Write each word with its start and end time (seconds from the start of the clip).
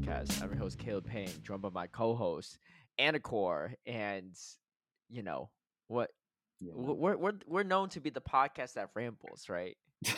podcast. 0.00 0.42
I'm 0.42 0.50
your 0.50 0.58
host 0.58 0.78
Caleb 0.78 1.06
Peng, 1.06 1.28
joined 1.42 1.62
by 1.62 1.70
my 1.70 1.86
co-host 1.86 2.58
Anicor, 3.00 3.74
and 3.86 4.34
you 5.08 5.22
know 5.22 5.50
what? 5.88 6.10
Yeah. 6.60 6.72
We're 6.74 7.16
we're 7.16 7.32
we're 7.46 7.62
known 7.62 7.88
to 7.90 8.00
be 8.00 8.10
the 8.10 8.20
podcast 8.20 8.74
that 8.74 8.90
rambles, 8.94 9.48
right? 9.48 9.76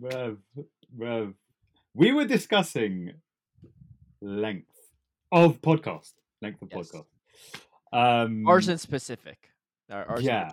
Rev, 0.00 0.38
Rev. 0.96 1.34
We 1.94 2.12
were 2.12 2.24
discussing 2.24 3.12
length 4.20 4.70
of 5.30 5.60
podcast. 5.60 6.12
Length 6.42 6.62
of 6.62 6.68
Yes. 6.74 6.90
podcast. 6.92 7.06
Um 7.92 8.46
Ours 8.46 8.68
in 8.68 8.78
specific. 8.78 9.50
Our- 9.90 10.04
Ours 10.06 10.22
Yeah. 10.22 10.50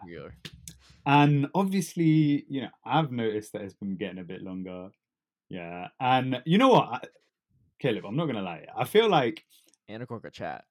and 1.05 1.47
obviously, 1.53 2.45
you 2.47 2.61
know, 2.61 2.69
I've 2.85 3.11
noticed 3.11 3.53
that 3.53 3.61
it's 3.63 3.73
been 3.73 3.95
getting 3.97 4.19
a 4.19 4.23
bit 4.23 4.41
longer. 4.41 4.89
Yeah. 5.49 5.87
And 5.99 6.41
you 6.45 6.57
know 6.57 6.69
what? 6.69 6.87
I, 6.89 6.99
Caleb, 7.79 8.05
I'm 8.05 8.15
not 8.15 8.25
gonna 8.27 8.41
lie. 8.41 8.65
I 8.75 8.85
feel 8.85 9.09
like 9.09 9.43
Anicor 9.89 10.21
could 10.21 10.33
chat. 10.33 10.65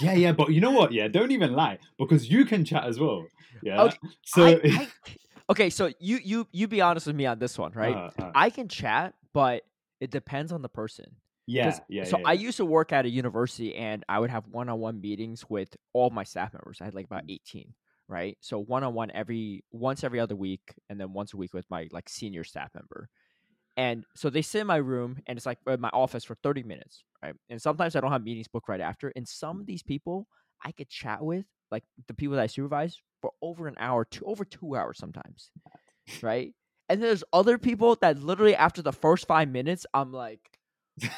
yeah, 0.00 0.12
yeah, 0.14 0.32
but 0.32 0.50
you 0.52 0.60
know 0.60 0.70
what? 0.70 0.92
Yeah, 0.92 1.08
don't 1.08 1.30
even 1.32 1.52
lie 1.54 1.78
because 1.98 2.28
you 2.30 2.44
can 2.44 2.64
chat 2.64 2.84
as 2.84 3.00
well. 3.00 3.26
Yeah. 3.62 3.82
Okay, 3.82 3.96
So 4.24 4.46
I- 4.46 4.60
I- 4.64 4.88
okay, 5.50 5.70
so 5.70 5.90
you 5.98 6.18
you 6.22 6.46
you 6.52 6.68
be 6.68 6.80
honest 6.80 7.06
with 7.06 7.16
me 7.16 7.26
on 7.26 7.38
this 7.38 7.58
one, 7.58 7.72
right? 7.72 7.96
uh, 7.96 8.10
uh, 8.22 8.30
I 8.34 8.50
can 8.50 8.68
chat, 8.68 9.14
but 9.32 9.62
it 10.00 10.10
depends 10.10 10.52
on 10.52 10.60
the 10.62 10.68
person. 10.68 11.06
yeah, 11.46 11.78
yeah. 11.88 12.04
so 12.04 12.18
yeah, 12.18 12.24
I 12.28 12.32
used 12.34 12.58
to 12.58 12.64
work 12.64 12.92
at 12.92 13.04
a 13.06 13.08
university 13.08 13.74
and 13.74 14.04
I 14.08 14.18
would 14.18 14.30
have 14.30 14.46
one-on-one 14.48 15.00
meetings 15.00 15.44
with 15.48 15.76
all 15.92 16.10
my 16.10 16.24
staff 16.24 16.52
members. 16.52 16.78
I 16.80 16.84
had 16.84 16.94
like 16.94 17.06
Mm. 17.06 17.12
about 17.12 17.24
18, 17.28 17.74
right? 18.08 18.36
So 18.40 18.58
one-on-one 18.58 19.10
every 19.12 19.64
once 19.72 20.04
every 20.04 20.20
other 20.20 20.36
week 20.36 20.74
and 20.88 21.00
then 21.00 21.12
once 21.14 21.32
a 21.32 21.36
week 21.36 21.52
with 21.54 21.64
my 21.70 21.88
like 21.90 22.08
senior 22.08 22.44
staff 22.44 22.70
member. 22.74 23.08
And 23.76 24.04
so 24.14 24.30
they 24.30 24.42
sit 24.42 24.60
in 24.60 24.66
my 24.66 24.76
room 24.76 25.18
and 25.26 25.36
it's 25.36 25.46
like 25.46 25.58
my 25.66 25.90
office 25.92 26.24
for 26.24 26.36
30 26.42 26.62
minutes, 26.62 27.04
right? 27.22 27.34
And 27.50 27.60
sometimes 27.60 27.96
I 27.96 28.00
don't 28.00 28.12
have 28.12 28.22
meetings 28.22 28.48
booked 28.48 28.68
right 28.68 28.80
after. 28.80 29.12
And 29.16 29.26
some 29.26 29.60
of 29.60 29.66
these 29.66 29.82
people 29.82 30.28
I 30.64 30.72
could 30.72 30.88
chat 30.88 31.22
with, 31.22 31.44
like 31.70 31.84
the 32.06 32.14
people 32.14 32.36
that 32.36 32.42
I 32.42 32.46
supervise, 32.46 33.00
for 33.20 33.32
over 33.42 33.66
an 33.66 33.74
hour, 33.78 34.04
two 34.04 34.24
over 34.26 34.44
two 34.44 34.76
hours 34.76 34.98
sometimes. 34.98 35.50
Right? 36.22 36.54
And 36.88 37.00
then 37.00 37.08
there's 37.08 37.24
other 37.32 37.58
people 37.58 37.96
that 38.00 38.22
literally 38.22 38.54
after 38.54 38.82
the 38.82 38.92
first 38.92 39.26
five 39.26 39.48
minutes, 39.48 39.86
I'm 39.92 40.12
like, 40.12 40.40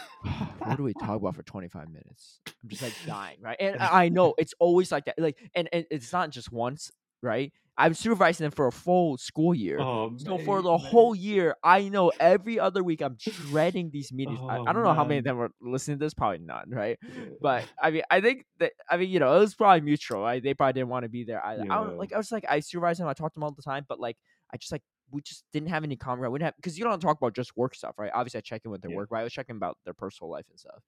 what 0.59 0.77
do 0.77 0.83
we 0.85 0.95
talk 0.95 1.17
about 1.17 1.35
for 1.35 1.43
25 1.43 1.89
minutes? 1.89 2.41
I'm 2.63 2.69
just 2.71 2.83
like 2.83 2.95
dying, 3.07 3.39
right? 3.41 3.57
And 3.61 3.77
I 3.81 4.05
I 4.05 4.09
know 4.09 4.35
it's 4.39 4.55
always 4.59 4.91
like 4.91 5.07
that. 5.07 5.19
Like, 5.19 5.39
and, 5.55 5.69
and 5.73 5.85
it's 5.91 6.13
not 6.13 6.31
just 6.31 6.51
once, 6.53 6.91
right? 7.23 7.53
I'm 7.79 7.95
supervising 7.95 8.45
them 8.45 8.53
for 8.53 8.67
a 8.67 8.73
full 8.73 9.19
school 9.19 9.55
year. 9.55 9.87
Oh, 9.87 10.11
So 10.17 10.39
for 10.39 10.63
the 10.63 10.79
mate. 10.79 10.79
whole 10.79 11.15
year, 11.15 11.55
I 11.63 11.89
know 11.89 12.11
every 12.19 12.59
other 12.59 12.83
week 12.83 13.03
I'm 13.03 13.17
dreading 13.21 13.91
these 13.91 14.13
meetings. 14.13 14.41
I, 14.49 14.59
Oh, 14.59 14.67
I 14.67 14.73
don't 14.73 14.83
know 14.83 14.95
how 14.95 15.05
many 15.05 15.19
of 15.19 15.25
them 15.25 15.37
were 15.37 15.51
listening 15.61 15.99
to 15.99 16.05
this, 16.07 16.15
probably 16.15 16.39
none, 16.39 16.71
right? 16.71 16.99
Yeah. 17.09 17.37
But 17.41 17.67
I 17.83 17.91
mean, 17.91 18.03
I 18.11 18.21
think 18.21 18.47
that 18.59 18.73
I 18.91 18.97
mean, 18.97 19.11
you 19.11 19.19
know, 19.21 19.37
it 19.37 19.41
was 19.41 19.55
probably 19.55 19.83
mutual. 19.83 20.23
Right? 20.23 20.43
They 20.43 20.55
probably 20.55 20.73
didn't 20.75 20.89
want 20.89 21.05
to 21.05 21.09
be 21.11 21.25
there. 21.25 21.45
I, 21.45 21.61
I 21.71 21.77
Yeah. 21.77 21.77
don't 21.77 21.99
like. 21.99 22.13
I 22.13 22.17
was 22.17 22.33
like, 22.33 22.45
I 22.49 22.61
supervise 22.61 22.99
them. 22.99 23.09
I 23.09 23.15
talk 23.15 23.33
to 23.33 23.37
them 23.39 23.45
all 23.45 23.53
the 23.53 23.63
time, 23.63 23.85
but 23.89 24.01
like, 24.01 24.17
I 24.53 24.57
just 24.57 24.73
like 24.73 24.83
we 25.11 25.21
just 25.23 25.45
didn't 25.53 25.69
have 25.69 25.85
any 25.85 25.97
common 25.97 26.21
ground. 26.21 26.33
We 26.33 26.39
didn't 26.39 26.47
have 26.49 26.57
because 26.57 26.79
you 26.79 26.85
don't 26.85 27.01
talk 27.01 27.19
about 27.19 27.35
just 27.35 27.57
work 27.57 27.75
stuff, 27.75 27.95
right? 27.99 28.11
Obviously, 28.15 28.39
I 28.39 28.41
check 28.41 28.63
in 28.65 28.71
with 28.71 28.83
their 28.83 28.91
Yeah. 28.91 28.97
work, 28.97 29.11
right? 29.11 29.21
I 29.21 29.25
was 29.25 29.33
checking 29.33 29.57
about 29.57 29.79
their 29.85 29.95
personal 29.95 30.31
life 30.31 30.47
and 30.51 30.59
stuff. 30.59 30.83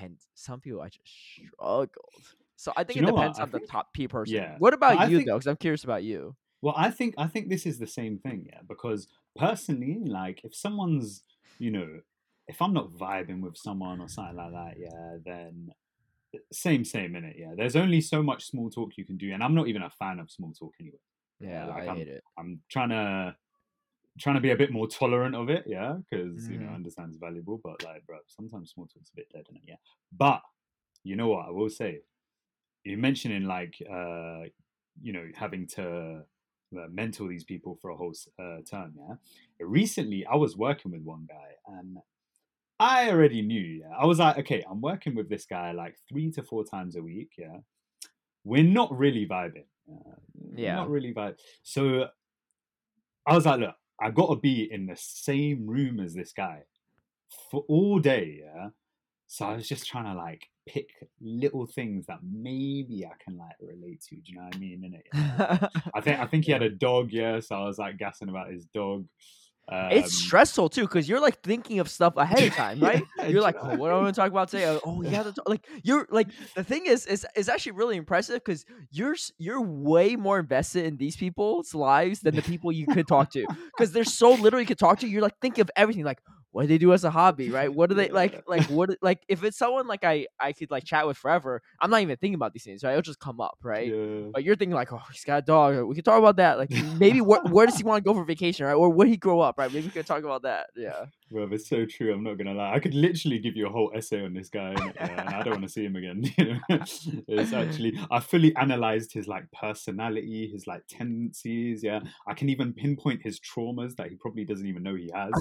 And 0.00 0.18
some 0.34 0.60
people 0.60 0.80
I 0.82 0.88
just 0.88 1.06
struggled. 1.06 2.34
So 2.58 2.72
I 2.76 2.82
think 2.82 2.98
you 2.98 3.06
it 3.06 3.12
depends 3.12 3.38
on 3.38 3.50
the 3.50 3.60
top 3.60 3.92
P 3.94 4.08
person. 4.08 4.34
yeah. 4.34 4.56
What 4.58 4.74
about 4.74 5.08
you 5.08 5.18
think- 5.18 5.28
though? 5.28 5.36
Because 5.36 5.46
I'm 5.46 5.56
curious 5.56 5.84
about 5.84 6.02
you. 6.02 6.34
Well, 6.60 6.74
I 6.76 6.90
think 6.90 7.14
I 7.16 7.28
think 7.28 7.48
this 7.48 7.64
is 7.64 7.78
the 7.78 7.86
same 7.86 8.18
thing, 8.18 8.46
yeah. 8.46 8.62
Because 8.68 9.06
personally, 9.36 10.00
like, 10.04 10.40
if 10.42 10.56
someone's, 10.56 11.22
you 11.60 11.70
know, 11.70 12.00
if 12.48 12.60
I'm 12.60 12.72
not 12.72 12.90
vibing 12.90 13.42
with 13.42 13.56
someone 13.56 14.00
or 14.00 14.08
something 14.08 14.34
like 14.34 14.50
that, 14.50 14.74
yeah, 14.76 15.18
then 15.24 15.70
eh, 16.34 16.38
same, 16.52 16.84
same 16.84 17.14
in 17.14 17.24
it, 17.24 17.36
yeah. 17.38 17.52
There's 17.56 17.76
only 17.76 18.00
so 18.00 18.24
much 18.24 18.46
small 18.46 18.70
talk 18.70 18.90
you 18.96 19.04
can 19.04 19.16
do, 19.16 19.32
and 19.32 19.40
I'm 19.40 19.54
not 19.54 19.68
even 19.68 19.82
a 19.82 19.90
fan 19.90 20.18
of 20.18 20.28
small 20.28 20.52
talk 20.52 20.74
anyway. 20.80 20.98
Yeah, 21.38 21.66
like, 21.66 21.84
I 21.84 21.86
I'm- 21.86 21.96
hate 21.96 22.08
it. 22.08 22.24
I'm 22.36 22.60
trying 22.68 22.88
to 22.88 23.36
trying 24.18 24.34
to 24.34 24.40
be 24.40 24.50
a 24.50 24.56
bit 24.56 24.72
more 24.72 24.88
tolerant 24.88 25.36
of 25.36 25.48
it, 25.48 25.62
yeah, 25.64 25.96
because 26.10 26.48
you 26.48 26.58
know. 26.58 26.64
I 26.64 26.66
mm-hmm. 26.66 26.74
understand 26.74 27.10
it's 27.10 27.18
valuable, 27.18 27.60
but 27.62 27.84
like, 27.84 28.04
bro, 28.04 28.18
sometimes 28.26 28.72
small 28.72 28.88
talk's 28.88 29.10
a 29.12 29.14
bit 29.14 29.28
dead 29.32 29.46
in 29.48 29.54
it, 29.54 29.62
yeah. 29.64 29.76
But 30.10 30.42
you 31.04 31.14
know 31.14 31.28
what 31.28 31.46
I 31.46 31.50
will 31.50 31.70
say, 31.70 32.00
you 32.84 32.96
mentioning 32.96 33.44
like, 33.44 33.74
uh, 33.90 34.42
you 35.00 35.12
know, 35.12 35.26
having 35.34 35.66
to 35.66 36.22
uh, 36.76 36.86
mentor 36.90 37.28
these 37.28 37.44
people 37.44 37.78
for 37.80 37.90
a 37.90 37.96
whole 37.96 38.14
uh, 38.38 38.58
term, 38.68 38.94
yeah. 38.96 39.14
Recently, 39.60 40.24
I 40.26 40.36
was 40.36 40.56
working 40.56 40.92
with 40.92 41.02
one 41.02 41.26
guy, 41.28 41.76
and 41.78 41.98
I 42.80 43.10
already 43.10 43.42
knew, 43.42 43.60
yeah. 43.82 43.94
I 43.98 44.06
was 44.06 44.18
like, 44.18 44.38
okay, 44.38 44.64
I'm 44.70 44.80
working 44.80 45.14
with 45.14 45.28
this 45.28 45.46
guy 45.46 45.72
like 45.72 45.96
three 46.08 46.30
to 46.32 46.42
four 46.42 46.64
times 46.64 46.96
a 46.96 47.02
week, 47.02 47.32
yeah. 47.38 47.58
We're 48.44 48.62
not 48.64 48.96
really 48.96 49.26
vibing, 49.26 49.66
uh, 49.92 50.16
Yeah. 50.54 50.76
not 50.76 50.90
really 50.90 51.12
vibing. 51.12 51.38
So 51.62 52.06
I 53.26 53.34
was 53.34 53.44
like, 53.46 53.60
look, 53.60 53.74
I 54.00 54.10
got 54.10 54.28
to 54.28 54.36
be 54.36 54.68
in 54.70 54.86
the 54.86 54.96
same 54.96 55.66
room 55.66 56.00
as 56.00 56.14
this 56.14 56.32
guy 56.32 56.62
for 57.50 57.64
all 57.68 57.98
day, 57.98 58.40
yeah. 58.44 58.68
So 59.28 59.44
I 59.44 59.54
was 59.54 59.68
just 59.68 59.86
trying 59.86 60.06
to 60.06 60.14
like 60.14 60.48
pick 60.66 60.88
little 61.20 61.66
things 61.66 62.06
that 62.06 62.18
maybe 62.22 63.06
I 63.06 63.12
can 63.22 63.36
like 63.36 63.56
relate 63.60 64.02
to. 64.08 64.16
Do 64.16 64.22
you 64.24 64.38
know 64.38 64.44
what 64.44 64.56
I 64.56 64.58
mean? 64.58 65.02
Innit? 65.14 65.68
I 65.94 66.00
think 66.00 66.18
I 66.18 66.26
think 66.26 66.46
he 66.46 66.52
had 66.52 66.62
a 66.62 66.70
dog, 66.70 67.12
yeah. 67.12 67.38
So 67.40 67.54
I 67.54 67.64
was 67.66 67.78
like 67.78 67.98
gassing 67.98 68.30
about 68.30 68.50
his 68.50 68.64
dog. 68.74 69.06
Um, 69.70 69.88
it's 69.90 70.14
stressful 70.14 70.70
too 70.70 70.82
because 70.82 71.06
you're 71.10 71.20
like 71.20 71.42
thinking 71.42 71.78
of 71.78 71.90
stuff 71.90 72.16
ahead 72.16 72.42
of 72.42 72.54
time, 72.54 72.80
right? 72.80 73.04
yeah, 73.18 73.26
You're 73.26 73.42
like, 73.42 73.56
oh, 73.60 73.76
what 73.76 73.90
am 73.90 73.98
I 73.98 74.00
going 74.00 74.12
to 74.14 74.18
talk 74.18 74.30
about 74.30 74.48
today? 74.48 74.64
Oh, 74.66 74.80
Oh, 74.82 75.02
yeah, 75.02 75.22
that's 75.22 75.38
like 75.46 75.66
you're 75.82 76.06
like 76.10 76.28
the 76.54 76.64
thing 76.64 76.86
is 76.86 77.04
is 77.04 77.26
is 77.36 77.50
actually 77.50 77.72
really 77.72 77.96
impressive 77.96 78.42
because 78.42 78.64
you're 78.90 79.16
you're 79.36 79.60
way 79.60 80.16
more 80.16 80.38
invested 80.38 80.86
in 80.86 80.96
these 80.96 81.16
people's 81.16 81.74
lives 81.74 82.20
than 82.20 82.34
the 82.34 82.40
people 82.40 82.72
you 82.72 82.86
could 82.86 83.06
talk 83.06 83.30
to 83.32 83.46
because 83.76 83.92
there's 83.92 84.14
so 84.14 84.32
little 84.32 84.58
you 84.58 84.64
could 84.64 84.78
talk 84.78 85.00
to. 85.00 85.06
You're 85.06 85.20
like 85.20 85.38
thinking 85.42 85.60
of 85.60 85.70
everything, 85.76 86.04
like 86.04 86.22
what 86.50 86.62
do 86.62 86.68
they 86.68 86.78
do 86.78 86.92
as 86.92 87.04
a 87.04 87.10
hobby, 87.10 87.50
right? 87.58 87.72
What 87.72 87.90
do 87.90 87.94
they 87.94 88.08
like? 88.08 88.42
Like 88.46 88.64
what? 88.66 88.90
Like 89.02 89.22
if 89.28 89.44
it's 89.44 89.58
someone 89.58 89.86
like 89.86 90.04
I 90.04 90.26
I 90.40 90.52
could 90.52 90.70
like 90.70 90.84
chat 90.84 91.06
with 91.06 91.16
forever, 91.16 91.62
I'm 91.80 91.90
not 91.90 92.02
even 92.02 92.16
thinking 92.16 92.34
about 92.34 92.52
these 92.52 92.64
things, 92.64 92.82
right? 92.82 92.92
It'll 92.92 93.02
just 93.02 93.20
come 93.20 93.40
up, 93.40 93.58
right? 93.62 93.88
Yeah. 93.88 94.30
But 94.32 94.44
you're 94.44 94.56
thinking 94.56 94.74
like, 94.74 94.92
oh, 94.92 95.02
he's 95.12 95.24
got 95.24 95.38
a 95.38 95.42
dog. 95.42 95.82
We 95.86 95.94
can 95.94 96.04
talk 96.04 96.18
about 96.18 96.36
that. 96.36 96.58
Like 96.58 96.70
maybe 96.98 97.20
where, 97.20 97.42
where 97.42 97.66
does 97.66 97.76
he 97.76 97.84
want 97.84 98.04
to 98.04 98.08
go 98.08 98.14
for 98.14 98.24
vacation, 98.24 98.66
right? 98.66 98.74
Or 98.74 98.90
where 98.90 99.06
he 99.06 99.16
grow 99.16 99.40
up, 99.40 99.58
right? 99.58 99.72
Maybe 99.72 99.86
we 99.86 99.92
could 99.92 100.06
talk 100.06 100.24
about 100.24 100.42
that. 100.42 100.70
Yeah. 100.76 101.06
Well, 101.30 101.52
it's 101.52 101.68
so 101.68 101.84
true. 101.84 102.12
I'm 102.12 102.22
not 102.22 102.38
gonna 102.38 102.54
lie. 102.54 102.74
I 102.74 102.78
could 102.78 102.94
literally 102.94 103.38
give 103.38 103.54
you 103.54 103.66
a 103.66 103.70
whole 103.70 103.92
essay 103.94 104.24
on 104.24 104.32
this 104.32 104.48
guy, 104.48 104.74
innit? 104.74 104.94
yeah, 104.94 105.20
and 105.20 105.28
I 105.28 105.42
don't 105.42 105.54
want 105.54 105.64
to 105.64 105.68
see 105.68 105.84
him 105.84 105.96
again. 105.96 106.24
It's 107.28 107.52
actually 107.52 107.98
I 108.10 108.20
fully 108.20 108.54
analyzed 108.56 109.12
his 109.12 109.28
like 109.28 109.50
personality, 109.52 110.48
his 110.52 110.66
like 110.66 110.82
tendencies. 110.88 111.82
Yeah, 111.82 112.00
I 112.26 112.34
can 112.34 112.48
even 112.48 112.72
pinpoint 112.72 113.22
his 113.22 113.38
traumas 113.40 113.96
that 113.96 114.08
he 114.08 114.16
probably 114.16 114.44
doesn't 114.44 114.66
even 114.66 114.82
know 114.82 114.94
he 114.94 115.10
has. 115.14 115.32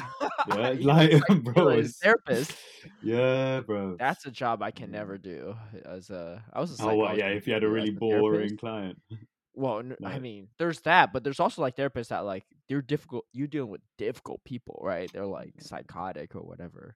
Yeah, 0.49 0.55
like, 0.55 0.83
like, 1.19 1.23
bro, 1.43 1.83
a 1.85 1.89
therapist. 2.01 2.57
yeah, 3.01 3.61
bro. 3.61 3.99
That's 3.99 4.25
a 4.25 4.31
job 4.31 4.61
I 4.61 4.71
can 4.71 4.91
never 4.91 5.17
do. 5.17 5.55
As 5.85 6.09
a, 6.09 6.45
I 6.53 6.59
was 6.61 6.71
a 6.71 6.77
Oh, 6.79 7.07
psychologist 7.07 7.25
Yeah, 7.25 7.29
if 7.29 7.47
you 7.47 7.53
had 7.53 7.63
a 7.63 7.69
really 7.69 7.91
boring 7.91 8.57
client. 8.57 9.01
Well, 9.53 9.79
n- 9.79 9.97
I 10.03 10.19
No. 10.19 10.19
mean, 10.19 10.49
there's 10.59 10.81
that, 10.81 11.11
but 11.13 11.23
there's 11.23 11.39
also 11.39 11.61
like 11.61 11.75
therapists 11.75 12.09
that 12.09 12.19
like 12.21 12.45
they're 12.69 12.81
difficult. 12.81 13.25
You're 13.33 13.47
dealing 13.47 13.71
with 13.71 13.81
difficult 13.97 14.43
people, 14.43 14.79
right? 14.83 15.11
They're 15.11 15.25
like 15.25 15.61
psychotic 15.61 16.35
or 16.35 16.43
whatever. 16.43 16.95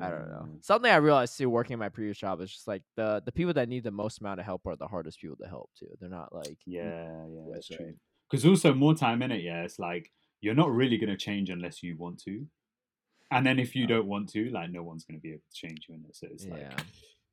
I 0.00 0.10
don't 0.10 0.28
know. 0.30 0.48
Mm. 0.48 0.62
Something 0.62 0.92
I 0.92 0.96
realized 0.96 1.38
too, 1.38 1.50
working 1.50 1.74
in 1.74 1.80
my 1.80 1.90
previous 1.90 2.18
job, 2.18 2.40
is 2.42 2.52
just 2.52 2.68
like 2.68 2.84
the 2.96 3.22
the 3.24 3.32
people 3.32 3.54
that 3.54 3.68
need 3.68 3.84
the 3.84 3.92
most 3.92 4.20
amount 4.20 4.40
of 4.40 4.46
help 4.46 4.66
are 4.66 4.76
the 4.76 4.88
hardest 4.88 5.20
people 5.20 5.36
to 5.38 5.48
help 5.48 5.70
too. 5.78 5.88
They're 6.00 6.08
not 6.10 6.34
like 6.34 6.60
Yeah, 6.64 7.26
yeah, 7.26 7.48
That's 7.52 7.68
that's 7.68 7.70
right. 7.70 7.80
true. 7.80 7.96
Because 8.30 8.46
also 8.46 8.74
more 8.74 8.94
time 8.94 9.22
in 9.22 9.30
it, 9.32 9.42
yeah. 9.42 9.62
It's 9.64 9.78
like 9.78 10.10
you're 10.40 10.54
not 10.54 10.70
really 10.72 10.96
gonna 10.98 11.16
change 11.16 11.50
unless 11.50 11.82
you 11.82 11.96
want 11.96 12.20
to, 12.24 12.46
and 13.32 13.46
then 13.46 13.58
if 13.58 13.74
you 13.74 13.84
um, 13.84 13.88
don't 13.88 14.06
want 14.06 14.28
to, 14.30 14.50
like 14.50 14.70
no 14.70 14.82
one's 14.82 15.04
gonna 15.04 15.18
be 15.18 15.30
able 15.30 15.42
to 15.50 15.56
change 15.56 15.86
you 15.88 15.94
in 15.94 16.04
it. 16.08 16.14
So 16.14 16.28
it's 16.30 16.46
like 16.46 16.60
yeah, 16.60 16.76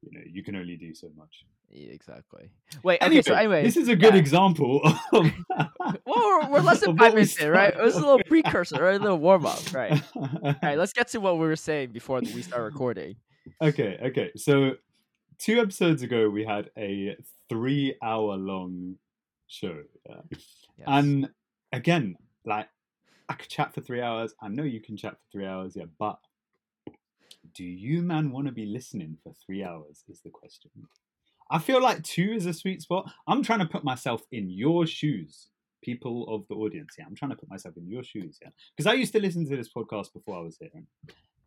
you 0.02 0.12
know 0.12 0.22
you 0.26 0.44
can 0.44 0.56
only 0.56 0.78
do 0.78 0.96
so 0.96 1.10
much. 1.18 1.46
yeah, 1.70 1.92
exactly. 1.92 2.50
Wait, 2.84 2.96
okay, 2.96 3.06
Anyway, 3.06 3.22
so 3.22 3.34
anyway, 3.34 3.64
this 3.64 3.78
is 3.78 3.90
a 3.90 3.96
good 3.96 4.14
yeah. 4.14 4.20
example. 4.20 4.82
Of 5.14 5.32
well, 6.06 6.06
we're, 6.06 6.50
we're 6.50 6.60
less 6.62 6.80
than 6.82 6.98
five 6.98 7.14
minutes 7.14 7.38
in, 7.38 7.50
right? 7.50 7.74
It 7.74 7.82
was 7.82 7.96
a 7.96 8.00
little 8.00 8.24
precursor, 8.24 8.82
right? 8.82 9.00
A 9.00 9.04
little 9.04 9.18
warm 9.18 9.46
up, 9.46 9.74
right? 9.74 10.02
All 10.16 10.56
right, 10.64 10.78
let's 10.78 10.94
get 10.94 11.10
to 11.10 11.20
what 11.20 11.36
we 11.36 11.46
were 11.46 11.56
saying 11.56 11.92
before 11.92 12.22
we 12.22 12.42
start 12.42 12.64
recording. 12.64 13.16
okay, 13.62 14.00
okay. 14.04 14.32
So 14.36 14.76
two 15.38 15.60
episodes 15.60 16.02
ago, 16.02 16.30
we 16.30 16.46
had 16.46 16.70
a 16.78 17.18
three-hour-long 17.50 18.96
show, 19.48 19.82
yeah? 20.08 20.22
Yes. 20.78 20.88
and 20.88 21.30
again, 21.74 22.16
like 22.46 22.70
I 23.30 23.34
could 23.34 23.50
chat 23.50 23.74
for 23.74 23.82
three 23.82 24.02
hours. 24.02 24.34
I 24.42 24.48
know 24.48 24.64
you 24.64 24.82
can 24.82 24.98
chat 24.98 25.14
for 25.14 25.26
three 25.32 25.46
hours, 25.46 25.76
yeah, 25.76 25.86
but 26.00 26.18
do 27.54 27.64
you 27.64 28.02
man 28.02 28.32
want 28.32 28.48
to 28.48 28.52
be 28.52 28.66
listening 28.66 29.18
for 29.24 29.34
three 29.46 29.64
hours? 29.64 30.04
Is 30.10 30.22
the 30.22 30.30
question. 30.32 30.72
I 31.52 31.60
feel 31.60 31.82
like 31.82 32.04
two 32.04 32.32
is 32.34 32.46
a 32.46 32.54
sweet 32.54 32.82
spot. 32.82 33.12
I'm 33.28 33.44
trying 33.44 33.60
to 33.60 33.66
put 33.66 33.84
myself 33.84 34.22
in 34.32 34.50
your 34.50 34.86
shoes. 34.86 35.48
people 35.82 36.26
of 36.28 36.46
the 36.50 36.56
audience, 36.56 36.96
yeah, 36.98 37.06
I'm 37.08 37.16
trying 37.16 37.32
to 37.32 37.38
put 37.38 37.50
myself 37.50 37.78
in 37.78 37.88
your 37.88 38.04
shoes, 38.04 38.38
yeah, 38.42 38.50
because 38.76 38.86
I 38.86 38.94
used 38.94 39.14
to 39.14 39.20
listen 39.22 39.48
to 39.50 39.56
this 39.56 39.70
podcast 39.74 40.12
before 40.14 40.38
I 40.38 40.42
was 40.42 40.58
here, 40.60 40.70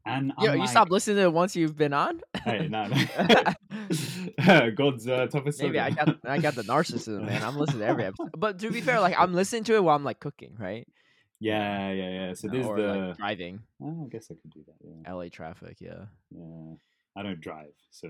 and 0.06 0.32
Yeah, 0.40 0.52
I'm 0.52 0.61
you 0.61 0.67
stopped 0.67 0.90
listening 0.90 1.19
to 1.19 1.23
it 1.25 1.32
once 1.32 1.55
you've 1.55 1.76
been 1.76 1.93
on. 1.93 2.20
Hey, 2.44 2.69
no, 2.69 2.87
no. 2.87 4.70
God's 4.75 5.06
uh, 5.06 5.26
toughest. 5.26 5.61
Maybe 5.62 5.78
I 5.78 5.90
got 5.90 6.17
I 6.25 6.38
got 6.38 6.55
the 6.55 6.62
narcissism, 6.62 7.26
man. 7.26 7.43
I'm 7.43 7.56
listening 7.56 7.81
to 7.81 7.87
every 7.87 8.05
episode. 8.11 8.31
But 8.37 8.58
to 8.61 8.70
be 8.70 8.81
fair, 8.81 9.00
like 9.00 9.14
I'm 9.19 9.35
listening 9.35 9.64
to 9.64 9.75
it 9.75 9.85
while 9.85 9.96
I'm 9.96 10.05
like 10.05 10.20
cooking, 10.20 10.56
right? 10.58 10.87
Yeah, 11.43 11.91
yeah, 11.91 12.11
yeah. 12.11 12.35
So 12.35 12.49
Uh, 12.49 12.53
there's 12.53 12.67
or 12.67 12.77
the. 12.81 12.87
like 13.09 13.17
driving. 13.17 13.61
Oh, 13.83 14.05
I 14.06 14.09
guess 14.09 14.29
I 14.31 14.35
could 14.41 14.53
do 14.53 14.61
that. 14.67 14.77
Yeah, 14.81 15.12
LA 15.12 15.29
traffic, 15.29 15.77
yeah. 15.81 16.05
yeah. 16.31 16.75
I 17.17 17.23
don't 17.23 17.41
drive, 17.41 17.75
so 17.91 18.09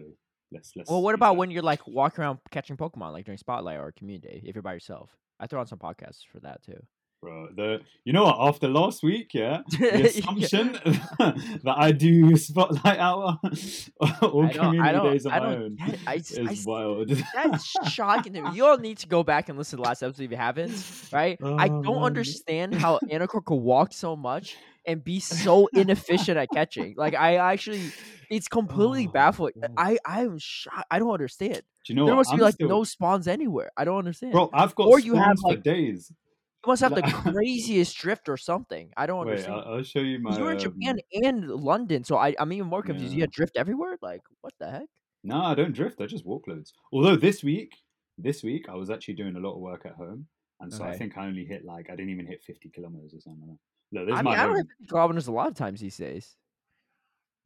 let's 0.53 0.73
let's. 0.77 0.91
Well, 0.91 1.03
what 1.03 1.15
about 1.15 1.33
that. 1.35 1.39
when 1.39 1.51
you're 1.51 1.63
like 1.63 1.87
walking 1.87 2.23
around 2.23 2.39
catching 2.51 2.77
Pokemon, 2.77 3.13
like 3.13 3.25
during 3.25 3.39
Spotlight 3.39 3.79
or 3.79 3.91
Community 3.93 4.43
if 4.45 4.55
you're 4.55 4.63
by 4.63 4.75
yourself? 4.75 5.17
I 5.41 5.47
throw 5.47 5.61
on 5.61 5.67
some 5.67 5.79
podcasts 5.79 6.21
for 6.31 6.41
that 6.41 6.63
too. 6.63 6.81
Bro? 7.23 7.51
The 7.55 7.81
you 8.05 8.13
know 8.13 8.25
what? 8.25 8.37
After 8.41 8.67
last 8.67 9.05
week, 9.05 9.33
yeah, 9.33 9.63
the 9.79 10.07
assumption 10.07 10.73
that 11.63 11.75
I 11.77 11.93
do 11.93 12.37
spotlight 12.37 12.99
hour 12.99 13.39
or 14.23 14.49
community 14.49 15.11
days 15.11 15.25
I 15.27 15.31
my 15.31 15.39
don't 15.39 15.63
own 15.63 15.77
it. 15.81 15.99
I, 16.05 16.13
I 16.13 16.15
is 16.17 16.37
s- 16.39 16.67
wild. 16.67 17.11
that's 17.33 17.65
shocking 17.93 18.33
to 18.33 18.43
me. 18.43 18.51
You 18.55 18.67
all 18.67 18.79
need 18.79 18.99
to 18.99 19.07
go 19.07 19.23
back 19.23 19.49
and 19.49 19.57
listen 19.57 19.77
to 19.79 19.83
the 19.83 19.89
last 19.89 20.03
episode 20.03 20.25
if 20.25 20.31
you 20.33 20.37
haven't, 20.37 20.73
right? 21.13 21.39
I 21.41 21.69
Oh, 21.69 21.83
don't 21.83 21.95
man. 21.97 22.03
understand 22.05 22.75
how 22.75 22.99
Anicor 23.09 23.45
could 23.45 23.55
walk 23.55 23.93
so 23.93 24.17
much 24.17 24.57
and 24.85 25.05
be 25.05 25.21
so 25.21 25.69
inefficient 25.73 26.37
at 26.39 26.49
catching. 26.53 26.95
Like 26.97 27.15
I 27.15 27.37
actually, 27.37 27.93
it's 28.31 28.49
completely 28.49 29.07
Oh, 29.07 29.13
baffling. 29.13 29.53
God. 29.61 29.71
I 29.77 29.99
I'm 30.05 30.39
shocked. 30.41 30.87
I 30.91 30.99
don't 30.99 31.13
understand. 31.13 31.63
Do 31.87 31.93
you 31.93 31.95
know 31.97 32.07
there 32.07 32.15
what? 32.17 32.21
must 32.27 32.31
be 32.31 32.35
I'm 32.35 32.41
like 32.41 32.55
still- 32.55 32.69
no 32.69 32.83
spawns 32.83 33.29
anywhere. 33.29 33.71
I 33.77 33.85
don't 33.85 33.99
understand. 33.99 34.33
bro. 34.33 34.51
I've 34.53 34.75
got 34.75 34.89
Or 34.89 34.99
you 34.99 35.15
have, 35.15 35.37
like, 35.45 35.63
days. 35.63 36.11
You 36.65 36.71
must 36.71 36.83
have 36.83 36.95
the 36.95 37.03
craziest 37.33 37.97
drift 37.97 38.29
or 38.29 38.37
something. 38.37 38.93
I 38.97 39.07
don't 39.07 39.21
Wait, 39.21 39.31
understand. 39.31 39.55
I'll, 39.67 39.75
I'll 39.77 39.83
show 39.83 40.01
you 40.01 40.19
my. 40.19 40.31
'Cause 40.31 40.39
you 40.39 40.45
were 40.45 40.51
in 40.53 40.59
um, 40.59 40.59
Japan 40.59 41.01
and 41.25 41.49
London, 41.51 42.05
so 42.05 42.17
I, 42.17 42.35
I'm 42.39 42.53
even 42.53 42.69
more 42.69 42.83
confused. 42.83 43.15
You 43.15 43.23
had 43.23 43.31
drift 43.31 43.57
everywhere? 43.57 43.97
Like, 44.03 44.23
what 44.41 44.55
the 44.59 44.71
heck? 44.71 44.89
No, 45.25 45.41
I 45.43 45.55
don't 45.55 45.73
drift. 45.73 46.01
I 46.01 46.07
just 46.07 46.25
walk 46.27 46.47
loads. 46.49 46.73
Although 46.93 47.17
this 47.17 47.43
week, 47.45 47.77
this 48.19 48.43
week 48.43 48.69
I 48.69 48.75
was 48.75 48.91
actually 48.91 49.15
doing 49.15 49.37
a 49.37 49.41
lot 49.41 49.55
of 49.55 49.61
work 49.61 49.87
at 49.87 49.95
home, 49.95 50.29
and 50.61 50.73
so 50.73 50.85
I 50.85 50.93
think 50.93 51.17
I 51.17 51.27
only 51.27 51.45
hit 51.45 51.65
like 51.65 51.91
I 51.91 51.97
didn't 51.97 52.11
even 52.11 52.27
hit 52.27 52.43
fifty 52.43 52.69
kilometers 52.71 53.15
or 53.15 53.21
something. 53.21 53.59
Look, 53.93 54.07
there's 54.07 54.19
I 54.19 54.23
my 54.23 54.31
mean, 54.31 54.39
I 54.39 54.45
don't 54.47 54.57
home. 54.57 54.57
hit 54.57 54.67
50 54.79 54.87
kilometers 54.87 55.27
a 55.29 55.33
lot 55.33 55.49
of 55.49 55.55
times 55.55 55.81
these 55.81 55.97
days. 55.97 56.37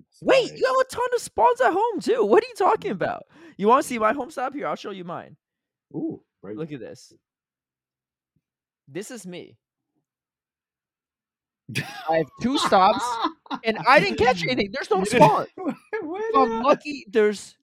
It's 0.01 0.23
Wait, 0.23 0.53
you 0.57 0.67
have 0.67 0.77
a 0.77 0.85
ton 0.91 1.09
of 1.15 1.21
spawns 1.21 1.61
at 1.61 1.73
home 1.73 2.01
too. 2.01 2.25
What 2.25 2.43
are 2.43 2.49
you 2.49 2.55
talking 2.55 2.91
about? 2.91 3.25
You 3.57 3.69
want 3.69 3.83
to 3.83 3.89
see 3.89 3.99
my 3.99 4.13
home 4.13 4.31
stop 4.31 4.55
here? 4.55 4.67
I'll 4.67 4.77
show 4.77 4.91
you 4.91 5.05
mine. 5.05 5.37
Ooh, 5.95 6.23
brave. 6.43 6.57
Look 6.57 6.73
at 6.73 6.81
this. 6.81 7.13
This 8.89 9.11
is 9.11 9.27
me. 9.27 9.57
I 12.09 12.19
have 12.19 12.27
two 12.41 12.59
stops, 12.59 13.05
and 13.65 13.79
I 13.89 13.99
didn't 13.99 14.19
catch 14.19 14.43
anything. 14.45 14.71
There's 14.73 14.91
no 14.91 15.05
spawn. 15.05 15.47
If 15.93 16.37
I'm 16.37 16.63
lucky, 16.63 17.07
there's. 17.11 17.57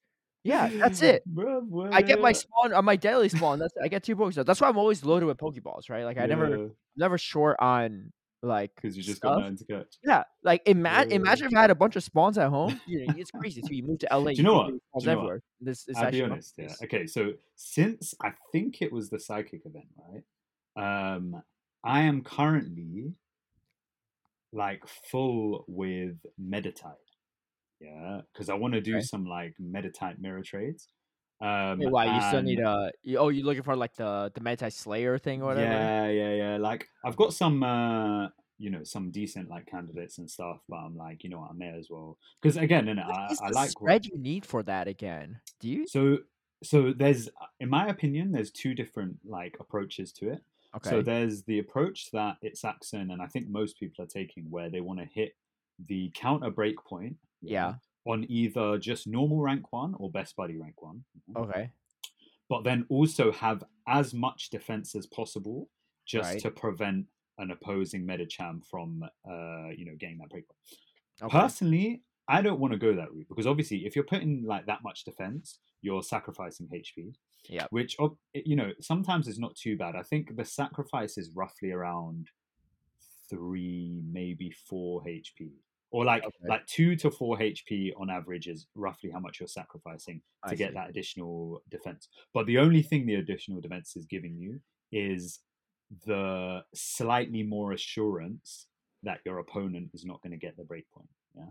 Yeah, 0.44 0.68
that's 0.68 1.02
it. 1.02 1.24
Where 1.34 1.94
I 1.94 2.02
get 2.02 2.20
my 2.20 2.34
spawn 2.34 2.74
on 2.74 2.84
my 2.84 2.98
daily 2.98 3.30
spawn. 3.30 3.60
That's 3.60 3.74
I 3.82 3.88
get 3.88 4.04
two 4.04 4.16
Pokestops. 4.16 4.46
That's 4.46 4.60
why 4.60 4.68
I'm 4.68 4.78
always 4.78 5.06
loaded 5.06 5.26
with 5.28 5.38
Pokeballs, 5.38 5.90
right? 5.90 6.04
Like 6.04 6.18
I 6.18 6.26
never, 6.26 6.70
never 6.98 7.18
short 7.18 7.56
on 7.60 8.12
like 8.42 8.72
because 8.76 8.98
you 8.98 9.04
just 9.04 9.18
stuff. 9.18 9.36
got 9.36 9.40
nothing 9.42 9.58
to 9.58 9.66
catch. 9.66 9.96
Yeah, 10.04 10.24
like 10.44 10.62
ima- 10.66 11.06
Yeah. 11.08 11.16
imagine 11.16 11.48
if 11.48 11.56
I 11.56 11.62
had 11.62 11.72
a 11.72 11.76
bunch 11.76 11.96
of 11.96 12.04
spawns 12.04 12.38
at 12.38 12.50
home. 12.50 12.80
You 12.86 13.08
know, 13.08 13.14
it's 13.18 13.32
crazy. 13.32 13.62
So 13.62 13.70
you 13.72 13.84
move 13.84 14.00
to 14.00 14.08
LA. 14.12 14.32
Do 14.32 14.38
you 14.38 14.44
know 14.44 14.56
what? 14.56 14.66
Spawns 14.66 15.06
you 15.06 15.12
know 15.16 15.24
what? 15.24 15.40
This 15.62 15.88
is 15.88 15.96
I'll 15.96 16.12
be 16.12 16.22
honest. 16.22 16.56
Yeah. 16.58 16.74
Okay. 16.84 17.08
So 17.08 17.32
since 17.56 18.14
I 18.22 18.34
think 18.52 18.82
it 18.82 18.92
was 18.92 19.10
the 19.10 19.20
psychic 19.20 19.66
event, 19.66 19.86
right? 20.12 20.24
Um, 20.76 21.42
I 21.84 22.02
am 22.02 22.24
currently 22.24 23.14
like 24.52 24.84
full 25.12 25.66
with 25.68 26.16
Meditite. 26.42 26.94
Yeah, 27.80 28.22
because 28.32 28.50
I 28.50 28.54
want 28.54 28.74
to 28.76 28.82
do 28.82 28.96
Okay. 28.96 29.02
some 29.04 29.26
like 29.26 29.56
Meditite 29.62 30.20
mirror 30.20 30.42
trades. 30.42 30.88
Um, 31.42 31.80
Wait, 31.80 31.92
why 31.92 32.06
you 32.16 32.22
still 32.30 32.42
need 32.42 32.60
a? 32.60 32.92
Oh, 33.18 33.28
you 33.30 33.44
looking 33.44 33.64
for 33.64 33.76
like 33.76 33.96
the 33.96 34.32
the 34.34 34.40
Meditite 34.40 34.72
Slayer 34.74 35.18
thing 35.18 35.42
or 35.42 35.48
whatever? 35.48 35.66
Yeah, 35.70 36.08
yeah, 36.08 36.34
yeah. 36.34 36.58
Like 36.58 36.88
I've 37.04 37.18
got 37.18 37.34
some, 37.34 37.62
uh, 37.64 38.30
you 38.58 38.70
know, 38.70 38.84
some 38.84 39.12
decent 39.12 39.50
like 39.50 39.66
candidates 39.66 40.20
and 40.20 40.30
stuff, 40.32 40.62
but 40.70 40.78
I'm 40.78 40.96
like, 40.96 41.24
you 41.26 41.30
know 41.30 41.40
what, 41.40 41.50
I 41.52 41.54
may 41.56 41.78
as 41.78 41.88
well 41.90 42.18
because 42.42 42.56
again, 42.56 42.88
and 42.88 43.00
What 43.06 43.18
I, 43.18 43.36
I 43.42 43.50
like 43.50 43.56
what- 43.56 43.70
spread 43.72 44.06
you 44.06 44.18
need 44.18 44.46
for 44.46 44.64
that 44.64 44.88
again? 44.88 45.40
Do 45.60 45.68
you? 45.68 45.86
So, 45.88 46.20
so 46.64 46.94
there's, 46.96 47.28
in 47.60 47.68
my 47.70 47.88
opinion, 47.90 48.32
there's 48.32 48.52
two 48.52 48.74
different 48.74 49.18
like 49.26 49.58
approaches 49.60 50.14
to 50.14 50.30
it. 50.32 50.42
Okay. 50.76 50.90
So 50.90 51.02
there's 51.02 51.44
the 51.44 51.60
approach 51.60 52.10
that 52.12 52.38
it's 52.42 52.66
Axon, 52.66 53.12
and 53.12 53.22
I 53.22 53.28
think 53.28 53.48
most 53.50 53.78
people 53.80 54.04
are 54.04 54.08
taking, 54.08 54.50
where 54.50 54.70
they 54.70 54.82
want 54.82 55.00
to 55.00 55.06
hit 55.06 55.34
the 55.88 56.12
counter 56.16 56.50
breakpoint. 56.52 57.16
Yeah. 57.42 57.76
On 58.06 58.26
either 58.30 58.78
just 58.80 59.08
normal 59.08 59.40
rank 59.40 59.72
one 59.72 59.94
or 59.98 60.10
best 60.12 60.36
buddy 60.36 60.58
rank 60.58 60.82
one. 60.82 61.04
okay. 61.36 61.70
But 62.50 62.64
then 62.64 62.86
also 62.90 63.32
have 63.32 63.64
as 63.88 64.14
much 64.14 64.50
defense 64.50 64.96
as 64.96 65.06
possible, 65.08 65.70
just 66.06 66.34
Right. 66.34 66.42
to 66.42 66.52
prevent 66.52 67.06
an 67.38 67.52
opposing 67.52 68.06
Medicham 68.06 68.64
from, 68.66 69.04
uh, 69.28 69.70
you 69.70 69.86
know, 69.86 69.96
getting 69.98 70.18
that 70.20 70.30
breakpoint. 70.30 70.78
Okay. 71.22 71.32
Personally, 71.40 72.04
I 72.28 72.42
don't 72.42 72.60
want 72.60 72.74
to 72.74 72.80
go 72.80 72.94
that 72.96 73.12
route 73.14 73.28
because 73.30 73.48
obviously, 73.48 73.86
if 73.86 73.96
you're 73.96 74.06
putting 74.06 74.44
like 74.44 74.66
that 74.66 74.84
much 74.84 75.04
defense, 75.04 75.60
you're 75.82 76.04
sacrificing 76.04 76.68
HP. 76.74 77.14
Yep. 77.50 77.68
Which 77.72 77.98
you 78.34 78.56
know 78.56 78.72
sometimes 78.80 79.28
is 79.28 79.38
not 79.40 79.56
too 79.56 79.78
bad. 79.78 79.96
I 79.96 80.04
think 80.04 80.36
the 80.36 80.46
sacrifice 80.46 81.18
is 81.18 81.32
roughly 81.36 81.72
around 81.72 82.30
three, 83.30 84.02
maybe 84.12 84.52
four 84.52 85.02
HP, 85.04 85.52
or 85.92 86.06
like 86.06 86.24
Okay. 86.24 86.48
like 86.48 86.66
two 86.68 86.96
to 86.98 87.12
four 87.12 87.38
HP 87.38 87.92
on 87.98 88.10
average 88.10 88.48
is 88.48 88.68
roughly 88.76 89.10
how 89.10 89.20
much 89.20 89.40
you're 89.40 89.48
sacrificing 89.48 90.22
to 90.46 90.52
I 90.54 90.56
get 90.56 90.70
see. 90.70 90.74
that 90.76 90.90
additional 90.90 91.62
defense. 91.70 92.10
But 92.34 92.46
the 92.46 92.58
only 92.60 92.82
thing 92.82 93.06
the 93.06 93.16
additional 93.16 93.62
defense 93.62 93.96
is 93.96 94.06
giving 94.06 94.38
you 94.38 94.60
is 94.92 95.40
the 96.06 96.64
slightly 96.74 97.44
more 97.44 97.72
assurance 97.74 98.68
that 99.04 99.20
your 99.26 99.40
opponent 99.40 99.92
is 99.94 100.06
not 100.06 100.22
going 100.22 100.32
to 100.32 100.38
get 100.38 100.56
the 100.58 100.64
breakpoint. 100.64 101.08
Yeah. 101.36 101.48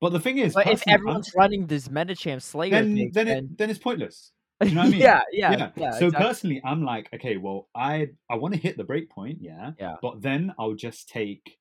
But 0.00 0.10
the 0.10 0.20
thing 0.20 0.38
is, 0.38 0.54
But 0.54 0.66
if 0.66 0.80
personally, 0.80 0.92
I'm- 0.92 1.00
everyone's 1.00 1.32
running 1.34 1.66
this 1.66 1.88
Medicham 1.88 2.40
Slayer 2.40 2.70
then 2.70 2.94
thing, 2.94 3.10
then 3.12 3.26
then 3.26 3.44
it 3.44 3.58
then 3.58 3.70
it's 3.70 3.78
pointless. 3.78 4.32
You 4.62 4.74
know 4.74 4.80
what 4.80 4.88
I 4.88 4.90
mean? 4.90 5.00
yeah, 5.00 5.20
yeah, 5.32 5.70
yeah. 5.76 5.90
so 5.92 6.06
exactly. 6.06 6.26
personally, 6.26 6.62
I'm 6.64 6.84
like, 6.84 7.08
okay, 7.14 7.36
well, 7.36 7.68
I 7.74 8.08
I 8.30 8.36
want 8.36 8.54
to 8.54 8.60
hit 8.60 8.76
the 8.76 8.84
breakpoint, 8.84 9.38
yeah. 9.40 9.72
Yeah. 9.78 9.96
But 10.02 10.22
then 10.22 10.52
I'll 10.58 10.74
just 10.74 11.08
take 11.08 11.58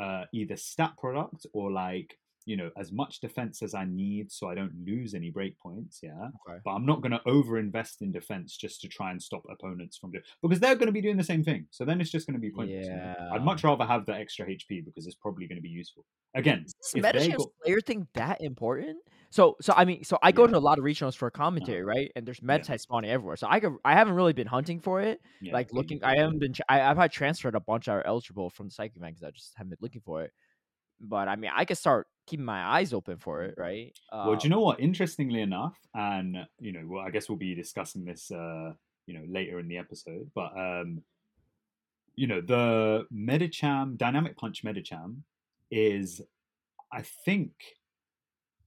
uh, 0.00 0.24
either 0.32 0.56
stat 0.56 0.92
product 0.98 1.46
or 1.52 1.70
like 1.70 2.16
you 2.46 2.56
know 2.56 2.70
as 2.78 2.90
much 2.90 3.20
defense 3.20 3.62
as 3.62 3.74
I 3.74 3.84
need, 3.84 4.32
so 4.32 4.48
I 4.48 4.54
don't 4.54 4.72
lose 4.86 5.12
any 5.12 5.30
breakpoints, 5.30 5.98
yeah. 6.02 6.28
Okay. 6.48 6.58
But 6.64 6.70
I'm 6.70 6.86
not 6.86 7.02
going 7.02 7.12
to 7.12 7.20
over 7.26 7.58
invest 7.58 8.00
in 8.00 8.10
defense 8.10 8.56
just 8.56 8.80
to 8.80 8.88
try 8.88 9.10
and 9.10 9.22
stop 9.22 9.42
opponents 9.50 9.98
from 9.98 10.12
doing 10.12 10.24
because 10.42 10.58
they're 10.58 10.74
going 10.76 10.86
to 10.86 10.92
be 10.92 11.02
doing 11.02 11.18
the 11.18 11.24
same 11.24 11.44
thing. 11.44 11.66
So 11.70 11.84
then 11.84 12.00
it's 12.00 12.10
just 12.10 12.26
going 12.26 12.36
to 12.36 12.40
be 12.40 12.50
pointless. 12.50 12.86
Yeah. 12.86 13.14
I'd 13.32 13.44
much 13.44 13.64
rather 13.64 13.84
have 13.84 14.06
the 14.06 14.14
extra 14.14 14.46
HP 14.46 14.84
because 14.86 15.06
it's 15.06 15.16
probably 15.16 15.46
going 15.46 15.58
to 15.58 15.62
be 15.62 15.68
useful. 15.68 16.06
Again, 16.34 16.64
Is 16.66 16.74
this 16.94 17.02
Medicham 17.04 17.36
go- 17.36 17.80
thing 17.84 18.06
that 18.14 18.40
important? 18.40 18.96
So, 19.30 19.56
so 19.60 19.74
I 19.76 19.84
mean, 19.84 20.04
so 20.04 20.18
I 20.22 20.32
go 20.32 20.44
Yeah. 20.44 20.52
to 20.52 20.56
a 20.56 20.58
lot 20.58 20.78
of 20.78 20.84
regionals 20.84 21.14
for 21.16 21.30
commentary, 21.30 21.84
right? 21.84 22.10
And 22.16 22.26
there's 22.26 22.40
Meditite 22.40 22.80
spawning 22.80 23.10
everywhere. 23.10 23.36
So 23.36 23.46
I 23.48 23.60
could, 23.60 23.76
I 23.84 23.92
haven't 23.94 24.14
really 24.14 24.32
been 24.32 24.46
hunting 24.46 24.80
for 24.80 25.02
it. 25.02 25.20
yeah, 25.42 25.52
like 25.52 25.72
looking, 25.72 26.02
I 26.02 26.16
haven't 26.18 26.38
been. 26.38 26.54
I, 26.68 26.80
I've 26.82 26.96
had 26.96 27.12
transferred 27.12 27.54
a 27.54 27.60
bunch 27.60 27.86
that 27.86 27.92
are 27.92 28.06
eligible 28.06 28.48
from 28.50 28.68
the 28.68 28.72
psychic 28.72 28.96
event 28.96 29.16
because 29.16 29.28
I 29.28 29.30
just 29.32 29.52
haven't 29.56 29.70
been 29.70 29.78
looking 29.82 30.00
for 30.00 30.22
it. 30.22 30.32
But 31.00 31.28
I 31.28 31.36
mean, 31.36 31.50
I 31.54 31.64
could 31.66 31.78
start 31.78 32.06
keeping 32.26 32.46
my 32.46 32.60
eyes 32.64 32.92
open 32.92 33.18
for 33.18 33.42
it, 33.44 33.54
right? 33.58 33.92
Well, 34.12 34.36
do 34.36 34.48
you 34.48 34.54
Um, 34.54 34.58
know 34.58 34.64
what? 34.64 34.80
Interestingly 34.80 35.42
enough, 35.42 35.78
and 35.94 36.46
you 36.58 36.72
know, 36.72 36.84
well, 36.86 37.04
I 37.06 37.10
guess 37.10 37.28
we'll 37.28 37.38
be 37.38 37.54
discussing 37.54 38.04
this, 38.04 38.30
uh, 38.30 38.72
you 39.06 39.14
know, 39.14 39.24
later 39.28 39.60
in 39.60 39.68
the 39.68 39.76
episode. 39.78 40.30
But 40.34 40.56
um, 40.58 41.02
you 42.16 42.26
know, 42.26 42.40
the 42.40 43.06
Medicham 43.12 43.96
Dynamic 43.96 44.36
Punch 44.36 44.64
Medicham 44.64 45.18
is, 45.70 46.20
I 46.92 47.02
think, 47.02 47.52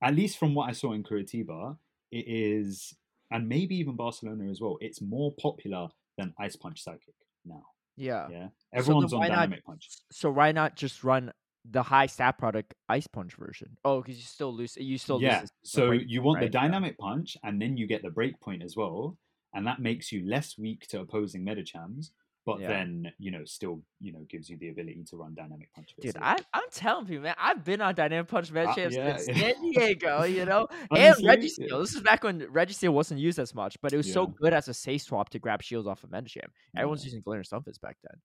at 0.02 0.16
least 0.16 0.38
from 0.38 0.54
what 0.54 0.70
I 0.70 0.74
saw 0.74 0.94
in 0.94 1.04
Curitiba, 1.04 1.78
it 2.12 2.26
is, 2.28 2.94
and 3.32 3.48
maybe 3.48 3.76
even 3.78 3.96
Barcelona 3.96 4.50
as 4.50 4.60
well. 4.60 4.78
It's 4.82 5.02
more 5.02 5.34
popular 5.42 5.88
than 6.18 6.34
Ice 6.40 6.56
Punch 6.56 6.84
Psychic 6.84 7.14
now. 7.46 7.64
Yeah. 7.98 8.28
Yeah, 8.30 8.48
everyone's 8.74 9.14
on 9.14 9.20
why 9.20 9.28
not 9.28 9.36
Dynamic 9.36 9.66
Punch. 9.66 9.90
So 10.12 10.32
why 10.32 10.52
not 10.52 10.76
just 10.76 11.04
run 11.04 11.32
the 11.70 11.84
high 11.84 12.08
stat 12.08 12.38
product 12.40 12.74
Ice 12.90 13.08
Punch 13.08 13.36
version? 13.36 13.78
Oh, 13.86 14.02
because 14.02 14.18
you 14.18 14.24
still 14.24 14.54
lose. 14.54 14.76
You 14.78 14.98
still 14.98 15.18
lose 15.18 15.24
yeah 15.24 15.42
this- 15.42 15.52
so 15.64 15.92
you 15.92 16.22
want 16.22 16.40
the 16.40 16.46
right? 16.48 16.54
Yeah. 16.54 16.62
dynamic 16.62 16.98
punch 16.98 17.38
and 17.44 17.62
then 17.62 17.78
you 17.78 17.86
get 17.88 18.02
the 18.02 18.10
Breakpoint 18.10 18.64
as 18.64 18.76
well 18.76 19.18
and 19.54 19.68
that 19.68 19.80
makes 19.80 20.12
you 20.12 20.28
less 20.28 20.58
weak 20.58 20.88
to 20.88 21.02
opposing 21.02 21.44
meta 21.44 21.62
medichams 21.62 22.12
but 22.46 22.60
Yeah. 22.60 22.68
then 22.70 23.12
you 23.20 23.32
know 23.32 23.46
still 23.46 23.84
you 24.00 24.12
know 24.12 24.26
gives 24.30 24.50
you 24.50 24.58
the 24.58 24.70
ability 24.70 25.04
to 25.10 25.18
run 25.18 25.34
dynamic 25.36 25.72
punch. 25.74 25.94
Dude. 26.02 26.18
I, 26.20 26.38
I'm 26.54 26.70
telling 26.72 27.08
you, 27.08 27.22
man, 27.22 27.36
I've 27.38 27.64
been 27.64 27.82
on 27.82 27.94
Dynamic 27.96 28.28
Punch 28.28 28.52
Uh, 28.52 28.74
Champs 28.74 28.96
yeah, 28.96 29.18
since 29.18 29.28
yeah. 29.28 29.52
San 29.54 29.62
Diego, 29.62 30.24
you 30.24 30.46
know? 30.46 30.68
And 30.92 31.16
Reggie 31.26 31.48
yeah. 31.48 31.66
Steel. 31.66 31.80
This 31.80 31.94
is 31.94 32.02
back 32.02 32.24
when 32.24 32.42
Registeel 32.42 32.94
wasn't 32.94 33.20
used 33.20 33.40
as 33.40 33.54
much, 33.54 33.78
but 33.82 33.94
it 33.94 33.98
was 33.98 34.12
so 34.12 34.26
good 34.28 34.54
as 34.54 34.68
a 34.68 34.74
safe 34.74 35.04
swap 35.04 35.30
to 35.30 35.40
grab 35.40 35.62
shields 35.62 35.88
off 35.88 36.04
of 36.04 36.10
Medicham. 36.10 36.50
Everyone's 36.76 37.06
using 37.06 37.22
Galarian 37.22 37.48
Stunfisks 37.48 37.80
back 37.82 37.98
then. 38.04 38.20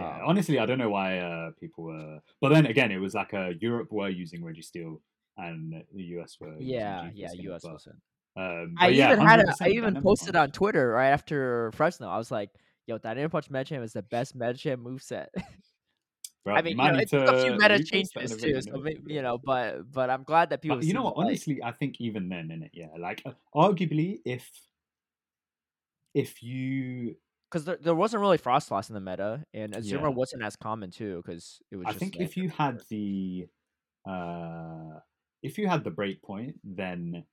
Yeah, 0.00 0.16
Um, 0.16 0.20
honestly, 0.28 0.58
I 0.58 0.64
don't 0.66 0.78
know 0.78 0.88
why 0.88 1.18
uh, 1.18 1.50
people 1.60 1.84
were. 1.84 2.20
But 2.40 2.48
then 2.50 2.66
again, 2.66 2.90
it 2.90 2.98
was 2.98 3.14
like 3.14 3.34
uh, 3.34 3.50
Europe 3.60 3.92
were 3.92 4.08
using 4.08 4.40
Registeel 4.42 5.00
and 5.36 5.84
the 5.94 6.02
US 6.18 6.38
were. 6.40 6.56
yeah, 6.58 7.10
yeah, 7.14 7.32
US 7.32 7.64
wasn't. 7.64 7.96
Um, 8.34 8.74
I 8.78 8.88
yeah, 8.88 9.12
even 9.12 9.26
had 9.26 9.40
a, 9.40 9.44
100% 9.44 9.56
I 9.60 9.68
even 9.68 10.00
posted 10.02 10.36
on 10.36 10.50
Twitter 10.52 10.88
right 10.88 11.10
after 11.10 11.70
Fresno. 11.72 12.08
I 12.08 12.16
was 12.16 12.30
like, 12.30 12.48
"Yo, 12.86 12.98
Dynamic 12.98 13.30
Punch 13.32 13.48
Medicham 13.50 13.82
is 13.82 13.92
the 13.92 14.02
best 14.02 14.36
Medicham 14.38 14.82
moveset." 14.82 15.26
Bro, 16.44 16.54
I 16.56 16.62
mean, 16.62 16.76
you 16.78 16.92
know, 16.92 16.98
it 16.98 17.08
took 17.08 17.28
a 17.28 17.42
few 17.42 17.52
meta 17.52 17.56
repost 17.56 17.58
that 17.68 17.70
in 17.80 17.84
changes 17.86 18.36
too, 18.42 18.60
so 18.62 18.70
know, 18.72 18.80
may- 18.82 18.92
yeah. 19.06 19.14
you 19.14 19.22
know, 19.22 19.38
but 19.38 19.90
but 19.92 20.10
I'm 20.10 20.24
glad 20.24 20.50
that 20.50 20.60
people. 20.62 20.78
But 20.78 20.86
you 20.86 20.94
know 20.94 21.04
what? 21.04 21.14
Honestly, 21.16 21.62
I 21.62 21.72
think 21.72 22.00
even 22.00 22.28
then, 22.28 22.50
in 22.50 22.62
it, 22.62 22.70
yeah, 22.74 22.88
like 22.98 23.22
uh, 23.24 23.32
arguably, 23.54 24.20
if 24.24 24.50
if 26.14 26.42
you, 26.42 27.16
because 27.50 27.64
there, 27.64 27.78
there 27.80 27.94
wasn't 27.94 28.20
really 28.20 28.38
Froslass 28.38 28.88
in 28.90 28.94
the 28.94 29.00
meta, 29.00 29.44
and 29.54 29.74
Azuma 29.74 30.02
Yeah. 30.02 30.08
wasn't 30.08 30.42
as 30.42 30.56
common 30.56 30.90
too, 30.90 31.22
because 31.24 31.60
it 31.70 31.76
was. 31.76 31.86
Just 31.86 31.96
I 31.96 31.98
think 31.98 32.16
like- 32.16 32.24
if 32.28 32.36
you 32.36 32.48
had 32.50 32.80
the, 32.90 33.46
uh 34.06 34.98
if 35.42 35.58
you 35.58 35.66
had 35.68 35.84
the 35.84 35.90
breakpoint, 35.90 36.54
then 36.62 37.24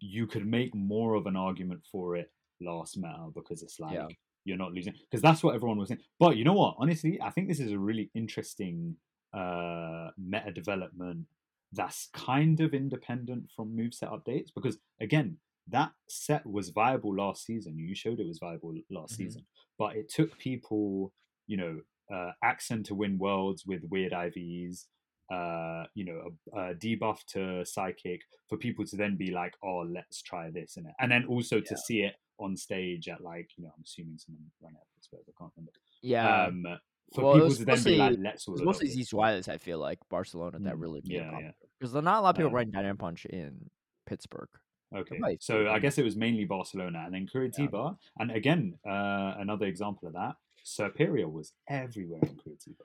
you 0.00 0.26
could 0.26 0.46
make 0.46 0.74
more 0.74 1.14
of 1.14 1.26
an 1.26 1.36
argument 1.36 1.82
for 1.90 2.16
it 2.16 2.32
last 2.60 2.96
meta 2.96 3.28
because 3.34 3.62
it's 3.62 3.78
like 3.78 3.94
Yeah. 3.94 4.08
You're 4.46 4.56
not 4.56 4.72
losing 4.72 4.94
because 5.10 5.20
that's 5.20 5.42
what 5.42 5.54
everyone 5.54 5.76
was 5.78 5.88
saying. 5.90 6.00
But 6.18 6.36
you 6.38 6.44
know 6.44 6.54
what? 6.54 6.76
Honestly, 6.78 7.20
I 7.20 7.28
think 7.30 7.48
this 7.48 7.60
is 7.60 7.72
a 7.72 7.78
really 7.78 8.10
interesting 8.14 8.96
uh 9.34 10.08
meta 10.16 10.52
development 10.52 11.26
that's 11.72 12.08
kind 12.14 12.60
of 12.60 12.72
independent 12.72 13.50
from 13.54 13.76
moveset 13.76 14.10
updates 14.10 14.48
because 14.54 14.78
again 15.00 15.36
that 15.68 15.90
set 16.08 16.46
was 16.46 16.68
viable 16.70 17.12
last 17.14 17.44
season 17.44 17.76
you 17.76 17.92
showed 17.94 18.20
it 18.20 18.26
was 18.26 18.38
viable 18.38 18.72
last 18.88 19.14
Mhm. 19.14 19.16
season 19.16 19.42
but 19.78 19.96
it 19.96 20.08
took 20.08 20.38
people 20.38 21.12
you 21.48 21.56
know 21.56 21.80
uh 22.14 22.30
accent 22.44 22.86
to 22.86 22.94
win 22.94 23.18
worlds 23.18 23.66
with 23.66 23.82
weird 23.90 24.12
ivs 24.12 24.84
uh 25.32 25.84
you 25.94 26.04
know 26.04 26.20
a, 26.54 26.60
a 26.70 26.74
debuff 26.76 27.18
to 27.26 27.64
psychic 27.66 28.20
for 28.48 28.56
people 28.56 28.84
to 28.86 28.96
then 28.96 29.16
be 29.16 29.32
like 29.32 29.54
oh 29.64 29.84
let's 29.92 30.22
try 30.22 30.50
this 30.50 30.76
and 30.76 30.86
and 31.00 31.10
then 31.10 31.26
also 31.26 31.60
to 31.60 31.76
see 31.76 32.02
it 32.02 32.14
on 32.38 32.56
stage 32.56 33.08
at 33.08 33.20
like 33.22 33.50
you 33.56 33.64
know 33.64 33.70
i'm 33.76 33.82
assuming 33.84 34.18
someone 34.18 34.42
ran 34.62 34.72
it 34.72 34.78
at 34.80 34.94
Pittsburgh, 34.94 35.20
i 35.28 35.32
can't 35.38 35.52
remember 35.56 35.72
yeah, 36.02 36.44
um 36.46 36.78
for 37.14 37.24
Well, 37.24 37.34
people 37.34 37.54
to 37.54 37.64
then 37.64 37.82
be 37.84 37.96
like 37.96 38.16
let's 38.20 38.48
all 38.48 38.54
It's 38.54 38.62
adopt 38.62 38.82
mostly 38.82 38.88
Z's. 38.88 39.14
Wireless, 39.14 39.48
I 39.48 39.58
feel 39.58 39.78
like 39.78 39.98
Barcelona 40.10 40.58
that 40.60 40.74
Mm, 40.74 40.80
really 40.80 41.02
made 41.06 41.16
yeah, 41.16 41.30
yeah. 41.40 41.50
Because 41.78 41.92
there's 41.92 42.04
not 42.04 42.18
a 42.18 42.20
lot 42.20 42.30
of 42.30 42.36
people 42.36 42.48
Um, 42.48 42.54
writing 42.54 42.72
Dynamic 42.72 42.98
Punch 42.98 43.26
in 43.26 43.70
Pittsburgh. 44.06 44.48
Okay, 44.94 45.20
so 45.40 45.68
I 45.68 45.78
guess 45.78 45.98
it 45.98 46.04
was 46.04 46.16
mainly 46.16 46.44
Barcelona, 46.44 47.02
and 47.04 47.14
then 47.14 47.26
Curitiba, 47.26 47.96
and 48.18 48.30
again, 48.30 48.78
uh, 48.86 49.34
another 49.38 49.66
example 49.66 50.08
of 50.08 50.14
that. 50.14 50.36
Serperior 50.64 51.30
was 51.30 51.52
everywhere 51.68 52.20
in 52.22 52.36
Curitiba. 52.36 52.84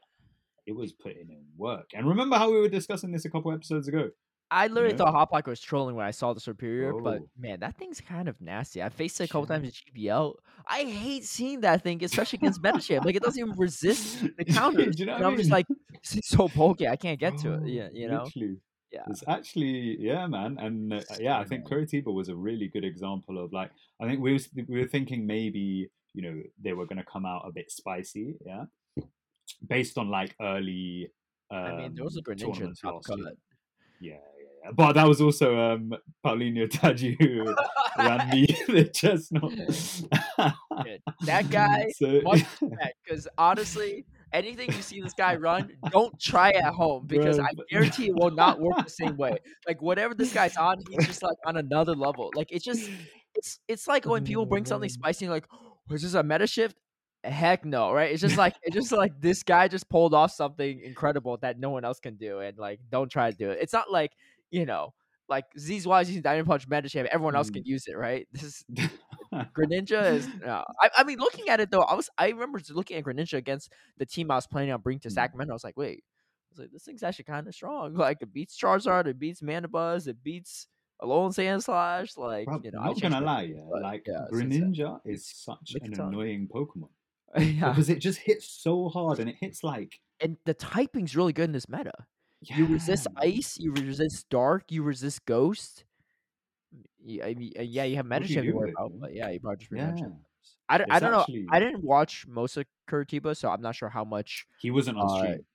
It 0.65 0.75
was 0.75 0.91
putting 0.93 1.29
in 1.29 1.43
work, 1.58 1.89
and 1.96 2.08
remember 2.08 2.38
how 2.38 2.51
we 2.51 2.60
were 2.60 2.70
discussing 2.70 3.12
this 3.12 3.25
a 3.25 3.29
couple 3.29 3.51
episodes 3.51 3.88
ago? 3.88 4.10
I 4.53 4.67
literally 4.67 4.93
know? 4.93 5.05
thought 5.05 5.31
Hot 5.31 5.48
was 5.48 5.62
trolling 5.62 5.96
when 5.96 6.05
I 6.05 6.12
saw 6.12 6.34
the 6.34 6.41
Serperior, 6.41 7.01
but 7.01 7.22
Oh. 7.22 7.29
man, 7.38 7.62
that 7.62 7.77
thing's 7.77 8.01
kind 8.01 8.27
of 8.27 8.39
nasty. 8.41 8.84
I 8.84 8.89
faced 8.89 9.22
it 9.22 9.24
a 9.24 9.27
couple 9.27 9.48
times 9.48 9.65
in 9.65 9.72
GBL. 9.72 10.36
I 10.67 10.84
hate 10.84 11.24
seeing 11.24 11.62
that 11.62 11.84
thing, 11.84 12.03
especially 12.03 12.38
against 12.38 12.62
Medicham. 12.62 13.05
Like 13.05 13.15
it 13.15 13.24
doesn't 13.24 13.39
even 13.39 13.58
resist 13.58 14.22
the 14.38 14.43
counters. 14.46 15.00
You 15.00 15.05
know 15.05 15.15
and 15.15 15.25
I 15.25 15.29
I'm 15.29 15.38
just 15.38 15.50
like, 15.50 15.67
this 16.03 16.17
is 16.17 16.27
so 16.27 16.50
bulky. 16.50 16.88
I 16.88 16.98
can't 16.98 17.20
get 17.20 17.38
to 17.39 17.53
it. 17.53 17.67
Yeah, 17.67 17.88
you 17.93 18.10
know. 18.10 18.24
literally. 18.24 18.58
Yeah. 18.91 19.03
It's 19.08 19.24
actually 19.25 19.98
yeah, 20.01 20.27
man, 20.27 20.58
and 20.60 20.93
uh, 20.96 21.01
yeah, 21.17 21.39
I 21.39 21.46
think. 21.46 21.65
Curitiba 21.65 22.13
was 22.13 22.27
a 22.27 22.36
really 22.36 22.67
good 22.67 22.84
example 22.84 23.41
of 23.41 23.53
like 23.53 23.72
I 24.01 24.05
think 24.05 24.20
we 24.20 24.34
was, 24.34 24.50
we 24.67 24.79
were 24.81 24.88
thinking 24.88 25.25
maybe 25.25 25.89
you 26.13 26.22
know 26.22 26.41
they 26.62 26.74
were 26.74 26.86
going 26.86 26.98
to 26.98 27.05
come 27.05 27.25
out 27.25 27.43
a 27.48 27.53
bit 27.53 27.72
spicy, 27.72 28.36
yeah, 28.46 28.65
based 29.65 29.98
on 29.98 30.10
like 30.10 30.36
early. 30.41 31.10
Um, 31.50 31.58
I 31.58 31.75
mean, 31.77 31.96
there 31.96 32.03
was 32.03 32.17
a 32.17 32.22
Greninja 32.22 32.39
the 32.39 32.51
tournaments 32.51 32.81
top 32.81 33.03
cut. 33.05 33.20
Yeah, 33.20 33.29
yeah, 34.01 34.12
yeah, 34.12 34.17
but 34.75 34.94
that 34.94 35.08
was 35.08 35.22
also 35.22 35.58
um 35.60 35.94
Paulinho 36.25 36.70
Taji 36.70 37.18
who 37.20 37.56
ran 37.98 38.30
me 38.30 38.46
the 38.68 38.86
chestnut. 38.94 39.51
That 41.25 41.50
guy 41.50 41.91
So- 41.96 42.22
because 43.03 43.27
honestly, 43.38 44.06
anything 44.34 44.72
you 44.72 44.82
see 44.82 45.01
this 45.01 45.13
guy 45.13 45.36
run, 45.36 45.72
don't 45.91 46.18
try 46.20 46.51
at 46.51 46.74
home 46.74 47.06
because 47.08 47.38
Bro, 47.38 47.46
I 47.46 47.50
guarantee 47.70 48.08
it 48.08 48.15
will 48.15 48.32
not 48.32 48.60
work 48.60 48.84
the 48.84 48.89
same 48.89 49.18
way. 49.18 49.38
Like 49.68 49.82
whatever 49.82 50.13
this 50.13 50.34
guy's 50.34 50.58
on, 50.58 50.77
he's 50.89 51.08
just 51.08 51.24
like 51.24 51.38
on 51.46 51.58
another 51.58 51.96
level. 51.96 52.32
Like 52.36 52.51
it's 52.51 52.65
just 52.65 52.89
it's 53.36 53.60
it's 53.68 53.88
like 53.88 54.06
when 54.06 54.24
people 54.24 54.46
bring 54.46 54.65
something 54.65 54.89
Oh, 54.89 54.94
spicy, 54.94 55.30
like, 55.30 55.46
"Oh, 55.51 55.77
is 55.94 56.01
this 56.03 56.13
a 56.13 56.24
meta 56.24 56.48
shift? 56.48 56.75
Heck 57.24 57.65
no, 57.65 57.91
right? 57.94 58.12
It's 58.12 58.22
just 58.22 58.38
like 58.38 58.56
it's 58.63 58.75
just 58.75 58.91
like 58.91 59.13
this 59.20 59.44
guy 59.44 59.68
just 59.68 59.89
pulled 59.89 60.13
off 60.13 60.32
something 60.32 60.82
incredible 60.82 61.38
that 61.38 61.60
no 61.60 61.70
one 61.70 61.86
else 61.86 62.00
can 62.00 62.15
do, 62.15 62.39
and 62.39 62.58
like 62.58 62.80
don't 62.89 63.10
try 63.12 63.30
to 63.32 63.38
do 63.38 63.51
it. 63.51 63.60
It's 63.62 63.74
not 63.74 63.91
like 63.91 64.12
you 64.51 64.65
know. 64.65 64.93
Like 65.29 65.46
Z's 65.58 65.88
wise 65.88 66.10
using 66.10 66.22
Diamond 66.24 66.46
Punch 66.46 66.67
Medicham, 66.67 67.05
everyone 67.05 67.36
else 67.38 67.50
Mm. 67.50 67.53
can 67.53 67.63
use 67.65 67.88
it, 67.88 67.96
right? 67.98 68.27
This 68.34 68.43
is 68.43 68.65
Greninja 69.34 70.13
is 70.13 70.27
no. 70.46 70.63
I, 70.81 70.89
I 70.98 71.03
mean, 71.05 71.20
looking 71.20 71.48
at 71.50 71.60
it 71.62 71.72
though, 71.72 71.81
I 71.84 71.93
was 71.93 72.10
I 72.17 72.29
remember 72.29 72.60
looking 72.72 72.98
at 72.98 73.03
Greninja 73.05 73.34
against 73.38 73.72
the 73.98 74.05
team 74.05 74.29
I 74.29 74.36
was 74.36 74.48
planning 74.48 74.72
on 74.74 74.81
bringing 74.81 75.00
to 75.01 75.10
Mm. 75.10 75.13
Sacramento. 75.13 75.53
I 75.53 75.55
was 75.55 75.63
like, 75.63 75.77
wait, 75.77 76.03
I 76.03 76.48
was 76.51 76.60
like, 76.60 76.72
this 76.72 76.84
thing's 76.84 77.01
actually 77.03 77.25
kind 77.25 77.48
of 77.48 77.55
strong. 77.55 77.93
Like 78.08 78.17
it 78.22 78.34
beats 78.34 78.60
Charizard, 78.60 79.08
it 79.08 79.20
beats 79.20 79.41
Mandibuzz, 79.41 80.08
it 80.08 80.22
beats 80.22 80.67
Alolan 81.01 81.31
Sandslash. 81.34 82.17
Like 82.17 82.46
Bro, 82.46 82.62
you 82.65 82.72
know, 82.72 82.81
not 82.84 83.00
gonna 83.01 83.22
lie, 83.22 83.43
yeah, 83.43 83.62
but 83.72 83.81
like 83.84 84.05
yeah. 84.08 84.25
Greninja 84.34 85.00
is 85.05 85.25
such 85.25 85.75
an 85.81 85.93
annoying 85.93 86.50
Pokemon 86.53 86.89
yeah, 87.38 87.70
because 87.70 87.89
it 87.89 88.00
just 88.00 88.20
hits 88.20 88.46
so 88.50 88.89
hard 88.89 89.20
and 89.20 89.29
it 89.29 89.38
hits 89.39 89.63
like 89.63 90.01
and 90.20 90.36
the 90.46 90.53
typing's 90.53 91.15
really 91.15 91.31
good 91.31 91.46
in 91.46 91.51
this 91.53 91.70
meta. 91.70 91.93
You 92.41 92.65
resist 92.65 93.07
ice, 93.17 93.57
you 93.60 93.71
resist 93.71 94.29
dark, 94.29 94.71
you 94.71 94.81
resist 94.83 95.25
ghost. 95.25 95.86
Yeah, 97.03 97.25
I 97.25 97.33
mean, 97.36 97.51
uh, 97.57 97.62
yeah, 97.62 97.83
you 97.83 97.95
have 97.98 98.05
Meta 98.05 98.27
to 98.27 98.51
worry 98.51 98.71
about, 98.71 98.91
but 99.00 99.13
yeah, 99.13 99.29
you 99.29 99.39
probably 99.39 99.57
just 99.57 99.71
Yeah, 99.71 99.93
I 100.69 100.77
don't, 100.77 100.91
I 100.91 101.00
don't 101.00 101.12
know. 101.12 101.25
I 101.51 101.60
didn't 101.60 101.83
watch 101.83 102.25
most 102.27 102.57
of 102.57 102.65
Curitiba, 102.89 103.36
so 103.36 103.50
I'm 103.50 103.62
not 103.62 103.75
sure 103.75 103.89
how 103.89 104.03
much. 104.03 104.48
he 104.60 104.71
wasn't 104.71 104.98
on 104.98 105.05
Uh, 105.05 105.17
stream 105.17 105.45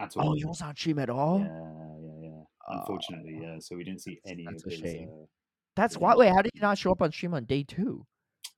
at 0.00 0.16
all. 0.16 0.30
Oh, 0.30 0.34
he 0.34 0.44
wasn't 0.44 0.68
on 0.70 0.76
stream 0.76 0.98
at 0.98 1.10
all. 1.10 1.38
Yeah, 1.40 1.96
yeah, 2.00 2.28
yeah. 2.28 2.42
Unfortunately, 2.68 3.38
yeah. 3.42 3.58
So 3.60 3.76
we 3.76 3.84
didn't 3.84 4.00
see 4.00 4.20
any 4.26 4.46
that's 4.46 4.64
of 4.64 4.70
his. 4.70 4.80
shame. 4.80 5.08
Uh, 5.10 5.26
That's 5.76 5.96
why. 5.96 6.14
Wait, 6.16 6.28
how 6.32 6.42
did 6.42 6.52
he 6.54 6.60
not 6.60 6.78
show 6.78 6.92
up 6.92 7.02
on 7.02 7.12
stream 7.12 7.34
on 7.34 7.44
day 7.44 7.62
two? 7.62 8.06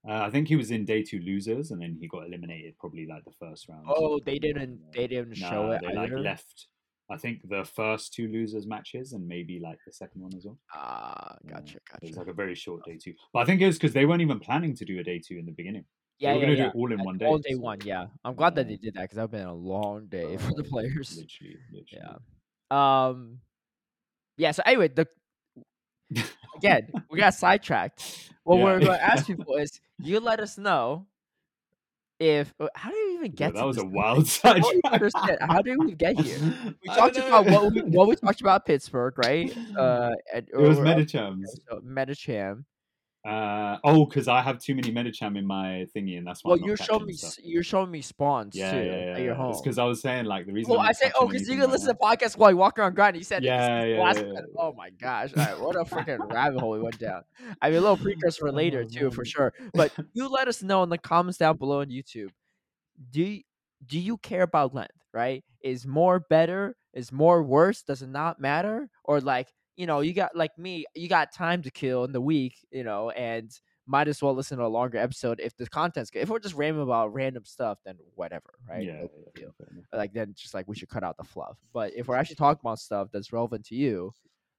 uh, 0.06 0.22
I 0.26 0.30
think 0.30 0.48
he 0.48 0.56
was 0.56 0.70
in 0.70 0.84
day 0.84 1.02
two 1.02 1.20
losers, 1.20 1.70
and 1.70 1.80
then 1.82 1.96
he 2.00 2.08
got 2.08 2.26
eliminated 2.26 2.78
probably 2.78 3.06
like 3.06 3.24
the 3.24 3.32
first 3.32 3.68
round. 3.68 3.86
Oh, 3.88 4.20
they 4.24 4.34
Yeah, 4.34 4.40
didn't. 4.40 4.80
They 4.92 5.06
didn't 5.06 5.34
show 5.34 5.70
it 5.72 5.82
they 5.82 5.94
like 5.94 6.10
left. 6.12 6.68
I 7.12 7.16
think 7.18 7.48
the 7.48 7.64
first 7.64 8.14
two 8.14 8.28
losers 8.28 8.66
matches, 8.66 9.12
and 9.12 9.26
maybe 9.26 9.60
like 9.60 9.78
the 9.86 9.92
second 9.92 10.20
one 10.22 10.34
as 10.36 10.44
well. 10.46 10.58
Ah, 10.74 11.36
Yeah, 11.44 11.50
gotcha, 11.52 11.76
It 11.76 11.82
was 12.02 12.10
gotcha. 12.10 12.18
like 12.20 12.28
a 12.28 12.32
very 12.32 12.54
short 12.54 12.84
day 12.84 12.96
two. 13.02 13.14
But 13.32 13.40
I 13.40 13.44
think 13.44 13.60
it 13.60 13.66
was 13.66 13.76
because 13.76 13.92
they 13.92 14.06
weren't 14.06 14.22
even 14.22 14.40
planning 14.40 14.74
to 14.76 14.84
do 14.84 14.98
a 14.98 15.02
day 15.04 15.18
two 15.18 15.36
in 15.38 15.46
the 15.46 15.52
beginning. 15.52 15.84
Yeah, 16.18 16.32
they 16.32 16.38
were 16.38 16.40
yeah, 16.40 16.46
gonna 16.46 16.56
yeah. 16.58 16.64
do 16.64 16.68
it 16.70 16.74
all 16.80 16.92
in 16.92 16.98
Like, 16.98 17.06
one 17.06 17.18
day. 17.18 17.26
All 17.26 17.38
day 17.38 17.54
one. 17.54 17.78
Yeah, 17.84 18.06
I'm 18.24 18.34
glad 18.34 18.54
that 18.54 18.68
they 18.68 18.76
did 18.76 18.94
that 18.94 19.02
because 19.02 19.16
that 19.16 19.22
would 19.30 19.38
have 19.38 19.46
been 19.46 19.48
a 19.48 19.54
long 19.54 20.06
day 20.06 20.36
for 20.36 20.52
the 20.54 20.62
Uh, 20.62 20.68
players. 20.68 21.16
Literally, 21.16 21.56
literally. 21.72 22.18
Yeah. 22.70 23.06
Um. 23.06 23.40
Yeah. 24.36 24.52
So 24.52 24.62
anyway, 24.64 24.88
the 24.88 25.06
again 26.56 26.88
we 27.10 27.18
got 27.18 27.34
sidetracked. 27.34 28.28
What 28.44 28.58
we're 28.58 28.80
going 28.80 28.98
to 28.98 29.02
ask 29.02 29.26
people 29.32 29.54
is, 29.54 29.80
you 30.00 30.18
let 30.18 30.40
us 30.40 30.58
know 30.58 31.06
if 32.18 32.52
uh, 32.58 32.66
how 32.74 32.90
do 32.90 32.96
you 32.96 33.11
even 33.24 33.32
Yeah, 33.38 33.46
get 33.50 33.54
that 33.54 33.66
was 33.66 33.76
this 33.76 33.82
a 33.84 33.86
topic? 33.86 33.96
wild 33.96 34.18
I 34.18 34.28
side. 34.28 34.62
don't 34.62 34.76
even 34.76 34.92
understand. 34.92 35.38
How 35.40 35.62
did 35.62 35.78
we 35.78 35.94
get 35.94 36.18
here? 36.20 36.38
We 36.82 36.94
talked 36.94 37.16
about 37.16 37.46
what 37.46 37.72
we 37.72 37.80
what 37.82 38.08
we 38.08 38.16
talked 38.16 38.40
about 38.40 38.66
Pittsburgh, 38.66 39.14
right? 39.18 39.56
Uh, 39.76 40.10
and, 40.34 40.48
It 40.52 40.56
was 40.56 40.78
or- 40.78 40.84
Medichams. 40.84 41.46
so 41.68 41.80
Medicham. 41.80 42.64
Uh, 43.24 43.78
oh, 43.84 44.04
because 44.04 44.26
I 44.26 44.40
have 44.42 44.58
too 44.58 44.74
many 44.74 44.90
Medicham 44.90 45.38
in 45.38 45.46
my 45.46 45.86
thingy, 45.94 46.18
and 46.18 46.26
that's 46.26 46.42
why. 46.42 46.54
Well, 46.56 46.58
you're 46.58 46.76
showing 46.76 47.06
me 47.06 47.12
stuff. 47.12 47.36
you're 47.40 47.62
showing 47.62 47.88
me 47.88 48.02
spawns 48.02 48.56
Yeah, 48.56 48.72
too 48.72 48.78
yeah, 48.78 48.84
yeah. 49.04 49.12
at 49.14 49.20
your 49.20 49.34
home. 49.36 49.52
It's 49.52 49.60
because 49.60 49.78
I 49.78 49.84
was 49.84 50.00
saying 50.00 50.24
like 50.24 50.44
the 50.44 50.52
reason. 50.52 50.72
Well, 50.72 50.80
I'm 50.80 50.92
say, 50.92 51.12
oh, 51.14 51.28
because 51.28 51.42
you 51.46 51.54
can 51.54 51.60
right 51.60 51.70
listen 51.70 51.86
to 51.94 51.98
now- 52.02 52.08
podcasts 52.16 52.36
while 52.36 52.50
you 52.50 52.56
walk 52.56 52.80
around 52.80 52.96
grind. 52.96 53.16
You 53.16 53.22
said, 53.22 53.44
Yeah, 53.44 53.84
yeah, 53.84 54.02
last 54.02 54.16
yeah, 54.18 54.24
yeah. 54.34 54.40
Oh 54.58 54.72
my 54.72 54.90
gosh! 54.90 55.30
All 55.36 55.44
right, 55.44 55.60
what 55.60 55.76
a 55.76 55.84
freaking 55.84 56.18
rabbit 56.32 56.58
hole 56.58 56.70
we 56.72 56.80
went 56.80 56.98
down. 56.98 57.22
I 57.62 57.68
mean, 57.68 57.78
a 57.78 57.80
little 57.82 57.96
precursor 57.96 58.40
for 58.40 58.50
later 58.50 58.80
Oh, 58.84 58.88
too, 58.92 59.10
for 59.12 59.24
sure. 59.24 59.52
But 59.72 59.92
you 60.14 60.26
let 60.28 60.48
us 60.48 60.60
know 60.60 60.82
in 60.82 60.88
the 60.88 60.98
comments 60.98 61.38
down 61.38 61.58
below 61.58 61.82
on 61.82 61.90
YouTube. 61.90 62.30
Do 63.10 63.22
you, 63.22 63.42
do 63.86 63.98
you 63.98 64.18
care 64.18 64.42
about 64.42 64.74
length? 64.74 64.92
Right? 65.12 65.44
Is 65.62 65.86
more 65.86 66.20
better? 66.20 66.76
Is 66.94 67.12
more 67.12 67.42
worse? 67.42 67.82
Does 67.82 68.02
it 68.02 68.08
not 68.08 68.40
matter? 68.40 68.88
Or 69.04 69.20
like 69.20 69.48
you 69.76 69.86
know, 69.86 70.00
you 70.00 70.12
got 70.12 70.36
like 70.36 70.56
me, 70.58 70.84
you 70.94 71.08
got 71.08 71.32
time 71.32 71.62
to 71.62 71.70
kill 71.70 72.04
in 72.04 72.12
the 72.12 72.20
week, 72.20 72.56
you 72.70 72.84
know, 72.84 73.10
and 73.10 73.50
might 73.86 74.06
as 74.06 74.22
well 74.22 74.34
listen 74.34 74.58
to 74.58 74.64
a 74.64 74.68
longer 74.68 74.98
episode 74.98 75.40
if 75.40 75.56
the 75.56 75.66
content's 75.66 76.10
good. 76.10 76.22
If 76.22 76.28
we're 76.28 76.38
just 76.38 76.54
rambling 76.54 76.84
about 76.84 77.12
random 77.12 77.44
stuff, 77.44 77.78
then 77.84 77.96
whatever, 78.14 78.54
right? 78.68 78.84
Yeah, 78.84 78.92
yeah, 78.92 79.06
big 79.24 79.34
deal. 79.34 79.54
fair 79.58 79.68
enough. 79.72 79.84
Like 79.92 80.12
then 80.12 80.34
just 80.36 80.54
like 80.54 80.68
we 80.68 80.76
should 80.76 80.88
cut 80.88 81.02
out 81.02 81.16
the 81.16 81.24
fluff. 81.24 81.58
But 81.72 81.92
if 81.96 82.06
we're 82.06 82.16
actually 82.16 82.36
talking 82.36 82.60
about 82.62 82.78
stuff 82.78 83.08
that's 83.12 83.32
relevant 83.32 83.66
to 83.66 83.74
you, 83.74 84.12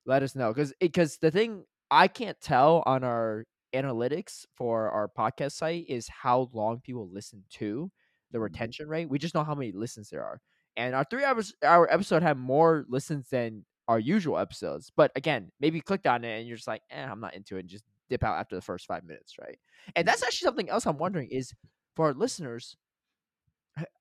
let 0.05 0.23
us 0.23 0.35
know 0.35 0.51
because 0.51 0.73
because 0.79 1.13
eh, 1.13 1.17
the 1.21 1.31
thing 1.31 1.63
I 1.89 2.07
can't 2.07 2.39
tell 2.41 2.83
on 2.85 3.03
our 3.03 3.45
analytics 3.73 4.45
for 4.55 4.89
our 4.89 5.07
podcast 5.07 5.53
site 5.53 5.85
is 5.87 6.07
how 6.07 6.49
long 6.53 6.81
people 6.81 7.09
listen 7.11 7.43
to 7.51 7.91
the 8.33 8.39
Mhm. 8.39 8.43
retention 8.43 8.89
rate. 8.89 9.09
We 9.09 9.19
just 9.19 9.35
know 9.35 9.45
how 9.45 9.55
many 9.55 9.71
listens 9.71 10.09
there 10.09 10.25
are, 10.25 10.41
and 10.75 10.93
our 10.95 11.05
three 11.05 11.23
hours 11.23 11.53
our 11.63 11.89
episode 11.91 12.23
had 12.23 12.37
more 12.37 12.85
listens 12.89 13.29
than 13.29 13.65
our 13.87 13.99
usual 13.99 14.37
episodes. 14.39 14.91
But 14.95 15.11
again, 15.15 15.51
maybe 15.61 15.77
you 15.77 15.83
clicked 15.83 16.07
on 16.07 16.25
it 16.25 16.39
and 16.39 16.47
you're 16.47 16.57
just 16.57 16.67
like, 16.67 16.83
eh, 16.91 17.05
I'm 17.05 17.21
not 17.21 17.35
into 17.35 17.57
it, 17.57 17.61
and 17.61 17.69
just 17.69 17.85
dip 18.09 18.23
out 18.25 18.37
after 18.39 18.55
the 18.55 18.61
first 18.61 18.85
five 18.87 19.05
minutes, 19.05 19.37
right? 19.39 19.59
And 19.95 20.07
that's 20.07 20.23
actually 20.23 20.45
something 20.47 20.69
else 20.69 20.85
I'm 20.85 20.97
wondering 20.97 21.29
is 21.31 21.53
for 21.95 22.07
our 22.07 22.13
listeners. 22.13 22.75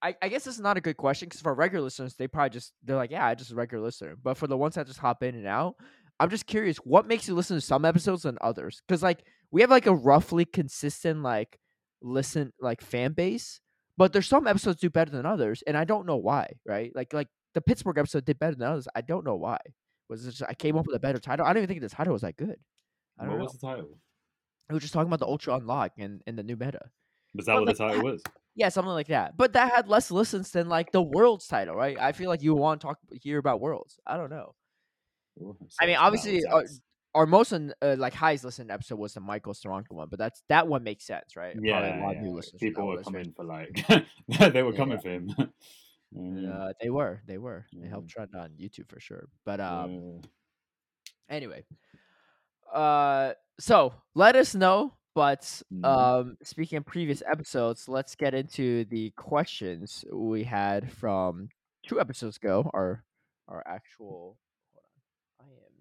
I, 0.02 0.14
I 0.20 0.28
guess 0.28 0.44
this 0.44 0.54
is 0.56 0.60
not 0.60 0.76
a 0.76 0.82
good 0.82 0.98
question 0.98 1.28
because 1.28 1.40
for 1.40 1.54
regular 1.54 1.84
listeners, 1.84 2.14
they 2.14 2.28
probably 2.28 2.50
just 2.50 2.74
they're 2.84 2.96
like, 2.96 3.10
yeah, 3.10 3.26
I 3.26 3.34
just 3.34 3.52
a 3.52 3.54
regular 3.54 3.82
listener. 3.84 4.16
But 4.22 4.36
for 4.36 4.46
the 4.46 4.56
ones 4.56 4.74
that 4.74 4.86
just 4.86 4.98
hop 4.98 5.22
in 5.22 5.34
and 5.34 5.46
out, 5.46 5.76
I'm 6.20 6.28
just 6.28 6.46
curious, 6.46 6.76
what 6.78 7.06
makes 7.06 7.26
you 7.26 7.34
listen 7.34 7.56
to 7.56 7.60
some 7.62 7.84
episodes 7.86 8.26
and 8.26 8.36
others? 8.42 8.82
Because 8.86 9.02
like 9.02 9.24
we 9.50 9.62
have 9.62 9.70
like 9.70 9.86
a 9.86 9.94
roughly 9.94 10.44
consistent 10.44 11.22
like 11.22 11.58
listen 12.02 12.52
like 12.60 12.82
fan 12.82 13.12
base, 13.12 13.60
but 13.96 14.12
there's 14.12 14.28
some 14.28 14.46
episodes 14.46 14.80
do 14.80 14.90
better 14.90 15.10
than 15.10 15.26
others, 15.26 15.62
and 15.66 15.76
I 15.76 15.84
don't 15.84 16.06
know 16.06 16.16
why. 16.16 16.52
Right? 16.66 16.90
Like 16.94 17.12
like 17.12 17.28
the 17.54 17.60
Pittsburgh 17.60 17.98
episode 17.98 18.24
did 18.24 18.38
better 18.38 18.54
than 18.56 18.68
others. 18.68 18.88
I 18.94 19.00
don't 19.00 19.24
know 19.24 19.36
why. 19.36 19.58
Was 20.08 20.26
it 20.26 20.30
just 20.32 20.42
I 20.48 20.54
came 20.54 20.76
up 20.76 20.86
with 20.86 20.96
a 20.96 21.00
better 21.00 21.18
title? 21.18 21.46
I 21.46 21.52
don't 21.52 21.62
even 21.62 21.68
think 21.68 21.80
the 21.80 21.88
title 21.88 22.12
was 22.12 22.22
that 22.22 22.36
good. 22.36 22.56
I 23.18 23.24
don't 23.24 23.32
What 23.32 23.38
know. 23.38 23.44
was 23.44 23.52
the 23.52 23.66
title? 23.66 23.98
We 24.68 24.74
were 24.74 24.80
just 24.80 24.92
talking 24.92 25.08
about 25.08 25.20
the 25.20 25.26
Ultra 25.26 25.56
Unlock 25.56 25.92
and, 25.98 26.22
and 26.26 26.38
the 26.38 26.42
new 26.42 26.56
meta. 26.56 26.80
Was 27.34 27.46
that 27.46 27.52
But 27.52 27.60
what 27.60 27.66
like 27.68 27.76
the 27.76 27.84
title 27.86 28.04
was? 28.04 28.22
Yeah, 28.54 28.68
something 28.68 28.92
like 28.92 29.08
that. 29.08 29.36
But 29.36 29.54
that 29.54 29.72
had 29.72 29.88
less 29.88 30.10
listens 30.10 30.50
than 30.50 30.68
like 30.68 30.92
the 30.92 31.02
Worlds 31.02 31.46
title, 31.46 31.74
right? 31.74 31.98
I 31.98 32.12
feel 32.12 32.28
like 32.28 32.42
you 32.42 32.54
want 32.54 32.80
to 32.80 32.86
talk 32.86 32.98
hear 33.12 33.38
about 33.38 33.60
Worlds. 33.60 33.98
I 34.06 34.16
don't 34.16 34.30
know. 34.30 34.54
Oh, 35.42 35.56
I 35.80 35.86
mean, 35.86 35.96
obviously, 35.96 36.44
uh. 36.44 36.60
Our 37.14 37.26
most 37.26 37.52
uh, 37.52 37.96
like 37.98 38.14
highest 38.14 38.44
listened 38.44 38.70
episode 38.70 38.98
was 38.98 39.14
the 39.14 39.20
Michael 39.20 39.52
Staronka 39.52 39.90
one, 39.90 40.08
but 40.08 40.18
that's 40.18 40.42
that 40.48 40.66
one 40.66 40.82
makes 40.82 41.04
sense, 41.04 41.36
right? 41.36 41.54
Probably 41.54 41.90
yeah, 41.90 42.00
a 42.00 42.02
lot 42.02 42.16
of 42.16 42.22
new 42.22 42.30
yeah. 42.30 42.36
listeners 42.36 42.60
people 42.60 42.86
were 42.86 43.02
coming 43.02 43.32
for 43.36 43.44
like 43.44 43.86
they 44.52 44.62
were 44.62 44.72
Yeah. 44.72 44.76
coming 44.76 44.98
for 44.98 45.08
him. 45.10 45.34
Mm, 46.14 46.46
Uh, 46.46 46.72
they 46.78 46.90
were, 46.90 47.22
they 47.26 47.38
were. 47.38 47.64
They 47.72 47.88
helped 47.88 48.10
trend 48.10 48.34
on 48.34 48.50
YouTube 48.60 48.90
for 48.90 49.00
sure. 49.00 49.28
But 49.46 49.60
um, 49.60 50.20
yeah. 50.20 51.36
anyway, 51.36 51.64
uh, 52.72 53.32
so 53.58 53.94
let 54.14 54.36
us 54.36 54.54
know. 54.54 54.92
But 55.14 55.40
Mhm. 55.72 55.84
um, 55.84 56.36
speaking 56.42 56.76
of 56.78 56.84
previous 56.86 57.22
episodes, 57.26 57.88
let's 57.88 58.14
get 58.14 58.34
into 58.34 58.84
the 58.86 59.10
questions 59.16 60.04
we 60.12 60.44
had 60.44 60.92
from 60.92 61.48
two 61.86 61.98
episodes 62.00 62.36
ago. 62.36 62.70
Our 62.74 63.04
our 63.48 63.62
actual. 63.66 64.38
Hold 65.40 65.58
on, 65.58 65.80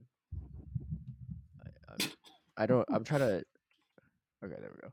I 1.59 1.63
am. 1.67 1.71
I, 1.89 1.93
I'm, 1.93 2.11
I 2.57 2.65
don't. 2.65 2.85
I'm 2.91 3.03
trying 3.03 3.21
to. 3.21 3.43
Okay, 4.43 4.55
there 4.59 4.71
we 4.75 4.81
go. 4.81 4.91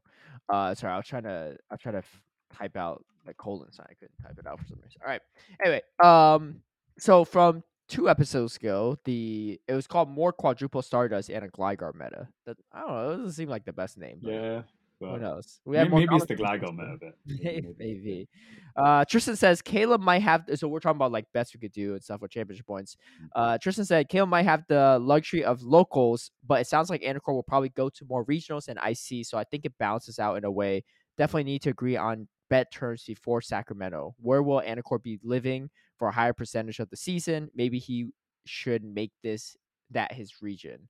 Uh, 0.55 0.75
sorry, 0.75 0.93
I 0.93 0.97
was 0.97 1.07
trying 1.07 1.25
to. 1.25 1.57
I 1.71 1.75
was 1.75 1.81
trying 1.81 1.95
to 1.95 1.99
f- 1.99 2.23
type 2.57 2.77
out 2.77 3.05
the 3.27 3.35
colon 3.35 3.71
sign. 3.73 3.87
I 3.91 3.95
couldn't 3.95 4.17
type 4.23 4.39
it 4.39 4.47
out 4.47 4.59
for 4.61 4.67
some 4.67 4.79
reason. 4.83 5.01
All 5.05 5.11
right. 5.11 5.21
Anyway, 5.65 5.83
um, 6.03 6.61
so 6.99 7.25
from 7.25 7.63
two 7.89 8.09
episodes 8.09 8.57
ago, 8.57 8.97
the 9.05 9.61
it 9.67 9.75
was 9.75 9.87
called 9.87 10.09
more 10.11 10.33
quadruple 10.33 10.83
stardust 10.83 11.31
and 11.31 11.45
a 11.45 11.49
Gligar 11.49 11.95
meta. 11.95 12.29
That 12.47 12.57
I 12.73 12.81
don't 12.81 12.89
know. 12.91 13.11
It 13.11 13.17
doesn't 13.19 13.33
seem 13.33 13.49
like 13.49 13.65
the 13.65 13.73
best 13.73 13.99
name. 13.99 14.19
but 14.23 14.33
yeah. 14.33 14.63
Who 15.01 15.07
Well, 15.07 15.19
knows? 15.19 15.61
We 15.65 15.77
maybe, 15.77 15.91
maybe 15.91 16.17
it's 16.17 16.27
the 16.27 16.35
Gligar 16.35 16.61
too. 16.61 16.99
bit. 16.99 17.15
Maybe. 17.45 17.75
Maybe. 17.79 18.29
Uh, 18.75 19.05
Tristan 19.05 19.37
says 19.37 19.63
Caleb 19.63 20.01
might 20.01 20.23
have. 20.23 20.45
So 20.55 20.67
we're 20.67 20.81
talking 20.81 20.97
about 20.97 21.13
like 21.13 21.27
best 21.33 21.55
we 21.55 21.61
could 21.61 21.73
do 21.73 21.93
and 21.95 22.03
stuff 22.03 22.21
with 22.21 22.31
championship 22.31 22.67
points. 22.67 22.97
Uh, 23.37 23.59
Tristan 23.59 23.85
said 23.85 24.09
Caleb 24.09 24.31
might 24.31 24.43
have 24.45 24.65
the 24.69 24.99
luxury 25.01 25.45
of 25.45 25.63
locals, 25.63 26.31
but 26.47 26.61
it 26.61 26.67
sounds 26.67 26.91
like 26.91 27.03
Anicor 27.03 27.33
will 27.35 27.43
probably 27.43 27.69
go 27.71 27.89
to 27.91 28.05
more 28.09 28.25
regionals 28.25 28.67
and 28.69 28.79
IC. 28.85 29.25
So 29.27 29.39
I 29.39 29.45
think 29.45 29.65
it 29.65 29.73
balances 29.79 30.19
out 30.19 30.37
in 30.37 30.45
a 30.45 30.51
way. 30.51 30.85
Definitely 31.17 31.45
need 31.45 31.63
to 31.63 31.71
agree 31.71 31.97
on 31.97 32.29
bet 32.51 32.73
terms 32.73 33.05
before 33.05 33.41
Sacramento. 33.41 34.15
Where 34.21 34.43
will 34.43 34.63
Anicor 34.63 35.03
be 35.03 35.19
living 35.23 35.71
for 35.99 36.09
a 36.09 36.13
higher 36.13 36.33
percentage 36.33 36.79
of 36.81 36.91
the 36.91 36.97
season? 36.97 37.51
Maybe 37.55 37.79
he 37.79 38.09
should 38.47 38.83
make 38.85 39.13
this 39.23 39.57
that 39.91 40.13
his 40.13 40.41
region. 40.43 40.89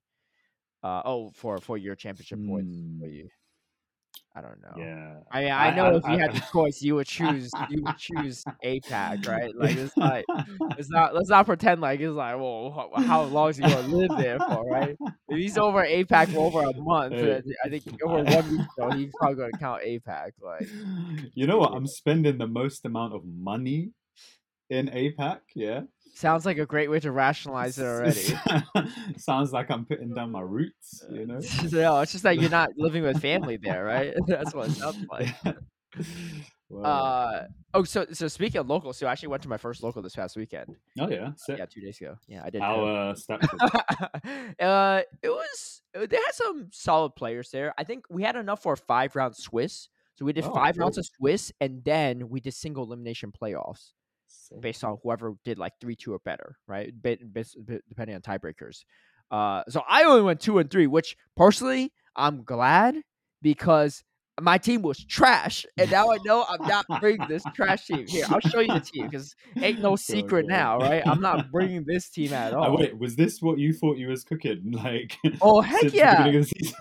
Uh 0.83 1.01
oh, 1.05 1.31
for 1.35 1.57
for 1.59 1.77
your 1.77 1.95
championship 1.95 2.39
points. 2.47 2.75
For 2.99 3.07
Hmm. 3.07 3.13
you. 3.13 3.29
I 4.35 4.41
don't 4.41 4.61
know. 4.61 4.73
Yeah. 4.77 5.15
I 5.31 5.41
mean, 5.41 5.51
I 5.51 5.67
I- 5.69 5.75
know 5.75 5.85
I- 5.87 5.95
if 5.97 6.03
you 6.07 6.17
had 6.17 6.33
the 6.33 6.39
choice, 6.51 6.81
you 6.81 6.95
would 6.95 7.07
choose 7.07 7.51
you 7.69 7.83
would 7.83 7.97
choose 7.97 8.43
APAC, 8.63 9.27
right? 9.27 9.53
Like 9.55 9.75
it's 9.75 9.97
not 9.97 10.23
it's 10.77 10.89
not 10.89 11.13
let's 11.15 11.29
not 11.29 11.45
pretend 11.45 11.81
like 11.81 11.99
it's 11.99 12.13
like 12.13 12.35
well 12.37 12.89
how 12.97 13.23
long 13.23 13.49
is 13.49 13.57
he 13.57 13.63
gonna 13.63 13.87
live 13.87 14.11
there 14.17 14.39
for, 14.39 14.63
right? 14.69 14.95
If 15.29 15.37
he's 15.37 15.57
over 15.57 15.83
APAC 15.83 16.29
for 16.33 16.39
over 16.39 16.61
a 16.61 16.73
month, 16.79 17.13
Hey, 17.15 17.41
I 17.65 17.69
think 17.69 17.83
over 18.03 18.23
one 18.23 18.49
week 18.57 18.67
though, 18.77 18.91
he's 18.91 19.11
probably 19.19 19.35
gonna 19.37 19.57
count 19.59 19.81
APAC. 19.83 20.31
Like 20.41 20.67
you 21.33 21.45
know 21.47 21.57
what? 21.57 21.73
I'm 21.73 21.87
spending 21.87 22.37
the 22.37 22.47
most 22.47 22.85
amount 22.85 23.13
of 23.15 23.23
money 23.25 23.91
in 24.69 24.87
APAC. 24.87 25.39
Yeah. 25.55 25.81
Sounds 26.13 26.45
like 26.45 26.57
a 26.57 26.65
great 26.65 26.89
way 26.89 26.99
to 26.99 27.11
rationalize 27.11 27.77
it 27.77 27.85
already. 27.85 28.33
Sounds 29.17 29.51
like 29.53 29.69
I'm 29.71 29.85
putting 29.85 30.13
down 30.13 30.31
my 30.31 30.41
roots. 30.41 31.03
You 31.09 31.25
know. 31.25 31.39
no, 31.71 31.99
it's 32.01 32.11
just 32.11 32.23
that 32.23 32.39
you're 32.39 32.49
not 32.49 32.69
living 32.77 33.03
with 33.03 33.21
family 33.21 33.57
there, 33.57 33.83
right? 33.85 34.13
That's 34.27 34.53
what 34.53 34.69
it 34.69 34.73
sounds 34.73 35.05
like. 35.09 35.33
Well, 36.71 36.85
Uh 36.85 37.43
oh, 37.73 37.83
so 37.83 38.05
so 38.11 38.27
speaking 38.27 38.59
of 38.59 38.67
local, 38.69 38.93
so 38.93 39.07
I 39.07 39.11
actually 39.11 39.29
went 39.29 39.41
to 39.43 39.49
my 39.49 39.57
first 39.57 39.81
local 39.81 40.01
this 40.03 40.15
past 40.15 40.37
weekend. 40.37 40.75
oh 40.99 41.09
yeah. 41.09 41.31
Sick. 41.35 41.57
Yeah, 41.57 41.65
two 41.65 41.81
days 41.81 41.99
ago. 41.99 42.15
Yeah, 42.27 42.43
I 42.45 42.49
did. 42.51 42.61
How 42.61 42.85
uh, 42.85 43.15
uh, 44.59 45.01
it 45.23 45.29
was 45.29 45.81
uh, 45.95 46.05
they 46.05 46.17
had 46.17 46.33
some 46.33 46.69
solid 46.71 47.15
players 47.15 47.49
there. 47.49 47.73
I 47.77 47.83
think 47.83 48.05
we 48.09 48.23
had 48.23 48.35
enough 48.35 48.61
for 48.61 48.73
a 48.73 48.77
five 48.77 49.15
round 49.15 49.35
Swiss. 49.35 49.89
So 50.15 50.25
we 50.25 50.33
did 50.33 50.43
Oh, 50.43 50.53
five 50.53 50.77
rounds 50.77 50.97
of 50.97 51.05
Swiss, 51.05 51.51
and 51.61 51.81
then 51.83 52.29
we 52.29 52.41
did 52.41 52.53
single 52.53 52.83
elimination 52.83 53.31
playoffs. 53.31 53.93
Based 54.59 54.83
on 54.83 54.97
whoever 55.03 55.35
did 55.43 55.57
like 55.57 55.73
three, 55.79 55.95
two 55.95 56.13
or 56.13 56.19
better, 56.19 56.55
right? 56.67 56.93
Depending 57.01 58.15
on 58.15 58.21
tiebreakers. 58.21 58.83
Uh, 59.31 59.63
so 59.69 59.83
I 59.87 60.03
only 60.03 60.23
went 60.23 60.39
two 60.39 60.57
and 60.59 60.69
three, 60.69 60.87
which 60.87 61.15
personally 61.37 61.93
I'm 62.15 62.43
glad 62.43 63.01
because 63.41 64.03
my 64.43 64.57
team 64.57 64.81
was 64.81 65.03
trash, 65.05 65.65
and 65.77 65.89
now 65.91 66.11
I 66.11 66.17
know 66.25 66.45
I'm 66.47 66.65
not 66.67 66.85
bringing 67.01 67.27
this 67.27 67.43
trash 67.55 67.85
team 67.85 68.05
here. 68.07 68.25
I'll 68.29 68.39
show 68.39 68.59
you 68.59 68.73
the 68.73 68.79
team 68.79 69.07
because 69.07 69.35
ain't 69.61 69.81
no 69.81 69.95
secret 69.97 70.45
now, 70.47 70.77
right? 70.77 71.01
I'm 71.05 71.21
not 71.21 71.51
bringing 71.51 71.83
this 71.85 72.09
team 72.09 72.33
at 72.33 72.53
Oh, 72.53 72.59
all. 72.61 72.77
wait, 72.77 72.97
was 72.97 73.15
this 73.15 73.41
what 73.41 73.57
you 73.59 73.73
thought 73.73 73.97
you 73.97 74.07
was 74.07 74.23
cooking? 74.23 74.71
Like, 74.71 75.17
Oh 75.41 75.61
heck 75.61 75.93
yeah! 75.93 76.25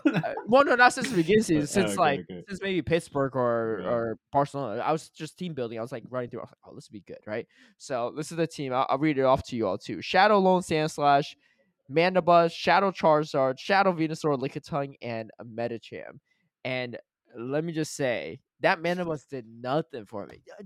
Uh, 0.06 0.20
well, 0.46 0.64
no, 0.64 0.74
not 0.74 0.92
since 0.92 1.10
the 1.10 1.16
beginning 1.16 1.42
season. 1.42 1.62
Oh, 1.62 1.66
Since 1.66 1.90
okay, 1.92 1.96
like 2.00 2.20
okay. 2.30 2.44
since 2.48 2.60
maybe 2.62 2.82
Pittsburgh 2.82 3.34
or 3.36 3.80
Yeah. 3.82 3.88
or 3.88 4.18
Barcelona. 4.32 4.80
I 4.82 4.92
was 4.92 5.08
just 5.10 5.38
team 5.38 5.54
building. 5.54 5.78
I 5.78 5.82
was 5.82 5.92
like 5.92 6.04
running 6.10 6.30
through. 6.30 6.40
I 6.40 6.42
was 6.44 6.50
like, 6.50 6.72
oh, 6.72 6.74
this 6.74 6.88
would 6.88 6.92
be 6.92 7.12
good, 7.12 7.20
right? 7.26 7.46
So 7.78 8.12
this 8.16 8.30
is 8.30 8.36
the 8.36 8.46
team. 8.46 8.72
I'll, 8.72 8.86
I'll 8.88 8.98
read 8.98 9.18
it 9.18 9.24
off 9.24 9.42
to 9.48 9.56
you 9.56 9.66
all 9.66 9.78
too. 9.78 10.00
Shadow 10.02 10.40
Alolan 10.40 10.62
Sandslash, 10.62 11.34
Mandibuzz, 11.90 12.52
Shadow 12.52 12.90
Charizard, 12.90 13.58
Shadow 13.58 13.92
Venusaur, 13.92 14.38
Lickitung, 14.38 14.94
and 15.02 15.30
Medicham. 15.42 16.20
And 16.64 16.98
let 17.36 17.64
me 17.64 17.72
just 17.72 17.94
say 17.94 18.40
that 18.60 18.80
Mandibuzz 18.80 19.28
did 19.28 19.46
nothing 19.46 20.04
for 20.06 20.26
me. 20.26 20.42
Uh, 20.58 20.64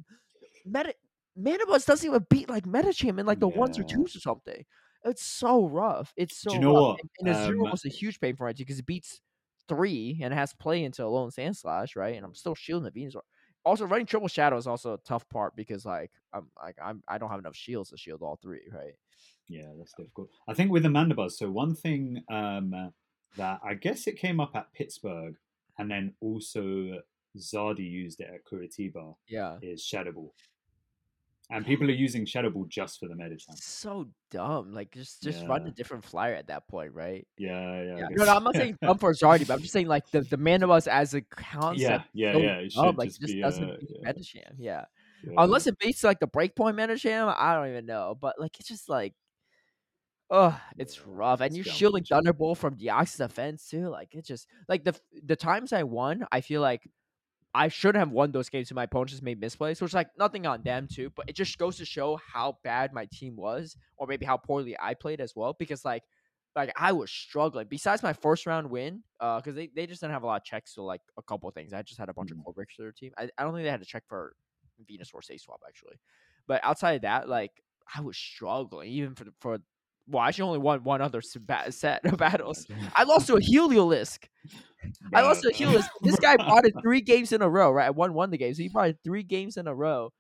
Meta 0.64 0.94
Mandibuzz 1.38 1.86
doesn't 1.86 2.06
even 2.06 2.26
beat 2.30 2.48
like 2.48 2.64
Medicham 2.64 3.18
in 3.18 3.26
like 3.26 3.40
the 3.40 3.48
ones 3.48 3.78
or 3.78 3.84
twos 3.84 4.14
or 4.16 4.20
something. 4.20 4.64
It's 5.04 5.24
so 5.24 5.66
rough. 5.66 6.12
It's 6.16 6.36
so 6.36 6.52
you 6.52 6.60
know 6.60 6.74
rough. 6.74 6.82
what? 6.82 7.00
And, 7.00 7.10
and 7.20 7.36
a 7.36 7.44
zero 7.46 7.64
Um, 7.64 7.70
was 7.70 7.84
a 7.84 7.88
huge 7.88 8.20
pain 8.20 8.36
for 8.36 8.44
my 8.46 8.52
team 8.52 8.64
because 8.64 8.78
it 8.78 8.86
beats 8.86 9.20
three 9.68 10.20
and 10.22 10.32
it 10.32 10.36
has 10.36 10.52
play 10.54 10.84
into 10.84 11.02
Alolan 11.02 11.34
Sandslash, 11.34 11.96
right? 11.96 12.16
And 12.16 12.24
I'm 12.24 12.34
still 12.34 12.54
shielding 12.54 12.90
the 12.92 13.00
Venusaur. 13.00 13.22
Also, 13.64 13.86
running 13.86 14.06
triple 14.06 14.28
shadow 14.28 14.56
is 14.56 14.66
also 14.66 14.94
a 14.94 14.98
tough 14.98 15.28
part 15.28 15.56
because 15.56 15.84
like 15.84 16.10
I'm 16.32 16.48
like 16.62 16.76
I'm 16.82 17.02
I 17.08 17.18
don't 17.18 17.30
have 17.30 17.38
enough 17.38 17.56
shields 17.56 17.90
to 17.90 17.96
shield 17.96 18.22
all 18.22 18.38
three, 18.42 18.60
right? 18.72 18.94
Yeah, 19.48 19.68
that's 19.78 19.92
difficult. 19.94 20.28
I 20.48 20.54
think 20.54 20.70
with 20.70 20.82
the 20.82 20.88
Mandibuzz, 20.88 21.32
so 21.32 21.50
one 21.50 21.74
thing 21.74 22.22
um, 22.30 22.92
that 23.36 23.60
I 23.64 23.74
guess 23.74 24.06
it 24.06 24.16
came 24.18 24.40
up 24.40 24.54
at 24.54 24.72
Pittsburgh, 24.72 25.36
and 25.78 25.90
then 25.90 26.14
also 26.20 27.00
Zardi 27.36 27.88
used 27.90 28.20
it 28.20 28.28
at 28.32 28.44
Curitiba, 28.44 29.14
Yeah. 29.28 29.58
is 29.62 29.82
Shadow 29.84 30.12
Ball. 30.12 30.34
And 31.50 31.66
people 31.66 31.86
are 31.88 31.92
using 31.92 32.24
Shadow 32.24 32.48
Ball 32.48 32.64
just 32.66 32.98
for 32.98 33.08
the 33.08 33.14
Medicham. 33.14 33.54
So 33.60 34.08
dumb. 34.30 34.72
Like 34.72 34.90
just 34.92 35.22
just 35.22 35.46
run 35.46 35.66
a 35.66 35.70
different 35.70 36.02
flyer 36.04 36.34
at 36.34 36.46
that 36.46 36.66
point, 36.66 36.94
right? 36.94 37.26
Yeah, 37.36 37.82
yeah. 37.82 37.96
Yeah. 37.98 38.06
No, 38.12 38.24
no, 38.24 38.34
I'm 38.36 38.44
not 38.44 38.54
saying 38.56 38.78
dumb 38.80 38.96
for 38.96 39.12
Zardy, 39.12 39.46
but 39.46 39.54
I'm 39.54 39.60
just 39.60 39.72
saying 39.72 39.86
like 39.86 40.08
the 40.10 40.22
the 40.22 40.38
Mandibuzz 40.38 40.86
as 40.86 41.12
a 41.12 41.20
concept. 41.30 41.78
yeah, 41.78 42.02
yeah, 42.14 42.32
so 42.32 42.38
yeah. 42.38 42.54
It 42.58 42.72
dumb, 42.72 42.96
like 42.96 43.08
just 43.08 43.20
just 43.20 43.34
be, 43.34 43.40
doesn't 43.42 43.70
uh, 43.70 43.76
yeah, 43.82 44.12
Medicham. 44.12 44.52
Yeah. 44.56 44.84
yeah. 45.24 45.32
Unless 45.36 45.66
it 45.66 45.78
beats 45.78 46.02
like 46.02 46.20
the 46.20 46.28
breakpoint 46.28 46.74
Medicham, 46.76 47.34
I 47.36 47.54
don't 47.54 47.68
even 47.68 47.84
know. 47.84 48.16
But 48.18 48.40
like 48.40 48.58
it's 48.58 48.68
just 48.68 48.88
like 48.88 49.12
Oh, 50.34 50.58
it's 50.78 51.06
rough, 51.06 51.42
and 51.42 51.54
it's 51.54 51.58
you're 51.58 51.64
shielding. 51.64 52.04
Thunderbolt 52.04 52.58
from 52.58 52.76
Deoxys 52.78 53.20
offense 53.22 53.68
too. 53.68 53.88
Like 53.88 54.14
it 54.14 54.24
just 54.24 54.48
like 54.68 54.84
the 54.84 54.98
the 55.22 55.36
times 55.36 55.72
I 55.74 55.82
won, 55.82 56.26
I 56.32 56.40
feel 56.40 56.62
like 56.62 56.88
I 57.54 57.68
should 57.68 57.96
have 57.96 58.10
won 58.12 58.32
those 58.32 58.48
games. 58.50 58.70
And 58.70 58.76
my 58.76 58.84
opponents 58.84 59.12
just 59.12 59.22
made 59.24 59.40
misplays, 59.40 59.82
which 59.82 59.94
like 59.94 60.10
nothing 60.18 60.46
on 60.46 60.62
them 60.62 60.88
too, 60.88 61.10
but 61.16 61.26
it 61.28 61.36
just 61.36 61.58
goes 61.58 61.76
to 61.78 61.86
show 61.86 62.16
how 62.16 62.58
bad 62.64 62.94
my 62.94 63.06
team 63.12 63.36
was, 63.36 63.76
or 63.98 64.06
maybe 64.08 64.26
how 64.26 64.38
poorly 64.38 64.76
I 64.80 64.94
played 64.94 65.20
as 65.20 65.34
well. 65.36 65.54
Because 65.58 65.84
like 65.84 66.04
like 66.56 66.72
I 66.76 66.92
was 66.92 67.10
struggling. 67.10 67.68
Besides 67.68 68.02
my 68.02 68.14
first 68.14 68.46
round 68.46 68.70
win, 68.70 69.04
uh, 69.20 69.38
because 69.40 69.54
they, 69.56 69.68
they 69.74 69.86
just 69.86 70.00
didn't 70.02 70.14
have 70.14 70.22
a 70.24 70.26
lot 70.26 70.42
of 70.42 70.44
checks, 70.46 70.74
so 70.74 70.84
like 70.84 71.02
a 71.18 71.22
couple 71.22 71.48
of 71.48 71.54
things. 71.54 71.72
I 71.72 71.82
just 71.82 71.98
had 72.00 72.08
a 72.10 72.14
bunch 72.14 72.30
Mhm. 72.30 72.32
of 72.32 72.38
core 72.38 72.54
breaks 72.54 72.76
to 72.76 72.82
their 72.82 72.92
team. 72.92 73.12
I, 73.18 73.30
I 73.38 73.44
don't 73.44 73.54
think 73.54 73.64
they 73.64 73.70
had 73.70 73.82
a 73.82 73.86
check 73.86 74.04
for 74.08 74.36
Venusaur 74.90 75.24
Safe 75.24 75.40
Swap 75.40 75.60
actually, 75.66 75.96
but 76.46 76.62
outside 76.64 76.92
of 76.94 77.02
that, 77.02 77.28
like 77.28 77.62
I 77.94 78.00
was 78.02 78.16
struggling 78.16 78.90
even 78.90 79.14
for 79.14 79.24
the, 79.24 79.32
for 79.40 79.58
well, 80.08 80.22
I 80.22 80.28
actually 80.28 80.48
only 80.48 80.58
won 80.58 80.84
one 80.84 81.00
other 81.00 81.20
set 81.22 82.04
of 82.04 82.16
battles. 82.16 82.66
I 82.96 83.04
lost 83.04 83.26
to 83.28 83.36
a 83.36 83.40
Heliolisk. 83.40 84.28
I 85.14 85.22
lost 85.22 85.42
to 85.42 85.48
a 85.48 85.52
Heliolisk. 85.52 85.88
This 86.02 86.18
guy 86.18 86.36
brought 86.36 86.66
it 86.66 86.74
three 86.82 87.00
games 87.00 87.32
in 87.32 87.42
a 87.42 87.48
row, 87.48 87.70
right? 87.70 87.86
I 87.86 87.90
won 87.90 88.14
one 88.14 88.30
the 88.30 88.38
game, 88.38 88.54
so 88.54 88.62
he 88.62 88.68
brought 88.68 88.90
it 88.90 88.98
three 89.04 89.22
games 89.22 89.56
in 89.56 89.66
a 89.66 89.74
row, 89.74 90.12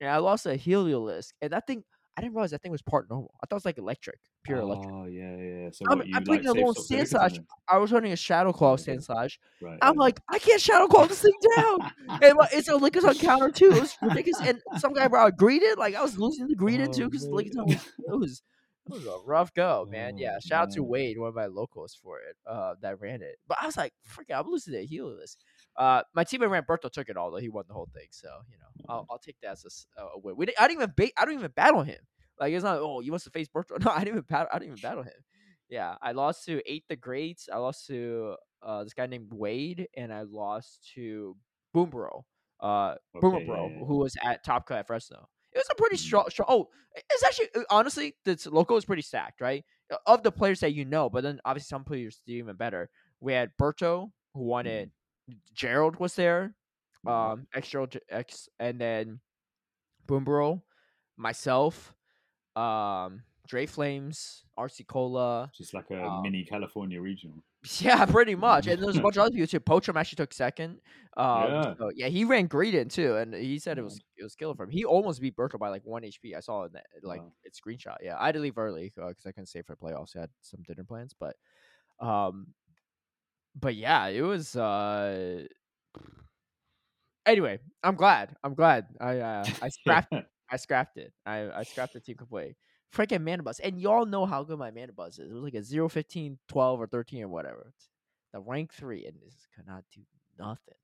and 0.00 0.10
I 0.10 0.18
lost 0.18 0.44
to 0.44 0.50
a 0.50 0.58
Heliolisk. 0.58 1.32
And 1.40 1.52
that 1.52 1.66
thing, 1.66 1.84
I 2.16 2.20
didn't 2.20 2.34
realize 2.34 2.50
that 2.50 2.62
thing 2.62 2.70
was 2.70 2.82
part 2.82 3.08
normal. 3.08 3.34
I 3.42 3.46
thought 3.46 3.56
it 3.56 3.58
was 3.58 3.64
like 3.64 3.78
electric, 3.78 4.18
pure 4.44 4.58
electric. 4.58 4.94
Oh 4.94 5.06
yeah, 5.06 5.36
yeah. 5.36 5.70
So 5.72 5.86
I'm- 5.88 5.98
what 5.98 6.06
I'm 6.14 6.24
like 6.24 6.44
a 6.44 6.52
little 6.52 6.74
Sandslash? 6.74 7.38
I 7.68 7.78
was 7.78 7.90
running 7.90 8.12
a 8.12 8.16
Shadow 8.16 8.52
Claw. 8.52 8.76
Sandslash. 8.76 9.38
Right. 9.60 9.78
I'm 9.80 9.94
yeah. 9.94 10.00
like, 10.00 10.20
I 10.28 10.38
can't 10.38 10.60
Shadow 10.60 10.86
Claw 10.86 11.06
this 11.06 11.22
thing 11.22 11.32
down. 11.56 11.90
and 12.22 12.38
it's 12.52 12.68
a 12.68 12.76
Lickers 12.76 13.04
on 13.04 13.16
counter 13.16 13.50
too. 13.50 13.72
It 13.72 13.80
was 13.80 13.96
ridiculous. 14.02 14.40
And 14.46 14.60
some 14.78 14.92
guy 14.92 15.08
brought 15.08 15.28
a 15.28 15.32
Greedent. 15.32 15.78
Like 15.78 15.94
I 15.94 16.02
was 16.02 16.18
losing 16.18 16.46
the 16.46 16.54
Greedent 16.54 16.94
too 16.94 17.04
Oh, 17.04 17.08
because 17.08 17.24
man. 17.24 17.34
Lickers 17.34 17.56
it 17.56 18.20
was 18.20 18.42
it 18.86 18.92
was 18.92 19.06
a 19.06 19.18
rough 19.24 19.54
go, 19.54 19.86
man. 19.90 20.14
Oh, 20.14 20.18
Yeah, 20.18 20.38
shout 20.40 20.62
out 20.62 20.70
to. 20.72 20.82
Wade, 20.82 21.18
one 21.18 21.28
of 21.28 21.34
my 21.34 21.46
locals 21.46 21.98
for 22.02 22.18
it. 22.20 22.36
Uh, 22.46 22.74
that 22.82 23.00
ran 23.00 23.22
it. 23.22 23.36
But 23.48 23.58
I 23.60 23.66
was 23.66 23.76
like, 23.76 23.92
freaking, 24.08 24.38
I'm 24.38 24.46
losing 24.46 24.74
to 24.74 24.84
Helios. 24.84 25.36
Uh, 25.76 26.02
my 26.14 26.24
teammate 26.24 26.48
Ramberto 26.62 26.90
took 26.90 27.08
it 27.08 27.16
all 27.16 27.30
though. 27.30 27.38
He 27.38 27.48
won 27.48 27.64
the 27.66 27.74
whole 27.74 27.88
thing, 27.94 28.08
so 28.10 28.28
you 28.50 28.58
know, 28.58 28.84
I'll, 28.88 29.06
I'll 29.10 29.18
take 29.18 29.36
that 29.42 29.52
as 29.52 29.86
a 29.98 30.18
win. 30.18 30.36
We 30.36 30.46
didn't, 30.46 30.60
I 30.60 30.68
didn't 30.68 30.82
even 30.82 30.92
ba- 30.96 31.20
I 31.20 31.24
don't 31.24 31.34
even 31.34 31.50
battle 31.50 31.82
him. 31.82 32.00
Like 32.38 32.52
it's 32.52 32.64
not. 32.64 32.78
Oh, 32.78 33.00
you 33.00 33.12
must 33.12 33.24
have 33.24 33.32
faced 33.32 33.52
Berto. 33.52 33.78
No, 33.84 33.90
I 33.90 34.00
didn't 34.00 34.08
even 34.18 34.22
battle. 34.28 34.48
I 34.52 34.58
didn't 34.58 34.72
even 34.78 34.82
battle 34.82 35.02
him. 35.02 35.12
Yeah, 35.68 35.96
I 36.02 36.12
lost 36.12 36.44
to 36.46 36.60
Eight 36.70 36.84
the 36.88 36.96
Greats. 36.96 37.48
I 37.52 37.56
lost 37.56 37.86
to 37.86 38.36
uh, 38.62 38.84
this 38.84 38.92
guy 38.92 39.06
named 39.06 39.32
Wade, 39.32 39.88
and 39.96 40.12
I 40.12 40.22
lost 40.22 40.90
to 40.94 41.36
Boombro, 41.74 42.24
uh, 42.60 42.96
Boomer 43.14 43.36
Okay, 43.36 43.46
Bro, 43.46 43.68
yeah, 43.68 43.78
yeah, 43.78 43.84
who 43.86 43.96
was 43.98 44.16
at 44.22 44.44
Top 44.44 44.66
Cut 44.66 44.78
at 44.78 44.86
Fresno. 44.86 45.28
It 45.54 45.58
was 45.58 45.68
a 45.70 45.74
pretty 45.76 45.96
Mhm. 45.96 46.00
strong, 46.00 46.30
strong. 46.30 46.46
Oh, 46.50 46.68
it's 46.94 47.22
actually 47.24 47.48
uh, 47.54 47.64
honestly, 47.70 48.16
this 48.24 48.46
local 48.46 48.76
is 48.76 48.84
pretty 48.84 49.02
stacked, 49.02 49.40
right? 49.40 49.64
Of 50.06 50.22
the 50.22 50.32
players 50.32 50.60
that 50.60 50.72
you 50.74 50.84
know, 50.84 51.08
but 51.08 51.22
then 51.22 51.40
obviously 51.44 51.68
some 51.68 51.84
players 51.84 52.20
do 52.26 52.32
even 52.32 52.56
better. 52.56 52.90
We 53.20 53.32
had 53.32 53.56
Berto, 53.56 54.10
who 54.34 54.40
won 54.42 54.66
Mhm. 54.66 54.68
it. 54.68 54.90
Gerald 55.54 55.96
was 55.96 56.14
there, 56.16 56.54
yeah. 57.04 57.32
um, 57.32 57.46
extra 57.54 57.88
X, 58.10 58.48
and 58.58 58.80
then 58.80 59.20
Boombro, 60.06 60.62
myself, 61.16 61.94
um, 62.56 63.22
Dre 63.46 63.66
Flames, 63.66 64.44
RC 64.58 64.86
Cola. 64.86 65.50
Just 65.54 65.74
like 65.74 65.90
a 65.90 66.02
um, 66.02 66.22
mini 66.22 66.44
California 66.44 67.00
regional. 67.00 67.42
Yeah, 67.80 68.04
pretty 68.04 68.34
much. 68.34 68.66
And 68.66 68.82
there's 68.82 68.98
a 68.98 69.00
bunch 69.00 69.16
of 69.16 69.22
other 69.24 69.30
people 69.30 69.46
too. 69.46 69.58
Pochum 69.60 69.96
actually 69.98 70.16
took 70.16 70.34
second. 70.34 70.80
Um, 71.16 71.50
Yeah. 71.50 71.74
so, 71.78 71.90
yeah, 71.94 72.08
he 72.08 72.24
ran 72.24 72.46
Greedent 72.46 72.90
too, 72.92 73.16
and 73.16 73.32
he 73.32 73.58
said 73.58 73.78
it 73.78 73.82
was 73.82 74.00
it 74.18 74.22
was 74.22 74.34
killer 74.34 74.54
for 74.54 74.64
him. 74.64 74.70
He 74.70 74.84
almost 74.84 75.20
beat 75.22 75.34
Berto 75.34 75.58
by 75.58 75.70
like 75.70 75.82
one 75.84 76.02
HP. 76.02 76.36
I 76.36 76.40
saw 76.40 76.64
it 76.64 76.66
in 76.66 76.72
that 76.74 76.86
like 77.02 77.22
Wow. 77.22 77.32
it 77.42 77.54
screenshot. 77.54 77.96
Yeah, 78.02 78.16
I 78.20 78.26
had 78.26 78.34
to 78.34 78.40
leave 78.40 78.58
early 78.58 78.92
because 78.94 79.24
I 79.24 79.30
couldn't 79.32 79.46
stay 79.46 79.62
for 79.62 79.76
playoffs. 79.76 80.14
I 80.14 80.20
had 80.20 80.30
some 80.42 80.62
dinner 80.62 80.84
plans, 80.84 81.14
but 81.18 81.36
um, 82.00 82.48
but 83.58 83.74
yeah, 83.76 84.08
it 84.08 84.22
was 84.22 84.56
uh. 84.56 85.46
Anyway, 87.26 87.58
I'm 87.82 87.94
glad. 87.96 88.36
I'm 88.44 88.54
glad. 88.54 88.86
I 89.00 89.18
uh, 89.20 89.46
I 89.62 89.68
scrapped. 89.70 90.12
I 90.50 90.56
scrapped 90.58 90.98
it. 90.98 91.12
I, 91.24 91.50
I 91.50 91.62
scrapped 91.62 91.94
the 91.94 92.00
team 92.00 92.16
complete. 92.16 92.56
Freaking 92.94 93.22
Mandibuzz. 93.22 93.60
And 93.62 93.80
y'all 93.80 94.06
know 94.06 94.24
how 94.26 94.42
good 94.44 94.58
my 94.58 94.70
Mandibuzz 94.70 95.18
is. 95.20 95.30
It 95.30 95.32
was 95.32 95.42
like 95.42 95.54
a 95.54 95.62
0, 95.62 95.88
15, 95.88 96.38
12, 96.48 96.80
or 96.80 96.86
13 96.86 97.24
or 97.24 97.28
whatever. 97.28 97.66
It's 97.74 97.88
the 98.32 98.40
rank 98.40 98.72
three, 98.72 99.04
and 99.06 99.16
this 99.24 99.34
cannot 99.56 99.84
do 99.94 100.00
nothing. 100.38 100.74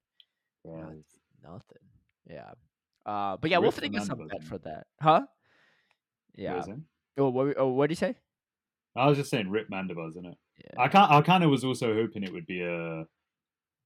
Cannot 0.64 0.88
Right. 0.88 0.96
do 0.96 1.48
nothing. 1.48 1.78
Yeah. 2.28 2.50
Uh, 3.06 3.36
but 3.36 3.50
yeah, 3.50 3.58
we'll 3.58 3.68
Rip 3.70 3.74
the 3.76 3.80
think 3.82 3.94
of 3.94 4.00
mana 4.00 4.06
some 4.06 4.18
buzz, 4.18 4.28
bet 4.28 4.40
man. 4.40 4.48
for 4.48 4.58
that. 4.58 4.86
Huh? 5.00 5.22
Yeah. 6.34 6.64
Oh, 7.18 7.28
what, 7.30 7.54
oh, 7.58 7.68
what 7.68 7.88
did 7.88 7.92
you 7.92 8.06
say? 8.06 8.16
I 8.96 9.06
was 9.06 9.16
just 9.18 9.30
saying, 9.30 9.48
Rip 9.50 9.68
Mandibuzz, 9.70 10.10
isn't 10.10 10.26
it? 10.26 10.38
Yeah. 10.64 10.82
I 10.82 10.88
can't. 10.88 11.10
I 11.10 11.20
kind 11.22 11.44
of 11.44 11.50
was 11.50 11.64
also 11.64 11.94
hoping 11.94 12.22
it 12.24 12.32
would 12.32 12.46
be 12.46 12.60
a, 12.62 13.04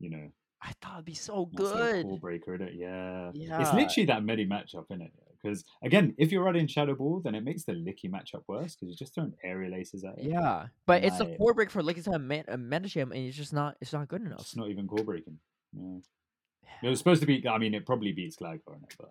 you 0.01 0.11
know, 0.11 0.29
I 0.63 0.73
thought 0.81 0.95
it'd 0.95 1.05
be 1.05 1.15
so 1.15 1.45
good. 1.47 2.05
core 2.05 2.19
breaker, 2.19 2.55
isn't 2.55 2.69
it? 2.69 2.75
Yeah. 2.75 3.31
yeah. 3.35 3.61
It's 3.61 3.75
literally 3.75 4.07
that 4.07 4.25
medi 4.25 4.47
matchup, 4.47 4.87
isn't 4.91 5.03
it? 5.03 5.13
Because 5.44 5.62
again, 5.83 6.14
if 6.16 6.33
you're 6.33 6.42
running 6.42 6.66
Shadow 6.66 6.94
Ball, 6.94 7.20
then 7.22 7.35
it 7.35 7.44
makes 7.44 7.64
the 7.64 7.72
Licky 7.72 8.11
matchup 8.11 8.42
worse 8.48 8.74
because 8.74 8.88
you're 8.88 8.96
just 8.96 9.14
throwing 9.14 9.35
aerial 9.44 9.74
aces 9.74 10.02
at 10.02 10.16
it. 10.18 10.24
Yeah, 10.24 10.68
but 10.87 11.04
it's 11.04 11.20
a 11.20 11.37
core 11.37 11.52
break 11.52 11.70
for 11.70 11.83
like 11.83 11.98
it's 11.98 12.07
a 12.07 12.18
man, 12.18 12.44
Metagem, 12.48 13.02
and 13.11 13.16
it's 13.16 13.37
just 13.37 13.52
not. 13.52 13.76
It's 13.80 13.92
not 13.92 14.09
good 14.09 14.22
enough. 14.22 14.40
It's 14.40 14.57
not 14.57 14.70
even 14.70 14.88
core 14.88 15.04
breaking. 15.04 15.38
Yeah. 15.72 15.98
It 16.83 16.88
was 16.88 16.98
supposed 16.98 17.20
to 17.20 17.26
be. 17.26 17.46
I 17.46 17.59
mean, 17.59 17.74
it 17.74 17.85
probably 17.85 18.12
beats 18.12 18.37
Gligar 18.37 18.74
in 18.76 18.83
it, 18.85 18.94
but 18.98 19.11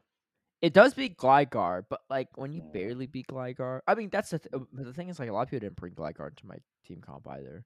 It 0.61 0.73
does 0.73 0.93
beat 0.95 1.17
Gligar, 1.17 1.83
but 1.87 2.01
like 2.09 2.29
when 2.35 2.51
you 2.51 2.61
Yeah. 2.63 2.71
barely 2.73 3.05
beat 3.05 3.27
Gligar, 3.27 3.81
I 3.85 3.93
mean 3.95 4.09
that's 4.09 4.31
the 4.31 4.39
th- 4.39 4.53
uh, 4.53 4.65
the 4.73 4.93
thing 4.93 5.09
is 5.09 5.19
like 5.19 5.29
a 5.29 5.33
lot 5.33 5.43
of 5.43 5.49
people 5.49 5.67
didn't 5.67 5.75
bring 5.77 5.93
Gligar 5.93 6.29
into 6.29 6.47
my 6.47 6.57
team 6.85 7.01
comp 7.01 7.27
either, 7.27 7.65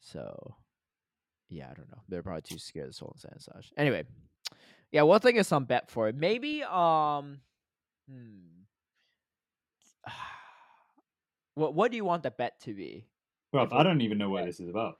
so 0.00 0.54
yeah, 1.48 1.70
I 1.70 1.74
don't 1.74 1.90
know. 1.90 2.02
They're 2.08 2.22
probably 2.22 2.42
too 2.42 2.58
scared 2.58 2.88
of 2.88 2.94
Soul 2.94 3.16
and 3.22 3.32
Sandslash. 3.32 3.72
Anyway, 3.76 4.04
yeah, 4.90 5.02
one 5.02 5.20
thing 5.20 5.36
is 5.36 5.46
some 5.46 5.64
bet 5.64 5.90
for 5.90 6.08
it. 6.08 6.16
Maybe 6.16 6.62
um, 6.64 7.40
hmm. 8.10 8.62
What 11.54 11.74
what 11.74 11.90
do 11.90 11.96
you 11.96 12.04
want 12.04 12.22
the 12.22 12.30
bet 12.30 12.60
to 12.62 12.74
be? 12.74 13.06
bro, 13.52 13.62
If 13.62 13.72
I 13.72 13.82
don't 13.82 14.02
even 14.02 14.18
know 14.18 14.28
what 14.30 14.44
this 14.44 14.60
is 14.60 14.68
about. 14.68 14.98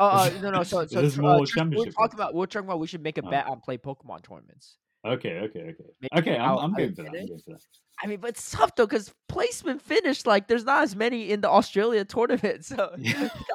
Oh 0.00 0.06
uh, 0.08 0.30
no 0.42 0.50
no 0.50 0.62
so 0.64 0.84
so 0.86 1.00
This 1.00 1.14
is 1.14 1.18
more 1.18 1.36
uh, 1.36 1.44
tr- 1.46 1.60
we're 1.70 1.86
talking 1.90 2.14
about 2.18 2.34
we're 2.34 2.46
talking 2.46 2.68
about 2.68 2.78
we 2.80 2.86
should 2.86 3.02
make 3.02 3.16
a 3.18 3.22
Oh. 3.24 3.30
bet 3.30 3.46
on 3.46 3.60
play 3.60 3.78
Pokemon 3.78 4.22
tournaments. 4.22 4.76
Okay, 5.06 5.38
okay, 5.40 5.60
okay, 5.60 5.84
Maybe 6.00 6.08
okay. 6.18 6.36
I'm, 6.38 6.58
I'm 6.58 6.58
I'll 6.58 6.70
for 6.70 7.02
that. 7.02 7.14
I'm 7.14 7.38
for 7.38 7.50
that. 7.52 7.60
I 8.02 8.06
mean, 8.06 8.20
but 8.20 8.30
it's 8.30 8.50
tough 8.50 8.74
though 8.74 8.86
because 8.86 9.12
placement 9.28 9.80
finished. 9.82 10.26
Like, 10.26 10.48
there's 10.48 10.64
not 10.64 10.82
as 10.82 10.96
many 10.96 11.30
in 11.30 11.42
the 11.42 11.48
Australia 11.50 12.04
tournament, 12.16 12.64
so 12.64 12.94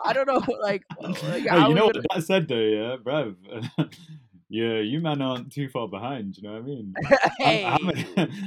I 0.05 0.13
don't 0.13 0.27
know. 0.27 0.43
Like, 0.61 0.85
like 1.01 1.47
oh, 1.49 1.49
how 1.49 1.69
you 1.69 1.75
know 1.75 1.85
what 1.85 1.95
gonna- 1.95 2.05
that 2.15 2.23
said 2.23 2.47
though, 2.47 2.55
yeah, 2.55 2.95
bruv. 3.03 3.35
Yeah, 4.49 4.79
you 4.79 4.99
man 4.99 5.21
aren't 5.21 5.51
too 5.51 5.69
far 5.69 5.87
behind. 5.87 6.35
You 6.37 6.43
know 6.43 6.53
what 6.53 6.63
I 6.63 6.65
mean? 6.65 6.93
How- 7.05 7.17
hey, 7.37 7.61
how, 7.63 7.77
many? 7.79 8.05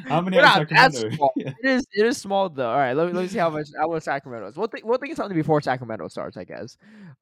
How 0.09 0.21
many 0.21 0.39
are 0.39 0.43
Sacramento? 0.67 1.29
Yeah. 1.37 1.53
It 1.63 1.71
is. 1.71 1.87
It 1.93 2.07
is 2.07 2.19
small 2.19 2.49
though. 2.49 2.69
All 2.71 2.77
right, 2.77 2.93
let 2.95 3.07
me 3.07 3.13
let 3.13 3.23
me 3.23 3.29
see 3.29 3.39
how 3.39 3.51
much 3.51 3.69
how 3.79 3.89
much 3.89 4.03
Sacramento 4.03 4.49
is. 4.49 4.57
We'll 4.57 4.67
think 4.67 4.85
we'll 4.85 4.99
think 4.99 5.13
of 5.13 5.17
something 5.17 5.37
before 5.37 5.61
Sacramento 5.61 6.09
starts, 6.09 6.37
I 6.37 6.45
guess. 6.45 6.77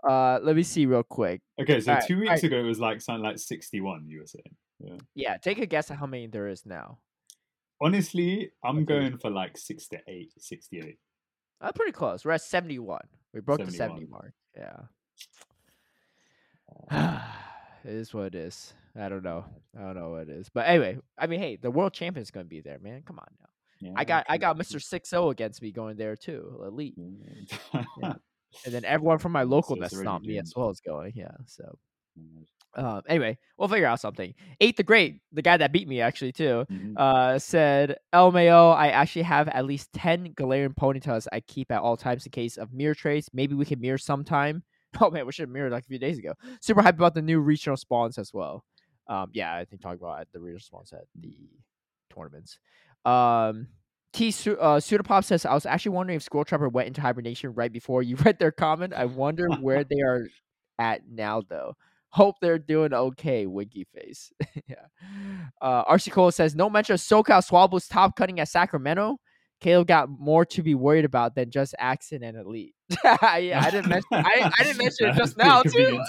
Uh, 0.09 0.39
let 0.43 0.57
me 0.57 0.63
see 0.63 0.87
real 0.87 1.03
quick. 1.03 1.43
Okay, 1.61 1.81
so 1.81 1.93
Alright, 1.93 2.07
two 2.09 2.17
weeks 2.19 2.29
alright. 2.31 2.45
ago 2.45 2.59
it 2.59 2.63
was 2.65 2.81
like 2.81 3.01
something 3.01 3.23
like 3.23 3.39
sixty-one. 3.39 4.07
You 4.09 4.21
were 4.21 4.27
saying. 4.27 4.55
Yeah, 4.81 4.97
Yeah. 5.15 5.37
take 5.37 5.59
a 5.59 5.67
guess 5.67 5.91
at 5.91 5.99
how 5.99 6.07
many 6.07 6.27
there 6.27 6.49
is 6.49 6.65
now. 6.65 6.99
Honestly, 7.83 8.51
I'm 8.65 8.79
Okay. 8.79 8.85
going 8.87 9.19
for 9.19 9.31
like 9.31 9.57
six 9.59 9.89
to 9.89 9.97
68, 9.97 10.33
68. 10.39 10.99
Uh, 11.61 11.73
pretty 11.73 11.93
close. 11.93 12.25
We're 12.25 12.33
at 12.33 12.41
seventy 12.43 12.79
one. 12.79 13.07
We 13.35 13.41
broke 13.41 13.65
the 13.65 13.71
seventy 13.71 14.07
mark. 14.07 14.33
Yeah. 14.57 14.81
it 17.85 17.91
is 17.95 18.13
what 18.15 18.27
it 18.27 18.35
is. 18.35 18.75
I 18.99 19.09
don't 19.09 19.23
know. 19.23 19.45
I 19.79 19.83
don't 19.83 19.95
know 19.97 20.11
what 20.11 20.23
it 20.23 20.31
is. 20.31 20.49
But 20.49 20.67
anyway, 20.67 20.99
I 21.19 21.27
mean, 21.27 21.41
hey, 21.41 21.57
the 21.57 21.71
world 21.71 21.93
champion's 21.93 22.31
gonna 22.31 22.45
be 22.45 22.61
there, 22.61 22.79
man. 22.79 23.03
Come 23.07 23.19
on 23.19 23.27
now. 23.41 23.47
Yeah, 23.81 23.93
I 23.97 24.05
got 24.05 24.27
I 24.29 24.37
got 24.39 24.59
Mr. 24.59 24.77
6-0 24.77 25.31
against 25.31 25.63
me 25.63 25.73
going 25.73 25.97
there 25.97 26.17
too, 26.17 26.61
elite. 26.67 26.95
Yeah. 28.03 28.15
And 28.65 28.75
then 28.75 28.85
everyone 28.85 29.19
from 29.19 29.31
my 29.31 29.45
local 29.45 29.77
so 29.77 29.81
that 29.81 29.93
it's 29.93 30.01
stomped 30.01 30.27
me 30.27 30.37
as 30.37 30.53
well 30.57 30.71
is 30.71 30.81
going. 30.81 31.13
Yeah. 31.15 31.31
So 31.47 31.79
um, 32.75 33.03
anyway, 33.09 33.39
we'll 33.57 33.69
figure 33.69 33.87
out 33.87 34.01
something. 34.01 34.35
Eight 34.61 34.77
the 34.77 34.83
Great, 34.83 35.21
the 35.33 35.41
guy 35.41 35.57
that 35.57 35.73
beat 35.73 35.87
me 35.89 36.01
actually 36.01 36.33
too, 36.33 36.67
Mhm. 36.71 36.95
uh, 36.97 37.39
said 37.39 37.97
LMAO, 38.13 38.75
I 38.75 38.89
actually 38.91 39.23
have 39.23 39.47
at 39.49 39.65
least 39.67 39.93
ten 39.93 40.35
Galarian 40.35 40.75
Ponytas 40.75 41.29
I 41.33 41.41
keep 41.41 41.71
at 41.71 41.81
all 41.81 41.97
times 41.97 42.27
in 42.27 42.33
case 42.33 42.57
of 42.57 42.73
mirror 42.73 42.95
trace. 42.95 43.29
Maybe 43.33 43.55
we 43.55 43.65
can 43.65 43.81
mirror 43.81 43.99
sometime. 43.99 44.65
Oh 45.01 45.11
man, 45.11 45.25
we 45.25 45.33
should 45.33 45.45
have 45.45 45.51
mirrored 45.51 45.73
like 45.73 45.85
a 45.85 45.87
few 45.87 45.99
days 45.99 46.19
ago. 46.19 46.35
Super 46.61 46.83
hype 46.83 46.97
about 46.97 47.15
the 47.15 47.23
new 47.23 47.41
regional 47.41 47.77
spawns 47.77 48.19
as 48.19 48.35
well. 48.35 48.65
Um, 49.07 49.31
yeah, 49.33 49.55
I 49.55 49.65
think 49.65 49.83
talking 49.83 49.99
about 50.01 50.27
the 50.33 50.41
regional 50.41 50.61
spawns 50.61 50.93
at 50.93 51.05
the 51.19 51.37
tournaments. 52.13 52.59
Um, 53.05 53.69
T 54.13 54.29
uh, 54.29 54.81
Pseudopop 54.81 55.25
says, 55.25 55.47
I 55.47 55.55
was 55.55 55.67
actually 55.67 55.93
wondering 55.93 56.17
if 56.17 56.23
Squirrel 56.23 56.45
Trapper 56.45 56.69
went 56.69 56.89
into 56.89 57.01
hibernation 57.01 57.55
right 57.55 57.73
before 57.73 58.03
you 58.03 58.17
read 58.25 58.39
their 58.39 58.51
comment. 58.51 58.93
I 58.93 59.05
wonder 59.05 59.49
where 59.61 59.85
they 59.85 60.01
are 60.01 60.27
at 60.79 61.03
now, 61.09 61.43
though. 61.49 61.75
Hope 62.13 62.37
they're 62.41 62.59
doing 62.59 62.93
okay, 62.93 63.47
Winky 63.47 63.87
Face. 63.95 64.33
yeah. 64.69 64.87
Uh, 65.63 65.85
RC 65.85 66.11
Cola 66.11 66.33
says, 66.33 66.57
no 66.57 66.69
mention 66.69 66.95
of 66.95 67.01
SoCal 67.01 67.45
Swabbles 67.47 67.89
top 67.89 68.17
cutting 68.17 68.41
at 68.41 68.49
Sacramento. 68.49 69.19
Caleb 69.61 69.89
got 69.89 70.09
more 70.09 70.45
to 70.47 70.63
be 70.63 70.75
worried 70.75 71.05
about 71.05 71.35
than 71.35 71.51
just 71.51 71.75
accent 71.79 72.25
and 72.25 72.37
elite. 72.37 72.75
yeah, 73.05 73.19
I 73.23 73.71
didn't 73.71 73.89
mention. 73.89 74.09
I, 74.13 74.51
I 74.59 74.63
didn't 74.63 74.79
mention 74.85 75.09
it 75.09 75.17
just 75.17 75.37
now 75.37 75.63
too. 75.63 76.03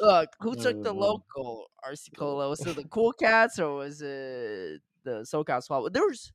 Look, 0.00 0.30
who 0.40 0.54
took 0.54 0.82
the 0.82 0.92
local 0.92 1.66
RC 1.84 2.16
Cola? 2.16 2.48
Was 2.48 2.64
it 2.66 2.76
the 2.76 2.84
Cool 2.84 3.12
Cats 3.12 3.58
or 3.58 3.76
was 3.76 4.00
it 4.00 4.80
the 5.04 5.26
SoCal 5.26 5.62
Swab? 5.62 5.92
There 5.92 6.06
was 6.06 6.32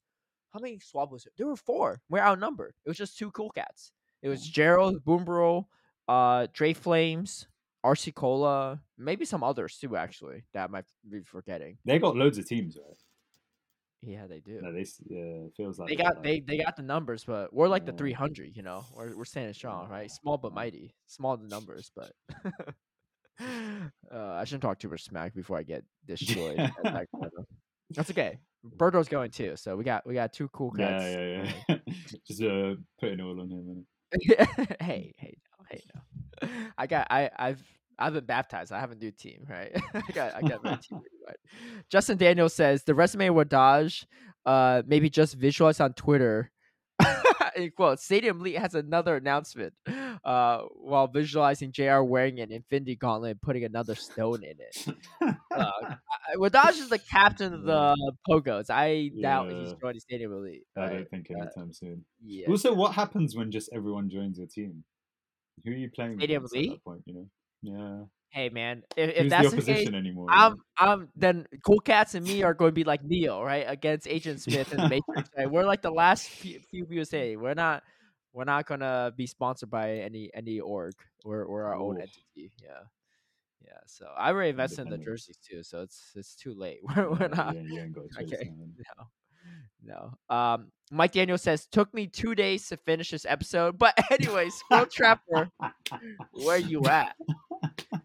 how 0.52 0.60
many 0.60 0.80
swab 0.80 1.12
was 1.12 1.26
it? 1.26 1.34
There 1.38 1.48
were 1.48 1.56
four. 1.56 2.02
We're 2.10 2.20
outnumbered. 2.20 2.74
It 2.86 2.90
was 2.90 2.98
just 2.98 3.18
two 3.18 3.32
Cool 3.32 3.52
Cats. 3.52 3.92
It 4.22 4.30
was 4.30 4.46
Gerald, 4.48 5.06
Boombro, 5.06 5.66
uh, 6.08 6.48
Dre 6.52 6.74
Flames, 6.74 7.48
RC 7.86 8.14
Cola, 8.14 8.82
maybe 8.98 9.26
some 9.26 9.44
others 9.44 9.78
too. 9.80 9.96
Actually, 9.96 10.44
that 10.54 10.66
I 10.66 10.68
might 10.68 10.86
be 11.10 11.22
forgetting. 11.24 11.78
they 11.86 12.00
got 12.00 12.18
loads 12.18 12.38
of 12.38 12.46
teams, 12.46 12.78
right? 12.78 12.98
Yeah, 14.02 14.28
they 14.28 14.40
do. 14.40 14.60
No, 14.62 14.72
they 14.72 14.86
yeah, 15.08 15.46
it 15.46 15.54
feels 15.58 15.78
like 15.78 15.90
they 15.90 15.96
got 15.96 16.16
like- 16.16 16.24
they 16.24 16.40
they 16.40 16.58
got 16.58 16.78
the 16.78 16.84
numbers, 16.84 17.24
but 17.26 17.54
we're 17.54 17.68
like 17.68 17.86
the 17.86 17.92
300. 17.92 18.56
You 18.56 18.64
know, 18.64 18.86
we're 18.96 19.16
we're 19.16 19.26
standing 19.26 19.54
strong, 19.54 19.90
right? 19.90 20.10
Small 20.10 20.38
but 20.38 20.54
mighty. 20.54 20.96
Small 21.08 21.34
in 21.36 21.48
numbers, 21.48 21.92
but. 21.96 22.12
uh, 23.42 24.34
I 24.34 24.44
shouldn't 24.46 24.64
talk 24.64 24.80
too 24.80 24.90
much 24.90 25.04
smack 25.04 25.34
before 25.34 25.58
I 25.58 25.64
get 25.64 25.84
destroyed. 26.06 26.58
That's 27.92 28.12
okay. 28.12 28.40
Berto's 28.64 29.08
going 29.08 29.32
too, 29.32 29.56
so 29.56 29.76
we 29.76 29.84
got 29.84 30.06
we 30.06 30.14
got 30.14 30.34
two 30.34 30.50
cool 30.50 30.74
yeah, 30.78 30.92
cuts. 30.92 31.04
yeah, 31.06 31.26
yeah. 31.26 31.52
Yeah. 31.70 31.94
Just 32.28 32.44
uh, 32.44 32.76
putting 33.00 33.22
all 33.22 33.40
on 33.40 33.50
him. 33.50 33.86
hey, 34.82 35.14
hey, 35.18 35.38
no, 35.60 35.66
hey, 35.70 35.84
no. 35.94 36.50
I 36.78 36.88
got 36.88 37.08
I 37.10 37.30
I've 37.38 37.64
I've 38.00 38.14
been 38.14 38.26
baptized. 38.26 38.72
I 38.72 38.80
haven't 38.80 39.00
do 39.00 39.12
team, 39.12 39.46
right? 39.50 39.72
I 39.94 40.02
got 40.14 40.36
I 40.36 40.42
got 40.48 40.64
my 40.64 40.76
team 40.82 41.02
right. 41.28 41.38
Justin 41.90 42.18
Daniel 42.18 42.50
says 42.50 42.84
the 42.84 42.96
resume 42.96 43.28
Wadaj, 43.28 44.06
uh, 44.46 44.82
maybe 44.88 45.10
just 45.10 45.36
visualize 45.36 45.80
on 45.80 45.94
Twitter. 45.94 46.52
In 47.56 47.72
quotes, 47.72 48.04
Stadium 48.06 48.40
Elite 48.40 48.58
has 48.58 48.74
another 48.76 49.16
announcement. 49.18 49.74
Uh, 50.24 50.64
while 50.76 51.08
visualizing 51.08 51.72
JR 51.72 52.02
wearing 52.02 52.40
an 52.42 52.52
Infinity 52.52 52.96
Gauntlet 52.98 53.32
and 53.32 53.42
putting 53.42 53.64
another 53.64 53.96
stone 53.96 54.44
in 54.44 54.58
it. 54.60 55.36
Uh, 55.50 55.96
Wadaj 56.36 56.72
is 56.72 56.90
the 56.90 57.00
captain 57.00 57.54
of 57.54 57.64
the 57.64 57.96
Pogos. 58.30 58.70
I 58.70 59.12
doubt 59.22 59.50
he's 59.52 59.74
joining 59.82 60.00
Stadium 60.02 60.34
Elite. 60.34 60.64
I 60.78 60.88
don't 60.90 61.10
think 61.10 61.28
Uh, 61.32 61.42
anytime 61.42 61.72
soon. 61.74 62.04
yeah. 62.22 62.48
Also, 62.50 62.74
what 62.74 62.94
happens 62.94 63.36
when 63.36 63.50
just 63.50 63.70
everyone 63.74 64.10
joins 64.10 64.38
your 64.38 64.48
team? 64.48 64.84
Who 65.64 65.72
are 65.72 65.76
you 65.76 65.90
playing 65.90 66.18
Stadium 66.18 66.44
against 66.46 66.56
at 66.70 66.74
that 66.76 66.84
point? 66.84 67.02
You 67.06 67.14
know, 67.14 67.28
yeah. 67.62 68.04
Hey 68.32 68.50
man, 68.50 68.84
if, 68.96 69.10
if 69.16 69.30
that's 69.30 69.50
the 69.50 69.56
the 69.62 69.74
case, 69.74 69.88
anymore? 69.88 70.28
I'm? 70.30 70.58
I'm 70.78 71.10
then 71.16 71.48
Cool 71.66 71.80
Cats 71.80 72.14
and 72.14 72.26
me 72.28 72.44
are 72.44 72.54
going 72.54 72.70
to 72.70 72.74
be 72.74 72.84
like 72.84 73.04
Neo, 73.04 73.42
right, 73.42 73.66
against 73.68 74.08
Agent 74.08 74.40
Smith 74.46 74.72
and 74.72 74.88
Matrix. 74.88 75.30
Right? 75.36 75.50
We're 75.50 75.66
like 75.66 75.82
the 75.82 75.90
last 75.92 76.30
few, 76.30 76.60
few 76.70 76.86
USA. 76.92 77.36
We're 77.36 77.56
not 77.56 77.82
we're 78.32 78.44
not 78.44 78.68
gonna 78.68 79.12
be 79.18 79.26
sponsored 79.26 79.72
by 79.72 79.94
any 79.98 80.30
any 80.36 80.60
org. 80.60 80.94
We're 81.26 81.48
we're 81.48 81.64
our 81.64 81.76
own 81.76 81.96
entity. 82.02 82.52
Yeah, 82.64 82.82
yeah. 83.66 83.80
So 83.88 84.06
I 84.16 84.30
already 84.30 84.52
invested 84.52 84.82
in 84.82 84.90
the 84.90 84.98
jerseys 85.04 85.38
too, 85.38 85.64
so 85.64 85.82
it's 85.82 86.12
it's 86.16 86.36
too 86.36 86.54
late. 86.54 86.82
We're, 86.96 87.10
we're 87.10 87.28
not. 87.30 87.56
You, 87.56 87.62
ain't- 87.62 87.70
you 87.74 87.80
ain't 87.82 87.96
got 87.96 88.06
a 88.06 88.10
choice. 88.26 88.34
Okay. 88.34 88.52
No, 88.52 89.06
no. 89.84 90.14
Um, 90.30 90.72
Mike 90.92 91.12
Daniel 91.12 91.38
says 91.38 91.68
took 91.68 91.94
me 91.94 92.08
two 92.08 92.34
days 92.36 92.68
to 92.70 92.78
finish 92.78 93.12
this 93.12 93.26
episode, 93.26 93.78
but 93.78 93.94
anyway, 94.12 94.50
Squirrel 94.50 94.88
Trapper, 94.88 95.50
where 96.32 96.58
you 96.58 96.84
at? 96.86 97.16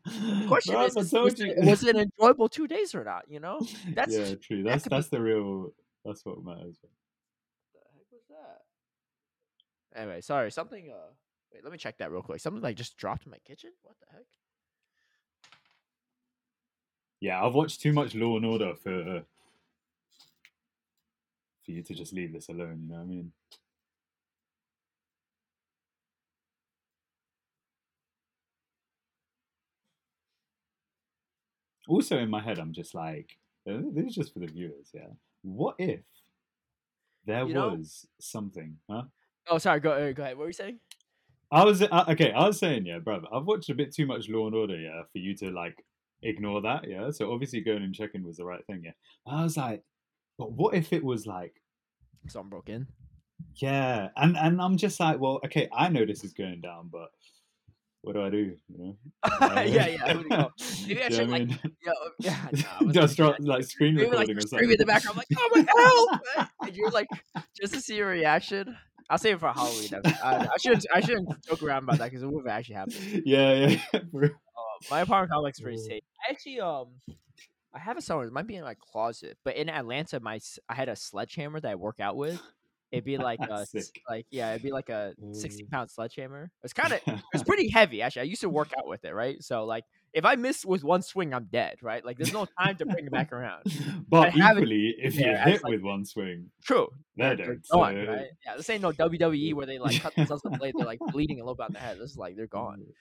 The 0.05 0.45
question 0.47 0.75
Bruv, 0.75 0.89
is, 0.89 0.97
I 0.97 1.01
is 1.01 1.13
was, 1.13 1.41
it, 1.41 1.65
was 1.65 1.85
it 1.85 1.97
enjoyable 1.97 2.49
two 2.49 2.67
days 2.67 2.95
or 2.95 3.05
not? 3.05 3.25
You 3.29 3.41
know, 3.41 3.61
that's 3.95 4.15
yeah, 4.15 4.35
true. 4.35 4.63
that 4.63 4.71
That's 4.71 4.85
be- 4.85 4.91
that's 4.91 5.09
the 5.09 5.21
real. 5.21 5.73
That's 6.05 6.25
what 6.27 6.45
matters. 6.45 6.77
What 6.83 6.91
the 7.73 7.81
heck 7.95 8.07
was 8.13 8.23
that? 8.29 10.01
Anyway, 10.01 10.21
sorry. 10.21 10.51
Something. 10.51 10.91
Uh, 10.91 11.13
wait. 11.53 11.65
Let 11.65 11.73
me 11.73 11.79
check 11.79 11.99
that 11.99 12.13
real 12.13 12.23
quick. 12.23 12.41
Something 12.41 12.63
like 12.63 12.77
just 12.77 12.97
dropped 12.99 13.25
in 13.25 13.31
my 13.31 13.39
kitchen. 13.47 13.71
What 13.83 13.97
the 14.01 14.07
heck? 14.13 14.25
Yeah, 17.21 17.43
I've 17.43 17.55
watched 17.55 17.81
too 17.81 17.95
much 17.95 18.15
Law 18.15 18.37
and 18.37 18.45
Order 18.45 18.75
for 18.75 19.25
for 21.65 21.73
you 21.73 21.83
to 21.83 21.95
just 21.95 22.13
leave 22.13 22.33
this 22.33 22.49
alone. 22.49 22.81
You 22.83 22.89
know 22.89 22.95
what 22.97 23.03
I 23.03 23.07
mean? 23.07 23.33
Also, 31.89 32.19
in 32.19 32.31
my 32.31 32.41
head, 32.43 32.59
I'm 32.59 32.73
just 32.73 32.95
like, 32.95 33.37
uh, 33.69 33.79
this 33.93 34.07
is 34.07 34.15
just 34.15 34.33
for 34.33 34.41
the 34.41 34.47
viewers. 34.47 34.91
Yeah, 34.95 35.09
what 35.43 35.77
if 35.79 36.01
there 37.27 37.47
You 37.47 37.55
know- 37.55 37.75
was 37.75 38.07
something? 38.21 38.79
Huh? 38.91 39.05
Oh, 39.49 39.59
sorry. 39.59 39.81
Go. 39.81 39.93
Uh, 39.93 40.13
go 40.13 40.23
ahead. 40.23 40.37
What 40.37 40.45
were 40.45 40.49
you 40.49 40.53
saying? 40.55 40.81
I 41.51 41.65
was 41.65 41.83
uh, 41.83 42.05
okay. 42.09 42.33
I 42.33 42.47
was 42.47 42.59
saying, 42.59 42.87
yeah, 42.87 42.99
brother. 42.99 43.27
I've 43.33 43.45
watched 43.45 43.69
a 43.69 43.75
bit 43.75 43.95
too 43.95 44.07
much 44.07 44.29
Law 44.29 44.47
and 44.47 44.57
Order, 44.57 44.79
yeah, 44.79 45.03
for 45.13 45.19
you 45.19 45.37
to 45.37 45.51
like 45.51 45.77
ignore 46.23 46.63
that, 46.63 46.89
yeah. 46.89 47.11
So 47.11 47.31
obviously, 47.33 47.61
going 47.61 47.83
and 47.83 47.95
checking 47.95 48.25
was 48.25 48.39
the 48.39 48.45
right 48.47 48.65
thing, 48.67 48.83
yeah. 48.85 48.93
I 49.27 49.43
was 49.43 49.57
like, 49.57 49.83
but 50.39 50.53
what 50.53 50.75
if 50.75 50.93
it 50.93 51.05
was 51.05 51.27
like, 51.27 51.61
Something 52.29 52.51
broke 52.51 52.69
in. 52.69 52.87
yeah, 53.57 54.09
and 54.17 54.37
and 54.37 54.61
I'm 54.61 54.77
just 54.77 54.99
like, 54.99 55.21
well, 55.21 55.41
okay, 55.45 55.69
I 55.73 55.89
know 55.89 56.07
this 56.07 56.25
is 56.25 56.33
going 56.33 56.61
down, 56.61 56.89
but 56.91 57.11
what 58.05 58.15
do 58.15 58.23
I 58.23 58.31
do? 58.31 58.55
You 58.69 58.79
know? 58.79 58.97
yeah, 59.41 59.87
yeah. 59.87 60.13
you 60.13 60.29
know? 60.29 60.51
Maybe 60.87 61.03
I 61.03 61.09
should 61.09 61.31
like, 61.31 61.43
I 61.43 61.45
mean? 61.45 61.59
yeah, 62.19 62.49
I 62.53 62.85
just 62.91 63.17
drop 63.17 63.37
like 63.41 63.65
screen 63.65 63.95
maybe 63.95 64.07
like 64.07 64.29
recording 64.29 64.39
or 64.39 64.41
something. 64.43 64.71
in 64.71 64.77
the 64.79 64.87
background, 64.87 65.19
I'm 65.19 65.25
like, 65.29 65.39
oh 65.39 65.51
my 65.55 66.37
help! 66.37 66.49
and 66.63 66.77
you're 66.77 66.91
like, 66.91 67.09
just 67.59 67.73
to 67.75 67.81
see 67.81 67.97
your 67.97 68.09
reaction. 68.09 68.77
I'll 69.11 69.19
save 69.19 69.37
it 69.37 69.41
for 69.41 69.53
Halloween. 69.53 69.91
I, 70.23 70.49
I 70.51 70.57
shouldn't. 70.59 70.87
I 70.95 71.01
shouldn't 71.01 71.29
joke 71.45 71.63
around 71.63 71.83
about 71.85 71.99
that 71.99 72.07
because 72.07 72.23
it 72.23 72.33
would 72.33 72.47
actually 72.47 72.77
happen. 72.77 73.23
yeah, 73.27 73.67
yeah. 73.67 73.79
Uh, 73.93 74.29
my 74.91 75.01
apartment 75.01 75.31
complex 75.31 75.59
is 75.59 75.63
pretty 75.63 75.79
safe. 75.79 76.03
I 76.27 76.33
actually 76.33 76.61
um, 76.61 76.87
I 77.75 77.81
have 77.81 77.99
it 77.99 78.05
somewhere. 78.05 78.27
It 78.27 78.33
might 78.33 78.47
be 78.47 78.57
in 78.57 78.63
my 78.65 78.75
closet. 78.75 79.37
But 79.45 79.57
in 79.57 79.69
Atlanta, 79.69 80.21
my 80.21 80.41
I 80.69 80.75
had 80.75 80.89
a 80.89 80.97
sledgehammer 80.97 81.61
that 81.61 81.71
I 81.71 81.75
work 81.75 82.01
out 82.01 82.17
with. 82.17 82.41
It'd 82.93 83.05
be 83.05 83.19
like 83.19 83.41
a 83.41 83.67
Sick. 83.67 84.01
like 84.09 84.27
yeah, 84.31 84.51
it'd 84.51 84.63
be 84.63 84.71
like 84.71 84.89
a 84.89 85.15
sixty 85.33 85.65
mm. 85.65 85.71
pound 85.71 85.91
sledgehammer. 85.91 86.53
It's 86.63 86.73
kind 86.75 86.93
of 86.93 87.01
it's 87.33 87.43
pretty 87.43 87.69
heavy 87.69 88.03
actually. 88.03 88.23
I 88.23 88.25
used 88.27 88.43
to 88.43 88.49
work 88.49 88.73
out 88.79 88.87
with 88.87 89.05
it, 89.05 89.13
right? 89.13 89.43
So 89.43 89.65
like 89.65 89.85
if 90.13 90.25
I 90.25 90.37
miss 90.37 90.65
with 90.65 90.85
one 90.85 91.03
swing, 91.03 91.35
I'm 91.35 91.49
dead, 91.51 91.79
right? 91.83 92.05
Like 92.05 92.19
there's 92.19 92.33
no 92.33 92.47
time 92.61 92.77
to 92.77 92.87
bring 92.87 93.07
it 93.07 93.11
back 93.11 93.33
around. 93.33 93.65
but 94.09 94.29
it 94.29 94.37
equally, 94.37 94.95
if 94.99 95.17
you 95.17 95.27
as, 95.27 95.45
hit 95.45 95.65
like- 95.65 95.73
with 95.73 95.83
one 95.83 96.05
swing, 96.05 96.51
True. 96.63 96.89
they're 97.17 97.37
They're, 97.37 97.47
dead. 97.47 97.63
gone, 97.69 97.95
so- 98.07 98.13
right? 98.13 98.27
Yeah, 98.47 98.57
this 98.57 98.71
ain't 98.71 98.83
no 98.83 98.93
WWE 98.93 99.55
where 99.55 99.67
they 99.67 99.81
like 99.81 100.01
cut 100.01 100.15
themselves 100.17 100.43
a 100.47 100.51
blade. 100.51 100.75
They're 100.79 100.87
like 100.87 101.01
bleeding 101.01 101.41
a 101.41 101.43
little 101.43 101.57
bit 101.57 101.65
on 101.65 101.73
the 101.73 101.81
head. 101.81 101.99
This 101.99 102.13
is 102.13 102.17
like 102.17 102.37
they're 102.37 102.47
gone. 102.47 102.79
Mm. 102.79 102.93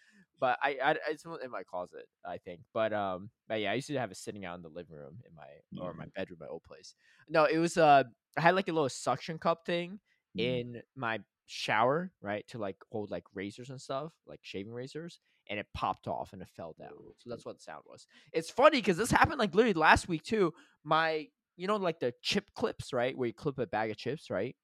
But 0.44 0.60
I, 0.62 0.76
I, 0.84 0.96
it's 1.10 1.24
in 1.24 1.52
my 1.52 1.64
closet, 1.64 2.04
I 2.26 2.38
think. 2.38 2.60
But 2.74 2.92
um, 2.92 3.30
but 3.48 3.62
yeah, 3.62 3.72
I 3.72 3.76
used 3.76 3.88
to 3.88 3.98
have 3.98 4.12
it 4.12 4.18
sitting 4.18 4.44
out 4.44 4.58
in 4.58 4.62
the 4.62 4.68
living 4.68 4.98
room 4.98 5.20
in 5.26 5.34
my 5.34 5.48
or 5.82 5.94
my 5.94 6.08
bedroom, 6.18 6.40
my 6.42 6.48
old 6.48 6.64
place. 6.64 6.96
No, 7.30 7.46
it 7.46 7.60
was 7.60 7.78
uh, 7.78 8.04
I 8.38 8.42
had 8.42 8.54
like 8.54 8.68
a 8.68 8.74
little 8.74 8.90
suction 8.90 9.38
cup 9.40 9.66
thing 9.66 10.02
Mm. 10.38 10.42
in 10.42 10.82
my 10.98 11.20
shower, 11.46 12.12
right, 12.22 12.46
to 12.50 12.58
like 12.58 12.76
hold 12.92 13.10
like 13.10 13.24
razors 13.34 13.70
and 13.70 13.80
stuff, 13.80 14.12
like 14.28 14.42
shaving 14.42 14.74
razors, 14.74 15.22
and 15.48 15.60
it 15.60 15.68
popped 15.74 16.10
off 16.10 16.34
and 16.34 16.42
it 16.42 16.50
fell 16.58 16.76
down. 16.78 16.90
So 17.20 17.30
that's 17.30 17.46
what 17.46 17.56
the 17.56 17.62
sound 17.64 17.84
was. 17.86 18.06
It's 18.34 18.50
funny 18.50 18.80
because 18.80 18.98
this 18.98 19.12
happened 19.12 19.40
like 19.40 19.56
literally 19.56 19.76
last 19.76 20.10
week 20.10 20.24
too. 20.24 20.52
My, 20.84 21.28
you 21.56 21.68
know, 21.68 21.78
like 21.78 22.02
the 22.02 22.14
chip 22.22 22.50
clips, 22.54 22.92
right, 22.92 23.18
where 23.18 23.28
you 23.28 23.34
clip 23.34 23.60
a 23.60 23.68
bag 23.68 23.92
of 23.92 23.98
chips, 23.98 24.30
right? 24.30 24.58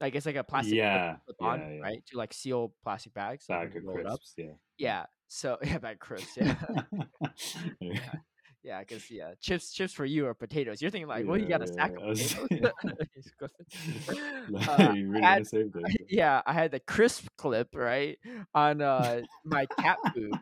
Like 0.00 0.14
it's 0.14 0.24
like 0.26 0.36
a 0.36 0.44
plastic 0.44 0.74
Yeah, 0.74 1.16
on, 1.40 1.58
yeah, 1.60 1.80
right, 1.80 2.02
to 2.06 2.16
like 2.16 2.32
seal 2.32 2.72
plastic 2.82 3.12
bags. 3.14 3.44
so 3.46 3.54
bag 3.54 3.78
roll 3.84 3.98
it 3.98 4.06
up. 4.06 4.20
yeah. 4.36 4.46
Yeah. 4.78 5.04
So 5.28 5.58
yeah, 5.62 5.78
bag 5.78 5.98
crisps. 6.00 6.36
Yeah. 6.36 6.56
yeah. 7.80 8.00
Yeah, 8.62 8.80
because 8.80 9.04
yeah, 9.10 9.32
chips 9.40 9.72
chips 9.72 9.92
for 9.92 10.04
you 10.04 10.26
are 10.26 10.34
potatoes. 10.34 10.80
You're 10.82 10.90
thinking 10.90 11.08
like, 11.08 11.26
well, 11.26 11.36
you 11.38 11.46
got 11.46 11.62
a 11.62 11.80
I 11.80 11.86
of 11.88 11.94
potatoes. 11.96 12.34
Uh, 14.68 14.92
really 14.94 15.22
I 15.22 15.28
had- 15.28 15.34
gonna 15.36 15.44
save 15.44 15.72
yeah, 16.08 16.42
I 16.46 16.52
had 16.52 16.70
the 16.72 16.80
crisp 16.80 17.26
clip 17.36 17.74
right 17.74 18.18
on 18.54 18.80
uh 18.82 19.22
my 19.44 19.66
cat 19.78 19.98
food, 20.14 20.32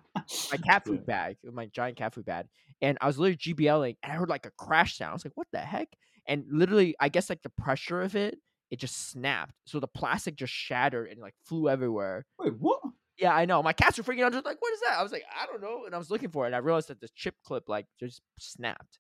my 0.51 0.57
cat 0.59 0.85
food 0.85 1.05
bag, 1.07 1.37
my 1.44 1.66
giant 1.66 1.97
cat 1.97 2.14
food 2.14 2.25
bag, 2.27 2.47
and 2.81 2.97
I 3.01 3.07
was 3.07 3.18
literally 3.18 3.37
GBLing, 3.37 3.97
and 4.03 4.12
I 4.12 4.16
heard 4.16 4.29
like 4.29 4.47
a 4.47 4.51
crash 4.53 4.97
sound. 4.97 5.11
I 5.11 5.14
was 5.14 5.25
like, 5.25 5.37
what 5.37 5.47
the 5.53 5.59
heck? 5.59 5.88
And 6.27 6.44
literally, 6.51 6.94
I 7.01 7.09
guess 7.09 7.31
like 7.31 7.42
the 7.42 7.51
pressure 7.51 8.03
of 8.03 8.14
it, 8.16 8.38
it 8.70 8.78
just 8.78 9.11
snapped. 9.11 9.54
So 9.64 9.81
the 9.81 9.88
plastic 9.88 10.37
just 10.37 10.52
shattered 10.52 11.11
and 11.11 11.20
like 11.20 11.35
flew 11.44 11.68
everywhere. 11.68 12.26
Wait, 12.38 12.54
what? 12.59 12.81
Yeah, 13.16 13.35
I 13.35 13.46
know. 13.46 13.62
My 13.62 13.72
cats 13.72 13.98
were 13.98 14.04
freaking 14.04 14.22
out, 14.22 14.33
just 14.33 14.44
like, 14.44 14.61
what 14.61 14.72
is 14.72 14.81
that? 14.81 14.96
I 14.98 15.02
was 15.02 15.11
like, 15.11 15.24
I 15.35 15.46
don't 15.46 15.61
know. 15.61 15.87
And 15.87 15.94
I 15.94 15.98
was 15.98 16.11
looking 16.11 16.28
for 16.28 16.44
it, 16.44 16.48
and 16.48 16.57
I 16.57 16.59
realized 16.59 16.88
that 16.88 17.00
the 17.00 17.09
chip 17.14 17.35
clip 17.44 17.68
like 17.68 17.87
just 17.98 18.22
snapped. 18.38 18.98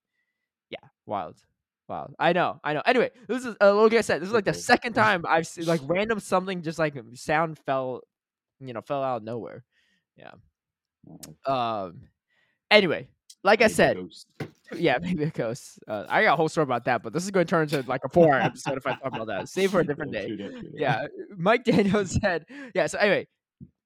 Yeah, 0.70 0.88
wild. 1.06 1.36
Wild. 1.88 2.14
I 2.18 2.32
know, 2.32 2.60
I 2.62 2.74
know. 2.74 2.82
Anyway, 2.84 3.10
this 3.28 3.44
is 3.44 3.54
uh, 3.60 3.74
like 3.74 3.94
I 3.94 4.02
said, 4.02 4.20
this 4.20 4.28
is 4.28 4.34
like 4.34 4.44
the 4.44 4.52
second 4.52 4.92
time 4.94 5.24
I've 5.26 5.46
seen 5.46 5.66
like 5.66 5.80
random 5.84 6.20
something 6.20 6.62
just 6.62 6.78
like 6.78 6.94
sound 7.14 7.58
fell, 7.64 8.02
you 8.60 8.72
know, 8.72 8.82
fell 8.82 9.02
out 9.02 9.18
of 9.18 9.22
nowhere. 9.22 9.64
Yeah. 10.16 10.32
Um. 11.46 12.08
Anyway, 12.70 13.08
like 13.44 13.62
I 13.62 13.68
said, 13.68 13.96
yeah, 14.76 14.98
maybe 15.02 15.24
a 15.24 15.30
ghost. 15.30 15.78
Uh, 15.88 16.04
I 16.08 16.22
got 16.24 16.34
a 16.34 16.36
whole 16.36 16.48
story 16.48 16.64
about 16.64 16.84
that, 16.86 17.02
but 17.02 17.12
this 17.12 17.24
is 17.24 17.30
going 17.30 17.46
to 17.46 17.50
turn 17.50 17.62
into 17.64 17.82
like 17.88 18.02
a 18.04 18.08
four-hour 18.08 18.40
episode 18.40 18.76
if 18.78 18.86
I 18.86 18.94
talk 18.94 19.14
about 19.14 19.26
that. 19.28 19.48
Save 19.48 19.70
for 19.70 19.80
a 19.80 19.86
different 19.86 20.12
day. 20.12 20.26
true 20.28 20.36
that, 20.36 20.50
true 20.52 20.62
that. 20.72 20.78
Yeah, 20.80 21.06
Mike 21.36 21.64
Daniel 21.64 22.04
said. 22.06 22.44
Yeah. 22.74 22.86
So 22.86 22.98
anyway, 22.98 23.26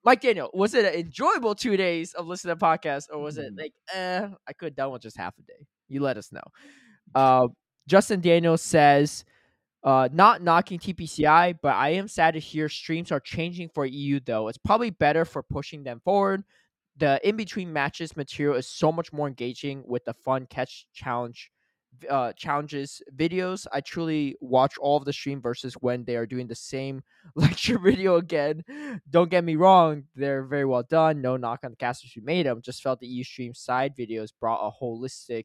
Mike 0.05 0.21
Daniel, 0.21 0.51
was 0.53 0.75
it 0.75 0.85
an 0.85 0.95
enjoyable 0.99 1.55
two 1.55 1.77
days 1.77 2.13
of 2.15 2.27
listening 2.27 2.57
to 2.57 2.65
podcasts, 2.65 3.07
or 3.13 3.21
was 3.21 3.39
it 3.39 3.55
Mm. 3.55 3.59
like, 3.61 3.73
eh, 3.95 4.29
I 4.49 4.53
could 4.53 4.67
have 4.71 4.77
done 4.77 4.91
with 4.93 5.03
just 5.03 5.17
half 5.17 5.35
a 5.39 5.43
day? 5.43 5.67
You 5.89 6.01
let 6.01 6.17
us 6.17 6.33
know. 6.33 6.43
Uh, 7.15 7.49
Justin 7.87 8.21
Daniel 8.21 8.57
says, 8.57 9.25
uh, 9.85 10.09
not 10.13 10.43
knocking 10.43 10.79
TPCI, 10.79 11.59
but 11.61 11.75
I 11.75 11.91
am 11.91 12.07
sad 12.09 12.35
to 12.35 12.41
hear 12.41 12.69
streams 12.69 13.11
are 13.13 13.21
changing 13.21 13.69
for 13.75 13.85
EU 13.85 14.21
though. 14.25 14.49
It's 14.49 14.59
probably 14.59 14.91
better 14.91 15.25
for 15.25 15.43
pushing 15.43 15.83
them 15.83 16.01
forward. 16.05 16.43
The 16.97 17.27
in 17.27 17.37
between 17.37 17.73
matches 17.73 18.17
material 18.17 18.57
is 18.57 18.69
so 18.69 18.93
much 18.93 19.13
more 19.13 19.27
engaging 19.27 19.83
with 19.87 20.05
the 20.05 20.13
fun 20.13 20.47
catch 20.47 20.87
challenge 20.93 21.51
uh 22.09 22.33
challenges 22.35 23.03
videos. 23.15 23.67
I 23.73 23.81
truly 23.81 24.37
watch 24.41 24.79
all 24.79 24.97
of 24.97 25.05
the 25.05 25.13
stream 25.13 25.41
versus 25.41 25.75
when 25.75 26.05
they 26.05 26.17
are 26.17 26.27
doing 26.27 26.47
the 26.47 26.55
same 26.55 27.03
lecture 27.35 27.79
video 27.79 28.17
again. 28.17 28.63
Don't 29.09 29.31
get 29.31 29.45
me 29.45 29.57
wrong, 29.57 30.05
they're 30.15 30.45
very 30.45 30.65
well 30.65 30.83
done. 30.83 31.21
No 31.21 31.37
knock 31.37 31.61
on 31.65 31.71
the 31.71 31.77
casters 31.77 32.13
who 32.13 32.23
made 32.23 32.47
them. 32.47 32.63
Just 32.63 32.83
felt 32.83 33.01
the 33.01 33.07
EU 33.07 33.25
stream 33.25 33.55
side 33.55 33.95
videos 33.97 34.31
brought 34.39 34.67
a 34.67 34.71
holistic 34.83 35.45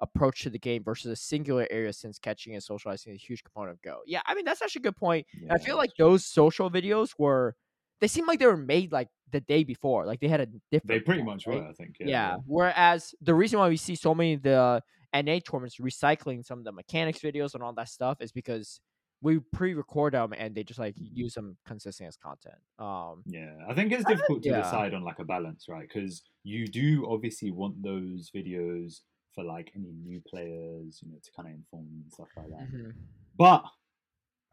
approach 0.00 0.42
to 0.42 0.50
the 0.50 0.58
game 0.58 0.82
versus 0.82 1.10
a 1.10 1.16
singular 1.16 1.66
area 1.70 1.92
since 1.92 2.18
catching 2.18 2.54
and 2.54 2.62
socializing 2.62 3.12
is 3.12 3.22
a 3.22 3.26
huge 3.26 3.44
component 3.44 3.74
of 3.74 3.82
Go. 3.82 4.00
Yeah, 4.06 4.22
I 4.26 4.34
mean 4.34 4.44
that's 4.44 4.62
actually 4.62 4.80
a 4.80 4.84
good 4.84 4.96
point. 4.96 5.26
And 5.42 5.52
I 5.52 5.58
feel 5.58 5.76
like 5.76 5.90
those 5.98 6.24
social 6.24 6.70
videos 6.70 7.14
were 7.18 7.54
they 8.00 8.08
seem 8.08 8.26
like 8.26 8.38
they 8.38 8.46
were 8.46 8.56
made 8.56 8.92
like 8.92 9.08
the 9.30 9.40
day 9.40 9.64
before. 9.64 10.06
Like 10.06 10.20
they 10.20 10.28
had 10.28 10.40
a 10.40 10.46
different 10.70 10.88
They 10.88 11.00
pretty 11.00 11.22
much 11.22 11.46
right? 11.46 11.60
were, 11.62 11.68
I 11.68 11.72
think. 11.72 11.96
Yeah, 12.00 12.06
Yeah. 12.06 12.36
Whereas 12.46 13.14
the 13.20 13.34
reason 13.34 13.58
why 13.58 13.68
we 13.68 13.76
see 13.76 13.94
so 13.94 14.14
many 14.14 14.34
of 14.34 14.42
the 14.42 14.82
NA 15.14 15.38
tournaments 15.40 15.76
recycling 15.76 16.44
some 16.44 16.58
of 16.58 16.64
the 16.64 16.72
mechanics 16.72 17.20
videos 17.20 17.54
and 17.54 17.62
all 17.62 17.72
that 17.74 17.88
stuff 17.88 18.18
is 18.20 18.32
because 18.32 18.80
we 19.22 19.38
pre-record 19.52 20.14
them 20.14 20.32
and 20.36 20.54
they 20.54 20.62
just 20.62 20.78
like 20.78 20.94
use 20.96 21.34
them 21.34 21.56
consistently 21.66 22.08
as 22.08 22.16
content. 22.16 22.56
Um, 22.78 23.22
Yeah, 23.26 23.52
I 23.68 23.74
think 23.74 23.92
it's 23.92 24.04
difficult 24.04 24.42
to 24.44 24.48
yeah. 24.50 24.62
decide 24.62 24.94
on 24.94 25.02
like 25.02 25.18
a 25.18 25.24
balance, 25.24 25.66
right? 25.68 25.86
Because 25.86 26.22
you 26.42 26.66
do 26.66 27.06
obviously 27.10 27.50
want 27.50 27.82
those 27.82 28.30
videos 28.34 29.00
for 29.34 29.44
like 29.44 29.72
any 29.76 29.92
new 29.92 30.22
players, 30.26 31.00
you 31.02 31.12
know, 31.12 31.18
to 31.22 31.30
kind 31.36 31.48
of 31.48 31.54
inform 31.54 31.86
and 32.02 32.12
stuff 32.12 32.28
like 32.36 32.48
that. 32.48 32.72
mhm. 32.72 32.92
But 33.36 33.64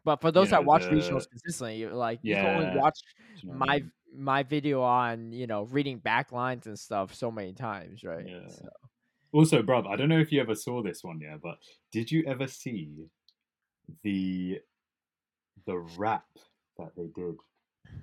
But 0.04 0.20
for 0.20 0.30
those 0.32 0.50
know, 0.50 0.58
that 0.58 0.64
watch 0.64 0.82
the- 0.88 0.96
regionals 0.96 1.28
consistently, 1.28 1.76
you- 1.78 1.90
like 1.90 2.20
you 2.22 2.34
can 2.36 2.46
only 2.46 2.66
Yeah, 2.66 2.74
watch 2.76 2.98
do 3.36 3.46
you 3.46 3.48
know 3.48 3.58
what 3.58 3.70
I 3.70 3.80
my 3.80 3.82
my 4.14 4.42
video 4.42 4.82
on 4.82 5.32
you 5.32 5.46
know 5.46 5.64
reading 5.64 6.00
backlines 6.00 6.66
and 6.66 6.78
stuff 6.78 7.14
so 7.14 7.30
many 7.30 7.52
times, 7.52 8.04
right? 8.04 8.26
Yeah. 8.26 8.48
So, 8.48 8.68
Also, 9.32 9.62
bruv, 9.62 9.86
I 9.86 9.96
don't 9.96 10.08
know 10.08 10.18
if 10.20 10.32
you 10.32 10.40
ever 10.40 10.54
saw 10.54 10.82
this 10.82 11.04
one, 11.04 11.20
yeah, 11.20 11.36
but 11.42 11.58
did 11.92 12.10
you 12.10 12.24
ever 12.26 12.46
see 12.46 13.10
the 14.02 14.60
the 15.66 15.78
rap 15.98 16.26
that 16.78 16.94
they 16.96 17.08
did, 17.08 17.36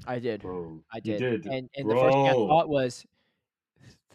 I 0.05 0.19
did. 0.19 0.41
bro? 0.41 0.83
I 0.93 0.99
did. 0.99 1.19
did, 1.19 1.45
And 1.47 1.69
and 1.75 1.89
the 1.89 1.95
first 1.95 2.15
thing 2.17 2.27
I 2.27 2.33
thought 2.33 2.69
was, 2.69 3.05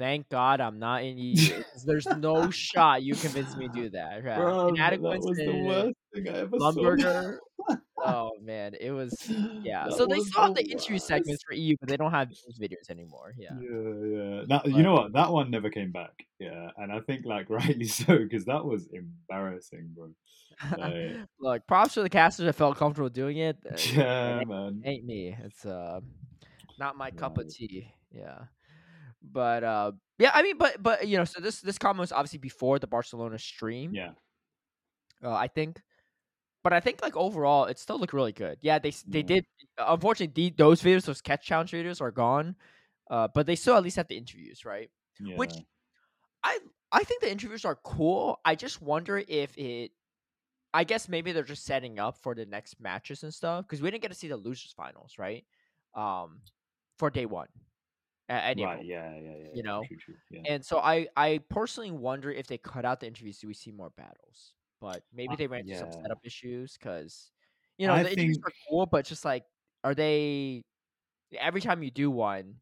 thank 0.01 0.29
God 0.29 0.61
I'm 0.61 0.79
not 0.79 1.03
in 1.05 1.19
EU. 1.19 1.63
'cause 1.73 1.85
There's 1.85 2.07
no 2.19 2.51
shot 2.51 3.03
you 3.03 3.15
convinced 3.15 3.57
me 3.57 3.69
to 3.69 3.75
do 3.75 3.91
that. 3.91 4.25
Right? 4.25 4.39
Bruv, 4.39 4.77
that 4.77 5.01
was 5.01 5.37
the 5.37 5.65
worst 5.67 5.97
thing 6.15 6.29
I 6.29 6.39
ever 6.41 6.59
Lumberger. 6.59 7.39
saw. 7.69 7.77
Oh 8.03 8.31
man, 8.41 8.75
it 8.81 8.93
was 8.93 9.15
yeah. 9.63 9.85
That 9.85 9.99
so 9.99 10.07
they 10.07 10.15
was 10.17 10.27
still 10.29 10.45
have 10.45 10.55
the 10.55 10.65
interview 10.65 10.95
worst. 10.95 11.07
segments 11.07 11.45
for 11.47 11.53
EU, 11.53 11.77
but 11.81 11.89
they 11.91 11.99
don't 11.99 12.11
have 12.13 12.31
those 12.31 12.59
videos 12.59 12.89
anymore. 12.89 13.35
Yeah. 13.37 13.51
Yeah, 13.61 13.61
yeah. 14.07 14.43
That, 14.49 14.73
you 14.73 14.83
know 14.83 14.95
what? 14.95 15.13
That 15.13 15.31
one 15.31 15.51
never 15.51 15.69
came 15.69 15.93
back. 15.93 16.13
Yeah, 16.39 16.71
and 16.79 16.91
I 16.91 17.01
think 17.01 17.27
like 17.27 17.51
rightly 17.51 17.85
so 17.85 18.19
because 18.19 18.47
that 18.47 18.65
was 18.65 18.89
embarrassing, 18.93 19.91
bro. 19.95 20.15
Like, 20.79 21.17
Look, 21.41 21.67
props 21.67 21.93
to 21.95 22.03
the 22.03 22.09
casters 22.09 22.47
that 22.47 22.55
felt 22.55 22.79
comfortable 22.79 23.11
doing 23.11 23.37
it. 23.37 23.59
Uh, 23.67 23.77
yeah, 23.93 24.41
it 24.41 24.49
man. 24.49 24.83
ain't 24.87 25.05
me. 25.05 25.37
It's 25.45 25.67
uh 25.67 26.01
not 26.79 26.97
my 26.97 27.11
cup 27.11 27.37
of 27.37 27.53
tea. 27.53 27.93
Yeah. 28.11 28.45
But 29.23 29.65
uh 29.65 29.93
yeah, 30.19 30.31
I 30.35 30.43
mean 30.43 30.59
but 30.59 30.83
but 30.83 31.07
you 31.07 31.17
know, 31.19 31.25
so 31.25 31.41
this 31.41 31.61
this 31.61 31.79
comment 31.79 32.01
was 32.01 32.13
obviously 32.13 32.39
before 32.39 32.79
the 32.79 32.87
Barcelona 32.87 33.39
stream. 33.39 33.95
Yeah, 33.95 34.13
Uh, 35.23 35.33
I 35.35 35.49
think 35.49 35.83
but 36.63 36.73
I 36.73 36.81
think 36.81 37.03
like 37.03 37.17
overall 37.17 37.65
it 37.67 37.79
still 37.79 37.99
looked 37.99 38.13
really 38.13 38.33
good. 38.33 38.59
Yeah, 38.63 38.79
they 38.79 38.91
they 39.07 39.21
Yeah. 39.21 39.27
did 39.27 39.47
unfortunately 39.79 40.51
the, 40.51 40.55
those 40.57 40.83
videos, 40.83 41.05
those 41.07 41.21
catch 41.23 41.45
challenge 41.47 41.73
videos 41.73 42.01
are 42.01 42.11
gone. 42.11 42.57
Uh 43.11 43.29
but 43.35 43.47
they 43.47 43.57
still 43.57 43.77
at 43.77 43.83
least 43.83 43.97
have 43.97 44.09
the 44.09 44.17
interviews, 44.17 44.65
right? 44.65 44.91
yeah. 45.21 45.37
Which 45.37 45.53
I 46.43 46.59
I 46.93 47.05
think 47.05 47.23
the 47.23 47.31
interviews 47.31 47.65
are 47.65 47.77
cool. 47.77 48.41
I 48.45 48.55
just 48.55 48.83
wonder 48.83 49.23
if 49.29 49.57
it. 49.59 49.93
I 50.75 50.85
guess 50.85 51.09
maybe 51.09 51.33
they're 51.33 51.43
just 51.45 51.65
setting 51.65 51.99
up 51.99 52.19
for 52.19 52.35
the 52.35 52.47
next 52.47 52.81
matches 52.81 53.25
and 53.25 53.35
stuff 53.35 53.67
because 53.67 53.83
we 53.83 53.91
didn't 53.91 54.03
get 54.03 54.11
to 54.13 54.19
see 54.19 54.29
the 54.29 54.37
losers 54.37 54.73
finals, 54.77 55.19
right? 55.19 55.45
Um, 55.95 56.43
for 56.99 57.11
day 57.11 57.27
one. 57.27 57.49
Right. 58.31 58.57
Yeah, 58.57 58.79
yeah, 58.85 59.15
yeah. 59.17 59.49
you 59.55 59.63
know, 59.63 59.83
true, 59.87 59.97
true. 59.97 60.15
Yeah. 60.31 60.43
And 60.49 60.65
so 60.65 60.79
I 60.79 61.09
I 61.17 61.41
personally 61.49 61.91
wonder 61.91 62.31
if 62.31 62.47
they 62.47 62.59
cut 62.59 62.85
out 62.85 63.01
the 63.01 63.07
interviews, 63.07 63.39
do 63.39 63.49
we 63.49 63.55
see 63.55 63.73
more 63.73 63.91
battles? 63.97 64.55
But 64.81 65.03
maybe 65.13 65.35
they 65.37 65.47
ran 65.47 65.63
into 65.63 65.77
some 65.77 65.89
yeah. 65.91 66.03
setup 66.03 66.21
issues 66.25 66.77
because 66.79 67.33
you 67.77 67.87
know 67.87 67.95
I 67.95 68.03
the 68.05 68.13
interviews 68.13 68.39
are 68.45 68.53
cool, 68.69 68.87
but 68.87 69.05
just 69.05 69.25
like 69.25 69.45
are 69.83 69.95
they? 69.95 70.63
Every 71.39 71.61
time 71.61 71.83
you 71.83 71.91
do 71.91 72.11
one, 72.11 72.57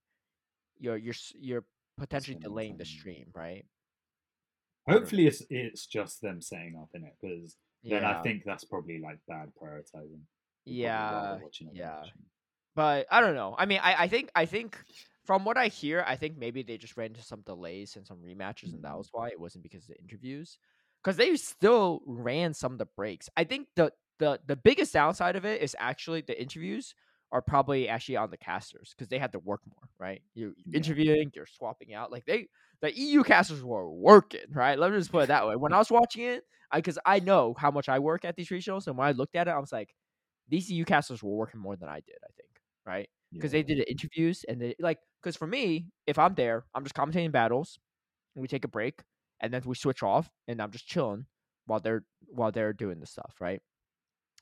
you're 0.79 0.97
you're 0.97 1.15
you're 1.39 1.65
potentially 1.99 2.39
delaying 2.41 2.77
the 2.77 2.85
stream, 2.85 3.27
right? 3.35 3.65
I 4.87 4.93
don't 4.93 5.01
know. 5.01 5.01
Hopefully, 5.01 5.27
it's 5.27 5.43
it's 5.51 5.87
just 5.87 6.23
them 6.23 6.41
setting 6.41 6.79
up 6.81 6.89
in 6.95 7.05
it 7.05 7.13
because 7.21 7.57
then 7.85 8.03
Yeah. 8.03 8.19
I 8.19 8.23
think 8.23 8.43
that's 8.45 8.65
probably 8.65 9.01
like 9.01 9.19
bad 9.29 9.53
prioritizing. 9.61 10.23
Yeah, 10.65 11.13
rather 11.13 11.43
watching 11.43 11.69
it 11.69 11.75
than 11.75 11.81
yeah. 11.81 12.03
but 12.75 13.07
I 13.11 13.21
don't 13.21 13.35
know. 13.35 13.55
I 13.59 13.67
mean, 13.67 13.81
I, 13.83 14.05
I 14.05 14.09
think 14.09 14.31
I 14.35 14.47
think 14.47 14.79
from 15.29 15.45
what 15.45 15.59
I 15.59 15.69
hear, 15.69 16.05
I 16.09 16.17
think 16.17 16.39
maybe 16.39 16.63
they 16.65 16.79
just 16.79 16.97
ran 16.97 17.09
into 17.09 17.23
some 17.23 17.43
delays 17.43 17.97
and 17.97 18.07
some 18.09 18.19
rematches, 18.23 18.75
and 18.75 18.83
that 18.85 18.97
Mhm. 18.97 18.99
was 18.99 19.11
why 19.13 19.29
it 19.29 19.39
wasn't 19.41 19.63
because 19.65 19.85
of 19.85 19.91
the 19.91 20.01
interviews. 20.01 20.59
Because 21.05 21.19
they 21.19 21.37
still 21.37 22.01
ran 22.07 22.55
some 22.55 22.73
of 22.73 22.79
the 22.79 22.87
breaks. 22.87 23.29
I 23.37 23.45
think 23.45 23.69
the 23.77 23.93
the 24.19 24.41
the 24.47 24.57
biggest 24.57 24.95
downside 24.95 25.37
of 25.37 25.45
it 25.45 25.63
is 25.63 25.77
actually 25.79 26.23
the 26.23 26.41
interviews 26.41 26.95
are 27.31 27.43
probably 27.43 27.89
actually 27.91 28.17
on 28.17 28.31
the 28.31 28.39
casters 28.39 28.95
because 28.97 29.09
they 29.09 29.19
had 29.19 29.33
to 29.33 29.39
work 29.39 29.61
more, 29.67 29.91
right? 29.99 30.23
You're 30.35 30.55
interviewing, 30.73 31.31
you're 31.35 31.47
swapping 31.47 31.95
out. 31.95 32.11
Like 32.11 32.25
they 32.27 32.49
the 32.81 32.99
EU 32.99 33.23
casters 33.23 33.63
were 33.63 33.93
working, 33.93 34.51
right? 34.53 34.79
Let 34.79 34.93
me 34.93 34.99
just 34.99 35.13
put 35.13 35.25
it 35.25 35.29
that 35.29 35.47
way. 35.47 35.57
When 35.57 35.75
I 35.75 35.79
was 35.79 35.91
watching 35.91 36.25
it, 36.25 36.45
I 36.73 36.79
because 36.79 36.99
I, 37.07 37.21
know 37.21 37.55
how 37.59 37.71
much 37.71 37.89
I 37.91 37.99
work 37.99 38.25
at 38.25 38.37
these 38.37 38.49
regionals, 38.49 38.87
and 38.89 38.97
when 38.99 39.07
I 39.09 39.13
looked 39.13 39.37
at 39.37 39.47
it, 39.49 39.53
I 39.53 39.59
was 39.59 39.73
like, 39.73 39.95
these 40.49 40.71
EU 40.73 40.85
casters 40.87 41.23
were 41.23 41.37
working 41.37 41.61
more 41.61 41.77
than 41.77 41.89
I 41.91 42.01
did, 42.01 42.17
I 42.25 42.33
think, 42.37 42.61
right? 42.87 43.09
Because 43.33 43.53
they 43.53 43.63
did 43.63 43.79
the 43.79 43.91
interviews 43.91 44.45
and 44.49 44.61
they 44.61 44.75
like, 44.79 44.99
because 45.23 45.37
for 45.37 45.47
me, 45.47 45.87
if 46.07 46.19
I'm 46.19 46.35
there, 46.35 46.65
I'm 46.75 46.85
just 46.85 46.95
commentating 46.95 47.33
battles, 47.33 47.79
and 48.35 48.43
we 48.43 48.49
take 48.49 48.65
a 48.65 48.69
break, 48.69 49.01
and 49.41 49.53
then 49.53 49.63
we 49.67 49.75
switch 49.75 50.03
off, 50.03 50.31
and 50.47 50.63
I'm 50.63 50.71
just 50.71 50.87
chilling 50.87 51.27
while 51.67 51.81
they're 51.81 52.05
while 52.29 52.53
they're 52.53 52.73
doing 52.73 53.01
the 53.01 53.07
stuff, 53.07 53.35
right? 53.41 53.61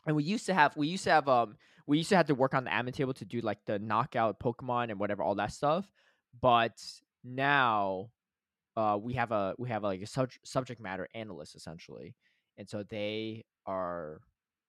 And 0.07 0.14
we 0.16 0.22
used 0.25 0.46
to 0.46 0.55
have 0.55 0.77
we 0.77 0.88
used 0.88 1.05
to 1.05 1.11
have 1.11 1.29
um 1.29 1.57
we 1.87 1.99
used 1.99 2.11
to 2.11 2.16
have 2.16 2.27
to 2.27 2.35
work 2.35 2.55
on 2.55 2.64
the 2.64 2.70
admin 2.70 2.92
table 2.94 3.14
to 3.14 3.25
do 3.25 3.40
like 3.40 3.59
the 3.66 3.79
knockout 3.79 4.38
Pokemon 4.40 4.90
and 4.90 5.01
whatever 5.01 5.22
all 5.22 5.35
that 5.37 5.53
stuff, 5.53 5.90
but 6.40 6.81
now 7.25 8.11
uh 8.77 8.99
we 9.01 9.14
have 9.14 9.33
a 9.33 9.55
we 9.59 9.68
have 9.68 9.83
like 9.83 10.03
a 10.03 10.07
sub- 10.07 10.31
subject 10.44 10.81
matter 10.81 11.09
analyst 11.14 11.57
essentially, 11.57 12.14
and 12.57 12.68
so 12.68 12.85
they 12.85 13.44
are 13.66 14.20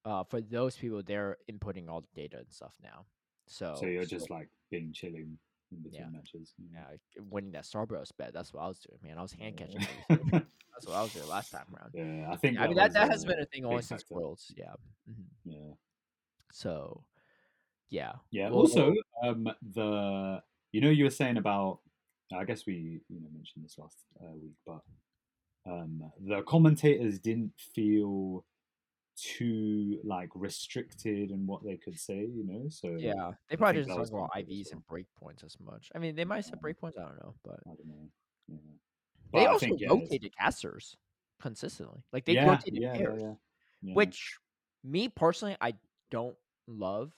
uh 0.06 0.24
for 0.24 0.42
those 0.42 0.76
people 0.76 1.04
they're 1.04 1.38
inputting 1.52 1.88
all 1.90 2.02
the 2.02 2.22
data 2.22 2.38
and 2.38 2.52
stuff 2.52 2.74
now. 2.82 3.06
So 3.48 3.76
So 3.80 3.86
you're 3.88 4.06
just 4.06 4.30
like 4.30 4.50
being 4.70 4.92
chilling 4.94 5.38
in 5.72 5.78
between 5.82 6.02
Yeah. 6.02 6.10
matches. 6.10 6.54
yeah, 6.74 6.86
like, 6.92 7.02
winning 7.30 7.52
that 7.52 7.64
Starburst 7.64 8.12
bet. 8.18 8.34
That's 8.34 8.54
what 8.54 8.62
I 8.64 8.68
was 8.68 8.80
doing, 8.80 9.00
man. 9.04 9.18
I 9.18 9.22
was 9.22 9.34
hand 9.34 9.58
catching. 9.58 9.82
Yeah. 10.10 10.18
That's 10.74 10.86
what 10.86 10.96
I 10.96 11.02
was 11.02 11.14
doing 11.14 11.28
last 11.28 11.52
time 11.52 11.66
around. 11.76 11.92
yeah, 11.94 12.32
I 12.32 12.36
think. 12.36 12.56
Yeah, 12.56 12.64
I 12.64 12.68
mean 12.68 12.78
that, 12.78 12.94
that 12.94 13.10
has 13.10 13.26
been 13.26 13.40
a 13.40 13.46
thing 13.46 13.66
only 13.66 13.82
since. 13.82 14.06
Worlds. 14.10 14.54
Yeah. 14.56 14.74
mhm. 15.10 15.26
Yeah. 15.44 15.74
So, 16.52 17.04
yeah. 17.90 18.14
Yeah. 18.32 18.50
Well- 18.50 18.60
Also, 18.60 18.94
um, 19.24 19.50
the 19.74 20.42
you 20.72 20.82
know 20.82 20.90
you 20.90 21.06
were 21.06 21.10
saying 21.10 21.38
about 21.38 21.80
I 22.34 22.44
guess 22.44 22.66
we 22.66 23.02
you 23.10 23.20
know 23.22 23.30
mentioned 23.34 23.64
this 23.66 23.78
last 23.78 23.98
uh, 24.22 24.36
week, 24.36 24.54
but 24.66 24.82
um, 25.66 26.12
the 26.20 26.42
commentators 26.44 27.20
didn't 27.20 27.54
feel 27.58 28.46
too 29.18 30.00
like 30.06 30.30
restricted 30.36 31.32
in 31.32 31.48
what 31.48 31.64
they 31.66 31.78
could 31.78 32.00
say, 32.00 32.22
you 32.26 32.46
know. 32.46 32.70
So 32.70 32.98
Yeah, 32.98 33.34
they 33.50 33.58
probably 33.58 33.82
just 33.82 33.88
didn't 33.88 33.94
talk 33.94 34.08
about 34.10 34.30
quite 34.32 34.32
good 34.36 34.50
as 34.50 34.50
IVs 34.50 34.72
and 34.72 34.86
breakpoints 34.88 35.44
as 35.44 35.60
much. 35.60 35.92
I 35.94 36.00
mean, 36.00 36.16
they 36.16 36.26
might 36.26 36.46
Yeah. 36.46 36.56
breakpoints. 36.64 36.98
I 36.98 37.04
don't 37.04 37.20
know, 37.22 37.36
but 37.44 37.60
I 37.66 37.70
don't 37.76 37.86
know. 37.88 38.12
Yeah. 38.48 38.58
they 39.34 39.46
But 39.46 39.48
I 39.48 39.54
also 39.54 39.66
think, 39.66 39.78
yeah, 39.80 39.90
rotated 39.90 40.32
casters 40.38 40.98
consistently. 41.42 42.04
Like 42.14 42.26
they 42.26 42.36
yeah, 42.36 42.42
rotated 42.42 42.84
yeah, 42.94 42.96
pairs, 42.96 43.24
which 43.94 44.38
me 44.84 45.10
personally 45.10 45.58
I 45.62 45.76
don't 46.12 46.38
love 46.68 47.14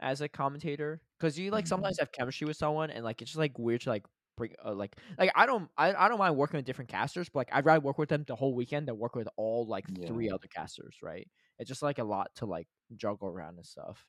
as 0.00 0.20
a 0.22 0.28
commentator 0.28 1.02
because 1.18 1.38
you 1.38 1.50
like 1.52 1.66
Mhm. 1.66 1.68
sometimes 1.68 1.98
have 2.00 2.12
chemistry 2.12 2.46
with 2.46 2.56
someone 2.58 2.90
and 2.90 3.04
like 3.04 3.22
it's 3.22 3.32
just 3.32 3.38
like 3.38 3.58
weird 3.58 3.82
to 3.82 3.90
like 3.90 4.06
bring 4.36 4.54
uh, 4.64 4.74
like 4.74 4.96
like 5.18 5.30
I 5.34 5.46
don't 5.46 5.70
I, 5.76 5.94
I 5.94 6.08
don't 6.08 6.18
mind 6.18 6.36
working 6.36 6.58
with 6.58 6.64
different 6.66 6.90
casters, 6.90 7.28
but 7.28 7.40
like 7.40 7.48
I'd 7.52 7.64
rather 7.66 7.80
work 7.80 7.98
with 7.98 8.08
them 8.08 8.24
the 8.26 8.36
whole 8.36 8.54
weekend 8.54 8.88
than 8.88 8.98
work 8.98 9.14
with 9.14 9.28
all 9.36 9.66
like 9.66 9.86
three 10.06 10.30
other 10.30 10.48
casters, 10.48 10.98
right? 11.02 11.28
It's 11.58 11.68
just 11.68 11.82
like 11.82 11.98
a 11.98 12.04
lot 12.04 12.34
to 12.36 12.46
like 12.46 12.68
juggle 12.96 13.28
around 13.28 13.56
and 13.56 13.66
stuff. 13.66 14.06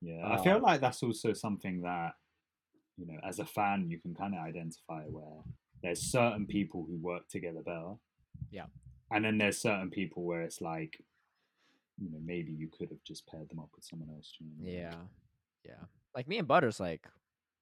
Yeah, 0.00 0.26
I 0.26 0.36
feel 0.42 0.56
Um, 0.56 0.62
like 0.62 0.80
that's 0.80 1.02
also 1.02 1.32
something 1.32 1.82
that 1.82 2.14
you 2.96 3.06
know, 3.06 3.18
as 3.24 3.38
a 3.38 3.46
fan, 3.46 3.88
you 3.88 4.00
can 4.00 4.14
kind 4.14 4.34
of 4.34 4.40
identify 4.40 5.04
where 5.04 5.42
there's 5.82 6.02
certain 6.02 6.46
people 6.46 6.84
who 6.84 6.96
work 6.98 7.28
together 7.28 7.62
better. 7.62 7.94
Yeah. 8.50 8.66
and 9.10 9.24
then 9.24 9.38
there's 9.38 9.58
certain 9.60 9.90
people 9.90 10.24
where 10.24 10.42
it's 10.42 10.60
like, 10.60 11.00
you 11.98 12.10
know, 12.10 12.18
maybe 12.24 12.52
you 12.52 12.68
could 12.68 12.90
have 12.90 13.02
just 13.04 13.26
paired 13.26 13.48
them 13.48 13.58
up 13.60 13.70
with 13.74 13.84
someone 13.84 14.10
else. 14.10 14.34
you 14.40 14.46
know 14.46 14.52
what 14.56 14.62
I 14.62 14.64
mean? 14.66 14.74
Yeah, 14.74 14.94
yeah. 15.64 15.84
Like 16.14 16.28
me 16.28 16.38
and 16.38 16.48
Butters, 16.48 16.80
like 16.80 17.08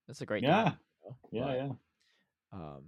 that's 0.06 0.20
a 0.20 0.26
great 0.26 0.42
Yeah. 0.42 0.64
time, 0.64 0.78
you 1.02 1.10
know? 1.10 1.16
yeah, 1.30 1.44
But, 1.46 1.56
yeah. 1.56 1.72
Um, 2.52 2.84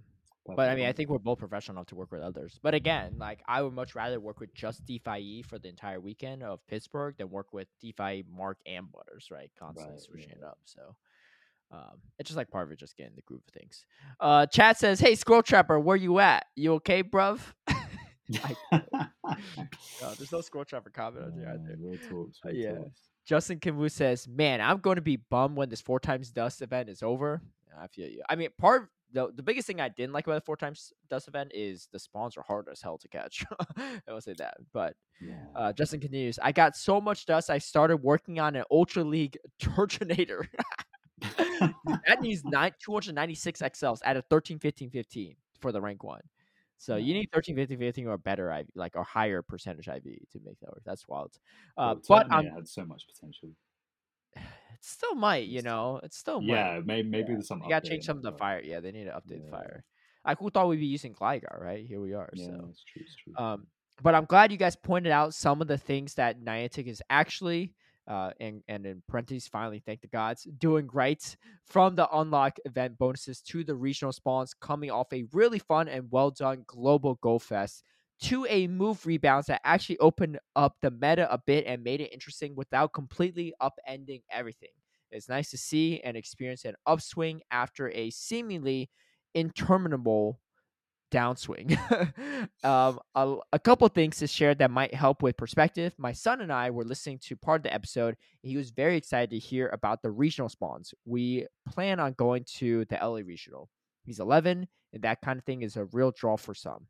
but 0.56 0.70
I 0.70 0.74
mean, 0.76 0.86
I 0.86 0.92
think 0.92 1.10
we're 1.10 1.18
both 1.18 1.38
professional 1.38 1.76
enough 1.76 1.88
to 1.88 1.94
work 1.94 2.10
with 2.10 2.22
others. 2.22 2.58
But 2.62 2.72
again, 2.74 3.16
like 3.18 3.42
I 3.46 3.60
would 3.60 3.74
much 3.74 3.94
rather 3.94 4.18
work 4.18 4.40
with 4.40 4.54
just 4.54 4.84
DeFi 4.86 5.42
for 5.42 5.58
the 5.58 5.68
entire 5.68 6.00
weekend 6.00 6.42
of 6.42 6.66
Pittsburgh 6.66 7.14
than 7.18 7.28
work 7.28 7.52
with 7.52 7.68
DeFi 7.82 8.24
Mark 8.34 8.56
and 8.64 8.90
Butters, 8.90 9.28
right? 9.30 9.50
Constantly 9.58 9.94
Right, 9.96 10.02
switching 10.02 10.30
it 10.30 10.42
up. 10.42 10.58
So 10.64 10.96
um, 11.70 11.98
it's 12.18 12.28
just 12.28 12.38
like 12.38 12.50
part 12.50 12.66
of 12.66 12.72
it, 12.72 12.78
just 12.78 12.96
getting 12.96 13.14
the 13.14 13.20
groove 13.22 13.42
of 13.46 13.52
things. 13.52 13.84
Uh, 14.20 14.46
chat 14.46 14.78
says, 14.78 15.00
"Hey, 15.00 15.14
Squirrel 15.16 15.42
Trapper, 15.42 15.78
where 15.78 15.96
you 15.96 16.18
at? 16.18 16.46
You 16.56 16.74
okay, 16.74 17.02
bruv?" 17.02 17.40
No, 20.00 20.14
there's 20.16 20.32
no 20.32 20.40
Squirrel 20.40 20.64
Trapper 20.64 20.90
comment 20.90 21.24
on 21.26 21.32
here 21.32 21.48
Uh, 21.48 21.54
either. 21.54 21.76
real 21.78 21.98
talks, 21.98 22.40
real 22.44 22.54
yeah. 22.54 22.74
talks. 22.78 23.00
Justin 23.26 23.58
Kimu 23.60 23.90
says, 23.90 24.26
"Man, 24.26 24.60
I'm 24.60 24.78
going 24.78 24.96
to 24.96 25.02
be 25.02 25.16
bummed 25.16 25.56
when 25.56 25.68
this 25.68 25.80
four 25.82 26.00
times 26.00 26.30
dust 26.30 26.62
event 26.62 26.88
is 26.88 27.02
over." 27.02 27.42
I 27.78 27.86
feel 27.88 28.08
you. 28.08 28.22
I 28.28 28.36
mean, 28.36 28.48
part 28.58 28.88
the 29.12 29.32
the 29.34 29.42
biggest 29.42 29.66
thing 29.66 29.80
I 29.80 29.88
didn't 29.88 30.12
like 30.12 30.26
about 30.26 30.34
the 30.36 30.40
four 30.44 30.56
times 30.56 30.92
dust 31.08 31.28
event 31.28 31.52
is 31.54 31.88
the 31.92 31.98
spawns 31.98 32.36
are 32.36 32.42
hard 32.42 32.68
as 32.70 32.80
hell 32.80 32.98
to 32.98 33.08
catch. 33.08 33.44
I 33.78 34.00
will 34.12 34.20
say 34.20 34.34
that. 34.38 34.56
But 34.72 34.94
Yeah. 35.20 35.34
uh, 35.54 35.72
Justin 35.72 36.00
continues, 36.00 36.38
"I 36.42 36.52
got 36.52 36.76
so 36.76 37.00
much 37.00 37.26
dust. 37.26 37.50
I 37.50 37.58
started 37.58 37.98
working 37.98 38.38
on 38.38 38.56
an 38.56 38.64
Ultra 38.70 39.04
League 39.04 39.38
Turtonator. 39.60 40.46
that 42.06 42.20
needs 42.20 42.44
nine 42.44 42.72
296 42.80 43.60
XLs 43.60 44.00
at 44.04 44.16
a 44.16 44.22
13, 44.22 44.58
15, 44.58 44.90
15 44.90 45.36
for 45.60 45.72
the 45.72 45.80
rank 45.80 46.04
one. 46.04 46.20
So 46.80 46.94
you 46.94 47.12
need 47.12 47.28
13, 47.32 47.56
15, 47.56 47.76
15 47.78 48.06
or 48.06 48.18
better 48.18 48.52
IV, 48.52 48.66
like 48.76 48.94
or 48.94 49.02
higher 49.02 49.42
percentage 49.42 49.88
IV 49.88 50.04
to 50.04 50.40
make 50.44 50.60
that 50.60 50.70
work. 50.70 50.82
That's 50.84 51.08
wild. 51.08 51.32
Uh, 51.76 51.94
Bro, 51.94 52.02
but 52.08 52.26
I'm 52.30 52.46
had 52.46 52.68
so 52.68 52.84
much 52.84 53.04
potential. 53.08 53.50
It 54.80 54.84
still 54.84 55.14
might, 55.14 55.46
you 55.48 55.62
know, 55.62 56.00
it 56.02 56.12
still 56.14 56.40
might. 56.40 56.48
Yeah, 56.48 56.80
maybe 56.84 57.08
maybe 57.08 57.32
there's 57.34 57.48
some. 57.48 57.62
You 57.62 57.68
gotta 57.68 57.88
change 57.88 58.02
in 58.04 58.06
some 58.06 58.16
of 58.18 58.22
the 58.22 58.32
fire. 58.32 58.60
Yeah, 58.62 58.80
they 58.80 58.92
need 58.92 59.04
to 59.04 59.12
update 59.12 59.44
the 59.44 59.50
fire. 59.50 59.84
Who 60.38 60.50
thought 60.50 60.68
we'd 60.68 60.76
be 60.80 60.86
using 60.86 61.14
Gligar, 61.14 61.58
right? 61.60 61.86
Here 61.86 62.00
we 62.00 62.12
are. 62.12 62.28
Yeah, 62.34 62.46
so 62.46 62.66
it's 62.70 62.84
true. 62.84 63.02
It's 63.02 63.16
true. 63.16 63.34
um 63.44 63.66
but 64.00 64.14
I'm 64.14 64.26
glad 64.26 64.52
you 64.52 64.58
guys 64.58 64.76
pointed 64.76 65.10
out 65.10 65.34
some 65.34 65.60
of 65.60 65.66
the 65.66 65.78
things 65.78 66.14
that 66.14 66.40
Niantic 66.40 66.86
is 66.86 67.02
actually 67.10 67.74
uh 68.06 68.30
and 68.38 68.62
and 68.68 68.86
in 68.86 69.02
parentheses 69.08 69.48
finally 69.48 69.80
thank 69.84 70.00
the 70.00 70.06
gods 70.08 70.46
doing 70.58 70.88
right 70.92 71.36
from 71.66 71.94
the 71.96 72.08
unlock 72.16 72.58
event 72.64 72.96
bonuses 72.98 73.40
to 73.42 73.64
the 73.64 73.74
regional 73.74 74.12
spawns 74.12 74.54
coming 74.54 74.90
off 74.90 75.12
a 75.12 75.24
really 75.32 75.58
fun 75.58 75.88
and 75.88 76.10
well 76.10 76.30
done 76.30 76.62
global 76.66 77.16
go 77.16 77.38
fest 77.38 77.82
to 78.22 78.46
a 78.48 78.66
move 78.66 79.06
rebounds 79.06 79.46
that 79.46 79.60
actually 79.64 79.98
opened 79.98 80.38
up 80.56 80.76
the 80.82 80.90
meta 80.90 81.32
a 81.32 81.38
bit 81.38 81.64
and 81.66 81.84
made 81.84 82.00
it 82.00 82.12
interesting 82.12 82.54
without 82.54 82.92
completely 82.92 83.54
upending 83.62 84.22
everything. 84.30 84.70
It's 85.10 85.28
nice 85.28 85.50
to 85.50 85.58
see 85.58 86.00
and 86.00 86.16
experience 86.16 86.64
an 86.64 86.74
upswing 86.86 87.40
after 87.50 87.90
a 87.90 88.10
seemingly 88.10 88.90
interminable 89.34 90.40
downswing. 91.10 91.78
um, 92.64 93.00
a, 93.14 93.36
a 93.52 93.58
couple 93.58 93.88
things 93.88 94.18
to 94.18 94.26
share 94.26 94.54
that 94.54 94.70
might 94.70 94.94
help 94.94 95.22
with 95.22 95.36
perspective. 95.36 95.94
My 95.98 96.12
son 96.12 96.40
and 96.40 96.52
I 96.52 96.70
were 96.70 96.84
listening 96.84 97.18
to 97.24 97.36
part 97.36 97.60
of 97.60 97.62
the 97.64 97.74
episode. 97.74 98.16
And 98.42 98.50
he 98.50 98.56
was 98.56 98.70
very 98.70 98.96
excited 98.96 99.30
to 99.30 99.38
hear 99.38 99.68
about 99.68 100.02
the 100.02 100.10
regional 100.10 100.48
spawns. 100.48 100.92
We 101.04 101.46
plan 101.68 102.00
on 102.00 102.14
going 102.14 102.44
to 102.58 102.84
the 102.86 102.96
LA 102.96 103.20
regional. 103.24 103.68
He's 104.04 104.20
11, 104.20 104.66
and 104.92 105.02
that 105.02 105.20
kind 105.20 105.38
of 105.38 105.44
thing 105.44 105.62
is 105.62 105.76
a 105.76 105.84
real 105.86 106.12
draw 106.12 106.36
for 106.38 106.54
some, 106.54 106.86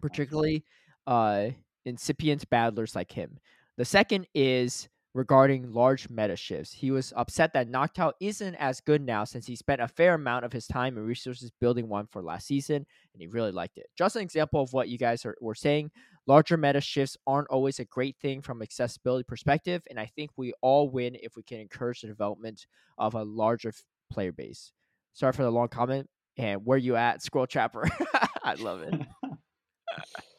particularly 0.00 0.64
uh, 1.06 1.48
incipient 1.84 2.48
battlers 2.50 2.94
like 2.94 3.12
him. 3.12 3.38
The 3.76 3.84
second 3.84 4.26
is 4.34 4.88
regarding 5.14 5.72
large 5.72 6.08
meta 6.10 6.36
shifts. 6.36 6.72
He 6.72 6.90
was 6.90 7.12
upset 7.16 7.52
that 7.54 7.70
Noctowl 7.70 8.12
isn't 8.20 8.54
as 8.56 8.80
good 8.80 9.02
now 9.02 9.24
since 9.24 9.46
he 9.46 9.56
spent 9.56 9.80
a 9.80 9.88
fair 9.88 10.14
amount 10.14 10.44
of 10.44 10.52
his 10.52 10.66
time 10.66 10.96
and 10.96 11.06
resources 11.06 11.50
building 11.60 11.88
one 11.88 12.06
for 12.06 12.22
last 12.22 12.46
season, 12.46 12.76
and 12.76 13.20
he 13.20 13.26
really 13.26 13.52
liked 13.52 13.78
it. 13.78 13.86
Just 13.96 14.16
an 14.16 14.22
example 14.22 14.60
of 14.60 14.72
what 14.72 14.88
you 14.88 14.98
guys 14.98 15.24
are, 15.24 15.36
were 15.40 15.54
saying. 15.54 15.90
Larger 16.26 16.56
meta 16.56 16.80
shifts 16.80 17.16
aren't 17.26 17.48
always 17.48 17.78
a 17.78 17.84
great 17.86 18.16
thing 18.20 18.42
from 18.42 18.62
accessibility 18.62 19.24
perspective, 19.24 19.82
and 19.88 19.98
I 19.98 20.06
think 20.06 20.30
we 20.36 20.52
all 20.60 20.90
win 20.90 21.16
if 21.22 21.36
we 21.36 21.42
can 21.42 21.58
encourage 21.58 22.02
the 22.02 22.08
development 22.08 22.66
of 22.98 23.14
a 23.14 23.22
larger 23.22 23.70
f- 23.70 23.82
player 24.12 24.32
base. 24.32 24.72
Sorry 25.14 25.32
for 25.32 25.42
the 25.42 25.50
long 25.50 25.68
comment. 25.68 26.08
And 26.36 26.64
where 26.64 26.78
you 26.78 26.94
at, 26.94 27.22
Scroll 27.22 27.46
Trapper? 27.46 27.88
I 28.44 28.54
love 28.54 28.82
it 28.82 28.94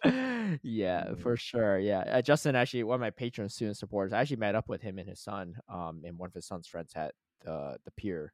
yeah, 0.63 1.13
for 1.15 1.35
sure. 1.37 1.79
Yeah, 1.79 1.99
uh, 1.99 2.21
Justin 2.21 2.55
actually 2.55 2.83
one 2.83 2.95
of 2.95 3.01
my 3.01 3.09
patron 3.09 3.49
student 3.49 3.77
supporters. 3.77 4.13
I 4.13 4.21
actually 4.21 4.37
met 4.37 4.55
up 4.55 4.69
with 4.69 4.81
him 4.81 4.97
and 4.97 5.07
his 5.07 5.19
son, 5.19 5.55
um, 5.67 6.01
and 6.05 6.17
one 6.17 6.27
of 6.27 6.33
his 6.33 6.45
son's 6.45 6.67
friends 6.67 6.93
at 6.95 7.13
the 7.41 7.77
the 7.85 7.91
pier. 7.91 8.33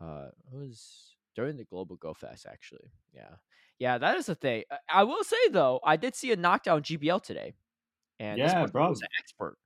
Uh, 0.00 0.28
it 0.52 0.56
was 0.56 1.14
during 1.34 1.56
the 1.56 1.64
Global 1.64 1.96
Go 1.96 2.14
Fest 2.14 2.46
actually. 2.50 2.90
Yeah, 3.14 3.36
yeah, 3.78 3.98
that 3.98 4.16
is 4.16 4.26
the 4.26 4.34
thing. 4.34 4.64
Uh, 4.70 4.76
I 4.92 5.04
will 5.04 5.24
say 5.24 5.48
though, 5.50 5.80
I 5.84 5.96
did 5.96 6.14
see 6.14 6.32
a 6.32 6.36
knockdown 6.36 6.82
GBL 6.82 7.22
today, 7.22 7.54
and 8.18 8.38
Yeah, 8.38 8.66
bro. 8.66 8.88
was 8.88 9.02
an 9.02 9.08
expert. 9.18 9.56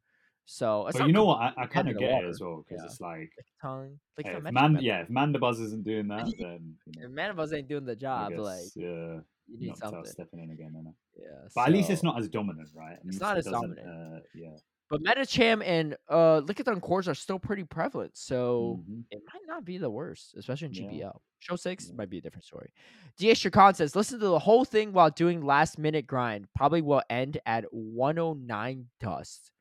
So 0.50 0.88
but 0.92 1.06
you 1.06 1.12
know 1.12 1.24
what? 1.24 1.40
I, 1.40 1.52
I 1.58 1.66
kind 1.66 1.88
of 1.88 1.98
get 1.98 2.10
it 2.10 2.28
as 2.28 2.40
well 2.40 2.64
because 2.66 2.82
Yeah. 2.82 2.90
it's 2.90 3.00
like, 3.00 3.30
tongue. 3.60 3.98
Like 4.16 4.26
hey, 4.26 4.36
if 4.36 4.50
Man, 4.50 4.78
yeah, 4.80 5.02
if 5.02 5.08
Mandibuzz 5.08 5.60
isn't 5.60 5.84
doing 5.84 6.08
that, 6.08 6.24
then 6.38 6.74
you 6.86 7.02
know, 7.02 7.06
if 7.06 7.10
Mandibuzz 7.12 7.54
ain't 7.54 7.68
doing 7.68 7.84
the 7.84 7.94
job, 7.94 8.30
guess, 8.30 8.40
like 8.40 8.72
yeah, 8.74 9.18
you 9.48 9.58
need 9.58 9.76
something. 9.76 10.04
stepping 10.06 10.40
in 10.40 10.50
again, 10.50 10.74
innit? 10.76 10.94
Yeah, 11.18 11.48
But 11.54 11.68
at 11.68 11.72
least 11.72 11.90
it's 11.90 12.02
not 12.02 12.18
as 12.18 12.28
dominant, 12.28 12.68
right? 12.74 12.94
At 12.94 13.00
It's 13.06 13.20
not 13.20 13.36
it 13.36 13.40
as 13.40 13.44
dominant. 13.46 13.88
Uh, 13.88 14.20
yeah. 14.34 14.56
But 14.90 15.02
Medicham 15.02 15.62
and 15.66 15.96
uh 16.08 16.40
Lickitung 16.42 16.80
cores 16.80 17.08
are 17.08 17.14
still 17.14 17.38
pretty 17.38 17.64
prevalent, 17.64 18.16
so 18.16 18.82
Mhm. 18.88 19.04
it 19.10 19.22
might 19.32 19.42
not 19.46 19.64
be 19.64 19.76
the 19.78 19.90
worst, 19.90 20.34
especially 20.36 20.68
in 20.68 20.72
Yeah. 20.74 20.82
GBL. 20.90 21.22
Show 21.40 21.56
six 21.56 21.88
Yeah. 21.88 21.94
might 21.96 22.08
be 22.08 22.18
a 22.18 22.20
different 22.22 22.44
story. 22.44 22.72
DH 23.18 23.42
Shakan 23.42 23.76
says, 23.76 23.94
listen 23.94 24.18
to 24.20 24.26
the 24.26 24.38
whole 24.38 24.64
thing 24.64 24.92
while 24.94 25.10
doing 25.10 25.42
last 25.44 25.78
minute 25.78 26.06
grind. 26.06 26.48
Probably 26.54 26.80
will 26.80 27.02
end 27.10 27.38
at 27.44 27.64
109 27.72 28.88
dust. 28.98 29.52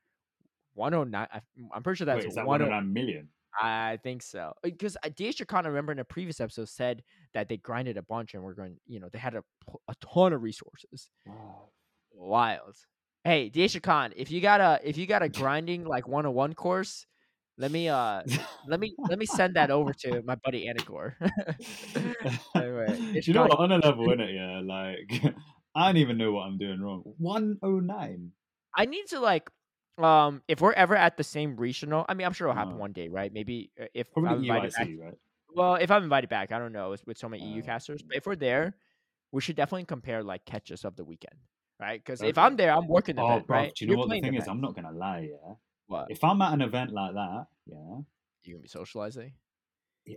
109. 0.76 1.28
I- 1.32 1.42
I'm 1.74 1.84
pretty 1.84 1.98
sure 1.98 2.06
that's 2.06 2.20
Wait, 2.24 2.30
is 2.30 2.36
that 2.36 2.46
109. 2.48 2.70
109 2.70 2.94
million? 2.94 3.30
I 3.60 3.98
think 4.04 4.22
so. 4.22 4.54
Because 4.62 4.98
DH 5.04 5.38
Shakan, 5.38 5.66
I 5.66 5.70
remember 5.70 5.92
in 5.92 6.00
a 6.00 6.06
previous 6.06 6.40
episode, 6.40 6.70
said 6.70 7.04
that 7.34 7.50
they 7.50 7.58
grinded 7.58 7.98
a 7.98 8.04
bunch 8.04 8.34
and 8.34 8.44
we're 8.44 8.54
going, 8.54 8.78
you 8.86 9.00
know, 9.00 9.10
they 9.12 9.20
had 9.20 9.36
a, 9.36 9.44
a 9.88 9.96
ton 10.02 10.34
of 10.34 10.44
resources. 10.44 11.10
Wow. 11.26 11.70
Wild. 12.14 12.76
Hey, 13.24 13.50
Daisha 13.50 13.82
Khan, 13.82 14.14
if 14.16 14.32
you 14.32 14.40
got 14.42 14.62
a 14.62 14.80
if 14.84 14.98
you 14.98 15.06
got 15.06 15.22
a 15.22 15.30
grinding 15.42 15.86
like 15.86 16.08
one 16.08 16.26
on 16.26 16.34
one 16.34 16.54
course, 16.54 17.06
let 17.58 17.72
me 17.72 17.90
uh 17.90 18.22
let 18.68 18.80
me 18.80 18.94
let 19.10 19.20
me 19.20 19.26
send 19.26 19.56
that 19.56 19.72
over 19.72 19.94
to 19.94 20.22
my 20.24 20.36
buddy 20.36 20.68
Anicor. 20.68 21.14
anyway, 22.56 23.20
you 23.24 23.34
know 23.34 23.44
what? 23.44 23.60
On 23.60 23.72
a 23.72 23.78
level, 23.80 24.12
in 24.12 24.22
it, 24.22 24.34
Yeah, 24.34 24.62
like 24.64 25.36
I 25.76 25.88
don't 25.88 25.98
even 25.98 26.18
know 26.18 26.32
what 26.32 26.44
I'm 26.44 26.58
doing 26.58 26.80
wrong. 26.80 27.04
109. 27.18 28.32
I 28.76 28.86
need 28.86 29.08
to 29.08 29.20
like 29.20 29.50
um 29.98 30.42
if 30.48 30.62
we're 30.62 30.74
ever 30.74 30.96
at 30.96 31.18
the 31.18 31.24
same 31.24 31.56
regional, 31.58 32.06
I 32.08 32.14
mean 32.14 32.26
I'm 32.28 32.34
sure 32.34 32.48
it'll 32.48 32.56
happen 32.58 32.76
Uh, 32.76 32.80
one 32.80 32.94
day, 32.94 33.08
right? 33.10 33.32
Maybe 33.34 33.72
uh, 33.82 33.86
if 33.94 34.08
I'm 34.16 34.40
invited 34.44 34.74
back. 34.74 34.90
Right? 35.00 35.18
Well, 35.54 35.76
if 35.76 35.90
I'm 35.92 36.04
invited 36.04 36.30
back, 36.30 36.52
I 36.52 36.60
don't 36.60 36.72
know 36.74 36.90
with- 36.92 37.06
with 37.08 37.18
so 37.18 37.28
many 37.30 37.44
EU 37.44 37.62
Uh, 37.62 37.66
casters, 37.66 38.04
but 38.04 38.16
if 38.18 38.26
we're 38.28 38.36
there, 38.36 38.76
we 39.32 39.42
should 39.42 39.56
definitely 39.56 39.86
compare 39.86 40.24
like 40.24 40.46
catches 40.46 40.86
of 40.86 40.96
the 40.96 41.04
weekend, 41.06 41.40
right? 41.80 42.00
Because 42.00 42.22
if 42.22 42.38
I'm 42.38 42.56
there, 42.58 42.72
I'm 42.74 42.88
working 42.88 43.16
the 43.16 43.24
Oh, 43.24 43.26
event, 43.34 43.48
bro, 43.48 43.58
right? 43.64 43.74
do 43.76 43.86
you 43.86 43.88
know 43.88 43.92
You're 43.94 44.00
what 44.00 44.10
the 44.10 44.22
thing 44.22 44.36
is? 44.36 44.48
I'm 44.48 44.62
not 44.62 44.76
gonna 44.76 44.92
lie, 44.92 45.30
yeah. 45.32 45.56
What? 45.88 46.12
If 46.12 46.24
I'm 46.24 46.42
at 46.42 46.54
an 46.54 46.62
event 46.62 46.92
like 46.92 47.14
that, 47.16 47.48
yeah, 47.66 48.02
You 48.44 48.54
gonna 48.54 48.62
be 48.62 48.68
socializing? 48.68 49.34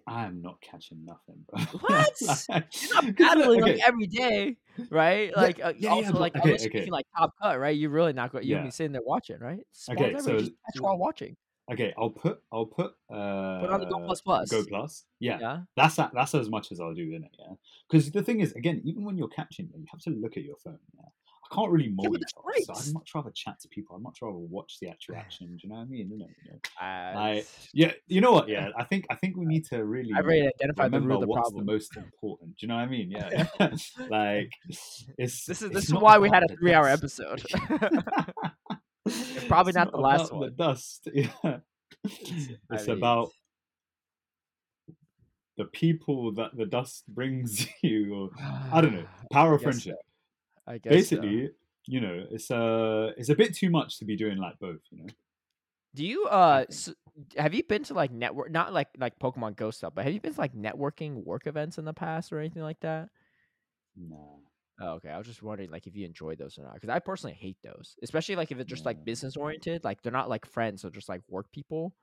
I 0.06 0.24
am 0.24 0.40
not 0.42 0.60
catching 0.60 1.04
nothing, 1.04 1.44
bro. 1.48 1.60
What? 1.80 2.12
Like- 2.48 2.64
You're 2.82 2.94
not 2.94 3.16
battling 3.18 3.62
okay, 3.62 3.72
like 3.74 3.80
every 3.86 4.06
day, 4.06 4.56
right? 4.90 5.30
Yeah, 5.34 5.40
Like 5.40 5.60
uh, 5.62 5.72
yeah, 5.76 5.88
yeah, 5.88 5.90
also 5.90 6.12
but- 6.12 6.20
like 6.20 6.36
okay, 6.36 6.44
unless 6.50 6.64
you're 6.66 6.86
like 6.86 7.06
top 7.16 7.34
cut, 7.40 7.58
right? 7.58 7.76
You're 7.76 7.90
really 7.90 8.12
not 8.12 8.32
going. 8.32 8.44
You're 8.46 8.56
gonna 8.56 8.66
Yeah. 8.66 8.68
be 8.68 8.72
sitting 8.72 8.92
there 8.92 9.02
watching, 9.04 9.38
right? 9.40 9.60
Spawns 9.72 10.00
Okay, 10.00 10.18
so 10.18 10.38
just 10.38 10.52
catch 10.72 10.80
while 10.80 10.98
watching. 10.98 11.36
okay, 11.72 11.92
I'll 11.98 12.10
put 12.10 12.40
I'll 12.52 12.66
put 12.66 12.92
uh 13.12 13.60
Put 13.60 13.70
on 13.70 13.80
the 13.80 13.86
Go 13.86 13.98
Plus 14.00 14.20
Plus. 14.20 14.50
Go 14.50 14.64
Plus. 14.64 15.04
Yeah, 15.20 15.38
Yeah. 15.40 15.58
that's 15.76 15.98
a, 15.98 16.10
that's 16.14 16.34
as 16.34 16.48
much 16.48 16.72
as 16.72 16.80
I'll 16.80 16.94
do 16.94 17.12
in 17.14 17.24
it. 17.24 17.30
Yeah, 17.38 17.54
because 17.88 18.10
the 18.10 18.22
thing 18.22 18.40
is, 18.40 18.52
again, 18.52 18.80
even 18.84 19.04
when 19.04 19.16
you're 19.18 19.28
catching, 19.28 19.68
them, 19.70 19.80
you 19.82 19.86
have 19.90 20.00
to 20.02 20.10
look 20.10 20.36
at 20.36 20.44
your 20.44 20.56
phone. 20.64 20.78
Yeah, 20.94 21.02
I 21.50 21.54
can't 21.54 21.70
really 21.70 21.92
that's 21.96 22.08
multitask, 22.08 22.34
great. 22.42 22.66
so 22.66 22.74
I'd 22.74 22.94
much 22.94 23.10
rather 23.14 23.30
chat 23.34 23.60
to 23.60 23.68
people. 23.68 23.96
I'd 23.96 24.02
much 24.02 24.18
rather 24.22 24.36
watch 24.36 24.78
the 24.80 24.88
actual 24.88 25.16
action. 25.16 25.46
Do 25.48 25.56
you 25.62 25.68
know 25.68 25.76
what 25.76 25.82
I 25.82 25.84
mean? 25.86 26.10
You 26.10 26.18
know, 26.18 26.26
you 26.44 26.52
know? 26.52 26.86
Uh, 26.86 27.12
Like, 27.14 27.46
yeah, 27.72 27.92
you 28.06 28.20
know 28.20 28.32
what? 28.32 28.48
Yeah, 28.48 28.68
I 28.78 28.84
think 28.84 29.06
I 29.10 29.16
think 29.16 29.36
we 29.36 29.46
need 29.46 29.64
to 29.66 29.84
really 29.84 30.10
I've 30.16 30.24
already 30.24 30.46
identified 30.46 30.92
the 30.92 31.00
root 31.00 31.14
of 31.14 31.20
the 31.22 31.26
what's 31.26 31.50
problem. 31.50 31.66
the 31.66 31.72
most 31.72 31.96
important 31.96 32.56
Do 32.56 32.66
you 32.66 32.68
know 32.68 32.76
what 32.76 32.82
I 32.82 32.86
mean? 32.86 33.10
Yeah, 33.10 33.46
like 34.10 34.50
it's 35.18 35.44
This 35.46 35.62
is 35.62 35.70
this 35.70 35.84
is 35.84 35.94
why 35.94 36.18
we 36.18 36.28
had 36.28 36.44
a 36.44 36.56
three 36.56 36.72
hour 36.72 36.86
dust. 36.88 37.20
episode. 37.20 37.42
probably 39.48 39.70
It's 39.70 39.76
not 39.76 39.90
the 39.90 39.98
last 39.98 40.28
about 40.28 40.40
one. 40.40 40.50
The 40.50 40.56
dust. 40.56 41.08
Yeah. 41.12 41.58
It's 42.04 42.86
mean- 42.86 42.96
about 42.96 43.30
the 45.56 45.64
people 45.66 46.32
that 46.34 46.56
the 46.56 46.66
dust 46.66 47.04
brings 47.08 47.66
you, 47.82 48.14
or 48.14 48.30
I 48.72 48.80
don't 48.80 48.94
know, 48.94 49.04
power 49.32 49.54
of 49.54 49.60
guess 49.60 49.64
friendship. 49.64 49.96
I 50.70 50.78
guess 50.78 51.08
so. 51.10 51.16
Basically, 51.16 51.50
you 51.86 52.00
know, 52.00 52.26
it's 52.30 52.50
uh 52.50 53.12
it's 53.16 53.28
a 53.28 53.34
bit 53.34 53.54
too 53.54 53.70
much 53.70 53.98
to 53.98 54.04
be 54.04 54.16
doing 54.16 54.38
like 54.38 54.58
both. 54.58 54.80
You 54.90 54.98
know, 54.98 55.06
Do 55.94 56.04
you 56.06 56.26
uh 56.26 56.60
think. 56.60 56.70
s 56.70 56.90
have 57.36 57.52
you 57.54 57.62
been 57.64 57.82
to 57.84 57.94
like 57.94 58.12
network 58.12 58.50
not 58.50 58.72
like 58.72 58.88
like 58.98 59.18
Pokemon 59.18 59.56
Go 59.56 59.70
stuff, 59.70 59.94
but 59.94 60.04
have 60.04 60.14
you 60.14 60.20
been 60.20 60.34
to 60.34 60.40
like 60.40 60.54
networking 60.54 61.24
work 61.24 61.46
events 61.46 61.78
in 61.78 61.84
the 61.84 61.92
past 61.94 62.32
or 62.32 62.38
anything 62.38 62.62
like 62.62 62.80
that? 62.80 63.08
No. 63.96 64.40
Oh, 64.80 64.92
okay. 64.94 65.10
I 65.10 65.18
was 65.18 65.26
just 65.26 65.42
wondering 65.42 65.70
like 65.70 65.86
if 65.86 65.94
you 65.94 66.06
enjoy 66.06 66.36
those 66.36 66.58
or 66.58 66.62
not 66.62 66.74
because 66.74 66.88
I 66.88 66.98
personally 67.00 67.34
hate 67.34 67.58
those, 67.62 67.96
especially 68.02 68.36
like 68.36 68.50
if 68.50 68.58
it's 68.58 68.70
just 68.70 68.86
like 68.86 69.04
business 69.04 69.36
oriented. 69.36 69.84
Like 69.84 70.02
they're 70.02 70.12
not 70.12 70.28
like 70.30 70.46
friends, 70.46 70.82
they're 70.82 70.90
just 70.90 71.08
like 71.08 71.22
work 71.28 71.50
people. 71.52 71.94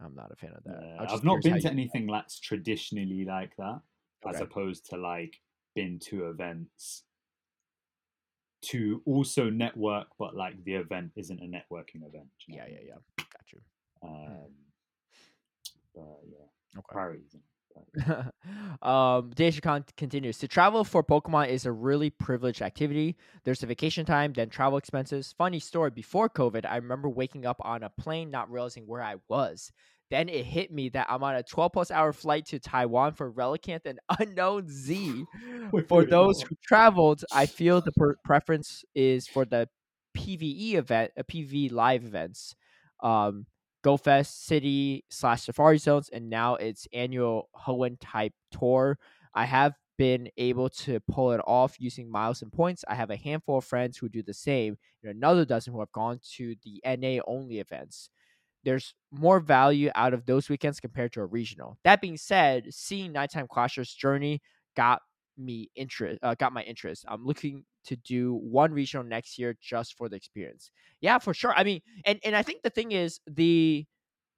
I'm 0.00 0.14
not 0.14 0.30
a 0.32 0.36
fan 0.36 0.52
of 0.54 0.64
that. 0.64 0.70
I 0.74 0.80
Yeah, 0.84 1.02
was 1.02 1.10
just 1.10 1.20
I've 1.20 1.24
not 1.24 1.42
been 1.42 1.52
to 1.54 1.60
you- 1.60 1.70
anything 1.70 2.06
that's 2.06 2.38
traditionally 2.38 3.24
like 3.24 3.56
that, 3.56 3.80
as 4.26 4.40
opposed 4.40 4.86
to 4.90 4.96
like 4.96 5.40
been 5.74 5.98
to 6.00 6.28
events 6.28 7.04
to 8.62 9.02
also 9.06 9.50
network, 9.50 10.06
but 10.18 10.34
like 10.36 10.62
the 10.64 10.74
event 10.74 11.12
isn't 11.16 11.40
a 11.40 11.46
networking 11.46 12.06
event. 12.06 12.28
you 12.46 12.56
know 12.56 12.64
Yeah, 12.64 12.66
yeah, 12.70 12.78
yeah. 12.88 12.94
Got 13.16 13.52
you. 13.52 13.60
Um, 14.02 14.48
but 15.94 16.20
yeah, 16.28 16.78
Okay. 16.78 16.92
priorities. 16.92 17.36
Um, 18.82 19.30
Deja 19.34 19.60
Khan 19.60 19.84
continues 19.96 20.38
to 20.38 20.48
travel 20.48 20.82
for 20.82 21.04
Pokemon 21.04 21.48
is 21.48 21.66
a 21.66 21.72
really 21.72 22.10
privileged 22.10 22.60
activity. 22.62 23.16
There's 23.44 23.62
a 23.62 23.66
vacation 23.66 24.04
time, 24.04 24.32
then 24.32 24.48
travel 24.48 24.76
expenses. 24.78 25.32
Funny 25.38 25.60
story: 25.60 25.90
before 25.90 26.28
COVID, 26.28 26.66
I 26.66 26.76
remember 26.76 27.08
waking 27.08 27.46
up 27.46 27.58
on 27.64 27.82
a 27.82 27.90
plane 27.90 28.30
not 28.30 28.50
realizing 28.50 28.86
where 28.86 29.02
I 29.02 29.16
was. 29.28 29.70
Then 30.12 30.28
it 30.28 30.44
hit 30.44 30.70
me 30.70 30.90
that 30.90 31.06
I'm 31.08 31.24
on 31.24 31.36
a 31.36 31.42
12 31.42 31.72
plus 31.72 31.90
hour 31.90 32.12
flight 32.12 32.44
to 32.48 32.58
Taiwan 32.58 33.14
for 33.14 33.32
Relicanth 33.32 33.86
and 33.86 33.98
Unown 34.20 34.68
Z. 34.68 35.24
For 35.88 36.04
those 36.04 36.42
who 36.42 36.54
traveled, 36.62 37.24
I 37.32 37.46
feel 37.46 37.80
the 37.80 37.92
per- 37.92 38.16
preference 38.22 38.84
is 38.94 39.26
for 39.26 39.46
the 39.46 39.70
PVE 40.14 40.74
event, 40.74 41.12
a 41.16 41.24
PV 41.24 41.72
live 41.72 42.04
events, 42.04 42.54
um, 43.02 43.46
Go 43.82 43.96
Fest 43.96 44.44
City 44.44 45.02
slash 45.08 45.44
Safari 45.44 45.78
Zones, 45.78 46.10
and 46.10 46.28
now 46.28 46.56
its 46.56 46.86
annual 46.92 47.48
Hoenn 47.66 47.96
type 47.98 48.34
tour. 48.50 48.98
I 49.34 49.46
have 49.46 49.72
been 49.96 50.28
able 50.36 50.68
to 50.68 51.00
pull 51.10 51.32
it 51.32 51.40
off 51.46 51.80
using 51.80 52.10
miles 52.10 52.42
and 52.42 52.52
points. 52.52 52.84
I 52.86 52.96
have 52.96 53.08
a 53.08 53.16
handful 53.16 53.56
of 53.56 53.64
friends 53.64 53.96
who 53.96 54.10
do 54.10 54.22
the 54.22 54.34
same, 54.34 54.76
and 55.02 55.10
another 55.10 55.46
dozen 55.46 55.72
who 55.72 55.80
have 55.80 55.92
gone 55.92 56.20
to 56.36 56.54
the 56.64 56.82
NA 56.84 57.22
only 57.26 57.60
events. 57.60 58.10
There's 58.64 58.94
more 59.10 59.40
value 59.40 59.90
out 59.94 60.14
of 60.14 60.26
those 60.26 60.48
weekends 60.48 60.80
compared 60.80 61.12
to 61.14 61.20
a 61.20 61.26
regional. 61.26 61.78
That 61.84 62.00
being 62.00 62.16
said, 62.16 62.72
seeing 62.72 63.12
Nighttime 63.12 63.48
Clashers 63.48 63.94
journey 63.96 64.40
got 64.76 65.02
me 65.36 65.70
interest 65.74 66.18
uh, 66.22 66.34
got 66.34 66.52
my 66.52 66.62
interest. 66.62 67.04
I'm 67.08 67.24
looking 67.24 67.64
to 67.84 67.96
do 67.96 68.34
one 68.34 68.72
regional 68.72 69.04
next 69.04 69.38
year 69.38 69.56
just 69.60 69.96
for 69.96 70.08
the 70.08 70.16
experience. 70.16 70.70
Yeah, 71.00 71.18
for 71.18 71.34
sure. 71.34 71.54
I 71.56 71.64
mean, 71.64 71.80
and 72.04 72.20
and 72.24 72.36
I 72.36 72.42
think 72.42 72.62
the 72.62 72.70
thing 72.70 72.92
is 72.92 73.20
the 73.26 73.86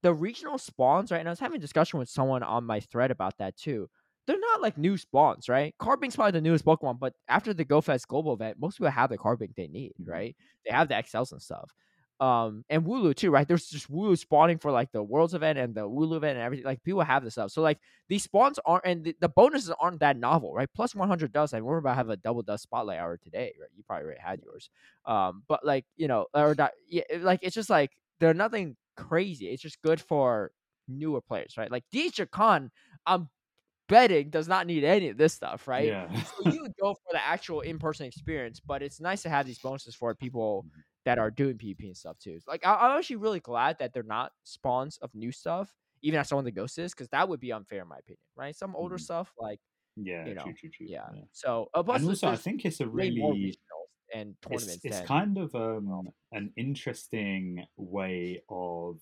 the 0.03 0.13
regional 0.13 0.59
spawns, 0.59 1.11
right? 1.11 1.19
And 1.19 1.29
I 1.29 1.33
was 1.33 1.41
having 1.41 1.57
a 1.59 1.61
discussion 1.61 1.99
with 1.99 2.09
someone 2.09 2.43
on 2.43 2.65
my 2.65 2.81
thread 2.81 3.11
about 3.11 3.39
that 3.39 3.57
too. 3.57 3.89
They're 4.27 4.39
not 4.39 4.63
like 4.63 4.79
new 4.79 4.97
spawns, 4.97 5.49
right? 5.49 5.75
Carbink's 5.81 6.17
probably 6.17 6.33
the 6.33 6.41
newest 6.41 6.65
Pokemon, 6.65 6.99
but 6.99 7.15
after 7.29 7.53
the 7.53 7.65
GoFest 7.65 8.07
Global 8.07 8.35
event, 8.35 8.59
most 8.59 8.79
people 8.79 8.91
have 8.91 9.11
the 9.11 9.19
Carbink 9.19 9.55
they 9.55 9.69
need, 9.69 9.93
Mhm. 10.01 10.09
right? 10.09 10.37
They 10.65 10.73
have 10.73 10.89
the 10.89 10.95
XLs 10.95 11.33
and 11.33 11.43
stuff. 11.43 11.71
Um, 12.21 12.65
and 12.71 12.85
Wooloo 12.85 13.15
too, 13.15 13.31
right? 13.31 13.47
There's 13.47 13.67
just 13.67 13.91
Wooloo 13.91 14.17
spawning 14.17 14.59
for 14.59 14.71
like 14.71 14.93
the 14.93 15.03
Worlds 15.03 15.35
event 15.35 15.59
and 15.59 15.75
the 15.75 15.89
Wooloo 15.89 16.17
event 16.17 16.37
and 16.37 16.45
everything. 16.45 16.65
Like 16.65 16.83
people 16.85 17.03
have 17.03 17.25
this 17.25 17.35
stuff. 17.35 17.51
So 17.51 17.61
like 17.61 17.79
these 18.09 18.23
spawns 18.23 18.59
aren't, 18.65 18.85
and 18.87 19.05
the, 19.05 19.17
the 19.21 19.29
bonuses 19.29 19.73
aren't 19.81 20.01
that 20.01 20.17
novel, 20.17 20.55
right? 20.55 20.69
Plus 20.75 20.95
100 20.95 21.33
dust. 21.33 21.55
I 21.55 21.61
we're 21.61 21.79
about 21.79 21.91
to 21.91 21.97
have 21.97 22.11
a 22.11 22.17
double 22.17 22.43
dust 22.43 22.63
spotlight 22.63 22.99
hour 22.99 23.17
today, 23.17 23.53
right? 23.61 23.71
You 23.77 23.83
probably 23.83 24.05
already 24.05 24.21
had 24.21 24.41
yours. 24.41 24.71
Um, 25.07 25.43
but 25.49 25.65
like 25.65 25.87
you 25.97 26.09
know, 26.09 26.27
or 26.35 26.55
that, 26.55 26.73
yeah, 26.89 27.03
like 27.19 27.41
it's 27.43 27.55
just 27.55 27.71
like 27.71 27.91
they're 28.21 28.35
nothing 28.35 28.77
crazy. 28.97 29.49
It's 29.49 29.63
just 29.63 29.83
good 29.83 30.01
for 30.01 30.53
newer 30.89 31.21
players, 31.21 31.57
right? 31.57 31.71
Like 31.71 31.85
DJ 31.93 32.31
Khan, 32.31 32.71
I'm 33.07 33.29
betting 33.89 34.31
does 34.31 34.49
not 34.49 34.67
need 34.67 34.85
any 34.85 35.09
of 35.09 35.17
this 35.17 35.33
stuff, 35.33 35.67
right? 35.69 35.87
Yeah. 35.87 36.09
So 36.43 36.51
you 36.51 36.69
go 36.81 36.95
for 36.95 37.13
the 37.13 37.25
actual 37.25 37.61
in-person 37.61 38.07
experience, 38.07 38.61
but 38.61 38.83
it's 38.83 39.01
nice 39.01 39.23
to 39.23 39.29
have 39.29 39.47
these 39.47 39.59
bonuses 39.59 39.95
for 39.95 40.15
people 40.15 40.67
that 41.05 41.19
are 41.19 41.31
doing 41.31 41.59
PvP 41.59 41.87
and 41.89 41.97
stuff 41.97 42.19
too. 42.19 42.39
Like 42.47 42.65
I- 42.67 42.75
I'm 42.77 42.99
actually 42.99 43.17
really 43.17 43.41
glad 43.41 43.79
that 43.79 43.93
they're 43.93 44.03
not 44.03 44.33
spawns 44.45 44.99
of 44.99 45.15
new 45.15 45.33
stuff, 45.33 45.75
even 46.03 46.21
as 46.21 46.29
someone 46.29 46.45
the 46.45 46.53
Ghost 46.53 46.79
is, 46.79 46.93
because 46.95 47.09
that 47.11 47.29
would 47.29 47.41
be 47.41 47.53
unfair 47.53 47.83
in 47.83 47.89
my 47.89 47.99
opinion, 47.99 48.21
right? 48.37 48.57
Some 48.57 48.75
older 48.77 48.99
Mhm. 48.99 48.99
stuff, 48.99 49.33
like 49.39 49.61
yeah, 49.97 50.25
you 50.25 50.35
know, 50.35 50.53
true, 50.53 50.55
true, 50.55 50.71
true. 50.71 50.87
yeah. 50.87 51.11
So 51.33 51.69
uh, 51.75 51.83
plus 51.85 52.03
And 52.03 52.07
also, 52.07 52.29
I 52.29 52.37
think 52.37 52.65
it's 52.65 52.81
a 52.81 52.89
really 52.89 53.59
and 54.13 54.37
it's, 54.49 54.81
tournaments. 54.81 54.85
it's 54.85 55.01
than, 55.01 55.01
kind 55.01 55.39
of 55.39 55.55
um, 55.55 56.11
an 56.33 56.53
interesting 56.57 57.67
way 57.77 58.43
of 58.49 59.01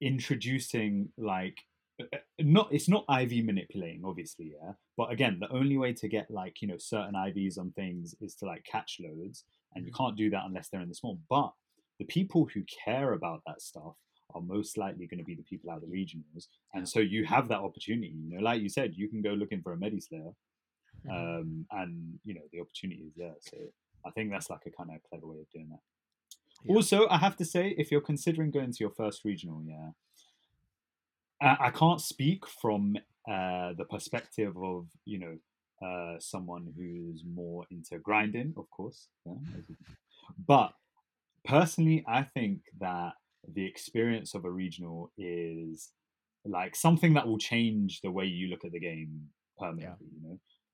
introducing 0.00 1.12
like 1.16 1.60
uh, 2.00 2.04
uh, 2.12 2.18
not 2.40 2.72
it's 2.72 2.88
not 2.88 3.04
iv 3.20 3.44
manipulating 3.44 4.02
obviously 4.04 4.52
yeah 4.60 4.72
but 4.96 5.12
again 5.12 5.38
the 5.38 5.50
only 5.52 5.76
way 5.78 5.92
to 5.92 6.08
get 6.08 6.28
like 6.30 6.60
you 6.60 6.66
know 6.66 6.76
certain 6.78 7.14
ivs 7.14 7.56
on 7.58 7.70
things 7.72 8.14
is 8.20 8.34
to 8.34 8.44
like 8.44 8.64
catch 8.64 8.98
loads 9.00 9.44
and 9.74 9.86
you 9.86 9.92
can't 9.92 10.16
do 10.16 10.30
that 10.30 10.44
unless 10.46 10.68
they're 10.68 10.80
in 10.80 10.88
the 10.88 10.94
small 10.94 11.18
but 11.28 11.52
the 11.98 12.04
people 12.06 12.48
who 12.52 12.62
care 12.84 13.12
about 13.12 13.42
that 13.46 13.60
stuff 13.62 13.94
are 14.34 14.40
most 14.40 14.78
likely 14.78 15.06
going 15.06 15.18
to 15.18 15.24
be 15.24 15.34
the 15.34 15.42
people 15.42 15.70
out 15.70 15.82
of 15.82 15.88
the 15.88 15.94
regionals 15.94 16.46
and 16.74 16.88
so 16.88 16.98
you 17.00 17.24
have 17.24 17.48
that 17.48 17.58
opportunity 17.58 18.14
you 18.28 18.36
know 18.36 18.42
like 18.42 18.62
you 18.62 18.68
said 18.68 18.92
you 18.94 19.08
can 19.08 19.20
go 19.22 19.30
looking 19.30 19.60
for 19.62 19.72
a 19.72 19.76
medislayer 19.76 20.32
Mhm. 21.06 21.40
um, 21.40 21.66
and 21.72 22.18
you 22.24 22.34
know 22.34 22.42
the 22.52 22.60
opportunity 22.60 23.02
is 23.02 23.14
there. 23.16 23.34
So 23.40 23.56
I 24.06 24.10
think 24.10 24.30
that's 24.30 24.50
like 24.50 24.60
a 24.66 24.70
kind 24.70 24.90
of 24.94 25.02
clever 25.08 25.26
way 25.26 25.38
of 25.40 25.50
doing 25.50 25.68
that. 25.70 25.80
Yeah. 26.64 26.76
Also, 26.76 27.08
I 27.08 27.18
have 27.18 27.36
to 27.38 27.44
say, 27.44 27.74
if 27.78 27.90
you're 27.90 28.00
considering 28.00 28.50
going 28.50 28.72
to 28.72 28.78
your 28.78 28.90
first 28.90 29.24
regional, 29.24 29.62
yeah, 29.64 29.90
I, 31.40 31.66
I 31.66 31.70
can't 31.70 32.00
speak 32.00 32.46
from 32.46 32.96
uh, 33.28 33.72
the 33.72 33.86
perspective 33.88 34.56
of 34.56 34.86
you 35.04 35.18
know 35.18 35.38
uh, 35.84 36.18
someone 36.18 36.72
who's 36.76 37.22
more 37.24 37.64
into 37.70 37.98
grinding, 37.98 38.54
of 38.56 38.68
course, 38.70 39.08
yeah, 39.26 39.34
but 40.46 40.72
personally, 41.44 42.04
I 42.06 42.22
think 42.22 42.60
that 42.80 43.12
the 43.54 43.64
experience 43.66 44.34
of 44.34 44.44
a 44.44 44.50
regional 44.50 45.10
is 45.18 45.90
like 46.44 46.74
something 46.76 47.14
that 47.14 47.26
will 47.26 47.38
change 47.38 48.00
the 48.00 48.10
way 48.10 48.24
you 48.26 48.48
look 48.48 48.64
at 48.64 48.72
the 48.72 48.80
game 48.80 49.28
permanently. 49.58 50.06
You 50.14 50.22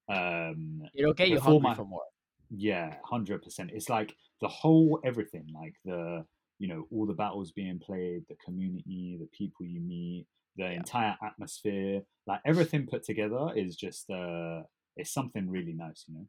know. 0.08 0.14
Um, 0.14 0.82
It'll 0.94 1.12
get 1.14 1.28
you 1.28 1.40
hungry 1.40 1.60
my- 1.70 1.74
for 1.74 1.84
more. 1.84 2.02
yeah, 2.50 2.96
hundred 3.04 3.42
percent. 3.42 3.70
It's 3.74 3.88
like 3.88 4.14
the 4.40 4.48
whole 4.48 5.00
everything, 5.04 5.46
like 5.54 5.74
the 5.84 6.24
you 6.58 6.68
know 6.68 6.86
all 6.90 7.06
the 7.06 7.14
battles 7.14 7.52
being 7.52 7.78
played, 7.78 8.24
the 8.28 8.36
community, 8.44 9.16
the 9.20 9.28
people 9.36 9.64
you 9.66 9.80
meet, 9.80 10.26
the 10.56 10.64
Yeah. 10.64 10.72
entire 10.72 11.16
atmosphere, 11.22 12.02
like 12.26 12.40
everything 12.44 12.86
put 12.86 13.02
together 13.04 13.52
is 13.54 13.76
just 13.76 14.08
uh, 14.10 14.62
it's 14.98 15.12
something 15.12 15.48
really 15.48 15.72
nice, 15.72 16.04
you 16.08 16.14
know. 16.14 16.26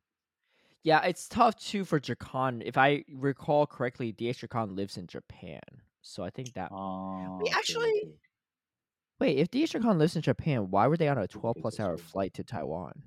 Yeah, 0.83 1.03
it's 1.03 1.27
tough 1.27 1.57
too 1.57 1.83
for 1.83 1.99
Jakan. 1.99 2.61
If 2.65 2.77
I 2.77 3.03
recall 3.13 3.67
correctly, 3.67 4.11
DH 4.13 4.39
Jakan 4.39 4.75
lives 4.75 4.97
in 4.97 5.07
Japan, 5.07 5.59
so 6.01 6.23
I 6.23 6.29
think 6.29 6.53
that. 6.53 6.69
Ah, 6.71 7.37
Wait, 7.39 7.53
actually, 7.53 7.89
okay. 7.89 8.09
Wait, 9.19 9.37
if 9.37 9.51
DH 9.51 9.73
Jakan 9.73 9.97
lives 9.97 10.15
in 10.15 10.21
Japan, 10.21 10.71
why 10.71 10.87
were 10.87 10.95
they 10.95 11.09
on 11.09 11.17
a 11.17 11.27
twelve-plus 11.27 11.79
hour 11.79 11.97
flight 11.97 12.33
to 12.35 12.43
Taiwan? 12.43 13.03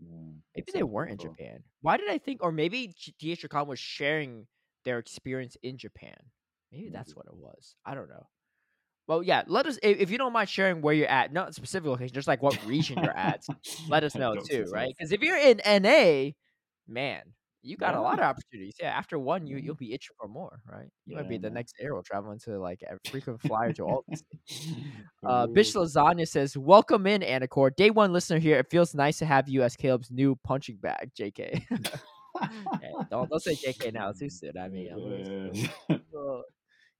Yeah, 0.00 0.32
Maybe 0.54 0.72
they 0.72 0.82
weren't 0.84 1.10
in 1.10 1.18
Japan. 1.18 1.64
Why 1.82 1.96
did 1.96 2.08
I 2.08 2.18
think, 2.18 2.42
or 2.42 2.52
maybe 2.52 2.88
DH 2.88 3.42
Jakan 3.42 3.66
was 3.66 3.78
sharing 3.80 4.46
their 4.84 4.98
experience 4.98 5.56
in 5.62 5.76
Japan? 5.76 6.16
Maybe 6.70 6.90
that's 6.90 7.16
what 7.16 7.26
it 7.26 7.34
was. 7.34 7.74
I 7.84 7.96
don't 7.96 8.08
know. 8.08 8.28
Well, 9.10 9.24
yeah, 9.24 9.42
let 9.48 9.66
us 9.66 9.76
if, 9.82 9.98
if 9.98 10.10
you 10.12 10.18
don't 10.18 10.32
mind 10.32 10.48
sharing 10.48 10.82
where 10.82 10.94
you're 10.94 11.08
at, 11.08 11.32
not 11.32 11.52
specific 11.52 11.88
location, 11.88 12.14
just 12.14 12.28
like 12.28 12.42
what 12.42 12.64
region 12.64 12.96
you're 13.02 13.10
at. 13.10 13.44
let 13.88 14.04
us 14.04 14.14
know 14.14 14.36
too, 14.48 14.66
right? 14.70 14.94
Because 14.96 15.10
if 15.10 15.20
you're 15.20 15.36
in 15.36 15.60
NA, 15.66 16.30
man, 16.86 17.22
you 17.60 17.76
got 17.76 17.96
a 17.96 18.00
lot 18.00 18.20
of 18.20 18.24
opportunities. 18.24 18.76
Yeah, 18.78 18.96
after 18.96 19.18
one, 19.18 19.48
you 19.48 19.56
you'll 19.56 19.74
be 19.74 19.94
itching 19.94 20.14
for 20.16 20.28
more, 20.28 20.60
right? 20.64 20.86
You 21.06 21.16
might 21.16 21.28
be 21.28 21.38
the 21.38 21.48
man. 21.48 21.54
next 21.54 21.74
arrow 21.80 22.02
traveling 22.02 22.38
to 22.44 22.60
like 22.60 22.84
a 22.88 23.00
frequent 23.10 23.40
flyer 23.40 23.72
to 23.72 23.82
all 23.82 24.04
these 24.08 24.22
uh. 25.26 25.48
Bitch 25.48 25.74
Lasagna 25.74 26.28
says, 26.28 26.56
"Welcome 26.56 27.08
in, 27.08 27.22
Anicor. 27.22 27.74
Day 27.74 27.90
one 27.90 28.12
listener 28.12 28.38
here. 28.38 28.60
It 28.60 28.70
feels 28.70 28.94
nice 28.94 29.18
to 29.18 29.26
have 29.26 29.48
you 29.48 29.64
as 29.64 29.74
Caleb's 29.74 30.12
new 30.12 30.38
punching 30.44 30.76
bag, 30.76 31.10
JK. 31.18 31.64
Hey, 32.80 32.92
don't 33.10 33.28
don't 33.28 33.42
say 33.42 33.56
JK 33.56 33.92
now. 33.92 34.10
It's 34.10 34.20
too 34.20 34.30
soon. 34.30 34.56
I 34.56 34.68
mean, 34.68 34.88
I'm 34.92 35.98
Yeah. 35.98 36.40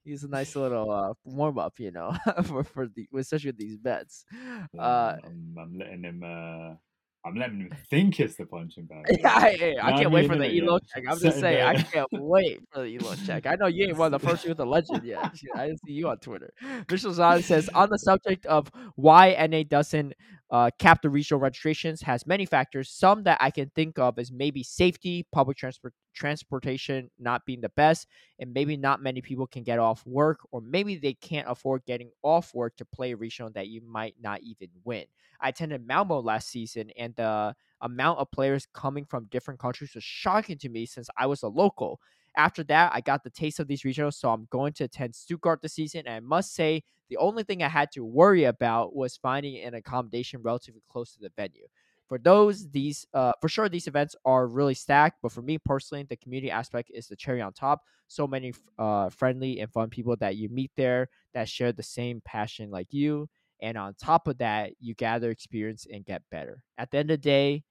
Uh, 0.07 0.11
he's 0.11 0.25
a 0.25 0.29
nice 0.29 0.57
little 0.57 0.91
uh, 0.91 1.13
warm 1.25 1.59
up, 1.59 1.79
you 1.79 1.91
know, 1.91 2.17
for 2.45 2.65
for 2.65 2.87
the 2.89 3.07
especially 3.17 3.49
with 3.51 3.59
these 3.59 3.77
bets. 3.77 4.25
Yeah, 4.33 4.81
Uh, 4.83 5.17
I'm, 5.25 5.55
I'm 5.59 5.79
letting 5.79 6.03
him. 6.05 6.23
Uh, 6.25 6.75
I'm 7.23 7.35
letting 7.35 7.61
him 7.61 7.73
think 7.91 8.19
it's 8.19 8.37
the 8.37 8.47
punching 8.47 8.85
bag. 8.91 9.05
yeah, 9.21 9.29
I, 9.31 9.77
I- 9.83 9.89
I 9.89 9.99
can't 9.99 10.11
wait 10.11 10.27
for 10.27 10.37
the 10.39 10.59
elo 10.59 10.79
check. 10.79 11.05
I'm 11.07 11.19
just 11.19 11.39
saying, 11.39 11.61
I 11.63 11.75
can't 11.83 12.09
wait 12.13 12.61
for 12.73 12.81
the 12.83 12.97
elo 12.97 13.15
check. 13.27 13.45
I 13.47 13.57
know 13.57 13.67
you 13.67 13.89
ain't 13.89 13.99
one 13.99 14.15
of 14.15 14.23
the 14.23 14.27
first 14.27 14.49
with 14.49 14.57
the 14.57 14.65
legend 14.65 15.05
yet. 15.05 15.31
I 15.55 15.67
didn't 15.67 15.81
see 15.85 15.93
you 15.93 16.09
on 16.09 16.17
Twitter. 16.19 16.51
Mitchell 16.91 17.13
Zahn 17.13 17.43
says 17.43 17.69
on 17.75 17.91
the 17.91 17.99
subject 17.99 18.47
of 18.47 18.71
why 18.97 19.37
NA 19.51 19.65
doesn't 19.69 20.15
uh, 20.51 20.71
cap 20.79 21.01
the 21.03 21.11
regional 21.11 21.41
registrations 21.41 22.03
has 22.03 22.27
many 22.27 22.45
factors. 22.45 22.91
Some 22.91 23.23
that 23.25 23.39
I 23.41 23.51
can 23.51 23.71
think 23.75 23.99
of 23.99 24.19
is 24.19 24.33
maybe 24.33 24.63
safety, 24.63 25.27
public 25.33 25.57
transport 25.57 25.95
transportation 26.13 27.09
not 27.19 27.47
being 27.47 27.61
the 27.61 27.69
best, 27.71 28.07
and 28.41 28.53
maybe 28.53 28.77
not 28.77 29.01
many 29.03 29.21
people 29.21 29.47
can 29.47 29.63
get 29.63 29.79
off 29.79 30.05
work, 30.07 30.41
or 30.51 30.61
maybe 30.61 30.97
they 30.97 31.15
can't 31.15 31.49
afford 31.49 31.85
getting 31.87 32.11
off 32.23 32.53
work 32.53 32.77
to 32.77 32.85
play 32.85 33.13
a 33.13 33.17
regional 33.17 33.51
that 33.53 33.69
you 33.69 33.81
might 33.81 34.15
not 34.21 34.41
even 34.43 34.69
win. 34.85 35.05
I 35.41 35.51
attended 35.51 35.87
Malmo 35.87 36.21
last 36.21 36.49
season, 36.49 36.91
and 36.99 37.15
the 37.15 37.55
amount 37.81 38.19
of 38.19 38.31
players 38.31 38.67
coming 38.75 39.07
from 39.07 39.27
different 39.31 39.61
countries 39.61 39.95
was 39.95 40.05
shocking 40.05 40.59
to 40.59 40.69
me 40.69 40.85
since 40.85 41.09
I 41.17 41.27
was 41.27 41.43
a 41.43 41.49
local. 41.49 42.01
After 42.37 42.63
that, 42.65 42.93
I 42.95 43.01
got 43.01 43.25
the 43.25 43.31
taste 43.31 43.61
of 43.61 43.67
these 43.69 43.83
regionals, 43.83 44.15
so 44.15 44.31
I'm 44.31 44.47
going 44.51 44.73
to 44.75 44.85
attend 44.85 45.15
Stuttgart 45.15 45.61
this 45.63 45.75
season. 45.75 46.03
And 46.07 46.15
I 46.15 46.21
must 46.21 46.55
say, 46.55 46.83
the 47.09 47.17
only 47.17 47.43
thing 47.43 47.63
I 47.63 47.69
had 47.69 47.91
to 47.93 48.05
worry 48.05 48.45
about 48.45 48.95
was 48.95 49.17
finding 49.17 49.59
an 49.65 49.75
accommodation 49.75 50.41
relatively 50.43 50.83
close 50.89 51.13
to 51.15 51.21
the 51.21 51.33
venue. 51.37 51.67
For 52.09 52.19
those, 52.19 52.69
these 52.71 53.07
uh, 53.15 53.33
for 53.41 53.49
sure 53.49 53.69
these 53.69 53.87
events 53.87 54.17
are 54.25 54.47
really 54.49 54.75
stacked, 54.75 55.19
but 55.23 55.31
for 55.33 55.43
me 55.43 55.59
personally, 55.59 56.05
the 56.09 56.17
community 56.17 56.51
aspect 56.51 56.91
is 56.93 57.07
the 57.07 57.17
cherry 57.17 57.41
on 57.41 57.53
top. 57.53 57.83
So 58.09 58.27
many 58.27 58.53
uh, 58.79 59.11
friendly 59.11 59.61
and 59.61 59.71
fun 59.73 59.91
people 59.91 60.17
that 60.17 60.37
you 60.37 60.49
meet 60.49 60.73
there 60.77 61.09
that 61.35 61.49
share 61.49 61.73
the 61.73 61.85
same 61.85 62.21
passion 62.25 62.71
like 62.71 62.93
you, 62.93 63.29
and 63.61 63.79
on 63.79 63.95
top 63.95 64.27
of 64.27 64.39
that, 64.39 64.73
you 64.81 64.95
gather 64.95 65.31
experience 65.31 65.87
and 65.93 66.05
get 66.05 66.23
better. 66.31 66.65
At 66.79 66.91
the 66.91 66.99
end 66.99 67.11
of 67.13 67.21
the 67.21 67.23
day, 67.23 67.63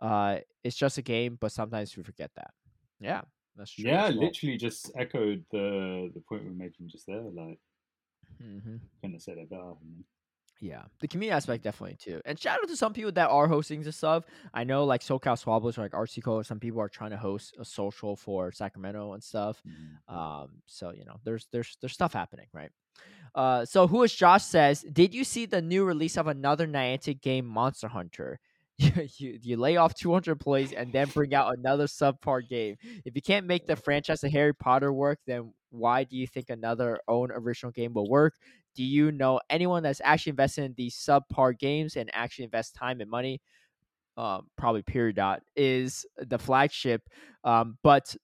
uh, 0.00 0.38
it's 0.62 0.76
just 0.76 0.98
a 0.98 1.02
game, 1.02 1.36
but 1.40 1.50
sometimes 1.50 1.96
we 1.96 2.04
forget 2.04 2.30
that. 2.36 2.50
Yeah, 3.00 3.22
that's 3.58 3.72
true. 3.72 3.84
Yeah, 3.84 4.08
literally 4.08 4.56
just 4.56 4.90
echoed 4.96 5.44
the 5.50 6.10
the 6.14 6.20
point 6.28 6.44
we 6.44 6.50
are 6.50 6.52
making 6.52 6.88
just 6.88 7.06
there. 7.06 7.20
Like, 7.22 7.58
Mhm. 8.42 8.80
couldn't 9.00 9.14
have 9.14 9.22
said 9.22 9.38
it 9.38 9.50
better. 9.50 9.72
Yeah, 10.60 10.86
the 10.98 11.06
community 11.06 11.36
aspect 11.36 11.62
definitely 11.62 11.96
too. 11.96 12.20
And 12.24 12.36
shout 12.38 12.58
out 12.60 12.68
to 12.68 12.76
some 12.76 12.92
people 12.92 13.12
that 13.12 13.30
are 13.30 13.46
hosting 13.46 13.82
this 13.82 13.96
stuff. 13.96 14.24
I 14.52 14.64
know 14.64 14.84
like 14.84 15.02
SoCal 15.02 15.36
Swabblers 15.38 15.78
or 15.78 15.82
like 15.82 15.92
RCCO, 15.92 16.44
some 16.44 16.58
people 16.58 16.80
are 16.80 16.88
trying 16.88 17.10
to 17.10 17.16
host 17.16 17.54
a 17.60 17.64
social 17.64 18.16
for 18.16 18.50
Sacramento 18.50 19.12
and 19.12 19.22
stuff. 19.22 19.62
Mhm. 19.64 20.12
Um, 20.12 20.62
so 20.66 20.90
you 20.90 21.04
know, 21.04 21.20
there's 21.22 21.46
there's 21.52 21.76
there's 21.80 21.92
stuff 21.92 22.12
happening, 22.12 22.48
right? 22.52 22.72
Uh, 23.36 23.64
so 23.64 23.86
who 23.86 24.02
is 24.02 24.12
Josh 24.12 24.42
says, 24.42 24.82
did 24.82 25.14
you 25.14 25.22
see 25.22 25.46
the 25.46 25.62
new 25.62 25.84
release 25.84 26.16
of 26.16 26.26
another 26.26 26.66
Niantic 26.66 27.20
game, 27.20 27.46
Monster 27.46 27.86
Hunter? 27.88 28.40
You, 28.78 29.38
you 29.42 29.56
lay 29.56 29.76
off 29.76 29.94
200 29.94 30.30
employees 30.30 30.72
and 30.72 30.92
then 30.92 31.08
bring 31.08 31.34
out 31.34 31.56
another 31.56 31.86
subpar 31.86 32.48
game. 32.48 32.76
If 33.04 33.14
you 33.16 33.22
can't 33.22 33.46
make 33.46 33.66
the 33.66 33.76
franchise 33.76 34.22
of 34.22 34.30
Harry 34.30 34.54
Potter 34.54 34.92
work, 34.92 35.18
then 35.26 35.52
why 35.70 36.04
do 36.04 36.16
you 36.16 36.26
think 36.26 36.50
another 36.50 37.00
own 37.08 37.30
original 37.32 37.72
game 37.72 37.92
will 37.94 38.08
work? 38.08 38.34
Do 38.74 38.84
you 38.84 39.10
know 39.10 39.40
anyone 39.50 39.82
that's 39.82 40.00
actually 40.04 40.30
invested 40.30 40.64
in 40.64 40.74
these 40.76 40.94
subpar 40.96 41.58
games 41.58 41.96
and 41.96 42.10
actually 42.12 42.44
invest 42.44 42.74
time 42.74 43.00
and 43.00 43.10
money? 43.10 43.40
Um, 44.16 44.48
probably 44.56 44.82
Peridot 44.82 45.40
is 45.56 46.06
the 46.16 46.38
flagship, 46.38 47.02
um, 47.44 47.78
but 47.82 48.16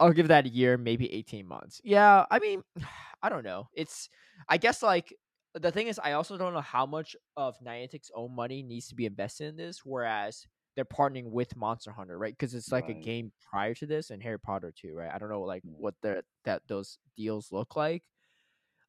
I'll 0.00 0.12
give 0.12 0.28
that 0.28 0.46
a 0.46 0.48
year, 0.48 0.76
maybe 0.76 1.12
18 1.12 1.46
months. 1.46 1.80
Yeah, 1.84 2.24
I 2.30 2.38
mean, 2.38 2.62
I 3.22 3.28
don't 3.28 3.44
know. 3.44 3.68
It's 3.72 4.08
I 4.48 4.58
guess 4.58 4.82
like 4.82 5.12
the 5.58 5.70
thing 5.70 5.86
is 5.88 6.00
I 6.02 6.12
also 6.12 6.36
don't 6.36 6.54
know 6.54 6.60
how 6.60 6.86
much 6.86 7.16
of 7.36 7.56
Niantic's 7.60 8.10
own 8.14 8.34
money 8.34 8.62
needs 8.62 8.88
to 8.88 8.94
be 8.94 9.06
invested 9.06 9.48
in 9.48 9.56
this, 9.56 9.80
whereas 9.84 10.46
they're 10.76 10.84
partnering 10.84 11.30
with 11.30 11.56
Monster 11.56 11.90
Hunter, 11.90 12.16
right? 12.16 12.32
Because 12.36 12.54
it's 12.54 12.70
like 12.70 12.88
a 12.88 12.94
game 12.94 13.32
prior 13.50 13.74
to 13.74 13.86
this 13.86 14.10
and 14.10 14.22
Harry 14.22 14.38
Potter 14.38 14.72
too, 14.76 14.94
right? 14.94 15.10
I 15.12 15.18
don't 15.18 15.30
know 15.30 15.42
like 15.42 15.62
mm. 15.64 15.72
what 15.76 15.94
the 16.02 16.22
that 16.44 16.62
those 16.68 16.98
deals 17.16 17.50
look 17.50 17.74
like. 17.74 18.04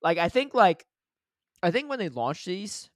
Like 0.01 0.17
I 0.17 0.29
think 0.29 0.53
like 0.53 0.85
I 1.63 1.71
think 1.71 1.89
when 1.89 1.99
they 1.99 2.09
launch 2.09 2.45
these, 2.45 2.89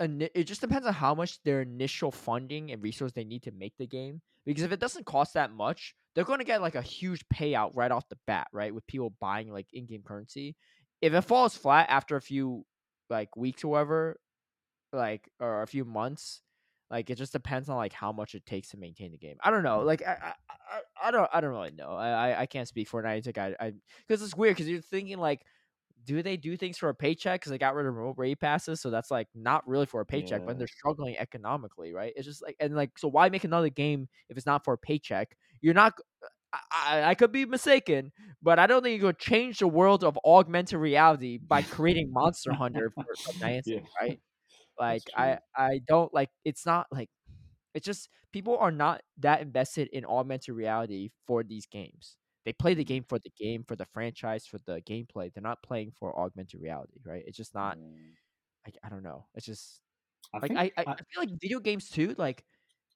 it 0.00 0.44
just 0.44 0.60
depends 0.60 0.86
on 0.86 0.94
how 0.94 1.14
much 1.14 1.42
their 1.44 1.62
initial 1.62 2.10
funding 2.10 2.72
and 2.72 2.82
resource 2.82 3.12
they 3.12 3.24
need 3.24 3.44
to 3.44 3.52
make 3.52 3.74
the 3.78 3.86
game. 3.86 4.20
Because 4.44 4.64
if 4.64 4.72
it 4.72 4.80
doesn't 4.80 5.06
cost 5.06 5.34
that 5.34 5.52
much, 5.52 5.94
they're 6.14 6.24
going 6.24 6.40
to 6.40 6.44
get 6.44 6.60
like 6.60 6.74
a 6.74 6.82
huge 6.82 7.24
payout 7.32 7.70
right 7.74 7.90
off 7.90 8.08
the 8.08 8.18
bat, 8.26 8.48
right? 8.52 8.74
With 8.74 8.86
people 8.86 9.14
buying 9.20 9.50
like 9.50 9.68
in-game 9.72 10.02
currency. 10.04 10.56
If 11.00 11.14
it 11.14 11.22
falls 11.22 11.56
flat 11.56 11.86
after 11.88 12.16
a 12.16 12.20
few 12.20 12.64
like 13.10 13.36
weeks 13.36 13.64
or 13.64 13.68
whatever, 13.68 14.20
like 14.92 15.28
or 15.40 15.62
a 15.62 15.66
few 15.66 15.84
months, 15.84 16.42
like 16.90 17.10
it 17.10 17.16
just 17.16 17.32
depends 17.32 17.68
on 17.68 17.76
like 17.76 17.92
how 17.92 18.12
much 18.12 18.34
it 18.34 18.46
takes 18.46 18.70
to 18.70 18.76
maintain 18.76 19.12
the 19.12 19.18
game. 19.18 19.36
I 19.42 19.50
don't 19.50 19.62
know. 19.62 19.80
Like 19.80 20.02
I 20.02 20.34
I, 20.70 20.80
I, 21.08 21.10
don't 21.10 21.28
I 21.32 21.40
don't 21.40 21.50
really 21.50 21.72
know. 21.72 21.90
I 21.90 22.30
I, 22.30 22.40
I 22.42 22.46
can't 22.46 22.68
speak 22.68 22.88
for 22.88 23.02
Niantic. 23.02 23.38
I 23.38 23.54
I 23.64 23.72
because 24.06 24.22
it's 24.22 24.36
weird 24.36 24.56
because 24.56 24.68
you're 24.68 24.80
thinking 24.80 25.18
like 25.18 25.44
do 26.04 26.22
they 26.22 26.36
do 26.36 26.56
things 26.56 26.76
for 26.76 26.88
a 26.88 26.94
paycheck? 26.94 27.40
Because 27.40 27.50
they 27.50 27.58
got 27.58 27.74
rid 27.74 27.86
of 27.86 27.94
remote 27.94 28.16
raid 28.18 28.38
passes, 28.38 28.80
so 28.80 28.90
that's 28.90 29.10
like 29.10 29.28
not 29.34 29.66
really 29.66 29.86
for 29.86 30.00
a 30.00 30.06
paycheck, 30.06 30.42
but 30.46 30.58
they're 30.58 30.66
struggling 30.66 31.16
economically, 31.18 31.92
right? 31.92 32.12
It's 32.14 32.26
just 32.26 32.42
like 32.42 32.56
and 32.60 32.74
like 32.76 32.98
so 32.98 33.08
why 33.08 33.28
make 33.28 33.44
another 33.44 33.70
game 33.70 34.08
if 34.28 34.36
it's 34.36 34.46
not 34.46 34.64
for 34.64 34.74
a 34.74 34.78
paycheck? 34.78 35.36
You're 35.62 35.74
not. 35.74 35.94
I, 36.70 37.02
I, 37.10 37.14
could 37.14 37.32
be 37.32 37.44
mistaken, 37.44 38.12
but 38.42 38.58
I 38.58 38.66
don't 38.66 38.82
think 38.82 39.00
you 39.00 39.06
could 39.06 39.18
change 39.18 39.58
the 39.58 39.68
world 39.68 40.04
of 40.04 40.18
augmented 40.24 40.78
reality 40.78 41.38
by 41.38 41.62
creating 41.62 42.12
Monster 42.12 42.52
Hunter 42.52 42.90
for, 42.94 43.04
from 43.04 43.34
Niantic, 43.42 43.62
Yeah. 43.66 43.80
right? 44.00 44.20
Like 44.78 45.02
I. 45.16 45.38
I 45.56 45.80
don't 45.86 46.12
like 46.12 46.30
it's 46.44 46.66
not 46.66 46.86
like 46.90 47.08
it's 47.74 47.86
just 47.86 48.08
people 48.32 48.56
are 48.58 48.70
not 48.72 49.02
that 49.18 49.40
invested 49.40 49.88
in 49.92 50.04
augmented 50.04 50.54
reality 50.54 51.10
for 51.26 51.42
these 51.42 51.66
games. 51.66 52.16
They 52.44 52.52
play 52.52 52.74
the 52.74 52.84
Mhm. 52.84 52.88
game 52.88 53.04
for 53.08 53.18
the 53.18 53.30
game, 53.38 53.64
for 53.64 53.76
the 53.76 53.86
franchise, 53.86 54.46
for 54.46 54.58
the 54.66 54.82
gameplay. 54.82 55.32
They're 55.32 55.42
not 55.42 55.62
playing 55.62 55.92
for 55.92 56.18
augmented 56.18 56.60
reality, 56.60 57.00
right? 57.04 57.24
It's 57.26 57.36
just 57.36 57.54
not. 57.54 57.78
Yeah. 57.78 57.94
I, 58.66 58.86
I 58.86 58.88
don't 58.88 59.02
know. 59.02 59.26
It's 59.34 59.46
just 59.46 59.80
I 60.34 60.38
like 60.38 60.52
I, 60.52 60.70
I, 60.76 60.82
I 60.92 60.96
feel 60.96 61.20
like 61.20 61.30
video 61.40 61.60
games 61.60 61.90
too. 61.90 62.14
Like 62.18 62.44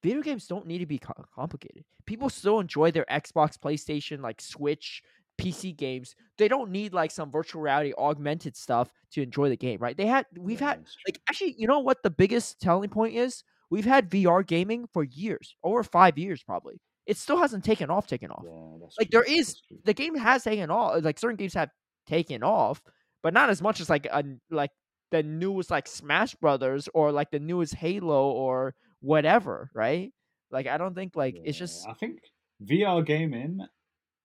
video 0.03 0.23
games 0.23 0.47
don't 0.47 0.67
need 0.67 0.79
to 0.79 0.87
be 0.87 0.99
complicated. 1.35 1.85
People 2.07 2.29
still 2.31 2.61
enjoy 2.61 2.91
their 2.91 3.07
Xbox, 3.11 3.59
PlayStation, 3.59 4.21
like 4.21 4.41
Switch, 4.41 5.03
PC 5.41 5.77
games. 5.77 6.15
They 6.37 6.49
don't 6.49 6.71
need 6.71 6.93
like 6.93 7.11
some 7.11 7.31
virtual 7.31 7.63
reality 7.63 7.93
augmented 7.97 8.57
stuff 8.57 8.93
to 9.13 9.23
enjoy 9.23 9.49
the 9.49 9.57
game, 9.57 9.79
right? 9.81 9.97
They 9.97 10.07
had 10.07 10.27
we've 10.37 10.61
had 10.61 10.85
like 11.07 11.21
actually, 11.29 11.55
you 11.59 11.67
know 11.67 11.79
what 11.81 12.03
the 12.03 12.11
biggest 12.11 12.61
telling 12.61 12.91
point 12.91 13.15
is? 13.15 13.45
We've 13.71 13.85
had 13.85 14.11
VR 14.11 14.47
gaming 14.47 14.87
for 14.93 15.05
years, 15.05 15.55
over 15.63 15.83
five 15.83 16.17
years 16.19 16.43
probably. 16.43 16.81
It 17.07 17.17
still 17.17 17.39
hasn't 17.39 17.65
taken 17.65 17.89
off, 17.91 18.07
taken 18.07 18.31
off. 18.31 18.43
yeah, 18.45 18.87
Like 18.99 19.11
true. 19.11 19.23
there 19.23 19.23
is 19.23 19.61
the 19.85 19.95
game 19.95 20.15
has 20.17 20.45
taken 20.45 20.71
off. 20.71 21.03
Like 21.03 21.19
certain 21.19 21.37
games 21.37 21.55
have 21.55 21.71
taken 22.07 22.43
off, 22.43 22.83
but 23.23 23.33
not 23.33 23.49
as 23.51 23.63
much 23.63 23.81
as 23.81 23.89
like 23.89 24.07
a 24.07 24.25
like 24.51 24.71
the 25.11 25.23
newest 25.23 25.71
like 25.71 25.87
Smash 25.87 26.35
Brothers 26.35 26.89
or 26.95 27.13
like 27.13 27.31
the 27.31 27.39
newest 27.39 27.75
Halo 27.75 28.31
or 28.31 28.75
whatever, 29.01 29.71
right? 29.75 30.13
Like 30.51 30.67
I 30.67 30.79
don't 30.79 30.95
think 30.95 31.17
like 31.17 31.37
it's 31.45 31.59
just 31.59 31.87
I 31.89 31.95
think 31.95 32.21
VR 32.65 33.05
gaming. 33.05 33.61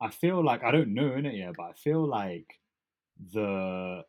I 0.02 0.10
feel 0.10 0.44
like 0.44 0.64
I 0.64 0.72
don't 0.72 0.94
know 0.94 1.14
in 1.14 1.26
it 1.26 1.36
yet, 1.36 1.54
but 1.58 1.64
I 1.64 1.74
feel 1.74 2.06
like 2.06 2.60
the 3.34 4.04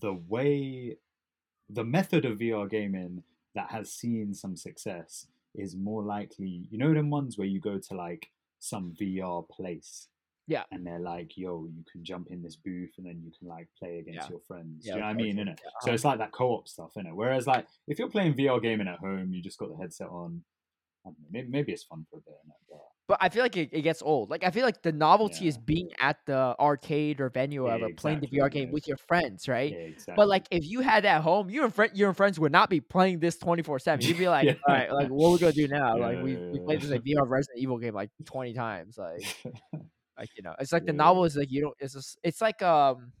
the 0.00 0.12
way 0.12 0.96
the 1.68 1.84
method 1.84 2.24
of 2.24 2.38
VR 2.38 2.68
gaming 2.68 3.22
that 3.54 3.70
has 3.70 3.90
seen 3.92 4.34
some 4.34 4.56
success 4.56 5.26
is 5.54 5.74
more 5.74 6.02
likely, 6.02 6.66
you 6.70 6.78
know, 6.78 6.92
them 6.92 7.10
ones 7.10 7.38
where 7.38 7.46
you 7.46 7.60
go 7.60 7.78
to 7.78 7.94
like 7.94 8.30
some 8.58 8.94
VR 9.00 9.48
place. 9.48 10.08
Yeah. 10.48 10.62
And 10.70 10.86
they're 10.86 11.00
like, 11.00 11.36
yo, 11.36 11.66
you 11.74 11.84
can 11.90 12.04
jump 12.04 12.28
in 12.30 12.42
this 12.42 12.56
booth 12.56 12.90
and 12.98 13.06
then 13.06 13.20
you 13.24 13.32
can 13.38 13.48
like 13.48 13.68
play 13.78 13.98
against 13.98 14.26
Yeah. 14.26 14.30
your 14.30 14.40
friends. 14.46 14.84
Yeah, 14.86 14.92
Do 14.92 14.98
you 14.98 15.02
know 15.02 15.06
what 15.08 15.14
I 15.14 15.22
mean? 15.22 15.36
Innit? 15.36 15.46
yeah, 15.64 15.70
So 15.82 15.92
it's 15.92 16.04
like 16.04 16.18
that 16.18 16.32
co 16.32 16.50
op 16.52 16.68
stuff, 16.68 16.90
innit? 16.96 17.14
Whereas 17.14 17.46
like 17.46 17.66
if 17.88 17.98
you're 17.98 18.10
playing 18.10 18.34
VR 18.34 18.62
gaming 18.62 18.88
at 18.88 18.98
home, 18.98 19.32
you 19.32 19.42
just 19.42 19.58
got 19.58 19.68
the 19.70 19.76
headset 19.76 20.08
on. 20.08 20.42
I 21.04 21.10
don't 21.10 21.18
know, 21.20 21.26
maybe, 21.30 21.48
maybe 21.48 21.72
it's 21.72 21.84
fun 21.84 22.04
for 22.10 22.16
a 22.18 22.20
bit? 22.20 22.34
But 22.68 22.78
but 23.08 23.18
I 23.20 23.28
feel 23.28 23.42
like 23.44 23.56
it, 23.56 23.68
it 23.72 23.82
gets 23.82 24.02
old. 24.02 24.30
Like 24.30 24.42
I 24.42 24.50
feel 24.50 24.64
like 24.64 24.82
the 24.82 24.90
novelty 24.90 25.46
is 25.46 25.56
being 25.56 25.90
at 26.00 26.16
the 26.26 26.56
arcade 26.58 27.20
or 27.20 27.28
venue 27.30 27.62
or 27.62 27.68
Yeah, 27.68 27.74
whatever, 27.74 27.94
playing 27.94 28.18
the 28.20 28.26
VR 28.26 28.50
game 28.50 28.68
yeah. 28.68 28.72
with 28.72 28.88
your 28.88 28.96
friends, 28.96 29.46
right? 29.46 29.70
yeah, 29.70 29.78
exactly. 29.78 30.14
But 30.16 30.26
like 30.26 30.46
if 30.50 30.64
you 30.64 30.80
had 30.80 31.04
that 31.04 31.18
at 31.18 31.22
home, 31.22 31.48
you 31.48 31.62
and 31.62 31.72
friend, 31.72 31.92
you 31.94 32.08
and 32.08 32.16
friends 32.16 32.40
would 32.40 32.50
not 32.50 32.68
be 32.70 32.80
playing 32.80 33.20
this 33.20 33.36
twenty 33.38 33.62
four 33.62 33.78
seven. 33.78 34.04
You'd 34.04 34.18
be 34.18 34.28
like, 34.38 34.46
Yeah. 34.46 34.54
all 34.66 34.74
right, 34.74 34.92
like 34.92 35.08
what 35.08 35.30
we 35.32 35.38
gonna 35.38 35.52
do 35.52 35.68
now? 35.68 35.96
like 36.06 36.20
we, 36.22 36.32
yeah, 36.34 36.50
we 36.50 36.58
played 36.60 36.82
yeah. 36.82 36.88
this 36.88 36.90
like 36.90 37.02
VR 37.04 37.28
Resident 37.28 37.60
Evil 37.60 37.78
game 37.78 37.94
like 37.94 38.10
twenty 38.24 38.52
times. 38.54 38.98
Like 38.98 39.22
like 40.18 40.30
you 40.36 40.42
know, 40.42 40.54
it's 40.58 40.72
like 40.72 40.86
the 40.86 40.92
Yeah. 40.92 40.94
novel 40.94 41.24
is 41.24 41.36
like 41.36 41.50
you 41.50 41.60
don't. 41.62 41.76
It's 41.80 41.94
just 41.94 42.18
it's 42.22 42.40
like 42.40 42.62
um. 42.62 43.12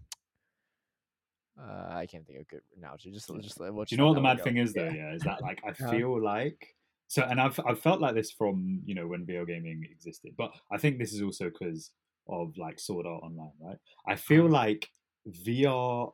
Uh, 1.58 1.86
I 1.90 2.06
can't 2.06 2.26
think 2.26 2.36
of 2.38 2.42
a 2.42 2.44
good 2.44 2.62
analogy. 2.76 3.10
Just 3.10 3.30
just 3.40 3.58
we'll 3.58 3.86
Do 3.86 3.94
you 3.94 3.96
know 3.98 4.06
what 4.08 4.14
the 4.14 4.20
mad 4.20 4.36
go. 4.36 4.42
thing 4.42 4.56
is 4.58 4.74
though? 4.74 4.86
Yeah. 4.86 4.94
Yeah, 4.94 5.14
is 5.14 5.24
that 5.24 5.42
like 5.42 5.60
I 5.66 5.72
Uh-huh. 5.80 6.00
feel 6.00 6.22
like 6.22 6.74
so, 7.08 7.22
and 7.22 7.40
I've 7.40 7.58
I've 7.64 7.80
felt 7.80 8.00
like 8.00 8.14
this 8.14 8.32
from 8.32 8.82
you 8.84 8.94
know 8.94 9.06
when 9.06 9.24
VR 9.24 9.46
gaming 9.46 9.84
existed, 9.90 10.34
but 10.36 10.52
I 10.72 10.78
think 10.78 10.98
this 10.98 11.12
is 11.12 11.22
also 11.22 11.50
because 11.50 11.92
of 12.28 12.56
like 12.58 12.80
Sword 12.80 13.06
Art 13.06 13.22
Online, 13.22 13.52
right? 13.60 13.78
I 14.06 14.16
feel 14.16 14.48
Uh-huh. 14.48 14.50
like 14.50 14.88
VR 15.26 16.12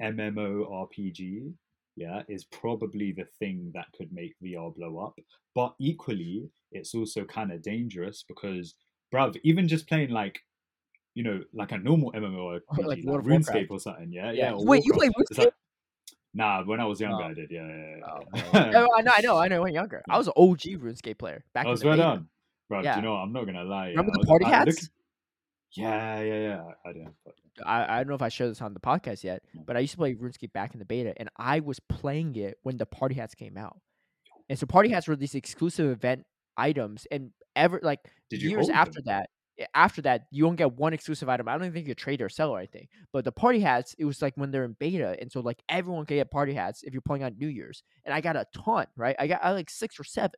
MMORPG, 0.00 1.54
yeah, 1.96 2.22
is 2.28 2.44
probably 2.44 3.12
the 3.12 3.26
thing 3.38 3.70
that 3.74 3.92
could 3.94 4.12
make 4.12 4.34
VR 4.40 4.70
blow 4.70 4.98
up. 4.98 5.18
But 5.54 5.74
equally, 5.78 6.50
it's 6.72 6.94
also 6.94 7.24
kind 7.24 7.52
of 7.52 7.62
dangerous 7.62 8.24
because, 8.26 8.74
bruv, 9.12 9.36
even 9.42 9.68
just 9.68 9.86
playing 9.88 10.10
like, 10.10 10.40
you 11.14 11.22
know, 11.24 11.42
like 11.52 11.72
a 11.72 11.78
normal 11.78 12.12
MMO 12.12 12.60
Like 12.78 12.86
like, 12.86 13.04
World 13.04 13.24
RuneScape 13.26 13.68
Warcraft. 13.68 13.70
or 13.70 13.78
something, 13.80 14.12
yeah, 14.12 14.30
Yeah. 14.32 14.50
yeah. 14.50 14.52
or 14.54 14.64
Wait, 14.64 14.84
you 14.84 14.92
play 14.92 15.08
RuneScape? 15.08 15.38
like- 15.38 15.54
nah, 16.34 16.62
when 16.64 16.80
I 16.80 16.84
was 16.84 17.00
oh. 17.02 17.06
younger, 17.06 17.24
Oh. 17.24 17.28
I 17.28 17.34
did, 17.34 17.50
yeah, 17.50 17.66
yeah, 17.66 17.96
yeah. 17.96 18.04
Oh, 18.06 18.20
yeah. 18.54 18.72
Oh, 18.86 18.88
I 18.96 19.02
know, 19.02 19.12
I 19.16 19.20
know, 19.20 19.36
I 19.38 19.48
know. 19.48 19.62
When 19.62 19.74
younger, 19.74 20.02
I 20.08 20.16
was 20.18 20.26
an 20.28 20.34
OG 20.36 20.60
RuneScape 20.80 21.18
player 21.18 21.44
back 21.54 21.64
I 21.66 21.68
in 21.68 21.70
was 21.72 21.80
the 21.80 21.86
well 21.88 21.96
beta. 21.96 22.08
done, 22.08 22.28
bro. 22.68 22.82
Yeah. 22.82 22.94
Do 22.94 23.00
you 23.00 23.06
know? 23.06 23.14
I'm 23.16 23.32
not 23.32 23.46
gonna 23.46 23.64
lie. 23.64 23.86
yeah, 23.88 23.90
Remember 23.90 24.10
I 24.10 24.14
the 24.14 24.18
was- 24.20 24.26
party 24.28 24.44
I- 24.46 24.48
look- 24.64 24.68
hats? 24.68 24.90
Yeah, 25.76 26.20
yeah, 26.20 26.34
yeah. 26.40 26.62
I, 26.84 26.88
I 26.88 26.92
don't. 26.92 27.14
But, 27.24 27.34
I, 27.64 27.84
I 27.84 27.96
don't 27.98 28.08
know 28.08 28.14
if 28.16 28.22
I 28.22 28.28
shared 28.28 28.50
this 28.50 28.60
on 28.60 28.74
the 28.74 28.80
podcast 28.80 29.22
yet, 29.22 29.42
mm. 29.56 29.64
but 29.64 29.76
I 29.76 29.80
used 29.80 29.92
to 29.92 29.98
play 29.98 30.14
RuneScape 30.14 30.52
back 30.52 30.72
in 30.74 30.80
the 30.80 30.84
beta, 30.84 31.14
and 31.16 31.28
I 31.36 31.60
was 31.60 31.78
playing 31.78 32.34
it 32.36 32.58
when 32.64 32.76
the 32.76 32.86
party 32.86 33.14
hats 33.14 33.34
came 33.36 33.56
out. 33.56 33.78
And 34.48 34.58
so 34.58 34.66
party 34.66 34.88
hats 34.88 35.06
were 35.06 35.14
these 35.14 35.36
exclusive 35.36 35.88
event 35.88 36.26
items, 36.56 37.06
and 37.12 37.30
ever 37.56 37.80
like 37.82 38.00
Did 38.30 38.42
you 38.42 38.50
years 38.50 38.68
after 38.68 39.00
them? 39.02 39.04
that, 39.06 39.30
after 39.74 40.02
that, 40.02 40.22
you 40.30 40.44
don't 40.44 40.56
get 40.56 40.72
one 40.72 40.92
exclusive 40.94 41.28
item. 41.28 41.48
I 41.48 41.52
don't 41.52 41.62
even 41.62 41.74
think 41.74 41.88
you 41.88 41.94
trade 41.94 42.22
or 42.22 42.28
sell 42.28 42.50
or 42.50 42.58
anything. 42.58 42.88
But 43.12 43.24
the 43.24 43.32
party 43.32 43.60
hats, 43.60 43.94
it 43.98 44.04
was 44.04 44.22
like 44.22 44.36
when 44.36 44.50
they're 44.50 44.64
in 44.64 44.76
beta, 44.78 45.16
and 45.20 45.30
so 45.30 45.40
like 45.40 45.62
everyone 45.68 46.06
can 46.06 46.16
get 46.16 46.30
party 46.30 46.54
hats 46.54 46.82
if 46.82 46.92
you're 46.92 47.02
playing 47.02 47.24
on 47.24 47.36
New 47.38 47.48
Year's. 47.48 47.82
And 48.04 48.14
I 48.14 48.20
got 48.20 48.36
a 48.36 48.46
ton, 48.54 48.86
right? 48.96 49.16
I 49.18 49.26
got 49.26 49.40
I 49.44 49.52
like 49.52 49.70
six 49.70 49.98
or 50.00 50.04
seven. 50.04 50.32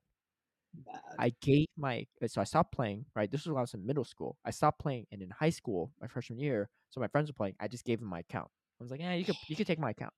Mad. 0.87 1.19
I 1.19 1.33
gave 1.41 1.67
my 1.77 2.07
uh, 2.23 2.29
so 2.29 2.41
I 2.41 2.45
stopped 2.45 2.73
playing. 2.73 3.05
Right, 3.15 3.31
this 3.31 3.43
was 3.45 3.53
when 3.53 3.59
I 3.59 3.63
was 3.63 3.75
in 3.75 3.87
middle 3.87 4.05
school. 4.05 4.37
I 4.45 4.51
stopped 4.51 4.81
playing, 4.81 5.07
and 5.13 5.23
in 5.23 5.31
high 5.31 5.51
school, 5.51 5.93
my 6.01 6.07
freshman 6.07 6.39
year, 6.39 6.71
so 6.91 7.01
my 7.01 7.09
friends 7.09 7.29
were 7.31 7.35
playing. 7.35 7.55
I 7.61 7.69
just 7.69 7.85
gave 7.85 8.01
them 8.01 8.09
my 8.09 8.21
account. 8.21 8.49
I 8.81 8.85
was 8.85 8.91
like, 8.91 9.01
"Yeah, 9.01 9.15
you 9.15 9.25
could 9.25 9.37
you 9.49 9.57
could 9.57 9.67
take 9.67 9.79
my 9.79 9.91
account." 9.91 10.15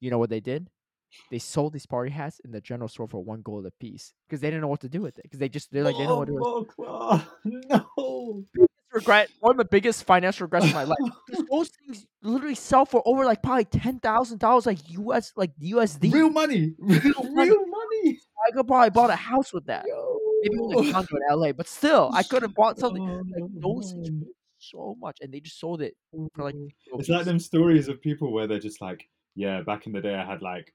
You 0.00 0.10
know 0.10 0.18
what 0.18 0.30
they 0.30 0.40
did? 0.40 0.68
They 1.30 1.38
sold 1.38 1.72
these 1.72 1.86
party 1.86 2.10
hats 2.10 2.40
in 2.44 2.50
the 2.50 2.60
general 2.60 2.88
store 2.88 3.08
for 3.08 3.22
one 3.22 3.42
gold 3.42 3.66
a 3.66 3.70
piece 3.70 4.12
because 4.28 4.40
they 4.40 4.48
didn't 4.48 4.62
know 4.62 4.68
what 4.68 4.80
to 4.80 4.88
do 4.88 5.00
with 5.00 5.18
it. 5.18 5.22
Because 5.24 5.38
they 5.38 5.48
just 5.48 5.72
they're 5.72 5.84
like 5.84 5.94
they 5.94 6.00
didn't 6.00 6.10
know 6.10 6.18
what 6.18 6.26
to 6.26 6.32
do. 6.32 6.38
with 6.38 6.68
it. 6.68 6.74
Oh, 6.80 7.26
no. 7.44 8.44
Biggest 8.54 8.70
regret, 8.92 9.30
one 9.40 9.52
of 9.52 9.58
the 9.58 9.64
biggest 9.64 10.04
financial 10.04 10.44
regrets 10.44 10.66
of 10.66 10.74
my 10.74 10.84
life. 10.84 10.98
those 11.50 11.70
things 11.70 12.06
literally 12.22 12.54
sell 12.54 12.84
for 12.84 13.02
over 13.06 13.24
like 13.24 13.42
probably 13.42 13.64
ten 13.64 13.98
thousand 14.00 14.38
dollars, 14.38 14.66
like 14.66 14.78
US, 14.90 15.32
like 15.36 15.52
USD. 15.62 16.12
Real 16.14 16.30
money. 16.30 16.74
Real, 16.78 17.22
money. 17.30 17.50
money. 17.50 18.20
I 18.46 18.52
could 18.52 18.66
probably 18.66 18.90
bought 18.90 19.10
a 19.10 19.16
house 19.16 19.52
with 19.52 19.66
that. 19.66 19.84
Yo. 19.86 20.18
Maybe 20.42 20.58
only 20.60 20.90
a 20.90 20.92
condo 20.92 21.16
in 21.16 21.36
LA, 21.36 21.52
but 21.52 21.66
still, 21.66 22.10
I 22.14 22.22
could 22.22 22.42
have 22.42 22.54
bought 22.54 22.78
something. 22.78 23.02
Oh, 23.02 23.22
Like 23.40 23.50
those 23.60 23.92
things 23.92 24.24
so 24.58 24.94
much, 25.00 25.18
and 25.20 25.32
they 25.32 25.40
just 25.40 25.58
sold 25.58 25.82
it 25.82 25.94
for 26.34 26.44
like. 26.44 26.54
Oh, 26.92 26.98
it's 26.98 27.08
like 27.08 27.24
them 27.24 27.40
stories 27.40 27.88
of 27.88 28.00
people 28.00 28.32
where 28.32 28.46
they're 28.46 28.60
just 28.60 28.80
like, 28.80 29.08
yeah, 29.34 29.62
back 29.62 29.86
in 29.86 29.92
the 29.92 30.00
day 30.00 30.14
I 30.14 30.24
had 30.24 30.40
like 30.40 30.72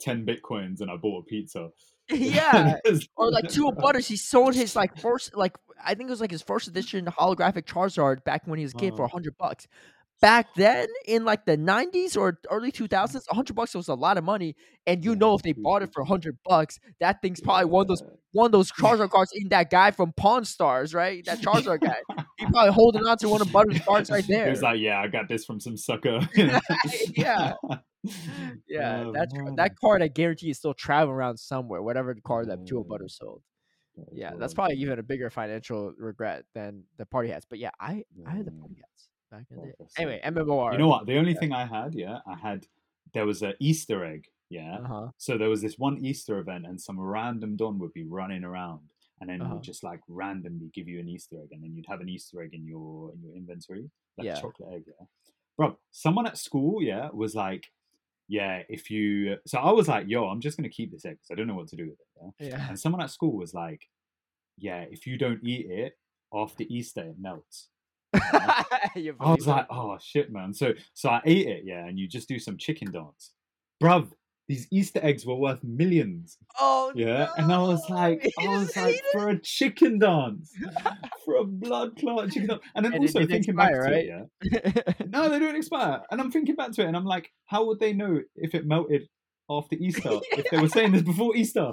10 0.00 0.26
bitcoins 0.26 0.80
and 0.80 0.90
I 0.90 0.96
bought 0.96 1.20
a 1.20 1.24
pizza. 1.24 1.68
yeah, 2.10 2.76
or 3.16 3.30
like 3.30 3.48
two 3.48 3.68
of 3.68 3.76
butters. 3.78 4.08
He 4.08 4.16
sold 4.16 4.54
his 4.54 4.74
like 4.76 4.96
first, 5.00 5.36
like 5.36 5.56
I 5.84 5.94
think 5.94 6.08
it 6.08 6.10
was 6.10 6.20
like 6.20 6.30
his 6.32 6.42
first 6.42 6.68
edition 6.68 7.06
holographic 7.06 7.64
Charizard 7.64 8.24
back 8.24 8.42
when 8.46 8.58
he 8.58 8.64
was 8.64 8.74
a 8.74 8.76
kid 8.76 8.96
for 8.96 9.02
Oh. 9.02 9.06
a 9.06 9.08
hundred 9.08 9.36
bucks. 9.38 9.66
Back 10.20 10.54
then, 10.54 10.86
in 11.06 11.24
like 11.24 11.46
the 11.46 11.56
'90s 11.56 12.16
or 12.16 12.38
early 12.48 12.70
2000s, 12.70 13.24
a 13.28 13.34
hundred 13.34 13.54
bucks 13.54 13.74
was 13.74 13.88
a 13.88 13.94
lot 13.94 14.18
of 14.18 14.22
money, 14.24 14.54
and 14.86 15.04
you 15.04 15.16
know 15.16 15.34
if 15.34 15.42
they 15.42 15.52
bought 15.52 15.82
it 15.82 15.90
for 15.92 16.02
a 16.02 16.04
hundred 16.04 16.38
bucks, 16.44 16.78
that 17.00 17.20
thing's 17.22 17.40
probably 17.40 17.64
one 17.64 17.82
of 17.82 17.88
those 17.88 18.02
one 18.30 18.46
of 18.46 18.52
those 18.52 18.70
Charizard 18.70 19.10
cards 19.10 19.32
in 19.34 19.48
that 19.48 19.68
guy 19.70 19.90
from 19.90 20.12
Pawn 20.12 20.44
Stars, 20.44 20.94
right? 20.94 21.24
That 21.24 21.40
Charizard 21.40 21.80
guy. 21.80 21.96
He 22.38 22.46
probably 22.46 22.72
holding 22.72 23.04
on 23.04 23.18
to 23.18 23.28
one 23.28 23.40
of 23.40 23.50
Butter's 23.50 23.80
cards 23.80 24.10
right 24.12 24.24
there. 24.28 24.48
He's 24.48 24.62
like, 24.62 24.78
yeah, 24.78 25.00
I 25.00 25.08
got 25.08 25.28
this 25.28 25.44
from 25.44 25.58
some 25.58 25.76
sucker. 25.76 26.20
Yeah. 27.16 27.54
Yeah, 28.68 29.04
Oh, 29.06 29.12
that 29.12 29.28
man. 29.32 29.56
that 29.56 29.76
card 29.78 30.02
I 30.02 30.08
guarantee 30.08 30.50
is 30.50 30.58
still 30.58 30.74
traveling 30.74 31.14
around 31.16 31.36
somewhere, 31.38 31.82
whatever 31.82 32.14
the 32.14 32.20
card 32.20 32.48
that 32.48 32.66
Two 32.66 32.78
of 32.78 32.86
Yeah. 32.86 32.88
Butter 32.88 33.08
sold. 33.08 33.42
Yeah, 34.10 34.32
that's 34.38 34.54
probably 34.54 34.76
even 34.76 34.98
a 34.98 35.02
bigger 35.02 35.28
financial 35.30 35.92
regret 35.98 36.44
than 36.54 36.84
the 36.96 37.04
party 37.06 37.28
hats. 37.28 37.46
But 37.48 37.58
yeah, 37.58 37.70
I 37.78 38.04
I 38.26 38.30
had 38.30 38.46
the 38.46 38.50
party 38.52 38.76
hats 38.80 39.08
back 39.30 39.44
in 39.50 39.56
the 39.58 39.66
day. 39.66 39.74
Anyway. 39.98 40.20
MMOR. 40.24 40.72
You 40.72 40.78
know 40.78 40.88
what? 40.88 41.06
The 41.06 41.18
only 41.18 41.34
thing 41.34 41.52
I 41.52 41.66
had, 41.66 41.94
yeah, 41.94 42.18
I 42.26 42.36
had, 42.36 42.66
there 43.12 43.26
was 43.26 43.42
an 43.42 43.52
Easter 43.60 44.02
egg, 44.04 44.28
yeah. 44.48 44.78
Uh 44.78 44.84
huh. 44.86 45.08
So 45.18 45.36
there 45.36 45.50
was 45.50 45.60
this 45.60 45.76
one 45.78 45.98
Easter 45.98 46.38
event, 46.38 46.64
and 46.66 46.80
some 46.80 46.98
random 46.98 47.56
Don 47.56 47.78
would 47.80 47.92
be 47.92 48.04
running 48.04 48.44
around, 48.44 48.80
and 49.20 49.28
then 49.28 49.42
Uh-huh. 49.42 49.54
would 49.54 49.62
just 49.62 49.82
like 49.84 50.00
randomly 50.08 50.70
give 50.72 50.88
you 50.88 50.98
an 50.98 51.08
Easter 51.08 51.36
egg, 51.42 51.48
and 51.52 51.62
then 51.62 51.74
you'd 51.76 51.86
have 51.86 52.00
an 52.00 52.08
Easter 52.08 52.42
egg 52.42 52.54
in 52.54 52.64
your 52.66 53.12
in 53.12 53.20
your 53.22 53.34
inventory, 53.36 53.90
like 54.16 54.24
Yeah. 54.26 54.38
a 54.38 54.40
chocolate 54.40 54.72
egg. 54.72 54.84
Yeah, 54.86 55.06
bro. 55.58 55.78
Someone 55.90 56.26
at 56.26 56.38
school, 56.38 56.82
yeah, 56.82 57.10
was 57.12 57.34
like, 57.34 57.70
yeah, 58.32 58.62
if 58.70 58.90
you. 58.90 59.36
So 59.46 59.58
I 59.58 59.70
was 59.72 59.88
like, 59.88 60.06
yo, 60.08 60.24
I'm 60.24 60.40
just 60.40 60.56
gonna 60.56 60.70
keep 60.70 60.90
this 60.90 61.04
egg 61.04 61.18
because 61.18 61.28
I 61.30 61.34
don't 61.34 61.46
know 61.46 61.54
what 61.54 61.68
to 61.68 61.76
do 61.76 61.90
with 61.90 62.00
it. 62.00 62.34
Yeah? 62.40 62.48
Yeah. 62.48 62.68
And 62.70 62.80
someone 62.80 63.02
at 63.02 63.10
school 63.10 63.36
was 63.36 63.52
like, 63.52 63.82
yeah, 64.56 64.86
if 64.90 65.06
you 65.06 65.18
don't 65.18 65.40
eat 65.44 65.66
it 65.68 65.98
after 66.32 66.64
Easter, 66.66 67.02
it 67.02 67.16
melts. 67.20 67.68
I 68.14 68.64
was 69.20 69.46
like, 69.46 69.66
oh 69.68 69.98
shit, 70.00 70.32
man. 70.32 70.54
So 70.54 70.72
so 70.94 71.10
I 71.10 71.20
ate 71.26 71.46
it, 71.46 71.64
yeah, 71.66 71.86
and 71.86 71.98
you 71.98 72.08
just 72.08 72.26
do 72.26 72.38
some 72.38 72.56
chicken 72.56 72.90
dance, 72.90 73.32
bruv. 73.82 74.08
These 74.48 74.66
Easter 74.72 75.00
eggs 75.02 75.24
were 75.24 75.36
worth 75.36 75.62
millions. 75.62 76.36
oh 76.60 76.92
Yeah, 76.94 77.28
and 77.36 77.52
I 77.52 77.58
was 77.62 77.88
like, 77.88 78.28
I 78.38 78.48
was 78.48 78.76
like, 78.76 79.00
for 79.12 79.28
a 79.28 79.38
chicken 79.40 79.98
dance, 79.98 80.52
for 81.24 81.36
a 81.36 81.44
blood 81.44 81.96
clot 81.96 82.30
chicken 82.30 82.48
dance, 82.48 82.62
and 82.74 82.84
then 82.84 82.92
And 82.92 83.02
also 83.02 83.20
thinking 83.20 83.54
expire, 83.54 83.54
back 83.54 83.72
to 83.72 83.78
right? 83.80 84.04
it, 84.04 84.84
yeah, 84.90 85.04
no, 85.08 85.28
they 85.28 85.38
don't 85.38 85.56
expire, 85.56 86.02
and 86.10 86.20
I'm 86.20 86.30
thinking 86.30 86.54
back 86.56 86.72
to 86.72 86.82
it, 86.82 86.86
and 86.86 86.96
I'm 86.96 87.04
like, 87.04 87.30
how 87.46 87.66
would 87.66 87.78
they 87.80 87.92
know 87.92 88.20
if 88.36 88.54
it 88.54 88.66
melted 88.66 89.08
after 89.48 89.76
Easter 89.76 90.18
if 90.32 90.50
they 90.50 90.58
were 90.58 90.68
saying 90.68 90.92
this 90.92 91.02
before 91.02 91.36
Easter? 91.36 91.72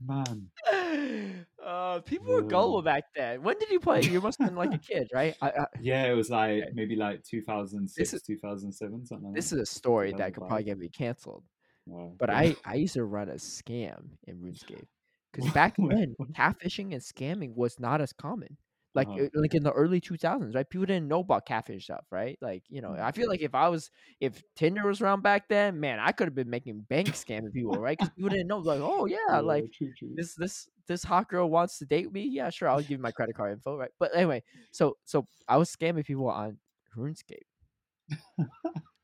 Man, 0.00 0.50
uh, 1.64 2.00
people 2.00 2.26
were 2.34 2.42
gullible 2.42 2.82
back 2.82 3.04
then. 3.14 3.42
When 3.42 3.58
did 3.58 3.70
you 3.70 3.80
play? 3.80 4.02
You 4.02 4.20
must 4.20 4.38
have 4.38 4.48
been 4.48 4.56
like 4.56 4.72
a 4.72 4.78
kid, 4.78 5.08
right? 5.12 5.34
I, 5.40 5.50
I, 5.50 5.66
yeah, 5.80 6.06
it 6.06 6.14
was 6.14 6.30
like 6.30 6.62
Okay. 6.64 6.70
maybe 6.74 6.96
like 6.96 7.22
2006, 7.24 8.12
is- 8.14 8.22
2007, 8.22 9.06
something 9.06 9.26
like 9.28 9.34
this 9.36 9.52
is 9.52 9.60
a 9.60 9.66
story 9.66 10.12
that 10.12 10.34
could 10.34 10.44
probably 10.46 10.64
get 10.64 10.78
me 10.78 10.88
canceled. 10.88 11.44
Uh, 11.92 12.08
But. 12.18 12.30
I, 12.30 12.56
I 12.64 12.74
used 12.74 12.94
to 12.94 13.04
run 13.04 13.28
a 13.28 13.34
scam 13.34 14.10
in 14.26 14.38
RuneScape 14.42 14.86
because 15.32 15.48
back 15.48 15.76
then 15.88 16.16
catfishing 16.36 16.92
and 16.92 17.02
scamming 17.02 17.54
was 17.54 17.78
not 17.80 18.00
as 18.00 18.12
common. 18.12 18.56
Like 18.94 19.08
Uh-huh. 19.08 19.20
uh, 19.20 19.28
like 19.34 19.54
in 19.54 19.62
the 19.62 19.72
early 19.72 20.00
2000s, 20.00 20.54
right? 20.54 20.68
People 20.68 20.86
didn't 20.86 21.08
know 21.08 21.20
about 21.20 21.46
catfish 21.46 21.84
stuff, 21.84 22.06
right? 22.10 22.38
Like 22.40 22.64
you 22.68 22.80
know. 22.80 22.96
I 22.98 23.12
feel 23.12 23.28
like 23.28 23.40
if 23.42 23.54
I 23.54 23.68
was 23.68 23.90
if 24.20 24.42
Tinder 24.56 24.86
was 24.86 25.00
around 25.00 25.22
back 25.22 25.48
then, 25.48 25.78
man, 25.80 25.98
I 26.00 26.12
could 26.12 26.26
have 26.26 26.34
been 26.34 26.50
making 26.50 26.80
bank 26.88 27.12
scamming 27.14 27.52
people, 27.52 27.80
right? 27.80 27.98
Because 27.98 28.10
people 28.10 28.30
didn't 28.30 28.48
know, 28.48 28.58
like, 28.58 28.80
oh 28.82 29.06
yeah, 29.28 29.40
like 29.40 29.66
true, 29.72 29.92
true. 29.98 30.16
this 30.16 30.34
this 30.34 30.68
this 30.86 31.04
hot 31.04 31.28
girl 31.28 31.48
wants 31.50 31.78
to 31.78 31.86
date 31.86 32.12
me. 32.12 32.22
Yeah, 32.24 32.50
sure, 32.50 32.68
I'll 32.68 32.80
give 32.82 32.98
you 32.98 33.02
my 33.02 33.12
credit 33.12 33.36
card 33.36 33.52
info, 33.52 33.76
right? 33.76 33.90
But 33.98 34.14
anyway, 34.14 34.42
so 34.72 34.96
so 35.04 35.26
I 35.48 35.56
was 35.58 35.74
scamming 35.74 36.04
people 36.06 36.28
on 36.28 36.58
RuneScape, 36.96 37.46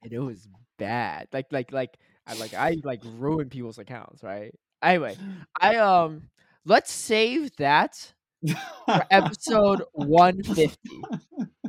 and 0.02 0.12
it 0.12 0.18
was 0.20 0.48
bad. 0.78 1.28
Like 1.32 1.46
like 1.50 1.72
like 1.72 1.98
I 2.26 2.34
like 2.34 2.54
I 2.54 2.76
like 2.84 3.00
ruined 3.04 3.50
people's 3.50 3.78
accounts, 3.78 4.22
right? 4.22 4.54
Anyway, 4.82 5.18
I 5.60 5.76
um 5.76 6.28
let's 6.64 6.92
save 6.92 7.56
that 7.56 8.12
for 8.86 9.04
episode 9.10 9.82
150. 9.92 10.90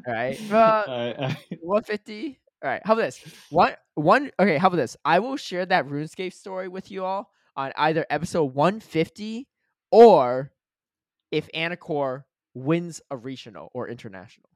All 0.08 0.14
right, 0.14 0.40
uh, 0.52 0.56
Uh, 0.56 1.34
150. 1.62 2.40
All 2.64 2.70
right, 2.70 2.82
how 2.86 2.94
about 2.94 3.04
this? 3.04 3.20
One 3.50 3.74
one. 3.96 4.32
Okay, 4.40 4.58
how 4.58 4.68
about 4.68 4.78
this? 4.78 4.98
I 5.06 5.20
will 5.20 5.36
share 5.38 5.66
that 5.66 5.86
RuneScape 5.88 6.34
story 6.34 6.68
with 6.68 6.90
you 6.92 7.04
all 7.06 7.30
on 7.56 7.72
either 7.78 8.06
episode 8.10 8.54
150 8.54 9.48
or 9.92 10.52
if 11.32 11.50
Anicor 11.54 12.24
wins 12.54 13.02
a 13.12 13.18
regional 13.18 13.70
or 13.74 13.88
international. 13.90 14.50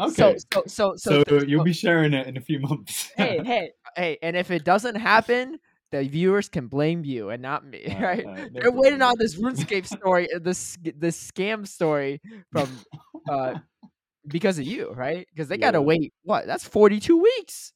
okay. 0.00 0.12
So 0.14 0.34
so 0.38 0.62
so 0.66 0.96
So, 0.96 1.24
so, 1.28 1.44
you'll 1.46 1.64
be 1.64 1.72
sharing 1.72 2.12
it 2.14 2.26
in 2.26 2.36
a 2.36 2.40
few 2.40 2.60
months. 2.60 3.10
hey 3.16 3.40
hey 3.44 3.70
hey, 3.96 4.18
and 4.22 4.36
if 4.36 4.50
it 4.50 4.64
doesn't 4.64 4.96
happen, 4.96 5.58
the 6.02 6.08
viewers 6.08 6.48
can 6.48 6.68
blame 6.68 7.04
you 7.04 7.30
and 7.30 7.42
not 7.42 7.64
me, 7.64 7.86
Alright, 7.90 8.24
right? 8.24 8.50
no 8.52 8.60
They're 8.60 8.72
waiting 8.72 9.02
on 9.02 9.14
this 9.18 9.36
RuneScape 9.40 9.86
story, 9.86 10.28
uh, 10.34 10.38
this 10.40 10.76
this 10.82 11.30
scam 11.30 11.66
story 11.66 12.20
from 12.52 12.84
uh 13.28 13.54
because 14.26 14.58
of 14.58 14.64
you, 14.66 14.92
right? 14.92 15.26
Because 15.32 15.48
they 15.48 15.58
gotta 15.58 15.80
wait. 15.82 16.12
What? 16.22 16.46
That's 16.46 16.64
forty 16.66 17.00
two 17.00 17.20
weeks. 17.22 17.72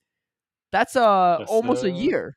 That's 0.73 0.97
uh 0.97 1.39
That's, 1.39 1.51
almost 1.51 1.85
a 1.85 1.91
uh, 1.91 1.95
year. 1.95 2.37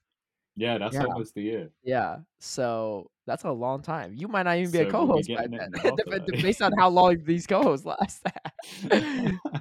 Yeah, 0.55 0.77
that's 0.77 0.95
Yeah. 0.95 1.05
almost 1.05 1.35
a 1.37 1.41
year. 1.41 1.71
Yeah. 1.83 2.17
So 2.39 3.09
that's 3.25 3.43
a 3.43 3.51
long 3.51 3.81
time. 3.81 4.13
You 4.15 4.27
might 4.27 4.43
not 4.43 4.57
even 4.57 4.71
be 4.71 4.79
So 4.79 4.87
a 4.87 4.91
co-host 4.91 5.29
by 5.33 5.47
then, 5.47 5.53
in 5.53 5.73
half 5.73 5.93
of 5.93 5.97
dep- 5.97 6.25
that. 6.27 6.41
based 6.41 6.61
on 6.61 6.71
how 6.77 6.89
long 6.89 7.23
these 7.23 7.47
co-hosts 7.47 7.85
last. 7.85 8.23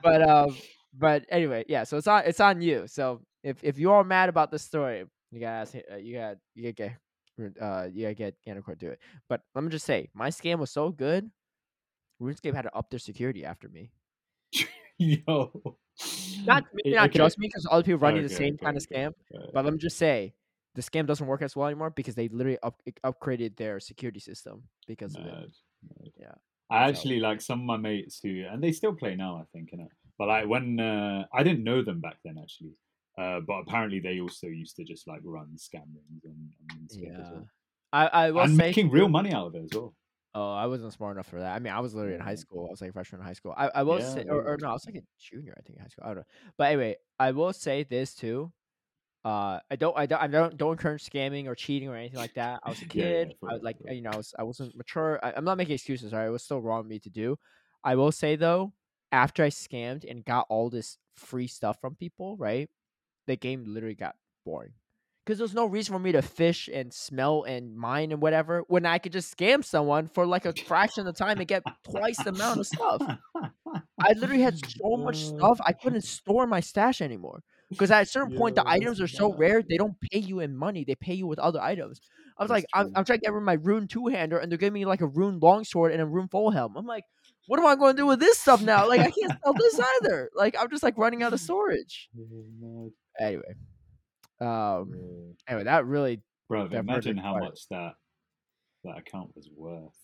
but 0.02 0.28
um, 0.28 0.56
but 0.98 1.24
anyway, 1.30 1.64
yeah. 1.68 1.84
So 1.84 1.96
it's 1.96 2.06
on 2.06 2.22
it's 2.26 2.40
on 2.40 2.60
you. 2.60 2.86
So 2.86 3.22
if 3.42 3.62
if 3.64 3.78
you 3.78 3.92
are 3.92 4.04
mad 4.04 4.28
about 4.28 4.50
the 4.50 4.58
story, 4.58 5.04
you 5.32 5.40
gotta 5.40 5.56
ask, 5.62 5.74
uh, 5.74 5.96
you 5.96 6.16
got 6.16 6.36
you 6.54 6.62
gotta 6.62 6.72
get 6.72 6.92
uh 7.60 7.88
you 7.92 8.02
gotta 8.02 8.14
get 8.14 8.36
Ganacor 8.46 8.66
to 8.66 8.76
do 8.76 8.88
it. 8.88 9.00
But 9.28 9.42
let 9.54 9.64
me 9.64 9.70
just 9.70 9.86
say, 9.86 10.10
my 10.14 10.28
scam 10.28 10.58
was 10.58 10.70
so 10.70 10.90
good. 10.90 11.30
RuneScape 12.20 12.54
had 12.54 12.62
to 12.62 12.76
up 12.76 12.90
their 12.90 13.00
security 13.00 13.44
after 13.44 13.68
me. 13.68 13.90
Yo, 14.98 15.50
not 16.44 16.64
maybe 16.72 16.94
not 16.94 17.08
okay. 17.08 17.18
just 17.18 17.38
me 17.38 17.48
because 17.48 17.66
other 17.70 17.82
people 17.82 17.98
running 17.98 18.22
the 18.22 18.28
same 18.28 18.54
okay, 18.54 18.64
kind 18.64 18.76
of 18.76 18.86
scam. 18.86 19.12
But 19.52 19.64
let 19.64 19.72
me 19.72 19.78
just 19.78 19.98
say, 19.98 20.34
the 20.74 20.82
scam 20.82 21.06
doesn't 21.06 21.26
work 21.26 21.42
as 21.42 21.56
well 21.56 21.66
anymore 21.66 21.90
because 21.90 22.14
they 22.14 22.28
literally 22.28 22.58
up, 22.62 22.80
upgraded 23.04 23.56
their 23.56 23.80
security 23.80 24.20
system 24.20 24.64
because 24.86 25.16
of 25.16 25.24
it. 25.24 25.32
Mad, 25.32 25.50
mad. 26.00 26.12
Yeah. 26.16 26.34
I 26.70 26.86
So- 26.86 26.90
actually 26.90 27.20
like 27.20 27.40
some 27.40 27.60
of 27.60 27.66
my 27.66 27.76
mates 27.76 28.20
who, 28.22 28.44
and 28.48 28.62
they 28.62 28.72
still 28.72 28.94
play 28.94 29.16
now, 29.16 29.36
I 29.36 29.44
think, 29.52 29.70
innit? 29.72 29.88
But 30.18 30.28
like 30.28 30.46
when 30.46 30.78
uh, 30.78 31.26
I 31.32 31.42
didn't 31.42 31.64
know 31.64 31.82
them 31.82 32.00
back 32.00 32.18
then, 32.24 32.38
actually. 32.40 32.76
Uh, 33.18 33.40
but 33.40 33.60
apparently 33.66 34.00
they 34.00 34.20
also 34.20 34.46
used 34.46 34.76
to 34.76 34.84
just 34.84 35.06
like 35.06 35.20
run 35.22 35.48
scam 35.56 35.84
rings 35.94 36.24
and, 36.24 36.50
and 36.70 36.90
Yeah. 36.90 37.22
well. 37.22 37.46
I 37.92 38.06
I 38.06 38.30
will 38.30 38.44
and 38.44 38.56
making 38.56 38.90
real 38.90 39.08
money 39.08 39.32
out 39.32 39.48
of 39.48 39.54
it 39.54 39.64
as 39.64 39.70
well. 39.74 39.94
Oh, 40.34 40.54
I 40.54 40.64
wasn't 40.66 40.94
smart 40.94 41.16
enough 41.16 41.26
for 41.26 41.40
that. 41.40 41.54
I 41.54 41.58
mean, 41.58 41.74
I 41.74 41.80
was 41.80 41.94
literally 41.94 42.14
in 42.14 42.22
high 42.22 42.36
school. 42.36 42.66
I 42.66 42.70
was 42.70 42.80
like 42.80 42.88
a 42.90 42.92
freshman 42.94 43.20
in 43.20 43.26
high 43.26 43.34
school. 43.34 43.52
I, 43.54 43.68
I 43.68 43.82
will 43.82 44.00
Yeah, 44.00 44.06
say, 44.14 44.24
or, 44.30 44.42
or 44.46 44.56
no, 44.56 44.68
I 44.68 44.72
was 44.72 44.86
like 44.86 44.94
a 44.94 45.02
junior. 45.20 45.54
I 45.58 45.60
think 45.60 45.76
in 45.76 45.82
high 45.82 45.88
school. 45.88 46.04
I 46.04 46.08
don't 46.08 46.16
know. 46.18 46.24
But 46.56 46.64
anyway, 46.68 46.96
I 47.18 47.32
will 47.32 47.52
say 47.52 47.82
this 47.82 48.14
too. 48.14 48.50
Uh, 49.24 49.60
I 49.70 49.76
don't, 49.76 49.96
I 49.96 50.06
don't, 50.06 50.22
I 50.22 50.26
don't, 50.26 50.56
don't 50.56 50.72
encourage 50.72 51.04
scamming 51.08 51.46
or 51.46 51.54
cheating 51.54 51.88
or 51.88 51.96
anything 51.96 52.18
like 52.18 52.34
that. 52.34 52.60
I 52.64 52.70
was 52.70 52.80
a 52.80 52.86
Yeah, 52.94 53.04
yeah, 53.04 53.24
kid. 53.24 53.34
I 53.48 53.52
was 53.52 53.62
like, 53.62 53.76
you 53.88 54.00
know, 54.02 54.10
I, 54.10 54.16
was, 54.16 54.34
I 54.38 54.42
wasn't 54.42 54.74
mature. 54.76 55.20
I, 55.22 55.32
I'm 55.36 55.44
not 55.44 55.58
making 55.58 55.74
excuses. 55.74 56.12
Right? 56.12 56.26
It 56.26 56.30
was 56.30 56.42
still 56.42 56.62
wrong 56.62 56.80
of 56.80 56.86
me 56.86 56.98
to 57.00 57.10
do. 57.10 57.38
I 57.84 57.94
will 57.94 58.12
say 58.12 58.36
though, 58.36 58.72
after 59.12 59.44
I 59.44 59.50
scammed 59.50 60.10
and 60.10 60.24
got 60.24 60.46
all 60.48 60.70
this 60.70 60.98
free 61.14 61.46
stuff 61.46 61.78
from 61.80 61.94
people, 61.94 62.36
right? 62.38 62.70
The 63.26 63.36
game 63.36 63.64
literally 63.66 63.94
got 63.94 64.16
boring 64.44 64.72
because 65.24 65.38
there's 65.38 65.54
no 65.54 65.66
reason 65.66 65.92
for 65.92 65.98
me 65.98 66.12
to 66.12 66.22
fish 66.22 66.68
and 66.72 66.92
smell 66.92 67.44
and 67.44 67.76
mine 67.76 68.10
and 68.10 68.20
whatever 68.20 68.64
when 68.66 68.84
I 68.84 68.98
could 68.98 69.12
just 69.12 69.36
scam 69.36 69.64
someone 69.64 70.08
for 70.08 70.26
like 70.26 70.46
a 70.46 70.52
fraction 70.52 71.06
of 71.06 71.14
the 71.14 71.24
time 71.24 71.38
and 71.38 71.46
get 71.46 71.62
twice 71.84 72.16
the 72.22 72.30
amount 72.30 72.60
of 72.60 72.66
stuff. 72.66 73.02
I 73.34 74.12
literally 74.14 74.42
had 74.42 74.58
so 74.58 74.96
much 74.96 75.16
stuff 75.16 75.60
I 75.64 75.72
couldn't 75.72 76.02
store 76.02 76.46
my 76.46 76.60
stash 76.60 77.00
anymore 77.00 77.42
because 77.70 77.90
at 77.90 78.02
a 78.02 78.06
certain 78.06 78.36
point 78.36 78.56
the 78.56 78.68
items 78.68 79.00
are 79.00 79.08
so 79.08 79.32
rare 79.32 79.62
they 79.62 79.76
don't 79.76 79.98
pay 80.00 80.18
you 80.18 80.40
in 80.40 80.56
money 80.56 80.84
they 80.84 80.96
pay 80.96 81.14
you 81.14 81.26
with 81.26 81.38
other 81.38 81.60
items. 81.60 82.00
I 82.38 82.44
was 82.44 82.48
That's 82.48 82.62
like 82.62 82.66
I'm. 82.72 82.92
I'm 82.96 83.04
trying 83.04 83.18
to 83.18 83.24
get 83.26 83.32
rid 83.32 83.40
of 83.40 83.44
my 83.44 83.52
rune 83.54 83.86
two 83.86 84.06
hander 84.06 84.38
and 84.38 84.50
they're 84.50 84.58
giving 84.58 84.72
me 84.72 84.86
like 84.86 85.02
a 85.02 85.06
rune 85.06 85.38
longsword 85.38 85.92
and 85.92 86.00
a 86.00 86.06
rune 86.06 86.28
full 86.28 86.50
helm. 86.50 86.76
I'm 86.76 86.86
like, 86.86 87.04
what 87.46 87.60
am 87.60 87.66
I 87.66 87.76
going 87.76 87.94
to 87.94 88.02
do 88.02 88.06
with 88.06 88.20
this 88.20 88.38
stuff 88.38 88.62
now? 88.62 88.88
Like 88.88 89.00
I 89.00 89.10
can't 89.10 89.38
sell 89.44 89.52
this 89.52 89.78
either. 90.02 90.30
Like 90.34 90.56
I'm 90.58 90.70
just 90.70 90.82
like 90.82 90.96
running 90.96 91.22
out 91.22 91.34
of 91.34 91.40
storage. 91.40 92.08
Anyway, 93.20 93.54
um, 94.40 95.34
anyway 95.48 95.64
that 95.64 95.84
really 95.86 96.20
Bro, 96.48 96.66
imagine 96.66 97.16
how 97.16 97.32
quite- 97.32 97.42
much 97.44 97.68
that 97.70 97.92
that 98.84 98.98
account 98.98 99.34
was 99.36 99.48
worth. 99.54 99.94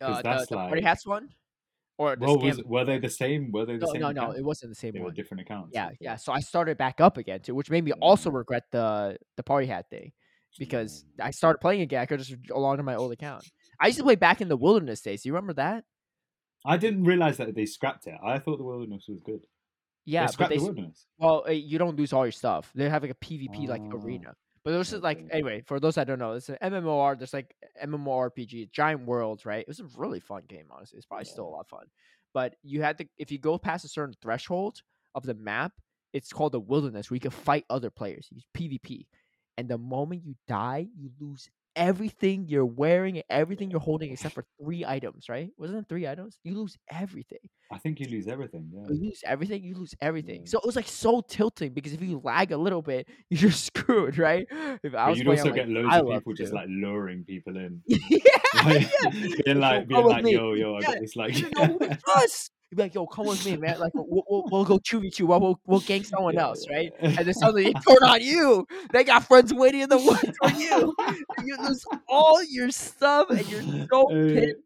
uh, 0.00 0.22
that's 0.22 0.46
the 0.48 0.56
party 0.56 0.76
like- 0.76 0.84
hats 0.84 1.06
one 1.06 1.28
or 1.98 2.16
the 2.16 2.24
Well, 2.24 2.38
scam. 2.38 2.42
was, 2.44 2.62
were 2.64 2.84
they 2.84 2.98
the 2.98 3.10
same? 3.10 3.52
Were 3.52 3.66
they 3.66 3.76
the 3.76 3.86
no, 3.86 3.92
same? 3.92 4.00
no, 4.00 4.10
no, 4.12 4.30
it 4.32 4.42
wasn't 4.42 4.70
the 4.70 4.74
same 4.74 4.92
They 4.94 5.00
were 5.00 5.10
different 5.12 5.42
accounts. 5.42 5.72
Yeah, 5.74 5.90
yeah. 6.00 6.16
So 6.16 6.32
I 6.32 6.40
started 6.40 6.78
back 6.78 7.00
up 7.00 7.18
again 7.18 7.40
too, 7.40 7.54
which 7.54 7.68
made 7.70 7.84
me 7.84 7.92
also 7.92 8.30
regret 8.30 8.64
the 8.70 9.18
the 9.36 9.42
party 9.42 9.66
hat 9.66 9.90
thing 9.90 10.12
because 10.58 11.04
I 11.20 11.30
started 11.30 11.58
playing 11.58 11.82
again. 11.82 12.00
I 12.00 12.06
could 12.06 12.18
just 12.20 12.34
log 12.50 12.78
to 12.78 12.82
my 12.82 12.94
old 12.94 13.12
account. 13.12 13.44
I 13.78 13.86
used 13.88 13.98
to 13.98 14.04
play 14.04 14.14
back 14.16 14.40
in 14.40 14.48
the 14.48 14.56
wilderness 14.56 15.00
days. 15.02 15.24
You 15.26 15.32
remember 15.34 15.54
that? 15.54 15.84
I 16.64 16.76
didn't 16.76 17.04
realize 17.04 17.36
that 17.38 17.54
they 17.54 17.64
scrapped 17.66 18.06
it. 18.06 18.14
I 18.22 18.38
thought 18.38 18.58
the 18.58 18.64
wilderness 18.64 19.06
was 19.08 19.20
good. 19.20 19.40
Yeah, 20.10 20.26
they 20.26 20.34
but 20.38 20.48
they 20.50 20.56
the 20.58 20.64
wilderness. 20.64 21.06
well, 21.18 21.44
uh, 21.48 21.52
you 21.52 21.78
don't 21.78 21.96
lose 21.96 22.12
all 22.12 22.24
your 22.24 22.32
stuff. 22.32 22.70
They 22.74 22.88
have 22.88 23.02
like 23.02 23.12
a 23.12 23.24
PvP 23.26 23.68
like 23.68 23.82
Oh, 23.92 23.96
arena. 23.96 24.34
But 24.62 24.72
this 24.72 24.92
is 24.92 25.02
like 25.02 25.24
anyway. 25.30 25.62
For 25.66 25.80
those 25.80 25.94
that 25.94 26.06
don't 26.06 26.18
know, 26.18 26.32
it's 26.32 26.48
an 26.50 26.58
MMOR. 26.62 27.18
There's 27.18 27.32
like 27.32 27.54
MMORPG, 27.82 28.70
giant 28.72 29.06
worlds, 29.06 29.46
right? 29.46 29.60
It 29.60 29.68
was 29.68 29.80
a 29.80 29.86
really 29.96 30.20
fun 30.20 30.42
game, 30.48 30.66
honestly. 30.70 30.98
It's 30.98 31.06
probably 31.06 31.24
still 31.24 31.46
a 31.46 31.50
lot 31.50 31.60
of 31.60 31.68
fun. 31.68 31.86
But 32.34 32.56
you 32.62 32.82
had 32.82 32.98
to, 32.98 33.06
if 33.18 33.32
you 33.32 33.38
go 33.38 33.58
past 33.58 33.84
a 33.84 33.88
certain 33.88 34.14
threshold 34.22 34.82
of 35.14 35.24
the 35.24 35.34
map, 35.34 35.72
it's 36.12 36.32
called 36.32 36.52
the 36.52 36.60
wilderness, 36.60 37.10
where 37.10 37.16
you 37.16 37.20
can 37.20 37.30
fight 37.30 37.64
other 37.70 37.90
players. 37.90 38.28
You 38.30 38.36
use 38.36 38.46
PvP, 38.80 39.06
and 39.56 39.68
the 39.68 39.78
moment 39.78 40.24
you 40.24 40.34
die, 40.46 40.88
you 40.96 41.10
lose 41.20 41.48
everything 41.80 42.46
you're 42.46 42.66
wearing 42.66 43.16
and 43.16 43.24
everything 43.30 43.70
you're 43.70 43.80
holding 43.80 44.12
except 44.12 44.34
for 44.34 44.44
three 44.62 44.84
items, 44.84 45.28
right? 45.28 45.50
Wasn't 45.56 45.78
it 45.78 45.86
three 45.88 46.06
items? 46.06 46.38
You 46.44 46.54
lose 46.54 46.76
everything. 46.90 47.38
I 47.72 47.78
think 47.78 47.98
you 47.98 48.06
lose 48.08 48.28
everything. 48.28 48.70
Yeah. 48.72 48.82
You 48.88 49.00
lose 49.06 49.22
everything. 49.24 49.64
You 49.64 49.74
lose 49.74 49.94
everything. 50.00 50.40
Yeah. 50.40 50.50
So 50.50 50.58
it 50.58 50.66
was 50.66 50.76
like 50.76 50.88
so 50.88 51.22
tilting 51.26 51.72
because 51.72 51.92
if 51.92 52.02
you 52.02 52.20
lag 52.22 52.52
a 52.52 52.56
little 52.56 52.82
bit, 52.82 53.08
you're 53.30 53.50
screwed, 53.50 54.18
right? 54.18 54.46
If 54.82 54.94
I 54.94 55.08
was 55.08 55.18
you'd 55.18 55.24
playing 55.24 55.40
also 55.40 55.50
on, 55.50 55.56
get 55.56 55.68
like, 55.68 55.84
loads 55.84 55.96
of 55.96 56.18
people 56.18 56.34
just 56.34 56.52
like 56.52 56.66
luring 56.68 57.24
people 57.24 57.56
in. 57.56 57.80
yeah, 57.86 58.18
Like, 58.64 58.90
yeah. 59.02 59.10
being 59.44 59.60
like, 59.60 59.80
Yo, 59.88 60.02
being 60.02 60.06
like, 60.06 60.26
yo, 60.26 60.52
yo, 60.52 60.76
I 60.76 60.80
got 60.82 61.00
this. 61.00 61.16
Like, 61.16 61.38
You 61.38 61.48
know 61.56 61.64
who 61.66 61.78
it 61.80 61.98
was. 62.06 62.50
You'd 62.70 62.76
be 62.76 62.82
like, 62.84 62.94
yo, 62.94 63.04
come 63.04 63.26
with 63.26 63.44
me, 63.44 63.56
man. 63.56 63.80
Like, 63.80 63.92
we'll, 63.94 64.22
we'll, 64.28 64.44
we'll 64.48 64.64
go 64.64 64.78
two 64.78 65.00
v 65.00 65.10
two. 65.10 65.26
We'll, 65.26 65.40
we'll, 65.40 65.60
we'll 65.66 65.80
gang 65.80 66.04
someone 66.04 66.38
else, 66.38 66.64
right? 66.70 66.92
And 67.00 67.16
then 67.16 67.34
suddenly 67.34 67.64
they 67.64 67.72
turn 67.72 68.02
on 68.08 68.20
you. 68.20 68.64
They 68.92 69.02
got 69.02 69.24
friends 69.26 69.52
waiting 69.52 69.80
in 69.80 69.88
the 69.88 69.98
woods 69.98 70.30
for 70.40 70.50
you. 70.60 70.94
You 71.44 71.56
lose 71.56 71.84
all 72.08 72.42
your 72.44 72.70
stuff, 72.70 73.30
and 73.30 73.48
you're 73.48 73.62
so 73.90 74.06
pissed. 74.08 74.56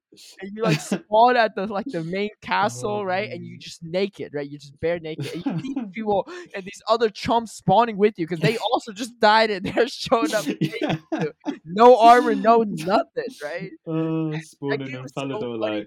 And 0.41 0.51
you 0.55 0.63
like 0.63 0.81
spawn 0.81 1.37
at 1.37 1.55
the 1.55 1.67
like 1.67 1.87
the 1.87 2.05
main 2.05 2.31
castle, 2.43 2.91
Oh, 2.91 3.03
right? 3.03 3.31
And 3.31 3.45
you 3.45 3.59
just 3.59 3.83
naked, 3.83 4.35
right? 4.35 4.49
You're 4.49 4.59
just 4.61 4.79
bare 4.81 5.01
naked. 5.01 5.27
And 5.35 5.45
you 5.47 5.75
see 5.75 5.75
people 5.93 6.29
and 6.55 6.65
these 6.65 6.83
other 6.89 7.09
chumps 7.11 7.53
spawning 7.53 7.97
with 7.97 8.15
you 8.19 8.27
because 8.27 8.41
they 8.41 8.57
also 8.73 8.93
just 8.93 9.19
died 9.21 9.51
and 9.51 9.65
they're 9.65 9.89
showing 9.89 10.35
up 10.35 10.45
yeah. 10.61 10.97
no 11.65 11.99
armor, 11.99 12.35
no 12.35 12.63
nothing, 12.63 13.35
right? 13.43 13.71
Uh, 13.87 14.39
spawning 14.41 14.83
game 14.85 14.97
in 14.97 15.03
was 15.03 15.13
so 15.15 15.23
Falador, 15.23 15.59
funny. 15.59 15.87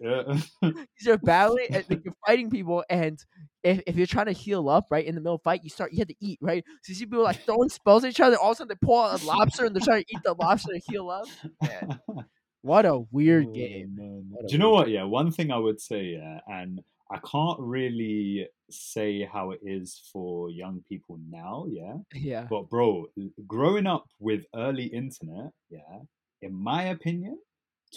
like, 0.61 0.80
These 0.99 1.07
are 1.07 1.17
battling 1.17 1.67
and 1.71 1.86
like, 1.89 2.03
you're 2.03 2.13
fighting 2.25 2.49
people, 2.49 2.84
and 2.89 3.23
if, 3.63 3.82
if 3.88 3.95
you're 3.97 4.07
trying 4.07 4.28
to 4.28 4.32
heal 4.32 4.69
up, 4.69 4.88
right, 4.89 5.05
in 5.05 5.15
the 5.15 5.21
middle 5.21 5.36
of 5.36 5.41
the 5.41 5.43
fight, 5.43 5.63
you 5.63 5.69
start 5.69 5.91
you 5.91 5.99
have 5.99 6.07
to 6.07 6.15
eat, 6.19 6.39
right? 6.41 6.63
So 6.84 6.89
you 6.91 6.95
see 6.95 7.05
people 7.05 7.23
like 7.23 7.43
throwing 7.45 7.69
spells 7.69 8.03
at 8.03 8.09
each 8.11 8.19
other, 8.19 8.38
all 8.38 8.51
of 8.51 8.55
a 8.55 8.57
sudden 8.57 8.69
they 8.69 8.86
pull 8.88 8.99
out 8.99 9.21
a 9.21 9.25
lobster 9.25 9.65
and 9.65 9.75
they're 9.75 9.82
trying 9.82 10.03
to 10.03 10.15
eat 10.15 10.21
the 10.23 10.34
lobster 10.34 10.73
to 10.73 10.80
heal 10.80 11.09
up. 11.09 11.25
Man, 11.61 11.99
what 12.68 12.86
a 12.86 12.99
weird 13.11 13.47
Oh, 13.47 13.53
game. 13.53 13.95
man. 13.95 14.26
What 14.30 14.45
a 14.45 14.47
Do 14.47 14.53
you 14.53 14.59
know 14.59 14.72
what? 14.72 14.89
Yeah, 14.89 15.03
one 15.03 15.32
thing 15.32 15.51
I 15.51 15.57
would 15.57 15.80
say, 15.82 16.03
yeah, 16.20 16.39
and 16.47 16.82
I 17.09 17.18
can't 17.32 17.59
really 17.59 18.47
say 18.70 19.24
how 19.24 19.51
it 19.51 19.61
is 19.63 20.09
for 20.11 20.49
young 20.49 20.84
people 20.89 21.18
now, 21.30 21.65
yeah. 21.70 21.95
Yeah. 22.13 22.47
But 22.49 22.70
bro, 22.70 23.07
growing 23.47 23.88
up 23.88 24.05
with 24.20 24.45
early 24.55 24.86
internet, 24.88 25.51
yeah, 25.70 25.99
in 26.41 26.53
my 26.53 26.84
opinion, 26.95 27.39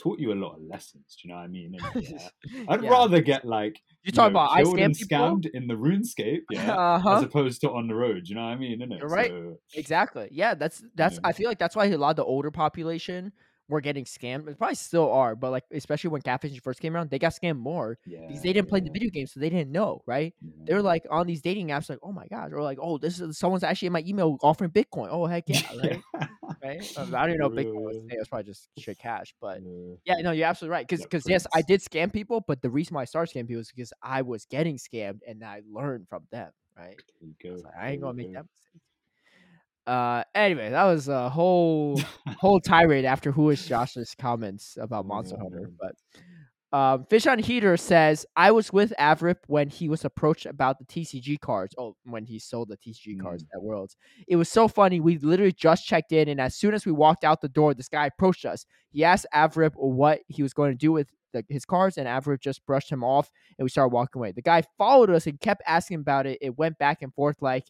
taught 0.00 0.20
you 0.20 0.32
a 0.32 0.38
lot 0.44 0.54
of 0.54 0.62
lessons. 0.62 1.16
Do 1.20 1.26
you 1.28 1.34
know 1.34 1.38
what 1.40 1.44
I 1.44 1.48
mean? 1.48 1.74
And, 1.74 2.04
yeah, 2.04 2.28
I'd 2.68 2.82
Yeah. 2.84 2.90
rather 2.90 3.20
get 3.20 3.44
like 3.44 3.80
You 4.04 4.12
talk 4.12 4.32
know, 4.32 4.38
about 4.38 4.52
I 4.52 4.62
killed 4.62 4.76
scam 4.78 4.84
and 4.84 4.94
people. 4.94 5.18
scammed 5.18 5.46
in 5.52 5.66
the 5.66 5.74
RuneScape, 5.74 6.42
yeah, 6.50 6.74
Uh 6.76 7.16
as 7.16 7.22
opposed 7.24 7.60
to 7.62 7.72
on 7.72 7.88
the 7.88 7.94
road. 7.96 8.24
Do 8.24 8.28
you 8.30 8.36
know 8.36 8.42
what 8.46 8.52
I 8.52 8.56
mean? 8.56 8.78
Innit? 8.80 9.00
You're 9.00 9.08
right. 9.08 9.30
So, 9.30 9.58
Exactly. 9.74 10.28
Yeah, 10.30 10.54
that's 10.54 10.84
that's. 10.94 11.16
Yeah. 11.16 11.28
I 11.28 11.32
feel 11.32 11.48
like 11.48 11.58
that's 11.58 11.74
why 11.74 11.86
a 11.86 11.98
lot 11.98 12.10
of 12.10 12.16
the 12.16 12.24
older 12.24 12.52
population 12.52 13.32
were 13.70 13.80
getting 13.80 14.04
scammed. 14.04 14.46
They 14.46 14.54
probably 14.54 14.74
still 14.74 15.10
are, 15.10 15.34
but 15.36 15.50
like 15.50 15.64
especially 15.72 16.10
when 16.10 16.22
catfishing 16.22 16.60
first 16.62 16.80
came 16.80 16.94
around, 16.94 17.10
they 17.10 17.18
got 17.18 17.32
scammed 17.32 17.58
more 17.58 17.98
yeah, 18.04 18.20
because 18.26 18.42
they 18.42 18.52
didn't 18.52 18.68
play 18.68 18.80
the 18.80 18.90
video 18.90 19.10
game, 19.10 19.26
so 19.26 19.40
they 19.40 19.48
didn't 19.48 19.70
know, 19.70 20.02
right? 20.06 20.34
yeah. 20.40 20.64
They 20.66 20.74
were 20.74 20.82
like 20.82 21.04
on 21.10 21.26
these 21.26 21.40
dating 21.40 21.68
apps, 21.68 21.88
like, 21.88 22.00
oh 22.02 22.12
my 22.12 22.26
gosh, 22.26 22.50
or 22.52 22.62
like, 22.62 22.78
oh, 22.80 22.98
this 22.98 23.20
is 23.20 23.38
someone's 23.38 23.64
actually 23.64 23.86
in 23.86 23.92
my 23.92 24.04
email 24.06 24.36
offering 24.42 24.70
Bitcoin. 24.70 25.08
Oh 25.10 25.26
heck 25.26 25.48
yeah, 25.48 25.62
right? 25.82 26.02
right? 26.62 26.82
I 26.96 27.04
don't 27.04 27.30
even 27.30 27.38
know 27.38 27.50
Bitcoin 27.50 27.82
was. 27.82 27.96
Yeah. 27.96 28.02
today, 28.02 28.14
It 28.16 28.18
was 28.18 28.28
probably 28.28 28.44
just 28.44 28.68
shit 28.78 28.98
cash, 28.98 29.34
but 29.40 29.60
Yeah. 29.62 29.94
yeah, 30.04 30.22
no, 30.22 30.32
you're 30.32 30.46
absolutely 30.46 30.72
right. 30.72 30.88
Because 30.88 31.26
Yeah, 31.26 31.34
yes, 31.34 31.46
I 31.54 31.62
did 31.62 31.80
scam 31.80 32.12
people, 32.12 32.42
but 32.46 32.62
the 32.62 32.70
reason 32.70 32.94
why 32.94 33.02
I 33.02 33.06
started 33.06 33.34
scamming 33.34 33.48
people 33.48 33.60
is 33.60 33.70
because 33.70 33.92
I 34.02 34.22
was 34.22 34.46
getting 34.46 34.76
scammed 34.76 35.20
and 35.26 35.44
I 35.44 35.62
learned 35.70 36.08
from 36.08 36.24
them, 36.30 36.50
right? 36.76 36.96
I 37.22 37.48
like, 37.48 37.74
I 37.78 37.90
ain't 37.90 38.02
gonna 38.02 38.14
make 38.14 38.32
that 38.32 38.44
mistake. 38.44 38.82
Uh, 39.91 40.22
anyway, 40.36 40.70
that 40.70 40.84
was 40.84 41.09
a 41.09 41.28
whole 41.28 42.01
whole 42.38 42.61
tirade 42.61 43.05
after 43.05 43.32
who 43.32 43.51
is 43.51 43.66
Josh's 43.66 44.14
comments 44.16 44.78
about 44.80 45.05
Monster 45.07 45.36
Hunter. 45.36 45.68
But 45.80 45.97
um, 46.78 47.05
Fish 47.07 47.26
on 47.26 47.41
Heater 47.41 47.76
says 47.76 48.24
I 48.36 48.53
was 48.53 48.72
with 48.72 48.93
Avrip 49.01 49.38
when 49.49 49.68
he 49.68 49.88
was 49.88 50.05
approached 50.05 50.47
about 50.47 50.78
the 50.78 50.84
TCG 50.84 51.41
cards. 51.41 51.74
Oh, 51.76 51.97
when 52.05 52.24
he 52.24 52.38
sold 52.38 52.68
the 52.68 52.76
TCG 52.76 53.20
cards 53.20 53.43
Mm. 53.43 53.49
at 53.57 53.62
Worlds, 53.62 53.97
it 54.28 54.36
was 54.36 54.49
so 54.49 54.68
funny. 54.68 55.01
We 55.01 55.18
literally 55.18 55.51
just 55.53 55.84
checked 55.84 56.12
in, 56.12 56.28
and 56.28 56.41
as 56.41 56.55
soon 56.55 56.72
as 56.72 56.86
we 56.86 56.93
walked 56.93 57.24
out 57.24 57.41
the 57.41 57.49
door, 57.49 57.74
this 57.74 57.88
guy 57.88 58.07
approached 58.07 58.45
us. 58.45 58.66
He 58.93 59.03
asked 59.03 59.26
Avrip 59.34 59.72
what 59.74 60.20
he 60.28 60.45
was 60.45 60.55
going 60.55 60.70
to 60.70 60.78
do 60.78 60.93
with 60.93 61.09
the, 61.32 61.45
his 61.49 61.64
cards, 61.64 61.99
and 61.99 62.07
Avrip 62.07 62.41
just 62.41 62.64
brushed 62.64 62.93
him 62.93 63.03
off, 63.03 63.28
and 63.59 63.64
we 63.64 63.70
started 63.70 63.93
walking 63.93 64.20
away. 64.20 64.30
The 64.30 64.43
guy 64.43 64.62
followed 64.78 65.11
us 65.11 65.26
and 65.26 65.41
kept 65.41 65.62
asking 65.66 65.99
about 65.99 66.26
it. 66.26 66.38
It 66.41 66.57
went 66.57 66.78
back 66.78 67.03
and 67.03 67.12
forth 67.12 67.38
like, 67.41 67.64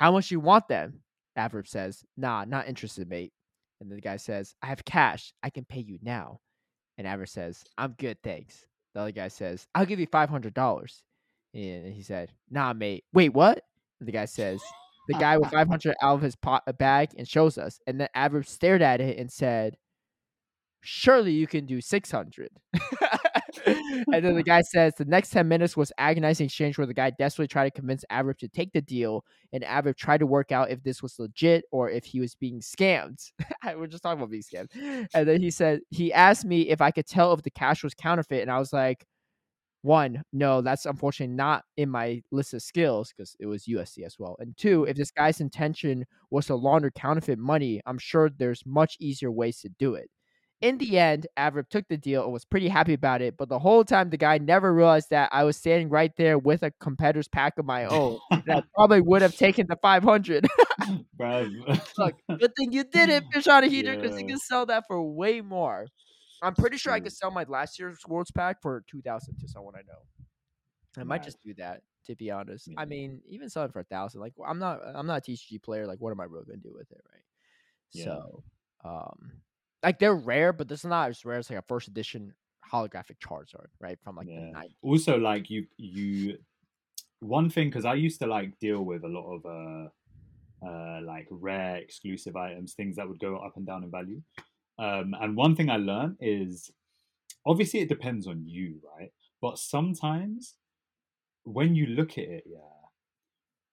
"How 0.00 0.10
much 0.12 0.30
you 0.30 0.40
want 0.40 0.66
them?" 0.66 1.02
Avrip 1.36 1.68
says, 1.68 2.04
"Nah, 2.16 2.46
not 2.46 2.66
interested, 2.66 3.06
mate." 3.08 3.34
And 3.80 3.90
then 3.90 3.96
the 3.96 4.02
guy 4.02 4.16
says, 4.16 4.54
"I 4.62 4.66
have 4.68 4.84
cash. 4.84 5.34
I 5.42 5.50
can 5.50 5.66
pay 5.66 5.80
you 5.80 5.98
now." 6.00 6.40
And 6.96 7.06
Avrip 7.06 7.28
says, 7.28 7.62
"I'm 7.76 7.92
good, 7.92 8.22
thanks." 8.22 8.66
The 8.94 9.00
other 9.00 9.12
guy 9.12 9.28
says, 9.28 9.66
"I'll 9.74 9.84
give 9.86 10.00
you 10.00 10.06
five 10.06 10.30
hundred 10.30 10.54
dollars." 10.54 11.04
And 11.52 11.92
he 11.92 12.02
said, 12.02 12.32
"Nah, 12.48 12.72
mate. 12.72 13.04
Wait, 13.12 13.34
what?" 13.34 13.62
And 14.00 14.08
the 14.08 14.12
guy 14.12 14.24
says, 14.24 14.62
"The 15.06 15.14
guy 15.14 15.36
with 15.36 15.50
five 15.52 15.68
hundred 15.68 15.96
out 16.02 16.14
of 16.14 16.22
his 16.22 16.34
pot 16.34 16.64
bag 16.78 17.10
and 17.18 17.28
shows 17.28 17.58
us." 17.58 17.78
And 17.86 18.00
then 18.00 18.08
Avrip 18.16 18.46
stared 18.46 18.80
at 18.80 19.02
it 19.02 19.18
and 19.18 19.30
said, 19.30 19.76
"Surely 20.80 21.32
you 21.32 21.46
can 21.46 21.66
do 21.66 21.82
600. 21.82 22.50
and 23.66 24.24
then 24.24 24.34
the 24.34 24.42
guy 24.42 24.60
says 24.62 24.94
the 24.96 25.04
next 25.04 25.30
10 25.30 25.48
minutes 25.48 25.76
was 25.76 25.92
agonizing 25.98 26.46
exchange 26.46 26.78
where 26.78 26.86
the 26.86 26.94
guy 26.94 27.10
desperately 27.10 27.48
tried 27.48 27.64
to 27.64 27.70
convince 27.70 28.04
Avril 28.10 28.34
to 28.38 28.48
take 28.48 28.72
the 28.72 28.80
deal, 28.80 29.24
and 29.52 29.64
Avril 29.64 29.94
tried 29.94 30.18
to 30.18 30.26
work 30.26 30.52
out 30.52 30.70
if 30.70 30.82
this 30.82 31.02
was 31.02 31.18
legit 31.18 31.64
or 31.72 31.90
if 31.90 32.04
he 32.04 32.20
was 32.20 32.34
being 32.34 32.60
scammed. 32.60 33.32
We're 33.76 33.86
just 33.86 34.02
talking 34.02 34.20
about 34.20 34.30
being 34.30 34.42
scammed. 34.42 35.08
And 35.14 35.28
then 35.28 35.40
he 35.40 35.50
said 35.50 35.80
he 35.90 36.12
asked 36.12 36.44
me 36.44 36.68
if 36.68 36.80
I 36.80 36.90
could 36.90 37.06
tell 37.06 37.32
if 37.32 37.42
the 37.42 37.50
cash 37.50 37.82
was 37.82 37.94
counterfeit, 37.94 38.42
and 38.42 38.50
I 38.50 38.58
was 38.58 38.72
like, 38.72 39.06
one, 39.82 40.22
no, 40.32 40.60
that's 40.60 40.84
unfortunately 40.84 41.34
not 41.34 41.64
in 41.76 41.88
my 41.88 42.22
list 42.30 42.52
of 42.52 42.62
skills 42.62 43.12
because 43.16 43.34
it 43.40 43.46
was 43.46 43.64
USD 43.64 44.04
as 44.04 44.18
well. 44.18 44.36
And 44.38 44.54
two, 44.56 44.84
if 44.84 44.96
this 44.96 45.10
guy's 45.10 45.40
intention 45.40 46.04
was 46.30 46.46
to 46.46 46.54
launder 46.54 46.90
counterfeit 46.90 47.38
money, 47.38 47.80
I'm 47.86 47.98
sure 47.98 48.28
there's 48.28 48.62
much 48.66 48.96
easier 49.00 49.30
ways 49.30 49.60
to 49.60 49.70
do 49.78 49.94
it. 49.94 50.10
In 50.60 50.76
the 50.76 50.98
end, 50.98 51.26
Avril 51.36 51.64
took 51.68 51.88
the 51.88 51.96
deal 51.96 52.22
and 52.22 52.32
was 52.32 52.44
pretty 52.44 52.68
happy 52.68 52.92
about 52.92 53.22
it, 53.22 53.36
but 53.38 53.48
the 53.48 53.58
whole 53.58 53.82
time 53.82 54.10
the 54.10 54.18
guy 54.18 54.36
never 54.36 54.74
realized 54.74 55.08
that 55.08 55.30
I 55.32 55.44
was 55.44 55.56
standing 55.56 55.88
right 55.88 56.12
there 56.18 56.38
with 56.38 56.62
a 56.62 56.70
competitor's 56.80 57.28
pack 57.28 57.58
of 57.58 57.64
my 57.64 57.86
own. 57.86 58.18
that 58.46 58.64
probably 58.74 59.00
would 59.00 59.22
have 59.22 59.34
taken 59.36 59.66
the 59.68 59.76
500. 59.80 60.46
Look, 61.98 62.14
good 62.38 62.52
thing 62.56 62.72
you 62.72 62.84
did 62.84 63.08
it, 63.08 63.24
fish 63.32 63.46
on 63.46 63.64
a 63.64 63.68
heater, 63.68 63.96
because 63.96 64.12
yeah. 64.12 64.18
you 64.18 64.26
can 64.26 64.38
sell 64.38 64.66
that 64.66 64.84
for 64.86 65.02
way 65.02 65.40
more. 65.40 65.86
I'm 66.42 66.54
pretty 66.54 66.76
sure 66.76 66.92
I 66.92 67.00
could 67.00 67.12
sell 67.12 67.30
my 67.30 67.44
last 67.48 67.78
year's 67.78 67.98
Worlds 68.06 68.30
pack 68.30 68.62
for 68.62 68.82
two 68.90 69.02
thousand 69.02 69.38
to 69.40 69.48
someone 69.48 69.74
I 69.76 69.82
know. 69.82 71.00
I 71.00 71.04
might 71.04 71.22
just 71.22 71.40
do 71.42 71.54
that 71.54 71.82
to 72.06 72.16
be 72.16 72.30
honest. 72.30 72.68
Yeah. 72.68 72.74
I 72.78 72.84
mean, 72.84 73.20
even 73.28 73.48
selling 73.48 73.70
for 73.70 73.80
a 73.80 73.84
thousand, 73.84 74.20
like 74.20 74.32
I'm 74.46 74.58
not, 74.58 74.80
I'm 74.94 75.06
not 75.06 75.26
a 75.26 75.30
TCG 75.30 75.62
player. 75.62 75.86
Like, 75.86 76.00
what 76.00 76.10
am 76.10 76.20
I 76.20 76.24
really 76.24 76.44
gonna 76.46 76.58
do 76.58 76.72
with 76.74 76.90
it, 76.90 77.00
right? 77.12 77.22
Yeah. 77.92 78.04
So, 78.04 78.42
um, 78.84 79.32
like 79.82 79.98
they're 79.98 80.14
rare, 80.14 80.52
but 80.52 80.68
this 80.68 80.80
is 80.80 80.86
not 80.86 81.08
as 81.08 81.24
rare 81.24 81.38
as 81.38 81.50
like 81.50 81.58
a 81.58 81.62
first 81.62 81.88
edition 81.88 82.34
holographic 82.70 83.18
Charizard, 83.24 83.68
right? 83.80 83.98
From 84.02 84.16
like 84.16 84.28
yeah. 84.28 84.62
Also, 84.82 85.16
like 85.16 85.50
you, 85.50 85.66
you, 85.76 86.38
one 87.20 87.50
thing 87.50 87.68
because 87.68 87.84
I 87.84 87.94
used 87.94 88.20
to 88.20 88.26
like 88.26 88.58
deal 88.58 88.82
with 88.82 89.04
a 89.04 89.08
lot 89.08 89.34
of 89.34 89.46
uh, 89.46 90.66
uh, 90.66 91.00
like 91.02 91.26
rare 91.30 91.76
exclusive 91.76 92.36
items, 92.36 92.74
things 92.74 92.96
that 92.96 93.08
would 93.08 93.18
go 93.18 93.36
up 93.36 93.56
and 93.56 93.66
down 93.66 93.84
in 93.84 93.90
value. 93.90 94.22
Um, 94.78 95.14
and 95.20 95.36
one 95.36 95.56
thing 95.56 95.70
I 95.70 95.76
learned 95.76 96.16
is 96.20 96.70
obviously 97.46 97.80
it 97.80 97.88
depends 97.88 98.26
on 98.26 98.44
you, 98.46 98.80
right? 98.96 99.12
But 99.42 99.58
sometimes 99.58 100.54
when 101.44 101.74
you 101.74 101.86
look 101.86 102.12
at 102.12 102.24
it, 102.24 102.44
yeah, 102.46 102.58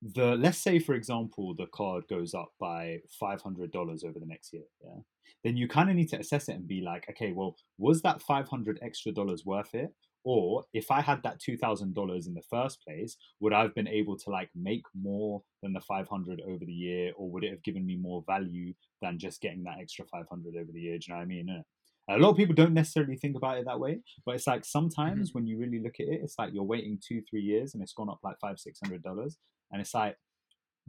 the 0.01 0.35
let's 0.35 0.59
say 0.59 0.79
for 0.79 0.93
example 0.93 1.55
the 1.55 1.65
card 1.73 2.03
goes 2.07 2.33
up 2.33 2.51
by 2.59 2.99
five 3.19 3.41
hundred 3.41 3.71
dollars 3.71 4.03
over 4.03 4.19
the 4.19 4.25
next 4.25 4.53
year, 4.53 4.63
yeah, 4.83 5.01
then 5.43 5.57
you 5.57 5.67
kind 5.67 5.89
of 5.89 5.95
need 5.95 6.09
to 6.09 6.19
assess 6.19 6.49
it 6.49 6.55
and 6.55 6.67
be 6.67 6.81
like, 6.81 7.07
okay, 7.09 7.31
well, 7.31 7.55
was 7.77 8.01
that 8.01 8.21
five 8.21 8.47
hundred 8.47 8.79
extra 8.81 9.11
dollars 9.11 9.43
worth 9.45 9.73
it? 9.73 9.89
Or 10.23 10.65
if 10.73 10.91
I 10.91 11.01
had 11.01 11.23
that 11.23 11.39
two 11.39 11.57
thousand 11.57 11.95
dollars 11.95 12.27
in 12.27 12.33
the 12.33 12.41
first 12.49 12.83
place, 12.83 13.15
would 13.39 13.53
I 13.53 13.61
have 13.61 13.73
been 13.75 13.87
able 13.87 14.17
to 14.17 14.29
like 14.29 14.49
make 14.55 14.83
more 14.93 15.41
than 15.63 15.73
the 15.73 15.81
five 15.81 16.07
hundred 16.07 16.41
over 16.41 16.65
the 16.65 16.73
year, 16.73 17.13
or 17.17 17.31
would 17.31 17.43
it 17.43 17.51
have 17.51 17.63
given 17.63 17.85
me 17.85 17.95
more 17.95 18.23
value 18.27 18.73
than 19.01 19.19
just 19.19 19.41
getting 19.41 19.63
that 19.63 19.79
extra 19.79 20.05
five 20.05 20.25
hundred 20.29 20.55
over 20.55 20.71
the 20.73 20.81
year? 20.81 20.97
Do 20.97 21.05
you 21.07 21.13
know 21.13 21.19
what 21.19 21.23
I 21.23 21.27
mean? 21.27 21.63
A 22.09 22.17
lot 22.17 22.29
of 22.29 22.37
people 22.37 22.55
don't 22.55 22.73
necessarily 22.73 23.17
think 23.17 23.35
about 23.35 23.57
it 23.57 23.65
that 23.65 23.79
way, 23.79 23.99
but 24.25 24.35
it's 24.35 24.47
like 24.47 24.63
sometimes 24.63 25.29
mm-hmm. 25.29 25.39
when 25.39 25.47
you 25.47 25.57
really 25.57 25.79
look 25.79 25.95
at 25.99 26.07
it, 26.07 26.21
it's 26.23 26.35
like 26.39 26.53
you're 26.53 26.63
waiting 26.63 26.97
two, 27.05 27.21
three 27.29 27.41
years 27.41 27.73
and 27.73 27.83
it's 27.83 27.93
gone 27.93 28.09
up 28.09 28.19
like 28.23 28.37
five, 28.39 28.59
six 28.59 28.79
hundred 28.81 29.03
dollars, 29.03 29.37
and 29.71 29.81
it's 29.81 29.93
like, 29.93 30.15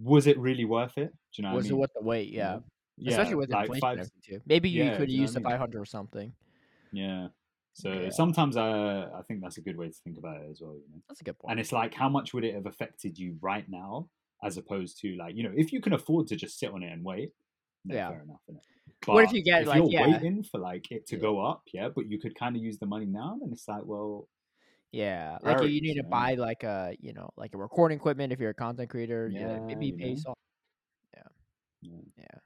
was 0.01 0.29
it 0.29 0.39
really 0.39 0.65
worth 0.65 0.97
it? 0.97 1.11
Do 1.35 1.43
you 1.43 1.49
know? 1.49 1.55
Was 1.55 1.67
it 1.67 1.71
mean? 1.71 1.81
worth 1.81 1.91
the 1.95 2.03
wait? 2.03 2.31
Yeah. 2.33 2.59
yeah. 2.97 3.11
Especially 3.11 3.35
with 3.35 3.51
like 3.51 3.69
inflation 3.69 4.05
five, 4.05 4.11
too. 4.25 4.41
Maybe 4.47 4.69
you 4.69 4.85
yeah, 4.85 4.97
could 4.97 5.11
use 5.11 5.35
the 5.35 5.41
five 5.41 5.59
hundred 5.59 5.81
or 5.81 5.87
something. 5.87 6.33
Yeah. 6.93 7.29
So 7.73 7.93
yeah. 7.93 8.11
sometimes 8.11 8.57
I 8.57 9.03
I 9.03 9.23
think 9.27 9.41
that's 9.41 9.59
a 9.59 9.61
good 9.61 9.77
way 9.77 9.89
to 9.89 9.95
think 10.05 10.19
about 10.19 10.37
it 10.43 10.51
as 10.51 10.61
well. 10.61 10.75
You 10.75 10.85
know? 10.93 11.03
That's 11.09 11.21
a 11.21 11.25
good 11.25 11.39
point. 11.39 11.53
And 11.53 11.61
it's 11.61 11.73
like 11.73 11.95
how 11.95 12.09
much 12.09 12.33
would 12.35 12.45
it 12.45 12.55
have 12.55 12.67
affected 12.67 13.19
you 13.19 13.37
right 13.41 13.65
now, 13.69 14.09
as 14.45 14.57
opposed 14.57 15.01
to 15.01 15.17
like 15.17 15.37
you 15.37 15.43
know 15.43 15.53
if 15.57 15.73
you 15.73 15.81
can 15.81 15.93
afford 15.93 16.29
to 16.29 16.37
just 16.37 16.59
sit 16.59 16.71
on 16.71 16.83
it 16.83 16.93
and 16.93 17.05
wait, 17.05 17.33
yeah, 17.85 18.09
fair 18.09 18.23
enough. 18.23 18.41
But 19.07 19.15
what 19.15 19.25
if 19.25 19.33
you 19.33 19.43
get 19.43 19.63
if 19.63 19.69
like 19.69 19.79
you're 19.79 19.91
yeah. 19.91 20.09
waiting 20.09 20.43
for 20.43 20.59
like 20.59 20.91
it 20.91 21.07
to 21.09 21.17
yeah. 21.17 21.23
go 21.23 21.41
up, 21.41 21.63
yeah, 21.73 21.89
but 21.95 22.07
you 22.07 22.19
could 22.19 22.35
kind 22.35 22.57
of 22.57 22.63
use 22.63 22.79
the 22.79 22.87
money 22.87 23.07
now, 23.07 23.39
then 23.41 23.51
it's 23.53 23.69
like 23.69 23.85
well. 23.85 24.29
Yeah, 24.91 25.37
like 25.43 25.61
you 25.63 25.83
need 25.83 25.97
to 25.97 26.03
buy 26.03 26.35
like 26.35 26.65
a 26.65 26.97
you 26.99 27.13
know 27.13 27.29
like 27.37 27.55
a 27.55 27.59
recording 27.59 27.99
equipment 27.99 28.33
if 28.33 28.41
you're 28.41 28.51
a 28.51 28.55
content 28.55 28.89
creator. 28.89 29.31
Yeah, 29.31 29.61
maybe 29.61 29.93
pay 29.93 30.17
some. 30.17 30.33
Yeah. 31.15 31.91
yeah. 32.17 32.39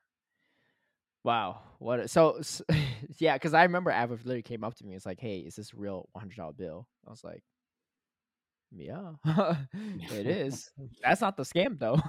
Wow. 1.24 1.60
What? 1.78 2.10
So, 2.10 2.38
so 2.42 2.64
yeah, 3.18 3.34
because 3.34 3.54
I 3.54 3.62
remember 3.62 3.90
Avril 3.90 4.18
literally 4.24 4.42
came 4.42 4.64
up 4.64 4.74
to 4.76 4.84
me. 4.84 4.94
It's 4.94 5.06
like, 5.06 5.20
"Hey, 5.20 5.38
is 5.38 5.56
this 5.56 5.74
real 5.74 6.08
one 6.12 6.22
hundred 6.22 6.36
dollar 6.36 6.52
bill?" 6.52 6.88
I 7.06 7.10
was 7.10 7.22
like, 7.22 7.42
"Yeah, 8.72 9.12
it 10.12 10.26
is. 10.26 10.70
That's 11.02 11.20
not 11.20 11.36
the 11.36 11.44
scam 11.44 11.78
though." 11.78 12.00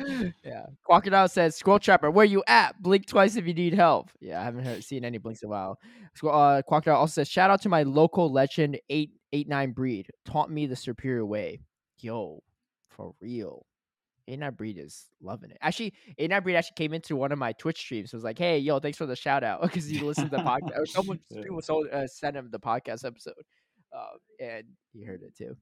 yeah. 0.44 0.66
Crocodile 0.84 1.28
says, 1.28 1.56
"Squirrel 1.56 1.78
Trapper, 1.78 2.10
where 2.10 2.24
you 2.24 2.42
at? 2.46 2.80
Blink 2.82 3.06
twice 3.06 3.36
if 3.36 3.46
you 3.46 3.54
need 3.54 3.74
help." 3.74 4.10
Yeah, 4.20 4.40
I 4.40 4.44
haven't 4.44 4.64
heard, 4.64 4.84
seen 4.84 5.04
any 5.04 5.18
blinks 5.18 5.42
in 5.42 5.48
a 5.48 5.50
while. 5.50 5.78
Uh, 6.22 6.62
Crocodile 6.62 6.96
also 6.96 7.12
says, 7.12 7.28
"Shout 7.28 7.50
out 7.50 7.62
to 7.62 7.68
my 7.68 7.82
local 7.82 8.32
legend 8.32 8.78
eight 8.88 9.12
eight 9.32 9.48
nine 9.48 9.72
breed. 9.72 10.08
Taught 10.24 10.50
me 10.50 10.66
the 10.66 10.76
superior 10.76 11.24
way." 11.24 11.60
Yo, 11.98 12.42
for 12.88 13.14
real. 13.20 13.66
A9 14.30 14.56
Breed 14.56 14.78
is 14.78 15.06
loving 15.20 15.50
it. 15.50 15.58
Actually, 15.60 15.92
A9 16.18 16.42
Breed 16.42 16.56
actually 16.56 16.74
came 16.76 16.94
into 16.94 17.16
one 17.16 17.32
of 17.32 17.38
my 17.38 17.52
Twitch 17.52 17.78
streams. 17.78 18.12
Was 18.12 18.24
like, 18.24 18.38
"Hey, 18.38 18.58
yo, 18.58 18.78
thanks 18.78 18.98
for 18.98 19.06
the 19.06 19.16
shout 19.16 19.42
out 19.42 19.62
because 19.62 19.90
you 19.90 20.06
listened 20.06 20.30
to 20.30 20.36
the 20.36 20.42
podcast." 20.44 20.78
or 20.78 20.86
someone 20.86 21.20
people 21.42 21.60
sold, 21.60 21.88
uh, 21.88 22.06
sent 22.06 22.36
him 22.36 22.48
the 22.50 22.60
podcast 22.60 23.04
episode, 23.04 23.34
uh, 23.94 24.16
and 24.44 24.64
he 24.92 25.04
heard 25.04 25.22
it 25.22 25.36
too. 25.36 25.56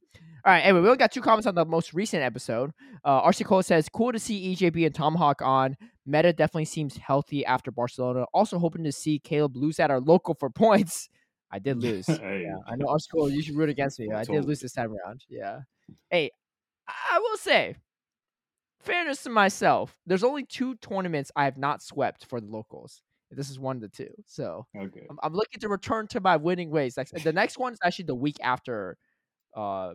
All 0.45 0.53
right. 0.53 0.61
Anyway, 0.61 0.81
we 0.81 0.87
only 0.87 0.99
got 0.99 1.13
two 1.13 1.21
comments 1.21 1.47
on 1.47 1.55
the 1.55 1.65
most 1.65 1.95
recent 1.95 2.23
episode. 2.23 2.71
Uh, 3.05 3.23
RC 3.23 3.45
Cola 3.45 3.63
says, 3.63 3.89
"Cool 3.89 4.13
to 4.13 4.19
see 4.19 4.55
EJB 4.55 4.87
and 4.87 4.95
Tomahawk 4.95 5.43
on. 5.43 5.77
Meta 6.07 6.33
definitely 6.33 6.65
seems 6.65 6.97
healthy 6.97 7.45
after 7.45 7.71
Barcelona. 7.71 8.25
Also 8.33 8.59
hoping 8.59 8.85
to 8.85 8.93
see 8.93 9.19
Caleb 9.19 9.57
lose 9.57 9.79
at 9.81 9.91
our 9.91 10.01
local 10.01 10.35
for 10.35 10.51
points." 10.65 11.09
I 11.51 11.59
did 11.59 11.79
lose. 11.83 12.07
hey. 12.07 12.45
Yeah, 12.45 12.57
I 12.67 12.77
know 12.77 12.87
RC 12.87 13.07
Cola. 13.13 13.31
You 13.31 13.43
should 13.43 13.57
root 13.57 13.71
against 13.71 13.99
me. 13.99 14.09
I 14.15 14.25
did 14.25 14.45
lose 14.45 14.61
this 14.61 14.73
time 14.73 14.93
around. 14.93 15.25
Yeah. 15.29 15.61
Hey, 16.11 16.31
I 16.87 17.19
will 17.19 17.37
say 17.39 17.77
fairness 18.81 19.23
to 19.23 19.31
myself, 19.31 19.99
there's 20.07 20.25
only 20.25 20.45
two 20.45 20.75
tournaments 20.77 21.31
I 21.37 21.45
have 21.45 21.59
not 21.59 21.83
swept 21.83 22.25
for 22.27 22.41
the 22.41 22.47
locals. 22.47 23.03
This 23.31 23.51
is 23.51 23.59
one 23.59 23.77
of 23.77 23.83
the 23.83 23.89
two. 23.89 24.11
So 24.27 24.67
okay. 24.77 25.07
I'm, 25.11 25.19
I'm 25.23 25.35
looking 25.35 25.61
to 25.61 25.69
return 25.69 26.07
to 26.09 26.21
my 26.21 26.37
winning 26.37 26.71
ways. 26.71 26.97
Like, 26.97 27.11
the 27.11 27.33
next 27.33 27.59
one 27.59 27.73
is 27.73 27.79
actually 27.85 28.07
the 28.07 28.15
week 28.15 28.37
after 28.43 28.97
uh, 29.55 29.95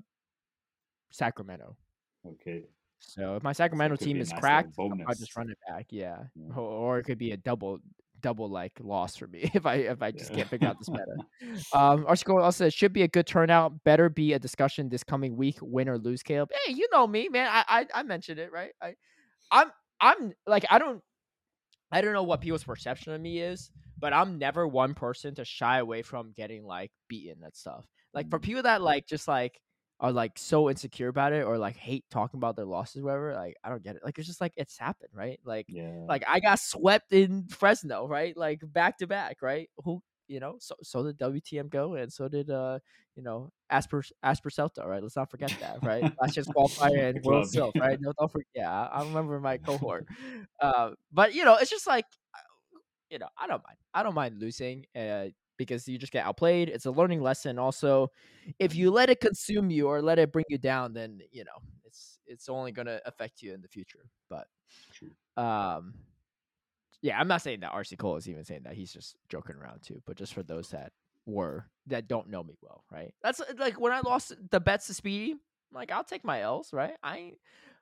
Sacramento. 1.12 1.76
Okay. 2.28 2.64
So 3.00 3.36
if 3.36 3.44
my 3.44 3.52
Sacramento 3.52 3.98
so 3.98 4.06
team 4.06 4.22
is 4.22 4.32
nice 4.32 4.40
cracked, 4.40 4.76
I'll 4.80 5.16
just 5.16 5.36
run 5.36 5.50
it 5.50 5.58
back. 5.68 5.88
Yeah. 5.90 6.20
yeah. 6.36 6.56
Or, 6.56 6.62
or, 6.62 7.00
it 7.00 7.04
could 7.04 7.18
be 7.18 7.32
a 7.32 7.38
double 7.38 7.80
double 8.22 8.50
like 8.50 8.72
loss 8.80 9.18
for 9.18 9.28
me 9.28 9.42
if 9.54 9.66
I 9.66 9.76
if 9.76 10.02
I 10.02 10.12
just 10.12 10.32
yeah. 10.32 10.38
can't 10.38 10.50
figure 10.50 10.68
out 10.70 10.78
this 10.80 10.90
meta. 10.90 11.66
um, 11.74 12.06
Archie 12.08 12.26
also 12.28 12.66
says 12.66 12.74
should 12.74 12.94
be 12.94 13.04
a 13.04 13.08
good 13.08 13.28
turnout. 13.28 13.84
Better 13.84 14.10
be 14.10 14.34
a 14.34 14.40
discussion 14.40 14.90
this 14.90 15.04
coming 15.04 15.36
week, 15.36 15.58
win 15.62 15.90
or 15.90 15.98
lose. 15.98 16.24
Caleb, 16.24 16.50
hey, 16.66 16.74
you 16.74 16.88
know 16.92 17.06
me, 17.06 17.28
man. 17.30 17.50
I 17.52 17.64
I, 17.68 18.00
I 18.00 18.04
mentioned 18.04 18.40
it 18.40 18.52
right. 18.52 18.72
I 18.82 18.96
I'm 19.52 19.72
I'm 20.00 20.34
like 20.48 20.66
I 20.70 20.80
don't 20.80 21.02
I 21.94 22.02
don't 22.02 22.14
know 22.14 22.24
what 22.24 22.42
people's 22.42 22.64
perception 22.64 23.14
of 23.14 23.22
me 23.22 23.40
is, 23.40 23.70
but 24.00 24.14
I'm 24.14 24.40
never 24.40 24.68
one 24.68 24.94
person 24.94 25.36
to 25.36 25.46
shy 25.46 25.78
away 25.78 26.02
from 26.02 26.34
getting 26.36 26.66
like 26.66 26.92
beaten 27.08 27.44
and 27.44 27.56
stuff. 27.56 27.86
Like 28.14 28.30
for 28.30 28.40
mm. 28.40 28.44
people 28.44 28.64
that 28.64 28.82
like 28.82 29.08
just 29.08 29.28
like 29.28 29.62
are 30.00 30.12
like 30.12 30.38
so 30.38 30.70
insecure 30.70 31.08
about 31.08 31.34
it 31.34 31.46
or 31.46 31.58
like 31.58 31.78
hate 31.78 32.04
talking 32.10 32.40
about 32.40 32.56
their 32.56 32.66
losses, 32.66 33.04
whatever. 33.04 33.34
Like 33.34 33.56
I 33.64 33.70
don't 33.70 33.84
get 33.84 33.96
it. 33.96 34.02
Like 34.04 34.18
it's 34.18 34.28
just 34.28 34.42
like 34.42 34.54
it's 34.58 34.78
happened, 34.78 35.12
right? 35.14 35.40
Like 35.46 35.68
yeah. 35.70 36.06
like 36.08 36.24
I 36.28 36.40
got 36.40 36.60
swept 36.60 37.14
in 37.14 37.48
Fresno, 37.48 38.08
right? 38.08 38.36
Like 38.36 38.62
back 38.64 38.98
to 38.98 39.08
back, 39.08 39.38
right? 39.42 39.70
Who 39.84 40.02
you 40.28 40.40
know, 40.40 40.56
so 40.60 40.76
so 40.82 41.04
did 41.04 41.18
WTM 41.18 41.70
go 41.70 41.96
and 41.96 42.12
so 42.12 42.28
did 42.28 42.50
uh, 42.50 42.80
you 43.16 43.24
know, 43.24 43.52
Asper 43.70 44.04
Asper 44.22 44.50
Celta, 44.50 44.86
right? 44.86 45.02
Let's 45.02 45.16
not 45.16 45.30
forget 45.30 45.54
that, 45.60 45.84
right? 45.84 46.04
Last 46.22 46.36
year's 46.36 46.48
qualifier 46.48 47.10
and 47.16 47.24
World 47.24 47.50
Silk, 47.50 47.76
right? 47.80 48.00
No, 48.00 48.14
don't 48.20 48.32
forget. 48.32 48.48
Yeah, 48.56 48.88
I 48.88 49.04
remember 49.04 49.40
my 49.40 49.58
cohort. 49.58 50.08
uh, 50.62 50.92
but 51.12 51.34
you 51.34 51.46
know, 51.46 51.56
it's 51.56 51.72
just 51.72 51.88
like 51.88 52.06
uh, 52.34 52.80
you 53.10 53.20
know, 53.20 53.30
I 53.38 53.48
don't 53.48 53.64
mind. 53.68 53.78
I 53.94 54.04
don't 54.04 54.16
mind 54.16 54.40
losing. 54.40 54.86
Uh, 54.96 55.26
because 55.58 55.88
you 55.88 55.98
just 55.98 56.12
get 56.12 56.26
outplayed. 56.26 56.70
It's 56.70 56.86
a 56.86 56.92
learning 56.92 57.22
lesson. 57.22 57.60
Also, 57.60 58.10
if 58.60 58.76
you 58.76 58.92
let 58.92 59.10
it 59.10 59.20
consume 59.20 59.70
you 59.70 59.88
or 59.88 60.02
let 60.02 60.20
it 60.20 60.32
bring 60.32 60.46
you 60.50 60.58
down, 60.58 60.94
then 60.94 61.22
you 61.32 61.44
know 61.44 61.52
it's 61.86 62.20
it's 62.26 62.50
only 62.50 62.72
going 62.72 62.88
to 62.88 63.02
affect 63.06 63.42
you 63.42 63.54
in 63.54 63.62
the 63.62 63.68
future. 63.68 64.06
But 64.30 64.48
um, 65.38 65.94
yeah, 67.04 67.20
I'm 67.20 67.28
not 67.28 67.42
saying 67.42 67.60
that 67.60 67.74
RC 67.74 67.98
Cola 67.98 68.16
is 68.16 68.30
even 68.30 68.46
saying 68.46 68.62
that. 68.64 68.74
He's 68.74 68.92
just 68.92 69.18
joking 69.28 69.58
around 69.58 69.84
too. 69.84 70.02
But 70.08 70.16
just 70.16 70.34
for 70.34 70.42
those 70.42 70.70
that 70.70 70.94
were 71.26 71.68
that 71.88 72.08
don't 72.08 72.30
know 72.30 72.42
me 72.42 72.56
well, 72.62 72.86
right? 72.90 73.14
That's 73.22 73.42
uh, 73.42 73.54
like 73.60 73.80
when 73.80 73.92
I 73.92 74.00
lost 74.00 74.34
the 74.50 74.62
bets 74.62 74.88
to 74.88 74.94
Speedy. 74.94 75.36
like 75.74 75.92
I'll 75.92 76.06
take 76.06 76.24
my 76.24 76.42
L's, 76.42 76.72
right? 76.72 76.94
I 77.04 77.34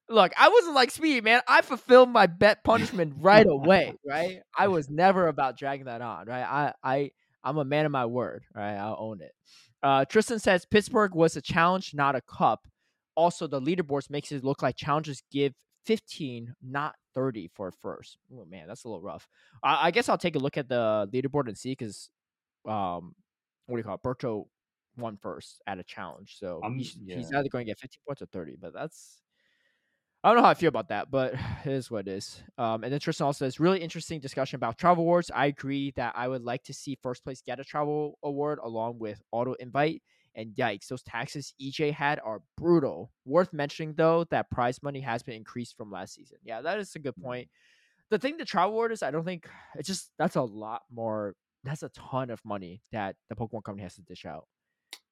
look, 0.09 0.31
I 0.37 0.49
wasn't 0.49 0.73
like 0.73 0.89
Speedy, 0.89 1.21
man. 1.21 1.41
I 1.47 1.61
fulfilled 1.61 2.09
my 2.09 2.25
bet 2.25 2.63
punishment 2.63 3.13
right 3.19 3.45
away, 3.47 3.93
right? 4.05 4.39
I 4.57 4.69
was 4.69 4.89
never 4.89 5.27
about 5.27 5.55
dragging 5.55 5.85
that 5.85 6.01
on, 6.01 6.25
right? 6.25 6.43
I 6.43 6.73
I 6.83 7.11
I'm 7.43 7.59
a 7.59 7.65
man 7.65 7.85
of 7.85 7.91
my 7.91 8.07
word. 8.07 8.43
Right, 8.55 8.73
I'll 8.73 8.97
own 8.99 9.21
it. 9.21 9.33
Uh, 9.83 10.03
Tristan 10.05 10.39
says 10.39 10.65
Pittsburgh 10.65 11.13
was 11.13 11.37
a 11.37 11.41
challenge, 11.41 11.93
not 11.93 12.15
a 12.15 12.21
cup. 12.21 12.67
Also, 13.15 13.45
the 13.45 13.61
leaderboards 13.61 14.09
makes 14.09 14.31
it 14.31 14.43
look 14.43 14.63
like 14.63 14.75
challenges 14.77 15.21
give 15.31 15.53
15, 15.85 16.55
not 16.61 16.95
30 17.13 17.47
for 17.53 17.71
first. 17.71 18.17
Oh 18.33 18.45
man, 18.45 18.67
that's 18.67 18.83
a 18.83 18.87
little 18.87 19.01
rough. 19.01 19.27
I, 19.63 19.87
I 19.87 19.91
guess 19.91 20.09
I'll 20.09 20.17
take 20.17 20.35
a 20.35 20.39
look 20.39 20.57
at 20.57 20.69
the 20.69 21.09
leaderboard 21.13 21.47
and 21.47 21.57
see 21.57 21.71
because, 21.71 22.09
um, 22.67 23.15
what 23.67 23.77
do 23.77 23.79
you 23.79 23.83
call 23.83 23.95
it? 23.95 24.03
Berto 24.03 24.47
won 24.97 25.17
first 25.17 25.61
at 25.67 25.79
a 25.79 25.83
challenge, 25.83 26.37
so 26.39 26.61
I'm- 26.63 26.75
he's, 26.77 26.97
he's 27.11 27.31
either 27.33 27.49
going 27.49 27.65
to 27.65 27.71
get 27.71 27.79
15 27.79 27.99
points 28.07 28.21
or 28.21 28.27
30. 28.27 28.57
But 28.59 28.73
that's 28.73 29.21
I 30.23 30.29
don't 30.29 30.37
know 30.37 30.43
how 30.43 30.49
I 30.49 30.53
feel 30.55 30.69
about 30.69 30.89
that, 30.89 31.09
but 31.09 31.33
it 31.65 31.71
is 31.71 31.89
what 31.89 32.07
it 32.07 32.11
is. 32.11 32.43
Um, 32.57 32.83
and 32.83 32.93
then 32.93 32.99
Tristan 32.99 33.25
also 33.25 33.45
says, 33.45 33.59
really 33.59 33.79
interesting 33.81 34.19
discussion 34.19 34.57
about 34.57 34.77
travel 34.77 35.03
awards. 35.03 35.31
I 35.33 35.47
agree 35.47 35.91
that 35.95 36.13
I 36.15 36.27
would 36.27 36.43
like 36.43 36.63
to 36.63 36.73
see 36.73 36.97
first 37.01 37.23
place 37.23 37.41
get 37.41 37.59
a 37.59 37.63
travel 37.63 38.19
award 38.23 38.59
along 38.61 38.99
with 38.99 39.21
auto 39.31 39.53
invite. 39.53 40.03
And 40.35 40.55
yikes, 40.55 40.87
those 40.87 41.03
taxes 41.03 41.53
EJ 41.61 41.93
had 41.93 42.19
are 42.23 42.41
brutal. 42.57 43.11
Worth 43.25 43.51
mentioning 43.53 43.93
though 43.97 44.25
that 44.31 44.49
prize 44.49 44.81
money 44.81 45.01
has 45.01 45.23
been 45.23 45.35
increased 45.35 45.75
from 45.75 45.91
last 45.91 46.13
season. 46.15 46.37
Yeah, 46.43 46.61
that 46.61 46.79
is 46.79 46.95
a 46.95 46.99
good 46.99 47.15
point. 47.21 47.49
The 48.09 48.17
thing 48.19 48.37
the 48.37 48.45
travel 48.45 48.83
is, 48.85 49.03
I 49.03 49.11
don't 49.11 49.25
think 49.25 49.47
it's 49.75 49.87
just 49.87 50.11
that's 50.17 50.35
a 50.35 50.41
lot 50.41 50.83
more. 50.93 51.35
That's 51.63 51.83
a 51.83 51.89
ton 51.89 52.29
of 52.29 52.43
money 52.43 52.81
that 52.91 53.15
the 53.29 53.35
Pokemon 53.35 53.63
company 53.63 53.83
has 53.83 53.95
to 53.95 54.01
dish 54.01 54.25
out. 54.25 54.47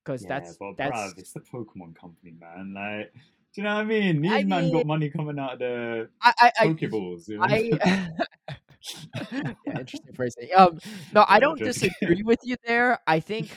Because 0.03 0.23
Yeah, 0.23 0.39
that's 0.39 0.57
but 0.57 0.77
that's 0.77 0.97
bruv, 0.97 1.17
it's 1.17 1.33
the 1.33 1.41
Pokemon 1.41 1.95
company, 1.95 2.33
man. 2.39 2.73
Like, 2.73 3.13
do 3.13 3.19
you 3.55 3.63
know 3.63 3.75
what 3.75 3.81
I 3.81 3.83
mean? 3.85 4.21
These 4.21 4.31
I 4.31 4.43
man 4.43 4.63
mean- 4.63 4.73
got 4.73 4.85
money 4.85 5.09
coming 5.09 5.37
out 5.37 5.53
of 5.53 5.59
the 5.59 6.09
I 6.21 6.33
I, 6.39 6.51
I 6.59 6.67
Pokeballs. 6.67 7.27
You 7.27 7.37
know? 7.37 7.43
I 7.43 8.17
yeah, 9.31 9.53
interesting 9.79 10.13
phrasing. 10.15 10.49
Um, 10.55 10.79
no, 11.13 11.25
I 11.27 11.39
don't 11.39 11.59
disagree 11.59 12.23
with 12.23 12.39
you 12.43 12.55
there. 12.65 12.99
I 13.05 13.19
think, 13.19 13.49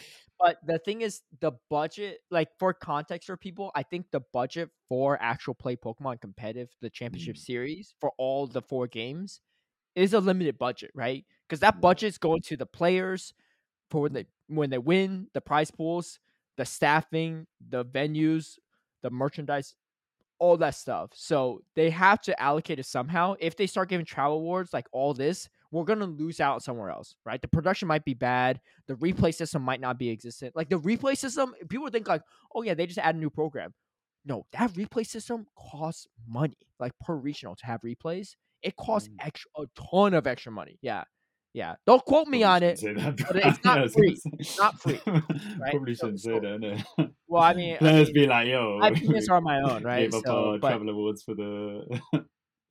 but 0.42 0.58
the 0.66 0.78
thing 0.80 1.02
is, 1.02 1.22
the 1.40 1.52
budget, 1.70 2.20
like 2.30 2.48
for 2.58 2.74
context 2.74 3.26
for 3.28 3.36
people, 3.36 3.70
I 3.74 3.82
think 3.84 4.06
the 4.10 4.20
budget 4.32 4.70
for 4.88 5.18
actual 5.22 5.54
play 5.54 5.76
Pokemon 5.76 6.20
competitive, 6.20 6.70
the 6.80 6.90
championship 6.90 7.36
Mm. 7.36 7.40
series 7.40 7.94
for 8.00 8.12
all 8.18 8.46
the 8.48 8.62
four 8.62 8.86
games, 8.88 9.40
is 9.96 10.14
a 10.14 10.20
limited 10.20 10.58
budget, 10.58 10.90
right? 10.94 11.26
Because 11.48 11.60
that 11.60 11.80
budget's 11.80 12.18
going 12.18 12.42
to 12.42 12.56
the 12.56 12.66
players 12.66 13.34
for 13.90 14.02
when 14.02 14.12
they 14.14 14.26
when 14.48 14.70
they 14.70 14.78
win, 14.78 15.28
the 15.34 15.40
prize 15.40 15.70
pools, 15.70 16.20
the 16.56 16.64
staffing, 16.64 17.46
the 17.60 17.84
venues, 17.84 18.58
the 19.02 19.10
merchandise, 19.10 19.74
all 20.38 20.56
that 20.58 20.74
stuff. 20.74 21.10
So 21.14 21.62
they 21.74 21.90
have 21.90 22.20
to 22.22 22.40
allocate 22.42 22.78
it 22.78 22.86
somehow. 22.86 23.36
If 23.40 23.56
they 23.56 23.66
start 23.66 23.88
giving 23.88 24.06
travel 24.06 24.38
awards 24.38 24.72
like 24.72 24.86
all 24.92 25.14
this, 25.14 25.48
we're 25.72 25.84
gonna 25.84 26.06
lose 26.06 26.38
out 26.38 26.62
somewhere 26.62 26.90
else, 26.90 27.16
right? 27.26 27.42
The 27.42 27.48
production 27.48 27.88
might 27.88 28.04
be 28.04 28.14
bad. 28.14 28.60
The 28.86 28.94
replay 28.94 29.34
system 29.34 29.62
might 29.62 29.80
not 29.80 29.98
be 29.98 30.10
existent. 30.10 30.54
Like 30.54 30.68
the 30.68 30.78
replay 30.78 31.16
system, 31.16 31.54
people 31.68 31.88
think 31.88 32.06
like, 32.06 32.22
oh 32.54 32.62
yeah, 32.62 32.74
they 32.74 32.86
just 32.86 32.98
add 32.98 33.16
a 33.16 33.18
new 33.18 33.30
program. 33.30 33.72
No, 34.24 34.46
that 34.52 34.70
replay 34.74 35.04
system 35.04 35.46
costs 35.58 36.06
money. 36.28 36.56
Like 36.78 36.92
per 37.00 37.16
regional 37.16 37.56
to 37.56 37.66
have 37.66 37.80
replays, 37.80 38.36
it 38.62 38.76
costs 38.76 39.08
Mm. 39.08 39.16
extra 39.26 39.50
a 39.58 39.64
ton 39.90 40.14
of 40.14 40.26
extra 40.28 40.52
money. 40.52 40.78
Yeah, 40.82 41.02
yeah. 41.54 41.74
Don't 41.86 42.04
quote 42.04 42.28
me 42.28 42.42
on 42.44 42.62
it. 42.62 42.78
Probably 42.80 43.02
that, 43.02 43.16
but 43.26 43.36
it's 43.46 43.64
not 43.64 43.78
Yeah, 43.80 43.86
free. 43.88 44.20
gonna 44.24 44.58
not 44.58 44.80
free, 44.80 45.00
Probably 45.70 45.94
So- 45.94 46.06
shouldn't 46.06 46.20
so- 46.20 46.34
say 46.34 46.38
that, 46.38 46.60
innit? 46.60 47.10
Well, 47.26 47.42
I 47.42 47.54
mean, 47.54 47.78
I 47.80 47.84
mean, 48.04 48.12
be 48.12 48.26
like, 48.26 48.46
yo, 48.46 48.78
my 48.78 48.88
opinions 48.88 49.28
are 49.28 49.40
my 49.40 49.60
own, 49.62 49.82
right? 49.90 50.00
Gave 50.10 50.14
up 50.14 50.24
So, 50.26 50.50
our 50.52 50.58
but 50.58 50.68
travel 50.68 50.90
awards 50.90 51.22
for 51.22 51.34
the. 51.34 52.00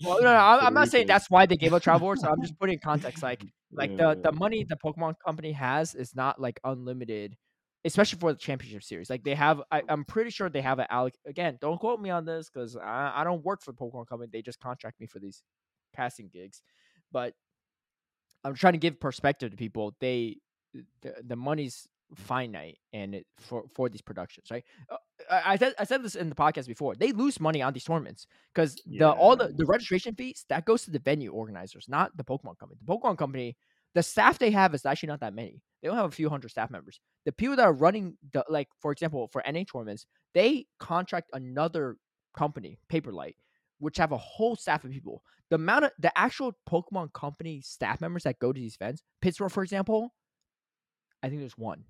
Well, 0.04 0.18
no, 0.22 0.34
no, 0.34 0.36
I'm, 0.36 0.68
I'm 0.68 0.74
not 0.74 0.90
saying 0.90 1.08
that's 1.08 1.30
why 1.30 1.46
they 1.46 1.58
gave 1.58 1.74
up 1.74 1.82
travel 1.82 2.06
awards. 2.06 2.22
So 2.22 2.30
I'm 2.30 2.42
just 2.42 2.58
putting 2.60 2.74
in 2.74 2.80
context, 2.80 3.24
like, 3.24 3.44
like 3.72 3.96
the 3.96 4.20
the 4.22 4.32
money 4.32 4.64
the 4.64 4.78
Pokemon 4.84 5.16
Company 5.26 5.52
has 5.52 5.96
is 5.96 6.16
not 6.16 6.40
like 6.40 6.60
unlimited, 6.64 7.38
especially 7.86 8.20
for 8.20 8.34
the 8.34 8.40
championship 8.40 8.84
series. 8.84 9.10
Like 9.10 9.24
they 9.24 9.36
have, 9.36 9.62
I, 9.72 9.84
I'm 9.88 10.06
pretty 10.06 10.30
sure 10.30 10.50
they 10.50 10.62
have 10.62 10.80
an 10.80 10.88
alloc. 10.92 11.14
Again, 11.26 11.58
don't 11.62 11.80
quote 11.80 12.00
me 12.00 12.10
on 12.10 12.26
this 12.26 12.50
because 12.50 12.76
I, 12.76 13.14
I 13.16 13.24
don't 13.24 13.44
work 13.44 13.62
for 13.62 13.72
the 13.72 13.78
Pokemon 13.78 14.08
Company. 14.08 14.30
They 14.32 14.42
just 14.42 14.60
contract 14.60 15.00
me 15.00 15.08
for 15.08 15.20
these 15.20 15.44
casting 15.96 16.30
gigs, 16.32 16.62
but 17.12 17.34
I'm 18.44 18.56
trying 18.56 18.74
to 18.74 18.80
give 18.80 19.00
perspective 19.00 19.52
to 19.52 19.58
people. 19.58 19.96
They 20.00 20.38
the, 21.02 21.16
the 21.24 21.36
money's 21.36 21.88
finite 22.16 22.78
and 22.94 23.16
it 23.16 23.26
for 23.38 23.64
for 23.74 23.90
these 23.90 24.02
productions, 24.02 24.50
right? 24.52 24.64
Uh, 24.90 24.98
I 25.30 25.54
I 25.54 25.56
said 25.58 25.74
I 25.80 25.84
said 25.84 26.04
this 26.04 26.16
in 26.16 26.30
the 26.30 26.36
podcast 26.36 26.68
before. 26.68 26.96
They 26.96 27.12
lose 27.12 27.40
money 27.40 27.62
on 27.62 27.74
these 27.74 27.84
tournaments 27.84 28.28
because 28.54 28.82
the 28.86 29.10
all 29.10 29.36
the 29.36 29.50
the 29.50 29.66
registration 29.66 30.16
fees 30.16 30.46
that 30.50 30.66
goes 30.66 30.84
to 30.84 30.92
the 30.92 31.00
venue 31.00 31.32
organizers, 31.32 31.86
not 31.88 32.16
the 32.18 32.24
Pokemon 32.24 32.58
Company. 32.60 32.80
The 32.86 32.94
Pokemon 32.94 33.18
Company, 33.18 33.58
the 33.94 34.04
staff 34.04 34.40
they 34.40 34.52
have 34.52 34.74
is 34.74 34.86
actually 34.86 35.08
not 35.08 35.22
that 35.22 35.34
many. 35.34 35.62
They 35.82 35.88
don't 35.88 35.98
have 35.98 36.06
a 36.06 36.12
few 36.12 36.30
hundred 36.30 36.50
staff 36.50 36.70
members. 36.70 37.00
The 37.26 37.32
people 37.32 37.56
that 37.56 37.66
are 37.66 37.74
running 37.74 38.18
the 38.34 38.46
like, 38.50 38.68
for 38.80 38.92
example, 38.92 39.28
for 39.28 39.44
NA 39.50 39.64
tournaments, 39.72 40.06
they 40.34 40.66
contract 40.80 41.30
another 41.34 41.98
company, 42.36 42.78
Paperlight, 42.92 43.36
which 43.80 43.98
have 43.98 44.12
a 44.12 44.18
whole 44.18 44.56
staff 44.56 44.84
of 44.84 44.92
people. 44.92 45.24
The 45.50 45.56
amount 45.56 45.86
of 45.86 45.92
the 46.00 46.18
actual 46.18 46.56
Pokemon 46.70 47.12
Company 47.14 47.62
staff 47.62 48.00
members 48.00 48.24
that 48.24 48.40
go 48.40 48.54
to 48.54 48.60
these 48.60 48.76
events, 48.76 49.04
Pittsburgh, 49.22 49.52
for 49.52 49.64
example, 49.64 50.14
I 51.24 51.30
think 51.30 51.42
there's 51.42 51.58
one, 51.58 51.84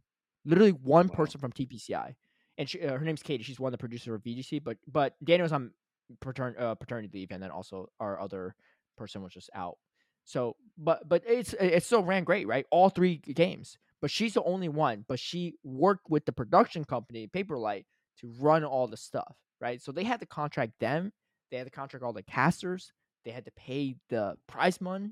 literally 0.45 0.71
one 0.71 1.07
Wow. 1.07 1.15
person 1.15 1.39
from 1.39 1.51
TPCI, 1.51 2.15
and 2.57 2.69
she, 2.69 2.81
uh, 2.81 2.97
her 2.97 3.05
name's 3.05 3.23
Katie. 3.23 3.43
She's 3.43 3.59
one 3.59 3.69
of 3.69 3.73
the 3.73 3.77
producers 3.81 4.13
of 4.13 4.23
VGC, 4.23 4.59
but 4.63 4.77
but 4.87 5.15
Daniel's 5.23 5.51
on 5.51 5.71
patern- 6.21 6.55
uh, 6.57 6.75
paternity 6.75 7.09
leave, 7.19 7.31
and 7.31 7.41
then 7.41 7.51
also 7.51 7.87
our 7.99 8.19
other 8.19 8.55
person 8.97 9.21
was 9.21 9.33
just 9.33 9.49
out. 9.53 9.77
So, 10.25 10.55
but 10.77 11.07
but 11.07 11.23
it's 11.27 11.53
it 11.53 11.83
still 11.83 12.03
ran 12.03 12.23
great, 12.23 12.47
right? 12.47 12.65
All 12.71 12.89
three 12.89 13.17
games, 13.17 13.77
but 14.01 14.11
she's 14.11 14.33
the 14.33 14.43
only 14.43 14.69
one. 14.69 15.05
But 15.07 15.19
she 15.19 15.55
worked 15.63 16.09
with 16.09 16.25
the 16.25 16.31
production 16.31 16.83
company 16.85 17.27
Paperlight 17.27 17.85
to 18.19 18.33
run 18.39 18.63
all 18.63 18.87
the 18.87 18.97
stuff, 18.97 19.35
right? 19.59 19.81
So 19.81 19.91
they 19.91 20.03
had 20.03 20.19
to 20.19 20.25
contract 20.25 20.73
them. 20.79 21.11
They 21.49 21.57
had 21.57 21.65
to 21.67 21.71
contract 21.71 22.03
all 22.03 22.13
the 22.13 22.23
casters. 22.23 22.91
They 23.25 23.31
had 23.31 23.45
to 23.45 23.51
pay 23.51 23.95
the 24.09 24.35
prize 24.47 24.79
money. 24.81 25.11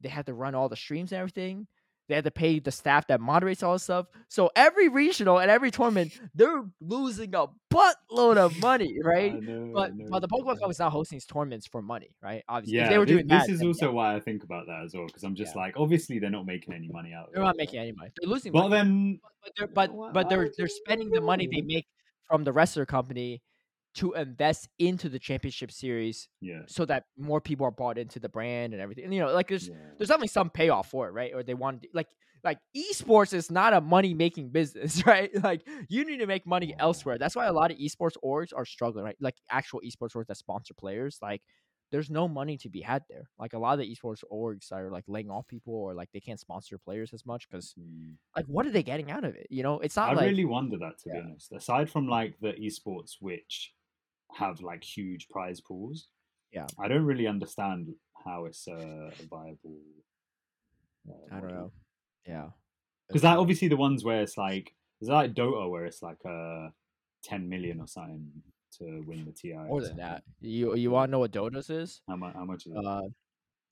They 0.00 0.08
had 0.08 0.26
to 0.26 0.34
run 0.34 0.54
all 0.54 0.68
the 0.68 0.76
streams 0.76 1.12
and 1.12 1.18
everything. 1.20 1.66
They 2.12 2.16
had 2.16 2.24
to 2.24 2.30
pay 2.30 2.58
the 2.58 2.70
staff 2.70 3.06
that 3.06 3.22
moderates 3.22 3.62
all 3.62 3.72
this 3.72 3.84
stuff. 3.84 4.04
So 4.28 4.50
every 4.54 4.90
regional 4.90 5.38
and 5.38 5.50
every 5.50 5.70
tournament, 5.70 6.12
they're 6.34 6.62
losing 6.78 7.34
a 7.34 7.46
buttload 7.72 8.36
of 8.36 8.60
money, 8.60 8.98
right? 9.02 9.42
know, 9.42 9.70
But 9.72 9.92
but 10.10 10.18
the. 10.20 10.28
Pokemon 10.28 10.70
is 10.70 10.78
not 10.78 10.92
hosting 10.92 11.16
these 11.16 11.24
tournaments 11.24 11.66
for 11.66 11.80
money, 11.80 12.10
right? 12.22 12.44
Obviously, 12.50 12.76
Yeah, 12.76 12.84
if 12.84 12.90
they 12.90 12.98
were 12.98 13.06
doing 13.06 13.26
this 13.26 13.44
that, 13.44 13.48
is 13.48 13.62
also 13.62 13.86
yeah, 13.86 13.92
why 13.92 14.14
I 14.14 14.20
think 14.20 14.44
about 14.44 14.66
that 14.66 14.82
as 14.84 14.92
well 14.92 15.06
because 15.06 15.24
I'm 15.24 15.34
just 15.34 15.56
Yeah. 15.56 15.62
like, 15.62 15.74
obviously 15.78 16.18
they're 16.18 16.28
not 16.28 16.44
making 16.44 16.74
any 16.74 16.88
money 16.88 17.14
out 17.14 17.28
of 17.28 17.32
they're 17.32 17.42
not 17.42 17.56
making 17.56 17.80
any 17.80 17.92
money. 17.92 18.10
They're 18.20 18.28
losing 18.28 18.52
Well, 18.52 18.68
money. 18.68 18.82
then, 18.82 19.20
but 19.42 19.52
they're 19.56 19.68
but 19.68 20.12
but 20.12 20.28
they're 20.28 20.50
they're 20.58 20.68
spending 20.68 21.08
the 21.08 21.22
money 21.22 21.48
they 21.50 21.62
make 21.62 21.86
from 22.28 22.44
the 22.44 22.52
rest 22.52 22.76
of 22.76 22.82
the 22.82 22.86
company 22.86 23.40
to 23.94 24.12
invest 24.14 24.68
into 24.78 25.08
the 25.08 25.18
championship 25.18 25.70
series 25.70 26.28
yeah, 26.40 26.62
so 26.66 26.84
that 26.86 27.04
more 27.18 27.40
people 27.40 27.66
are 27.66 27.70
bought 27.70 27.98
into 27.98 28.18
the 28.18 28.28
brand 28.28 28.72
and 28.72 28.80
everything. 28.80 29.04
And, 29.04 29.14
you 29.14 29.20
know, 29.20 29.32
like 29.32 29.48
there's 29.48 29.68
yeah. 29.68 29.74
there's 29.98 30.08
definitely 30.08 30.28
some 30.28 30.50
payoff 30.50 30.90
for 30.90 31.08
it, 31.08 31.12
right? 31.12 31.32
Or 31.34 31.42
they 31.42 31.54
want 31.54 31.86
like 31.92 32.08
like 32.44 32.58
esports 32.76 33.32
is 33.34 33.50
not 33.50 33.72
a 33.72 33.80
money 33.80 34.14
making 34.14 34.50
business, 34.50 35.06
right? 35.06 35.30
Like 35.42 35.66
you 35.88 36.04
need 36.04 36.18
to 36.18 36.26
make 36.26 36.46
money 36.46 36.74
elsewhere. 36.78 37.18
That's 37.18 37.36
why 37.36 37.46
a 37.46 37.52
lot 37.52 37.70
of 37.70 37.78
esports 37.78 38.16
orgs 38.24 38.52
are 38.56 38.64
struggling, 38.64 39.04
right? 39.04 39.16
Like 39.20 39.36
actual 39.50 39.80
esports 39.84 40.14
orgs 40.14 40.26
that 40.26 40.36
sponsor 40.38 40.74
players, 40.74 41.18
like 41.22 41.42
there's 41.90 42.08
no 42.10 42.26
money 42.26 42.56
to 42.56 42.70
be 42.70 42.80
had 42.80 43.02
there. 43.10 43.28
Like 43.38 43.52
a 43.52 43.58
lot 43.58 43.74
of 43.74 43.78
the 43.80 43.94
esports 43.94 44.24
orgs 44.32 44.72
are 44.72 44.90
like 44.90 45.04
laying 45.06 45.30
off 45.30 45.46
people 45.46 45.74
or 45.74 45.92
like 45.94 46.08
they 46.14 46.20
can't 46.20 46.40
sponsor 46.40 46.78
players 46.78 47.12
as 47.12 47.26
much 47.26 47.46
because 47.48 47.74
Mm. 47.78 48.14
like 48.34 48.46
what 48.46 48.66
are 48.66 48.70
they 48.70 48.82
getting 48.82 49.10
out 49.10 49.24
of 49.24 49.34
it? 49.34 49.46
You 49.50 49.62
know, 49.62 49.78
it's 49.80 49.96
not 49.96 50.08
I 50.08 50.14
like 50.14 50.24
really 50.30 50.46
wonder 50.46 50.78
that 50.78 50.98
to 51.00 51.10
Yeah. 51.10 51.20
be 51.20 51.26
honest. 51.28 51.52
Aside 51.52 51.90
from 51.90 52.08
like 52.08 52.40
the 52.40 52.54
esports 52.54 53.16
which 53.20 53.74
have 54.34 54.60
like 54.60 54.82
huge 54.84 55.28
prize 55.28 55.60
pools, 55.60 56.08
Yeah. 56.52 56.66
I 56.78 56.88
don't 56.88 57.04
really 57.04 57.26
understand 57.26 57.94
how 58.24 58.44
it's 58.46 58.66
uh, 58.68 59.10
a 59.20 59.26
viable. 59.28 59.78
Uh, 61.08 61.34
I 61.36 61.40
don't 61.40 61.54
know. 61.54 61.72
Yeah. 62.26 62.48
because 63.08 63.24
like 63.24 63.38
obviously 63.38 63.68
the 63.68 63.76
ones 63.76 64.04
where 64.04 64.22
it's 64.22 64.36
like 64.38 64.72
is 65.00 65.08
there's 65.08 65.14
like 65.14 65.34
Dota 65.34 65.68
where 65.68 65.84
it's 65.84 66.02
like 66.02 66.18
uh 66.24 66.68
ten 67.22 67.48
million 67.48 67.80
or 67.80 67.86
something 67.88 68.30
to 68.78 69.02
win 69.06 69.24
the 69.24 69.32
TI. 69.32 69.54
more 69.54 69.82
than 69.82 69.96
that. 69.96 70.22
You 70.40 70.74
you 70.76 70.90
want 70.90 71.08
to 71.08 71.12
know 71.12 71.18
what 71.18 71.32
Dota's 71.32 71.68
is? 71.70 72.00
How 72.08 72.16
much? 72.16 72.34
How 72.34 72.44
much 72.44 72.66
is 72.66 72.72
it? 72.72 72.78
Uh, 72.78 72.88
all 72.88 73.10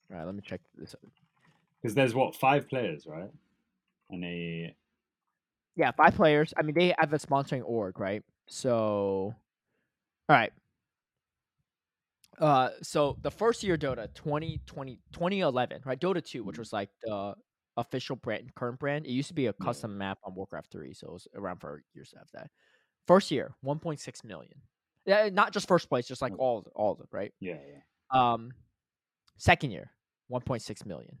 right, 0.09 0.25
let 0.25 0.35
me 0.35 0.41
check 0.45 0.59
this. 0.77 0.93
Because 1.81 1.95
there's 1.95 2.13
what 2.13 2.35
five 2.35 2.67
players, 2.67 3.07
right? 3.07 3.31
And 4.09 4.21
they 4.23 4.75
Yeah, 5.77 5.91
five 5.91 6.15
players. 6.15 6.53
I 6.57 6.61
mean, 6.63 6.75
they 6.75 6.93
have 6.99 7.13
a 7.13 7.17
sponsoring 7.17 7.63
org, 7.65 7.97
right? 7.99 8.23
So, 8.47 9.33
all 10.31 10.37
right. 10.37 10.53
Uh, 12.39 12.71
so 12.81 13.17
the 13.21 13.29
first 13.31 13.63
year 13.63 13.77
Dota 13.77 14.13
2020, 14.13 14.99
2011, 15.11 15.81
right? 15.85 15.99
Dota 15.99 16.23
2, 16.23 16.43
which 16.43 16.55
Mhm. 16.55 16.59
was 16.59 16.73
like 16.73 16.89
the 17.03 17.35
official 17.77 18.15
brand, 18.15 18.55
current 18.55 18.79
brand. 18.79 19.05
It 19.05 19.11
used 19.11 19.27
to 19.27 19.33
be 19.33 19.47
a 19.47 19.53
custom 19.53 19.97
map 19.97 20.19
on 20.23 20.33
Warcraft 20.33 20.71
3, 20.71 20.93
so 20.93 21.07
it 21.07 21.13
was 21.13 21.27
around 21.35 21.59
for 21.59 21.83
years 21.93 22.13
after 22.19 22.31
that. 22.39 22.51
First 23.07 23.31
year, 23.31 23.55
1.6 23.61 24.23
million. 24.23 24.61
Yeah, 25.05 25.29
not 25.29 25.53
just 25.53 25.67
first 25.67 25.89
place, 25.89 26.07
just 26.07 26.21
like 26.21 26.37
all 26.39 26.59
of- 26.59 26.67
all 26.75 26.91
of 26.93 26.99
them, 26.99 27.09
right? 27.11 27.33
yeah 27.39 27.59
yeah 27.67 27.81
Um, 28.11 28.53
second 29.37 29.71
year, 29.71 29.95
1.6 30.27 30.85
million. 30.85 31.19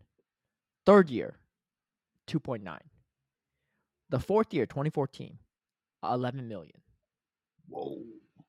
Third 0.85 1.09
year, 1.09 1.39
2.9. 2.27 2.89
The 4.09 4.19
fourth 4.19 4.53
year, 4.53 4.67
2014, 4.67 5.39
11 6.03 6.47
million. 6.47 6.83
Whoa. 7.67 8.03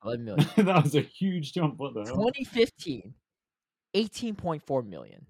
11 0.05 0.25
million. 0.25 0.47
that 0.57 0.83
was 0.83 0.95
a 0.95 1.01
huge 1.01 1.53
jump. 1.53 1.77
What 1.77 1.93
the 1.93 2.03
hell? 2.03 2.15
2015, 2.15 3.13
18.4 3.95 4.87
million. 4.87 5.25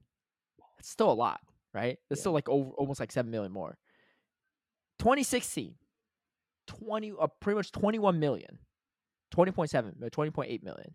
It's 0.80 0.90
still 0.90 1.12
a 1.12 1.14
lot, 1.14 1.40
right? 1.74 1.98
It's 2.10 2.22
still 2.22 2.34
like 2.34 2.50
over, 2.50 2.72
almost 2.72 3.00
like 3.00 3.12
7 3.12 3.30
million 3.30 3.52
more. 3.52 3.78
2016, 5.00 5.76
20 6.68 7.14
uh, 7.20 7.28
pretty 7.40 7.58
much 7.58 7.72
21 7.72 8.20
million. 8.20 8.60
20.7 9.36 10.04
uh, 10.04 10.10
20.8 10.10 10.64
million. 10.64 10.94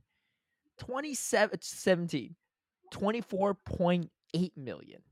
2017, 0.79 2.37
24.8 2.95 4.51
million. 4.57 5.03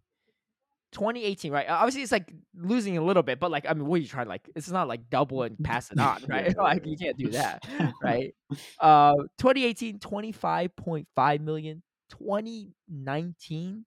2018, 0.97 1.53
right? 1.53 1.69
Obviously, 1.69 2.01
it's 2.03 2.11
like 2.11 2.33
losing 2.55 2.97
a 2.97 3.05
little 3.05 3.23
bit, 3.23 3.39
but 3.39 3.51
like, 3.51 3.67
I 3.69 3.75
mean, 3.75 3.85
what 3.85 3.97
are 3.97 4.03
you 4.03 4.09
trying? 4.09 4.29
Like, 4.29 4.49
it's 4.57 4.71
not 4.71 4.89
like 4.89 5.11
double 5.11 5.43
and 5.43 5.57
pass 5.63 5.93
it 5.93 5.99
on, 5.99 6.25
right? 6.27 6.47
Yeah, 6.57 6.63
like, 6.63 6.87
you 6.87 6.97
can't 6.97 7.19
do 7.19 7.29
that, 7.33 7.63
right? 8.03 8.35
Uh, 8.81 9.15
2018, 9.39 9.99
25.5 9.99 11.41
million. 11.41 11.83
2019, 12.11 13.85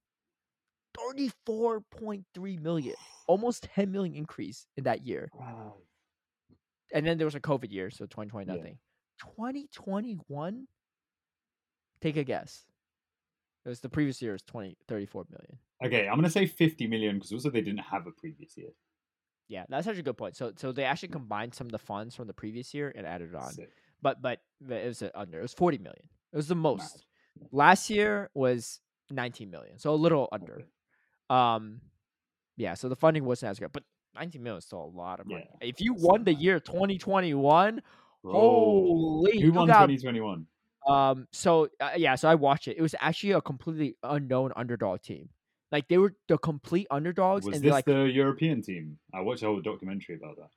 34.3 0.96 2.60
million. 2.62 2.94
Almost 3.26 3.64
10 3.74 3.90
million 3.90 4.14
increase 4.14 4.66
in 4.76 4.84
that 4.84 5.04
year. 5.06 5.30
Wow. 5.34 5.74
And 6.92 7.06
then 7.06 7.18
there 7.18 7.26
was 7.26 7.34
a 7.34 7.40
COVID 7.40 7.72
year, 7.72 7.90
so 7.90 8.04
2020 8.06 8.46
Yeah. 8.50 8.56
nothing. 8.56 8.78
2021, 9.20 10.66
take 12.00 12.16
a 12.16 12.24
guess. 12.24 12.64
It 13.64 13.68
was 13.68 13.80
the 13.80 13.88
previous 13.88 14.20
year 14.22 14.32
was 14.32 14.42
20, 14.42 14.76
34 14.86 15.24
million. 15.30 15.58
Okay, 15.84 16.08
I'm 16.08 16.16
gonna 16.16 16.30
say 16.30 16.46
50 16.46 16.86
million 16.86 17.16
because 17.16 17.32
also 17.32 17.50
they 17.50 17.62
didn't 17.62 17.80
have 17.80 18.06
a 18.06 18.10
previous 18.10 18.56
year. 18.56 18.70
Yeah, 19.50 19.64
that's 19.68 19.86
actually 19.88 20.00
a 20.00 20.04
good 20.04 20.16
point. 20.16 20.36
So, 20.36 20.52
so 20.56 20.70
they 20.70 20.84
actually 20.84 21.08
combined 21.08 21.54
some 21.54 21.66
of 21.66 21.72
the 21.72 21.78
funds 21.78 22.14
from 22.14 22.28
the 22.28 22.32
previous 22.32 22.72
year 22.72 22.92
and 22.94 23.04
added 23.04 23.30
it 23.30 23.34
on. 23.34 23.52
Sick. 23.52 23.68
But, 24.00 24.22
but 24.22 24.38
it 24.68 24.86
was 24.86 25.02
under. 25.12 25.40
It 25.40 25.42
was 25.42 25.54
40 25.54 25.78
million. 25.78 26.08
It 26.32 26.36
was 26.36 26.46
the 26.46 26.54
most. 26.54 27.04
Yeah. 27.36 27.48
Last 27.50 27.90
year 27.90 28.30
was 28.32 28.80
19 29.10 29.50
million, 29.50 29.78
so 29.78 29.92
a 29.92 29.96
little 29.96 30.28
under. 30.30 30.54
Okay. 30.54 30.64
Um, 31.30 31.80
yeah. 32.56 32.74
So 32.74 32.88
the 32.88 32.94
funding 32.94 33.24
wasn't 33.24 33.50
as 33.50 33.58
good, 33.58 33.72
but 33.72 33.82
19 34.14 34.40
million 34.40 34.58
is 34.58 34.66
still 34.66 34.84
a 34.84 34.96
lot 34.96 35.18
of 35.18 35.26
money. 35.26 35.48
Yeah, 35.60 35.68
If 35.68 35.80
you 35.80 35.94
won 35.94 36.22
the 36.22 36.34
year 36.34 36.60
2021, 36.60 37.82
Bro. 38.22 38.32
holy, 38.32 39.40
Who 39.40 39.52
won 39.52 39.66
2021? 39.66 40.46
Um. 40.86 41.26
So 41.32 41.68
uh, 41.80 41.90
yeah. 41.96 42.14
So 42.14 42.28
I 42.28 42.36
watched 42.36 42.68
it. 42.68 42.76
It 42.78 42.82
was 42.82 42.94
actually 43.00 43.32
a 43.32 43.40
completely 43.40 43.96
unknown 44.02 44.52
underdog 44.54 45.02
team. 45.02 45.28
Like 45.72 45.88
they 45.88 45.98
were 45.98 46.14
the 46.28 46.36
complete 46.38 46.86
underdogs, 46.90 47.46
Was 47.46 47.54
and 47.56 47.62
this 47.64 47.68
they're 47.68 47.72
like, 47.72 47.84
the 47.84 48.04
European 48.12 48.60
team? 48.62 48.98
I 49.14 49.20
watched 49.20 49.42
a 49.42 49.46
whole 49.46 49.60
documentary 49.60 50.16
about 50.16 50.36
that. 50.36 50.50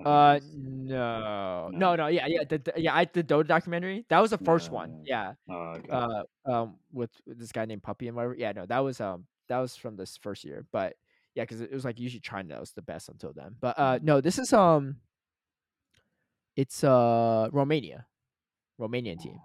I 0.00 0.38
think 0.40 0.50
it 0.90 0.94
uh, 0.94 0.98
no, 0.98 1.68
No. 1.72 1.78
no, 1.78 1.96
no, 1.96 2.06
yeah, 2.08 2.26
yeah, 2.26 2.44
the, 2.48 2.58
the- 2.58 2.72
yeah. 2.76 2.94
I 2.94 3.04
the 3.04 3.22
Dota 3.24 3.46
documentary. 3.46 4.04
That 4.08 4.20
was 4.20 4.30
the 4.30 4.38
first 4.38 4.68
Yeah, 4.68 4.74
one. 4.74 5.02
Yeah. 5.04 5.32
Oh, 5.48 5.54
okay. 5.78 5.88
Uh, 5.90 6.22
um, 6.44 6.76
with 6.92 7.10
this 7.26 7.52
guy 7.52 7.64
named 7.64 7.82
Puppey 7.82 8.06
and 8.08 8.16
whatever. 8.16 8.34
Yeah. 8.36 8.52
No, 8.52 8.66
that 8.66 8.78
was 8.80 9.00
um, 9.00 9.26
that 9.48 9.58
was 9.58 9.76
from 9.76 9.96
this 9.96 10.16
first 10.16 10.44
year. 10.44 10.66
But 10.72 10.96
yeah, 11.34 11.44
because 11.44 11.60
it 11.60 11.72
was 11.72 11.84
like 11.84 11.98
usually 11.98 12.20
China 12.20 12.58
was 12.60 12.72
the 12.72 12.82
best 12.82 13.08
until 13.08 13.32
then. 13.32 13.54
But 13.60 13.78
uh, 13.78 13.98
no, 14.02 14.20
this 14.20 14.38
is 14.38 14.52
um, 14.52 14.96
it's 16.56 16.82
uh 16.84 17.48
Romania, 17.52 18.06
Romanian 18.80 19.18
team. 19.20 19.38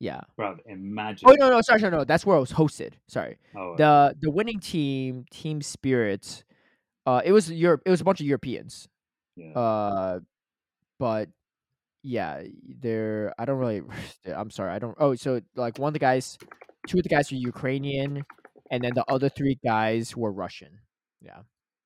Yeah. 0.00 0.22
Bruv, 0.38 0.58
imagine. 0.66 1.28
Oh 1.28 1.34
no, 1.38 1.50
no, 1.50 1.60
sorry, 1.60 1.80
sorry, 1.80 1.92
no. 1.92 2.04
That's 2.04 2.24
where 2.24 2.36
it 2.36 2.40
was 2.40 2.52
hosted. 2.52 2.94
Sorry. 3.06 3.36
Oh, 3.54 3.72
okay. 3.72 3.82
the 3.82 4.16
the 4.20 4.30
winning 4.30 4.58
team, 4.58 5.26
Team 5.30 5.60
Spirit, 5.60 6.42
uh, 7.06 7.20
it 7.24 7.32
was 7.32 7.50
Europe. 7.50 7.82
It 7.84 7.90
was 7.90 8.00
a 8.00 8.04
bunch 8.04 8.20
of 8.20 8.26
Europeans. 8.26 8.88
yeah. 9.36 9.52
Uh, 9.52 10.20
but 10.98 11.28
yeah, 12.02 12.42
they're. 12.80 13.34
I 13.38 13.44
don't 13.44 13.58
really. 13.58 13.82
I'm 14.34 14.50
sorry. 14.50 14.72
I 14.72 14.78
don't. 14.78 14.96
Oh, 14.98 15.14
so 15.14 15.40
like 15.54 15.78
one 15.78 15.88
of 15.88 15.92
the 15.92 15.98
guys, 15.98 16.38
two 16.88 16.98
of 16.98 17.02
the 17.02 17.10
guys 17.10 17.30
were 17.30 17.36
Ukrainian, 17.36 18.24
and 18.70 18.82
then 18.82 18.92
the 18.94 19.04
other 19.06 19.28
three 19.28 19.58
guys 19.62 20.16
were 20.16 20.32
Russian. 20.32 20.80
Yeah. 21.20 21.40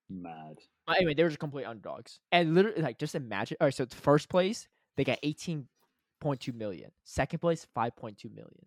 Mad. 0.09 0.59
But 0.87 0.99
anyway, 0.99 1.15
they 1.15 1.23
were 1.25 1.31
just 1.31 1.41
complete 1.41 1.65
underdogs. 1.65 2.21
And 2.31 2.55
literally, 2.55 2.83
like, 2.83 2.99
just 2.99 3.15
imagine. 3.15 3.57
All 3.61 3.67
right, 3.67 3.75
so 3.75 3.87
first 3.87 4.29
place 4.29 4.69
they 4.97 5.05
got 5.05 5.19
18.2 6.25 6.55
million. 6.55 6.91
Second 7.05 7.39
place, 7.39 7.67
5.2 7.77 8.35
million. 8.35 8.67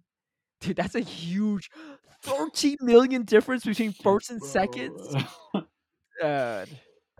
Dude, 0.61 0.75
that's 0.77 0.95
a 0.95 1.01
huge 1.01 1.69
13 2.23 2.77
million 2.81 3.23
difference 3.23 3.65
between 3.65 3.91
first 3.91 4.31
and 4.31 4.41
second. 4.43 4.99
Uh, 6.23 6.65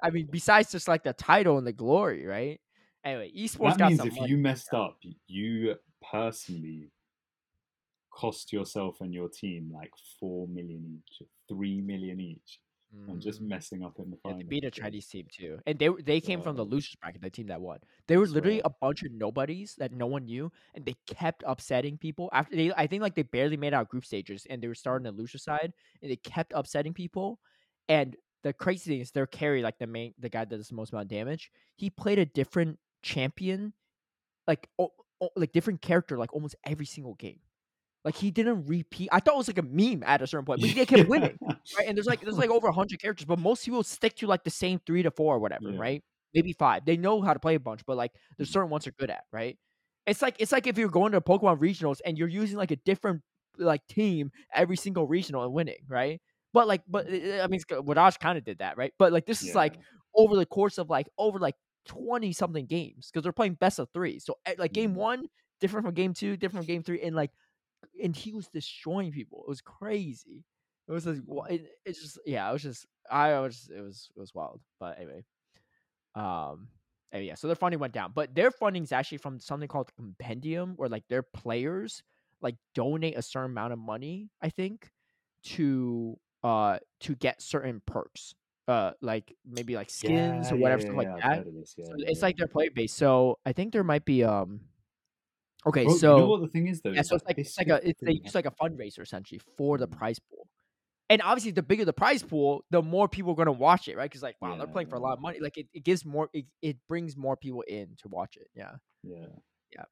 I 0.01 0.09
mean, 0.09 0.27
besides 0.31 0.71
just 0.71 0.87
like 0.87 1.03
the 1.03 1.13
title 1.13 1.59
and 1.59 1.67
the 1.67 1.71
glory, 1.71 2.25
right? 2.25 2.59
Anyway, 3.05 3.31
esports 3.37 3.77
that 3.77 3.77
got 3.77 3.89
means 3.89 4.03
if 4.03 4.15
money. 4.15 4.31
you 4.31 4.37
messed 4.37 4.73
up, 4.73 4.97
you 5.27 5.75
personally 6.11 6.89
cost 8.11 8.51
yourself 8.51 9.01
and 9.01 9.13
your 9.13 9.29
team 9.29 9.71
like 9.71 9.91
four 10.19 10.47
million 10.47 10.99
each, 10.99 11.27
three 11.47 11.79
million 11.79 12.19
each, 12.19 12.59
and 13.07 13.17
mm. 13.17 13.21
just 13.21 13.41
messing 13.41 13.83
up 13.83 13.99
in 13.99 14.09
the 14.09 14.17
Yeah, 14.25 14.33
final. 14.33 14.39
they 14.39 14.43
beat 14.43 14.63
a 14.65 14.71
Chinese 14.71 15.07
team 15.07 15.27
too, 15.31 15.59
and 15.65 15.79
they 15.79 15.89
they 16.03 16.19
came 16.21 16.41
from 16.41 16.55
the 16.55 16.63
losers 16.63 16.95
bracket, 17.01 17.21
the 17.21 17.29
team 17.29 17.47
that 17.47 17.61
won. 17.61 17.79
They 18.07 18.17
were 18.17 18.27
literally 18.27 18.61
a 18.65 18.69
bunch 18.69 19.03
of 19.03 19.11
nobodies 19.11 19.75
that 19.77 19.91
no 19.91 20.05
one 20.07 20.25
knew, 20.25 20.51
and 20.75 20.85
they 20.85 20.95
kept 21.07 21.43
upsetting 21.45 21.97
people. 21.97 22.29
After 22.33 22.55
they, 22.55 22.73
I 22.73 22.87
think 22.87 23.01
like 23.01 23.15
they 23.15 23.23
barely 23.23 23.57
made 23.57 23.73
out 23.73 23.89
group 23.89 24.05
stages, 24.05 24.45
and 24.49 24.61
they 24.61 24.67
were 24.67 24.75
starting 24.75 25.03
the 25.05 25.11
loser 25.11 25.37
side, 25.37 25.73
and 26.01 26.11
they 26.11 26.17
kept 26.17 26.53
upsetting 26.55 26.93
people. 26.93 27.39
And 27.89 28.15
the 28.43 28.53
crazy 28.53 28.91
thing 28.91 29.01
is, 29.01 29.11
their 29.11 29.27
carry, 29.27 29.61
like 29.61 29.79
the 29.79 29.87
main, 29.87 30.13
the 30.19 30.29
guy 30.29 30.45
that 30.45 30.55
does 30.57 30.67
the 30.69 30.75
most 30.75 30.91
amount 30.91 31.05
of 31.05 31.09
damage, 31.09 31.51
he 31.75 31.89
played 31.89 32.19
a 32.19 32.25
different 32.25 32.79
champion, 33.03 33.73
like 34.47 34.67
o- 34.79 34.93
o- 35.21 35.31
like 35.35 35.53
different 35.53 35.81
character, 35.81 36.17
like 36.17 36.33
almost 36.33 36.55
every 36.65 36.85
single 36.85 37.15
game. 37.15 37.39
Like 38.03 38.15
he 38.15 38.31
didn't 38.31 38.65
repeat. 38.65 39.09
I 39.11 39.19
thought 39.19 39.35
it 39.35 39.37
was 39.37 39.47
like 39.47 39.57
a 39.57 39.63
meme 39.63 40.03
at 40.03 40.21
a 40.21 40.27
certain 40.27 40.45
point, 40.45 40.61
but 40.61 40.73
they 40.73 40.85
kept 40.85 41.03
winning 41.05 41.39
right? 41.77 41.87
And 41.87 41.97
there's 41.97 42.07
like 42.07 42.21
there's 42.21 42.37
like 42.37 42.49
over 42.49 42.71
hundred 42.71 43.01
characters, 43.01 43.25
but 43.25 43.37
most 43.39 43.65
people 43.65 43.83
stick 43.83 44.15
to 44.17 44.27
like 44.27 44.43
the 44.43 44.49
same 44.49 44.79
three 44.85 45.03
to 45.03 45.11
four 45.11 45.35
or 45.35 45.39
whatever, 45.39 45.71
Yeah. 45.71 45.77
right? 45.77 46.03
Maybe 46.33 46.53
five. 46.53 46.85
They 46.85 46.97
know 46.97 47.21
how 47.21 47.33
to 47.33 47.39
play 47.39 47.55
a 47.55 47.59
bunch, 47.59 47.81
but 47.85 47.97
like 47.97 48.13
there's 48.37 48.49
Mhm. 48.49 48.51
certain 48.51 48.69
ones 48.69 48.85
they're 48.85 48.93
good 48.97 49.09
at, 49.09 49.25
right? 49.31 49.57
It's 50.05 50.21
like 50.21 50.35
it's 50.39 50.51
like 50.51 50.67
if 50.67 50.77
you're 50.77 50.89
going 50.89 51.11
to 51.11 51.21
Pokemon 51.21 51.59
regionals 51.59 51.99
and 52.05 52.17
you're 52.17 52.27
using 52.29 52.57
like 52.57 52.71
a 52.71 52.77
different 52.77 53.21
like 53.57 53.85
team 53.87 54.31
every 54.53 54.77
single 54.77 55.05
regional 55.07 55.43
and 55.43 55.53
winning, 55.53 55.79
right? 55.89 56.21
But 56.53 56.67
like, 56.67 56.83
but 56.87 57.07
uh, 57.07 57.41
I 57.43 57.47
mean, 57.47 57.59
Wadaj 57.69 58.19
kind 58.19 58.37
of 58.37 58.43
did 58.45 58.59
that, 58.59 58.77
right? 58.77 58.93
But 58.97 59.11
like 59.11 59.25
this 59.25 59.43
is 59.43 59.53
like 59.53 59.77
over 60.15 60.35
the 60.35 60.45
course 60.45 60.77
of 60.77 60.89
like 60.89 61.07
over 61.17 61.39
like 61.39 61.55
twenty 61.85 62.31
something 62.33 62.65
games 62.65 63.09
because 63.11 63.23
they're 63.23 63.33
playing 63.33 63.55
best 63.55 63.79
of 63.79 63.89
three. 63.93 64.19
So 64.19 64.35
eh, 64.45 64.55
like 64.57 64.73
game 64.73 64.93
Mhm. 64.93 64.95
one 64.95 65.27
different 65.59 65.85
from 65.85 65.93
game 65.93 66.13
two, 66.13 66.37
different 66.37 66.65
from 66.65 66.73
game 66.73 66.83
three, 66.83 67.01
and 67.01 67.15
like 67.15 67.31
and 68.01 68.15
he 68.15 68.33
was 68.33 68.47
destroying 68.49 69.11
people. 69.11 69.43
It 69.47 69.49
was 69.49 69.61
crazy. 69.61 70.45
It 70.87 70.91
was 70.91 71.05
like 71.05 71.19
wa- 71.25 71.45
it, 71.45 71.69
it's 71.85 72.01
just 72.01 72.19
yeah. 72.25 72.49
It 72.49 72.53
was 72.53 72.63
just 72.63 72.85
I 73.09 73.39
was 73.39 73.69
it 73.73 73.81
was 73.81 74.09
it 74.15 74.19
was 74.19 74.33
wild. 74.33 74.61
But 74.79 74.97
anyway, 74.99 75.23
um, 76.15 76.69
and 77.11 77.23
yeah. 77.25 77.35
So 77.35 77.47
their 77.47 77.55
funding 77.55 77.79
went 77.79 77.93
down, 77.93 78.11
but 78.13 78.35
their 78.35 78.51
funding 78.51 78.83
is 78.83 78.91
actually 78.91 79.19
from 79.19 79.39
something 79.39 79.67
called 79.67 79.91
compendium, 79.95 80.73
where 80.75 80.89
like 80.89 81.07
their 81.09 81.23
players 81.23 82.03
like 82.41 82.55
donate 82.75 83.17
a 83.17 83.21
certain 83.21 83.51
amount 83.51 83.73
of 83.73 83.79
money. 83.79 84.29
I 84.41 84.49
think 84.49 84.91
to 85.43 86.19
uh 86.43 86.79
to 87.01 87.15
get 87.15 87.41
certain 87.41 87.81
perks, 87.85 88.33
uh 88.67 88.93
like 89.01 89.33
maybe 89.45 89.75
like 89.75 89.89
skins 89.89 90.51
Yeah, 90.51 90.53
or 90.53 90.57
whatever 90.57 90.83
yeah, 90.83 90.93
like 90.93 91.09
yeah, 91.09 91.15
I've 91.17 91.23
that. 91.23 91.47
So 91.83 91.95
it's 91.99 92.21
like 92.21 92.37
their 92.37 92.47
player 92.47 92.69
base. 92.73 92.93
So 92.93 93.39
I 93.45 93.53
think 93.53 93.73
there 93.73 93.83
might 93.83 94.05
be 94.05 94.23
um. 94.23 94.61
Okay, 95.65 95.85
Bro, 95.85 95.97
so 95.97 96.15
you 96.15 96.21
know 96.21 96.27
what 96.29 96.41
the 96.41 96.47
thing 96.47 96.67
is 96.67 96.81
though? 96.81 96.91
yeah, 96.91 97.01
so 97.01 97.15
it's 97.15 97.25
like 97.25 97.37
it's 97.37 97.57
like 97.57 97.67
a 97.67 97.87
it's 97.87 97.99
they 98.01 98.13
use 98.23 98.35
like 98.35 98.45
a 98.45 98.51
fundraiser 98.51 98.99
essentially 99.01 99.41
for 99.57 99.77
the 99.77 99.87
Mm. 99.87 99.97
prize 99.97 100.19
pool, 100.19 100.47
and 101.09 101.21
obviously 101.21 101.51
the 101.51 101.63
bigger 101.63 101.83
the 101.83 101.93
prize 101.93 102.23
pool, 102.23 102.63
the 102.69 102.81
more 102.81 103.09
people 103.09 103.31
are 103.31 103.35
gonna 103.35 103.51
watch 103.51 103.87
it, 103.87 103.97
right? 103.97 104.09
Because 104.09 104.23
like 104.23 104.35
wow, 104.41 104.55
they're 104.57 104.67
playing 104.67 104.87
for 104.87 104.95
a 104.95 104.99
lot 104.99 105.13
of 105.13 105.19
money. 105.21 105.39
Like 105.39 105.57
it, 105.57 105.67
it 105.73 105.83
gives 105.83 106.05
more, 106.05 106.29
it, 106.33 106.45
it 106.61 106.77
brings 106.87 107.17
more 107.17 107.35
people 107.35 107.61
in 107.67 107.95
to 108.01 108.07
watch 108.07 108.37
it. 108.37 108.49
Yeah, 108.55 108.75
Yeah. 109.03 109.25
Yeah. 109.75 109.85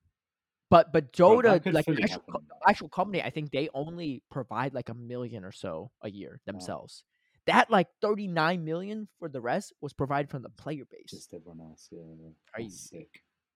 But 0.70 0.94
but 0.94 1.12
Dota 1.14 1.46
like 1.74 1.86
the 1.86 2.00
actual, 2.04 2.22
actual 2.68 2.90
company, 2.90 3.22
I 3.22 3.30
think 3.30 3.52
they 3.52 3.70
only 3.74 4.24
provide 4.32 4.74
like 4.74 4.90
a 4.90 4.94
million 4.94 5.44
or 5.44 5.52
so 5.52 5.92
a 6.02 6.10
year 6.10 6.40
Wow. 6.46 6.54
themselves. 6.54 7.04
That 7.48 7.70
like 7.70 7.88
thirty 8.02 8.28
nine 8.28 8.64
million 8.64 9.08
for 9.20 9.30
the 9.30 9.42
rest 9.42 9.74
was 9.82 9.94
provided 9.94 10.30
from 10.30 10.42
the 10.42 10.50
player 10.50 10.86
base. 10.86 11.10
Just 11.10 11.34
everyone 11.34 11.60
else. 11.62 11.90
Yeah. 11.92 12.02
yeah. 12.20 12.30
Crazy. 12.54 13.10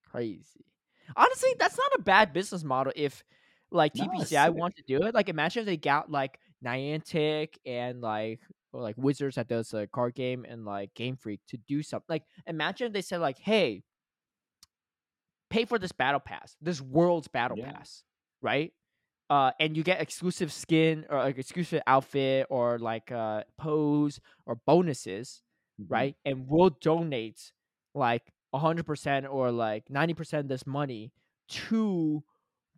Crazy. 0.04 0.66
Honestly, 1.16 1.50
that's 1.60 1.78
not 1.78 1.92
a 1.98 2.02
bad 2.02 2.34
business 2.34 2.64
model 2.64 2.94
if 2.96 3.24
like 3.72 3.94
No, 3.94 4.06
TPCI 4.10 4.50
wants 4.50 4.78
to 4.78 4.84
do 4.88 5.06
it. 5.06 5.14
Like 5.14 5.30
imagine 5.30 5.62
if 5.62 5.66
they 5.66 5.78
got 5.78 6.10
like 6.12 6.40
Niantic 6.64 7.56
and 7.66 8.02
like 8.02 8.40
or 8.74 8.82
like 8.82 8.96
Wizards 8.98 9.36
that 9.36 9.48
does 9.48 9.74
a 9.74 9.88
card 9.88 10.16
game 10.16 10.46
and 10.48 10.66
like 10.66 10.94
Game 10.96 11.16
Freak 11.18 11.42
to 11.48 11.58
do 11.68 11.82
something. 11.84 12.06
Like 12.10 12.24
imagine 12.48 12.88
if 12.88 12.94
they 12.94 13.02
said 13.02 13.20
like, 13.22 13.40
hey, 13.40 13.84
pay 15.50 15.66
for 15.66 15.80
this 15.80 15.92
battle 15.92 16.20
pass, 16.20 16.56
this 16.62 16.82
world's 16.82 17.28
battle 17.28 17.58
Yeah. 17.58 17.72
pass, 17.72 18.04
right? 18.42 18.74
Uh, 19.30 19.52
and 19.60 19.78
you 19.78 19.84
get 19.84 20.02
exclusive 20.02 20.52
skin 20.52 21.06
or 21.10 21.20
like 21.20 21.38
exclusive 21.38 21.82
outfit 21.88 22.48
or 22.50 22.80
like 22.80 23.12
uh 23.12 23.44
pose 23.58 24.20
or 24.46 24.56
bonuses 24.68 25.42
Mhm. 25.80 25.88
right? 25.90 26.16
And 26.26 26.48
we'll 26.50 26.72
donate 26.82 27.52
like 27.96 28.34
100% 28.54 29.32
or 29.32 29.52
like 29.52 29.86
90% 29.90 30.40
of 30.40 30.48
this 30.48 30.66
money 30.68 31.12
to 31.50 32.24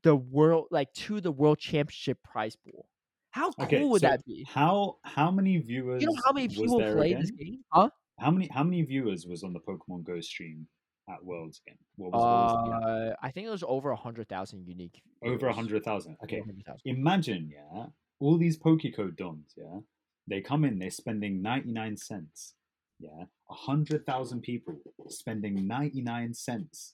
the 0.04 0.16
world 0.16 0.68
like 0.72 0.92
to 0.94 1.22
the 1.22 1.32
world 1.32 1.60
championship 1.60 2.18
prize 2.24 2.56
pool. 2.56 2.88
How 3.32 3.52
cool 3.54 3.66
Okay, 3.66 3.84
would 3.84 4.02
so 4.02 4.08
that 4.08 4.26
be? 4.26 4.46
how 4.50 4.98
how 5.04 5.32
many 5.32 5.58
viewers 5.58 6.02
You 6.02 6.08
know 6.10 6.18
how 6.26 6.32
many 6.34 6.48
people 6.48 6.80
there 6.80 6.96
play 6.96 7.12
again? 7.12 7.22
this 7.22 7.32
game? 7.32 7.60
Huh? 7.72 7.90
How 8.20 8.32
many 8.32 8.48
how 8.52 8.64
many 8.64 8.82
viewers 8.82 9.26
was 9.28 9.44
on 9.44 9.54
the 9.54 9.60
Pokemon 9.60 10.04
Go 10.04 10.20
stream 10.22 10.68
at 11.10 11.24
Worlds 11.24 11.62
again? 11.66 11.78
What 11.96 12.12
was, 12.14 12.22
what 12.22 12.66
was 12.66 12.82
the? 12.84 13.12
Uh, 13.12 13.16
I 13.22 13.32
think 13.32 13.48
it 13.48 13.52
was 13.52 13.64
over 13.68 13.90
100,000 13.90 14.66
unique. 14.68 15.02
over 15.24 15.48
a 15.48 15.54
hundred 15.54 15.84
thousand? 15.84 16.18
Okay, 16.24 16.40
100,000. 16.40 16.82
imagine 16.86 17.50
yeah, 17.54 17.86
all 18.20 18.38
these 18.38 18.58
Pokecode 18.58 19.16
dons, 19.18 19.54
yeah, 19.56 19.80
they 20.28 20.42
come 20.42 20.66
in, 20.66 20.80
they're 20.80 20.90
spending 20.92 21.42
ninety 21.42 21.72
nine 21.72 21.96
cents, 21.98 22.56
yeah, 23.02 23.26
a 23.50 23.54
hundred 23.54 24.06
thousand 24.06 24.42
people 24.42 24.76
spending 25.10 25.68
ninety 25.68 26.02
nine 26.02 26.34
cents. 26.34 26.94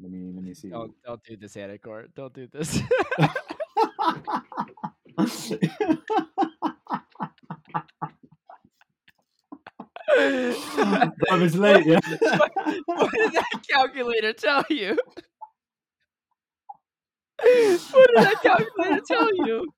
Let 0.00 0.10
me 0.10 0.32
let 0.34 0.44
me 0.44 0.54
see. 0.54 0.68
Don't, 0.68 0.92
don't 1.04 1.22
do 1.24 1.36
this, 1.36 1.56
Anicor. 1.56 2.06
Don't 2.14 2.34
do 2.34 2.46
this. 2.52 2.80
I 11.30 11.38
was 11.38 11.56
late, 11.56 11.86
yeah. 11.86 11.98
what 12.86 13.10
did 13.12 13.32
that 13.32 13.60
calculator 13.68 14.32
tell 14.32 14.64
you? 14.68 14.98
what 17.38 18.10
did 18.14 18.24
that 18.24 18.42
calculator 18.42 19.00
tell 19.06 19.46
you? 19.46 19.72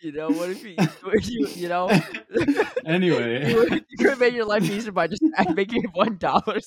You 0.00 0.12
know 0.12 0.30
what 0.30 0.50
if 0.50 0.62
you 0.64 0.76
you 1.22 1.46
you 1.54 1.68
know 1.68 1.88
anyway, 2.84 3.50
you, 3.50 3.56
would- 3.56 3.72
you 3.88 3.96
could 3.98 4.10
have 4.10 4.20
made 4.20 4.34
your 4.34 4.44
life 4.44 4.64
easier 4.64 4.92
by 4.92 5.06
just 5.06 5.22
making 5.54 5.84
it 5.84 5.90
one 5.94 6.18
dollar. 6.18 6.58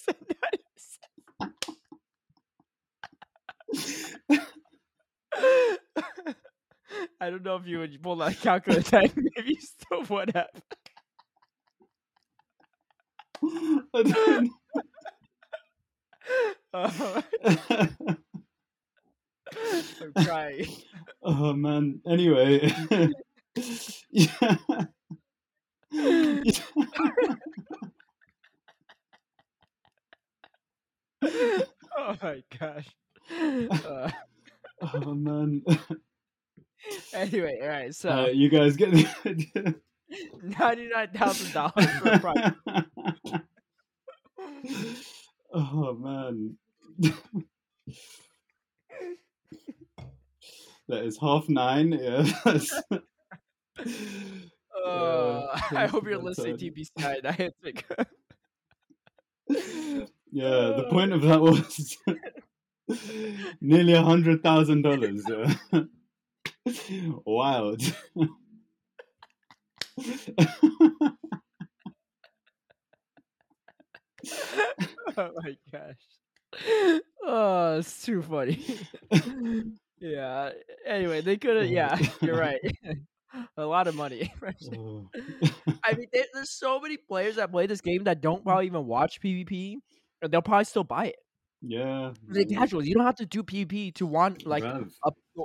I 7.22 7.30
don't 7.30 7.44
know 7.44 7.56
if 7.56 7.68
you 7.68 7.80
would 7.80 8.02
pull 8.02 8.16
that 8.18 8.40
calculator. 8.40 9.02
Maybe 9.16 9.50
you 9.54 9.62
still 9.62 10.04
would 10.10 10.32
have. 10.36 10.48
Oh, 16.74 17.24
I'm 20.16 20.66
oh 21.24 21.54
man. 21.54 22.02
Anyway, 22.08 22.72
yeah. 24.12 24.56
Oh 31.98 32.16
my 32.22 32.44
gosh. 32.60 32.88
Uh, 33.32 34.10
oh 34.82 35.14
man. 35.14 35.64
anyway, 37.14 37.60
all 37.62 37.68
right. 37.68 37.94
So 37.96 38.10
Uh, 38.10 38.28
you 38.28 38.50
guys 38.50 38.76
get 38.76 38.92
the 38.92 39.08
idea. 39.26 39.76
Ninety-nine 40.42 41.10
thousand 41.14 41.54
dollars 41.54 41.86
for 42.00 42.10
a 42.10 42.20
prize. 42.20 42.52
oh 45.54 45.94
man. 45.94 46.58
that 50.88 51.04
is 51.04 51.18
half 51.20 51.48
nine. 51.50 51.92
Yeah. 51.92 52.26
Uh, 54.86 55.60
I 55.72 55.88
hope 55.88 56.06
you're 56.06 56.18
listening 56.18 56.56
to 56.56 56.72
TPCI 56.72 57.22
Niantic. 57.22 57.84
yeah, 60.32 60.74
the 60.78 60.88
point 60.90 61.12
of 61.12 61.22
that 61.24 61.42
was 61.42 61.98
nearly 63.60 63.94
a 63.94 64.02
hundred 64.02 64.42
thousand 64.42 64.84
dollars. 64.84 65.22
Wild. 67.26 67.82
oh 75.18 75.32
my 75.36 75.58
gosh. 75.72 75.96
Oh, 77.24 77.78
it's 77.80 78.04
too 78.04 78.22
funny. 78.22 78.64
yeah. 80.00 80.52
Anyway, 80.86 81.22
they 81.22 81.38
could 81.38 81.58
have. 81.58 81.66
Oh 81.66 81.70
yeah, 81.70 81.98
you're 82.22 82.38
right. 82.38 82.60
a 83.58 83.66
lot 83.66 83.88
of 83.88 83.96
money. 83.96 84.32
Oh. 84.76 85.10
I 85.84 85.94
mean, 85.94 86.08
there, 86.12 86.26
there's 86.34 86.52
so 86.52 86.80
many 86.80 86.98
players 86.98 87.36
that 87.36 87.52
play 87.52 87.68
this 87.68 87.82
game 87.82 88.04
that 88.06 88.22
don't 88.22 88.42
mm. 88.42 88.46
probably 88.46 88.66
even 88.66 88.86
watch 88.86 89.22
PvP, 89.22 89.76
and 90.22 90.32
they'll 90.32 90.42
probably 90.42 90.66
still 90.66 90.84
buy 90.84 91.08
it. 91.08 91.16
yeah. 91.62 92.12
They're 92.28 92.46
mm. 92.46 92.58
casuals. 92.58 92.86
You 92.86 92.96
don't 92.96 93.06
have 93.06 93.18
to 93.18 93.26
do 93.26 93.44
PvP 93.44 93.94
to 93.96 94.06
want 94.06 94.46
like 94.46 94.64
a 94.64 94.86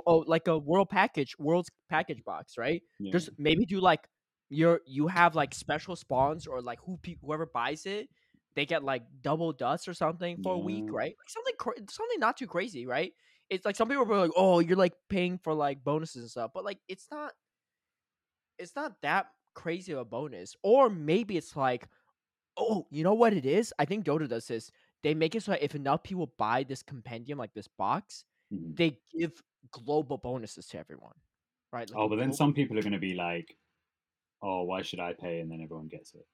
oh, 0.07 0.23
like 0.27 0.47
a 0.47 0.57
world 0.57 0.89
package, 0.89 1.35
world's 1.37 1.69
package 1.89 2.23
box, 2.25 2.53
right? 2.57 2.81
yeah. 2.99 3.11
Just 3.11 3.29
maybe 3.37 3.65
do 3.65 3.79
like 3.79 4.01
your 4.49 4.81
you 4.85 5.07
have 5.07 5.35
like 5.35 5.53
special 5.53 5.95
spawns 5.95 6.47
or 6.47 6.61
like 6.61 6.79
who 6.85 6.97
pe- 7.01 7.17
whoever 7.21 7.45
buys 7.45 7.85
it, 7.85 8.09
they 8.55 8.65
get 8.65 8.83
like 8.83 9.03
double 9.21 9.53
dust 9.53 9.87
or 9.87 9.93
something 9.93 10.37
for 10.43 10.53
a 10.55 10.59
week, 10.59 10.91
right? 10.91 11.15
Like 11.17 11.29
something 11.29 11.53
cra- 11.59 11.89
something 11.89 12.19
not 12.19 12.37
too 12.37 12.47
crazy, 12.47 12.85
right? 12.85 13.13
It's 13.49 13.65
like 13.65 13.75
some 13.75 13.87
people 13.89 14.11
are 14.11 14.17
like, 14.17 14.31
oh, 14.35 14.59
you're 14.59 14.77
like 14.77 14.93
paying 15.09 15.37
for 15.37 15.53
like 15.53 15.83
bonuses 15.83 16.21
and 16.23 16.31
stuff, 16.31 16.51
but 16.53 16.65
like 16.65 16.79
it's 16.87 17.07
not. 17.11 17.33
It's 18.57 18.75
not 18.75 19.01
that 19.01 19.27
crazy 19.53 19.91
of 19.91 19.99
a 19.99 20.05
bonus, 20.05 20.55
or 20.63 20.89
maybe 20.89 21.37
it's 21.37 21.55
like, 21.55 21.87
oh, 22.57 22.87
you 22.91 23.03
know 23.03 23.13
what 23.13 23.33
it 23.33 23.45
is? 23.45 23.73
I 23.79 23.85
think 23.85 24.05
Dota 24.05 24.27
does 24.27 24.47
this. 24.47 24.71
They 25.03 25.13
make 25.13 25.35
it 25.35 25.43
so 25.43 25.51
that 25.51 25.63
if 25.63 25.75
enough 25.75 26.03
people 26.03 26.33
buy 26.37 26.63
this 26.63 26.83
compendium, 26.83 27.37
like 27.39 27.53
this 27.53 27.67
box, 27.67 28.25
Mhm. 28.51 28.75
they 28.77 28.99
give 29.17 29.41
global 29.71 30.17
bonuses 30.17 30.67
to 30.67 30.79
everyone, 30.79 31.15
right? 31.73 31.89
Like 31.89 31.99
Oh, 31.99 32.09
but 32.09 32.17
then 32.17 32.33
some 32.33 32.53
people 32.53 32.77
are 32.79 32.81
going 32.83 32.93
to 32.93 32.99
be 32.99 33.13
like, 33.27 33.57
"Oh, 34.41 34.63
why 34.63 34.81
should 34.81 34.99
I 34.99 35.13
pay?" 35.13 35.39
And 35.39 35.51
then 35.51 35.61
everyone 35.61 35.87
gets 35.87 36.13
it. 36.13 36.25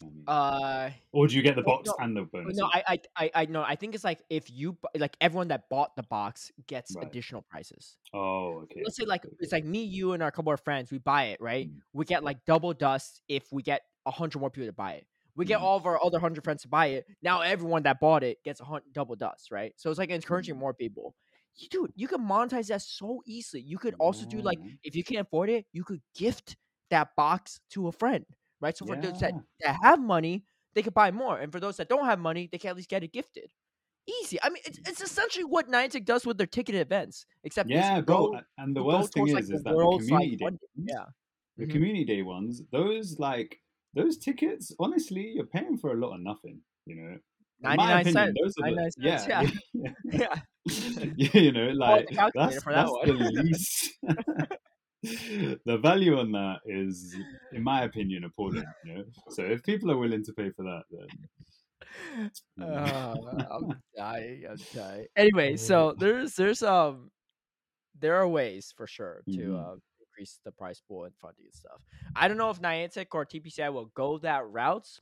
Do 0.00 0.06
you 0.06 0.12
know 0.12 0.24
what 0.24 0.34
I 0.34 0.50
mean? 0.50 0.90
Uh, 0.90 0.90
or 1.12 1.26
do 1.26 1.34
you 1.36 1.42
get 1.42 1.56
the 1.56 1.62
box 1.62 1.88
no, 1.88 1.94
and 2.00 2.16
the 2.16 2.22
bonus? 2.22 2.56
no, 2.56 2.66
I, 2.66 2.82
I, 2.86 3.00
I, 3.16 3.30
I 3.34 3.44
know. 3.46 3.62
I 3.62 3.74
think 3.76 3.94
it's 3.94 4.04
like 4.04 4.22
if 4.30 4.50
you 4.50 4.76
like 4.96 5.16
everyone 5.20 5.48
that 5.48 5.68
bought 5.68 5.96
the 5.96 6.02
box 6.04 6.52
gets 6.66 6.94
Right. 6.94 7.06
additional 7.06 7.42
prices. 7.42 7.96
oh, 8.14 8.60
okay. 8.64 8.82
Let's 8.84 8.96
say 8.96 9.04
like 9.04 9.24
okay, 9.24 9.34
it's 9.40 9.52
like 9.52 9.64
me, 9.64 9.82
you, 9.82 10.12
and 10.12 10.22
our 10.22 10.30
couple 10.30 10.52
of 10.52 10.60
friends. 10.60 10.90
We 10.90 10.98
buy 10.98 11.24
it, 11.26 11.40
right? 11.40 11.68
Mm. 11.68 11.80
We 11.92 12.04
get 12.04 12.22
like 12.22 12.44
double 12.46 12.72
dust 12.74 13.22
if 13.28 13.52
we 13.52 13.62
get 13.62 13.82
a 14.06 14.10
hundred 14.10 14.40
more 14.40 14.50
people 14.50 14.66
to 14.68 14.72
buy 14.72 14.92
it. 14.92 15.06
We 15.36 15.44
get 15.44 15.60
Mhm. 15.60 15.62
all 15.62 15.76
of 15.76 15.86
our 15.86 16.02
other 16.04 16.18
hundred 16.18 16.44
friends 16.44 16.62
to 16.62 16.68
buy 16.68 16.86
it. 16.88 17.06
Now 17.22 17.40
everyone 17.42 17.82
that 17.84 18.00
bought 18.00 18.22
it 18.24 18.42
gets 18.44 18.60
a 18.60 18.64
hundred 18.64 18.92
double 18.92 19.16
dust, 19.16 19.50
right? 19.50 19.72
So 19.76 19.90
it's 19.90 19.98
like 19.98 20.10
encouraging 20.10 20.56
Mm. 20.56 20.58
more 20.58 20.74
people. 20.74 21.14
You, 21.56 21.68
dude, 21.68 21.92
you 21.96 22.06
can 22.08 22.20
monetize 22.20 22.68
that 22.68 22.82
so 22.82 23.22
easily. 23.26 23.62
You 23.62 23.78
could 23.78 23.94
also 23.98 24.26
do 24.26 24.40
like 24.42 24.58
if 24.84 24.94
you 24.94 25.02
can't 25.04 25.26
afford 25.26 25.48
it, 25.50 25.66
you 25.72 25.82
could 25.84 26.02
gift 26.14 26.56
that 26.90 27.14
box 27.16 27.60
to 27.70 27.88
a 27.88 27.92
friend, 27.92 28.24
right? 28.60 28.76
So 28.76 28.86
for 28.86 28.96
those 28.96 29.20
that, 29.20 29.32
that 29.60 29.76
have 29.82 30.00
money, 30.00 30.44
they 30.74 30.82
could 30.82 30.94
buy 30.94 31.10
more, 31.10 31.38
and 31.38 31.50
for 31.52 31.60
those 31.60 31.76
that 31.78 31.88
don't 31.88 32.04
have 32.06 32.18
money, 32.18 32.48
they 32.50 32.58
can 32.58 32.70
at 32.70 32.76
least 32.76 32.88
get 32.88 33.02
it 33.02 33.12
gifted. 33.12 33.50
Easy. 34.22 34.38
I 34.42 34.48
mean, 34.48 34.62
it's, 34.64 34.78
it's 34.88 35.00
essentially 35.02 35.44
what 35.44 35.68
Niantic 35.68 36.04
does 36.06 36.24
with 36.24 36.38
their 36.38 36.46
ticketed 36.46 36.80
events, 36.80 37.26
except 37.44 37.68
yeah, 37.68 38.00
go- 38.00 38.40
And 38.56 38.74
the 38.74 38.82
worst 38.82 39.12
thing 39.12 39.26
towards, 39.26 39.50
is, 39.50 39.50
like, 39.50 39.58
is 39.58 39.62
the 39.64 39.70
that 39.70 39.76
the 39.76 39.98
community 39.98 40.36
day, 40.36 40.44
ones- 40.44 40.58
Yeah. 40.76 41.04
the 41.58 41.66
Mhm. 41.66 41.70
community 41.70 42.04
day 42.04 42.22
ones, 42.22 42.62
those 42.72 43.18
like 43.18 43.60
those 43.94 44.16
tickets. 44.16 44.72
Honestly, 44.78 45.32
you're 45.34 45.46
paying 45.46 45.76
for 45.76 45.92
a 45.92 45.96
lot 45.96 46.14
of 46.14 46.20
nothing. 46.20 46.60
You 46.86 46.94
know, 46.96 47.08
In 47.10 47.20
99 47.76 48.00
opinion, 48.00 48.34
cents. 48.36 48.54
The, 48.56 48.62
99 48.62 48.90
yeah, 48.98 49.16
cents, 49.16 49.52
yeah, 49.74 49.92
Yeah. 50.04 50.34
yeah, 50.64 51.34
you 51.42 51.52
know, 51.52 51.68
like 51.70 52.08
that's 52.10 52.32
that 52.34 52.62
that's 52.64 52.92
the 53.04 53.12
least. 53.42 53.98
the 55.64 55.78
value 55.80 56.18
on 56.18 56.32
that 56.32 56.60
is, 56.66 57.14
in 57.52 57.62
my 57.62 57.82
opinion, 57.84 58.24
appalling. 58.24 58.64
You 58.84 58.94
know, 58.94 59.04
so 59.30 59.44
if 59.44 59.62
people 59.62 59.90
are 59.90 59.96
willing 59.98 60.24
to 60.24 60.32
pay 60.32 60.50
for 60.50 60.64
that, 60.64 60.84
then. 60.90 61.28
Uh, 62.60 63.14
I'm 63.50 63.80
dying. 63.96 64.44
I'm 64.50 64.66
dying. 64.74 65.06
Anyway, 65.16 65.56
so 65.56 65.92
there's 65.92 66.34
there's 66.34 66.62
um 66.62 67.10
there 67.98 68.16
are 68.16 68.28
ways 68.28 68.72
for 68.76 68.86
sure 68.86 69.22
to 69.32 69.40
Mhm. 69.40 69.54
uh, 69.54 69.76
increase 70.00 70.40
the 70.44 70.52
price 70.52 70.80
pool 70.80 71.04
and 71.04 71.16
funding 71.16 71.46
and 71.46 71.54
stuff. 71.54 71.80
I 72.16 72.28
don't 72.28 72.36
know 72.36 72.50
if 72.50 72.60
Niantic 72.60 73.06
or 73.12 73.24
TPCI 73.24 73.68
will 73.72 73.86
go 73.86 74.18
that 74.18 74.46
route. 74.48 75.00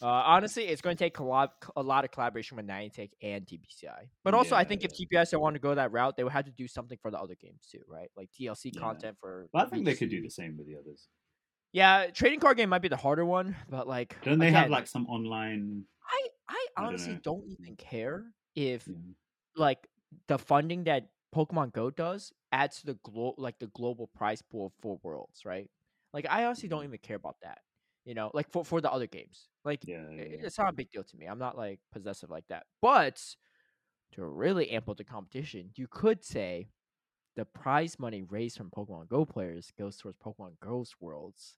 Uh, 0.00 0.06
honestly, 0.06 0.64
it's 0.64 0.82
going 0.82 0.96
to 0.96 1.02
take 1.04 1.18
a 1.18 1.24
lot, 1.24 1.54
a 1.76 1.82
lot 1.82 2.04
of 2.04 2.10
collaboration 2.10 2.56
with 2.56 2.66
Niantic 2.66 3.12
and 3.22 3.46
TPCI. 3.46 4.10
But 4.22 4.34
also, 4.34 4.56
I 4.56 4.64
Yeah, 4.64 4.68
think 4.68 4.84
if 4.84 4.90
yeah. 4.90 4.96
TPS 4.96 5.30
don't 5.30 5.40
want 5.40 5.54
to 5.54 5.60
go 5.60 5.74
that 5.74 5.92
route, 5.92 6.16
they 6.16 6.24
would 6.24 6.32
have 6.32 6.46
to 6.46 6.50
do 6.52 6.66
something 6.68 6.98
for 7.00 7.10
the 7.10 7.18
other 7.18 7.34
games 7.34 7.66
too, 7.70 7.82
right? 7.86 8.10
Like 8.16 8.30
DLC 8.32 8.70
Yeah. 8.70 8.80
content 8.80 9.18
for. 9.20 9.48
But 9.52 9.66
I 9.66 9.70
think 9.70 9.84
they 9.84 9.94
could 9.94 10.10
do 10.10 10.22
the 10.22 10.30
same 10.30 10.56
with 10.56 10.66
the 10.66 10.76
others. 10.76 11.08
Yeah, 11.72 12.10
trading 12.10 12.38
card 12.40 12.56
game 12.56 12.68
might 12.68 12.82
be 12.82 12.88
the 12.88 12.96
harder 12.96 13.24
one, 13.24 13.56
but 13.68 13.88
like, 13.88 14.16
Don't 14.22 14.38
they 14.38 14.50
have 14.50 14.70
like 14.70 14.86
some 14.86 15.06
online? 15.06 15.86
I 16.06 16.28
I 16.48 16.66
I 16.76 16.86
don't 16.86 16.86
honestly 16.88 17.16
don't 17.22 17.44
even 17.48 17.76
care 17.76 18.32
if 18.54 18.88
like 19.56 19.88
the 20.28 20.38
funding 20.38 20.84
that 20.84 21.10
Pokemon 21.34 21.72
Go 21.72 21.90
does 21.90 22.32
adds 22.52 22.80
to 22.80 22.86
the 22.86 22.94
glo- 22.94 23.34
like 23.38 23.58
the 23.58 23.68
global 23.68 24.06
prize 24.06 24.42
pool 24.42 24.72
for 24.80 25.00
worlds, 25.02 25.44
right? 25.44 25.70
Like 26.12 26.26
I 26.28 26.44
honestly 26.44 26.68
don't 26.68 26.84
even 26.84 26.98
care 26.98 27.16
about 27.16 27.36
that. 27.42 27.60
You 28.04 28.14
know, 28.14 28.30
like 28.34 28.50
for 28.50 28.64
for 28.64 28.80
the 28.80 28.92
other 28.92 29.06
games. 29.06 29.48
Like 29.64 29.80
Yeah, 29.86 30.04
yeah, 30.10 30.22
yeah. 30.22 30.36
it's 30.46 30.58
not 30.58 30.68
a 30.68 30.72
big 30.72 30.90
deal 30.90 31.04
to 31.04 31.16
me. 31.16 31.26
I'm 31.26 31.38
not 31.38 31.56
like 31.56 31.80
possessive 31.92 32.30
like 32.30 32.44
that. 32.48 32.64
But 32.82 33.22
to 34.12 34.24
really 34.24 34.70
amp 34.70 34.88
up 34.88 34.96
the 34.98 35.04
competition, 35.04 35.70
you 35.76 35.86
could 35.90 36.24
say 36.24 36.68
the 37.36 37.44
prize 37.44 37.98
money 37.98 38.22
raised 38.22 38.56
from 38.56 38.70
Pokemon 38.70 39.08
Go 39.08 39.24
players 39.24 39.72
goes 39.78 39.96
towards 39.96 40.18
Pokemon 40.18 40.52
Go's 40.62 40.94
worlds. 41.00 41.56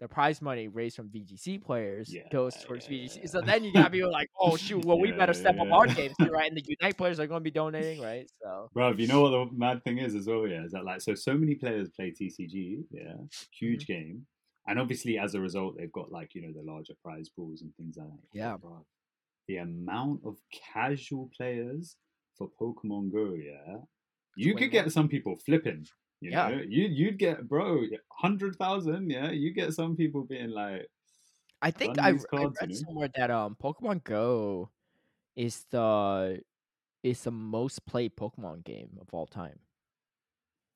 The 0.00 0.08
prize 0.08 0.40
money 0.40 0.66
raised 0.68 0.96
from 0.96 1.08
VGC 1.10 1.62
players 1.62 2.14
goes 2.32 2.54
towards 2.64 2.86
VGC. 2.86 3.28
So 3.28 3.42
then 3.42 3.64
you 3.64 3.72
got 3.72 3.92
people 3.92 4.10
like, 4.20 4.30
oh 4.40 4.56
shoot, 4.56 4.82
well 4.86 4.98
we 4.98 5.12
better 5.12 5.34
step 5.34 5.58
up 5.60 5.66
our 5.70 5.86
games 5.94 6.14
right? 6.32 6.48
And 6.48 6.56
the 6.56 6.64
Unite 6.66 6.96
players 6.96 7.20
are 7.20 7.26
going 7.26 7.40
to 7.40 7.44
be 7.44 7.50
donating, 7.50 8.00
right? 8.00 8.26
So 8.42 8.70
Bro, 8.72 8.94
you 8.96 9.06
know 9.08 9.20
what 9.22 9.30
the 9.30 9.46
mad 9.52 9.84
thing 9.84 9.98
is 9.98 10.14
as 10.14 10.26
well, 10.26 10.46
yeah, 10.46 10.64
is 10.64 10.72
that 10.72 10.84
like 10.84 11.02
so 11.02 11.14
so 11.14 11.34
many 11.34 11.54
players 11.54 11.90
play 11.90 12.12
TCG, 12.12 12.84
yeah, 12.92 13.14
huge 13.50 13.86
Mm-hmm. 13.86 13.92
game, 13.92 14.26
and 14.70 14.80
obviously 14.80 15.18
as 15.18 15.34
a 15.34 15.40
result 15.40 15.76
they've 15.76 15.92
got 15.92 16.12
like 16.12 16.34
you 16.36 16.42
know 16.42 16.52
the 16.54 16.62
larger 16.72 16.94
prize 17.04 17.28
pools 17.30 17.62
and 17.62 17.74
things 17.76 17.98
like 17.98 18.08
that. 18.08 18.28
Yeah. 18.32 18.56
bro, 18.58 18.86
the 19.48 19.58
amount 19.58 20.22
of 20.26 20.38
casual 20.74 21.30
players 21.36 21.96
for 22.38 22.50
Pokemon 22.60 23.12
Go, 23.12 23.34
yeah, 23.34 23.78
you 24.36 24.54
could 24.56 24.70
get 24.72 24.92
some 24.92 25.08
people 25.08 25.36
flipping. 25.38 25.86
You 26.20 26.32
Yeah. 26.32 26.48
know, 26.50 26.62
you 26.68 26.84
you'd 26.86 27.18
get 27.18 27.48
bro 27.48 27.84
hundred 28.12 28.56
thousand, 28.56 29.10
yeah, 29.10 29.30
you 29.30 29.52
get 29.52 29.74
some 29.74 29.96
people 29.96 30.24
being 30.24 30.50
like, 30.50 30.88
I 31.62 31.70
think 31.70 31.98
I, 31.98 32.12
I 32.32 32.44
read 32.60 32.74
somewhere 32.74 33.08
that 33.16 33.30
um 33.30 33.56
Pokemon 33.62 34.04
Go 34.04 34.70
is 35.36 35.64
the 35.70 36.42
is 37.02 37.24
the 37.24 37.32
most 37.32 37.86
played 37.86 38.16
Pokemon 38.16 38.64
game 38.64 38.98
of 39.00 39.14
all 39.14 39.26
time. 39.26 39.60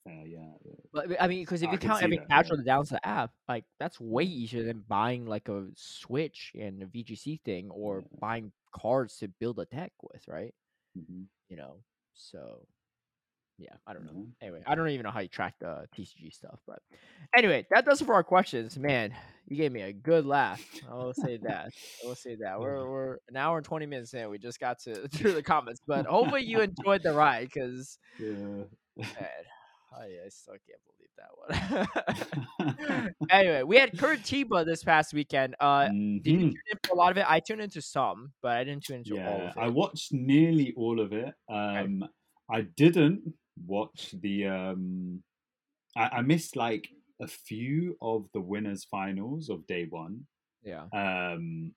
Uh, 0.06 0.22
yeah, 0.24 0.52
yeah, 0.64 0.74
But 0.92 1.20
I 1.20 1.26
mean, 1.28 1.42
because 1.42 1.62
if 1.62 1.70
I 1.70 1.72
you 1.72 1.78
count 1.78 2.02
every 2.02 2.18
that, 2.18 2.28
yeah. 2.30 2.30
casual 2.30 2.56
that 2.56 2.66
downloads 2.66 2.90
the 2.90 3.06
app, 3.06 3.30
like 3.48 3.64
that's 3.78 4.00
way 4.00 4.24
easier 4.24 4.64
than 4.64 4.84
buying 4.88 5.26
like 5.26 5.48
a 5.48 5.66
Switch 5.76 6.52
and 6.58 6.82
a 6.82 6.86
VGC 6.86 7.40
thing 7.44 7.70
or 7.70 8.04
Yeah. 8.12 8.20
buying 8.20 8.52
cards 8.74 9.18
to 9.18 9.28
build 9.28 9.58
a 9.58 9.66
deck 9.66 9.92
with, 10.02 10.22
right? 10.28 10.54
mhm, 10.94 11.28
You 11.48 11.56
know, 11.56 11.76
so 12.14 12.66
yeah, 13.58 13.74
I 13.86 13.92
don't 13.94 14.04
know. 14.06 14.12
yeah. 14.12 14.24
Anyway, 14.42 14.62
I 14.66 14.74
don't 14.74 14.88
even 14.90 15.04
know 15.04 15.10
how 15.10 15.20
you 15.20 15.28
track 15.28 15.54
the 15.60 15.86
TCG 15.94 16.30
stuff, 16.30 16.58
but 16.66 16.80
anyway, 17.36 17.66
that 17.70 17.84
does 17.84 18.00
it 18.00 18.04
for 18.06 18.14
our 18.14 18.24
questions. 18.24 18.78
Man, 18.78 19.14
you 19.46 19.56
gave 19.56 19.72
me 19.72 19.82
a 19.82 19.92
good 19.92 20.26
laugh. 20.26 20.64
I 20.88 20.94
will 20.94 21.14
say 21.14 21.38
that. 21.38 21.72
I 22.02 22.06
will 22.06 22.16
say 22.16 22.36
that. 22.40 22.58
We're 22.60 22.88
we're 22.90 23.18
an 23.28 23.36
hour 23.36 23.56
and 23.58 23.64
twenty 23.66 23.86
minutes 23.86 24.14
in. 24.14 24.28
We 24.30 24.38
just 24.38 24.60
got 24.60 24.78
to 24.84 25.08
through 25.12 25.34
the 25.34 25.42
comments, 25.42 25.80
but 25.86 26.06
hopefully 26.06 26.42
you 26.44 26.60
enjoyed 26.60 27.02
the 27.02 27.12
ride 27.12 27.48
because 27.52 27.98
yeah. 28.18 28.64
I, 29.96 30.04
I 30.26 30.28
still 30.28 30.54
can't 30.66 30.82
believe 30.88 31.14
that 31.18 31.30
one. 32.98 33.14
anyway, 33.30 33.62
we 33.62 33.76
had 33.76 33.92
Curitiba 33.92 34.64
this 34.64 34.82
past 34.82 35.14
weekend. 35.14 35.54
Uh, 35.60 35.88
did 35.88 35.94
you 36.26 36.38
Mhm. 36.38 36.40
tune 36.40 36.54
in 36.72 36.78
for 36.84 36.92
a 36.94 36.96
lot 36.96 37.10
of 37.12 37.18
it? 37.18 37.24
I 37.28 37.40
tuned 37.40 37.60
into 37.60 37.80
some, 37.82 38.32
but 38.42 38.56
I 38.56 38.64
didn't 38.64 38.84
tune 38.84 38.98
into 38.98 39.20
all 39.20 39.40
of 39.42 39.48
it. 39.48 39.54
I 39.56 39.68
watched 39.68 40.12
nearly 40.12 40.72
all 40.76 41.00
of 41.00 41.12
it. 41.12 41.32
Um, 41.48 42.04
I 42.50 42.62
didn't 42.62 43.34
watch 43.66 44.14
the. 44.20 44.46
Um, 44.46 45.22
I, 45.96 46.08
I 46.18 46.22
missed 46.22 46.56
like 46.56 46.88
a 47.20 47.28
few 47.28 47.96
of 48.02 48.26
the 48.34 48.40
winners' 48.40 48.84
finals 48.84 49.48
of 49.48 49.66
day 49.66 49.86
one. 49.88 50.26
yeah. 50.62 50.86
Um, 50.92 51.72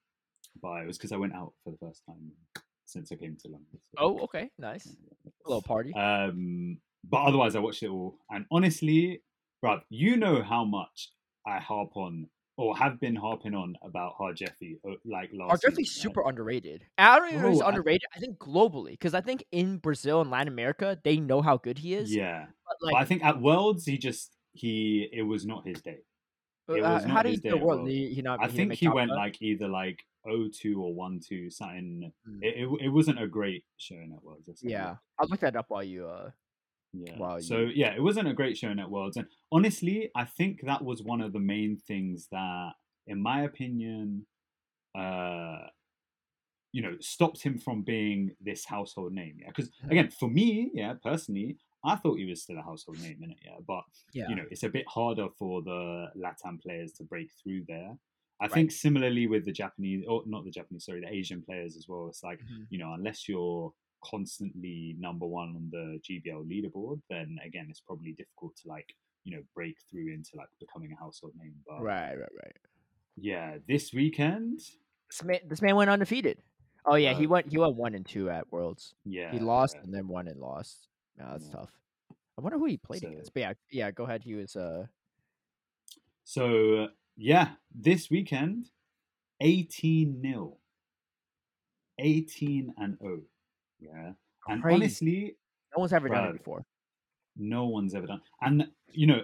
but 0.59 0.81
it 0.81 0.87
was 0.87 0.97
because 0.97 1.11
I 1.11 1.17
went 1.17 1.35
out 1.35 1.53
for 1.63 1.69
the 1.71 1.77
first 1.77 2.01
time 2.07 2.31
since 2.85 3.11
I 3.11 3.15
came 3.15 3.35
to 3.41 3.47
London. 3.49 3.67
so- 3.73 3.97
Oh, 3.99 4.19
okay, 4.21 4.49
nice. 4.57 4.87
A 4.87 5.29
little 5.49 5.61
party. 5.61 5.93
Um, 5.93 6.79
but 7.09 7.23
otherwise, 7.23 7.55
I 7.55 7.59
watched 7.59 7.83
it 7.83 7.89
all. 7.89 8.17
And 8.29 8.45
honestly, 8.51 9.21
bruv, 9.63 9.81
you 9.89 10.17
know 10.17 10.41
how 10.41 10.65
much 10.65 11.11
I 11.45 11.59
harp 11.59 11.95
on 11.95 12.27
or 12.57 12.75
have 12.75 12.99
been 12.99 13.15
harping 13.15 13.53
on 13.53 13.75
about 13.83 14.17
Harjefi 14.19 14.79
uh, 14.87 14.95
like 15.05 15.29
last. 15.33 15.63
Harjefi's 15.63 15.91
super 15.91 16.27
underrated. 16.27 16.83
I 16.97 17.19
don't 17.19 17.29
even 17.29 17.41
know 17.43 17.51
he's 17.51 17.61
underrated. 17.61 18.05
I 18.15 18.19
think 18.19 18.37
globally, 18.39 18.91
because 18.91 19.13
I 19.13 19.21
think 19.21 19.45
in 19.51 19.77
Brazil 19.77 20.21
and 20.21 20.31
Latin 20.31 20.47
America, 20.47 20.97
they 21.03 21.17
know 21.17 21.41
how 21.41 21.57
good 21.57 21.77
he 21.77 21.93
is. 21.93 22.13
Yeah, 22.13 22.47
But 22.65 22.91
but 22.91 22.95
I 22.95 23.05
think 23.05 23.23
at 23.23 23.41
Worlds 23.41 23.85
he 23.85 23.97
just 23.97 24.35
he 24.53 25.07
it 25.13 25.21
was 25.21 25.45
not 25.45 25.67
his 25.67 25.81
day. 25.81 25.99
it 26.69 26.81
uh, 26.81 26.95
was 26.95 27.03
how 27.03 27.21
did 27.21 27.29
he 27.29 27.35
do 27.37 27.41
day 27.43 27.49
the 27.51 27.57
at 27.57 27.61
world? 27.61 27.87
He, 27.87 28.13
he 28.13 28.21
not? 28.23 28.39
I 28.41 28.47
he 28.47 28.57
think 28.57 28.73
he 28.73 28.87
went 28.87 29.11
like 29.11 29.39
either 29.41 29.67
like 29.67 29.99
0-2 30.27 30.77
or 30.77 30.93
1-2, 30.93 31.53
something. 31.53 32.11
Mm. 32.27 32.39
It, 32.41 32.63
it, 32.63 32.85
it 32.85 32.89
wasn't 32.89 33.21
a 33.21 33.27
great 33.27 33.63
showing 33.77 34.11
at 34.15 34.23
Worlds. 34.23 34.49
Yeah. 34.61 34.95
I'll 35.19 35.27
look 35.27 35.39
that 35.41 35.55
up 35.55 35.65
while 35.69 35.83
you. 35.83 36.07
uh 36.07 36.31
Yeah. 36.93 37.17
Wow, 37.17 37.39
so 37.39 37.59
you- 37.61 37.73
yeah, 37.75 37.95
it 37.95 38.01
wasn't 38.01 38.27
a 38.27 38.33
great 38.33 38.57
showing 38.57 38.79
at 38.79 38.89
Worlds, 38.89 39.17
and 39.17 39.27
honestly, 39.51 40.09
I 40.15 40.25
think 40.25 40.61
that 40.63 40.83
was 40.83 41.03
one 41.03 41.21
of 41.21 41.33
the 41.33 41.39
main 41.39 41.77
things 41.77 42.27
that, 42.31 42.73
in 43.05 43.21
my 43.21 43.43
opinion, 43.43 44.25
uh, 44.95 45.67
you 46.71 46.81
know, 46.81 46.97
stopped 46.99 47.41
him 47.43 47.57
from 47.57 47.81
being 47.83 48.35
this 48.41 48.65
household 48.65 49.13
name. 49.13 49.37
Yeah, 49.39 49.47
because 49.47 49.71
again, 49.89 50.09
for 50.09 50.29
me, 50.29 50.69
yeah, 50.73 50.93
personally, 51.01 51.57
I 51.83 51.95
thought 51.95 52.17
he 52.17 52.25
was 52.25 52.43
still 52.43 52.57
a 52.57 52.61
household 52.61 52.99
name 53.01 53.23
in 53.23 53.31
it. 53.31 53.37
Yeah, 53.43 53.57
but 53.65 53.83
Yeah. 54.13 54.29
you 54.29 54.35
know, 54.35 54.45
it's 54.51 54.63
a 54.63 54.69
bit 54.69 54.85
harder 54.87 55.29
for 55.37 55.61
the 55.61 56.11
Latam 56.15 56.61
players 56.61 56.91
to 56.93 57.03
break 57.03 57.31
through 57.33 57.63
there. 57.67 57.97
I 58.39 58.45
Right. 58.45 58.51
think 58.53 58.71
similarly 58.71 59.25
with 59.27 59.45
the 59.45 59.51
Japanese, 59.51 60.05
or 60.07 60.23
not 60.27 60.43
the 60.43 60.51
Japanese, 60.51 60.85
sorry, 60.85 60.99
the 61.01 61.11
Asian 61.11 61.41
players 61.41 61.75
as 61.77 61.87
well. 61.87 62.07
It's 62.09 62.23
like 62.23 62.39
Mhm. 62.41 62.67
you 62.69 62.77
know, 62.77 62.93
unless 62.93 63.27
you're 63.29 63.73
constantly 64.03 64.95
number 64.99 65.25
one 65.25 65.49
on 65.55 65.69
the 65.71 65.99
GBL 66.05 66.45
leaderboard, 66.47 67.01
then 67.09 67.37
again, 67.45 67.67
it's 67.69 67.79
probably 67.81 68.13
difficult 68.13 68.55
to 68.57 68.67
like 68.69 68.93
you 69.23 69.35
know 69.35 69.43
break 69.55 69.75
through 69.89 70.13
into 70.13 70.31
like 70.35 70.47
becoming 70.59 70.91
a 70.93 70.99
household 70.99 71.33
name. 71.37 71.55
But 71.67 71.81
Right, 71.81 72.15
right, 72.15 72.35
right. 72.43 72.55
yeah, 73.15 73.57
this 73.67 73.93
weekend, 73.93 74.59
This 75.09 75.23
man, 75.23 75.39
this 75.47 75.61
man 75.61 75.75
went 75.75 75.89
undefeated. 75.89 76.41
Oh 76.85 76.95
yeah, 76.95 77.13
he 77.13 77.25
Uh, 77.25 77.29
went. 77.29 77.51
He 77.51 77.57
went 77.57 77.75
one 77.75 77.93
and 77.95 78.05
two 78.05 78.29
at 78.29 78.51
Worlds. 78.51 78.95
yeah, 79.03 79.31
he 79.31 79.39
lost 79.39 79.75
yeah. 79.75 79.83
and 79.83 79.93
then 79.93 80.07
won 80.07 80.27
and 80.27 80.39
lost. 80.39 80.87
Yeah, 81.17 81.31
that's 81.31 81.47
Yeah. 81.47 81.51
tough. 81.55 81.71
I 82.37 82.41
wonder 82.41 82.57
who 82.59 82.65
he 82.65 82.77
played 82.77 83.01
So- 83.01 83.07
against. 83.09 83.33
But 83.33 83.39
yeah, 83.41 83.53
yeah. 83.71 83.91
Go 83.91 84.03
ahead. 84.05 84.23
He 84.23 84.35
was. 84.35 84.55
uh 84.55 84.87
So 86.23 86.75
uh, 86.83 86.87
yeah, 87.15 87.55
this 87.73 88.09
weekend, 88.09 88.69
eighteen 89.41 90.21
0 90.21 90.57
18 91.99 92.73
and 92.77 92.97
0. 92.99 93.21
Yeah, 93.79 94.13
and 94.47 94.61
Crazy. 94.61 94.73
honestly, 94.73 95.37
No 95.75 95.81
one's 95.81 95.93
ever 95.93 96.09
done 96.09 96.25
it 96.25 96.37
before. 96.37 96.65
no 97.35 97.65
one's 97.67 97.93
ever 97.95 98.07
done. 98.07 98.21
And 98.41 98.71
you 98.91 99.07
know, 99.07 99.21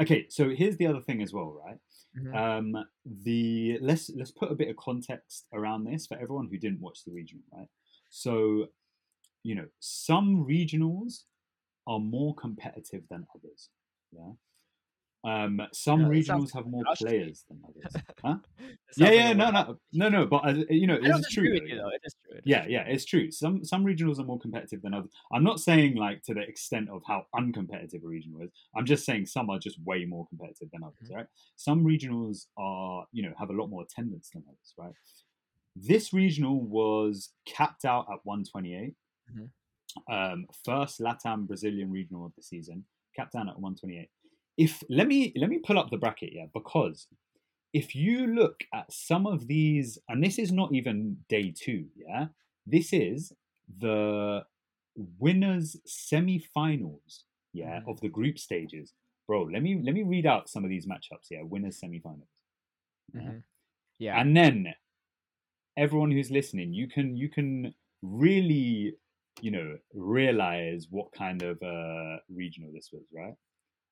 okay, 0.00 0.28
so 0.28 0.50
here's 0.50 0.76
the 0.76 0.86
other 0.86 1.00
thing 1.02 1.22
as 1.22 1.32
well, 1.32 1.52
right? 1.66 1.78
Mhm. 2.14 2.38
Um, 2.38 2.76
the 3.04 3.78
let's 3.80 4.10
let's 4.10 4.30
put 4.30 4.50
a 4.52 4.54
bit 4.54 4.68
of 4.68 4.76
context 4.76 5.46
around 5.52 5.84
this 5.84 6.06
for 6.06 6.16
everyone 6.16 6.48
who 6.48 6.58
didn't 6.58 6.80
watch 6.80 7.04
the 7.04 7.12
regional, 7.12 7.44
right? 7.52 7.68
So, 8.10 8.68
you 9.42 9.54
know, 9.56 9.68
some 9.80 10.46
regionals 10.46 11.24
are 11.86 12.00
more 12.00 12.34
competitive 12.36 13.04
than 13.10 13.26
others. 13.36 13.70
Yeah. 14.12 14.32
Um, 15.24 15.60
some 15.72 16.02
Yeah, 16.02 16.08
regionals 16.08 16.52
have 16.52 16.66
more 16.66 16.84
players 16.98 17.44
than 17.48 17.62
others. 17.66 17.94
Huh? 18.24 18.36
Yeah, 18.96 19.10
yeah, 19.10 19.32
no, 19.32 19.50
no, 19.50 19.78
no, 19.92 20.08
no. 20.08 20.26
But 20.26 20.46
uh, 20.46 20.54
you 20.70 20.86
know, 20.86 20.98
it's 21.00 21.28
true. 21.30 21.50
with 21.50 21.62
though, 21.62 21.66
you 21.66 21.76
yeah. 21.76 21.88
It 21.94 22.00
is 22.04 22.14
true. 22.28 22.40
Yeah, 22.44 22.66
yeah, 22.66 22.82
it's 22.86 23.04
true. 23.04 23.30
Some 23.30 23.64
some 23.64 23.84
regionals 23.84 24.18
are 24.18 24.24
more 24.24 24.38
competitive 24.38 24.82
than 24.82 24.94
others. 24.94 25.10
I'm 25.32 25.44
not 25.44 25.60
saying 25.60 25.96
like 25.96 26.22
to 26.24 26.34
the 26.34 26.40
extent 26.42 26.88
of 26.90 27.02
how 27.06 27.26
uncompetitive 27.34 28.04
a 28.04 28.06
regional 28.06 28.42
is. 28.42 28.50
I'm 28.76 28.86
just 28.86 29.04
saying 29.04 29.26
some 29.26 29.50
are 29.50 29.58
just 29.58 29.78
way 29.84 30.04
more 30.04 30.26
competitive 30.28 30.68
than 30.72 30.84
others, 30.84 31.10
Mhm. 31.10 31.16
right? 31.16 31.26
Some 31.56 31.84
regionals 31.84 32.46
are, 32.56 33.06
you 33.12 33.22
know, 33.22 33.34
have 33.38 33.50
a 33.50 33.54
lot 33.54 33.68
more 33.68 33.82
attendance 33.82 34.30
than 34.30 34.44
others, 34.46 34.74
right? 34.78 34.94
This 35.76 36.12
regional 36.12 36.60
was 36.60 37.32
capped 37.46 37.84
out 37.84 38.06
at 38.12 38.24
128. 38.24 38.94
Mhm. 39.32 39.50
Um, 40.08 40.46
first 40.64 41.00
Latam 41.00 41.46
Brazilian 41.46 41.90
regional 41.90 42.26
of 42.26 42.34
the 42.36 42.42
season, 42.42 42.84
capped 43.16 43.32
down 43.32 43.48
at 43.48 43.58
128. 43.58 44.10
If 44.56 44.82
let 44.88 45.08
me 45.08 45.32
let 45.36 45.50
me 45.50 45.58
pull 45.58 45.78
up 45.78 45.90
the 45.90 45.96
bracket, 45.98 46.32
yeah, 46.32 46.46
because 46.54 47.08
if 47.72 47.94
you 47.94 48.26
look 48.26 48.64
at 48.72 48.92
some 48.92 49.26
of 49.26 49.46
these, 49.48 49.98
and 50.08 50.22
this 50.22 50.38
is 50.38 50.52
not 50.52 50.72
even 50.74 51.24
day 51.28 51.52
two, 51.56 51.88
yeah, 51.96 52.28
this 52.66 52.92
is 52.92 53.32
the 53.78 54.46
winners 54.96 55.76
semi-finals, 55.86 57.24
yeah, 57.52 57.80
Mhm. 57.80 57.88
of 57.88 58.00
the 58.00 58.08
group 58.08 58.38
stages. 58.38 58.94
Bro, 59.26 59.44
let 59.44 59.62
me 59.62 59.80
let 59.82 59.94
me 59.94 60.02
read 60.02 60.26
out 60.26 60.48
some 60.48 60.64
of 60.64 60.70
these 60.70 60.86
matchups, 60.86 61.30
yeah, 61.30 61.42
winners 61.42 61.78
semi-finals. 61.80 62.28
Yeah. 63.18 63.32
Mhm. 63.32 63.42
Yeah. 63.98 64.20
And 64.20 64.36
then 64.36 64.74
everyone 65.76 66.10
who's 66.10 66.30
listening, 66.30 66.72
you 66.72 66.88
can 66.88 67.16
you 67.16 67.28
can 67.28 67.74
really, 68.02 68.94
you 69.40 69.50
know, 69.50 69.78
realize 69.92 70.86
what 70.90 71.12
kind 71.12 71.42
of 71.42 71.62
uh 71.62 72.18
regional 72.28 72.72
this 72.72 72.90
was, 72.92 73.04
right? 73.12 73.34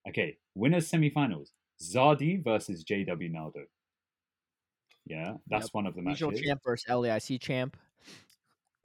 Okay, 0.08 0.38
winners 0.54 0.86
semi-finals. 0.88 1.52
Zardi 1.80 2.42
versus 2.42 2.84
JW 2.84 3.28
Naldo. 3.30 3.66
Yeah, 5.04 5.36
that's 5.46 5.68
Yep. 5.68 5.72
one 5.72 5.86
of 5.86 5.94
the 5.94 6.02
Regional 6.04 6.32
matches. 6.32 6.42
champ 6.44 6.60
versus 6.64 6.84
LAIC 6.88 7.38
champ. 7.38 7.76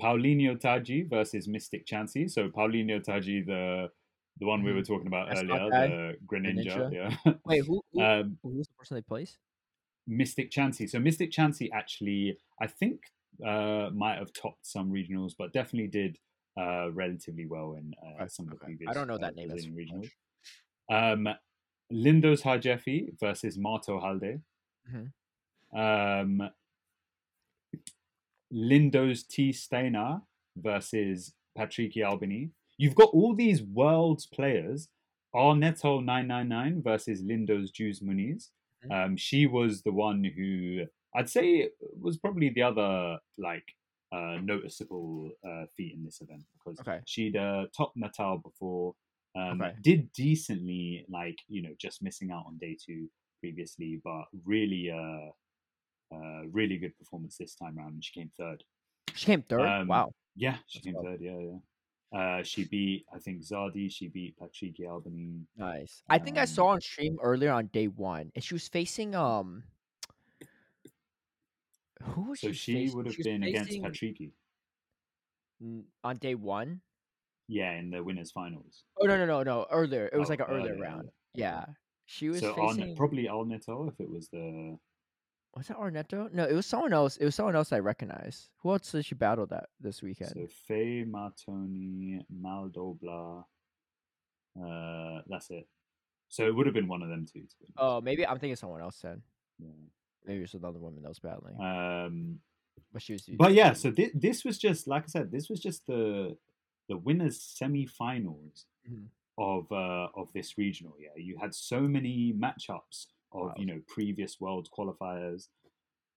Paulinho 0.02 0.60
Taji 0.60 1.04
versus 1.04 1.48
Mystic 1.48 1.86
Chansey. 1.86 2.30
So 2.30 2.50
Paulinho 2.50 3.04
Taji, 3.04 3.42
the 3.44 3.90
the 4.40 4.46
one 4.46 4.64
we 4.64 4.72
Mhm. 4.72 4.74
were 4.74 4.84
talking 4.84 5.08
about 5.08 5.30
Mascot 5.30 5.62
earlier, 5.62 5.72
the 5.72 6.18
Greninja, 6.44 6.86
Greninja. 6.86 6.92
yeah. 6.92 7.18
Wait, 7.46 7.66
who, 7.66 7.84
who, 7.92 8.04
um, 8.04 8.40
who 8.44 8.50
was 8.50 8.68
the 8.68 8.74
person 8.76 8.96
they 8.96 9.02
placed? 9.02 9.40
Mystic 10.08 10.52
Chansey. 10.52 10.90
So 10.90 11.00
Mystic 11.00 11.32
Chansey 11.32 11.70
actually, 11.74 12.38
I 12.62 12.68
think, 12.68 13.02
uh, 13.46 13.90
might 13.94 14.18
have 14.18 14.32
topped 14.34 14.66
some 14.66 14.92
regionals, 14.92 15.34
but 15.38 15.54
definitely 15.54 15.90
did 15.90 16.18
uh, 16.58 16.92
relatively 16.92 17.46
well 17.46 17.74
in 17.76 17.94
uh, 18.04 18.24
Okay, 18.24 18.28
some 18.28 18.46
of 18.46 18.52
the 18.52 18.58
previous. 18.58 18.90
I 18.90 18.94
don't 18.94 19.08
know 19.08 19.18
uh, 19.18 19.20
that 19.20 19.36
name 19.36 19.50
Brazilian 19.50 19.86
much. 19.88 20.16
Um, 20.90 21.28
Lindos 21.92 22.42
Harjefi 22.44 23.18
versus 23.20 23.58
Marto 23.58 24.00
Halde. 24.00 24.42
Mhm. 24.90 25.12
Um, 25.74 26.50
Lindos 28.54 29.28
T 29.28 29.52
Steiner 29.52 30.22
versus 30.56 31.34
Patricky 31.58 32.06
Albany. 32.06 32.52
You've 32.78 32.96
got 32.96 33.10
all 33.14 33.36
these 33.36 33.62
world's 33.64 34.26
players. 34.26 34.90
Arneto 35.36 36.04
999 36.04 36.82
versus 36.82 37.22
Lindos 37.22 37.72
Juice 37.72 38.00
Muniz. 38.00 38.50
Mhm. 38.86 38.92
Um, 39.06 39.18
she 39.18 39.46
was 39.46 39.82
the 39.84 39.92
one 39.92 40.24
who 40.24 40.86
I'd 41.16 41.30
say 41.30 41.70
was 42.00 42.18
probably 42.18 42.50
the 42.50 42.62
other 42.64 43.20
like 43.38 43.76
uh, 44.12 44.38
noticeable 44.42 45.32
uh, 45.44 45.66
feat 45.76 45.94
in 45.96 46.04
this 46.06 46.22
event 46.22 46.44
because 46.54 46.80
Okay. 46.80 47.02
she'd 47.06 47.36
uh, 47.36 47.66
topped 47.76 47.98
Natal 47.98 48.38
before, 48.38 48.96
um, 49.38 49.62
Okay. 49.62 49.74
did 49.82 50.12
decently, 50.14 51.06
like 51.10 51.38
you 51.48 51.62
know, 51.62 51.74
just 51.80 52.02
missing 52.02 52.32
out 52.32 52.46
on 52.48 52.58
day 52.58 52.76
two 52.84 53.08
previously, 53.40 54.00
but 54.04 54.26
really, 54.46 54.90
uh, 54.92 55.30
uh, 56.16 56.42
really 56.52 56.78
good 56.78 56.98
performance 56.98 57.38
this 57.38 57.56
time 57.56 57.78
around, 57.78 57.94
and 57.94 58.04
she 58.04 58.20
came 58.20 58.32
third. 58.38 58.64
She 59.14 59.26
came 59.26 59.42
third. 59.44 59.62
Um, 59.62 59.88
wow. 59.88 60.12
Yeah, 60.36 60.58
she 60.68 60.80
That's 60.80 60.86
came 60.86 61.04
third. 61.04 61.22
Yeah, 61.22 61.38
yeah. 61.40 61.58
Uh, 62.10 62.42
she 62.42 62.64
beat, 62.64 63.06
I 63.14 63.20
think, 63.20 63.42
Zardi. 63.42 63.92
She 63.92 64.08
beat 64.08 64.36
Patricky 64.40 64.88
Albany. 64.90 65.42
Nice. 65.58 66.04
I 66.10 66.18
think 66.20 66.38
I 66.38 66.42
um, 66.42 66.48
saw 66.48 66.68
on 66.68 66.80
stream 66.82 67.18
earlier 67.22 67.52
on 67.52 67.68
day 67.68 67.88
one, 67.90 68.32
and 68.34 68.44
she 68.44 68.54
was 68.56 68.68
facing 68.68 69.14
um. 69.16 69.64
Who 72.02 72.30
was 72.30 72.40
So 72.40 72.48
she? 72.50 72.54
she 72.54 72.74
facing? 72.74 72.98
would 72.98 73.06
have 73.08 73.18
was 73.18 73.26
been 73.26 73.44
against 73.44 73.70
facing- 73.70 73.84
Patricky. 73.84 74.32
n- 75.62 75.86
on 76.04 76.16
day 76.18 76.36
one. 76.36 76.82
Yeah, 77.48 77.72
in 77.74 77.90
the 77.90 78.04
winners 78.04 78.32
finals. 78.32 78.84
Oh 79.02 79.06
no 79.06 79.18
no 79.18 79.26
no 79.26 79.44
no 79.44 79.66
earlier. 79.72 80.10
It 80.12 80.18
was 80.18 80.30
Oh, 80.30 80.34
like 80.34 80.40
an 80.42 80.48
earlier 80.50 80.72
earlier, 80.74 80.82
round. 80.84 81.00
earlier. 81.00 81.12
Yeah, 81.34 81.66
she 82.06 82.30
was 82.30 82.40
so 82.42 82.54
facing. 82.54 82.84
Arne- 82.84 82.96
probably 82.96 83.26
Alneto 83.28 83.88
if 83.92 84.00
it 84.00 84.10
was 84.10 84.28
the 84.30 84.78
was 85.56 85.68
that 85.70 85.78
Arnetto? 85.78 86.32
No, 86.34 86.44
it 86.46 86.54
was 86.54 86.68
someone 86.68 86.94
else. 86.94 87.18
It 87.18 87.26
was 87.26 87.34
someone 87.34 87.56
else 87.56 87.72
I 87.72 87.80
recognize. 87.80 88.50
Who 88.62 88.72
else 88.72 88.92
did 88.92 89.06
she 89.06 89.16
battle 89.16 89.48
that 89.48 89.70
this 89.80 90.04
weekend? 90.04 90.32
so 90.34 90.46
Faye 90.68 91.04
Martoni, 91.04 92.22
Maldobla. 92.32 93.44
Uh, 94.62 95.22
that's 95.28 95.50
it. 95.50 95.68
So 96.30 96.46
it 96.46 96.54
would 96.56 96.66
have 96.66 96.76
been 96.76 96.88
one 96.88 97.02
of 97.02 97.10
them 97.10 97.26
two. 97.32 97.44
Oh, 97.78 98.02
maybe 98.02 98.26
I'm 98.28 98.38
thinking 98.40 98.56
someone 98.56 98.82
else 98.82 99.00
then. 99.02 99.22
Yeah. 99.60 99.70
Maybe 100.26 100.44
it's 100.44 100.54
another 100.54 100.80
woman 100.80 101.02
that 101.04 101.10
was 101.10 101.20
battling, 101.20 101.56
Um, 101.62 102.40
but 102.92 103.02
she 103.02 103.14
was. 103.14 103.24
but 103.38 103.54
yeah, 103.54 103.72
so 103.74 103.92
thi- 103.92 104.12
this 104.14 104.44
was 104.44 104.58
just 104.58 104.86
like 104.88 105.04
I 105.04 105.08
said, 105.08 105.32
this 105.32 105.50
was 105.50 105.60
just 105.62 105.88
the 105.88 106.38
the 106.90 106.98
winners 106.98 107.42
semi-finals 107.42 108.66
Mhm. 108.84 109.08
of 109.38 109.72
uh, 109.72 110.10
of 110.16 110.32
this 110.34 110.58
regional. 110.58 110.96
Yeah, 111.00 111.16
you 111.18 111.38
had 111.40 111.54
so 111.56 111.82
many 111.82 112.34
matchups 112.34 113.08
of 113.32 113.52
Wow. 113.52 113.58
you 113.58 113.66
know 113.66 113.82
previous 113.88 114.40
world 114.42 114.70
qualifiers, 114.78 115.50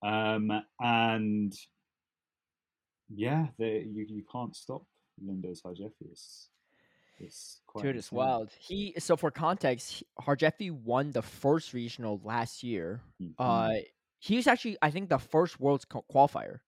um, 0.03 0.51
and 0.81 1.53
yeah, 3.09 3.47
they, 3.57 3.81
you 3.91 4.05
you 4.07 4.23
can't 4.31 4.55
stop 4.55 4.83
Lindos 5.23 5.61
Harjefi. 5.63 6.11
It's, 6.11 6.49
it's 7.19 7.61
quite 7.67 7.87
Dude, 7.87 7.95
it's 7.95 8.11
wild. 8.11 8.51
He 8.59 8.93
so 8.99 9.15
for 9.17 9.31
context, 9.31 10.03
Harjefi 10.19 10.71
won 10.71 11.11
the 11.11 11.21
first 11.21 11.73
regional 11.73 12.19
last 12.23 12.63
year. 12.63 13.01
Mhm. 13.19 13.35
Uh, 13.37 13.75
he 14.19 14.35
was 14.35 14.45
actually 14.47 14.77
I 14.81 14.91
think 14.91 15.09
the 15.09 15.17
first 15.19 15.59
world's 15.59 15.85
qualifier 15.85 16.59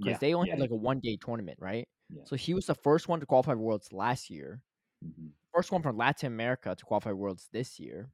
because 0.00 0.18
yeah, 0.18 0.20
they 0.20 0.34
only 0.34 0.48
yeah, 0.48 0.52
had 0.52 0.58
like 0.60 0.70
a 0.70 0.76
one 0.76 1.00
day 1.00 1.16
tournament, 1.18 1.58
right? 1.60 1.86
Yeah. 2.10 2.22
So 2.24 2.36
he 2.36 2.54
was 2.54 2.66
the 2.66 2.74
first 2.74 3.08
one 3.08 3.20
to 3.20 3.26
qualify 3.26 3.54
worlds 3.54 3.92
last 3.92 4.30
year. 4.30 4.62
mhm. 5.04 5.30
First 5.54 5.72
one 5.72 5.82
from 5.82 5.96
Latin 5.96 6.26
America 6.28 6.74
to 6.74 6.84
qualify 6.84 7.12
worlds 7.12 7.48
this 7.52 7.78
year. 7.80 8.10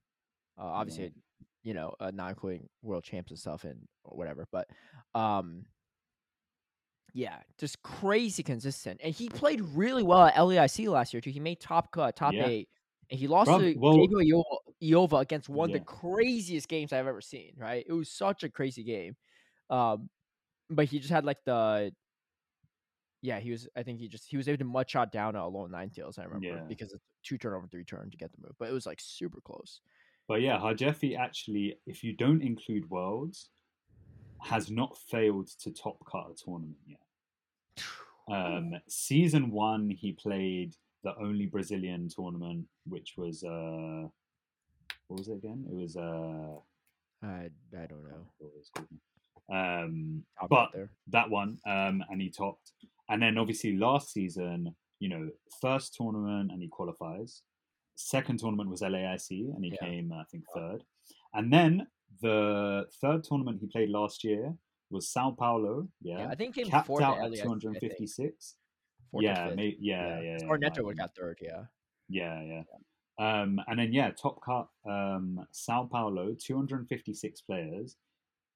Uh, 0.59 0.63
obviously, 0.63 1.05
Right. 1.05 1.15
you 1.63 1.75
know, 1.75 1.95
uh, 2.01 2.11
not 2.13 2.31
including 2.31 2.69
world 2.83 3.05
champs 3.05 3.31
and 3.31 3.39
stuff 3.39 3.65
and 3.65 3.87
whatever, 4.05 4.47
but 4.53 4.69
um. 5.15 5.67
Yeah, 7.15 7.43
just 7.59 7.83
crazy 7.83 8.43
consistent, 8.43 8.99
and 9.05 9.15
he 9.15 9.29
played 9.29 9.61
really 9.61 10.03
well 10.03 10.23
at 10.23 10.35
LAIC 10.35 10.89
last 10.89 11.13
year 11.13 11.21
too. 11.21 11.29
He 11.31 11.41
made 11.41 11.61
top 11.61 11.93
cut, 11.93 12.17
top 12.17 12.33
Yeah. 12.33 12.47
eight, 12.49 12.71
and 13.11 13.21
he 13.21 13.27
lost 13.29 13.51
to 13.51 13.75
well- 13.79 13.99
Iova, 14.83 15.21
against 15.21 15.49
one 15.51 15.69
of 15.69 15.75
the 15.75 15.81
craziest 15.85 16.69
games 16.69 16.91
I've 16.93 17.07
ever 17.07 17.21
seen. 17.21 17.53
Right, 17.57 17.85
it 17.87 17.93
was 17.93 18.11
such 18.11 18.45
a 18.45 18.49
crazy 18.49 18.83
game, 18.83 19.17
um, 19.69 20.09
but 20.71 20.87
he 20.87 21.01
just 21.01 21.11
had 21.13 21.27
like 21.27 21.45
the, 21.45 21.95
yeah, 23.23 23.39
he 23.41 23.51
was. 23.53 23.69
I 23.77 23.83
think 23.83 23.99
he 24.01 24.09
just 24.09 24.27
he 24.29 24.37
was 24.37 24.49
able 24.49 24.59
to 24.59 24.65
mud 24.65 24.91
shot 24.91 25.13
down 25.13 25.37
a 25.37 25.47
low 25.49 25.67
Ninetales. 25.69 26.19
I 26.19 26.25
remember 26.25 26.47
Yeah. 26.47 26.61
because 26.69 26.93
it's 26.93 27.03
two 27.23 27.39
turn 27.39 27.55
over 27.55 27.67
three 27.69 27.85
turn 27.85 28.11
to 28.11 28.17
get 28.17 28.31
the 28.33 28.39
move, 28.43 28.53
but 28.59 28.69
it 28.69 28.73
was 28.73 28.85
like 28.87 28.99
super 29.01 29.41
close. 29.41 29.81
But 30.29 30.41
yeah, 30.43 30.59
Harjefi 30.59 31.17
actually, 31.19 31.77
if 31.87 32.03
you 32.05 32.13
don't 32.15 32.43
include 32.43 32.89
worlds, 32.91 33.51
has 34.41 34.71
not 34.71 34.97
failed 35.09 35.49
to 35.61 35.71
top 35.73 35.99
cut 36.11 36.31
a 36.31 36.35
tournament 36.35 36.77
yet. 36.87 36.99
Um, 38.31 38.73
season 38.89 39.51
one, 39.51 39.91
he 39.91 40.13
played 40.13 40.75
the 41.05 41.15
only 41.19 41.47
Brazilian 41.47 42.09
tournament, 42.09 42.67
which 42.87 43.15
was 43.17 43.43
uh, 43.45 44.07
what 45.09 45.19
was 45.19 45.29
it 45.29 45.35
again? 45.35 45.65
It 45.71 45.75
was 45.75 45.97
uh, 45.97 46.57
I 47.25 47.51
I 47.77 47.87
don't 47.87 48.05
know. 48.05 48.27
what 48.39 48.53
was 48.57 48.69
it 48.69 48.79
called 48.79 48.89
now? 49.49 49.83
um, 49.85 50.23
but 50.49 50.69
there. 50.73 50.91
that 51.09 51.29
one, 51.29 51.59
um, 51.67 52.03
and 52.11 52.21
he 52.21 52.31
topped. 52.31 52.73
And 53.13 53.21
then 53.23 53.37
obviously 53.37 53.77
last 53.77 54.11
season, 54.11 54.75
you 54.99 55.11
know, 55.11 55.29
first 55.61 55.95
tournament 55.95 56.51
and 56.51 56.63
he 56.63 56.69
qualifies. 56.69 57.43
Second 57.95 58.39
tournament 58.39 58.71
was 58.71 58.81
LAIC 58.81 59.55
and 59.55 59.63
he 59.63 59.71
Yeah. 59.73 59.87
came, 59.87 60.13
I 60.13 60.25
think, 60.25 60.45
third. 60.55 60.83
And 61.35 61.53
then 61.53 61.87
the 62.23 62.89
third 63.03 63.23
tournament 63.23 63.61
he 63.61 63.67
played 63.67 63.91
last 63.91 64.25
year 64.25 64.57
was 64.89 65.11
Sao 65.11 65.31
Paulo. 65.33 65.89
Yeah, 66.01 66.21
Yeah, 66.21 66.29
I 66.31 66.35
think 66.35 66.55
he 66.55 66.63
came 66.63 66.71
capped 66.71 66.89
out 66.89 67.19
at 67.19 67.25
at 67.25 67.31
LAIC, 67.33 67.41
I 67.41 67.49
think. 67.49 67.61
256. 67.63 68.57
Yeah, 69.21 69.53
may, 69.55 69.77
yeah, 69.79 70.21
yeah, 70.21 70.39
yeah. 70.41 70.47
Or 70.49 70.57
Neto 70.57 70.77
have 70.77 70.85
would 70.87 70.97
got 70.97 71.15
third. 71.15 71.39
Yeah. 71.43 71.65
Yeah, 72.09 72.43
yeah. 72.43 72.63
Um, 73.19 73.61
and 73.67 73.79
then 73.79 73.93
yeah, 73.93 74.11
top 74.13 74.41
cut 74.43 74.69
um, 74.87 75.47
Sao 75.51 75.85
Paulo, 75.85 76.35
256 76.35 77.43
players, 77.43 77.99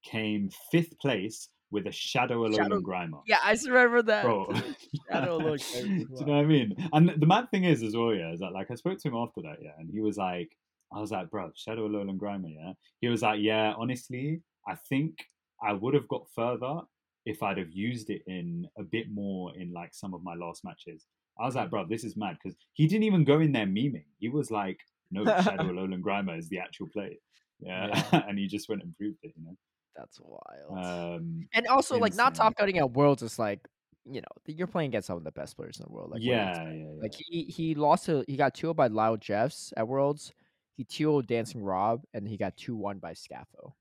came 0.03 0.49
fifth 0.71 0.99
place 0.99 1.51
with 1.71 1.87
a 1.87 1.93
Shadow 1.93 2.47
Alolan 2.47 2.57
Shadow- 2.57 2.81
Grimer. 2.81 3.23
Yeah, 3.27 3.39
I 3.43 3.57
remember 3.67 4.03
that. 4.03 4.25
Bro, 4.25 4.53
Shadow 5.11 5.39
Grimer 5.41 5.83
do 5.83 5.89
you 5.89 6.07
know 6.27 6.33
what 6.33 6.39
I 6.39 6.45
mean? 6.45 6.77
And 6.93 7.13
the 7.17 7.27
mad 7.27 7.51
thing 7.51 7.65
is 7.65 7.83
as 7.83 7.97
well, 7.97 8.15
yeah, 8.15 8.33
is 8.33 8.41
that 8.41 8.53
like 8.53 8.71
I 8.71 8.75
spoke 8.75 8.99
to 8.99 9.09
him 9.09 9.17
after 9.17 9.43
that, 9.43 9.59
yeah, 9.63 9.73
and 9.79 9.91
he 9.91 10.01
was 10.01 10.17
like, 10.17 10.51
I 10.95 11.01
was 11.01 11.11
like, 11.11 11.31
bro, 11.31 11.51
Shadow 11.55 11.89
Alolan 11.89 12.19
Grimer, 12.19 12.55
yeah. 12.55 12.73
He 13.01 13.09
was 13.09 13.23
like, 13.23 13.41
yeah, 13.41 13.75
honestly, 13.77 14.41
I 14.67 14.77
think 14.89 15.19
I 15.63 15.73
would 15.73 15.95
have 15.95 16.09
got 16.09 16.27
further 16.35 16.81
if 17.25 17.43
I'd 17.43 17.59
have 17.59 17.73
used 17.73 18.11
it 18.11 18.23
in 18.27 18.69
a 18.79 18.85
bit 18.85 19.11
more 19.11 19.53
in 19.57 19.73
like 19.73 19.93
some 19.93 20.15
of 20.15 20.23
my 20.23 20.35
last 20.35 20.65
matches. 20.65 21.07
I 21.39 21.45
was 21.45 21.57
like, 21.57 21.71
bro, 21.71 21.85
this 21.87 22.05
is 22.05 22.17
mad 22.17 22.37
because 22.43 22.57
he 22.73 22.87
didn't 22.87 23.03
even 23.05 23.25
go 23.25 23.41
in 23.41 23.53
there 23.53 23.67
memeing. 23.67 24.05
He 24.19 24.29
was 24.29 24.51
like, 24.51 24.79
no, 25.11 25.25
Shadow 25.25 25.65
Alolan 25.73 26.01
Grimer 26.01 26.39
is 26.39 26.49
the 26.49 26.59
actual 26.61 26.89
play. 26.89 27.19
Yeah. 27.61 28.03
and 28.13 28.39
he 28.39 28.47
just 28.47 28.69
went 28.69 28.83
and 28.83 28.97
proved 28.97 29.19
it, 29.23 29.33
you 29.37 29.45
know. 29.45 29.57
That's 29.97 30.21
wild. 30.21 30.85
Um, 30.85 31.49
and 31.55 31.67
also, 31.67 31.99
like, 31.99 32.15
not 32.15 32.35
top 32.35 32.57
cutting 32.57 32.79
at 32.79 32.93
Worlds 32.93 33.23
is 33.23 33.39
like, 33.39 33.61
you 34.05 34.21
know, 34.21 34.29
you're 34.47 34.67
playing 34.67 34.89
against 34.89 35.07
some 35.07 35.17
of 35.17 35.25
the 35.25 35.33
best 35.33 35.57
players 35.57 35.79
in 35.79 35.87
the 35.87 35.93
world. 35.93 36.11
Like, 36.11 36.19
what 36.19 36.21
do 36.21 36.27
you 36.27 36.33
yeah, 36.33 36.63
yeah, 36.65 36.73
yeah. 36.73 37.03
Like 37.03 37.15
he 37.17 37.45
he 37.45 37.75
lost 37.75 38.07
to 38.07 38.25
he 38.29 38.37
got 38.37 38.55
two 38.55 38.73
by 38.75 38.87
Lyle 38.89 39.17
Jeffs 39.17 39.73
at 39.77 39.89
Worlds. 39.89 40.33
He 40.77 40.85
two 40.85 41.23
Dancing 41.23 41.63
Rob, 41.63 42.03
and 42.15 42.29
he 42.29 42.37
got 42.37 42.57
two 42.57 42.77
one 42.77 42.99
by 42.99 43.15
Scaffo. 43.15 43.73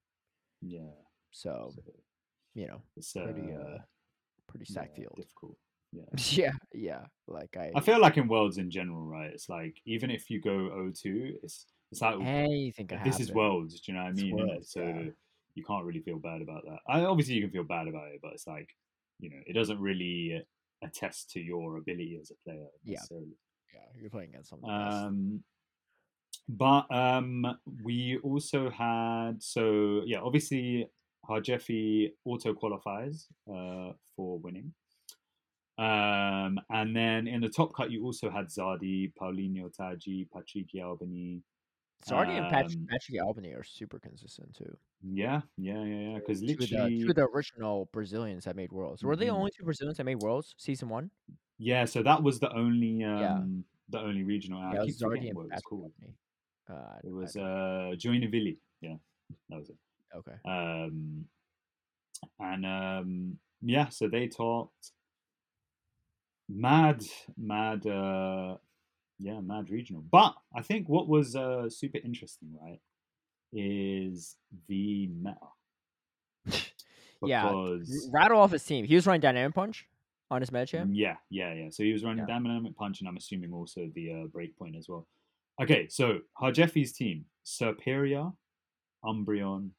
yeah. 0.61 0.79
So 1.31 1.71
So 1.75 1.81
you 2.55 2.67
know, 2.67 2.81
it's 2.95 3.11
pretty 3.11 3.53
uh, 3.53 3.59
uh, 3.59 3.77
pretty 4.47 4.65
stacked 4.65 4.97
yeah, 4.97 5.03
field. 5.03 5.13
difficult. 5.17 5.57
Yeah. 5.91 6.03
yeah, 6.17 6.51
yeah. 6.73 7.05
Like 7.27 7.55
I, 7.57 7.71
I 7.75 7.81
feel 7.81 7.99
like 7.99 8.17
in 8.17 8.27
worlds 8.27 8.57
in 8.57 8.71
general, 8.71 9.05
right? 9.05 9.31
It's 9.31 9.49
like 9.49 9.81
even 9.85 10.09
if 10.09 10.29
you 10.29 10.41
go 10.41 10.49
O2, 10.51 11.35
it's 11.43 11.67
it's 11.91 12.01
like 12.01 12.19
anything 12.21 12.87
can 12.87 13.03
this 13.03 13.19
is 13.19 13.31
worlds. 13.31 13.79
Do 13.81 13.91
you 13.91 13.97
know 13.97 14.05
what 14.05 14.09
I 14.09 14.13
mean? 14.13 14.35
Worlds, 14.35 14.71
So 14.71 14.81
yeah. 14.81 15.09
You 15.55 15.63
can't 15.63 15.85
really 15.85 16.01
feel 16.01 16.19
bad 16.19 16.41
about 16.41 16.63
that. 16.65 16.79
I, 16.87 17.01
obviously, 17.05 17.33
you 17.35 17.41
can 17.41 17.51
feel 17.51 17.63
bad 17.63 17.87
about 17.87 18.09
it, 18.09 18.19
but 18.21 18.33
it's 18.33 18.47
like 18.47 18.69
you 19.19 19.29
know, 19.29 19.39
it 19.47 19.53
doesn't 19.53 19.79
really 19.79 20.43
attest 20.83 21.31
to 21.31 21.39
your 21.39 21.77
ability 21.77 22.17
as 22.21 22.31
a 22.31 22.35
player 22.43 22.67
Yeah. 22.83 22.95
necessarily. 22.95 23.37
Yeah, 23.73 23.79
you're 24.01 24.09
playing 24.09 24.29
against 24.29 24.49
some 24.49 24.59
of 24.63 24.65
the 24.69 24.85
best. 24.85 25.05
Um, 25.05 25.43
but 26.49 26.91
um, 26.93 27.57
we 27.83 28.19
also 28.23 28.69
had 28.69 29.41
so 29.41 30.03
yeah, 30.05 30.19
obviously 30.19 30.89
Harjefi 31.27 32.11
auto 32.25 32.53
qualifies 32.53 33.27
uh, 33.49 33.93
for 34.15 34.37
winning. 34.39 34.73
Um, 35.77 36.59
and 36.69 36.95
then 36.95 37.27
in 37.27 37.41
the 37.41 37.49
top 37.49 37.73
cut, 37.75 37.91
you 37.91 38.03
also 38.05 38.29
had 38.29 38.47
Zardi, 38.47 39.11
Paulinho 39.19 39.75
Taji, 39.75 40.27
Patrick 40.33 40.69
Albany. 40.83 41.41
Zardi 42.07 42.37
and 42.37 42.49
Patrick, 42.49 42.77
Um, 42.77 42.87
Patrick 42.89 43.21
Albany 43.23 43.49
are 43.53 43.63
super 43.63 43.99
consistent 43.99 44.55
too. 44.55 44.77
Yeah, 45.13 45.41
yeah, 45.57 45.83
yeah, 45.83 46.09
yeah. 46.09 46.19
Because 46.19 46.41
Two 46.41 46.51
of, 46.51 46.57
the, 46.57 46.65
literally, 46.67 46.99
two 47.03 47.09
of 47.09 47.15
the 47.15 47.27
original 47.27 47.89
Brazilians 47.91 48.45
that 48.45 48.55
made 48.55 48.71
worlds. 48.71 49.03
Were 49.03 49.15
they 49.15 49.25
the 49.25 49.31
Mhm. 49.31 49.35
only 49.35 49.51
two 49.51 49.63
Brazilians 49.63 49.97
that 49.97 50.03
made 50.03 50.15
worlds? 50.21 50.55
Season 50.57 50.89
one? 50.89 51.11
yeah. 51.57 51.85
So 51.85 52.01
that 52.03 52.23
was 52.23 52.39
the 52.39 52.51
only, 52.53 52.99
Yeah. 53.01 53.33
um, 53.35 53.65
the 53.89 53.99
only 53.99 54.23
regional. 54.23 54.59
I 54.61 54.73
yeah, 54.73 54.81
it 54.81 54.85
keep 54.85 54.95
was 54.95 55.01
Zardi 55.01 55.27
and 55.27 55.35
what 55.37 55.45
it 55.45 55.51
was 55.53 55.61
called. 55.61 55.93
Uh, 56.67 56.99
It 57.03 57.09
I 57.09 57.11
was 57.11 57.35
uh, 57.37 57.93
Joinville. 57.97 58.57
Yeah, 58.81 58.97
that 59.49 59.59
was 59.59 59.69
it. 59.69 59.77
okay. 60.15 60.37
Um, 60.43 61.27
and 62.39 62.65
um, 62.65 63.39
yeah, 63.61 63.89
so 63.89 64.07
they 64.07 64.27
talked 64.27 64.91
mad, 66.49 67.03
mad, 67.37 67.85
uh, 67.85 68.57
yeah, 69.19 69.39
mad 69.41 69.69
regional. 69.69 70.01
But 70.01 70.35
I 70.53 70.61
think 70.63 70.89
what 70.89 71.07
was 71.07 71.35
uh, 71.35 71.69
super 71.69 71.99
interesting, 71.99 72.57
right, 72.61 72.81
is 73.53 74.35
the 74.67 75.07
meta. 75.07 75.37
Yeah, 77.23 77.77
Rattle 78.11 78.39
off 78.39 78.51
his 78.51 78.63
team. 78.63 78.85
He 78.85 78.93
was 78.93 79.07
running 79.07 79.21
Dynamic 79.21 79.55
Punch 79.55 79.87
on 80.29 80.41
his 80.41 80.51
Medicham. 80.51 80.89
yeah, 80.93 81.15
yeah, 81.31 81.53
yeah. 81.53 81.69
So 81.71 81.81
he 81.81 81.91
was 81.91 82.03
running 82.03 82.19
Yeah. 82.27 82.35
dynamic 82.37 82.75
punch, 82.75 82.99
and 82.99 83.07
I'm 83.09 83.17
assuming 83.17 83.51
also 83.51 83.89
the 83.95 84.11
uh, 84.11 84.27
breakpoint 84.27 84.77
as 84.77 84.87
well. 84.87 85.07
Okay, 85.59 85.87
so 85.87 86.19
Harjefi's 86.39 86.91
team: 86.91 87.25
Serperior, 87.43 88.31
Umbreon, 89.03 89.69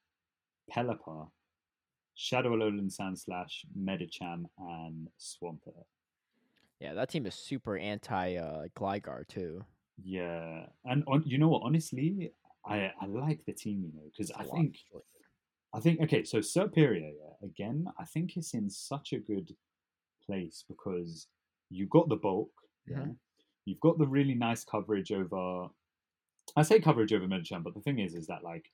Pelipper, 0.73 1.29
Shadow 2.17 2.57
Alolan 2.57 2.91
Sandslash, 2.91 3.65
Medicham, 3.79 4.47
and 4.59 5.09
Swampert. 5.21 5.85
Yeah, 6.81 6.95
that 6.95 7.11
team 7.11 7.27
is 7.27 7.35
super 7.35 7.77
anti 7.77 8.37
uh, 8.37 8.65
Gligar 8.77 9.29
too. 9.29 9.65
Yeah, 10.03 10.67
and 10.85 11.05
on, 11.07 11.23
you 11.27 11.39
know 11.39 11.49
what? 11.49 11.63
Honestly, 11.65 12.33
I 12.67 12.93
I 13.01 13.07
like 13.07 13.45
the 13.45 13.53
team, 13.53 13.83
you 13.85 13.93
know, 13.95 14.07
because 14.07 14.31
I 14.33 14.45
think 14.45 14.75
It's 14.75 14.85
really 14.93 15.03
good. 15.03 15.03
I 15.75 15.81
think 15.81 16.01
okay, 16.03 16.25
so 16.25 16.39
Serperior, 16.41 17.13
yeah, 17.19 17.47
again, 17.47 17.87
I 17.99 18.05
think 18.05 18.37
it's 18.37 18.55
in 18.55 18.71
such 18.71 19.13
a 19.13 19.19
good 19.19 19.57
place 20.27 20.65
because 20.69 21.29
you've 21.71 21.91
got 21.91 22.09
the 22.09 22.17
bulk, 22.17 22.51
yeah, 22.87 23.07
Mhm. 23.07 23.19
you've 23.67 23.81
got 23.81 23.99
the 23.99 24.07
really 24.09 24.35
nice 24.35 24.65
coverage 24.65 25.13
over. 25.13 25.69
I 26.57 26.63
say 26.63 26.81
coverage 26.81 27.13
over 27.13 27.27
Medicham, 27.27 27.63
but 27.63 27.75
the 27.75 27.83
thing 27.83 27.99
is, 27.99 28.15
is 28.15 28.27
that 28.29 28.43
like 28.45 28.73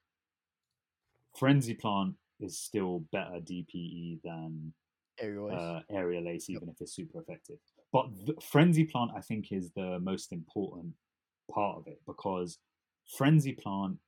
Frenzy 1.38 1.74
Plant 1.74 2.16
is 2.40 2.58
still 2.58 3.00
better 3.12 3.40
DPE 3.40 4.20
than 4.22 4.74
Aerial 5.18 5.50
Ace. 5.50 5.58
uh, 5.58 5.82
Aerial 5.90 6.28
Ace, 6.28 6.48
Yep. 6.48 6.62
even 6.62 6.68
if 6.68 6.80
it's 6.80 6.92
super 6.94 7.20
effective. 7.20 7.58
But 7.92 8.26
the 8.26 8.34
Frenzy 8.40 8.84
Plant, 8.84 9.12
I 9.14 9.20
think, 9.20 9.52
is 9.52 9.72
the 9.72 9.98
most 10.00 10.32
important 10.32 10.94
part 11.50 11.78
of 11.78 11.86
it 11.86 12.00
because 12.06 12.58
Frenzy 13.16 13.52
Plant 13.52 13.98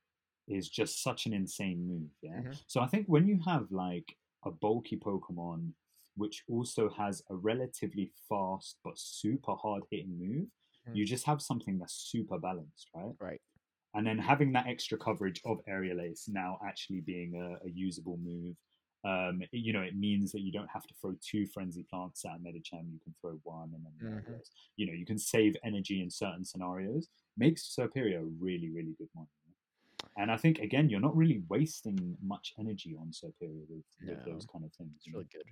is 0.47 0.69
just 0.69 1.01
such 1.03 1.25
an 1.25 1.33
insane 1.33 1.87
move. 1.87 2.09
Yeah. 2.21 2.41
Mhm. 2.41 2.63
So 2.67 2.81
I 2.81 2.87
think 2.87 3.07
when 3.07 3.27
you 3.27 3.39
have 3.45 3.71
like 3.71 4.17
a 4.43 4.51
bulky 4.51 4.97
Pokemon 4.97 5.73
which 6.17 6.45
also 6.47 6.89
has 6.89 7.21
a 7.29 7.35
relatively 7.35 8.09
fast 8.29 8.79
but 8.85 8.97
super 8.97 9.53
hard 9.55 9.83
hitting 9.91 10.17
move, 10.17 10.47
Mhm. 10.87 10.95
you 10.95 11.05
just 11.05 11.25
have 11.25 11.41
something 11.41 11.77
that's 11.77 11.93
super 11.93 12.39
balanced, 12.39 12.89
right? 12.95 13.13
Right. 13.19 13.41
And 13.93 14.07
then 14.07 14.17
having 14.17 14.53
that 14.53 14.67
extra 14.67 14.97
coverage 14.97 15.41
of 15.43 15.59
Aerial 15.67 15.99
Ace 15.99 16.27
now 16.29 16.57
actually 16.65 17.01
being 17.01 17.35
a, 17.35 17.59
a 17.65 17.69
usable 17.69 18.17
move, 18.17 18.55
um, 19.05 19.41
it- 19.43 19.49
you 19.53 19.71
know, 19.71 19.81
it 19.81 19.95
means 19.95 20.31
that 20.31 20.41
you 20.41 20.51
don't 20.51 20.69
have 20.69 20.85
to 20.87 20.93
throw 20.95 21.13
two 21.21 21.45
Frenzy 21.45 21.83
Plants 21.83 22.25
at 22.25 22.41
Medicham. 22.41 22.91
You 22.91 22.99
can 23.03 23.13
throw 23.21 23.33
one, 23.43 23.71
and 23.73 23.85
then 23.85 23.93
the 24.25 24.31
Mhm. 24.31 24.49
you 24.77 24.85
know, 24.87 24.93
you 24.93 25.05
can 25.05 25.17
save 25.19 25.55
energy 25.63 26.01
in 26.01 26.09
certain 26.09 26.43
scenarios. 26.43 27.07
Makes 27.37 27.75
Serperior 27.75 28.21
a 28.21 28.25
really, 28.25 28.69
really 28.69 28.93
good 28.97 29.09
one. 29.13 29.27
And 30.17 30.31
I 30.31 30.37
think 30.37 30.59
again, 30.59 30.89
you're 30.89 30.99
not 30.99 31.15
really 31.15 31.39
wasting 31.49 32.17
much 32.21 32.53
energy 32.57 32.95
on 32.95 33.11
Serperior 33.11 33.67
with, 33.69 33.85
with 34.01 34.17
No. 34.25 34.33
those 34.33 34.45
kind 34.45 34.65
of 34.65 34.73
things. 34.73 34.93
It's 34.95 35.05
you 35.07 35.13
know. 35.13 35.19
really 35.19 35.29
good. 35.31 35.45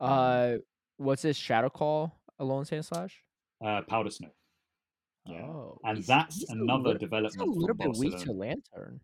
Uh, 0.00 0.58
what's 0.96 1.22
this 1.22 1.36
Shadow 1.36 1.70
Call 1.70 2.20
Alone 2.38 2.64
Sand 2.64 2.84
Slash? 2.84 3.22
Uh, 3.64 3.82
Powder 3.82 4.10
Snow. 4.10 4.30
Yeah. 5.26 5.42
Oh, 5.46 5.78
and 5.84 5.98
he's- 5.98 6.08
that's 6.08 6.36
he's 6.40 6.50
another 6.50 6.82
little- 6.82 6.92
He's 6.94 6.96
a 6.96 6.98
development 6.98 7.50
little 7.56 7.76
bit 7.76 7.96
weak 7.96 8.18
to 8.18 8.32
Lantern. 8.32 9.00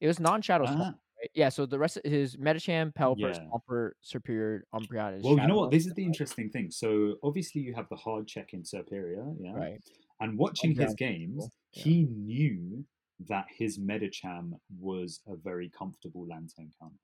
It 0.00 0.06
was 0.06 0.20
non-Shadow 0.20 0.66
Ah, 0.68 0.94
right? 1.20 1.30
Yeah. 1.34 1.48
So 1.48 1.66
the 1.66 1.78
rest 1.78 1.96
of 1.96 2.10
his 2.10 2.36
Medicham, 2.36 2.92
Pelipper, 2.94 3.18
Yeah. 3.18 4.18
Serperior, 4.20 4.60
Umbreon. 4.74 5.18
is 5.18 5.24
well, 5.24 5.36
you 5.38 5.46
know 5.46 5.56
what? 5.56 5.70
This 5.70 5.86
is 5.86 5.94
the 5.94 6.04
interesting 6.04 6.50
thing. 6.50 6.70
So 6.70 7.16
obviously, 7.22 7.60
you 7.60 7.74
have 7.74 7.88
the 7.88 7.96
hard 7.96 8.26
check 8.26 8.54
in 8.54 8.62
Serperior, 8.62 9.34
yeah. 9.40 9.52
right? 9.54 9.80
And 10.20 10.38
watching 10.38 10.74
his 10.74 10.94
games, 10.94 11.48
yeah. 11.72 11.82
he 11.82 12.04
knew 12.10 12.84
that 13.28 13.46
his 13.56 13.78
Medicham 13.78 14.52
was 14.78 15.20
a 15.26 15.36
very 15.36 15.70
comfortable 15.76 16.26
Lantern 16.26 16.70
counter. 16.80 16.96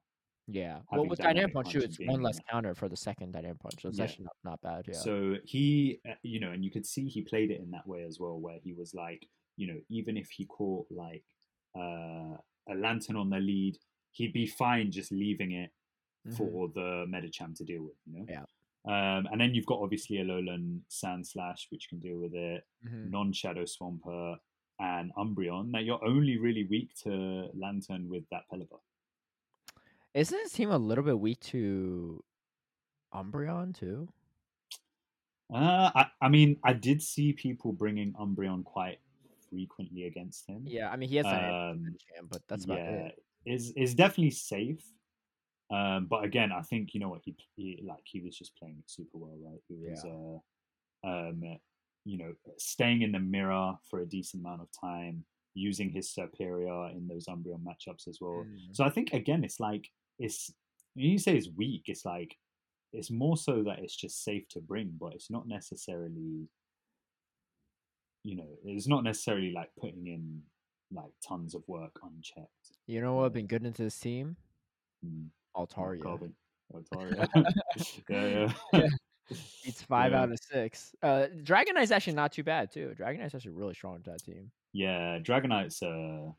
Yeah. 0.47 0.81
Well, 0.93 1.07
with 1.07 1.19
Dynamic 1.19 1.55
Dynamic 1.55 1.55
Punch, 1.55 1.74
it's 1.77 1.99
one 2.01 2.23
less 2.23 2.39
counter 2.51 2.74
for 2.74 2.89
the 2.89 2.97
second 2.97 3.32
Dynamic 3.32 3.59
Punch. 3.61 3.81
So 3.81 3.89
it's 3.89 3.99
Yeah. 3.99 4.05
actually 4.05 4.24
not, 4.24 4.36
not 4.45 4.61
bad. 4.62 4.85
Yeah. 4.86 4.95
So 4.95 5.36
he, 5.45 6.01
uh, 6.09 6.15
you 6.23 6.39
know, 6.41 6.51
and 6.51 6.65
you 6.65 6.70
could 6.70 6.86
see 6.86 7.09
he 7.09 7.23
played 7.23 7.51
it 7.51 7.61
in 7.61 7.70
that 7.70 7.86
way 7.86 8.05
as 8.05 8.20
well, 8.20 8.39
where 8.39 8.59
he 8.62 8.74
was 8.74 8.95
like, 8.95 9.27
you 9.57 9.66
know, 9.66 9.81
even 9.89 10.16
if 10.16 10.31
he 10.31 10.45
caught 10.47 10.86
like 10.91 11.24
uh, 11.77 12.36
a 12.69 12.74
lantern 12.77 13.16
on 13.16 13.31
the 13.31 13.39
lead, 13.39 13.78
he'd 14.15 14.32
be 14.32 14.47
fine 14.47 14.91
just 14.91 15.12
leaving 15.12 15.53
it 15.53 15.70
Mhm. 16.27 16.36
for 16.36 16.69
the 16.69 17.05
Medicham 17.07 17.55
to 17.57 17.65
deal 17.65 17.82
with, 17.82 17.97
you 18.07 18.19
know. 18.20 18.27
Yeah. 18.28 18.45
Um, 18.86 19.27
and 19.31 19.41
then 19.41 19.55
you've 19.55 19.66
got 19.66 19.81
obviously 19.81 20.16
Alolan 20.16 20.81
Sandslash, 20.89 21.70
which 21.70 21.89
can 21.89 21.99
deal 22.01 22.19
with 22.19 22.35
it, 22.35 22.66
Mhm. 22.85 23.11
non 23.11 23.32
Shadow 23.32 23.65
Swampert, 23.65 24.39
and 24.78 25.12
Umbreon. 25.16 25.70
Now 25.70 25.81
you're 25.81 26.05
only 26.05 26.36
really 26.39 26.65
weak 26.65 26.95
to 27.05 27.51
Lantern 27.55 28.09
with 28.09 28.28
that 28.31 28.49
Pelipper. 28.51 28.81
Isn't 30.15 30.39
his 30.41 30.53
team 30.53 30.70
a 30.70 30.78
little 30.78 31.05
bit 31.05 31.19
weak 31.19 31.41
to 31.41 32.23
Umbreon 33.12 33.74
too? 33.74 34.09
Uh, 35.53 35.91
I, 35.95 36.07
I 36.20 36.28
mean, 36.28 36.59
I 36.65 36.73
did 36.73 37.03
see 37.03 37.32
people 37.32 37.73
bringing 37.73 38.12
Umbreon 38.15 38.65
quite 38.65 39.01
frequently 39.51 40.05
against 40.05 40.47
him. 40.49 40.65
Yeah, 40.66 40.91
I 40.91 40.97
mean 40.97 41.09
he 41.09 41.16
has 41.16 41.27
Um, 41.27 41.85
Medicham, 41.85 42.28
but 42.28 42.47
that's 42.49 42.65
about 42.65 42.78
yeah, 42.78 43.07
it. 43.09 43.24
Is 43.46 43.72
is 43.76 43.94
definitely 43.94 44.30
safe. 44.30 44.82
Um, 45.70 46.06
but 46.08 46.24
again, 46.24 46.52
I 46.52 46.62
think 46.62 46.94
you 46.94 47.00
know 47.00 47.08
what 47.08 47.22
he, 47.24 47.34
he 47.56 47.82
like 47.86 48.04
he 48.04 48.20
was 48.20 48.36
just 48.36 48.56
playing 48.56 48.76
it 48.78 48.90
super 48.90 49.18
well, 49.18 49.36
right? 49.42 49.60
He 49.68 49.76
was, 49.76 50.04
uh, 50.04 51.08
um, 51.08 51.42
you 52.04 52.18
know, 52.18 52.34
staying 52.58 53.02
in 53.02 53.12
the 53.12 53.18
mirror 53.18 53.74
for 53.88 54.00
a 54.00 54.06
decent 54.06 54.42
amount 54.42 54.62
of 54.62 54.68
time, 54.78 55.24
using 55.54 55.90
his 55.90 56.12
Serperior 56.12 56.92
in 56.92 57.08
those 57.08 57.26
Umbreon 57.26 57.64
matchups 57.64 58.08
as 58.08 58.18
well. 58.20 58.44
Mm. 58.46 58.58
So 58.72 58.84
I 58.84 58.90
think 58.90 59.12
again, 59.12 59.44
it's 59.44 59.60
like 59.60 59.90
it's 60.18 60.52
when 60.94 61.06
you 61.06 61.18
say 61.18 61.36
it's 61.36 61.48
weak, 61.56 61.84
it's 61.86 62.04
like 62.04 62.36
it's 62.92 63.10
more 63.10 63.36
so 63.36 63.62
that 63.64 63.80
it's 63.80 63.96
just 63.96 64.22
safe 64.22 64.48
to 64.50 64.60
bring, 64.60 64.92
but 65.00 65.14
it's 65.14 65.30
not 65.30 65.48
necessarily, 65.48 66.48
you 68.22 68.36
know, 68.36 68.48
it's 68.64 68.86
not 68.86 69.02
necessarily 69.02 69.52
like 69.52 69.70
putting 69.78 70.06
in 70.06 70.42
like 70.93 71.12
tons 71.27 71.55
of 71.55 71.62
work 71.66 71.98
unchecked. 72.02 72.48
You 72.86 73.01
know 73.01 73.15
what? 73.15 73.32
Been 73.32 73.47
good 73.47 73.65
into 73.65 73.82
this 73.82 73.98
team. 73.98 74.36
Mm. 75.05 75.28
Oh, 75.55 75.66
Altaria. 75.66 76.02
Carbon. 76.02 76.35
Altaria. 76.73 77.28
yeah, 78.09 78.27
yeah. 78.27 78.52
Yeah. 78.73 78.89
It's 79.65 79.82
five 79.89 80.12
Yeah. 80.12 80.23
out 80.23 80.32
of 80.32 80.39
six. 80.39 80.94
Uh, 81.02 81.27
Dragonite's 81.43 81.90
actually 81.90 82.15
not 82.15 82.32
too 82.32 82.43
bad 82.43 82.70
too. 82.73 82.94
Dragonite's 82.98 83.35
actually 83.35 83.52
really 83.52 83.74
strong 83.74 84.02
to 84.02 84.11
that 84.11 84.23
team, 84.24 84.51
Yeah, 84.73 85.19
Dragonite's 85.19 85.82
uh 85.82 86.31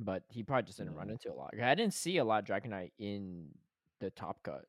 but 0.00 0.24
he 0.28 0.42
probably 0.42 0.64
just 0.64 0.78
didn't 0.78 0.96
run 0.96 1.08
into 1.08 1.30
a 1.32 1.34
lot. 1.34 1.50
I 1.62 1.74
didn't 1.76 1.94
see 1.94 2.16
a 2.18 2.24
lot 2.24 2.42
of 2.42 2.48
Dragonite 2.62 2.90
in 2.98 3.46
the 4.00 4.10
top 4.10 4.42
cut. 4.42 4.64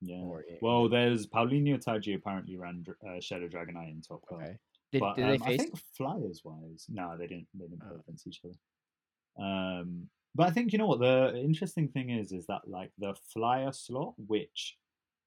yeah. 0.00 0.24
Well, 0.62 0.88
there's 0.88 1.26
Paulinho 1.26 1.78
Taji 1.78 2.14
apparently 2.14 2.56
ran 2.56 2.82
uh, 3.06 3.20
Shadow 3.20 3.48
Dragonite 3.48 3.90
in 3.90 4.00
top 4.00 4.22
cut. 4.26 4.36
Okay. 4.38 4.56
Did, 4.92 5.00
but 5.00 5.16
did 5.16 5.24
um, 5.24 5.30
they 5.30 5.54
I 5.54 5.56
think 5.56 5.78
flyers 5.96 6.42
wise, 6.44 6.86
no, 6.88 7.16
they 7.18 7.26
didn't. 7.26 7.48
They 7.54 7.66
didn't 7.66 7.80
play 7.80 7.96
Oh. 7.96 8.00
against 8.06 8.26
each 8.26 8.40
other. 8.44 9.44
Um, 9.44 10.08
but 10.34 10.46
I 10.48 10.50
think 10.50 10.72
you 10.72 10.78
know 10.78 10.86
what 10.86 11.00
the 11.00 11.34
interesting 11.36 11.88
thing 11.88 12.10
is 12.10 12.32
is 12.32 12.46
that 12.46 12.62
like 12.66 12.90
the 12.98 13.14
flyer 13.32 13.72
slot, 13.72 14.14
which 14.16 14.76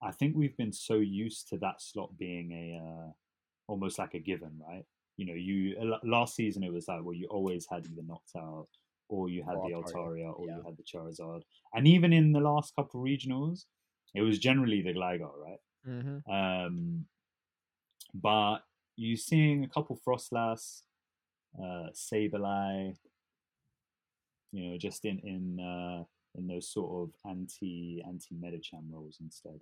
I 0.02 0.12
think 0.12 0.36
we've 0.36 0.58
been 0.58 0.74
so 0.74 0.96
used 0.96 1.50
to 1.50 1.58
that 1.58 1.82
slot 1.82 2.18
being 2.18 2.52
a 2.52 2.78
uh, 2.78 3.12
almost 3.68 3.98
like 4.00 4.14
a 4.14 4.20
given, 4.20 4.60
right? 4.68 4.86
You 5.18 5.26
know, 5.26 5.34
you 5.34 5.78
uh, 5.80 5.98
last 6.04 6.36
season 6.36 6.64
it 6.64 6.74
was 6.74 6.88
like 6.88 7.04
well, 7.04 7.14
you 7.16 7.28
always 7.28 7.68
had 7.70 7.86
either 7.88 8.02
Noctowl 8.04 8.68
or 9.08 9.30
you 9.30 9.44
had 9.44 9.56
Or 9.56 9.70
the 9.70 9.76
Altaria, 9.76 10.38
or 10.38 10.48
yeah. 10.48 10.58
you 10.58 10.64
had 10.66 10.78
the 10.78 10.84
Charizard, 10.84 11.42
and 11.74 11.88
even 11.88 12.12
in 12.12 12.32
the 12.32 12.40
last 12.40 12.76
couple 12.76 13.00
of 13.02 13.06
regionals, 13.06 13.66
it 14.16 14.22
was 14.22 14.40
generally 14.40 14.82
the 14.82 14.94
Gligar, 14.94 15.32
right? 15.38 15.60
Mm-hmm. 15.88 16.32
Um, 16.32 17.06
but 18.14 18.60
you're 18.96 19.18
seeing 19.18 19.64
a 19.64 19.68
couple 19.70 20.00
Froslass, 20.06 20.82
uh, 21.60 21.90
Sableye, 21.94 22.96
you 24.52 24.70
know, 24.70 24.78
just 24.78 25.06
in 25.06 25.20
in 25.20 25.60
uh, 25.60 26.04
in 26.36 26.48
those 26.48 26.70
sort 26.70 27.10
of 27.10 27.30
anti 27.30 28.02
anti 28.08 28.36
Medicham 28.36 28.92
roles 28.92 29.18
instead. 29.22 29.60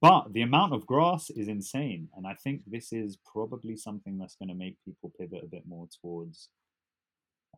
But 0.00 0.32
the 0.32 0.42
amount 0.42 0.74
of 0.74 0.86
grass 0.86 1.30
is 1.30 1.48
insane, 1.48 2.08
and 2.16 2.26
I 2.26 2.34
think 2.34 2.62
this 2.66 2.92
is 2.92 3.16
probably 3.32 3.76
something 3.76 4.18
that's 4.18 4.36
going 4.36 4.50
to 4.50 4.54
make 4.54 4.76
people 4.84 5.12
pivot 5.18 5.42
a 5.42 5.48
bit 5.48 5.62
more 5.66 5.88
towards. 6.00 6.48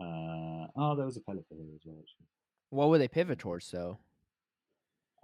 Uh, 0.01 0.69
oh, 0.77 0.95
there 0.97 1.07
was 1.07 1.17
a 1.17 1.21
Pelipper 1.21 1.57
here 1.57 1.75
as 1.75 1.83
well. 1.85 1.97
Actually. 1.99 2.27
What 2.71 2.91
would 2.91 3.01
they 3.01 3.09
pivot 3.09 3.41
towards 3.41 3.71
though? 3.71 3.99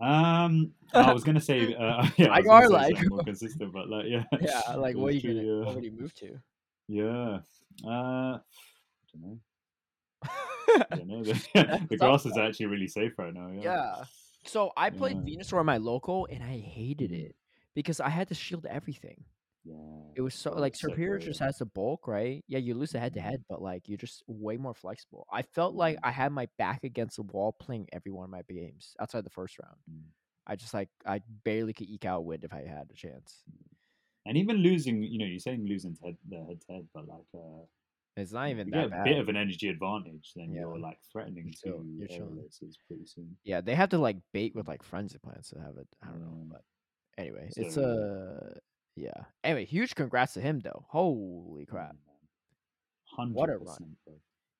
Um, 0.01 0.73
I 0.95 1.12
was 1.12 1.25
gonna 1.25 1.41
say, 1.41 1.75
uh, 1.75 2.07
yeah, 2.16 2.27
I 2.29 2.41
Like 2.41 2.45
was 2.45 2.51
our, 2.51 2.69
gonna 2.69 2.85
say 2.87 2.93
like- 2.95 3.09
more 3.11 3.23
consistent, 3.25 3.73
but 3.73 3.89
like, 3.89 4.07
yeah, 4.09 4.25
Yeah, 4.41 4.75
like 4.77 4.97
what 4.97 5.09
are 5.12 5.15
you 5.16 5.21
True, 5.21 5.35
gonna? 5.35 5.47
yeah. 5.47 5.65
What 5.66 5.75
would 5.77 5.85
you 5.85 5.93
move 5.93 6.15
to? 6.16 6.39
Yeah. 6.89 7.39
Uh, 7.85 8.39
I 8.39 8.41
don't 9.12 9.23
know. 9.23 9.39
I 10.91 10.97
don't 10.97 11.07
know. 11.09 11.23
The, 11.23 11.33
That's 11.55 11.87
the 11.89 11.97
tough, 11.97 12.23
grass 12.23 12.27
is 12.27 12.37
actually 12.39 12.66
really 12.66 12.89
safe 12.89 13.12
right 13.19 13.33
now. 13.33 13.49
Yeah. 13.53 13.62
Yeah. 13.62 14.05
So 14.45 14.73
I 14.77 14.91
played 14.91 15.16
Yeah. 15.27 15.39
Venusaur 15.39 15.61
at 15.61 15.66
my 15.66 15.77
local, 15.79 16.27
and 16.31 16.43
I 16.43 16.59
hated 16.59 17.12
it 17.12 17.35
because 17.75 18.01
I 18.01 18.09
had 18.09 18.29
to 18.29 18.35
shield 18.35 18.66
everything. 18.66 19.25
Yeah. 19.65 20.15
It 20.15 20.20
was 20.20 20.35
so 20.35 20.53
like 20.53 20.74
so 20.74 20.97
Serperior 20.97 21.19
great, 21.19 21.20
just 21.20 21.41
has 21.41 21.59
the 21.59 21.66
bulk, 21.66 22.07
right? 22.07 22.45
Yeah, 22.47 22.59
you 22.61 22.74
lose 22.74 22.93
the 22.93 23.01
head 23.01 23.15
to 23.15 23.20
Mhm. 23.20 23.20
head, 23.20 23.45
but 23.49 23.61
like 23.61 23.89
you're 23.89 23.99
just 23.99 24.23
way 24.28 24.57
more 24.57 24.74
flexible. 24.74 25.27
I 25.32 25.43
felt 25.43 25.74
like 25.74 25.99
Mhm. 25.99 26.05
I 26.05 26.12
had 26.12 26.31
my 26.32 26.49
back 26.57 26.85
against 26.85 27.16
the 27.16 27.23
wall 27.24 27.53
playing 27.53 27.89
every 27.93 28.12
one 28.12 28.24
of 28.24 28.31
my 28.31 28.43
games 28.43 28.95
outside 29.01 29.24
the 29.24 29.31
first 29.31 29.59
round. 29.59 29.78
Mm. 29.91 30.12
I 30.47 30.57
just 30.57 30.74
like 30.74 30.91
I 31.07 31.20
barely 31.45 31.74
could 31.74 31.89
eke 31.91 32.07
out 32.07 32.24
win 32.27 32.45
if 32.45 32.53
I 32.55 32.62
had 32.66 32.91
a 32.91 32.95
chance. 32.95 33.45
And 34.27 34.36
even 34.39 34.57
losing, 34.59 35.03
you 35.03 35.19
know, 35.19 35.24
you're 35.27 35.39
saying 35.39 35.66
losing 35.66 35.97
head, 36.03 36.16
the 36.28 36.45
head 36.45 36.61
to 36.62 36.73
head, 36.73 36.89
but 36.95 37.07
like, 37.09 37.27
uh, 37.35 37.65
It's 38.16 38.32
not 38.32 38.49
even 38.51 38.69
you 38.69 38.73
that 38.73 38.89
get 38.89 38.91
a 38.91 38.91
bad. 38.91 38.99
bit 39.03 39.19
of 39.19 39.28
an 39.28 39.36
energy 39.36 39.69
advantage, 39.69 40.32
then 40.35 40.53
Yeah. 40.53 40.61
you're 40.61 40.78
like 40.78 41.01
threatening 41.12 41.53
You're 41.65 41.74
to 41.74 41.86
you're 41.99 42.49
pretty 42.89 43.07
soon. 43.07 43.39
Yeah, 43.45 43.61
they 43.61 43.74
have 43.74 43.91
to 43.91 43.99
like 43.99 44.19
bait 44.32 44.55
with 44.55 44.69
like 44.69 44.82
frenzy 44.82 45.19
plants 45.19 45.51
to 45.51 45.61
have 45.61 45.77
it. 45.77 45.89
I 46.03 46.07
don't 46.09 46.20
know, 46.20 46.47
but 46.49 46.65
anyway, 47.19 47.53
it's 47.57 47.77
a 47.77 47.82
uh 47.82 48.55
yeah. 48.97 49.12
Anyway, 49.43 49.65
huge 49.65 49.95
congrats 49.95 50.35
to 50.35 50.41
him 50.41 50.61
though. 50.61 50.85
Holy 50.89 51.66
crap, 51.66 51.97
Hundred 53.05 53.35
What 53.35 53.51
a 53.51 53.59
run. 53.59 53.97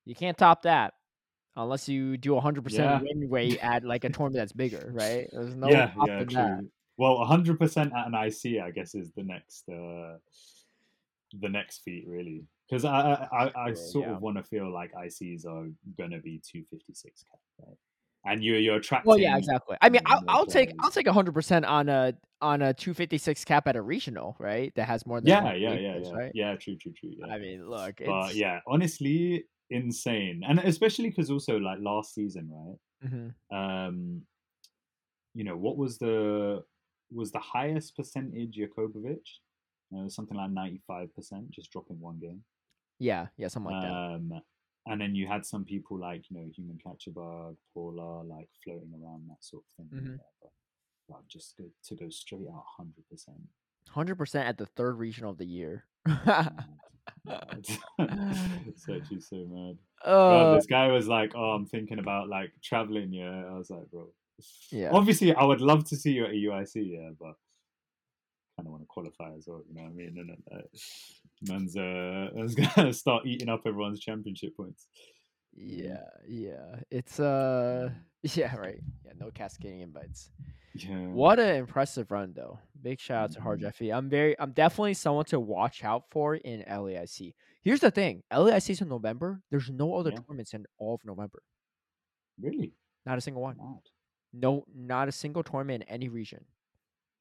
you 0.05 0.15
can't 0.15 0.37
top 0.39 0.63
that 0.63 0.95
unless 1.57 1.89
you 1.89 2.17
do 2.17 2.37
a 2.37 2.41
hundred 2.41 2.71
Yeah. 2.71 2.99
percent 2.99 3.03
win 3.21 3.31
rate 3.31 3.59
at 3.63 3.85
like 3.85 4.05
a 4.05 4.11
tournament 4.11 4.37
that's 4.43 4.53
bigger, 4.53 4.91
right? 4.93 5.29
There's 5.33 5.55
no 5.57 5.69
yeah, 5.69 5.93
yeah, 6.07 6.19
that. 6.25 6.29
true. 6.31 6.71
Well, 6.97 7.25
hundred 7.25 7.59
percent 7.59 7.93
at 7.97 8.07
an 8.07 8.15
IC, 8.15 8.63
I 8.63 8.71
guess, 8.71 8.95
is 8.95 9.11
the 9.13 9.25
next, 9.25 9.69
uh, 9.69 10.19
the 11.41 11.49
next 11.49 11.79
feat, 11.85 12.05
really. 12.07 12.45
Because 12.69 12.85
I, 12.85 13.29
I, 13.33 13.47
I, 13.47 13.65
I 13.71 13.75
sort 13.75 14.07
yeah. 14.07 14.15
of 14.15 14.23
want 14.23 14.37
to 14.37 14.43
feel 14.45 14.73
like 14.73 14.93
ICs 14.95 15.45
are 15.47 15.69
gonna 15.99 16.21
be 16.21 16.41
two 16.49 16.63
fifty 16.71 16.95
six 16.95 17.25
cap, 17.25 17.39
right? 17.67 17.77
And 18.27 18.43
you're 18.43 18.59
you're 18.59 18.77
attracting. 18.77 19.09
Well, 19.09 19.19
yeah, 19.19 19.37
exactly. 19.37 19.77
I 19.83 19.91
mean, 19.91 20.01
I'll, 20.07 20.23
I'll 20.29 20.47
take 20.47 20.73
I'll 20.81 20.91
take 20.91 21.07
hundred 21.09 21.35
percent 21.35 21.65
on 21.67 21.89
a 21.89 22.15
on 22.41 22.63
a 22.63 22.73
two 22.73 22.95
fifty 22.95 23.19
six 23.19 23.45
cap 23.45 23.67
at 23.69 23.77
a 23.77 23.83
regional, 23.83 24.35
right? 24.39 24.73
That 24.77 24.87
has 24.89 25.05
more 25.07 25.21
than 25.21 25.29
Yeah, 25.29 25.53
yeah, 25.55 25.75
yeah, 25.75 25.99
yeah, 25.99 26.11
right? 26.13 26.33
yeah. 26.35 26.55
True, 26.57 26.77
true, 26.77 26.93
true. 26.93 27.13
Yeah. 27.19 27.27
I 27.27 27.39
mean, 27.39 27.69
look, 27.69 28.01
it's, 28.01 28.09
but 28.09 28.35
yeah, 28.35 28.61
honestly, 28.67 29.45
insane, 29.69 30.43
and 30.47 30.59
especially 30.61 31.11
because 31.11 31.31
also 31.31 31.59
like 31.59 31.79
last 31.81 32.15
season, 32.15 32.49
right? 32.51 33.11
mhm. 33.11 33.35
um, 33.55 34.23
you 35.35 35.45
know, 35.45 35.57
what 35.57 35.77
was 35.77 35.99
the 35.99 36.63
was 37.13 37.31
the 37.31 37.41
highest 37.41 37.95
percentage 37.95 38.57
Jakobovic? 38.57 39.21
Uh, 39.95 40.09
something 40.09 40.37
like 40.37 40.51
ninety 40.51 40.81
five 40.87 41.15
percent, 41.15 41.51
just 41.51 41.71
dropping 41.71 42.01
one 42.01 42.19
game. 42.19 42.43
yeah, 42.99 43.27
yeah, 43.37 43.49
something 43.49 43.73
like 43.73 43.83
that. 43.83 44.43
And 44.87 45.01
then 45.01 45.15
you 45.15 45.27
had 45.27 45.47
some 45.47 45.65
people 45.65 45.99
like 45.99 46.25
you 46.31 46.37
know 46.37 46.47
Human 46.55 46.79
Catcherbug, 46.85 47.57
Paula, 47.73 48.23
like 48.23 48.49
floating 48.63 48.93
around 49.03 49.29
that 49.29 49.43
sort 49.43 49.63
of 49.65 49.89
thing. 49.89 50.01
Mhm. 50.01 50.19
Yeah, 50.19 50.49
but 51.09 51.27
just 51.29 51.57
go, 51.57 51.65
to 51.85 51.95
go 51.95 52.09
straight 52.11 52.47
out 52.53 52.65
hundred 52.77 53.09
percent. 53.11 53.39
Hundred 53.91 54.17
percent 54.17 54.49
at 54.49 54.59
the 54.59 54.67
third 54.67 54.99
regional 54.99 55.31
of 55.31 55.39
the 55.39 55.47
year. 55.47 55.85
It's 57.99 58.89
actually 58.89 59.21
so 59.21 59.37
mad. 59.49 59.77
Bro, 60.05 60.53
uh, 60.53 60.55
this 60.57 60.67
guy 60.67 60.89
was 60.89 61.07
like, 61.09 61.33
"Oh, 61.35 61.53
I'm 61.53 61.67
thinking 61.67 61.99
about 61.99 62.29
like 62.29 62.51
traveling." 62.63 63.13
Yeah, 63.13 63.45
I 63.51 63.55
was 63.57 63.71
like, 63.71 63.91
"Bro, 63.91 64.09
Yeah. 64.71 64.91
Obviously, 64.93 65.35
I 65.35 65.45
would 65.45 65.61
love 65.61 65.85
to 65.89 65.97
see 65.97 66.13
you 66.13 66.25
at 66.25 66.31
a 66.33 66.35
UIC, 66.35 66.75
yeah, 66.77 67.11
but 67.19 67.35
kind 68.57 68.67
of 68.67 68.73
want 68.73 68.83
to 68.83 68.87
qualify 68.87 69.33
as 69.37 69.47
well. 69.47 69.63
You 69.69 69.75
know 69.75 69.83
what 69.83 69.91
I 69.91 69.95
mean? 69.95 70.17
And 70.19 70.31
uh, 70.53 70.63
man's 71.49 71.77
uh, 71.77 72.29
man's 72.35 72.55
gonna 72.55 72.93
start 72.93 73.27
eating 73.27 73.49
up 73.49 73.63
everyone's 73.67 74.01
championship 74.01 74.57
points. 74.57 74.87
yeah, 75.55 76.05
yeah. 76.29 76.77
It's 76.91 77.21
uh, 77.21 77.91
yeah, 78.23 78.55
right. 78.57 78.81
Yeah, 79.05 79.13
no 79.19 79.31
cascading 79.31 79.81
invites. 79.81 80.31
Yeah. 80.75 81.07
What 81.07 81.39
an 81.39 81.55
impressive 81.55 82.11
run, 82.11 82.33
though. 82.35 82.59
Big 82.83 82.99
shout 82.99 83.25
out 83.25 83.31
to 83.33 83.41
Hard. 83.41 83.61
Jeffy. 83.61 83.93
I'm 83.93 84.11
very, 84.11 84.39
I'm 84.41 84.51
definitely 84.51 84.95
someone 84.95 85.25
to 85.27 85.39
watch 85.39 85.85
out 85.85 86.05
for 86.11 86.35
in 86.35 86.65
LAIC. 86.69 87.35
Here's 87.63 87.81
the 87.81 87.93
thing: 87.93 88.23
LAIC 88.33 88.71
is 88.71 88.81
in 88.81 88.89
November. 88.89 89.41
There's 89.51 89.71
no 89.71 89.95
other 89.95 90.11
Yeah. 90.11 90.17
tournaments 90.17 90.53
in 90.53 90.67
all 90.79 90.95
of 90.95 91.05
November. 91.05 91.43
Really? 92.41 92.73
Not 93.07 93.19
a 93.19 93.21
single 93.21 93.43
one. 93.43 93.57
No, 94.33 94.65
not 94.75 95.07
a 95.07 95.13
single 95.13 95.45
tournament 95.45 95.85
in 95.85 95.89
any 95.89 96.09
region. 96.09 96.45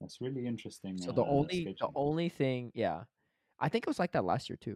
That's 0.02 0.20
really 0.20 0.48
interesting. 0.48 0.98
So 0.98 1.12
the 1.12 1.22
uh, 1.22 1.28
only, 1.28 1.76
the 1.80 1.88
only 1.96 2.30
thing, 2.30 2.72
yeah, 2.74 3.04
I 3.64 3.70
think 3.70 3.86
it 3.86 3.88
was 3.88 3.98
like 3.98 4.12
that 4.12 4.26
last 4.26 4.50
year 4.50 4.58
too. 4.60 4.76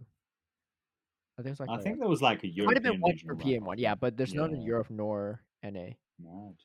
I 1.38 1.43
think 1.43 1.47
it 1.47 1.59
was 1.59 1.68
like 1.68 1.80
I 1.80 1.84
think 1.84 1.99
there 1.99 2.07
was 2.07 2.22
like 2.22 2.43
a 2.43 2.47
European 2.47 2.65
might 2.68 2.76
have 2.77 2.93
been 2.93 3.01
one 3.01 3.18
European 3.22 3.65
one, 3.65 3.77
yeah, 3.77 3.95
but 3.95 4.15
there's 4.15 4.34
none 4.34 4.53
in 4.53 4.61
Europe 4.61 4.88
nor 4.89 5.41
NA. 5.61 5.89
Mad. 6.18 6.55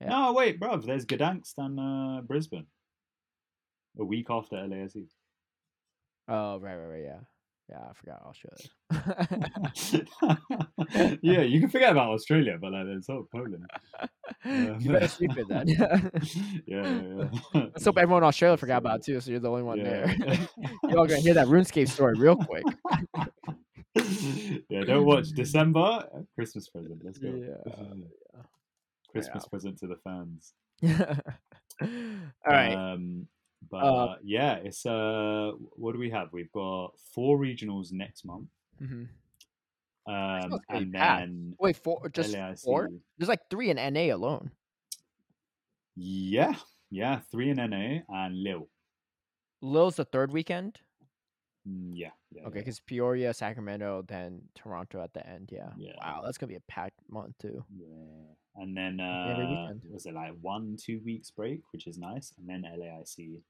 Yeah. 0.00 0.08
No, 0.08 0.32
wait, 0.32 0.58
bruv. 0.58 0.84
There's 0.84 1.04
Gdansk 1.04 1.52
and 1.58 1.78
uh, 1.78 2.22
Brisbane. 2.22 2.66
A 3.98 4.04
week 4.04 4.28
after 4.30 4.56
LAIC. 4.56 5.08
Oh, 6.28 6.58
right, 6.58 6.76
right, 6.76 6.86
right, 6.86 7.04
yeah, 7.04 7.20
yeah. 7.68 7.78
I 7.78 7.92
forgot 7.94 8.22
Australia. 8.26 8.68
yeah, 11.22 11.40
you 11.42 11.60
can 11.60 11.68
forget 11.68 11.92
about 11.92 12.10
Australia, 12.10 12.58
but 12.60 12.72
like, 12.72 12.86
there's 12.86 13.08
also 13.08 13.28
Poland. 13.32 13.66
you 14.82 14.90
better 14.90 15.08
sleep 15.16 15.36
it 15.36 15.48
then. 15.48 15.68
yeah, 15.68 16.00
yeah, 16.66 17.00
yeah. 17.00 17.28
Let's 17.54 17.84
hope 17.84 17.98
everyone 17.98 18.22
in 18.22 18.28
Australia 18.28 18.56
forgot 18.56 18.78
about 18.78 19.00
it 19.00 19.04
too, 19.04 19.20
so 19.20 19.30
you're 19.30 19.40
the 19.40 19.50
only 19.50 19.62
one 19.62 19.82
there. 19.82 20.14
You're 20.84 20.98
all 20.98 21.06
gonna 21.06 21.20
hear 21.20 21.34
that 21.34 21.48
RuneScape 21.48 21.88
story 21.88 22.14
real 22.18 22.36
quick. 22.36 22.64
yeah, 24.68 24.84
don't 24.84 25.04
watch 25.04 25.28
December. 25.30 26.08
Christmas 26.34 26.68
present. 26.68 27.02
Let's 27.04 27.18
go. 27.18 27.28
Yeah, 27.28 27.72
Christmas 29.10 29.46
present 29.46 29.78
to 29.78 29.86
the 29.86 29.96
fans. 29.96 30.54
all 31.82 31.90
right. 32.46 32.74
Um, 32.74 33.26
but 33.70 33.76
Uh, 33.84 34.16
yeah, 34.22 34.54
it's 34.56 34.84
uh, 34.86 35.52
what 35.76 35.92
do 35.92 35.98
we 35.98 36.10
have? 36.10 36.28
We've 36.32 36.52
got 36.52 36.92
four 37.14 37.38
regionals 37.38 37.92
next 37.92 38.24
month. 38.24 38.48
hmm 38.78 39.04
Um, 40.06 40.50
month's 40.50 40.64
gonna 40.66 40.80
be 40.80 40.84
and 40.84 40.92
packed. 40.94 41.20
then 41.20 41.54
Wait, 41.58 41.76
four? 41.76 42.08
Just 42.10 42.34
LAIC. 42.34 42.62
four? 42.64 42.88
There's 43.18 43.28
like 43.28 43.48
three 43.50 43.70
in 43.70 43.76
NA 43.76 44.14
alone. 44.14 44.50
Yeah, 45.96 46.54
yeah, 46.90 47.20
three 47.30 47.50
in 47.50 47.56
NA 47.56 48.00
and 48.08 48.42
Lille. 48.42 48.68
Lille's 49.60 49.96
the 49.96 50.04
third 50.04 50.30
weekend. 50.32 50.78
Mm, 51.68 51.90
Yeah, 51.94 52.10
yeah. 52.32 52.42
Okay, 52.42 52.58
yeah. 52.58 52.60
because 52.60 52.80
Peoria, 52.80 53.32
Sacramento, 53.34 54.04
then 54.06 54.42
Toronto 54.54 55.02
at 55.02 55.12
the 55.14 55.26
end. 55.26 55.50
Yeah. 55.52 55.70
Yeah. 55.76 55.92
Wow, 56.00 56.22
that's 56.24 56.38
gonna 56.38 56.48
be 56.50 56.56
a 56.56 56.60
packed 56.68 57.00
month 57.08 57.34
too. 57.38 57.64
Yeah. 57.76 57.86
And 58.56 58.76
then 58.76 58.98
uh, 59.00 59.72
was 59.90 60.06
it 60.06 60.14
like 60.14 60.32
one, 60.40 60.76
two 60.82 61.00
weeks 61.04 61.30
break, 61.30 61.60
which 61.72 61.86
is 61.86 61.96
nice, 61.98 62.32
and 62.38 62.48
then 62.48 62.62
LAIC. 62.78 63.40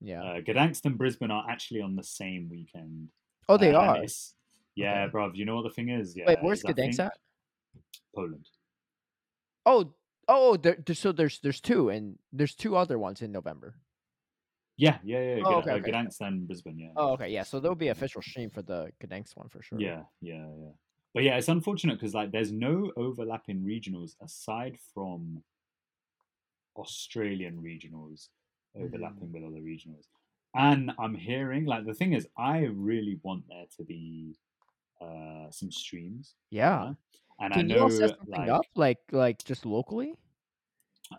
Yeah. 0.00 0.22
Uh, 0.22 0.40
Gdansk 0.40 0.84
and 0.84 0.96
Brisbane 0.98 1.30
are 1.30 1.44
actually 1.48 1.80
on 1.80 1.96
the 1.96 2.04
same 2.04 2.48
weekend. 2.50 3.08
oh, 3.48 3.56
they 3.56 3.74
Uh, 3.74 3.80
are. 3.80 4.04
Yeah, 4.76 5.04
Okay. 5.04 5.12
bruv. 5.12 5.34
You 5.36 5.44
know 5.44 5.56
what 5.56 5.62
the 5.62 5.70
thing 5.70 5.88
is? 5.88 6.16
Yeah. 6.16 6.24
Wait, 6.26 6.38
where's 6.42 6.62
Gdansk 6.62 6.98
at? 7.00 7.18
Poland. 8.14 8.48
Oh, 9.66 9.92
oh, 10.28 10.56
there, 10.56 10.76
there- 10.84 10.94
so 10.94 11.10
there's 11.12 11.40
there's 11.40 11.60
two, 11.60 11.88
and 11.90 12.18
there's 12.32 12.54
two 12.54 12.76
other 12.76 12.98
ones 12.98 13.22
in 13.22 13.32
November. 13.32 13.76
Yeah, 14.76 14.98
yeah, 15.04 15.20
yeah. 15.20 15.42
Oh, 15.44 15.58
Gda- 15.58 15.58
okay, 15.60 15.70
uh, 15.70 15.74
okay. 15.76 15.92
Gdansk 15.92 16.20
and 16.20 16.46
Brisbane. 16.46 16.78
Yeah. 16.78 16.92
Oh, 16.96 17.12
okay, 17.12 17.28
yeah. 17.28 17.42
So 17.44 17.60
there'll 17.60 17.76
be 17.76 17.88
official 17.88 18.22
stream 18.22 18.50
for 18.50 18.62
the 18.62 18.90
Gdansk 19.00 19.36
one 19.36 19.48
for 19.48 19.62
sure. 19.62 19.78
Yeah, 19.78 20.02
yeah, 20.20 20.48
yeah. 20.58 20.72
But 21.12 21.22
yeah, 21.22 21.36
it's 21.36 21.48
unfortunate 21.48 21.94
because 21.94 22.14
like 22.14 22.32
there's 22.32 22.50
no 22.52 22.92
overlapping 22.96 23.62
regionals 23.62 24.16
aside 24.20 24.78
from 24.92 25.44
Australian 26.76 27.62
regionals 27.62 28.28
overlapping 28.76 29.32
with 29.32 29.44
other 29.44 29.60
regionals. 29.60 30.06
And 30.54 30.92
I'm 30.98 31.14
hearing 31.14 31.66
like 31.66 31.84
the 31.86 31.94
thing 31.94 32.12
is, 32.12 32.26
I 32.36 32.60
really 32.64 33.20
want 33.22 33.44
there 33.48 33.66
to 33.76 33.84
be 33.84 34.36
uh 35.00 35.50
some 35.50 35.70
streams. 35.72 36.34
Yeah. 36.50 36.84
yeah? 36.84 36.94
And 37.40 37.54
Can 37.54 37.70
I 37.70 37.74
know 37.74 37.82
all 37.84 37.90
set 37.90 38.10
something 38.18 38.30
like 38.44 38.48
up 38.48 38.66
like 38.76 39.00
like 39.12 39.44
just 39.44 39.66
locally? 39.66 40.14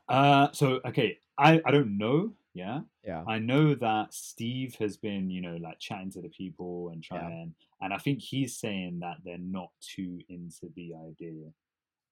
uh 0.09 0.51
so 0.51 0.81
okay, 0.85 1.19
I 1.37 1.61
I 1.65 1.71
don't 1.71 1.97
know. 1.97 2.33
Yeah, 2.55 2.81
Yeah. 3.03 3.23
I 3.27 3.37
know 3.37 3.75
that 3.75 4.13
Steve 4.13 4.75
has 4.79 4.95
been, 4.97 5.29
you 5.29 5.41
know, 5.41 5.57
like 5.57 5.77
chatting 5.77 6.09
to 6.11 6.21
the 6.21 6.29
people 6.29 6.89
and 6.89 7.03
Yeah. 7.11 7.19
trying, 7.19 7.55
and 7.81 7.93
I 7.93 7.97
think 7.97 8.19
he's 8.21 8.57
saying 8.57 8.99
that 9.01 9.17
they're 9.25 9.37
not 9.37 9.71
too 9.81 10.21
into 10.29 10.69
the 10.75 10.95
idea 10.95 11.53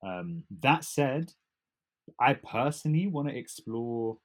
Um, 0.03 0.43
that 0.61 0.83
said, 0.83 1.33
I 2.19 2.33
personally 2.33 3.07
want 3.07 3.29
to 3.29 3.35
explore 3.37 4.19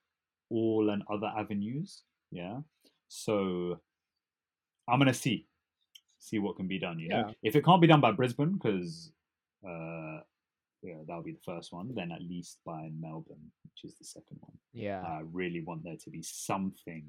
all 0.50 0.90
and 0.90 1.04
other 1.08 1.28
avenues. 1.28 2.02
Yeah. 2.32 2.62
So 3.06 3.80
I'm 4.88 4.98
gonna 4.98 5.14
see, 5.14 5.46
see 6.18 6.40
what 6.40 6.56
can 6.56 6.66
be 6.66 6.80
done. 6.80 6.98
You 6.98 7.10
know, 7.10 7.28
Yeah. 7.28 7.34
if 7.42 7.54
it 7.54 7.64
can't 7.64 7.80
be 7.80 7.86
done 7.86 8.00
by 8.00 8.10
Brisbane, 8.10 8.54
because 8.54 9.12
uh, 9.64 10.22
yeah, 10.82 10.94
that'll 11.06 11.22
be 11.22 11.32
the 11.32 11.38
first 11.44 11.72
one. 11.72 11.92
Then 11.94 12.12
at 12.12 12.22
least 12.22 12.58
by 12.64 12.90
Melbourne, 12.98 13.50
which 13.64 13.84
is 13.90 13.98
the 13.98 14.04
second 14.04 14.38
one. 14.40 14.56
Yeah. 14.72 15.02
I 15.02 15.22
really 15.32 15.62
want 15.62 15.82
there 15.84 15.96
to 15.96 16.10
be 16.10 16.22
something 16.22 17.04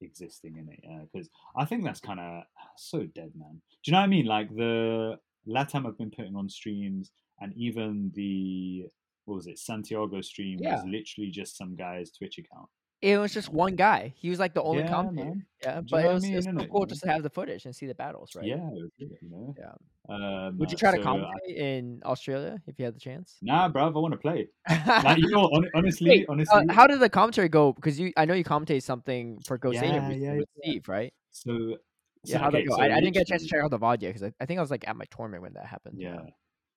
existing 0.00 0.56
in 0.56 0.68
it. 0.72 1.08
Because 1.12 1.28
I 1.56 1.64
think 1.64 1.84
that's 1.84 2.00
kind 2.00 2.20
of 2.20 2.42
so 2.76 3.00
dead, 3.14 3.32
man. 3.36 3.60
Do 3.82 3.90
you 3.90 3.92
know 3.92 3.98
what 3.98 4.04
I 4.04 4.08
mean? 4.08 4.26
Like 4.26 4.54
the 4.54 5.18
Latam 5.48 5.84
have 5.84 5.98
been 5.98 6.10
putting 6.10 6.36
on 6.36 6.48
streams, 6.48 7.10
and 7.40 7.52
even 7.56 8.10
the 8.14 8.86
what 9.24 9.36
was 9.36 9.46
it, 9.46 9.58
Santiago 9.58 10.20
stream 10.20 10.58
Yeah. 10.60 10.74
was 10.76 10.84
literally 10.84 11.30
just 11.30 11.56
some 11.56 11.76
guy's 11.76 12.10
Twitch 12.10 12.38
account. 12.38 12.68
It 13.02 13.18
was 13.18 13.34
just 13.34 13.48
one 13.48 13.74
guy. 13.74 14.14
He 14.16 14.30
was 14.30 14.38
like 14.38 14.54
the 14.54 14.62
only 14.62 14.84
Yeah, 14.84 14.88
commentator. 14.88 15.26
man. 15.30 15.46
Yeah, 15.60 15.80
Do 15.80 15.86
but 15.90 16.00
it 16.00 16.04
what 16.04 16.10
I 16.10 16.14
was, 16.14 16.22
mean, 16.22 16.32
it 16.34 16.36
was 16.36 16.44
so 16.44 16.66
cool 16.70 16.80
you 16.82 16.86
just 16.86 17.02
to 17.02 17.10
have 17.10 17.22
the 17.24 17.30
footage 17.30 17.64
and 17.66 17.74
see 17.74 17.86
the 17.86 17.94
battles, 17.96 18.34
right? 18.36 18.46
Yeah, 18.46 18.54
it 18.56 18.82
was 18.82 18.90
good, 18.98 19.10
you 19.20 19.28
know. 19.28 19.54
Yeah. 19.58 19.74
Um, 20.08 20.56
Would 20.58 20.70
you 20.70 20.76
uh, 20.76 20.78
try 20.78 20.90
to 20.96 21.02
so 21.02 21.08
I- 21.08 21.14
commentate 21.16 21.56
in 21.56 22.00
Australia 22.04 22.58
if 22.66 22.78
you 22.78 22.84
had 22.84 22.94
the 22.94 23.00
chance? 23.00 23.38
Nah, 23.42 23.68
bruv, 23.70 23.94
I 23.96 23.98
want 23.98 24.12
to 24.12 24.18
play. 24.18 24.48
Like 24.68 25.18
you 25.18 25.28
know, 25.30 25.48
hon- 25.52 25.68
honestly, 25.74 26.10
Wait, 26.10 26.26
honestly, 26.28 26.64
Uh, 26.68 26.72
how 26.72 26.86
did 26.86 27.00
the 27.00 27.08
commentary 27.10 27.48
go? 27.48 27.72
Because 27.72 27.98
you, 27.98 28.12
I 28.16 28.24
know 28.24 28.34
you 28.34 28.44
commentate 28.44 28.82
something 28.84 29.40
for 29.44 29.58
Ghost 29.58 29.74
Yeah, 29.82 30.08
recently 30.08 30.18
yeah, 30.20 30.36
with 30.38 30.48
yeah. 30.62 30.70
Steve, 30.70 30.88
right? 30.88 31.12
so 31.32 31.76
Yeah, 32.24 32.38
how'd 32.38 32.54
okay, 32.54 32.62
that 32.62 32.68
go? 32.68 32.76
so 32.76 32.82
I, 32.82 32.86
I 32.96 33.00
didn't 33.00 33.14
get 33.14 33.22
a 33.22 33.24
chance 33.24 33.42
to 33.42 33.48
check 33.48 33.60
out 33.64 33.70
the 33.70 33.78
VOD 33.78 34.02
yet 34.02 34.08
because 34.10 34.22
I, 34.22 34.32
I 34.40 34.46
think 34.46 34.58
I 34.58 34.60
was 34.60 34.70
like 34.70 34.86
at 34.86 34.94
my 34.96 35.06
tournament 35.06 35.42
when 35.42 35.54
that 35.54 35.66
happened. 35.66 35.96
Yeah. 35.98 36.20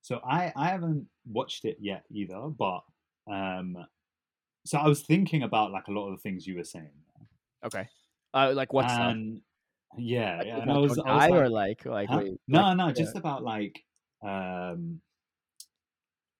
So 0.02 0.22
I 0.28 0.52
I 0.56 0.70
haven't 0.70 1.08
watched 1.28 1.66
it 1.66 1.78
yet 1.80 2.04
either, 2.12 2.40
but 2.58 2.82
um, 3.28 3.78
so 4.66 4.78
I 4.80 4.88
was 4.88 5.02
thinking 5.04 5.44
about 5.44 5.72
like 5.72 5.88
a 5.88 5.92
lot 5.92 6.08
of 6.10 6.18
the 6.18 6.22
things 6.22 6.46
you 6.48 6.56
were 6.58 6.64
saying, 6.64 6.92
Okay. 7.64 7.88
Uh, 8.34 8.52
like 8.54 8.74
what 8.74 8.90
stuff? 8.90 9.12
and 9.14 9.42
yeah, 9.98 10.38
Like, 10.38 10.48
yeah, 10.48 10.62
and 10.62 10.72
I 10.72 10.78
was, 10.78 11.00
I 11.00 11.14
was 11.14 11.28
or 11.30 11.50
like, 11.50 11.86
like 11.86 11.86
like 11.86 12.10
huh? 12.10 12.18
wait, 12.20 12.42
no, 12.48 12.62
like, 12.64 12.78
no, 12.78 12.88
yeah. 12.88 12.94
just 12.94 13.16
about 13.16 13.44
like 13.44 13.84
um. 14.22 15.02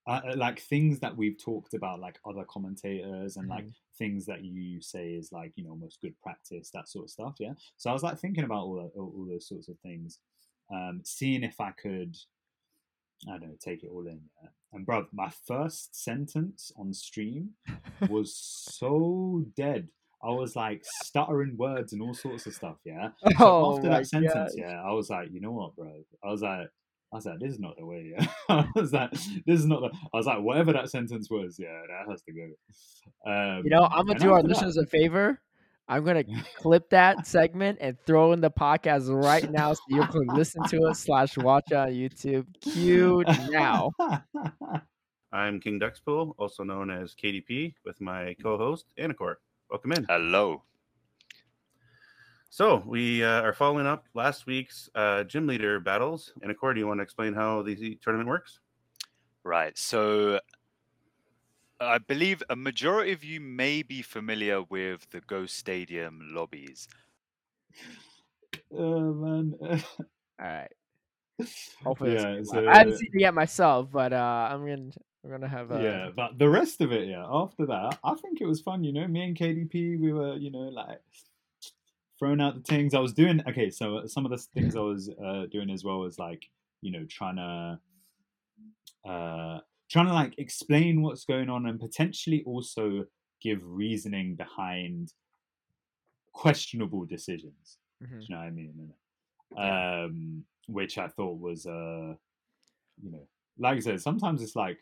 Uh, 0.08 0.22
like 0.36 0.60
things 0.60 1.00
that 1.00 1.18
we've 1.18 1.36
talked 1.44 1.74
about, 1.74 2.00
like 2.00 2.20
other 2.26 2.46
commentators, 2.46 3.38
and 3.38 3.48
like 3.50 3.66
Mhm. 3.66 3.74
things 3.98 4.24
that 4.28 4.44
you 4.44 4.80
say 4.80 5.14
is 5.16 5.32
like 5.32 5.52
you 5.56 5.64
know 5.64 5.72
almost 5.72 6.00
good 6.00 6.16
practice, 6.22 6.70
that 6.70 6.88
sort 6.88 7.06
of 7.06 7.10
stuff. 7.10 7.36
Yeah. 7.40 7.54
So 7.78 7.90
I 7.90 7.94
was 7.94 8.04
like 8.04 8.20
thinking 8.20 8.44
about 8.44 8.66
all 8.66 8.76
that, 8.76 8.92
all, 9.00 9.12
all 9.18 9.26
those 9.26 9.48
sorts 9.48 9.68
of 9.68 9.80
things, 9.80 10.20
um, 10.72 11.02
seeing 11.04 11.44
if 11.44 11.60
I 11.60 11.72
could, 11.72 12.16
I 13.28 13.32
don't 13.38 13.50
know, 13.50 13.56
take 13.60 13.84
it 13.84 13.90
all 13.92 14.06
in. 14.08 14.22
Yeah? 14.42 14.50
And 14.74 14.86
bro, 14.86 15.06
my 15.14 15.32
first 15.48 15.96
sentence 15.96 16.72
on 16.78 16.94
stream 16.94 17.52
was 18.10 18.36
so 18.36 19.46
dead. 19.56 19.88
I 20.24 20.32
was 20.32 20.56
like 20.56 20.82
stuttering 20.84 21.56
words 21.58 21.94
and 21.94 22.02
all 22.02 22.14
sorts 22.14 22.46
of 22.46 22.54
stuff. 22.54 22.78
Yeah. 22.84 23.10
So 23.38 23.46
Oh 23.46 23.76
after 23.78 23.90
that 23.90 24.08
sentence, 24.08 24.34
gosh. 24.34 24.50
yeah, 24.56 24.82
I 24.84 24.92
was 24.92 25.10
like, 25.10 25.30
you 25.32 25.40
know 25.40 25.52
what, 25.52 25.76
bro? 25.76 25.92
I 26.24 26.32
was 26.32 26.42
like, 26.42 26.68
I 27.14 27.16
was 27.16 27.26
like, 27.26 27.40
this 27.40 27.54
is 27.54 27.60
not 27.60 27.78
the 27.78 27.86
way. 27.86 28.14
Yeah. 28.18 28.28
I 28.50 28.68
was 28.76 28.92
like, 28.92 29.12
this 29.12 29.60
is 29.60 29.66
not 29.66 29.82
the. 29.82 29.98
I 30.14 30.18
was 30.18 30.26
like, 30.26 30.42
whatever 30.42 30.74
that 30.74 30.90
sentence 30.90 31.30
was, 31.30 31.58
yeah, 31.60 31.82
that 31.88 32.10
has 32.10 32.22
to 32.24 32.34
go. 32.34 33.32
Um, 33.32 33.64
You 33.64 33.70
know, 33.70 33.84
I'm 33.84 34.06
gonna 34.08 34.20
do 34.20 34.34
our 34.34 34.42
listeners 34.44 34.78
a 34.78 34.86
favor. 34.86 35.40
I'm 35.88 36.04
gonna 36.04 36.24
clip 36.58 36.90
that 36.90 37.28
segment 37.28 37.78
and 37.80 37.98
throw 38.06 38.34
in 38.34 38.42
the 38.42 38.50
podcast 38.50 39.08
right 39.10 39.50
now 39.52 39.74
so 39.74 39.82
you 39.90 40.06
can 40.08 40.28
listen 40.28 40.64
to 40.70 40.88
it 40.88 40.96
slash 40.96 41.38
watch 41.38 41.72
on 41.72 41.90
YouTube. 41.90 42.46
Cue 42.62 43.24
now. 43.50 43.92
I'm 45.32 45.60
King 45.60 45.80
Duxpool, 45.80 46.34
also 46.38 46.64
known 46.64 46.90
as 46.90 47.14
KDP, 47.14 47.74
with 47.84 48.00
my 48.02 48.36
co-host 48.42 48.86
Anicor. 48.98 49.36
Welcome 49.70 49.92
in. 49.92 50.06
Hello. 50.06 50.64
So 52.50 52.82
we 52.86 53.24
uh, 53.24 53.42
are 53.42 53.54
following 53.54 53.86
up 53.86 54.06
last 54.14 54.48
week's 54.48 54.90
uh, 54.96 55.24
gym 55.26 55.46
leader 55.46 55.80
battles. 55.80 56.32
Anicor, 56.44 56.74
do 56.74 56.80
you 56.80 56.88
want 56.88 57.00
to 57.00 57.04
explain 57.04 57.34
how 57.34 57.62
the 57.62 58.00
tournament 58.02 58.30
works? 58.30 58.60
Right. 59.44 59.78
So 59.78 60.40
I 61.86 61.98
believe 62.00 62.44
a 62.50 62.56
majority 62.56 63.12
of 63.12 63.24
you 63.24 63.40
may 63.40 63.82
be 63.82 64.02
familiar 64.02 64.62
with 64.64 65.10
the 65.12 65.22
Ghost 65.22 65.58
Stadium 65.58 66.20
lobbies. 66.34 66.88
Oh 68.72 69.14
man. 69.14 69.56
All 69.62 69.80
right. 70.40 70.72
Hopefully, 71.84 72.14
yeah, 72.14 72.40
so. 72.44 72.68
I 72.68 72.78
haven't 72.78 72.98
seen 72.98 73.10
it 73.14 73.20
yet 73.20 73.34
myself, 73.34 73.90
but 73.92 74.14
uh, 74.14 74.48
I'm 74.52 74.66
gonna 74.66 74.92
we're 75.26 75.32
gonna 75.32 75.48
have 75.48 75.72
uh, 75.72 75.80
yeah, 75.80 76.10
but 76.16 76.38
the 76.38 76.48
rest 76.48 76.82
of 76.82 76.92
it, 76.92 77.08
yeah. 77.08 77.26
After 77.28 77.66
that, 77.66 77.98
I 78.04 78.14
think 78.14 78.42
it 78.42 78.46
was 78.46 78.62
fun. 78.62 78.84
You 78.84 78.94
know, 78.94 79.08
me 79.08 79.24
and 79.24 79.36
KDP, 79.36 80.00
we 80.00 80.14
were, 80.14 80.36
you 80.36 80.52
know, 80.52 80.60
like 80.60 81.02
throwing 82.20 82.40
out 82.40 82.56
the 82.56 82.62
things. 82.62 82.94
I 82.94 83.00
was 83.00 83.12
doing 83.12 83.42
okay. 83.48 83.70
So 83.70 84.06
some 84.06 84.26
of 84.26 84.32
the 84.32 84.38
things 84.38 84.76
I 84.76 84.82
was 84.82 85.10
uh, 85.10 85.48
doing 85.52 85.72
as 85.72 85.84
well 85.84 86.00
was 86.00 86.20
like, 86.20 86.48
you 86.82 86.92
know, 86.92 87.06
trying 87.10 87.38
to, 87.38 87.80
uh, 89.10 89.60
trying 89.90 90.08
to 90.08 90.14
like 90.14 90.36
explain 90.38 91.02
what's 91.02 91.26
going 91.26 91.50
on 91.50 91.68
and 91.68 91.80
potentially 91.80 92.44
also 92.46 93.06
give 93.42 93.60
reasoning 93.64 94.36
behind 94.36 95.14
questionable 96.34 97.06
decisions. 97.06 97.78
mhm. 98.00 98.26
Do 98.26 98.34
you 98.34 98.36
know 98.36 98.42
what 98.42 98.48
I 98.48 98.52
mean? 98.52 98.94
Um, 99.58 100.46
which 100.68 100.98
I 100.98 101.08
thought 101.10 101.40
was, 101.40 101.66
uh, 101.68 102.16
you 103.02 103.12
know, 103.12 103.28
like 103.60 103.78
I 103.78 103.82
said, 103.82 104.02
sometimes 104.02 104.44
it's 104.44 104.56
like 104.58 104.80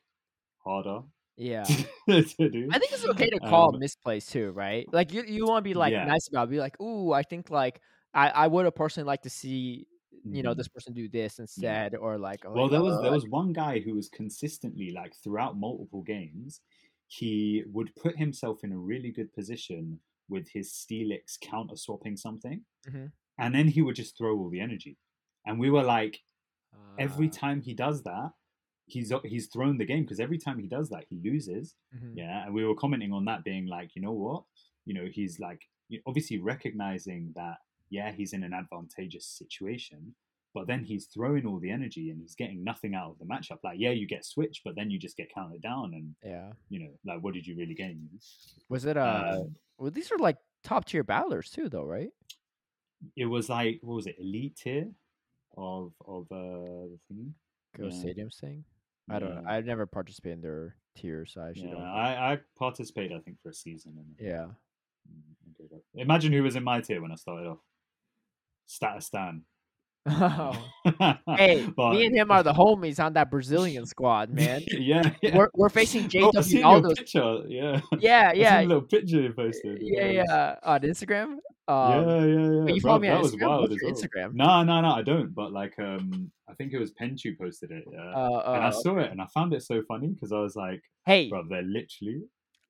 harder 0.63 1.03
yeah. 1.37 1.75
to 2.09 2.49
do. 2.49 2.73
I 2.73 2.79
think 2.79 2.91
it's 2.93 3.05
okay 3.11 3.29
to 3.29 3.39
call 3.39 3.73
Um, 3.73 3.79
misplays 3.79 4.29
too, 4.29 4.51
right? 4.51 4.87
Like 4.91 5.13
you, 5.13 5.23
you 5.23 5.45
want 5.45 5.59
to 5.63 5.69
be 5.69 5.73
like 5.73 5.95
Yeah. 5.95 6.01
nice 6.01 6.27
about, 6.27 6.47
it, 6.47 6.51
be 6.51 6.59
like, 6.59 6.79
ooh, 6.81 7.11
I 7.13 7.23
think 7.23 7.49
like 7.49 7.79
I, 8.13 8.29
I 8.29 8.47
would 8.47 8.65
have 8.65 8.75
personally 8.75 9.07
like 9.07 9.23
to 9.23 9.29
see, 9.29 9.87
you 10.23 10.43
know, 10.43 10.53
this 10.53 10.67
person 10.69 10.93
do 10.93 11.09
this 11.09 11.39
instead, 11.39 11.95
or 11.95 12.17
like, 12.19 12.45
Well, 12.53 12.69
there 12.69 12.81
was 12.81 12.99
"Oh, 12.99 13.01
there 13.01 13.11
was 13.11 13.25
one 13.27 13.53
guy 13.53 13.79
who 13.79 13.95
was 13.95 14.09
consistently 14.09 14.91
like 14.91 15.15
throughout 15.15 15.57
multiple 15.57 16.01
games, 16.03 16.61
he 17.07 17.63
would 17.67 17.95
put 17.95 18.17
himself 18.17 18.63
in 18.63 18.71
a 18.71 18.77
really 18.77 19.11
good 19.11 19.33
position 19.33 20.01
with 20.29 20.49
his 20.49 20.71
Steelix 20.71 21.39
counter 21.39 21.75
swapping 21.75 22.15
something, 22.17 22.65
Mhm. 22.85 23.13
and 23.39 23.55
then 23.55 23.69
he 23.69 23.81
would 23.81 23.95
just 23.95 24.17
throw 24.17 24.37
all 24.37 24.49
the 24.49 24.61
energy, 24.61 24.99
and 25.45 25.59
we 25.59 25.69
were 25.71 25.83
like, 25.83 26.21
every 26.97 27.29
Uh, 27.29 27.31
time 27.31 27.61
he 27.61 27.73
does 27.75 28.03
that, 28.03 28.31
he's 28.87 29.13
he's 29.25 29.47
thrown 29.49 29.77
the 29.77 29.85
game 29.85 30.03
because 30.03 30.19
every 30.21 30.37
time 30.39 30.59
he 30.59 30.67
does 30.67 30.89
that, 30.91 31.05
he 31.09 31.17
loses. 31.17 31.75
mhm. 31.91 32.15
Yeah, 32.15 32.45
and 32.45 32.53
we 32.55 32.65
were 32.65 32.75
commenting 32.75 33.13
on 33.13 33.25
that, 33.25 33.43
being 33.45 33.67
like, 33.67 33.95
you 33.95 34.01
know 34.03 34.13
what, 34.13 34.45
you 34.85 34.93
know, 34.95 35.07
he's 35.07 35.39
like 35.39 35.63
obviously 36.07 36.39
recognizing 36.39 37.33
that, 37.35 37.59
yeah, 37.93 38.11
he's 38.11 38.33
in 38.33 38.43
an 38.43 38.53
advantageous 38.53 39.27
situation, 39.27 40.15
but 40.55 40.65
then 40.67 40.83
he's 40.83 41.05
throwing 41.05 41.45
all 41.45 41.59
the 41.59 41.69
energy 41.69 42.09
and 42.09 42.19
he's 42.19 42.35
getting 42.35 42.63
nothing 42.63 42.95
out 42.95 43.11
of 43.11 43.19
the 43.19 43.25
matchup. 43.25 43.59
Like, 43.63 43.77
yeah, 43.79 43.91
you 43.91 44.07
get 44.07 44.25
switched, 44.25 44.61
but 44.65 44.75
then 44.75 44.89
you 44.89 44.97
just 44.97 45.15
get 45.15 45.33
counted 45.33 45.61
down, 45.61 45.93
and 45.93 46.15
yeah. 46.23 46.51
you 46.69 46.79
know, 46.79 46.91
like, 47.05 47.23
what 47.23 47.33
did 47.33 47.45
you 47.45 47.55
really 47.55 47.75
gain? 47.75 48.09
Was 48.69 48.85
it 48.85 48.97
uh? 48.97 49.35
Um, 49.37 49.55
well, 49.77 49.91
these 49.91 50.11
are 50.11 50.17
like 50.17 50.37
top 50.63 50.85
tier 50.85 51.03
battlers 51.03 51.49
too, 51.51 51.69
though, 51.69 51.85
right? 51.85 52.09
it 53.15 53.25
was 53.25 53.49
like, 53.49 53.79
what 53.81 53.95
was 53.95 54.07
it, 54.07 54.15
elite 54.19 54.55
tier 54.55 54.87
of 55.57 55.91
of 56.05 56.23
uh 56.31 56.87
the 56.91 56.99
thing? 57.07 57.33
Go 57.77 57.85
Yeah. 57.85 57.91
Stadiums 57.91 58.39
thing. 58.39 58.63
I 59.09 59.19
don't 59.19 59.35
know. 59.35 59.43
I've 59.45 59.65
never 59.65 59.85
participated 59.85 60.37
in 60.37 60.41
their 60.41 60.75
tier, 60.95 61.25
So 61.25 61.41
I 61.41 61.49
actually 61.49 61.67
Yeah, 61.67 61.73
don't. 61.73 61.81
I 61.83 62.33
I 62.33 62.39
participated, 62.57 63.17
I 63.17 63.19
think, 63.19 63.37
for 63.41 63.49
a 63.49 63.53
season. 63.53 63.93
And 63.97 64.15
Yeah. 64.27 64.47
I 64.47 65.49
gave 65.57 65.71
up. 65.73 65.81
Imagine 65.95 66.31
who 66.31 66.43
was 66.43 66.55
in 66.55 66.63
my 66.63 66.79
tier 66.81 67.01
when 67.01 67.11
I 67.11 67.15
started 67.15 67.47
off. 67.47 67.59
Statistan. 68.67 69.41
Oh. 70.05 70.51
Hey, 71.37 71.65
But- 71.77 71.93
me 71.93 72.05
and 72.07 72.15
him 72.15 72.29
are 72.29 72.43
the 72.43 72.51
homies 72.51 73.01
on 73.03 73.13
that 73.13 73.31
Brazilian 73.31 73.85
squad, 73.85 74.29
man. 74.33 74.61
yeah, 74.67 75.11
yeah. 75.21 75.37
We're 75.37 75.49
we're 75.53 75.69
facing 75.69 76.09
JW 76.09 76.43
seen 76.43 76.59
your 76.59 76.81
picture. 76.93 77.39
Yeah, 77.47 77.79
Yeah, 77.99 78.33
yeah, 78.33 78.59
a 78.61 78.65
little 78.67 78.81
picture 78.81 79.21
you 79.21 79.31
posted. 79.33 79.77
yeah, 79.81 80.05
was- 80.07 80.13
yeah. 80.15 80.55
On 80.63 80.79
Instagram. 80.81 81.37
Um, 81.65 81.91
yeah, 81.93 82.25
yeah, 82.25 82.65
yeah. 82.67 82.73
you 82.73 82.81
follow 82.81 82.99
me 82.99 83.07
on 83.07 83.23
Instagram? 83.23 83.47
wild 83.47 83.61
What's 83.71 83.75
as 83.75 83.79
well. 83.81 83.93
Instagram? 83.93 84.33
No, 84.33 84.63
no, 84.63 84.81
no, 84.81 84.89
I 84.91 85.01
don't. 85.03 85.33
But 85.33 85.53
like, 85.53 85.73
um, 85.79 86.29
I 86.49 86.53
think 86.55 86.73
it 86.73 86.79
was 86.79 86.91
Penchu 86.91 87.37
posted 87.39 87.71
it. 87.71 87.85
Yeah, 87.89 88.01
Uh, 88.01 88.53
and 88.55 88.63
I 88.65 88.67
uh, 88.67 88.71
saw 88.71 88.97
it 88.99 89.09
and 89.09 89.21
I 89.21 89.27
found 89.33 89.53
it 89.53 89.63
so 89.63 89.81
funny 89.87 90.09
because 90.09 90.33
I 90.33 90.39
was 90.39 90.57
like, 90.57 90.81
hey, 91.05 91.29
bro, 91.29 91.43
they're 91.47 91.61
literally. 91.61 92.23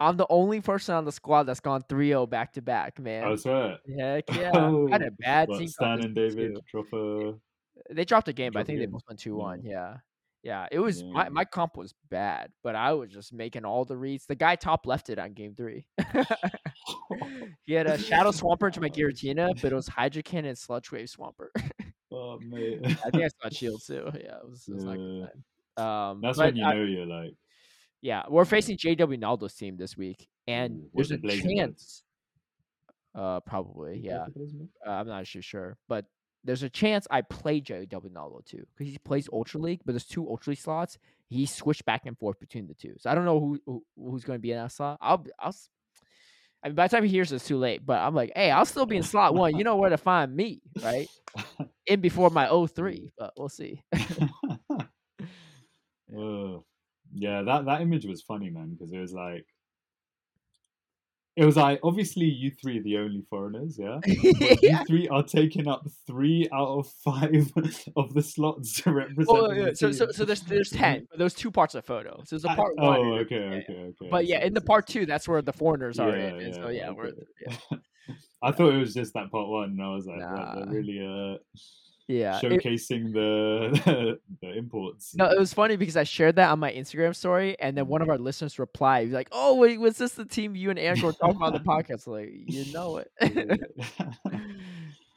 I'm 0.03 0.17
the 0.17 0.27
only 0.29 0.61
person 0.61 0.95
on 0.95 1.05
the 1.05 1.11
squad 1.11 1.43
that's 1.43 1.59
gone 1.59 1.81
3-0 1.83 2.29
back 2.29 2.53
to 2.53 2.61
back, 2.61 2.99
man. 2.99 3.23
I 3.23 3.35
swear. 3.35 3.77
Heck 3.99 4.23
yeah. 4.35 4.51
Oh, 4.55 4.87
had 4.87 5.01
a 5.01 5.11
bad 5.11 5.49
team 5.49 5.67
Stan 5.67 6.03
and 6.03 6.13
David 6.15 6.57
drop 6.69 6.91
a. 6.93 7.33
They 7.91 8.05
dropped 8.05 8.27
a 8.27 8.33
game, 8.33 8.51
but 8.53 8.59
I 8.59 8.63
think 8.63 8.79
they 8.79 8.85
both 8.85 9.01
went 9.07 9.19
2 9.19 9.35
1. 9.35 9.61
Yeah. 9.63 9.97
Yeah. 10.43 10.67
It 10.71 10.79
was 10.79 11.03
my, 11.03 11.23
Yeah. 11.23 11.29
my 11.29 11.45
comp 11.45 11.77
was 11.77 11.93
bad, 12.09 12.51
but 12.63 12.75
I 12.75 12.93
was 12.93 13.09
just 13.09 13.33
making 13.33 13.65
all 13.65 13.85
the 13.85 13.97
reads. 13.97 14.25
The 14.25 14.35
guy 14.35 14.55
top 14.55 14.85
left 14.85 15.09
it 15.09 15.17
on 15.19 15.33
game 15.33 15.55
three. 15.55 15.87
he 17.65 17.73
had 17.73 17.87
a 17.87 17.97
Shadow 17.97 18.31
Swampert 18.31 18.73
to 18.73 18.81
my 18.81 18.89
Giratina, 18.89 19.59
but 19.61 19.71
it 19.71 19.75
was 19.75 19.87
Hydro 19.87 20.21
Cannon 20.21 20.49
and 20.49 20.57
Sludge 20.57 20.91
Wave 20.91 21.07
Swampert. 21.07 21.49
oh 22.11 22.39
mate. 22.39 22.79
I 22.85 23.09
think 23.09 23.23
I 23.23 23.27
saw 23.41 23.49
Shield 23.49 23.81
too. 23.85 24.09
Yeah, 24.13 24.37
it 24.37 24.49
was, 24.49 24.67
it 24.67 24.75
was 24.75 24.83
not 24.83 24.97
good 24.97 25.29
Yeah. 25.77 26.09
Um, 26.09 26.21
That's 26.21 26.37
when 26.37 26.55
you 26.55 26.65
I- 26.65 26.73
know 26.73 26.83
you're 26.83 27.05
like, 27.05 27.33
yeah, 28.03 28.23
we're 28.27 28.43
facing 28.43 28.75
JW 28.75 29.17
Naldo's 29.17 29.53
team 29.53 29.77
this 29.77 29.95
week, 29.95 30.27
and 30.45 30.73
Ooh, 30.73 30.89
there's 30.93 31.11
a 31.11 31.17
chance. 31.17 32.03
Uh, 33.15 33.39
probably, 33.39 34.01
yeah. 34.03 34.17
play 34.17 34.25
for 34.25 34.31
Blazing 34.39 34.69
Uh, 34.85 34.89
I'm 34.89 35.07
not 35.07 35.21
actually 35.21 35.43
sure, 35.43 35.77
but 35.87 36.05
there's 36.43 36.63
a 36.63 36.69
chance 36.69 37.07
I 37.09 37.21
play 37.21 37.61
JW 37.61 38.11
Naldo 38.11 38.41
too 38.45 38.67
because 38.75 38.91
he 38.91 38.97
plays 38.97 39.29
Ultra 39.31 39.61
League, 39.61 39.79
but 39.85 39.93
there's 39.93 40.05
two 40.05 40.27
Ultra 40.27 40.51
League 40.51 40.59
slots. 40.59 40.97
He 41.29 41.45
switched 41.45 41.85
back 41.85 42.01
and 42.05 42.17
forth 42.17 42.41
between 42.41 42.67
the 42.67 42.73
two, 42.73 42.93
so 42.99 43.09
I 43.09 43.15
don't 43.15 43.23
know 43.23 43.39
who, 43.39 43.57
who 43.65 43.83
who's 43.95 44.25
going 44.25 44.37
to 44.37 44.41
be 44.41 44.51
in 44.51 44.57
that 44.57 44.73
slot. 44.73 44.97
I'll 44.99 45.25
I'll. 45.39 45.55
I 46.61 46.67
mean, 46.67 46.75
by 46.75 46.87
the 46.87 46.95
time 46.97 47.05
he 47.05 47.09
hears 47.09 47.31
it, 47.31 47.37
it's 47.37 47.47
too 47.47 47.57
late. 47.57 47.85
But 47.85 47.99
I'm 47.99 48.13
like, 48.13 48.33
hey, 48.35 48.51
I'll 48.51 48.65
still 48.65 48.85
be 48.85 48.97
in 48.97 49.03
slot 49.03 49.33
one. 49.33 49.55
You 49.55 49.63
know 49.63 49.77
where 49.77 49.89
to 49.89 49.97
find 49.97 50.35
me, 50.35 50.61
right? 50.81 51.07
In 51.85 51.99
before 51.99 52.29
my 52.29 52.47
03, 52.67 53.11
but 53.17 53.33
we'll 53.37 53.49
see. 53.49 53.83
Ugh. 56.17 56.63
Yeah, 57.13 57.41
that 57.43 57.65
that 57.65 57.81
image 57.81 58.05
was 58.05 58.21
funny, 58.21 58.49
man, 58.49 58.71
because 58.71 58.91
it 58.93 58.99
was 58.99 59.13
like, 59.13 59.45
it 61.35 61.45
was 61.45 61.55
like 61.57 61.79
obviously 61.83 62.25
you 62.25 62.51
three 62.51 62.79
are 62.79 62.83
the 62.83 62.97
only 62.97 63.23
foreigners, 63.29 63.77
yeah. 63.79 63.99
But 64.05 64.63
you 64.63 64.77
three 64.87 65.07
are 65.07 65.23
taking 65.23 65.67
up 65.67 65.85
three 66.05 66.47
out 66.53 66.79
of 66.79 66.87
five 67.03 67.51
of 67.95 68.13
the 68.13 68.21
slots 68.21 68.81
to 68.81 68.91
represent. 68.93 69.27
Well, 69.27 69.49
the 69.49 69.55
yeah, 69.55 69.73
so, 69.73 69.91
so 69.91 70.11
so 70.11 70.25
there's 70.25 70.41
there's 70.41 70.69
ten, 70.69 71.07
but 71.09 71.19
there's 71.19 71.33
two 71.33 71.51
parts 71.51 71.75
of 71.75 71.83
the 71.83 71.87
photo. 71.87 72.21
So 72.25 72.35
there's 72.35 72.45
a 72.45 72.55
part 72.55 72.75
one. 72.77 72.85
Oh, 72.85 73.03
and 73.03 73.25
okay, 73.25 73.35
yeah, 73.35 73.41
yeah. 73.41 73.57
okay, 73.57 73.73
okay. 73.73 74.07
But 74.11 74.25
yeah, 74.27 74.43
in 74.43 74.53
the 74.53 74.61
part 74.61 74.87
two, 74.87 75.05
that's 75.05 75.27
where 75.27 75.41
the 75.41 75.53
foreigners 75.53 75.99
are 75.99 76.15
in. 76.15 76.39
Yeah, 76.39 76.45
And 76.45 76.55
so 76.55 76.69
yeah, 76.69 76.91
we're 76.91 77.07
okay. 77.07 77.23
yeah. 77.47 77.77
I 78.43 78.51
thought 78.51 78.73
it 78.73 78.77
was 78.77 78.93
just 78.93 79.13
that 79.13 79.31
part 79.31 79.47
one, 79.47 79.69
and 79.69 79.81
I 79.81 79.89
was 79.89 80.05
like, 80.05 80.19
Nah. 80.19 80.55
they're 80.55 80.65
really 80.65 80.99
uh, 80.99 81.37
yeah. 82.07 82.39
it- 82.41 82.43
showcasing 82.43 83.13
the 83.13 84.19
the 84.41 84.51
imports. 84.57 85.15
No, 85.15 85.25
it 85.29 85.39
was 85.39 85.53
funny 85.53 85.75
because 85.75 85.97
I 85.97 86.03
shared 86.03 86.35
that 86.37 86.49
on 86.49 86.59
my 86.59 86.71
Instagram 86.71 87.15
story, 87.15 87.59
and 87.59 87.77
then 87.77 87.87
one 87.87 88.01
of 88.01 88.09
our 88.09 88.17
listeners 88.17 88.59
replied, 88.59 89.11
like, 89.11 89.29
"Oh, 89.31 89.55
wait, 89.55 89.79
was 89.79 89.97
this 89.97 90.13
the 90.13 90.25
team 90.25 90.55
you 90.55 90.69
and 90.69 90.79
Aaron 90.79 91.01
were 91.01 91.13
talking 91.13 91.35
about 91.37 91.53
on 91.53 91.53
the 91.53 91.59
podcast?" 91.59 92.07
Like, 92.07 92.31
you 92.31 92.71
know 92.73 92.97
it. 92.97 93.11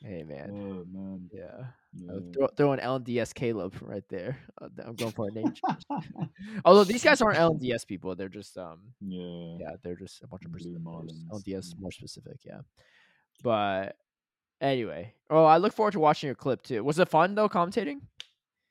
hey, 0.02 0.22
man. 0.24 0.50
oh 0.52 0.84
man, 0.92 1.28
Yeah. 1.32 1.66
Yeah. 1.98 2.12
was 2.12 2.24
throw, 2.34 2.46
throwing 2.56 2.80
lds 2.80 3.32
Caleb 3.34 3.74
right 3.80 4.04
there. 4.10 4.38
I'm 4.60 4.94
going 4.94 5.12
for 5.12 5.28
a 5.28 5.32
name 5.32 5.52
change. 5.52 5.84
Although 6.64 6.84
these 6.84 7.02
guys 7.02 7.22
aren't 7.22 7.38
lds 7.38 7.86
people, 7.86 8.14
they're 8.14 8.28
just 8.28 8.56
um, 8.58 8.80
yeah. 9.00 9.56
yeah, 9.60 9.76
they're 9.82 9.96
just 9.96 10.22
a 10.22 10.26
bunch 10.26 10.44
of 10.44 10.52
Blue 10.52 10.58
percent- 10.58 10.84
Marlins, 10.84 11.26
LNDS 11.32 11.74
mm. 11.74 11.80
more 11.80 11.92
specific, 11.92 12.38
yeah. 12.44 12.60
But 13.42 13.96
anyway, 14.60 15.14
oh, 15.30 15.44
I 15.44 15.58
look 15.58 15.72
forward 15.72 15.92
to 15.92 16.00
watching 16.00 16.28
your 16.28 16.34
clip 16.34 16.62
too. 16.62 16.82
Was 16.84 16.98
it 16.98 17.08
fun 17.08 17.34
though, 17.34 17.48
commentating? 17.48 18.00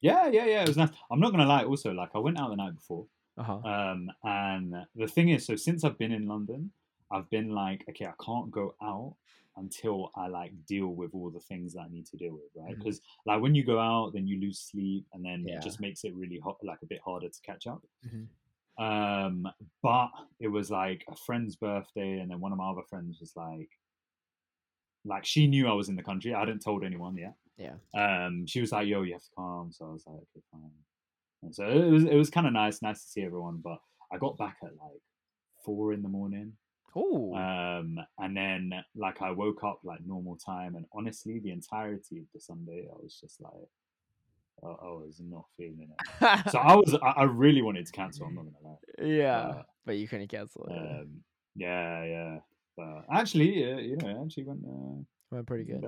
Yeah, 0.02 0.28
yeah, 0.28 0.46
yeah. 0.46 0.64
It 0.64 0.68
was 0.68 0.78
nice. 0.78 0.90
I'm 1.12 1.20
not 1.20 1.32
gonna 1.32 1.46
lie. 1.48 1.64
Also, 1.64 1.92
like, 1.92 2.10
I 2.14 2.20
went 2.20 2.40
out 2.40 2.50
the 2.50 2.56
night 2.56 2.76
before, 2.76 3.08
Uh 3.38 3.44
huh. 3.44 3.54
um, 3.68 4.12
and 4.24 4.76
the 4.96 5.08
thing 5.08 5.30
is, 5.30 5.46
so 5.46 5.56
since 5.56 5.84
I've 5.84 5.98
been 5.98 6.12
in 6.12 6.28
London, 6.28 6.72
I've 7.12 7.30
been 7.30 7.50
like, 7.50 7.86
okay, 7.90 8.06
I 8.06 8.14
can't 8.24 8.52
go 8.52 8.76
out 8.82 9.16
until 9.58 10.12
I 10.16 10.28
like 10.28 10.52
deal 10.66 10.88
with 10.90 11.12
all 11.14 11.30
the 11.32 11.40
things 11.40 11.74
that 11.74 11.82
I 11.82 11.88
need 11.90 12.06
to 12.08 12.18
deal 12.18 12.34
with, 12.34 12.52
right? 12.56 12.78
Because 12.78 13.00
like 13.26 13.42
when 13.42 13.56
you 13.56 13.64
go 13.64 13.80
out, 13.80 14.12
then 14.14 14.28
you 14.28 14.40
lose 14.40 14.60
sleep, 14.60 15.06
and 15.14 15.24
then 15.24 15.46
Yeah. 15.48 15.56
it 15.58 15.64
just 15.64 15.80
makes 15.80 16.04
it 16.04 16.14
really 16.14 16.40
hot, 16.40 16.58
like 16.62 16.80
a 16.84 16.86
bit 16.86 17.00
harder 17.04 17.30
to 17.30 17.42
catch 17.42 17.66
up. 17.66 17.82
Mhm. 18.06 18.28
Um, 18.78 19.48
but 19.82 20.10
it 20.40 20.50
was 20.50 20.70
like 20.70 21.06
a 21.08 21.16
friend's 21.16 21.56
birthday, 21.56 22.20
and 22.20 22.30
then 22.30 22.42
one 22.42 22.52
of 22.52 22.58
my 22.58 22.70
other 22.70 22.84
friends 22.84 23.20
was 23.22 23.34
like, 23.36 23.70
like 25.06 25.26
she 25.26 25.48
knew 25.48 25.68
I 25.68 25.74
was 25.74 25.90
in 25.90 25.96
the 25.96 26.04
country. 26.04 26.34
I 26.34 26.40
hadn't 26.40 26.64
told 26.64 26.84
anyone 26.84 27.16
yet. 27.18 27.36
Yeah. 27.58 27.76
Um, 27.96 28.46
she 28.48 28.62
was 28.62 28.72
like, 28.72 28.88
"Yo, 28.88 29.04
you 29.04 29.14
have 29.14 29.24
to 29.24 29.30
come." 29.36 29.72
So 29.72 29.86
I 29.86 29.90
was 29.90 30.04
like, 30.06 30.16
"Okay, 30.16 30.44
fine." 30.52 30.72
And 31.44 31.56
so 31.56 31.66
it 31.66 31.90
was 31.90 32.04
it 32.04 32.16
was 32.16 32.30
kind 32.30 32.48
of 32.48 32.54
nice, 32.54 32.82
nice 32.82 33.02
to 33.04 33.08
see 33.10 33.22
everyone. 33.22 33.62
But 33.64 33.80
I 34.12 34.18
got 34.18 34.38
back 34.38 34.58
at 34.64 34.72
like 34.72 35.02
four 35.64 35.94
in 35.94 36.02
the 36.02 36.10
morning, 36.10 36.54
Oh, 36.96 37.34
um, 37.36 38.00
and 38.18 38.38
then 38.38 38.72
like 38.96 39.22
I 39.22 39.32
woke 39.32 39.64
up 39.66 39.82
like 39.84 40.00
normal 40.06 40.38
time, 40.38 40.76
and 40.76 40.86
honestly, 40.94 41.40
the 41.40 41.52
entirety 41.52 42.20
of 42.20 42.26
the 42.34 42.40
Sunday, 42.40 42.88
I 42.90 42.96
was 42.96 43.18
just 43.20 43.42
like, 43.42 43.52
I, 44.64 44.68
I 44.68 44.92
was 44.92 45.22
not 45.22 45.46
feeling 45.58 45.90
it. 45.92 46.52
So 46.52 46.60
I 46.60 46.76
was, 46.76 46.96
I, 47.04 47.08
I 47.08 47.24
really 47.24 47.62
wanted 47.62 47.86
to 47.86 47.92
cancel. 47.92 48.28
I'm 48.28 48.36
not 48.36 48.46
gonna 48.46 48.56
lie. 48.64 49.06
yeah, 49.06 49.40
uh, 49.40 49.64
but 49.86 49.98
you 49.98 50.08
couldn't 50.08 50.30
cancel 50.30 50.68
Um, 50.72 51.22
yeah, 51.56 52.04
yeah. 52.06 52.38
But 52.78 53.06
actually, 53.12 53.72
uh, 53.72 53.78
you 53.78 53.98
know, 53.98 54.24
actually 54.26 54.44
went 54.46 54.64
uh, 54.66 55.04
Went 55.32 55.48
pretty 55.48 55.64
good. 55.64 55.84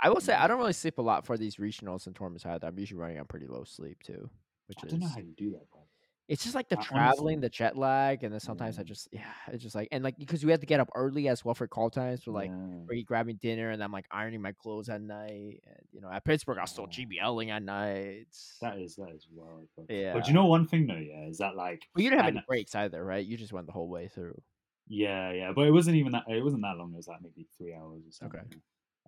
I. 0.00 0.06
I 0.06 0.10
will 0.10 0.20
say 0.20 0.34
I 0.34 0.46
don't 0.48 0.58
really 0.58 0.72
sleep 0.72 0.98
a 0.98 1.02
lot 1.02 1.24
for 1.24 1.38
these 1.38 1.56
regionals 1.56 2.06
and 2.06 2.16
tournaments 2.16 2.44
either. 2.44 2.66
I'm 2.66 2.78
usually 2.78 3.00
running 3.00 3.18
on 3.20 3.26
pretty 3.26 3.46
low 3.46 3.64
sleep 3.64 4.02
too, 4.02 4.28
which 4.66 4.78
I 4.82 4.86
is 4.86 4.92
don't 4.92 5.00
know 5.00 5.08
how 5.08 5.18
you 5.20 5.34
do 5.36 5.50
that, 5.52 5.70
bro. 5.70 5.82
it's 6.28 6.42
just 6.42 6.54
like 6.56 6.68
the 6.68 6.78
I- 6.78 6.82
traveling, 6.82 7.36
honestly- 7.36 7.36
the 7.42 7.48
jet 7.48 7.76
lag, 7.76 8.24
and 8.24 8.32
then 8.32 8.40
sometimes 8.40 8.78
I 8.80 8.82
just 8.82 9.08
yeah, 9.12 9.32
it's 9.48 9.62
just 9.62 9.76
like 9.76 9.86
and 9.92 10.02
like 10.02 10.16
because 10.18 10.44
we 10.44 10.50
have 10.50 10.60
to 10.60 10.66
get 10.66 10.80
up 10.80 10.88
early 10.96 11.28
as 11.28 11.44
well 11.44 11.54
for 11.54 11.68
call 11.68 11.90
times 11.90 12.24
for 12.24 12.32
like 12.32 12.50
Yeah. 12.50 12.56
where 12.86 12.96
you 12.96 13.04
grabbing 13.04 13.36
dinner 13.36 13.70
and 13.70 13.82
I'm 13.84 13.92
like 13.92 14.06
ironing 14.10 14.42
my 14.42 14.52
clothes 14.52 14.88
at 14.88 15.00
night. 15.00 15.60
And, 15.64 15.76
you 15.92 16.00
know, 16.00 16.10
at 16.10 16.24
Pittsburgh 16.24 16.58
I 16.58 16.62
was 16.62 16.70
still 16.72 16.88
GBLing 16.88 17.50
at 17.50 17.62
nights. 17.62 18.56
That 18.60 18.78
is 18.78 18.96
that 18.96 19.10
is 19.14 19.28
wild. 19.32 19.68
But 19.76 19.90
Yeah. 19.90 20.20
you 20.26 20.32
know 20.34 20.46
one 20.46 20.66
thing 20.66 20.86
though, 20.88 20.94
yeah, 20.96 21.26
is 21.28 21.38
that 21.38 21.54
like 21.54 21.82
But 21.94 22.02
you 22.02 22.10
didn't 22.10 22.24
have 22.24 22.34
any 22.34 22.44
breaks 22.48 22.74
either, 22.74 23.04
right? 23.04 23.24
You 23.24 23.36
just 23.36 23.52
went 23.52 23.66
the 23.66 23.72
whole 23.72 23.88
way 23.88 24.08
through. 24.08 24.40
Yeah, 24.88 25.32
yeah, 25.32 25.52
but 25.54 25.66
it 25.66 25.70
wasn't 25.72 25.96
even 25.96 26.12
that. 26.12 26.24
It 26.28 26.42
wasn't 26.44 26.62
that 26.62 26.76
long. 26.76 26.92
It 26.92 26.96
was 26.96 27.08
like 27.08 27.22
maybe 27.22 27.46
three 27.56 27.74
hours 27.74 28.02
or 28.06 28.12
something. 28.12 28.40
Okay. 28.40 28.58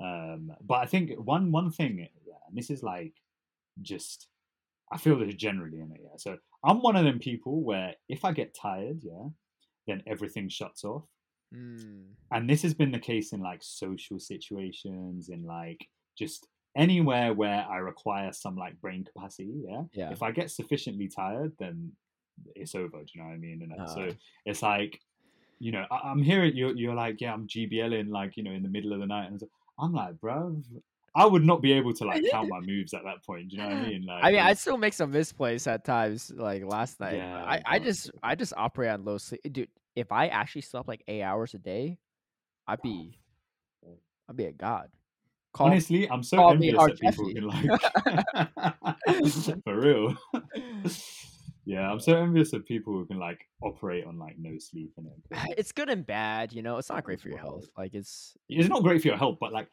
Um, 0.00 0.52
but 0.62 0.74
I 0.76 0.86
think 0.86 1.12
one 1.18 1.52
one 1.52 1.70
thing, 1.70 1.98
yeah, 2.26 2.34
and 2.48 2.56
this 2.56 2.70
is 2.70 2.82
like 2.82 3.12
just 3.82 4.28
I 4.92 4.98
feel 4.98 5.18
this 5.18 5.34
generally 5.34 5.80
in 5.80 5.92
it. 5.92 6.00
Yeah, 6.02 6.16
so 6.16 6.36
I'm 6.64 6.80
one 6.82 6.96
of 6.96 7.04
them 7.04 7.18
people 7.18 7.62
where 7.62 7.94
if 8.08 8.24
I 8.24 8.32
get 8.32 8.54
tired, 8.60 9.00
yeah, 9.02 9.28
then 9.86 10.02
everything 10.06 10.48
shuts 10.48 10.84
off. 10.84 11.04
Mm. 11.54 12.06
and 12.32 12.50
this 12.50 12.62
has 12.62 12.74
been 12.74 12.90
the 12.90 12.98
case 12.98 13.32
in 13.32 13.38
like 13.40 13.60
social 13.62 14.18
situations 14.18 15.28
in 15.28 15.44
like 15.44 15.86
just 16.18 16.48
anywhere 16.76 17.32
where 17.32 17.64
i 17.70 17.76
require 17.76 18.32
some 18.32 18.56
like 18.56 18.80
brain 18.80 19.04
capacity 19.04 19.52
yeah 19.68 19.82
Yeah. 19.92 20.10
if 20.10 20.20
i 20.24 20.32
get 20.32 20.50
sufficiently 20.50 21.06
tired 21.06 21.52
then 21.60 21.92
it's 22.56 22.74
over 22.74 22.98
do 22.98 23.04
you 23.14 23.20
know 23.20 23.28
what 23.28 23.34
i 23.34 23.38
mean 23.38 23.60
and 23.62 23.72
uh, 23.80 23.86
so 23.86 24.08
it's 24.46 24.62
like 24.62 24.98
you 25.64 25.72
know 25.72 25.86
I, 25.90 26.10
i'm 26.10 26.22
hearing 26.22 26.54
you're, 26.54 26.76
you're 26.76 26.94
like 26.94 27.22
yeah 27.22 27.32
i'm 27.32 27.48
gbling 27.48 28.10
like 28.10 28.36
you 28.36 28.42
know 28.42 28.50
in 28.50 28.62
the 28.62 28.68
middle 28.68 28.92
of 28.92 29.00
the 29.00 29.06
night 29.06 29.30
and 29.30 29.42
i'm 29.78 29.94
like 29.94 30.20
bro 30.20 30.62
i 31.16 31.24
would 31.24 31.42
not 31.42 31.62
be 31.62 31.72
able 31.72 31.94
to 31.94 32.04
like 32.04 32.22
count 32.30 32.50
my 32.50 32.60
moves 32.60 32.92
at 32.92 33.02
that 33.04 33.24
point 33.24 33.48
do 33.48 33.56
you 33.56 33.62
know 33.62 33.68
what 33.68 33.78
i 33.78 33.88
mean 33.88 34.04
like 34.04 34.24
I 34.24 34.30
mean, 34.30 34.40
I 34.40 34.52
still 34.52 34.76
make 34.76 34.92
some 34.92 35.10
misplays 35.10 35.66
at 35.66 35.84
times, 35.84 36.30
like 36.34 36.64
last 36.64 37.00
night. 37.00 37.16
Yeah, 37.16 37.36
I, 37.36 37.62
I 37.64 37.78
just 37.78 38.10
I 38.22 38.34
just 38.34 38.52
operate 38.56 38.90
on 38.90 39.04
low 39.04 39.18
sleep, 39.18 39.40
dude. 39.50 39.68
If 39.96 40.12
I 40.12 40.26
actually 40.28 40.62
slept 40.62 40.88
like 40.88 41.02
eight 41.08 41.22
hours 41.22 41.54
a 41.54 41.58
day, 41.58 41.98
I'd 42.66 42.82
be. 42.82 43.18
I'd 44.28 44.36
be 44.36 44.46
a 44.46 44.52
god. 44.52 44.88
Call, 45.52 45.68
honestly 45.68 46.10
i'm 46.10 46.24
so 46.24 46.48
envious 46.50 46.76
at 46.82 46.98
people 46.98 47.30
who 47.30 47.42
like 47.42 47.70
for 49.64 49.78
real 49.78 50.16
Yeah, 51.66 51.90
I'm 51.90 52.00
so 52.00 52.16
envious 52.16 52.52
of 52.52 52.66
people 52.66 52.92
who 52.92 53.06
can 53.06 53.18
like 53.18 53.48
operate 53.62 54.04
on 54.04 54.18
like 54.18 54.36
no 54.38 54.58
sleep 54.58 54.92
and 54.96 55.06
it. 55.06 55.14
it's 55.58 55.72
good 55.72 55.88
and 55.88 56.06
bad, 56.06 56.52
you 56.52 56.62
know. 56.62 56.76
It's 56.78 56.90
not 56.90 57.04
great 57.04 57.20
for 57.20 57.28
your 57.28 57.38
health. 57.38 57.66
Like 57.76 57.94
it's 57.94 58.36
It's 58.48 58.68
not 58.68 58.82
great 58.82 59.00
for 59.00 59.08
your 59.08 59.16
health, 59.16 59.38
but 59.40 59.52
like 59.52 59.68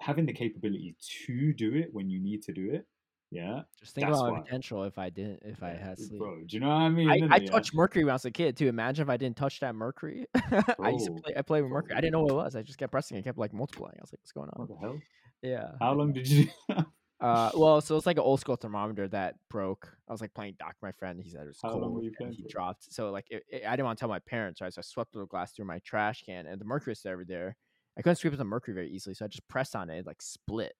having 0.00 0.26
the 0.26 0.32
capability 0.32 0.96
to 1.26 1.52
do 1.52 1.74
it 1.74 1.88
when 1.92 2.08
you 2.10 2.20
need 2.20 2.42
to 2.44 2.52
do 2.52 2.70
it. 2.70 2.86
Yeah, 3.30 3.62
just 3.80 3.94
think 3.94 4.08
about 4.08 4.30
my 4.30 4.40
potential 4.40 4.84
if 4.84 4.98
I 4.98 5.08
didn't 5.08 5.42
if 5.42 5.62
I 5.62 5.70
had 5.70 5.92
uh, 5.92 5.96
sleep. 5.96 6.18
bro. 6.18 6.36
Do 6.46 6.54
you 6.54 6.60
know 6.60 6.68
what 6.68 6.74
I 6.74 6.88
mean? 6.90 7.08
I. 7.08 7.36
I 7.36 7.38
Yeah. 7.38 7.50
touched 7.50 7.74
Mercury 7.74 8.04
when 8.04 8.10
I 8.10 8.14
was 8.16 8.26
a 8.26 8.30
kid 8.30 8.58
too. 8.58 8.68
Imagine 8.68 9.04
if 9.04 9.08
I 9.08 9.16
didn't 9.16 9.38
touch 9.38 9.58
that 9.60 9.74
Mercury. 9.74 10.26
I 10.78 10.90
used 10.90 11.06
to 11.06 11.12
play. 11.12 11.32
I 11.34 11.40
played 11.40 11.62
with 11.62 11.70
Mercury. 11.70 11.96
I 11.96 12.02
didn't 12.02 12.12
know 12.12 12.22
what 12.24 12.32
it 12.32 12.34
was. 12.34 12.56
I 12.56 12.62
just 12.62 12.78
kept 12.78 12.92
pressing. 12.92 13.16
it, 13.16 13.24
kept 13.24 13.38
like 13.38 13.54
multiplying. 13.54 13.96
I 13.98 14.02
was 14.02 14.12
like, 14.12 14.20
"What's 14.20 14.32
going 14.32 14.50
on? 14.50 14.66
What 14.66 14.68
the 14.68 14.76
hell? 14.76 14.98
Yeah. 15.40 15.70
How 15.80 15.94
long 15.94 16.12
did 16.12 16.28
you? 16.28 16.46
Uh, 17.22 17.50
well, 17.56 17.80
so 17.80 17.96
it's 17.96 18.06
like 18.06 18.16
an 18.16 18.22
old 18.22 18.40
school 18.40 18.56
thermometer 18.56 19.08
that 19.08 19.36
broke. 19.48 19.88
I 20.08 20.12
was 20.12 20.20
like 20.20 20.34
playing 20.34 20.56
dock 20.58 20.74
with 20.80 20.88
my 20.88 20.92
friend. 20.92 21.20
He 21.22 21.30
said 21.30 21.42
it 21.42 21.48
was 21.48 21.58
How 21.62 21.70
cold. 21.70 22.04
and 22.20 22.34
he 22.34 22.42
dropped. 22.48 22.92
So 22.92 23.10
like, 23.10 23.26
it, 23.30 23.44
it- 23.48 23.64
I 23.66 23.70
didn't 23.72 23.86
want 23.86 23.98
to 23.98 24.00
tell 24.02 24.08
my 24.08 24.18
parents, 24.18 24.60
right? 24.60 24.72
So 24.72 24.80
I 24.80 24.82
swept 24.82 25.12
the 25.12 25.24
glass 25.26 25.52
through 25.52 25.66
my 25.66 25.78
trash 25.80 26.22
can, 26.24 26.46
and 26.46 26.60
the 26.60 26.64
mercury 26.64 26.92
was 26.92 27.06
over 27.06 27.24
there. 27.24 27.56
I 27.96 28.02
couldn't 28.02 28.16
sweep 28.16 28.32
up 28.32 28.38
the 28.38 28.44
mercury 28.44 28.74
very 28.74 28.90
easily, 28.90 29.14
so 29.14 29.24
I 29.24 29.28
just 29.28 29.46
pressed 29.48 29.76
on 29.76 29.90
it. 29.90 29.98
It 29.98 30.06
like 30.06 30.22
split. 30.22 30.74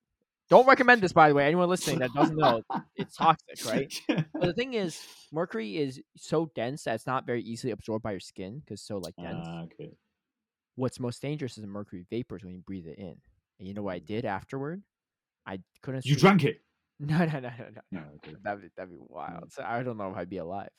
Don't 0.49 0.67
recommend 0.67 1.01
this, 1.01 1.13
by 1.13 1.29
the 1.29 1.35
way. 1.35 1.45
Anyone 1.45 1.69
listening 1.69 1.99
that 1.99 2.11
doesn't 2.13 2.35
know, 2.35 2.61
it's 2.95 3.15
toxic, 3.15 3.65
right? 3.65 3.91
But 4.07 4.41
the 4.41 4.53
thing 4.53 4.73
is, 4.73 4.99
mercury 5.31 5.77
is 5.77 6.01
so 6.17 6.51
dense 6.53 6.83
that 6.83 6.95
it's 6.95 7.07
not 7.07 7.25
very 7.25 7.41
easily 7.41 7.71
absorbed 7.71 8.03
by 8.03 8.11
your 8.11 8.19
skin 8.19 8.59
because 8.59 8.81
so 8.81 8.97
like 8.97 9.15
dense. 9.15 9.47
Ah, 9.49 9.63
okay. 9.63 9.95
What's 10.75 10.99
most 10.99 11.21
dangerous 11.21 11.57
is 11.57 11.61
the 11.61 11.67
mercury 11.67 12.05
vapors 12.09 12.43
when 12.43 12.53
you 12.53 12.61
breathe 12.61 12.87
it 12.87 12.97
in. 12.97 13.15
And 13.59 13.67
you 13.67 13.73
know 13.73 13.83
what 13.83 13.93
I 13.93 13.99
did 13.99 14.25
afterward? 14.25 14.81
I 15.45 15.59
couldn't. 15.81 16.05
You 16.05 16.15
drank 16.15 16.43
it. 16.43 16.57
No, 16.99 17.17
no, 17.17 17.25
no, 17.25 17.39
no, 17.39 17.49
no. 17.49 17.81
No, 17.91 18.01
okay. 18.17 18.35
That'd 18.43 18.61
be 18.61 18.69
that'd 18.77 18.89
be 18.89 18.97
wild. 18.99 19.45
Mm. 19.45 19.51
So 19.51 19.63
I 19.67 19.83
don't 19.83 19.97
know 19.97 20.11
if 20.11 20.15
I'd 20.15 20.29
be 20.29 20.37
alive. 20.37 20.69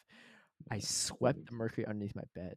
I 0.71 0.79
swept 0.79 1.45
the 1.45 1.53
mercury 1.53 1.85
underneath 1.87 2.15
my 2.15 2.23
bed. 2.35 2.55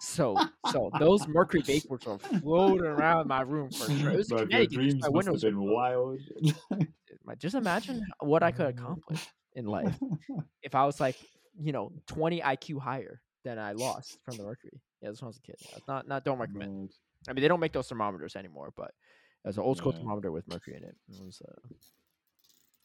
So 0.00 0.36
so 0.72 0.90
those 1.00 1.26
mercury 1.26 1.62
vapors 1.62 2.04
were 2.06 2.18
floating 2.18 2.86
around 2.86 3.26
my 3.26 3.40
room 3.40 3.70
for 3.70 3.90
sure. 3.90 4.10
It 4.10 4.18
was 4.18 4.28
Bro, 4.28 4.46
your 4.50 4.66
dreams 4.66 5.02
My 5.02 5.08
must 5.08 5.28
have 5.28 5.40
been 5.40 5.60
wild. 5.60 6.20
Just 7.38 7.54
imagine 7.54 8.04
what 8.20 8.42
I 8.42 8.52
could 8.52 8.66
accomplish 8.66 9.26
in 9.54 9.66
life 9.66 9.96
if 10.62 10.74
I 10.74 10.84
was 10.86 11.00
like, 11.00 11.16
you 11.58 11.72
know, 11.72 11.90
20 12.06 12.40
IQ 12.40 12.80
higher 12.80 13.20
than 13.44 13.58
I 13.58 13.72
lost 13.72 14.18
from 14.24 14.36
the 14.36 14.44
mercury. 14.44 14.80
Yeah, 15.02 15.10
this 15.10 15.22
one 15.22 15.28
was 15.28 15.38
a 15.38 15.40
kid. 15.40 15.56
Not 15.88 16.06
not 16.06 16.24
don't 16.24 16.38
recommend. 16.38 16.92
I 17.28 17.32
mean, 17.32 17.42
they 17.42 17.48
don't 17.48 17.60
make 17.60 17.72
those 17.72 17.88
thermometers 17.88 18.36
anymore, 18.36 18.72
but 18.76 18.92
it 19.46 19.50
was 19.50 19.56
an 19.58 19.62
old 19.62 19.78
school 19.78 19.92
Yeah. 19.92 20.00
thermometer 20.00 20.30
with 20.32 20.46
mercury 20.48 20.76
in 20.76 20.82
it. 20.84 20.96
It 21.08 21.24
was, 21.24 21.40
uh, 21.40 21.54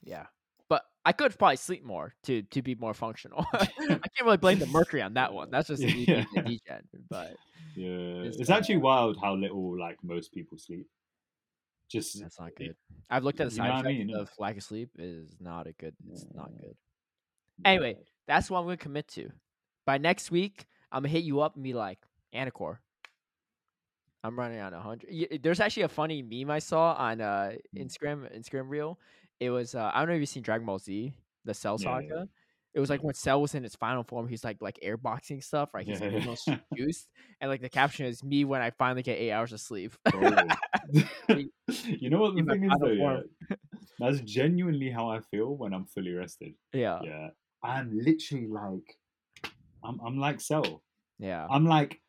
yeah. 0.03 0.27
But 0.69 0.83
I 1.03 1.11
could 1.11 1.37
probably 1.37 1.57
sleep 1.57 1.83
more 1.83 2.13
to 2.23 2.43
to 2.43 2.61
be 2.61 2.75
more 2.75 2.93
functional. 2.93 3.45
I 3.53 3.65
can't 3.87 4.01
really 4.23 4.37
blame 4.37 4.59
the 4.59 4.67
mercury 4.67 5.01
on 5.01 5.15
that 5.15 5.33
one. 5.33 5.49
That's 5.51 5.67
just 5.67 5.83
an 5.83 5.89
Yeah. 5.89 6.23
yeah. 6.33 6.41
degen. 6.43 6.87
But 7.09 7.35
Yeah, 7.75 8.23
It's, 8.27 8.37
it's 8.37 8.49
actually 8.49 8.77
wild 8.77 9.17
how 9.21 9.35
little 9.35 9.77
like 9.77 9.97
most 10.03 10.31
people 10.33 10.57
sleep. 10.57 10.87
Just 11.89 12.21
that's 12.21 12.39
not 12.39 12.55
good. 12.55 12.75
I've 13.09 13.25
looked 13.25 13.41
at 13.41 13.49
the 13.49 13.55
side 13.55 13.69
what 13.69 13.85
I 13.85 13.91
mean? 13.91 14.15
of 14.15 14.29
lack 14.39 14.55
of 14.55 14.63
sleep. 14.63 14.91
Is 14.97 15.35
not 15.41 15.67
a 15.67 15.73
good. 15.73 15.93
It's 16.09 16.25
not 16.33 16.51
Yeah. 16.55 16.61
good. 16.67 16.75
Anyway, 17.65 17.97
that's 18.27 18.49
what 18.49 18.59
I'm 18.59 18.65
gonna 18.65 18.77
commit 18.77 19.07
to. 19.09 19.29
By 19.85 19.97
next 19.97 20.31
week, 20.31 20.67
I'm 20.91 21.01
gonna 21.03 21.09
hit 21.09 21.23
you 21.25 21.41
up 21.41 21.55
and 21.55 21.63
be 21.63 21.73
like, 21.73 21.99
Anicor. 22.33 22.77
I'm 24.23 24.37
running 24.37 24.59
on 24.59 24.73
a 24.73 24.79
hundred. 24.81 25.39
There's 25.41 25.59
actually 25.59 25.83
a 25.83 25.89
funny 25.89 26.21
meme 26.21 26.51
I 26.51 26.59
saw 26.59 26.93
on 26.93 27.21
uh 27.21 27.53
Mm. 27.75 27.85
Instagram 27.85 28.37
Instagram 28.37 28.69
reel. 28.69 28.99
It 29.39 29.49
was 29.49 29.73
uh, 29.75 29.89
I 29.93 29.99
don't 29.99 30.09
know 30.09 30.15
if 30.15 30.19
you've 30.19 30.29
seen 30.29 30.43
Dragon 30.43 30.65
Ball 30.65 30.77
Z, 30.79 31.13
the 31.45 31.53
Cell 31.53 31.77
Yeah, 31.79 31.99
yeah, 31.99 32.07
saga. 32.09 32.29
It 32.73 32.79
was 32.79 32.89
like 32.89 33.03
when 33.03 33.13
Cell 33.15 33.41
was 33.41 33.53
in 33.55 33.63
his 33.63 33.75
final 33.75 34.03
form, 34.03 34.27
he's 34.29 34.43
like 34.43 34.57
like 34.61 34.79
airboxing 34.85 35.43
stuff, 35.43 35.73
right? 35.73 35.85
He's 35.85 35.99
like 35.99 36.11
the 36.13 36.21
most 36.21 36.47
juiced, 36.75 37.09
and 37.41 37.49
like 37.49 37.61
the 37.61 37.69
caption 37.69 38.05
is 38.05 38.23
me 38.23 38.45
when 38.45 38.61
I 38.61 38.69
finally 38.69 39.01
get 39.03 39.17
eight 39.17 39.31
hours 39.31 39.51
of 39.51 39.59
sleep. 39.59 39.93
You 41.27 42.09
know 42.09 42.19
what 42.19 42.35
the 42.35 42.43
thing 42.43 42.63
is 42.65 42.73
though, 42.79 42.87
yeah? 42.91 43.19
That's 43.99 44.21
genuinely 44.21 44.89
how 44.89 45.09
I 45.09 45.19
feel 45.19 45.55
when 45.55 45.73
I'm 45.73 45.85
fully 45.85 46.11
rested. 46.13 46.53
yeah, 46.73 46.99
Yeah. 47.03 47.29
I'm 47.63 47.91
literally 47.97 48.47
like 48.47 48.97
I'm 49.83 49.99
I'm 50.05 50.17
like 50.17 50.41
Cell. 50.41 50.81
yeah. 51.19 51.47
I'm 51.49 51.65
like 51.65 51.99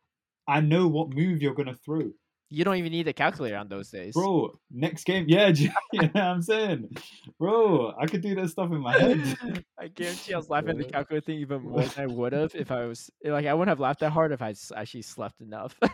I 0.47 0.61
know 0.61 0.89
what 0.89 1.15
move 1.15 1.43
you're 1.43 1.55
gonna 1.55 1.77
throw. 1.85 2.11
You 2.55 2.65
don't 2.65 2.77
even 2.77 2.93
need 2.93 3.09
a 3.09 3.15
calculator 3.15 3.57
on 3.57 3.69
those 3.69 3.89
days. 3.89 4.13
Bro, 4.13 4.59
next 4.71 5.05
game, 5.05 5.25
yeah, 5.27 5.49
you 5.57 5.69
know 5.69 6.11
what 6.13 6.17
I'm 6.17 6.43
saying? 6.43 6.95
Bro, 7.39 7.95
I 7.99 8.05
could 8.05 8.21
do 8.21 8.35
that 8.35 8.51
stuff 8.51 8.71
in 8.71 8.81
my 8.81 8.93
head. 8.93 9.65
I 9.81 9.89
guarantee 9.89 10.35
I 10.35 10.37
was 10.37 10.51
laughing 10.51 10.71
at 10.71 10.77
the 10.77 10.85
calculator 10.93 11.25
thing 11.25 11.39
even 11.39 11.63
more 11.63 11.81
than 11.81 11.93
I 11.97 12.07
would 12.07 12.35
have 12.35 12.55
if 12.55 12.71
I 12.71 12.85
was 12.85 13.11
like 13.25 13.47
I 13.47 13.55
wouldn't 13.55 13.71
have 13.71 13.81
laughed 13.81 14.01
that 14.01 14.11
hard 14.11 14.33
if 14.33 14.43
I 14.43 14.55
actually 14.77 15.01
slept 15.01 15.41
enough. 15.41 15.75
I, 15.83 15.89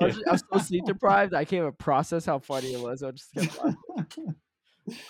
was, 0.00 0.22
I 0.28 0.32
was 0.32 0.42
so 0.52 0.58
sleep 0.58 0.84
deprived 0.84 1.32
I 1.32 1.44
can't 1.44 1.60
even 1.60 1.72
process 1.78 2.26
how 2.26 2.40
funny 2.40 2.72
it 2.74 2.80
was. 2.80 3.04
I 3.04 3.12
just 3.12 3.32
kept 3.32 3.56
laughing. 3.64 4.34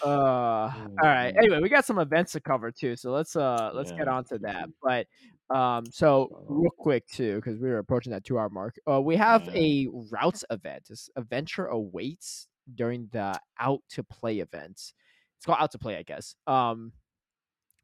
Uh, 0.05 0.09
all 0.09 0.89
right. 1.03 1.35
Anyway, 1.37 1.59
we 1.61 1.69
got 1.69 1.85
some 1.85 1.99
events 1.99 2.33
to 2.33 2.41
cover 2.41 2.71
too, 2.71 2.95
so 2.97 3.11
let's 3.11 3.35
uh 3.37 3.71
let's 3.75 3.93
get 3.93 4.09
on 4.09 4.25
to 4.25 4.39
that. 4.39 4.69
But 4.83 5.07
um, 5.55 5.85
so 5.91 6.29
Uh, 6.33 6.55
real 6.55 6.71
quick 6.79 7.07
too, 7.09 7.37
because 7.37 7.59
we 7.59 7.69
were 7.69 7.79
approaching 7.79 8.13
that 8.13 8.25
two 8.25 8.39
hour 8.39 8.49
mark. 8.51 8.77
Uh, 8.91 9.01
we 9.01 9.17
have 9.17 9.49
Yeah. 9.53 9.61
a 9.61 9.89
routes 10.11 10.45
event. 10.51 10.85
This 10.89 11.11
adventure 11.17 11.67
awaits 11.67 12.49
during 12.75 13.09
the 13.13 13.39
out 13.59 13.83
to 13.91 14.03
play 14.05 14.39
event. 14.39 14.93
It's 15.37 15.45
called 15.47 15.59
out 15.61 15.73
to 15.73 15.79
play, 15.79 15.97
I 15.97 16.03
guess. 16.03 16.35
Um, 16.47 16.93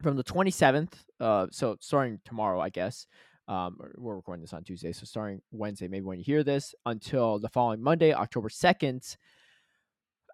from 0.02 0.16
the 0.16 0.22
twenty 0.22 0.50
seventh. 0.50 1.04
Uh, 1.18 1.48
so 1.50 1.76
starting 1.80 2.20
tomorrow, 2.24 2.60
I 2.60 2.68
guess. 2.70 3.06
Um, 3.48 3.78
we're 3.96 4.14
recording 4.14 4.42
this 4.42 4.52
on 4.52 4.62
Tuesday, 4.62 4.92
so 4.92 5.04
starting 5.04 5.42
Wednesday, 5.50 5.88
maybe 5.88 6.04
when 6.06 6.18
you 6.18 6.24
hear 6.24 6.44
this, 6.44 6.72
until 6.86 7.40
the 7.40 7.48
following 7.48 7.82
Monday, 7.82 8.14
October 8.14 8.48
second 8.48 9.16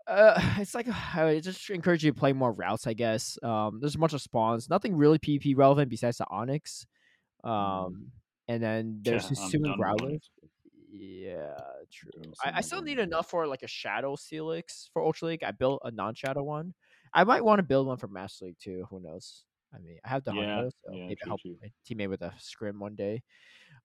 uh, 0.07 0.35
it's 0.59 0.75
like 0.75 0.89
I 1.15 1.41
just 1.41 1.69
encourage 1.71 2.05
you 2.05 2.13
to 2.13 2.19
play 2.19 2.33
more 2.33 2.53
routes. 2.53 2.87
I 2.87 2.95
guess. 2.95 3.39
Um, 3.43 3.81
there's 3.81 3.95
a 3.95 3.99
bunch 3.99 4.13
of 4.13 4.23
spawns. 4.23 4.69
Nothing 4.71 4.97
really 4.97 5.19
PvP 5.19 5.57
relevant 5.57 5.91
besides 5.91 6.19
the 6.19 6.27
Onix. 6.27 6.87
Um, 7.45 8.13
and 8.49 8.63
then 8.63 9.01
there's 9.03 9.25
Yeah, 9.25 9.29
the 9.31 9.41
I'm 9.43 9.51
Hisu 9.51 9.55
and 9.55 9.65
done 9.65 9.79
with 9.79 9.79
Growler. 9.79 10.19
Yeah, 10.93 11.59
true. 11.93 12.33
I, 12.45 12.53
I 12.57 12.61
still 12.63 12.81
need 12.83 12.99
enough 12.99 13.29
for 13.29 13.47
like 13.47 13.63
a 13.63 13.67
Shadow 13.69 14.17
Steelix 14.17 14.89
for 14.93 15.03
Ultra 15.03 15.29
League. 15.29 15.45
I 15.45 15.51
built 15.51 15.83
a 15.85 15.91
non-Shadow 15.91 16.43
one. 16.43 16.75
I 17.13 17.25
might 17.25 17.45
want 17.45 17.59
to 17.59 17.63
build 17.65 17.87
one 17.87 17.99
for 17.99 18.09
Master 18.09 18.47
League 18.47 18.57
too. 18.59 18.87
Who 18.91 19.01
knows? 19.01 19.45
I 19.75 19.79
mean, 19.79 19.99
I 20.05 20.09
have 20.09 20.25
the 20.25 20.33
Yeah, 20.33 20.69
so 20.69 20.93
yeah, 20.93 21.03
maybe 21.09 21.17
true, 21.17 21.31
help 21.31 21.41
true. 21.43 21.57
my 21.61 21.71
teammate 21.87 22.09
with 22.09 22.23
a 22.23 22.33
scrim 22.39 22.79
one 22.79 22.95
day. 22.95 23.23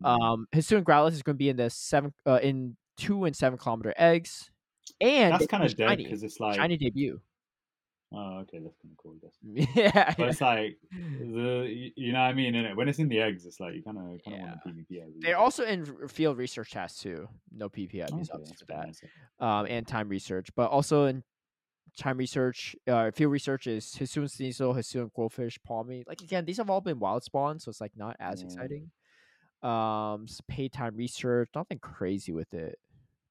Mhm. 0.01 0.05
Um, 0.07 0.47
Hisuian 0.53 0.83
Growlithe 0.83 1.13
is 1.13 1.23
going 1.23 1.35
to 1.35 1.39
be 1.39 1.49
in 1.49 1.57
the 1.57 1.69
seven, 1.69 2.13
uh, 2.25 2.39
in 2.41 2.77
two 2.97 3.25
and 3.25 3.35
seven 3.35 3.57
kilometer 3.59 3.93
eggs, 3.97 4.51
and 4.99 5.33
That's 5.33 5.47
kind 5.47 5.63
of 5.63 5.75
dead 5.75 5.97
because 5.97 6.23
it's 6.23 6.39
like 6.39 6.55
shiny 6.55 6.77
debut. 6.77 7.19
oh 8.13 8.39
okay, 8.39 8.59
that's 8.59 8.75
kind 8.81 8.91
of 8.91 8.97
cool. 8.97 9.15
Yeah, 9.43 10.13
But 10.17 10.29
it's 10.29 10.41
like 10.41 10.77
the 11.19 11.91
you 11.95 12.11
know 12.13 12.19
what 12.19 12.25
I 12.25 12.33
mean, 12.33 12.53
innit? 12.53 12.75
When 12.75 12.89
it's 12.89 12.99
in 12.99 13.07
the 13.09 13.19
eggs, 13.19 13.45
it's 13.45 13.59
like 13.59 13.75
you 13.75 13.83
kind 13.83 13.97
of 13.97 14.03
kind 14.03 14.19
of 14.27 14.33
Yeah. 14.33 14.39
want 14.39 14.59
a 14.65 14.69
PvP. 14.69 15.01
they're 15.21 15.37
also 15.37 15.63
in 15.63 16.07
field 16.07 16.37
research 16.37 16.71
tasks 16.71 17.01
too. 17.01 17.27
No 17.51 17.69
PPIBs 17.69 18.11
Okay, 18.11 18.27
obviously 18.33 18.55
for 18.59 18.65
that. 19.39 19.45
um, 19.45 19.65
and 19.67 19.87
time 19.87 20.09
research, 20.09 20.49
but 20.55 20.69
also 20.69 21.05
in 21.05 21.23
time 21.97 22.17
research, 22.17 22.75
uh, 22.87 23.11
field 23.11 23.31
research 23.31 23.67
is 23.67 23.85
Hisuian 23.99 24.25
Sneasel, 24.29 24.75
Hisuian 24.75 25.11
Qwilfish, 25.11 25.57
Palmy. 25.65 26.03
Like 26.07 26.21
again, 26.21 26.45
these 26.45 26.57
have 26.57 26.69
all 26.69 26.81
been 26.81 26.99
wild 26.99 27.23
spawns, 27.23 27.63
so 27.65 27.69
it's 27.69 27.81
like 27.81 27.91
not 27.95 28.15
as 28.19 28.41
Yeah. 28.41 28.45
exciting. 28.45 28.91
Um, 29.61 30.25
paid 30.47 30.73
time 30.73 30.95
research, 30.95 31.49
nothing 31.53 31.79
crazy 31.79 32.31
with 32.31 32.53
it. 32.53 32.79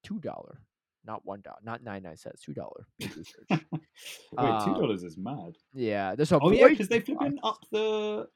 Two 0.03 0.19
dollar, 0.19 0.61
not 1.05 1.25
one 1.25 1.41
dollar, 1.41 1.57
not 1.63 1.83
nine 1.83 2.03
nine 2.03 2.17
cents, 2.17 2.41
two 2.41 2.53
dollar. 2.53 2.85
Wait, 2.99 3.09
two 3.49 3.61
Uh, 4.37 4.77
dollars 4.77 5.03
is 5.03 5.17
mad. 5.17 5.57
yeah, 5.73 6.15
there's 6.15 6.31
a 6.31 6.39
Oh 6.41 6.51
yeah, 6.51 6.67
because 6.67 6.87
they 6.87 6.99
flipping 6.99 7.37
up 7.43 7.65
the 7.71 8.27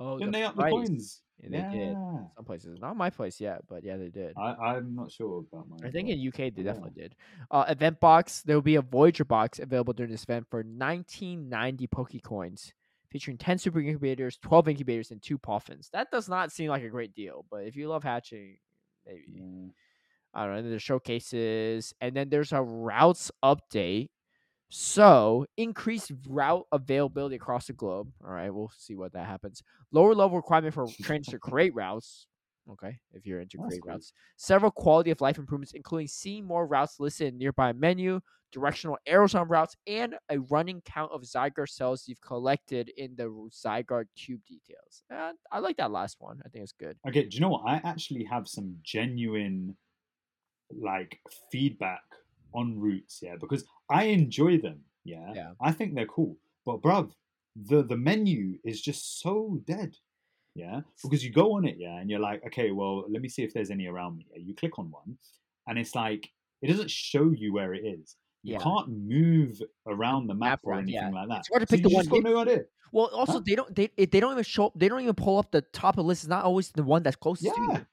Oh, 0.00 0.18
didn't 0.18 0.32
they 0.32 0.42
up 0.42 0.56
the 0.56 0.64
coins? 0.64 1.22
Yeah, 1.40 1.48
they 1.70 1.78
did. 1.78 1.96
Some 2.36 2.44
places, 2.44 2.78
not 2.80 2.96
my 2.96 3.10
place 3.10 3.40
yet, 3.40 3.62
but 3.68 3.84
yeah, 3.84 3.96
they 3.96 4.08
did. 4.08 4.36
I, 4.36 4.54
I'm 4.54 4.94
not 4.94 5.12
sure 5.12 5.44
about 5.52 5.68
mine. 5.68 5.80
I 5.84 5.90
think 5.90 6.08
in 6.08 6.26
UK 6.26 6.36
they 6.36 6.62
yeah. 6.62 6.64
definitely 6.64 7.00
did. 7.00 7.14
Uh, 7.50 7.64
event 7.68 8.00
box. 8.00 8.42
There 8.42 8.56
will 8.56 8.62
be 8.62 8.76
a 8.76 8.82
Voyager 8.82 9.24
box 9.24 9.58
available 9.58 9.92
during 9.92 10.10
this 10.10 10.24
event 10.24 10.46
for 10.50 10.58
1990 10.58 11.86
Pokecoins, 11.88 12.72
featuring 13.10 13.38
10 13.38 13.58
super 13.58 13.80
incubators, 13.80 14.38
12 14.38 14.68
incubators, 14.68 15.10
and 15.10 15.22
two 15.22 15.38
Poffins. 15.38 15.90
That 15.90 16.10
does 16.10 16.28
not 16.28 16.50
seem 16.52 16.68
like 16.68 16.82
a 16.82 16.88
great 16.88 17.14
deal, 17.14 17.44
but 17.50 17.64
if 17.64 17.76
you 17.76 17.88
love 17.88 18.02
hatching, 18.02 18.58
maybe. 19.06 19.24
Yeah. 19.34 19.68
I 20.34 20.42
don't 20.42 20.52
know. 20.52 20.56
And 20.56 20.64
then 20.66 20.70
there's 20.70 20.82
showcases, 20.82 21.94
and 22.00 22.14
then 22.16 22.28
there's 22.28 22.52
a 22.52 22.62
routes 22.62 23.30
update. 23.44 24.08
So 24.74 25.44
increased 25.58 26.12
route 26.26 26.64
availability 26.72 27.36
across 27.36 27.66
the 27.66 27.74
globe. 27.74 28.10
All 28.24 28.32
right, 28.32 28.48
we'll 28.48 28.72
see 28.76 28.94
what 28.94 29.12
that 29.12 29.26
happens. 29.26 29.62
Lower 29.90 30.14
level 30.14 30.38
requirement 30.38 30.72
for 30.72 30.86
trainers 31.02 31.26
to 31.26 31.38
create 31.38 31.74
routes. 31.74 32.26
Okay, 32.70 32.98
if 33.12 33.26
you're 33.26 33.40
into 33.40 33.58
create 33.58 33.82
routes. 33.84 34.12
Several 34.36 34.70
quality 34.70 35.10
of 35.10 35.20
life 35.20 35.36
improvements, 35.36 35.74
including 35.74 36.08
seeing 36.08 36.46
more 36.46 36.66
routes 36.66 36.98
listed 36.98 37.34
in 37.34 37.38
nearby 37.38 37.72
menu, 37.74 38.20
directional 38.50 38.96
arrows 39.04 39.34
on 39.34 39.48
routes, 39.48 39.74
and 39.86 40.14
a 40.30 40.38
running 40.38 40.80
count 40.82 41.12
of 41.12 41.22
Zygarde 41.22 41.68
cells 41.68 42.04
you've 42.06 42.20
collected 42.20 42.90
in 42.96 43.14
the 43.16 43.24
Zygarde 43.50 44.06
cube 44.16 44.40
details. 44.46 45.02
Uh, 45.12 45.32
I 45.50 45.58
like 45.58 45.76
that 45.78 45.90
last 45.90 46.16
one. 46.18 46.40
I 46.46 46.48
think 46.48 46.62
it's 46.62 46.72
good. 46.72 46.96
Okay, 47.06 47.24
do 47.24 47.34
you 47.34 47.40
know 47.40 47.48
what? 47.50 47.66
I 47.66 47.80
actually 47.84 48.24
have 48.24 48.46
some 48.48 48.76
genuine 48.82 49.76
like 50.80 51.18
feedback 51.50 52.02
on 52.54 52.78
routes, 52.78 53.20
yeah, 53.22 53.36
because 53.40 53.64
I 53.90 54.04
enjoy 54.04 54.58
them, 54.58 54.80
yeah. 55.04 55.32
Yeah. 55.34 55.52
I 55.60 55.72
think 55.72 55.94
they're 55.94 56.06
cool. 56.06 56.36
But 56.66 56.82
bruv, 56.82 57.10
the 57.56 57.82
the 57.82 57.96
menu 57.96 58.58
is 58.64 58.80
just 58.80 59.20
so 59.20 59.58
dead. 59.66 59.96
Yeah. 60.54 60.82
Because 61.02 61.24
you 61.24 61.32
go 61.32 61.52
on 61.56 61.64
it, 61.64 61.76
yeah, 61.78 61.98
and 61.98 62.10
you're 62.10 62.20
like, 62.20 62.44
okay, 62.46 62.70
well, 62.72 63.04
let 63.10 63.22
me 63.22 63.28
see 63.28 63.42
if 63.42 63.54
there's 63.54 63.70
any 63.70 63.86
around 63.86 64.18
me. 64.18 64.26
Yeah? 64.32 64.42
You 64.44 64.54
click 64.54 64.78
on 64.78 64.90
one, 64.90 65.16
and 65.66 65.78
it's 65.78 65.94
like 65.94 66.30
it 66.60 66.68
doesn't 66.68 66.90
show 66.90 67.30
you 67.32 67.52
where 67.52 67.72
it 67.74 67.84
is. 67.84 68.16
You 68.44 68.54
Yeah. 68.54 68.58
can't 68.60 68.88
move 68.88 69.62
around 69.86 70.26
the 70.26 70.34
map, 70.34 70.50
Map 70.50 70.60
or 70.64 70.72
around, 70.72 70.88
yeah. 70.88 70.98
anything 71.00 71.14
like 71.14 71.28
that. 71.28 71.38
It's 71.40 71.48
hard 71.48 71.62
to 71.62 71.66
So 71.66 71.76
pick 71.76 71.82
the 71.84 71.94
one 71.94 72.06
got 72.06 72.22
no 72.22 72.36
idea. 72.38 72.64
Well, 72.92 73.06
also 73.14 73.34
Huh? 73.34 73.42
they 73.46 73.54
don't 73.54 73.74
they 73.74 73.88
they 73.96 74.20
don't 74.20 74.32
even 74.32 74.44
show 74.44 74.70
they 74.76 74.88
don't 74.88 75.00
even 75.00 75.14
pull 75.14 75.38
up 75.38 75.50
the 75.50 75.62
top 75.62 75.94
of 75.94 75.96
the 75.96 76.04
list. 76.04 76.24
It's 76.24 76.28
not 76.28 76.44
always 76.44 76.70
the 76.70 76.82
one 76.82 77.02
that's 77.02 77.16
closest 77.16 77.54
to 77.54 77.60
you. 77.62 77.86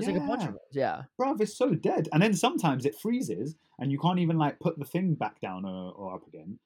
Yeah. 0.00 0.06
There's 0.06 0.18
like 0.18 0.24
a 0.24 0.28
bunch 0.28 0.42
of 0.42 0.48
ones. 0.50 0.60
Yeah. 0.72 1.02
bruv, 1.20 1.40
it's 1.40 1.56
so 1.56 1.74
dead. 1.74 2.08
And 2.12 2.22
then 2.22 2.34
sometimes 2.34 2.84
it 2.86 2.94
freezes 3.00 3.56
and 3.78 3.90
you 3.90 3.98
can't 3.98 4.18
even 4.18 4.38
like 4.38 4.58
put 4.60 4.78
the 4.78 4.84
thing 4.84 5.14
back 5.14 5.40
down 5.40 5.64
or, 5.64 5.92
or 5.92 6.14
up 6.14 6.26
again. 6.26 6.58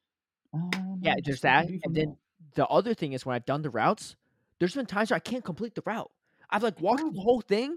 Uh, 0.55 0.71
Yeah, 1.01 1.17
just 1.25 1.43
that. 1.43 1.67
And 1.69 1.95
then 1.95 1.95
there? 1.95 2.17
the 2.55 2.67
other 2.67 2.95
thing 2.95 3.13
is 3.13 3.25
when 3.27 3.35
I've 3.35 3.47
done 3.47 3.63
the 3.63 3.71
routes, 3.71 4.17
there's 4.59 4.75
been 4.75 4.87
times 4.87 5.11
where 5.11 5.17
I 5.17 5.21
can't 5.21 5.45
complete 5.45 5.75
the 5.75 5.83
route. 5.85 6.11
I've 6.51 6.63
like 6.63 6.81
walked 6.81 7.01
through 7.01 7.13
the 7.13 7.21
whole 7.21 7.41
thing 7.41 7.77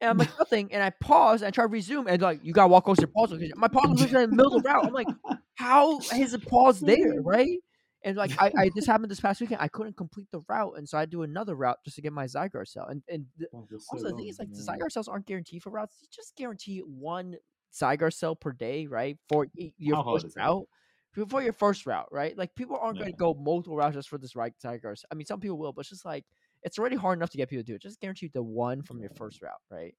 and 0.00 0.10
I'm 0.10 0.18
like 0.18 0.30
nothing, 0.38 0.72
and 0.72 0.82
I 0.82 0.90
pause 0.90 1.42
and 1.42 1.48
I 1.48 1.50
try 1.50 1.64
to 1.64 1.68
resume, 1.68 2.06
and 2.06 2.20
like 2.20 2.40
you 2.42 2.52
gotta 2.52 2.68
walk 2.68 2.88
over 2.88 3.00
to 3.00 3.06
pause 3.06 3.30
because 3.30 3.52
my 3.56 3.68
pause 3.68 3.90
was 3.90 4.02
in 4.02 4.12
the 4.12 4.28
middle 4.28 4.56
of 4.56 4.62
the 4.62 4.68
route. 4.68 4.86
I'm 4.86 4.92
like, 4.92 5.08
how 5.54 5.98
is 5.98 6.32
the 6.32 6.38
pause 6.38 6.80
there, 6.80 7.20
right? 7.20 7.58
And 8.02 8.16
like 8.16 8.32
I, 8.40 8.50
I 8.56 8.70
this 8.74 8.86
happened 8.86 9.10
this 9.10 9.20
past 9.20 9.40
weekend. 9.40 9.60
I 9.60 9.68
couldn't 9.68 9.96
complete 9.96 10.28
the 10.30 10.40
route, 10.48 10.74
and 10.76 10.88
so 10.88 10.96
I 10.96 11.04
do 11.04 11.22
another 11.22 11.54
route 11.54 11.78
just 11.84 11.96
to 11.96 12.02
get 12.02 12.12
my 12.12 12.24
Zygarde 12.24 12.68
cell. 12.68 12.86
And 12.86 13.02
and 13.08 13.26
the, 13.36 13.46
Bruv, 13.54 13.66
it's 13.72 13.86
so 13.86 13.96
Also, 13.96 14.08
the 14.08 14.16
thing 14.16 14.28
is, 14.28 14.38
like, 14.38 14.50
the 14.50 14.62
yeah. 14.62 14.74
Zygarde 14.76 14.92
cells 14.92 15.08
aren't 15.08 15.26
guaranteed 15.26 15.62
for 15.62 15.70
routes. 15.70 15.98
You 16.00 16.08
just 16.10 16.34
guarantee 16.36 16.78
one 16.78 17.36
Zygarde 17.72 18.14
cell 18.14 18.34
per 18.34 18.52
day, 18.52 18.86
right? 18.86 19.18
For 19.28 19.46
your 19.54 20.02
hard 20.02 20.22
first 20.22 20.36
route. 20.36 20.66
before 21.14 21.42
your 21.42 21.52
first 21.52 21.86
route, 21.86 22.08
right? 22.10 22.36
Like 22.36 22.54
people 22.54 22.78
aren't 22.80 22.98
going 22.98 23.10
to 23.10 23.16
go 23.16 23.34
multiple 23.34 23.76
routes 23.76 23.96
just 23.96 24.08
for 24.08 24.18
this 24.18 24.34
right 24.34 24.52
Zygarde. 24.64 25.02
I 25.10 25.14
mean, 25.14 25.26
some 25.26 25.40
people 25.40 25.58
will, 25.58 25.72
but 25.72 25.80
it's 25.80 25.90
just 25.90 26.04
like 26.04 26.24
it's 26.62 26.78
already 26.78 26.96
hard 26.96 27.18
enough 27.18 27.30
to 27.30 27.36
get 27.36 27.48
people 27.48 27.62
to 27.62 27.66
do 27.66 27.74
it. 27.74 27.82
Just 27.82 28.00
guarantee 28.00 28.30
the 28.32 28.42
one 28.42 28.82
from 28.82 29.00
your 29.00 29.10
first 29.10 29.42
route, 29.42 29.52
right? 29.70 29.94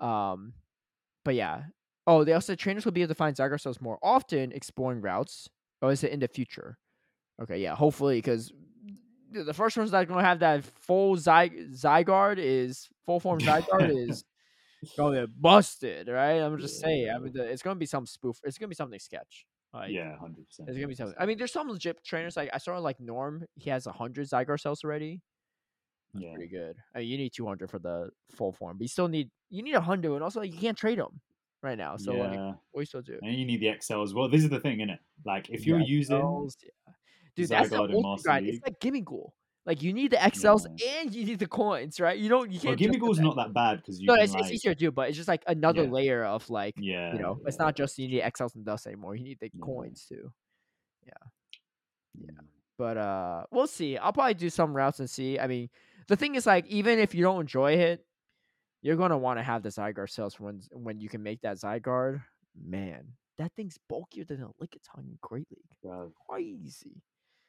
Um, 0.00 0.52
but 1.24 1.34
yeah. 1.34 1.64
Oh, 2.06 2.22
they 2.22 2.32
also 2.32 2.52
said 2.52 2.58
trainers 2.58 2.84
will 2.84 2.92
be 2.92 3.02
able 3.02 3.08
to 3.08 3.14
find 3.16 3.36
Zygarde 3.36 3.60
cells 3.60 3.80
more 3.80 3.98
often, 4.02 4.52
exploring 4.52 5.00
routes. 5.00 5.48
Oh, 5.82 5.88
is 5.88 6.04
it 6.04 6.12
in 6.12 6.20
the 6.20 6.28
future? 6.28 6.78
Okay, 7.42 7.58
yeah, 7.58 7.74
hopefully, 7.74 8.16
because 8.16 8.52
the 9.32 9.52
first 9.52 9.76
one's 9.76 9.92
not 9.92 10.08
going 10.08 10.20
to 10.20 10.24
have 10.26 10.38
that 10.40 10.64
full 10.64 11.16
Zy- 11.16 11.68
Zygarde 11.74 12.38
is 12.38 12.88
full 13.04 13.20
form 13.20 13.40
Zygarde 13.40 14.08
is 14.08 14.24
going 14.96 15.20
to 15.20 15.26
busted, 15.28 16.08
right? 16.08 16.40
I'm 16.40 16.58
just 16.58 16.80
saying. 16.80 17.10
I 17.14 17.18
mean, 17.18 17.32
the, 17.34 17.42
it's 17.44 17.62
going 17.62 17.74
to 17.76 17.78
be 17.78 17.86
some 17.86 18.06
spoof. 18.06 18.38
It's 18.44 18.56
going 18.56 18.66
to 18.68 18.70
be 18.70 18.74
something 18.76 18.98
sketch. 18.98 19.46
Like, 19.74 19.92
yeah, 19.92 20.16
hundred 20.16 20.46
percent. 20.46 20.70
it's 20.70 20.78
gonna 20.78 20.88
be 20.88 20.94
something. 20.94 21.16
I 21.18 21.26
mean, 21.26 21.36
there's 21.36 21.52
some 21.52 21.68
legit 21.68 22.02
trainers. 22.02 22.34
Like 22.34 22.48
I 22.54 22.56
saw, 22.56 22.78
like 22.78 22.98
Norm, 22.98 23.44
he 23.56 23.68
has 23.68 23.84
hundred 23.84 24.26
Zygarde 24.26 24.60
cells 24.60 24.82
already. 24.84 25.20
That's 26.14 26.24
Yeah. 26.24 26.32
pretty 26.34 26.48
good. 26.48 26.76
I 26.94 27.00
mean, 27.00 27.08
you 27.08 27.18
need 27.18 27.34
200 27.34 27.68
for 27.68 27.78
the 27.78 28.08
full 28.30 28.52
form, 28.52 28.78
but 28.78 28.84
you 28.84 28.88
still 28.88 29.08
need 29.08 29.28
you 29.50 29.62
need 29.62 29.74
100, 29.74 30.14
and 30.14 30.22
also 30.22 30.40
like, 30.40 30.52
you 30.54 30.58
can't 30.58 30.78
trade 30.78 30.98
them 30.98 31.20
right 31.62 31.76
now. 31.76 31.98
So 31.98 32.12
like, 32.12 32.32
yeah, 32.32 32.52
what 32.72 32.80
you 32.80 32.86
still 32.86 33.02
do? 33.02 33.18
and 33.22 33.34
you 33.34 33.44
need 33.44 33.60
the 33.60 33.74
XL 33.78 34.02
as 34.02 34.14
well. 34.14 34.30
This 34.30 34.44
is 34.44 34.48
the 34.48 34.60
thing, 34.60 34.80
isn't 34.80 34.90
it? 34.90 35.00
Like 35.26 35.50
if 35.50 35.66
you're 35.66 35.80
Yeah, 35.80 35.84
using 35.86 36.16
yeah. 36.62 36.92
Dude, 37.36 37.48
that's 37.50 37.70
the 37.70 37.76
Zygarde 37.76 37.94
ultimate 37.94 38.22
grind. 38.24 38.46
It's 38.46 38.64
like 38.64 38.80
Gimmighoul. 38.80 39.30
Like 39.66 39.82
you 39.82 39.92
need 39.92 40.12
the 40.12 40.16
XLs 40.16 40.64
and 40.66 41.12
you 41.12 41.24
need 41.24 41.40
the 41.40 41.46
coins, 41.48 41.98
right? 42.00 42.16
You 42.16 42.28
don't. 42.28 42.52
You 42.52 42.60
can't. 42.60 42.78
Gimme 42.78 42.92
just 42.94 43.00
Ghoul's 43.00 43.18
not 43.18 43.34
that 43.36 43.52
bad 43.52 43.78
because 43.78 44.00
you 44.00 44.06
No, 44.06 44.14
it's, 44.14 44.32
like, 44.32 44.44
it's 44.44 44.52
easier 44.52 44.74
to 44.74 44.78
do, 44.78 44.90
but 44.92 45.08
it's 45.08 45.16
just 45.16 45.26
like 45.28 45.42
another 45.48 45.82
Yeah. 45.82 45.90
layer 45.90 46.24
of 46.24 46.48
like 46.48 46.74
yeah, 46.78 47.12
you 47.14 47.18
know, 47.20 47.40
it's 47.46 47.58
not 47.58 47.74
just 47.76 47.98
you 47.98 48.06
need 48.08 48.22
XLs 48.22 48.54
and 48.54 48.64
dust 48.64 48.86
anymore. 48.86 49.16
You 49.16 49.24
need 49.24 49.38
the 49.40 49.50
Yeah. 49.52 49.60
coins 49.60 50.06
too. 50.08 50.30
yeah. 51.04 51.12
Yeah. 52.18 52.30
But 52.78 52.96
uh 52.96 53.46
we'll 53.50 53.66
see. 53.66 53.98
I'll 53.98 54.12
probably 54.12 54.34
do 54.34 54.50
some 54.50 54.72
routes 54.72 55.00
and 55.00 55.10
see. 55.10 55.38
I 55.38 55.48
mean, 55.48 55.68
the 56.06 56.14
thing 56.16 56.36
is 56.36 56.46
like 56.46 56.64
even 56.68 57.00
if 57.00 57.12
you 57.14 57.22
don't 57.24 57.40
enjoy 57.40 57.72
it, 57.72 58.06
you're 58.82 58.96
gonna 58.96 59.18
want 59.18 59.40
to 59.40 59.42
have 59.42 59.64
the 59.64 59.70
Zygarde 59.70 60.10
sales 60.10 60.38
when 60.38 60.62
when 60.72 61.00
you 61.00 61.08
can 61.08 61.24
make 61.24 61.40
that 61.40 61.56
Zygarde. 61.56 62.22
Man, 62.54 63.14
that 63.38 63.50
thing's 63.56 63.78
bulkier 63.88 64.24
than 64.24 64.42
a 64.42 64.48
Lickitung 64.62 65.08
in 65.08 65.18
Great 65.20 65.48
League. 65.50 65.66
Bro, 65.82 66.12
Crazy. 66.28 67.02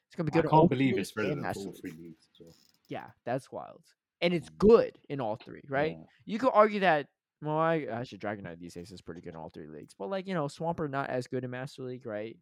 It's 0.08 0.16
gonna 0.16 0.30
be 0.30 0.32
good. 0.32 0.46
I 0.46 0.50
can't 0.50 0.70
believe 0.70 0.98
it's 0.98 1.14
Master 1.16 1.62
for 1.62 1.68
all 1.68 1.74
three 1.80 1.92
leagues. 1.92 2.28
well. 2.40 2.50
Yeah, 2.88 3.10
that's 3.24 3.52
wild. 3.52 3.82
And 4.20 4.32
it's 4.34 4.48
Mm. 4.50 4.58
good 4.58 4.98
in 5.08 5.20
all 5.20 5.36
three, 5.36 5.60
right? 5.68 5.92
Yeah. 5.98 6.04
You 6.24 6.38
could 6.38 6.50
argue 6.52 6.80
that 6.80 7.08
well, 7.40 7.56
I 7.56 7.82
actually 7.84 8.18
Dragonite 8.18 8.58
these 8.58 8.74
days 8.74 8.90
is 8.90 9.00
pretty 9.00 9.20
good 9.20 9.30
in 9.34 9.36
all 9.36 9.48
three 9.48 9.68
leagues. 9.68 9.94
But 9.94 10.08
like, 10.10 10.26
you 10.26 10.34
know, 10.34 10.46
Swampert 10.46 10.90
not 10.90 11.08
as 11.08 11.28
good 11.28 11.44
in 11.44 11.50
Master 11.50 11.82
League, 11.84 12.04
right? 12.06 12.36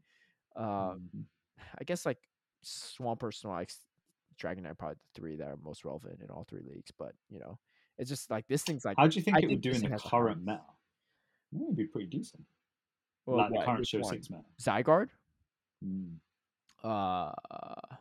Um 0.54 1.10
Mhm. 1.14 1.24
I 1.78 1.84
guess 1.84 2.06
like 2.06 2.18
Swampert, 2.64 3.34
Snorlax, 3.34 3.84
Dragonite 4.38 4.70
are 4.70 4.74
probably 4.74 4.94
the 4.96 5.20
three 5.20 5.36
that 5.36 5.48
are 5.48 5.56
most 5.58 5.84
relevant 5.84 6.22
in 6.22 6.30
all 6.30 6.44
three 6.44 6.62
leagues. 6.62 6.90
But 6.92 7.14
you 7.28 7.40
know, 7.40 7.58
it's 7.98 8.08
just 8.08 8.30
like 8.30 8.46
this 8.46 8.62
thing's 8.62 8.84
like 8.84 8.96
How 8.96 9.06
do 9.08 9.16
you 9.16 9.22
think 9.22 9.36
I 9.36 9.40
it 9.40 9.48
would 9.48 9.60
do 9.60 9.72
in 9.72 9.82
the 9.82 9.98
current 9.98 10.40
meta? 10.44 10.62
It 11.52 11.58
would 11.58 11.76
be 11.76 11.86
pretty 11.86 12.06
decent. 12.08 12.46
well, 13.26 13.38
like 13.38 13.50
the 13.52 13.64
current 13.64 13.86
show 13.86 14.02
six 14.02 14.30
meta. 14.30 14.44
Zygarde. 14.60 15.10
Mm. 15.84 16.20
Uh, 16.86 17.96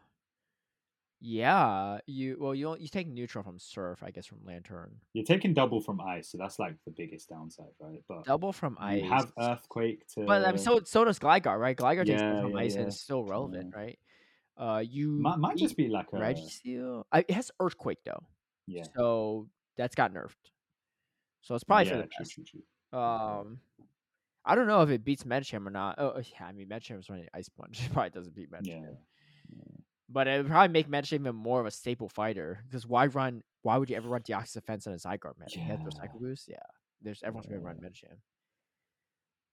yeah. 1.21 1.99
You 2.05 2.37
well, 2.39 2.53
you 2.53 2.75
you 2.79 2.87
take 2.87 3.07
neutral 3.07 3.43
from 3.43 3.57
Surf, 3.57 4.03
I 4.03 4.11
guess, 4.11 4.25
from 4.25 4.39
Lantern. 4.45 4.91
You're 5.13 5.25
taking 5.25 5.53
double 5.53 5.81
from 5.81 5.99
ice, 6.01 6.29
so 6.29 6.37
that's 6.37 6.59
like 6.59 6.75
the 6.85 6.91
biggest 6.91 7.29
downside, 7.29 7.73
right? 7.79 8.03
But 8.07 8.25
Double 8.25 8.53
from 8.53 8.77
you 8.79 9.03
ice. 9.03 9.09
have 9.09 9.33
earthquake 9.39 10.05
to. 10.13 10.25
But 10.25 10.45
I 10.45 10.49
mean, 10.49 10.59
so 10.59 10.81
so 10.83 11.03
does 11.03 11.19
Gligar, 11.19 11.59
right? 11.59 11.75
Gligar 11.75 12.05
takes 12.05 12.21
Yeah, 12.21 12.41
from 12.41 12.51
yeah, 12.51 12.57
ice 12.57 12.73
and 12.75 12.83
yeah. 12.83 12.87
it's 12.87 12.99
still 12.99 13.23
relevant, 13.23 13.73
right? 13.75 13.97
Uh, 14.57 14.83
you 14.87 15.11
might, 15.11 15.37
might 15.37 15.57
just 15.57 15.75
be 15.75 15.89
like 15.89 16.07
a 16.13 16.15
Registeel. 16.15 17.03
I, 17.11 17.19
it 17.27 17.31
has 17.31 17.51
Earthquake 17.59 17.99
though, 18.05 18.23
yeah. 18.67 18.85
so 18.95 19.47
that's 19.77 19.95
got 19.95 20.13
nerfed. 20.13 20.35
So 21.41 21.55
it's 21.55 21.63
probably 21.63 21.87
yeah, 21.87 21.91
for 21.91 21.97
the 21.97 22.03
true, 22.03 22.11
best. 22.19 22.31
true, 22.33 22.43
true. 22.91 22.99
Um, 22.99 23.59
I 24.45 24.53
don't 24.55 24.67
know 24.67 24.81
if 24.83 24.89
it 24.89 25.03
beats 25.03 25.23
Medicham 25.23 25.65
or 25.65 25.71
not. 25.71 25.95
Oh, 25.97 26.17
yeah, 26.17 26.45
I 26.47 26.51
mean 26.51 26.67
Medicham's 26.69 27.09
running 27.09 27.27
Ice 27.33 27.49
Punch. 27.49 27.81
It 27.85 27.93
probably 27.93 28.11
doesn't 28.11 28.35
beat 28.35 28.51
Medicham. 28.51 28.83
Yeah. 29.49 29.57
But 30.07 30.27
it 30.27 30.37
would 30.37 30.51
probably 30.51 30.71
make 30.71 30.87
Medicham 30.89 31.13
even 31.21 31.35
more 31.35 31.59
of 31.59 31.65
a 31.65 31.71
staple 31.71 32.09
fighter 32.09 32.59
because 32.67 32.85
why 32.85 33.07
run? 33.07 33.41
Why 33.63 33.77
would 33.77 33.89
you 33.89 33.95
ever 33.95 34.07
run 34.07 34.21
Deoxys 34.21 34.53
Defense 34.53 34.85
on 34.85 34.93
a 34.93 34.97
Zygarde? 34.97 35.33
You 35.49 35.61
those 35.83 35.93
Yeah. 35.95 36.01
Psycho 36.01 36.19
Boost. 36.19 36.47
Yeah, 36.47 36.57
there's 37.01 37.23
everyone's 37.23 37.47
gonna 37.47 37.61
run 37.61 37.79
Yeah. 37.81 37.89
Medicham. 37.89 38.17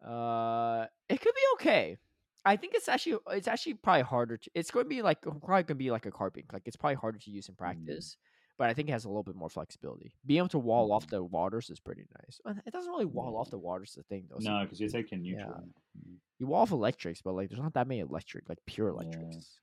Uh, 0.04 0.86
it 1.08 1.20
could 1.20 1.34
be 1.34 1.40
okay. 1.54 1.98
I 2.44 2.56
think 2.56 2.74
it's 2.74 2.88
actually 2.88 3.18
it's 3.30 3.46
actually 3.48 3.74
probably 3.74 4.02
harder 4.02 4.36
to. 4.36 4.50
It's 4.54 4.70
going 4.72 4.84
to 4.86 4.90
be 4.90 5.00
like 5.00 5.22
probably 5.22 5.46
going 5.46 5.66
to 5.66 5.74
be 5.76 5.90
like 5.92 6.06
a 6.06 6.10
carbink. 6.10 6.52
Like 6.52 6.62
it's 6.66 6.76
probably 6.76 6.96
harder 6.96 7.18
to 7.18 7.30
use 7.30 7.48
in 7.48 7.54
Mm. 7.54 7.58
practice. 7.58 8.16
But 8.58 8.68
I 8.70 8.74
think 8.74 8.88
it 8.88 8.92
has 8.92 9.04
a 9.06 9.08
little 9.08 9.22
bit 9.22 9.34
more 9.34 9.48
flexibility. 9.48 10.12
Being 10.26 10.38
able 10.38 10.48
to 10.50 10.58
wall 10.58 10.92
off 10.92 11.06
Mhm. 11.06 11.10
the 11.10 11.24
waters 11.24 11.70
is 11.70 11.80
pretty 11.80 12.04
nice. 12.20 12.40
It 12.66 12.72
doesn't 12.72 12.90
really 12.90 13.06
wall 13.06 13.36
off 13.36 13.50
the 13.50 13.58
waters. 13.58 13.94
The 13.94 14.02
thing 14.04 14.26
though. 14.28 14.38
so 14.40 14.50
No, 14.50 14.64
because 14.64 14.78
you're 14.80 14.88
taking 14.90 15.22
neutral. 15.22 15.54
Yeah. 15.64 16.02
Mm. 16.12 16.16
you 16.38 16.46
wall 16.46 16.62
off 16.62 16.70
electrics, 16.70 17.22
but 17.22 17.32
like 17.34 17.48
there's 17.48 17.60
not 17.62 17.74
that 17.74 17.86
many 17.88 18.00
electric, 18.00 18.48
like 18.48 18.58
pure 18.66 18.88
Yeah. 18.88 18.94
electrics. 18.94 19.58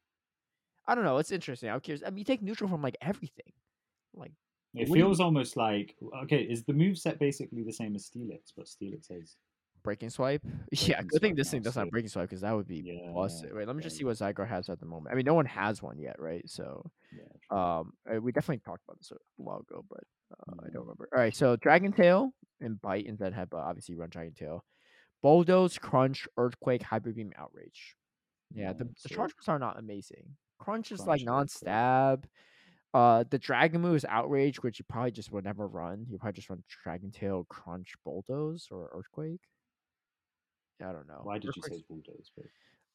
I 0.88 0.96
don't 0.96 1.04
know. 1.04 1.18
It's 1.18 1.32
interesting. 1.32 1.70
I'm 1.70 1.80
curious. 1.82 2.04
I 2.06 2.10
mean, 2.10 2.20
you 2.20 2.24
take 2.26 2.42
neutral 2.42 2.70
from 2.70 2.82
like 2.82 2.98
everything. 3.02 3.54
Like 4.14 4.32
It 4.74 4.86
do 4.86 4.90
you- 4.92 4.96
feels 4.96 5.20
almost 5.20 5.56
like 5.56 5.96
okay. 6.24 6.42
Is 6.44 6.64
the 6.64 6.74
move 6.74 6.98
set 6.98 7.20
basically 7.20 7.64
the 7.64 7.72
same 7.74 7.96
as 7.96 8.10
Steelix, 8.10 8.52
but 8.56 8.66
Steelix 8.66 9.08
has 9.10 9.38
breaking 9.84 10.10
swipe. 10.10 10.42
yeah, 10.72 10.96
Breaking 11.02 11.08
good 11.08 11.22
thing 11.22 11.36
this 11.36 11.52
thing 11.52 11.62
doesn't 11.62 11.90
breaking 11.90 12.10
swipe 12.10 12.28
because 12.30 12.42
that 12.42 12.52
would 12.54 12.68
be 12.68 12.80
Yeah, 12.82 13.12
busted. 13.14 13.54
Wait, 13.54 13.66
let 13.68 13.76
me 13.76 13.84
just 13.84 13.98
see 13.98 14.04
what 14.04 14.18
Zygarde 14.18 14.48
has 14.48 14.68
at 14.70 14.80
the 14.80 14.86
moment. 14.86 15.14
I 15.14 15.16
mean, 15.16 15.26
no 15.26 15.34
one 15.36 15.46
has 15.46 15.82
one 15.82 16.00
yet, 16.00 16.20
right? 16.20 16.48
So, 16.50 16.92
yeah. 17.16 17.24
Um, 17.52 17.94
uh, 18.12 18.20
we 18.22 18.32
definitely 18.32 18.62
talked 18.66 18.84
about 18.88 18.98
this 19.00 19.12
a 19.12 19.16
while 19.38 19.60
ago, 19.60 19.84
but 19.90 20.04
uh, 20.32 20.66
I 20.66 20.70
don't 20.70 20.82
remember. 20.82 21.10
All 21.14 21.20
right, 21.20 21.36
so 21.36 21.56
Dragon 21.56 21.92
Tail 21.92 22.32
and 22.62 22.82
Bite 22.82 23.08
and 23.08 23.20
have 23.34 23.54
uh, 23.54 23.58
obviously 23.58 23.96
run 23.96 24.10
Dragon 24.10 24.34
Tail, 24.34 24.64
Bulldoze, 25.22 25.78
Crunch, 25.78 26.28
Earthquake, 26.38 26.84
Hyper 26.84 27.12
Beam, 27.12 27.32
Outrage. 27.38 27.96
Yeah, 28.54 28.74
the, 28.74 28.86
the 28.86 28.92
so- 28.98 29.16
charge 29.16 29.32
moves 29.38 29.48
are 29.48 29.60
not 29.60 29.80
amazing. 29.80 30.36
Crunch 30.60 30.92
is 30.92 31.02
Crunch, 31.02 31.22
like 31.22 31.26
non-stab. 31.26 32.28
Uh, 32.94 33.24
the 33.30 33.38
Dragon 33.38 33.82
move 33.82 33.96
is 33.96 34.06
Outrage, 34.06 34.62
which 34.64 34.80
you 34.80 34.86
probably 34.90 35.12
just 35.12 35.32
would 35.32 35.46
never 35.46 35.68
run. 35.68 36.06
You 36.10 36.18
probably 36.18 36.34
just 36.34 36.50
run 36.50 36.64
Dragon 36.84 37.12
Tail, 37.12 37.46
Crunch, 37.50 37.94
Bulldoze, 38.04 38.68
or 38.72 38.90
Earthquake. 38.94 39.42
I 40.82 40.92
don't 40.92 41.08
know. 41.08 41.20
Why 41.24 41.40
did 41.40 41.56
you 41.56 41.62
say 41.62 41.84
bulldoze? 41.88 42.32
bro? 42.36 42.46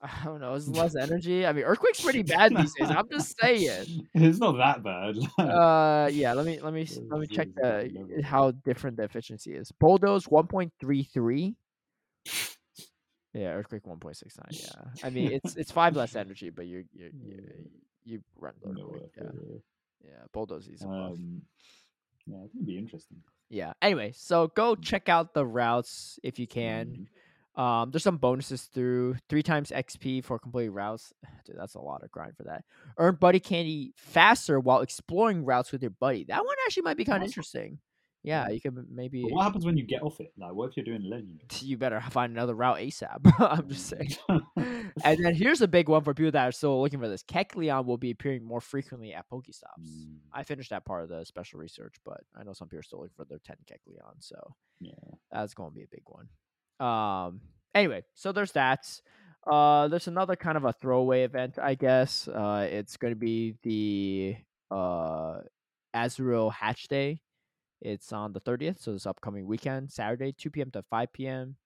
I 0.23 0.25
don't 0.25 0.41
know. 0.41 0.55
It's 0.55 0.69
less 0.69 0.95
energy. 1.01 1.47
I 1.47 1.53
mean, 1.53 1.65
Earthquake's 1.65 2.03
pretty 2.03 2.23
bad 2.23 2.55
these 2.55 2.75
days. 2.75 2.91
I'm 2.91 3.09
just 3.11 3.35
saying. 3.41 4.07
it's 4.15 4.39
not 4.39 4.57
that 4.59 4.83
bad. 4.83 5.17
Uh, 5.39 6.09
yeah. 6.13 6.33
Let 6.35 6.45
me 6.47 6.61
let 6.61 6.75
me 6.75 6.87
let 7.09 7.21
me 7.21 7.27
check 7.27 7.49
the 7.57 8.23
how 8.23 8.51
different 8.51 8.97
the 8.99 9.05
efficiency 9.05 9.55
is. 9.55 9.73
Bulldoze 9.81 10.27
1.33. 10.27 11.55
Yeah, 13.33 13.49
Earthquake 13.49 13.83
1.69. 13.85 14.39
Yeah. 14.51 15.07
I 15.07 15.11
mean, 15.11 15.33
it's 15.33 15.57
it's 15.57 15.73
five 15.73 15.97
less 15.97 16.15
energy, 16.15 16.51
but 16.51 16.67
you 16.67 16.85
you 16.93 17.11
you, 17.27 17.43
you 18.05 18.21
run 18.39 18.53
Earthquake. 18.65 19.11
Yeah, 19.17 19.31
yeah. 20.05 20.11
Bulldoze 20.33 20.69
is. 20.69 20.83
Um, 20.83 21.43
yeah, 22.27 22.37
I 22.37 22.41
think 22.43 22.51
it'd 22.57 22.67
be 22.67 22.79
interesting. 22.79 23.19
Yeah. 23.51 23.73
Anyway, 23.83 24.13
so 24.15 24.49
go 24.55 24.75
check 24.77 25.09
out 25.09 25.35
the 25.35 25.45
routes 25.45 26.19
if 26.23 26.39
you 26.39 26.47
can. 26.47 26.87
Mhm. 26.87 27.07
Um, 27.57 27.91
there's 27.91 28.03
some 28.03 28.17
bonuses 28.17 28.63
through 28.63 29.17
three 29.29 29.43
times 29.43 29.71
XP 29.71 30.25
for 30.25 30.39
complete 30.39 30.71
routes. 30.71 31.13
Dude, 31.47 31.57
that's 31.59 31.75
a 31.75 31.81
lot 31.81 32.03
of 32.03 32.11
grind 32.11 32.37
for 32.37 32.45
that. 32.45 32.65
Earn 32.99 33.17
buddy 33.17 33.41
candy 33.41 33.93
faster 33.97 34.59
while 34.59 34.81
exploring 34.81 35.45
routes 35.45 35.73
with 35.73 35.83
your 35.83 35.91
buddy. 35.91 36.25
That 36.25 36.45
one 36.45 36.57
actually 36.67 36.83
might 36.83 36.97
be 36.97 37.05
kind 37.05 37.23
of 37.23 37.29
interesting. 37.29 37.79
Yeah, 38.25 38.49
you 38.49 38.59
can 38.59 38.87
maybe. 38.91 39.23
But 39.23 39.33
what 39.33 39.43
happens 39.43 39.67
when 39.67 39.77
you 39.77 39.87
get 39.87 40.03
off 40.03 40.19
it? 40.19 40.33
Like, 40.39 40.55
what 40.55 40.71
if 40.71 40.79
you're 40.79 40.85
doing 40.85 41.03
legendary? 41.03 41.47
You 41.61 41.77
better 41.77 42.01
find 42.11 42.33
another 42.33 42.55
route 42.55 42.79
ASAP. 42.79 43.21
I'm 43.39 43.69
just 43.69 43.87
saying. 43.87 44.17
and 45.05 45.25
then 45.25 45.35
here's 45.35 45.61
a 45.61 45.69
big 45.69 45.91
one 45.91 46.03
for 46.03 46.15
people 46.15 46.33
that 46.33 46.49
are 46.49 46.53
still 46.53 46.81
looking 46.81 47.01
for 47.01 47.09
this. 47.09 47.23
Kecleon 47.23 47.85
will 47.85 47.99
be 47.99 48.13
appearing 48.13 48.43
more 48.43 48.63
frequently 48.63 49.13
at 49.13 49.29
Pokestops. 49.29 49.85
Mm, 49.87 50.17
I 50.33 50.43
finished 50.43 50.71
that 50.71 50.87
part 50.87 51.03
of 51.03 51.11
the 51.11 51.23
special 51.27 51.61
research, 51.61 51.97
but 52.03 52.23
I 52.35 52.45
know 52.45 52.55
some 52.55 52.67
people 52.67 52.81
are 52.81 52.85
still 52.85 53.01
looking 53.01 53.15
for 53.15 53.27
their 53.27 53.41
10 53.45 53.57
Kecleon, 53.71 54.15
so 54.21 54.55
yeah. 54.81 54.93
that's 55.31 55.53
going 55.53 55.71
to 55.71 55.75
be 55.75 55.83
a 55.83 55.89
big 55.91 56.05
one. 56.07 56.29
Um. 56.81 57.41
Anyway, 57.75 58.05
so 58.15 58.33
there's 58.33 58.53
that. 58.53 58.87
Uh, 59.47 59.89
there's 59.89 60.09
another 60.09 60.37
kind 60.37 60.57
of 60.57 60.65
a 60.65 60.73
throwaway 60.73 61.23
event, 61.23 61.59
I 61.61 61.75
guess. 61.75 62.29
Uh, 62.29 62.67
it's 62.71 62.97
going 62.97 63.13
to 63.13 63.19
be 63.19 63.57
the 63.63 64.37
uh 64.71 65.41
Azurill 65.95 66.53
Hatch 66.53 66.89
Day. 66.89 67.21
It's 67.81 68.13
on 68.13 68.33
the 68.33 68.41
30th, 68.41 68.81
so 68.81 68.93
this 68.93 69.07
upcoming 69.07 69.47
weekend, 69.47 69.93
Saturday, 69.93 70.33
2 70.33 70.51
p.m. 70.51 70.71
to 70.71 70.83
5 70.83 71.13
p.m. 71.13 71.57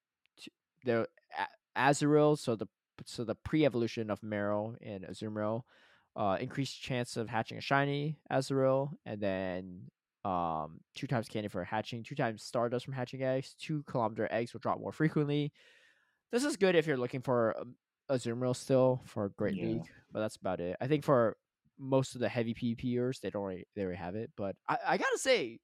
The 0.84 1.06
A- 1.38 1.78
Azurill, 1.78 2.36
so 2.36 2.56
the 2.56 2.66
so 3.06 3.22
the 3.22 3.36
pre-evolution 3.36 4.10
of 4.10 4.20
Marill 4.22 4.74
and 4.82 5.04
Azumarill, 5.04 5.62
uh, 6.16 6.36
increased 6.40 6.82
chance 6.82 7.16
of 7.16 7.28
hatching 7.28 7.58
a 7.58 7.60
shiny 7.60 8.18
Azurill, 8.32 8.90
and 9.06 9.20
then 9.20 9.82
um 10.24 10.80
two 10.94 11.06
times 11.06 11.28
candy 11.28 11.48
for 11.48 11.64
hatching, 11.64 12.02
two 12.02 12.14
times 12.14 12.42
stardust 12.42 12.84
from 12.84 12.94
hatching 12.94 13.22
eggs, 13.22 13.54
two 13.58 13.82
kilometer 13.84 14.28
eggs 14.30 14.52
will 14.52 14.60
drop 14.60 14.80
more 14.80 14.92
frequently. 14.92 15.52
This 16.32 16.44
is 16.44 16.56
good 16.56 16.74
if 16.74 16.86
you're 16.86 16.96
looking 16.98 17.22
for 17.22 17.56
um, 17.58 17.74
Azumarill 18.10 18.56
still 18.56 19.02
for 19.06 19.26
a 19.26 19.30
Great 19.30 19.56
Yeah. 19.56 19.66
League, 19.66 19.82
but 20.12 20.20
that's 20.20 20.36
about 20.36 20.60
it. 20.60 20.76
I 20.80 20.86
think 20.86 21.04
for 21.04 21.36
most 21.78 22.14
of 22.14 22.20
the 22.20 22.28
heavy 22.28 22.52
PvPers, 22.54 23.20
they 23.20 23.30
don't 23.30 23.42
already, 23.42 23.64
they 23.76 23.82
already 23.82 23.98
have 23.98 24.14
it. 24.16 24.30
But 24.36 24.56
I, 24.68 24.78
I 24.86 24.96
gotta 24.96 25.18
say, 25.18 25.60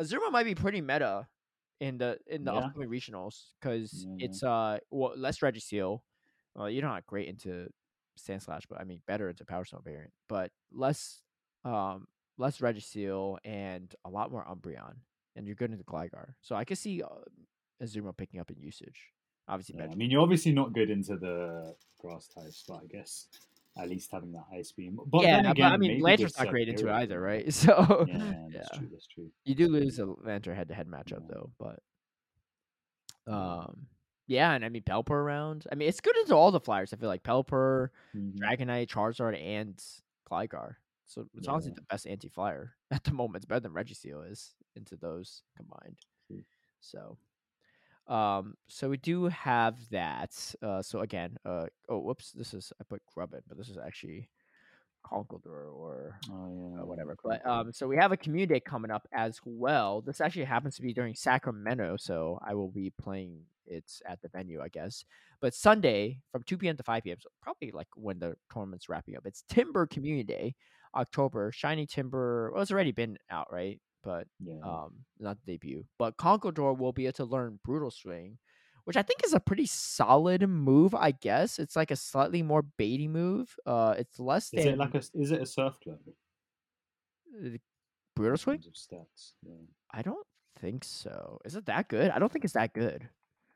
Azumarill 0.00 0.32
might 0.32 0.44
be 0.44 0.54
pretty 0.54 0.80
meta 0.80 1.28
in 1.80 1.98
the 1.98 2.18
in 2.26 2.44
the 2.44 2.52
Yeah. 2.52 2.58
upcoming 2.66 2.88
regionals 2.88 3.50
because 3.60 4.06
Yeah, 4.18 4.26
it's 4.26 4.42
uh 4.42 4.78
well 4.90 5.12
less 5.16 5.38
Registeel. 5.40 6.00
Well, 6.54 6.68
you're 6.70 6.82
not 6.82 7.06
great 7.06 7.28
into 7.28 7.68
Sandslash, 8.18 8.62
but 8.68 8.80
I 8.80 8.84
mean 8.84 9.00
better 9.06 9.28
into 9.28 9.44
Power 9.44 9.64
Stone 9.64 9.82
variant, 9.84 10.12
but 10.28 10.50
less 10.72 11.20
um 11.64 12.06
less 12.38 12.58
Registeel 12.58 13.38
and 13.44 13.94
a 14.04 14.10
lot 14.10 14.30
more 14.32 14.44
Umbreon, 14.46 14.94
and 15.36 15.46
you're 15.46 15.56
good 15.56 15.70
into 15.72 15.84
Gligar. 15.84 16.34
So 16.40 16.54
I 16.56 16.64
could 16.64 16.78
see 16.78 17.02
uh, 17.02 17.08
Azumarill 17.82 18.16
picking 18.16 18.40
up 18.40 18.50
in 18.50 18.58
usage. 18.58 19.12
Obviously, 19.48 19.76
Yeah, 19.78 19.88
I 19.90 19.94
mean, 19.94 20.10
you're 20.10 20.20
obviously 20.22 20.52
not 20.52 20.72
good 20.72 20.90
into 20.90 21.16
the 21.16 21.74
grass 22.00 22.28
types, 22.28 22.64
but 22.68 22.82
I 22.82 22.86
guess 22.86 23.28
at 23.76 23.88
least 23.88 24.10
having 24.12 24.32
that 24.32 24.44
ice 24.52 24.72
beam. 24.72 24.98
But 25.06 25.22
yeah, 25.22 25.42
then 25.42 25.54
but 25.54 25.62
I 25.62 25.76
mean, 25.76 26.00
Lantern's 26.00 26.36
not 26.38 26.48
great 26.48 26.68
into 26.68 26.88
it 26.88 26.92
either, 26.92 27.20
right? 27.20 27.52
So 27.52 28.04
Yeah, 28.08 28.48
that's 28.52 28.68
Yeah. 28.72 28.78
true. 28.78 28.88
That's 28.92 29.06
true. 29.06 29.30
you 29.44 29.54
do 29.54 29.68
lose 29.68 29.98
a 29.98 30.06
Lantern 30.06 30.54
head-to-head 30.56 30.86
matchup 30.88 31.20
Yeah. 31.22 31.26
though, 31.30 31.50
but 31.58 31.80
Yeah. 33.26 33.58
um, 33.60 33.86
yeah, 34.26 34.52
and 34.52 34.64
I 34.64 34.68
mean 34.68 34.82
Pelipper 34.82 35.10
around. 35.10 35.66
I 35.72 35.74
mean, 35.74 35.88
it's 35.88 36.00
good 36.00 36.16
into 36.18 36.34
all 36.34 36.50
the 36.50 36.60
flyers. 36.60 36.92
I 36.92 36.96
feel 36.96 37.08
like 37.08 37.22
Pelipper, 37.22 37.88
Mhm. 38.14 38.36
Dragonite, 38.38 38.88
Charizard, 38.88 39.40
and 39.40 39.82
Gligar. 40.30 40.76
So 41.08 41.26
it's 41.34 41.48
honestly 41.48 41.72
the 41.74 41.82
best 41.90 42.06
anti-flyer 42.06 42.74
at 42.92 43.02
the 43.02 43.12
moment. 43.12 43.36
It's 43.36 43.46
better 43.46 43.60
than 43.60 43.72
Registeel 43.72 44.30
is 44.30 44.54
into 44.76 44.96
those 44.96 45.42
combined. 45.56 45.98
True. 46.26 46.42
So, 46.80 47.18
um, 48.06 48.54
so 48.68 48.88
we 48.90 48.98
do 48.98 49.24
have 49.26 49.76
that. 49.90 50.54
Uh, 50.62 50.82
so 50.82 51.00
again, 51.00 51.36
uh, 51.44 51.66
oh, 51.88 51.98
whoops, 51.98 52.32
this 52.32 52.54
is 52.54 52.72
I 52.80 52.84
put 52.84 53.02
Grubbin, 53.12 53.40
but 53.48 53.56
this 53.58 53.68
is 53.70 53.78
actually 53.78 54.28
Conkeldurr 55.04 55.72
or 55.72 56.18
Oh 56.30 56.48
yeah. 56.48 56.82
uh, 56.82 56.86
whatever. 56.86 57.16
But 57.24 57.44
um, 57.46 57.72
so 57.72 57.86
we 57.86 57.96
have 57.96 58.12
a 58.12 58.16
community 58.16 58.54
day 58.54 58.60
coming 58.60 58.90
up 58.90 59.06
as 59.12 59.40
well. 59.44 60.02
This 60.02 60.20
actually 60.20 60.44
happens 60.44 60.76
to 60.76 60.82
be 60.82 60.92
during 60.92 61.14
Sacramento, 61.14 61.96
so 61.98 62.38
I 62.46 62.54
will 62.54 62.70
be 62.70 62.90
playing 63.00 63.40
it 63.66 63.90
at 64.06 64.20
the 64.22 64.28
venue, 64.28 64.60
I 64.60 64.68
guess. 64.68 65.04
But 65.40 65.54
Sunday 65.54 66.20
from 66.32 66.42
2 66.42 66.58
p.m. 66.58 66.76
to 66.76 66.82
5 66.82 67.02
p.m. 67.02 67.16
So 67.20 67.30
probably 67.42 67.70
like 67.70 67.88
when 67.94 68.18
the 68.18 68.36
tournament's 68.52 68.88
wrapping 68.88 69.16
up. 69.16 69.24
It's 69.24 69.44
Timburr 69.50 69.88
Community 69.88 70.24
Day, 70.24 70.54
October. 70.94 71.52
Shiny 71.52 71.86
Timburr. 71.86 72.52
Well, 72.52 72.62
it's 72.62 72.70
already 72.70 72.92
been 72.92 73.18
out, 73.30 73.52
right? 73.52 73.80
But 74.02 74.26
yeah. 74.40 74.60
um, 74.62 75.04
not 75.18 75.38
the 75.44 75.52
debut. 75.52 75.84
But 75.98 76.16
Conkeldurr 76.16 76.76
will 76.76 76.92
be 76.92 77.06
able 77.06 77.14
to 77.14 77.24
learn 77.24 77.58
Brutal 77.64 77.90
Swing, 77.90 78.38
which 78.84 78.96
I 78.96 79.02
think 79.02 79.24
is 79.24 79.34
a 79.34 79.40
pretty 79.40 79.66
solid 79.66 80.48
move. 80.48 80.94
I 80.94 81.10
guess 81.10 81.58
it's 81.58 81.76
like 81.76 81.90
a 81.90 81.96
slightly 81.96 82.42
more 82.42 82.64
baity 82.78 83.08
move. 83.08 83.54
Uh, 83.66 83.94
it's 83.98 84.18
less 84.18 84.52
is 84.52 84.64
than 84.64 84.74
it 84.74 84.78
like 84.78 84.94
a? 84.94 85.02
Is 85.14 85.30
it 85.30 85.42
a 85.42 85.46
surf 85.46 85.74
clone? 85.82 85.98
uh, 87.44 87.48
Brutal 88.14 88.36
Swing. 88.36 88.58
stats. 88.58 89.32
Yeah. 89.42 89.54
I 89.92 90.02
don't 90.02 90.26
think 90.60 90.84
so. 90.84 91.40
Is 91.44 91.56
it 91.56 91.66
that 91.66 91.88
good? 91.88 92.10
I 92.10 92.18
don't 92.18 92.32
think 92.32 92.44
it's 92.44 92.54
that 92.54 92.74
good. 92.74 93.08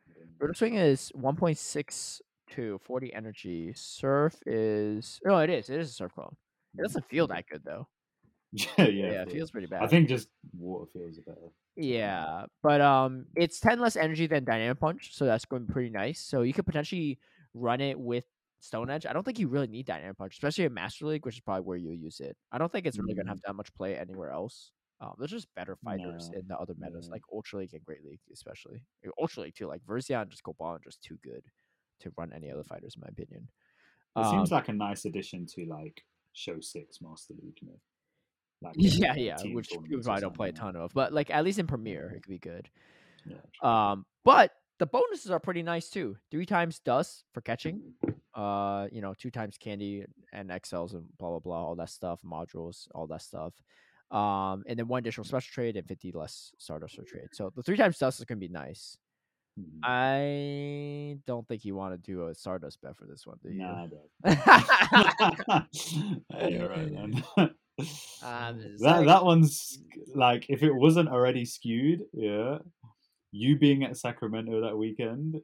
Know. 0.09 0.25
Brutal 0.39 0.55
Swing 0.55 0.75
is 0.77 1.11
1.62, 1.17 2.81
40 2.81 3.15
energy. 3.15 3.73
Surf 3.75 4.37
is 4.47 5.21
no, 5.25 5.39
it 5.39 5.51
is. 5.51 5.69
It 5.69 5.81
is 5.81 5.91
a 5.91 5.93
surf 5.93 6.13
clone. 6.15 6.37
It 6.79 6.83
doesn't 6.83 7.09
feel 7.09 7.27
that 7.29 7.47
good 7.47 7.65
though. 7.65 7.89
Yeah, 8.53 8.67
yeah. 8.79 9.13
Yeah, 9.13 9.23
it 9.23 9.31
feels 9.31 9.51
pretty 9.51 9.67
bad. 9.67 9.83
I 9.83 9.87
think 9.89 10.09
just 10.09 10.29
water 10.53 10.87
feels 10.93 11.19
better. 11.21 11.49
Yeah, 11.77 12.47
but 12.63 12.81
um, 12.83 13.27
it's 13.35 13.61
10 13.61 13.81
less 13.81 13.97
energy 13.97 14.27
than 14.27 14.45
Dynamic 14.45 14.79
Punch, 14.79 15.15
so 15.15 15.25
that's 15.25 15.47
going 15.47 15.63
to 15.63 15.67
be 15.69 15.73
pretty 15.73 15.91
nice. 15.91 16.21
So 16.21 16.43
you 16.43 16.53
could 16.53 16.67
potentially 16.67 17.19
run 17.55 17.81
it 17.81 17.99
with 17.99 18.25
Stone 18.61 18.91
Edge. 18.91 19.07
I 19.07 19.15
don't 19.15 19.23
think 19.25 19.39
you 19.39 19.49
really 19.49 19.69
need 19.69 19.87
Dynamic 19.87 20.19
Punch, 20.19 20.35
especially 20.35 20.65
in 20.65 20.75
Master 20.75 21.07
League, 21.07 21.25
which 21.25 21.37
is 21.37 21.41
probably 21.41 21.63
where 21.65 21.79
you 21.79 21.93
use 21.93 22.21
it. 22.21 22.37
I 22.53 22.59
don't 22.59 22.71
think 22.71 22.87
it's 22.87 22.99
really 22.99 23.15
going 23.15 23.25
to 23.27 23.31
have 23.31 23.41
that 23.47 23.55
much 23.55 23.73
play 23.75 23.97
anywhere 23.97 24.31
else. 24.33 24.73
Um, 25.01 25.15
there's 25.19 25.31
just 25.31 25.53
better 25.57 25.75
fighters 25.77 26.31
No, 26.31 26.39
in 26.39 26.47
the 26.47 26.59
other 26.59 26.75
metas, 26.77 27.09
like 27.11 27.23
Ultra 27.33 27.61
League 27.61 27.73
and 27.75 27.85
Great 27.85 28.05
League, 28.05 28.21
especially. 28.33 28.85
Uh, 29.07 29.11
Ultra 29.19 29.45
League 29.45 29.55
too, 29.55 29.67
like 29.67 29.83
Virizion 29.85 30.23
and 30.23 30.31
just 30.31 30.43
Cobalt 30.45 30.77
are 30.77 30.85
just 30.85 31.03
too 31.03 31.19
good 31.25 31.45
to 32.01 32.13
run 32.19 32.33
any 32.35 32.51
other 32.51 32.65
fighters, 32.65 32.95
in 32.97 33.01
my 33.01 33.09
opinion. 33.09 33.49
It 34.17 34.27
seems 34.27 34.53
Um, 34.53 34.57
like 34.57 34.69
a 34.69 34.73
nice 34.75 35.07
addition 35.07 35.47
to 35.47 35.65
like 35.67 36.05
Show 36.33 36.61
Six 36.61 37.01
Master 37.01 37.35
League, 37.43 37.59
you 37.61 37.69
know. 37.69 37.81
Like 38.63 38.75
yeah, 38.79 39.15
yeah, 39.15 39.37
which 39.53 39.73
or 39.73 39.83
probably 40.03 40.21
don't 40.21 40.35
play 40.35 40.49
a 40.51 40.53
ton 40.53 40.77
of, 40.77 40.93
but 40.95 41.13
like 41.13 41.31
at 41.31 41.45
least 41.45 41.59
in 41.59 41.67
Premiere, 41.67 42.13
it 42.15 42.23
could 42.23 42.31
be 42.31 42.39
good. 42.39 42.69
Yeah. 43.27 43.37
Um, 43.63 44.07
but 44.25 44.53
the 44.79 44.87
bonuses 44.87 45.31
are 45.31 45.41
pretty 45.41 45.63
nice 45.63 45.89
too. 45.91 46.17
Three 46.31 46.47
times 46.47 46.79
dust 46.79 47.25
for 47.33 47.41
catching. 47.41 47.83
Uh, 48.35 48.89
you 48.91 49.01
know, 49.01 49.15
two 49.15 49.31
times 49.31 49.59
candy 49.59 50.05
and 50.33 50.51
XLs 50.51 50.95
and 50.95 51.05
blah 51.19 51.31
blah 51.31 51.39
blah, 51.41 51.65
all 51.65 51.75
that 51.77 51.91
stuff, 51.91 52.21
modules, 52.25 52.87
all 52.95 53.07
that 53.09 53.23
stuff. 53.23 53.53
Um, 54.11 54.63
and 54.67 54.79
then 54.79 54.89
one 54.89 54.99
additional 55.01 55.25
special 55.25 55.51
trade 55.53 55.77
and 55.77 55.87
fifty 55.87 56.13
less 56.13 56.53
Stardust 56.59 56.97
for 56.97 57.03
trade. 57.03 57.29
So 57.33 57.53
the 57.55 57.63
three 57.63 57.77
times 57.77 57.99
dust 57.99 58.21
is 58.21 58.25
gonna 58.25 58.39
be 58.39 58.49
nice. 58.49 58.97
Mhm. 59.59 59.81
I 59.85 61.19
don't 61.27 61.47
think 61.47 61.65
you 61.65 61.75
want 61.75 61.95
to 61.95 61.99
do 61.99 62.27
a 62.29 62.35
Stardust 62.35 62.81
bet 62.81 62.97
for 62.97 63.05
this 63.07 63.27
one, 63.27 63.39
do 63.43 63.51
you? 63.51 63.59
Nah, 63.63 63.87
bro. 63.87 64.01
Yeah, 66.31 66.49
You're 66.49 66.69
right, 66.69 66.91
man. 66.93 67.25
I'm 68.23 68.61
just 68.61 68.83
that 68.83 68.95
saying. 68.97 69.07
that 69.07 69.25
one's 69.25 69.79
like 70.15 70.47
if 70.49 70.63
it 70.63 70.73
wasn't 70.73 71.09
already 71.09 71.45
skewed, 71.45 72.03
yeah. 72.13 72.59
You 73.33 73.59
being 73.59 73.83
at 73.85 73.97
Sacramento 73.97 74.61
that 74.63 74.77
weekend, 74.77 75.41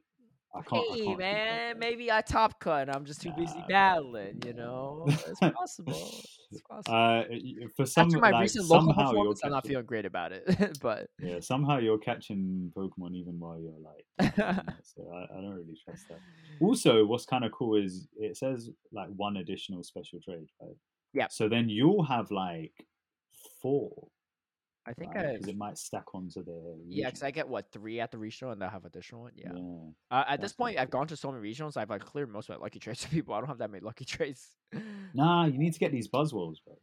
I 0.55 0.61
can't. 0.63 0.83
I 0.91 0.95
hey 0.95 1.05
can't 1.05 1.19
man, 1.19 1.79
maybe 1.79 2.11
I 2.11 2.21
top 2.21 2.59
cut. 2.59 2.87
and 2.87 2.91
I'm 2.95 3.05
just 3.05 3.21
too 3.21 3.31
busy 3.37 3.63
battling. 3.69 4.41
You 4.45 4.53
know, 4.53 5.05
it's 5.07 5.39
possible. 5.39 6.23
It's 6.51 6.61
possible. 6.67 6.95
Uh, 6.95 7.23
for 7.77 7.85
some, 7.85 8.07
After 8.07 8.17
my 8.19 8.31
like, 8.31 8.41
recent 8.41 8.65
local 8.67 8.87
somehow 8.87 9.01
you're 9.01 9.09
performance, 9.11 9.41
I'm 9.43 9.51
not 9.51 9.57
catching- 9.63 9.69
feeling 9.71 9.85
great 9.85 10.05
about 10.05 10.31
it. 10.31 10.77
but 10.81 11.09
Yeah, 11.21 11.39
somehow 11.39 11.77
you're 11.77 11.99
catching 11.99 12.71
Pokemon 12.75 13.13
even 13.15 13.39
while 13.39 13.59
you're 13.59 13.73
like. 13.79 14.33
so 14.83 15.07
I, 15.13 15.37
I 15.37 15.41
don't 15.41 15.51
really 15.53 15.77
trust 15.85 16.07
that. 16.09 16.19
Also, 16.59 17.05
what's 17.05 17.25
kind 17.25 17.45
of 17.45 17.51
cool 17.51 17.75
is 17.75 18.07
it 18.17 18.35
says 18.35 18.69
like 18.91 19.09
one 19.15 19.37
additional 19.37 19.83
special 19.83 20.19
trade, 20.19 20.47
right? 20.59 20.75
Yeah. 21.13 21.27
So 21.29 21.47
then 21.47 21.69
you'll 21.69 22.03
have 22.05 22.31
like 22.31 22.73
four, 23.61 24.07
I 24.89 24.93
think 24.93 25.13
Because 25.13 25.47
it 25.47 25.55
might 25.57 25.77
stack 25.77 26.15
onto 26.15 26.43
the. 26.43 26.83
yeah, 26.87 27.05
because 27.07 27.21
I 27.21 27.29
get 27.29 27.47
what 27.47 27.71
three 27.71 27.99
at 27.99 28.09
the 28.09 28.17
regional, 28.17 28.51
and 28.51 28.59
they'll 28.61 28.69
have 28.69 28.85
additional 28.85 29.21
one. 29.21 29.33
Yeah. 29.35 29.51
Yeah. 29.53 29.89
Uh, 30.09 30.23
at 30.27 30.41
this 30.41 30.51
point, 30.53 30.79
I've 30.79 30.89
gone 30.89 31.05
to 31.07 31.15
so 31.15 31.31
many 31.31 31.47
regionals. 31.47 31.77
I've 31.77 31.91
like 31.91 32.01
cleared 32.01 32.31
most 32.31 32.49
of 32.49 32.57
my 32.57 32.63
lucky 32.63 32.79
trades 32.79 33.01
to 33.03 33.09
people. 33.09 33.35
I 33.35 33.39
don't 33.39 33.47
have 33.49 33.59
that 33.59 33.69
many 33.69 33.83
lucky 33.83 34.05
trades. 34.05 34.55
Nah, 35.13 35.45
you 35.45 35.59
need 35.59 35.73
to 35.73 35.79
get 35.79 35.91
these 35.91 36.07
Buzzwoles, 36.09 36.55
bro. 36.65 36.75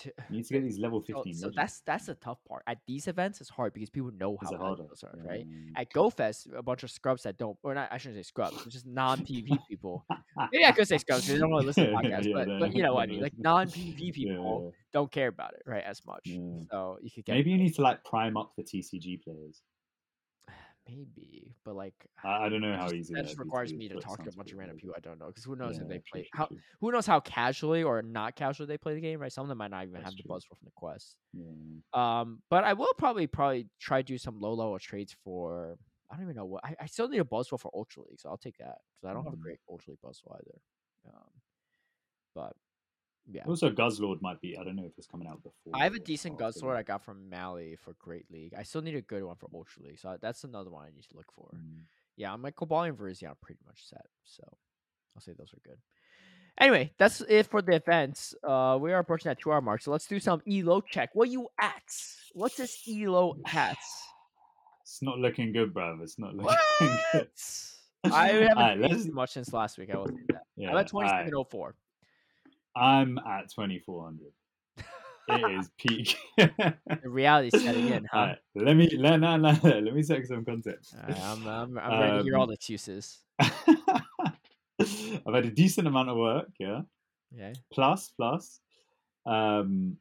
To- 0.00 0.12
You 0.30 0.36
need 0.36 0.46
to 0.46 0.54
get 0.54 0.62
these 0.62 0.78
level 0.78 1.00
so, 1.00 1.06
fifteen. 1.14 1.34
so 1.34 1.46
legends. 1.46 1.56
that's 1.56 1.80
that's 1.86 2.06
the 2.06 2.14
tough 2.14 2.38
part. 2.48 2.62
At 2.66 2.78
these 2.86 3.06
events, 3.08 3.40
it's 3.40 3.50
hard 3.50 3.72
because 3.72 3.90
people 3.90 4.10
know 4.18 4.36
how 4.42 4.56
hard 4.56 4.78
those 4.78 5.04
are, 5.04 5.14
right? 5.24 5.42
Um, 5.42 5.72
At 5.76 5.92
GoFest, 5.92 6.48
a 6.56 6.62
bunch 6.62 6.82
of 6.82 6.90
scrubs 6.90 7.22
that 7.24 7.38
don't, 7.38 7.56
or 7.62 7.74
not, 7.74 7.88
I 7.92 7.98
shouldn't 7.98 8.18
say 8.18 8.22
scrubs, 8.22 8.56
it's 8.64 8.74
just 8.74 8.86
non 8.86 9.20
PvP 9.20 9.58
people. 9.68 10.04
Maybe 10.52 10.64
I 10.64 10.72
could 10.72 10.88
say 10.88 10.98
scrubs 10.98 11.22
because 11.26 11.34
they 11.34 11.40
don't 11.40 11.50
want 11.50 11.62
to 11.62 11.66
listen 11.66 11.86
to 11.86 11.92
podcasts, 11.96 12.24
yeah, 12.24 12.32
but, 12.34 12.46
they 12.48 12.58
but 12.58 12.74
you 12.74 12.82
know 12.82 12.94
what 12.94 13.02
I 13.04 13.06
mean. 13.06 13.20
Like 13.20 13.32
listen. 13.32 13.42
non 13.42 13.68
PvP 13.68 14.12
yeah, 14.16 14.32
people 14.34 14.72
don't 14.92 15.10
care 15.10 15.28
about 15.28 15.54
it, 15.54 15.62
right, 15.66 15.84
as 15.84 16.04
much. 16.06 16.28
So 16.70 16.98
you 17.02 17.10
could 17.10 17.24
get 17.24 17.34
Maybe 17.34 17.50
you 17.50 17.58
need 17.58 17.74
to 17.74 17.82
like 17.82 18.04
prime 18.04 18.36
up 18.36 18.52
the 18.56 18.62
TCG 18.62 19.22
players. 19.22 19.62
Maybe, 20.88 21.54
but 21.64 21.76
like 21.76 21.94
I, 22.24 22.46
I 22.46 22.48
don't 22.48 22.60
know 22.60 22.70
that 22.72 22.76
how 22.78 22.84
just- 22.88 22.94
easy 22.96 23.14
that 23.14 23.24
just 23.26 23.38
requires 23.38 23.72
me 23.72 23.88
to 23.88 24.00
talk 24.00 24.22
to 24.24 24.28
a 24.28 24.32
bunch 24.32 24.50
of 24.52 24.58
random 24.58 24.76
people 24.76 24.94
I 24.96 25.00
don't 25.00 25.18
know 25.20 25.26
because 25.28 25.44
who 25.44 25.54
knows 25.54 25.76
Yeah, 25.76 25.82
if 25.82 25.88
they 25.88 26.02
play 26.10 26.20
true, 26.22 26.28
how 26.32 26.46
true. 26.46 26.58
who 26.80 26.90
knows 26.90 27.06
how 27.06 27.20
casually 27.20 27.82
or 27.84 28.02
not 28.02 28.34
casually 28.34 28.66
they 28.66 28.78
play 28.78 28.94
the 28.94 29.00
game, 29.00 29.20
right? 29.20 29.32
Some 29.32 29.42
of 29.44 29.48
them 29.48 29.58
might 29.58 29.70
not 29.70 29.82
even 29.84 29.94
That's 29.94 30.06
have 30.06 30.16
the 30.16 30.22
true. 30.24 30.30
Buzzwole 30.34 30.58
from 30.58 30.64
the 30.64 30.72
quest. 30.74 31.14
Yeah. 31.32 31.50
Um, 31.94 32.42
but 32.50 32.64
I 32.64 32.72
will 32.72 32.92
probably 32.98 33.28
probably 33.28 33.68
try 33.80 34.00
to 34.02 34.06
do 34.06 34.18
some 34.18 34.40
low 34.40 34.54
level 34.54 34.78
trades 34.80 35.14
for. 35.24 35.76
I 36.10 36.16
don't 36.16 36.24
even 36.24 36.36
know 36.36 36.44
what 36.46 36.64
I, 36.64 36.74
I 36.80 36.86
still 36.86 37.08
need 37.08 37.20
a 37.20 37.24
Buzzwole 37.24 37.60
for 37.60 37.70
Ultra 37.74 38.02
League, 38.02 38.18
so 38.20 38.28
I'll 38.28 38.36
take 38.36 38.58
that 38.58 38.78
because 39.00 39.10
I 39.10 39.12
don't 39.14 39.24
have 39.24 39.32
a 39.32 39.36
Mhm. 39.36 39.40
great 39.40 39.58
Ultra 39.70 39.92
League 39.92 40.00
Buzzwole 40.04 40.34
either. 40.34 40.60
Um, 41.06 41.30
but 42.34 42.56
yeah, 43.30 43.42
Also, 43.46 43.70
Guzzlord 43.70 44.20
might 44.20 44.40
be. 44.40 44.56
I 44.58 44.64
don't 44.64 44.76
know 44.76 44.84
if 44.84 44.92
it's 44.98 45.06
coming 45.06 45.28
out 45.28 45.42
before. 45.42 45.72
I 45.74 45.84
have 45.84 45.94
a 45.94 45.98
decent 45.98 46.38
Guzzlord 46.38 46.76
I 46.76 46.82
got 46.82 47.02
from 47.04 47.28
Mally 47.28 47.76
for 47.76 47.94
Great 47.98 48.30
League. 48.30 48.54
I 48.56 48.62
still 48.64 48.82
need 48.82 48.96
a 48.96 49.00
good 49.02 49.22
one 49.22 49.36
for 49.36 49.48
Ultra 49.54 49.84
League, 49.84 49.98
so 49.98 50.16
that's 50.20 50.44
another 50.44 50.70
one 50.70 50.86
I 50.86 50.90
need 50.94 51.04
to 51.10 51.16
look 51.16 51.30
for. 51.32 51.50
Mm. 51.54 51.82
Yeah, 52.16 52.34
my 52.36 52.50
Cobalt 52.50 52.88
and 52.88 52.98
Virizion 52.98 53.28
are 53.30 53.36
pretty 53.40 53.60
much 53.66 53.86
set, 53.88 54.06
so 54.24 54.42
I'll 55.14 55.22
say 55.22 55.32
those 55.38 55.52
are 55.54 55.60
good. 55.68 55.78
Anyway, 56.58 56.92
that's 56.98 57.22
it 57.22 57.46
for 57.46 57.62
the 57.62 57.76
events. 57.76 58.34
Uh, 58.46 58.76
we 58.80 58.92
are 58.92 58.98
approaching 58.98 59.30
that 59.30 59.40
two-hour 59.40 59.62
mark, 59.62 59.80
so 59.80 59.90
let's 59.90 60.06
do 60.06 60.20
some 60.20 60.42
Elo 60.50 60.82
check. 60.82 61.10
What 61.14 61.30
you 61.30 61.48
at? 61.60 61.82
What's 62.34 62.56
this 62.56 62.82
Elo 62.86 63.36
at? 63.46 63.78
It's 64.82 65.00
not 65.00 65.18
looking 65.18 65.52
good, 65.52 65.72
bruv. 65.72 66.02
It's 66.02 66.18
not 66.18 66.34
looking 66.36 66.44
What? 66.44 67.00
good. 67.12 67.28
I 68.04 68.48
haven't 68.54 69.04
too 69.04 69.12
much 69.12 69.30
since 69.30 69.52
last 69.52 69.78
week. 69.78 69.90
I 69.90 69.94
that. 69.94 70.42
Yeah, 70.56 70.70
I'm 70.70 70.76
at 70.76 70.88
2704. 70.88 71.74
I'm 72.74 73.18
at 73.18 73.50
2400. 73.50 74.32
It 75.28 75.50
is 75.60 75.70
peak. 75.78 76.16
The 76.36 77.08
reality's 77.08 77.62
setting 77.62 77.88
in, 77.88 78.06
huh? 78.10 78.18
Alright, 78.18 78.38
let 78.54 78.76
me 78.76 78.88
let, 78.96 79.18
no, 79.20 79.36
no, 79.36 79.50
let 79.62 79.94
me 79.94 80.02
set 80.02 80.26
some 80.26 80.44
context. 80.44 80.94
Alright, 81.00 81.20
I'm, 81.20 81.46
I'm, 81.46 81.78
I'm 81.78 82.00
ready 82.00 82.18
to 82.18 82.22
hear 82.24 82.36
all 82.36 82.42
Um, 82.42 82.48
the 82.48 82.54
excuses. 82.54 83.18
I've 83.40 85.34
had 85.34 85.46
a 85.46 85.50
decent 85.50 85.86
amount 85.86 86.08
of 86.10 86.16
work, 86.16 86.48
yeah. 86.58 86.82
Yeah. 87.34 87.52
Plus, 87.72 88.10
plus, 88.16 88.60
um, 89.26 89.96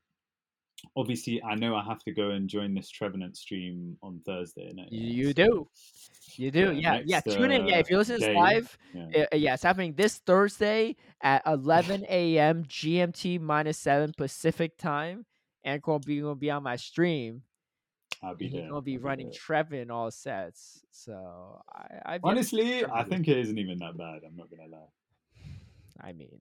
obviously, 0.96 1.42
I 1.44 1.56
know 1.56 1.76
I 1.76 1.84
have 1.84 2.04
to 2.04 2.12
go 2.12 2.32
and 2.32 2.48
join 2.50 2.74
this 2.74 2.90
Trevenant 2.90 3.38
stream 3.38 3.98
on 4.02 4.22
Thursday. 4.26 4.72
Night, 4.74 4.92
You, 4.92 5.28
so, 5.28 5.34
do. 5.34 5.68
You 6.36 6.52
do. 6.52 6.72
yeah, 6.74 6.96
Yeah. 6.96 7.02
Yeah. 7.06 7.20
Tune 7.22 7.52
in. 7.52 7.68
Yeah. 7.68 7.76
uh, 7.76 7.80
If 7.80 7.90
you 7.90 7.98
listen 7.98 8.20
to 8.20 8.26
this 8.26 8.36
live, 8.36 8.78
Yeah. 8.94 9.26
uh, 9.32 9.36
yeah, 9.36 9.54
it's 9.56 9.64
happening 9.64 9.94
this 9.94 10.18
Thursday 10.20 10.96
at 11.22 11.42
11 11.46 12.06
a.m. 12.10 12.64
GMT 12.66 13.40
minus 13.40 13.78
7 13.78 14.14
Pacific 14.18 14.78
time. 14.78 15.26
And 15.64 15.80
gonna 15.82 16.00
be 16.00 16.20
gonna 16.22 16.36
be 16.36 16.50
on 16.50 16.64
my 16.64 16.76
stream. 16.76 17.44
I'll 18.24 18.36
be 18.36 18.50
there. 18.50 18.68
gonna 18.70 18.82
be 18.82 18.96
I'll 18.96 19.02
running 19.02 19.28
there. 19.28 19.36
Trevenant 19.40 19.92
all 19.92 20.10
sets. 20.10 20.84
So 20.92 21.62
I, 21.72 22.16
I've 22.16 22.22
Honestly, 22.24 22.84
I 22.86 23.04
think 23.04 23.28
it 23.28 23.38
isn't 23.38 23.58
even 23.60 23.78
that 23.80 23.96
bad. 23.98 24.22
I'm 24.26 24.36
not 24.36 24.50
gonna 24.50 24.70
lie. 24.72 24.90
I 26.00 26.14
mean, 26.14 26.40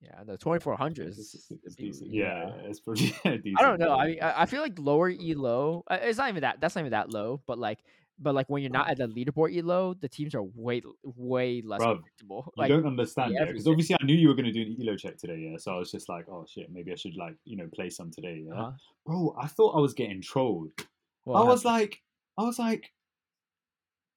yeah, 0.00 0.22
the 0.24 0.38
2400s. 0.38 0.98
It's, 0.98 1.34
it's, 1.34 1.52
it's 1.64 1.74
decent. 1.74 2.12
Yeah, 2.12 2.50
it's 2.64 2.80
pretty 2.80 3.08
decent. 3.24 3.56
I 3.58 3.62
don't 3.62 3.80
know. 3.80 3.94
I 3.94 4.06
mean, 4.06 4.18
I 4.22 4.42
I 4.42 4.46
feel 4.46 4.62
like 4.62 4.78
lower 4.78 5.08
E 5.10 5.34
low. 5.34 5.82
uh, 5.90 5.98
It's 6.02 6.18
not 6.18 6.28
even 6.28 6.42
that. 6.42 6.60
That's 6.60 6.74
not 6.76 6.82
even 6.82 6.92
that 6.92 7.10
low. 7.10 7.40
But 7.46 7.58
like, 7.58 7.80
but 8.18 8.34
like 8.34 8.48
when 8.48 8.62
you're 8.62 8.70
not 8.70 8.88
at 8.90 8.98
the 8.98 9.08
leaderboard 9.08 9.52
E 9.52 9.60
low, 9.62 9.94
the 9.94 10.08
teams 10.08 10.34
are 10.36 10.42
way, 10.42 10.82
way 11.02 11.62
less 11.64 11.80
Bruv, 11.80 11.96
predictable. 12.00 12.52
You 12.56 12.60
Like, 12.62 12.68
don't 12.68 12.86
understand, 12.86 13.32
yeah? 13.34 13.44
Because 13.44 13.66
obviously 13.66 13.96
I 14.00 14.04
knew 14.04 14.14
you 14.14 14.28
were 14.28 14.34
going 14.34 14.46
to 14.46 14.52
do 14.52 14.62
an 14.62 14.76
elo 14.80 14.96
check 14.96 15.16
today, 15.18 15.48
yeah. 15.50 15.56
So 15.58 15.72
I 15.74 15.78
was 15.78 15.90
just 15.90 16.08
like, 16.08 16.28
oh 16.28 16.44
shit, 16.48 16.70
maybe 16.70 16.92
I 16.92 16.96
should 16.96 17.16
like 17.16 17.34
you 17.44 17.56
know 17.56 17.68
play 17.74 17.90
some 17.90 18.10
today, 18.12 18.44
yeah. 18.46 18.54
uh-huh. 18.54 18.70
Bro, 19.04 19.36
I 19.40 19.46
thought 19.48 19.76
I 19.76 19.80
was 19.80 19.94
getting 19.94 20.22
trolled. 20.22 20.70
Well, 21.24 21.42
I 21.42 21.44
was 21.44 21.64
like, 21.64 22.00
I 22.38 22.42
was 22.42 22.58
like, 22.58 22.92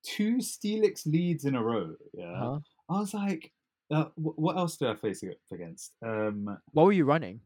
two 0.04 0.38
Steelix 0.38 1.06
leads 1.06 1.46
in 1.46 1.56
a 1.56 1.64
row, 1.64 1.96
yeah. 2.14 2.26
uh-huh. 2.34 2.60
I 2.90 3.00
was 3.00 3.14
like, 3.14 3.52
uh, 3.92 4.06
what 4.16 4.58
else 4.58 4.78
did 4.78 4.90
I 4.90 4.96
face 4.96 5.24
against? 5.52 5.94
Um, 6.06 6.58
What 6.72 6.86
were 6.86 6.92
you 6.94 7.06
running? 7.06 7.42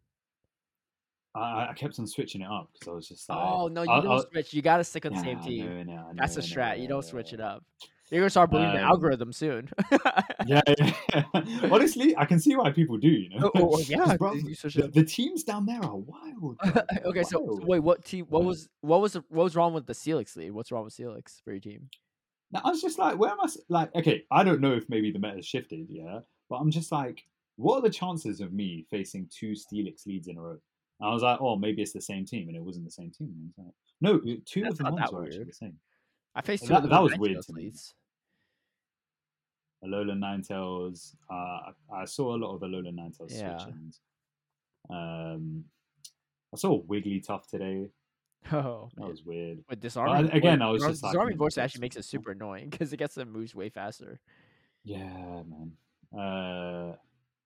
I, 1.34 1.68
I 1.70 1.74
kept 1.76 2.00
on 2.00 2.08
switching 2.08 2.42
it 2.42 2.48
up 2.50 2.70
because 2.74 2.88
I 2.88 2.92
was 2.92 3.08
just 3.10 3.28
like, 3.28 3.38
Oh 3.38 3.68
no, 3.68 3.84
you 3.84 3.90
I- 3.92 4.00
don't 4.02 4.20
I- 4.20 4.24
switch. 4.32 4.54
You 4.54 4.62
gotta 4.62 4.84
stick 4.86 5.06
on 5.06 5.14
the 5.14 5.20
same 5.20 5.42
team. 5.42 5.66
know, 5.66 5.72
I 5.80 5.84
know, 5.84 6.06
I 6.10 6.14
That's 6.16 6.38
a 6.38 6.42
strat. 6.42 6.80
You 6.80 6.88
don't 6.88 7.04
switch 7.04 7.34
it 7.34 7.42
up. 7.42 7.64
You're 8.12 8.22
gonna 8.22 8.30
start 8.30 8.52
believing 8.52 8.76
the 8.76 8.82
Um, 8.84 8.86
algorithm 8.92 9.34
soon. 9.34 9.68
Yeah, 10.46 10.62
yeah. 10.78 11.24
honestly, 11.72 12.16
I 12.16 12.26
can 12.26 12.40
see 12.40 12.56
why 12.56 12.72
people 12.72 12.98
do. 12.98 13.10
You 13.10 13.30
know, 13.32 13.48
Oh, 13.48 13.52
oh, 13.56 13.70
oh, 13.74 13.80
yeah, 13.88 14.14
you 14.14 14.56
the, 14.56 14.92
the 14.94 15.04
teams 15.04 15.44
down 15.44 15.66
there 15.66 15.84
are 15.84 15.98
wild. 15.98 16.58
okay, 17.04 17.24
so, 17.24 17.58
so 17.60 17.60
wait, 17.66 17.80
what 17.80 18.06
team? 18.06 18.28
What 18.30 18.44
was 18.46 18.70
what 18.82 19.02
was 19.02 19.16
what 19.16 19.44
was 19.44 19.56
wrong 19.56 19.74
with 19.74 19.88
the 19.88 19.94
Steelix 19.94 20.38
lead? 20.38 20.52
What's 20.52 20.72
wrong 20.72 20.84
with 20.86 20.96
Steelix 20.96 21.42
for 21.44 21.52
your 21.52 21.60
team? 21.60 21.90
Now, 22.52 22.62
I 22.64 22.70
was 22.70 22.82
just 22.82 23.00
like, 23.00 23.18
where 23.18 23.32
am 23.32 23.42
I? 23.42 23.48
Like, 23.70 23.94
okay, 23.96 24.24
I 24.32 24.44
don't 24.44 24.62
know 24.62 24.74
if 24.74 24.88
maybe 24.88 25.12
the 25.12 25.20
meta 25.20 25.42
shifted, 25.42 25.88
yeah, 25.90 26.20
but 26.50 26.58
I'm 26.58 26.72
just 26.72 26.92
like, 26.92 27.24
what 27.58 27.78
are 27.78 27.82
the 27.82 27.90
chances 27.90 28.42
of 28.42 28.54
me 28.54 28.86
facing 28.90 29.28
two 29.32 29.52
Steelix 29.54 30.06
leads 30.06 30.28
in 30.28 30.38
a 30.38 30.42
row? 30.42 30.58
And 31.00 31.10
I 31.10 31.14
was 31.14 31.24
like, 31.24 31.40
oh, 31.42 31.56
maybe 31.58 31.82
it's 31.82 31.94
the 31.94 32.02
same 32.02 32.26
team, 32.26 32.48
and 32.48 32.56
it 32.58 32.64
wasn't 32.64 32.86
the 32.86 32.92
same 32.92 33.12
team. 33.12 33.28
And 33.30 33.52
I 33.58 33.62
was 33.62 33.66
like, 33.68 33.76
no, 34.02 34.36
two 34.46 34.62
That's 34.64 34.80
of 34.80 34.86
the 34.86 34.92
ones 34.92 35.12
were 35.12 35.24
actually 35.26 35.44
the 35.46 35.54
same. 35.54 35.80
I 36.36 36.42
faced 36.42 36.64
two 36.64 36.70
That- 36.70 36.90
that 36.90 37.02
was 37.04 37.18
weird 37.18 37.42
to 37.44 37.54
me. 37.54 37.64
leads. 37.64 37.94
Alola 39.84 40.14
Ninetales. 40.18 41.16
Uh, 41.30 41.34
I, 41.34 42.02
I 42.02 42.06
saw 42.06 42.36
a 42.36 42.38
lot 42.38 42.56
of 42.56 42.62
Alola 42.62 42.92
Ninetales 42.94 43.32
Yeah. 43.32 43.58
switch-ins. 43.58 44.02
Um, 44.90 45.66
I 46.54 46.58
saw 46.58 46.82
Wigglytuff 46.84 47.48
today. 47.48 47.90
Oh, 48.52 48.90
That 48.94 49.02
man. 49.02 49.10
was 49.10 49.24
weird. 49.26 49.64
With 49.68 49.80
disarming, 49.82 50.30
again, 50.32 50.60
voice- 50.60 50.68
I 50.68 50.72
was 50.72 50.84
just 50.84 51.04
like, 51.04 51.14
disarming 51.14 51.36
mm, 51.36 51.40
voice 51.40 51.58
actually 51.58 51.82
makes 51.82 51.96
it 51.96 52.06
super 52.06 52.30
annoying 52.32 52.70
because 52.70 52.94
it 52.94 52.98
gets 52.98 53.16
the 53.16 53.26
moves 53.26 53.56
way 53.56 53.70
faster. 53.70 54.20
Yeah, 54.84 55.00
man. 55.04 55.72
Uh, 56.18 56.96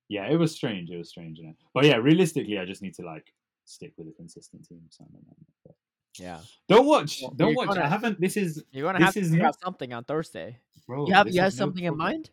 yeah, 0.10 0.26
it 0.30 0.38
was 0.38 0.54
strange. 0.54 0.90
It 0.90 0.98
was 0.98 1.10
strange, 1.10 1.38
you 1.40 1.46
know. 1.48 1.54
But 1.74 1.86
yeah, 1.86 1.98
realistically, 1.98 2.58
I 2.60 2.66
just 2.66 2.82
need 2.82 2.94
to 2.96 3.04
like 3.04 3.34
stick 3.66 3.94
with 3.98 4.08
a 4.08 4.12
consistent 4.14 4.68
team. 4.68 4.82
So 4.90 5.04
I 5.04 5.12
don't 5.14 5.28
know. 5.28 5.36
But 5.66 5.76
Yeah, 6.18 6.40
Don't 6.68 6.86
watch. 6.86 7.20
Well, 7.22 7.32
don't 7.36 7.56
watch. 7.56 7.68
gonna- 7.70 7.84
I 7.84 7.88
haven't. 7.88 8.20
This 8.20 8.36
is 8.38 8.64
you're 8.72 8.84
gonna 8.86 9.00
This 9.00 9.06
have 9.06 9.14
to 9.16 9.20
is 9.22 9.30
figure 9.30 9.44
not- 9.44 9.60
something 9.60 9.94
on 9.94 10.04
Thursday. 10.04 10.58
bro. 10.88 11.08
You 11.08 11.14
have 11.14 11.28
you 11.30 11.40
have 11.42 11.50
is 11.54 11.60
no 11.60 11.66
something 11.66 11.84
in 11.84 11.96
mind? 11.96 12.32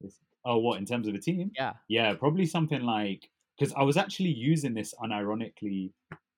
This- 0.00 0.20
oh, 0.44 0.58
what 0.58 0.78
in 0.78 0.84
terms 0.86 1.08
of 1.08 1.14
a 1.14 1.18
team? 1.18 1.50
Yeah. 1.56 1.72
Yeah, 1.88 2.14
probably 2.14 2.46
something 2.46 2.82
like 2.82 3.30
because 3.58 3.72
I 3.74 3.82
was 3.82 3.96
actually 3.96 4.30
using 4.32 4.74
this 4.74 4.94
unironically 5.02 5.92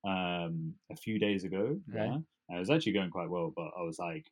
um, 0.04 0.74
a 0.90 0.96
few 0.96 1.18
days 1.18 1.42
ago. 1.44 1.80
Okay. 1.90 2.04
Yeah, 2.06 2.14
and 2.48 2.56
it 2.56 2.60
was 2.60 2.70
actually 2.70 2.92
going 2.92 3.10
quite 3.10 3.28
well. 3.28 3.52
But 3.56 3.70
I 3.76 3.82
was 3.82 3.98
like, 3.98 4.26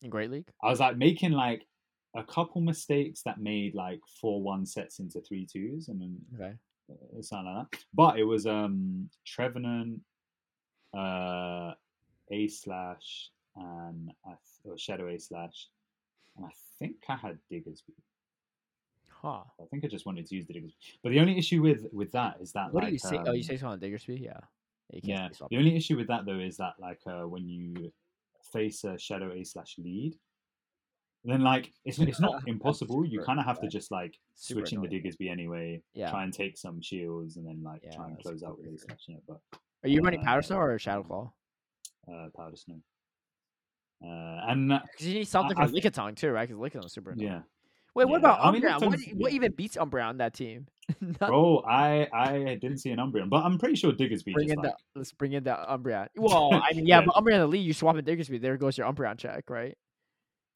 In 0.00 0.08
Great 0.08 0.30
League. 0.30 0.48
I 0.62 0.70
was 0.70 0.80
like 0.80 0.96
making 0.96 1.32
like 1.32 1.66
a 2.14 2.24
couple 2.24 2.60
mistakes 2.60 3.22
that 3.22 3.40
made 3.40 3.74
like 3.74 4.00
four 4.20 4.42
one 4.42 4.66
sets 4.66 4.98
into 4.98 5.20
three 5.20 5.46
twos, 5.46 5.88
and 5.88 6.00
then 6.00 6.18
Okay. 6.34 6.54
uh, 6.90 7.22
something 7.22 7.52
like 7.54 7.70
that. 7.70 7.84
But 7.94 8.18
it 8.18 8.24
was 8.24 8.46
um 8.46 9.08
Trevenant, 9.24 10.00
uh, 10.96 11.72
A 12.30 12.48
slash, 12.48 13.30
and 13.56 14.10
I 14.24 14.30
th- 14.30 14.38
or 14.64 14.78
Shadow 14.78 15.08
A 15.08 15.18
slash, 15.18 15.68
and 16.36 16.46
I 16.46 16.50
think 16.78 16.96
I 17.08 17.16
had 17.16 17.38
Diggersby. 17.50 17.94
Huh. 19.08 19.42
I 19.60 19.64
think 19.70 19.84
I 19.84 19.88
just 19.88 20.06
wanted 20.06 20.26
to 20.26 20.34
use 20.34 20.46
the 20.46 20.54
Diggersby. 20.54 20.74
But 21.02 21.10
the 21.10 21.20
only 21.20 21.36
issue 21.38 21.62
with 21.62 21.86
with 21.92 22.10
that 22.12 22.38
is 22.40 22.52
that 22.52 22.72
What 22.72 22.82
like, 22.84 22.88
do 22.90 22.92
you 22.94 22.98
say? 22.98 23.18
oh, 23.18 23.32
you 23.32 23.40
um, 23.40 23.42
say 23.42 23.56
something 23.56 23.66
on 23.66 23.80
Diggersby? 23.80 24.20
Yeah. 24.20 24.40
You 24.92 25.00
yeah. 25.04 25.28
The 25.50 25.56
only 25.58 25.76
issue 25.76 25.96
with 25.96 26.08
that 26.08 26.24
though 26.26 26.40
is 26.40 26.56
that 26.56 26.74
like 26.80 27.00
uh, 27.06 27.22
when 27.28 27.46
you 27.48 27.92
face 28.52 28.82
a 28.84 28.98
Shadow 28.98 29.30
A 29.32 29.44
slash 29.44 29.76
lead. 29.78 30.16
Then, 31.24 31.42
like, 31.42 31.72
it's, 31.84 31.98
it's 31.98 32.20
not 32.20 32.42
impossible. 32.46 33.04
You 33.04 33.20
kind 33.20 33.38
of 33.38 33.44
have 33.44 33.60
to 33.60 33.68
just 33.68 33.90
like 33.90 34.18
Super 34.34 34.60
switch 34.60 34.72
in 34.72 34.80
the. 34.80 34.88
Diggersby 34.88 35.30
anyway. 35.30 35.82
Yeah. 35.94 36.10
Try 36.10 36.24
and 36.24 36.32
take 36.32 36.56
some 36.56 36.80
shields 36.80 37.36
and 37.36 37.46
then 37.46 37.62
like 37.62 37.82
Yeah, 37.84 37.96
try 37.96 38.06
and 38.08 38.18
close 38.18 38.42
out 38.42 38.56
with 38.58 38.66
weird. 38.68 38.80
slash. 38.80 39.04
Yeah, 39.06 39.16
but 39.28 39.40
Are 39.84 39.88
you 39.88 40.00
running 40.00 40.20
Powder 40.22 40.38
uh, 40.38 40.42
Snow 40.42 40.56
or 40.58 40.78
Shadow 40.78 41.02
Claw? 41.02 41.32
uh, 42.10 42.28
powder 42.34 42.56
snow. 42.56 42.80
Uh, 44.02 44.40
and 44.50 44.72
uh, 44.72 44.80
Because 44.90 45.06
you 45.06 45.14
need 45.14 45.28
something 45.28 45.56
I 45.58 45.66
for 45.66 45.72
Lickitung 45.72 46.16
too, 46.16 46.30
right? 46.30 46.48
Because 46.48 46.60
Lickitung 46.60 46.86
is 46.86 46.92
super 46.92 47.10
annoying. 47.12 47.28
yeah, 47.28 47.40
Wait, 47.94 48.06
what 48.06 48.22
Yeah, 48.22 48.30
about 48.30 48.44
I 48.44 48.50
mean, 48.50 48.62
Umbreon? 48.62 48.80
What, 48.86 48.98
what 49.16 49.32
even 49.32 49.52
beats 49.52 49.76
Umbreon 49.76 50.08
on 50.08 50.16
that 50.18 50.32
team? 50.34 50.66
Bro, 51.18 51.64
I 51.68 52.08
I 52.12 52.58
didn't 52.60 52.78
see 52.78 52.90
an 52.90 52.98
Umbreon, 52.98 53.28
but 53.28 53.44
I'm 53.44 53.58
pretty 53.58 53.76
sure 53.76 53.92
Diggersby 53.92 54.32
bring 54.32 54.46
just 54.48 54.56
in 54.56 54.62
like 54.62 54.72
the 54.72 54.98
let's 54.98 55.12
bring 55.12 55.32
in 55.34 55.44
the 55.44 55.50
Umbreon. 55.50 56.08
Well, 56.16 56.50
I 56.54 56.72
mean, 56.72 56.86
yeah, 56.86 57.00
Yeah. 57.00 57.06
but 57.06 57.14
Umbreon 57.14 57.34
in 57.34 57.40
the 57.40 57.46
lead, 57.46 57.60
you 57.60 57.74
swap 57.74 57.96
in 57.96 58.04
Diggersby. 58.04 58.40
There 58.40 58.56
goes 58.56 58.76
your 58.78 58.90
Umbreon 58.92 59.18
check, 59.18 59.50
right? 59.50 59.76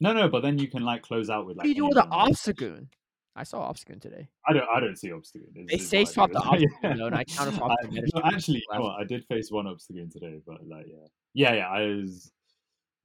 No 0.05 0.13
no, 0.13 0.29
but 0.29 0.43
then 0.43 0.59
you 0.59 0.69
can 0.69 0.85
like 0.85 1.03
close 1.03 1.31
out 1.31 1.47
with 1.47 1.57
What 1.57 1.65
like. 1.65 1.69
you 1.69 1.75
do 1.75 1.87
with 1.87 1.95
the. 1.95 2.03
Obstagoon? 2.03 2.89
I 3.37 3.43
saw 3.43 3.73
Obstagoon 3.73 4.01
today. 4.01 4.29
I 4.47 4.53
don't 4.53 4.69
I 4.69 4.79
don't 4.79 4.97
see 4.97 5.09
Obstagoon. 5.09 5.67
They 5.69 5.79
say 5.79 6.05
swap 6.05 6.31
the 6.31 6.39
Obstagoon 6.41 6.99
though, 6.99 7.07
and 7.07 7.17
I 7.17 7.25
counter 7.25 7.53
swap 7.53 7.73
the 7.83 8.11
no, 8.15 8.23
actually, 8.23 8.63
you 8.71 8.79
know 8.79 8.89
I 8.89 9.05
did 9.05 9.25
face 9.25 9.51
one 9.51 9.65
Obstagoon 9.65 10.13
today, 10.13 10.41
but 10.47 10.59
like 10.69 10.87
yeah, 10.87 11.07
yeah, 11.33 11.55
yeah. 11.55 11.69
I 11.69 11.87
was. 11.87 12.31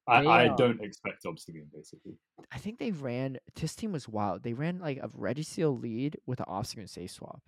I, 0.07 0.21
They, 0.21 0.27
I 0.27 0.47
uh, 0.47 0.55
don't 0.55 0.81
expect 0.81 1.23
Obstagoon 1.23 1.71
basically. 1.73 2.17
I 2.51 2.57
think 2.57 2.79
they 2.79 2.91
ran. 2.91 3.37
This 3.55 3.75
team 3.75 3.93
was 3.93 4.09
wild. 4.09 4.43
They 4.43 4.53
ran 4.53 4.79
like 4.79 4.99
a 5.01 5.07
Registeel 5.07 5.81
lead 5.81 6.17
with 6.25 6.39
an 6.39 6.47
Obstagoon 6.49 6.89
safe 6.89 7.11
swap. 7.11 7.41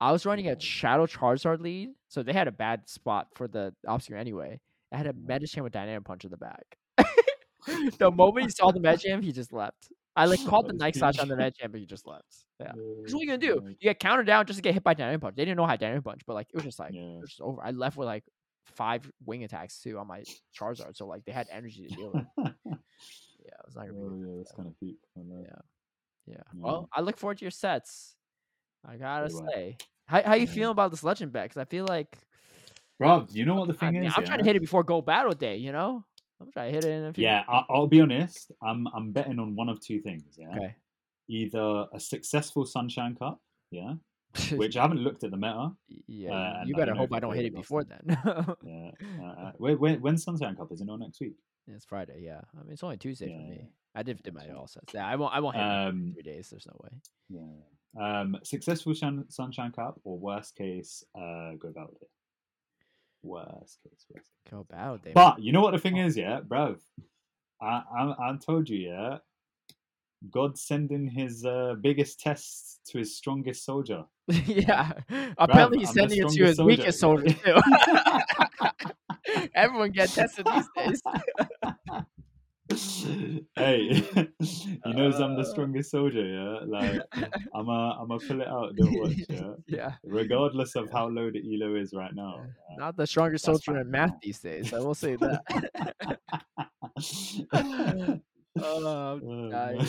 I 0.00 0.12
was 0.12 0.24
running 0.24 0.48
a. 0.48 0.58
Shadow 0.58 1.06
Charizard 1.06 1.60
lead, 1.60 1.90
so 2.08 2.22
they 2.22 2.32
had 2.32 2.48
a 2.48 2.52
bad 2.52 2.88
spot 2.88 3.28
for 3.34 3.48
the 3.48 3.74
Obstagoon 3.86 4.18
anyway. 4.18 4.60
I 4.92 4.96
had 4.96 5.06
a. 5.06 5.12
Medicham 5.12 5.62
with 5.62 5.72
Dynamic 5.72 6.04
Punch 6.04 6.24
in 6.24 6.30
the 6.30 6.36
back. 6.36 6.78
the 7.98 8.10
moment 8.14 8.46
he 8.46 8.50
saw 8.50 8.70
the 8.70 8.80
Medicham, 8.80 9.22
he 9.22 9.32
just 9.32 9.52
left. 9.52 9.92
I 10.16 10.26
like 10.26 10.44
caught 10.46 10.66
the 10.68 10.72
Night 10.72 10.94
Slash 10.94 11.18
on 11.18 11.26
the 11.28 11.34
Medicham, 11.34 11.72
but 11.72 11.80
he 11.80 11.86
just 11.86 12.06
left. 12.06 12.24
Yeah. 12.60 12.72
Because 12.72 13.14
what 13.14 13.20
are 13.20 13.24
you 13.24 13.26
gonna 13.26 13.38
do? 13.38 13.60
You 13.68 13.74
get 13.80 13.98
countered 13.98 14.26
down 14.26 14.46
just 14.46 14.58
to 14.58 14.62
get 14.62 14.74
hit 14.74 14.84
by 14.84 14.94
Dynamic 14.94 15.20
Punch. 15.20 15.34
They 15.36 15.44
didn't 15.44 15.56
know 15.56 15.66
how 15.66 15.74
Dynamic 15.76 16.04
Punch, 16.04 16.20
but 16.26 16.34
like 16.34 16.46
it 16.50 16.54
was 16.54 16.64
just 16.64 16.78
like 16.78 16.92
Yeah. 16.94 17.00
it 17.02 17.20
was 17.22 17.30
just 17.30 17.40
over. 17.40 17.60
I 17.62 17.72
left 17.72 17.96
with 17.96 18.06
like 18.06 18.24
five 18.76 19.10
wing 19.26 19.42
attacks 19.44 19.80
too 19.80 19.98
on 19.98 20.06
my 20.06 20.22
Charizard, 20.58 20.96
so 20.96 21.06
like 21.06 21.24
they 21.24 21.32
had 21.32 21.48
energy 21.50 21.88
to 21.88 21.94
deal 21.94 22.12
with. 22.14 22.24
oh 22.38 22.44
Yeah, 23.44 23.52
it 23.58 23.66
was 23.66 23.74
not 23.76 23.86
gonna 23.88 24.10
be. 24.10 24.26
yeah, 24.26 24.36
that's 24.38 24.52
kind 24.52 24.68
of. 24.68 24.74
I 25.18 25.20
know. 25.22 25.40
Yeah. 25.42 25.56
Yeah. 26.26 26.34
Yeah. 26.36 26.42
Well, 26.54 26.88
I 26.92 27.00
look 27.00 27.18
forward 27.18 27.38
to 27.38 27.44
your 27.44 27.50
sets. 27.50 28.14
I 28.88 28.96
gotta 28.96 29.24
I. 29.26 29.52
say, 29.52 29.76
how 30.06 30.22
how 30.22 30.34
you 30.34 30.46
Yeah. 30.46 30.52
feeling 30.52 30.70
about 30.72 30.92
this 30.92 31.02
legend 31.02 31.32
bet? 31.32 31.46
Because 31.46 31.60
I 31.60 31.64
feel 31.64 31.86
like 31.86 32.16
Bro, 33.00 33.26
you 33.32 33.44
know 33.44 33.56
what 33.56 33.66
the 33.68 33.74
I 33.74 33.76
thing 33.78 33.94
mean, 33.94 34.04
is? 34.04 34.14
I'm 34.16 34.24
trying 34.24 34.38
to 34.38 34.44
hit 34.44 34.54
it 34.54 34.60
before 34.60 34.84
GO 34.84 35.02
Battle 35.02 35.32
Day. 35.32 35.56
You 35.56 35.72
know, 35.72 36.04
I'm 36.44 36.52
trying 36.52 36.68
to 36.72 36.74
hit 36.74 36.84
it 36.84 36.90
in 36.92 37.04
a 37.06 37.12
few. 37.12 37.24
Yeah, 37.24 37.42
I, 37.48 37.62
I'll 37.68 37.86
be 37.86 38.00
honest. 38.00 38.52
I'm 38.62 38.86
I'm 38.94 39.12
betting 39.12 39.38
on 39.38 39.54
one 39.56 39.68
of 39.68 39.80
two 39.80 40.00
things. 40.00 40.36
Yeah, 40.38 40.50
Okay. 40.56 40.74
either 41.28 41.86
a 41.92 42.00
successful 42.00 42.64
Sunshine 42.66 43.14
Cup. 43.16 43.40
Yeah, 43.70 43.94
which 44.56 44.76
I 44.76 44.82
haven't 44.82 44.98
looked 45.00 45.24
at 45.24 45.30
the 45.30 45.36
meta. 45.36 45.70
yeah. 46.06 46.30
uh, 46.30 46.64
you 46.66 46.74
and 46.74 46.76
I 46.76 46.78
better 46.78 46.94
hope 46.94 47.12
I 47.12 47.20
don't 47.20 47.34
hit 47.34 47.44
it 47.46 47.48
it 47.48 47.54
before 47.56 47.84
then. 47.84 48.04
Yeah, 48.62 48.90
uh, 49.22 49.24
uh, 49.26 49.52
when, 49.58 50.00
when 50.00 50.18
Sunshine 50.18 50.56
Cup? 50.56 50.70
Is 50.72 50.80
it 50.80 50.86
not 50.86 51.00
next 51.00 51.20
week? 51.20 51.34
it's 51.66 51.86
Friday. 51.86 52.20
Yeah. 52.24 52.40
I 52.58 52.62
mean, 52.62 52.72
it's 52.72 52.82
only 52.84 52.98
Tuesday 52.98 53.30
Yeah, 53.30 53.36
for 53.38 53.42
yeah. 53.42 53.58
me. 53.62 53.68
I 53.94 54.02
did 54.02 54.22
did 54.22 54.34
my 54.34 54.48
all 54.50 54.66
sets. 54.66 54.92
Yeah. 54.92 55.06
I 55.06 55.16
won't. 55.16 55.34
I 55.34 55.40
won't 55.40 55.56
hit 55.56 55.62
it 55.64 55.66
in 55.66 55.88
Um, 55.88 56.10
three 56.14 56.22
days. 56.22 56.50
There's 56.50 56.66
no 56.66 56.76
way. 56.84 56.90
yeah. 57.30 58.20
Um, 58.20 58.36
successful 58.42 58.92
Sunshine 58.94 59.70
Cup 59.72 60.00
or 60.04 60.18
worst 60.18 60.56
case, 60.56 61.04
uh, 61.14 61.52
go 61.58 61.70
Day. 61.72 62.06
Worst 63.24 63.78
case, 63.82 64.04
worst 64.12 64.28
case. 64.28 64.50
GO 64.50 64.66
Battle 64.68 64.98
Day. 64.98 65.12
But 65.14 65.42
you 65.42 65.52
know 65.52 65.62
what 65.62 65.72
the 65.72 65.78
thing 65.78 65.96
is, 65.96 66.16
yeah, 66.16 66.40
bro. 66.40 66.76
I 67.60 67.82
I, 67.96 68.14
I 68.30 68.36
told 68.44 68.68
you, 68.68 68.90
yeah. 68.90 69.18
God 70.30 70.58
sending 70.58 71.06
his 71.06 71.44
uh, 71.44 71.74
biggest 71.80 72.18
test 72.20 72.80
to 72.86 72.98
his 72.98 73.16
strongest 73.16 73.64
soldier. 73.64 74.04
yeah. 74.28 74.92
Apparently, 75.36 75.80
he's 75.80 75.88
I'm 75.90 75.94
sending 75.94 76.18
it 76.18 76.28
to 76.30 76.44
his 76.44 76.54
strongest 76.54 76.78
weakest 76.78 76.98
soldier. 77.00 77.34
soldier 77.44 77.60
too. 77.60 78.90
Everyone 79.54 79.90
get 79.90 80.10
tested 80.10 80.46
these 80.46 80.68
days. 80.76 81.02
hey, 83.56 83.88
he 84.40 84.92
knows 84.92 85.20
I'm 85.20 85.34
the 85.36 85.42
Uh. 85.42 85.44
strongest 85.44 85.90
soldier. 85.90 86.24
Yeah, 86.24 86.58
like 86.66 87.00
I'm 87.54 87.68
a, 87.68 87.98
I'm 88.00 88.10
a 88.10 88.18
pull 88.18 88.40
it 88.40 88.48
out. 88.48 88.74
Don't 88.76 88.98
watch. 89.00 89.14
Yeah, 89.28 89.52
yeah. 89.66 89.92
regardless 90.04 90.74
of 90.76 90.90
how 90.90 91.08
low 91.08 91.30
the 91.30 91.40
elo 91.54 91.76
is 91.76 91.92
right 91.94 92.14
now. 92.14 92.44
yeah. 92.70 92.76
Not 92.78 92.96
the 92.96 93.06
strongest 93.06 93.44
That's 93.46 93.64
soldier 93.64 93.80
in 93.80 93.90
math 93.90 94.14
these 94.22 94.38
days. 94.40 94.72
I 94.72 94.78
will 94.80 94.94
say 94.94 95.16
that. 95.16 96.18
oh, 97.52 98.20
Oh, 98.62 99.50
dying. 99.50 99.86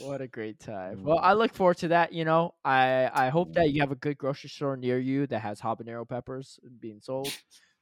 what 0.00 0.20
a 0.20 0.26
great 0.26 0.58
time. 0.58 0.98
Mm. 0.98 1.02
Well, 1.02 1.18
I 1.18 1.32
look 1.34 1.54
forward 1.54 1.78
to 1.78 1.88
that. 1.88 2.12
You 2.12 2.24
know, 2.24 2.54
I 2.64 3.10
I 3.14 3.28
hope 3.28 3.52
that 3.54 3.70
you 3.70 3.80
have 3.80 3.92
a 3.92 3.96
good 3.96 4.18
grocery 4.18 4.50
store 4.50 4.76
near 4.76 4.98
you 4.98 5.26
that 5.28 5.38
has 5.40 5.60
habanero 5.60 6.08
peppers 6.08 6.58
being 6.80 7.00
sold, 7.00 7.28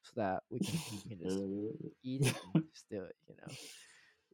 so 0.03 0.13
that 0.17 0.43
we 0.51 0.61
can, 0.61 0.79
we 0.93 1.17
can 1.17 1.19
just 1.25 1.39
eat 2.03 2.27
it 2.27 2.35
and 2.55 2.65
just 2.73 2.89
do 2.91 3.03
it. 3.03 3.17
You 3.29 3.35
know. 3.41 3.55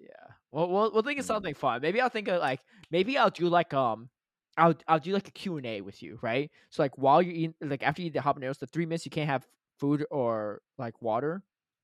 Yeah. 0.00 0.34
Well, 0.50 0.68
we'll 0.68 0.92
we'll 0.92 1.02
think 1.02 1.18
of 1.20 1.24
Mm. 1.24 1.28
something 1.28 1.54
fun. 1.54 1.80
Maybe 1.82 2.00
I'll 2.00 2.08
think 2.08 2.28
of 2.28 2.40
like 2.40 2.60
maybe 2.90 3.18
I'll 3.18 3.30
do 3.30 3.48
like 3.48 3.72
um. 3.74 4.08
I'll 4.56 4.74
I'll 4.88 4.98
do 4.98 5.12
like 5.12 5.28
a 5.28 5.30
Q 5.30 5.58
and 5.58 5.66
A 5.66 5.80
with 5.80 6.02
you, 6.02 6.18
right? 6.22 6.50
So 6.70 6.82
like 6.82 6.98
while 6.98 7.22
you 7.22 7.32
eat 7.32 7.50
like 7.60 7.82
after 7.82 8.02
you 8.02 8.08
eat 8.08 8.14
the 8.14 8.20
habaneros, 8.20 8.58
the 8.58 8.66
three 8.66 8.84
minutes 8.84 9.04
you 9.06 9.10
can't 9.10 9.28
have 9.30 9.46
food 9.78 10.04
or 10.10 10.60
like 10.76 11.00
water. 11.00 11.42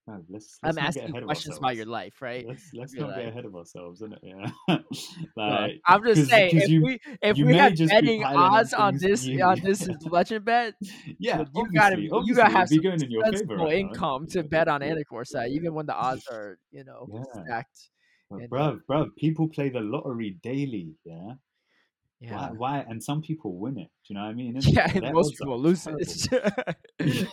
Man, 0.09 0.25
let's, 0.29 0.59
let's 0.63 0.77
I'm 0.79 0.85
asking 0.85 1.13
questions 1.25 1.59
about 1.59 1.75
your 1.77 1.87
life, 1.87 2.21
right? 2.23 2.47
Let's 2.47 2.71
let's 2.75 2.95
not 2.95 3.09
like- 3.09 3.17
get 3.19 3.29
ahead 3.29 3.45
of 3.45 3.55
ourselves, 3.57 4.03
isn't 4.03 4.15
it? 4.15 4.21
Yeah. 4.23 4.79
Like 5.37 5.81
I'm 5.87 6.03
just 6.05 6.29
saying, 6.29 6.57
if 6.57 6.69
you- 6.69 6.83
we 6.85 7.01
if 7.23 7.37
we 7.37 7.55
had 7.57 7.77
betting 7.77 8.25
odds 8.25 8.73
on 8.75 8.99
this 8.99 9.25
you- 9.27 9.43
on 9.43 9.61
this 9.65 9.89
legend 10.05 10.45
bet, 10.45 10.75
yeah, 11.19 11.45
you 11.55 11.67
gotta 11.73 12.01
you 12.01 12.35
gotta 12.35 12.53
have 12.53 12.69
be 12.69 12.77
some 12.77 12.83
going 12.85 13.03
in 13.03 13.11
your 13.11 13.25
favor 13.25 13.37
sensible 13.37 13.57
right 13.57 13.85
now, 13.85 13.91
income 13.91 14.27
to 14.29 14.43
bet 14.43 14.69
on 14.69 14.83
side, 15.25 15.51
even 15.53 15.73
when 15.75 15.87
the 15.87 15.95
odds 15.95 16.27
are 16.29 16.59
you 16.71 16.85
know 16.85 17.07
Yeah. 17.13 17.23
stacked. 17.45 17.91
But 18.31 18.51
bruv, 18.51 18.81
bruv, 18.89 19.15
people 19.17 19.49
play 19.49 19.69
the 19.69 19.81
lottery 19.81 20.37
daily, 20.43 20.95
yeah? 21.05 21.35
Yeah, 22.21 22.35
Why, 22.35 22.51
why? 22.57 22.85
And 22.89 23.03
some 23.03 23.21
people 23.21 23.59
win 23.59 23.77
it. 23.77 23.91
Do 24.07 24.15
you 24.15 24.15
know 24.15 24.23
what 24.23 24.31
I 24.31 24.33
mean? 24.33 24.55
innit? 24.55 24.73
yeah, 24.73 24.91
and 24.95 25.15
most 25.15 25.37
people 25.37 25.61
lose 25.61 25.87
it. 25.87 26.29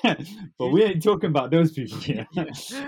Yeah, 0.04 0.16
but 0.60 0.68
we 0.68 0.84
ain't 0.84 1.02
talking 1.02 1.30
about 1.30 1.52
those 1.52 1.72
people 1.72 1.98
here. 2.00 2.28
Yeah. 2.34 2.44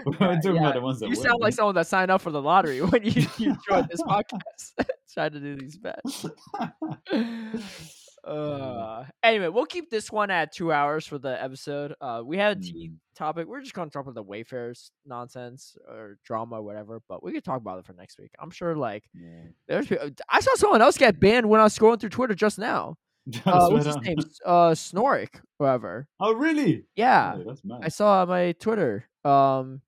We're 0.05 0.13
talking 0.13 0.55
yeah. 0.55 0.61
about 0.61 0.73
the 0.73 0.81
ones 0.81 0.99
that 0.99 1.05
you 1.05 1.15
win. 1.15 1.21
sound 1.21 1.39
like 1.39 1.53
someone 1.53 1.75
that 1.75 1.87
signed 1.87 2.11
up 2.11 2.21
for 2.21 2.31
the 2.31 2.41
lottery 2.41 2.81
when 2.81 3.03
you, 3.03 3.25
you 3.37 3.55
joined 3.69 3.87
this 3.89 4.01
podcast 4.01 4.89
trying 5.13 5.31
to 5.31 5.39
do 5.39 5.55
these 5.55 5.77
bets. 5.77 6.25
Uh, 8.25 9.05
anyway, 9.23 9.47
we'll 9.49 9.65
keep 9.65 9.89
this 9.89 10.11
one 10.11 10.31
at 10.31 10.51
two 10.51 10.71
hours 10.71 11.05
for 11.05 11.17
the 11.19 11.41
episode. 11.41 11.93
Uh, 12.01 12.21
we 12.25 12.37
had 12.37 12.57
a 12.57 12.61
tea 12.61 12.91
topic. 13.15 13.47
We're 13.47 13.61
just 13.61 13.73
gonna 13.73 13.89
talk 13.91 14.01
about 14.03 14.15
the 14.15 14.23
Wayfarers 14.23 14.91
nonsense 15.05 15.77
or 15.87 16.17
drama, 16.25 16.55
or 16.55 16.63
whatever. 16.63 17.01
But 17.07 17.23
we 17.23 17.31
could 17.33 17.43
talk 17.43 17.61
about 17.61 17.79
it 17.79 17.85
for 17.85 17.93
next 17.93 18.17
week. 18.19 18.31
I'm 18.39 18.49
sure. 18.51 18.75
Like, 18.75 19.03
Yeah. 19.13 19.43
there's 19.67 19.91
I 20.27 20.39
saw 20.39 20.55
someone 20.55 20.81
else 20.81 20.97
get 20.97 21.19
banned 21.19 21.47
when 21.47 21.59
I 21.61 21.63
was 21.65 21.77
scrolling 21.77 21.99
through 21.99 22.09
Twitter 22.09 22.33
just 22.35 22.57
now. 22.59 22.95
Uh, 23.45 23.69
what's 23.69 23.85
his 23.87 23.97
name? 23.97 24.17
Uh, 24.45 24.69
Snorik, 24.75 25.41
whoever. 25.57 26.07
Oh, 26.19 26.33
really? 26.33 26.85
Yeah, 26.95 27.33
Oh, 27.37 27.43
that's 27.47 27.65
mad. 27.65 27.79
I 27.83 27.87
saw 27.89 28.21
on 28.21 28.27
my 28.27 28.51
Twitter. 28.53 29.05
Um, 29.23 29.81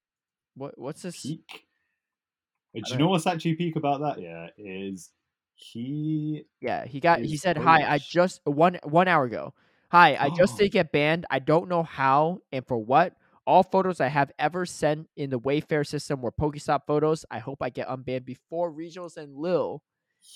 what 0.55 0.77
what's 0.77 1.03
this? 1.03 1.21
peak. 1.21 1.43
Uh, 2.75 2.81
Do 2.85 2.93
you 2.93 2.97
know 2.99 3.07
what's 3.09 3.27
actually 3.27 3.53
peak 3.55 3.75
about 3.75 4.01
that? 4.01 4.19
Yeah, 4.21 4.47
is 4.57 5.11
he? 5.57 6.43
Yeah, 6.61 6.85
he 6.85 6.99
got. 6.99 7.19
He 7.21 7.37
said, 7.37 7.57
"Hi, 7.57 7.83
I 7.91 7.97
just 7.97 8.41
one 8.45 8.79
one 8.83 9.07
hour 9.07 9.25
ago. 9.25 9.53
Hi, 9.91 10.15
I 10.19 10.29
just 10.35 10.57
did 10.57 10.71
get 10.71 10.91
banned. 10.91 11.25
I 11.29 11.39
don't 11.39 11.67
know 11.69 11.83
how 11.83 12.39
and 12.51 12.65
for 12.65 12.77
what. 12.77 13.13
All 13.45 13.63
photos 13.63 14.01
I 14.01 14.07
have 14.09 14.29
ever 14.37 14.65
sent 14.65 15.07
in 15.15 15.29
the 15.29 15.39
Wayfair 15.39 15.87
system 15.87 16.21
were 16.21 16.33
Pokestop 16.33 16.81
photos. 16.85 17.23
I 17.31 17.39
hope 17.39 17.59
I 17.61 17.69
get 17.69 17.87
unbanned 17.87 18.25
before 18.25 18.69
regionals 18.73 19.15
and 19.15 19.33
Lille. 19.37 19.81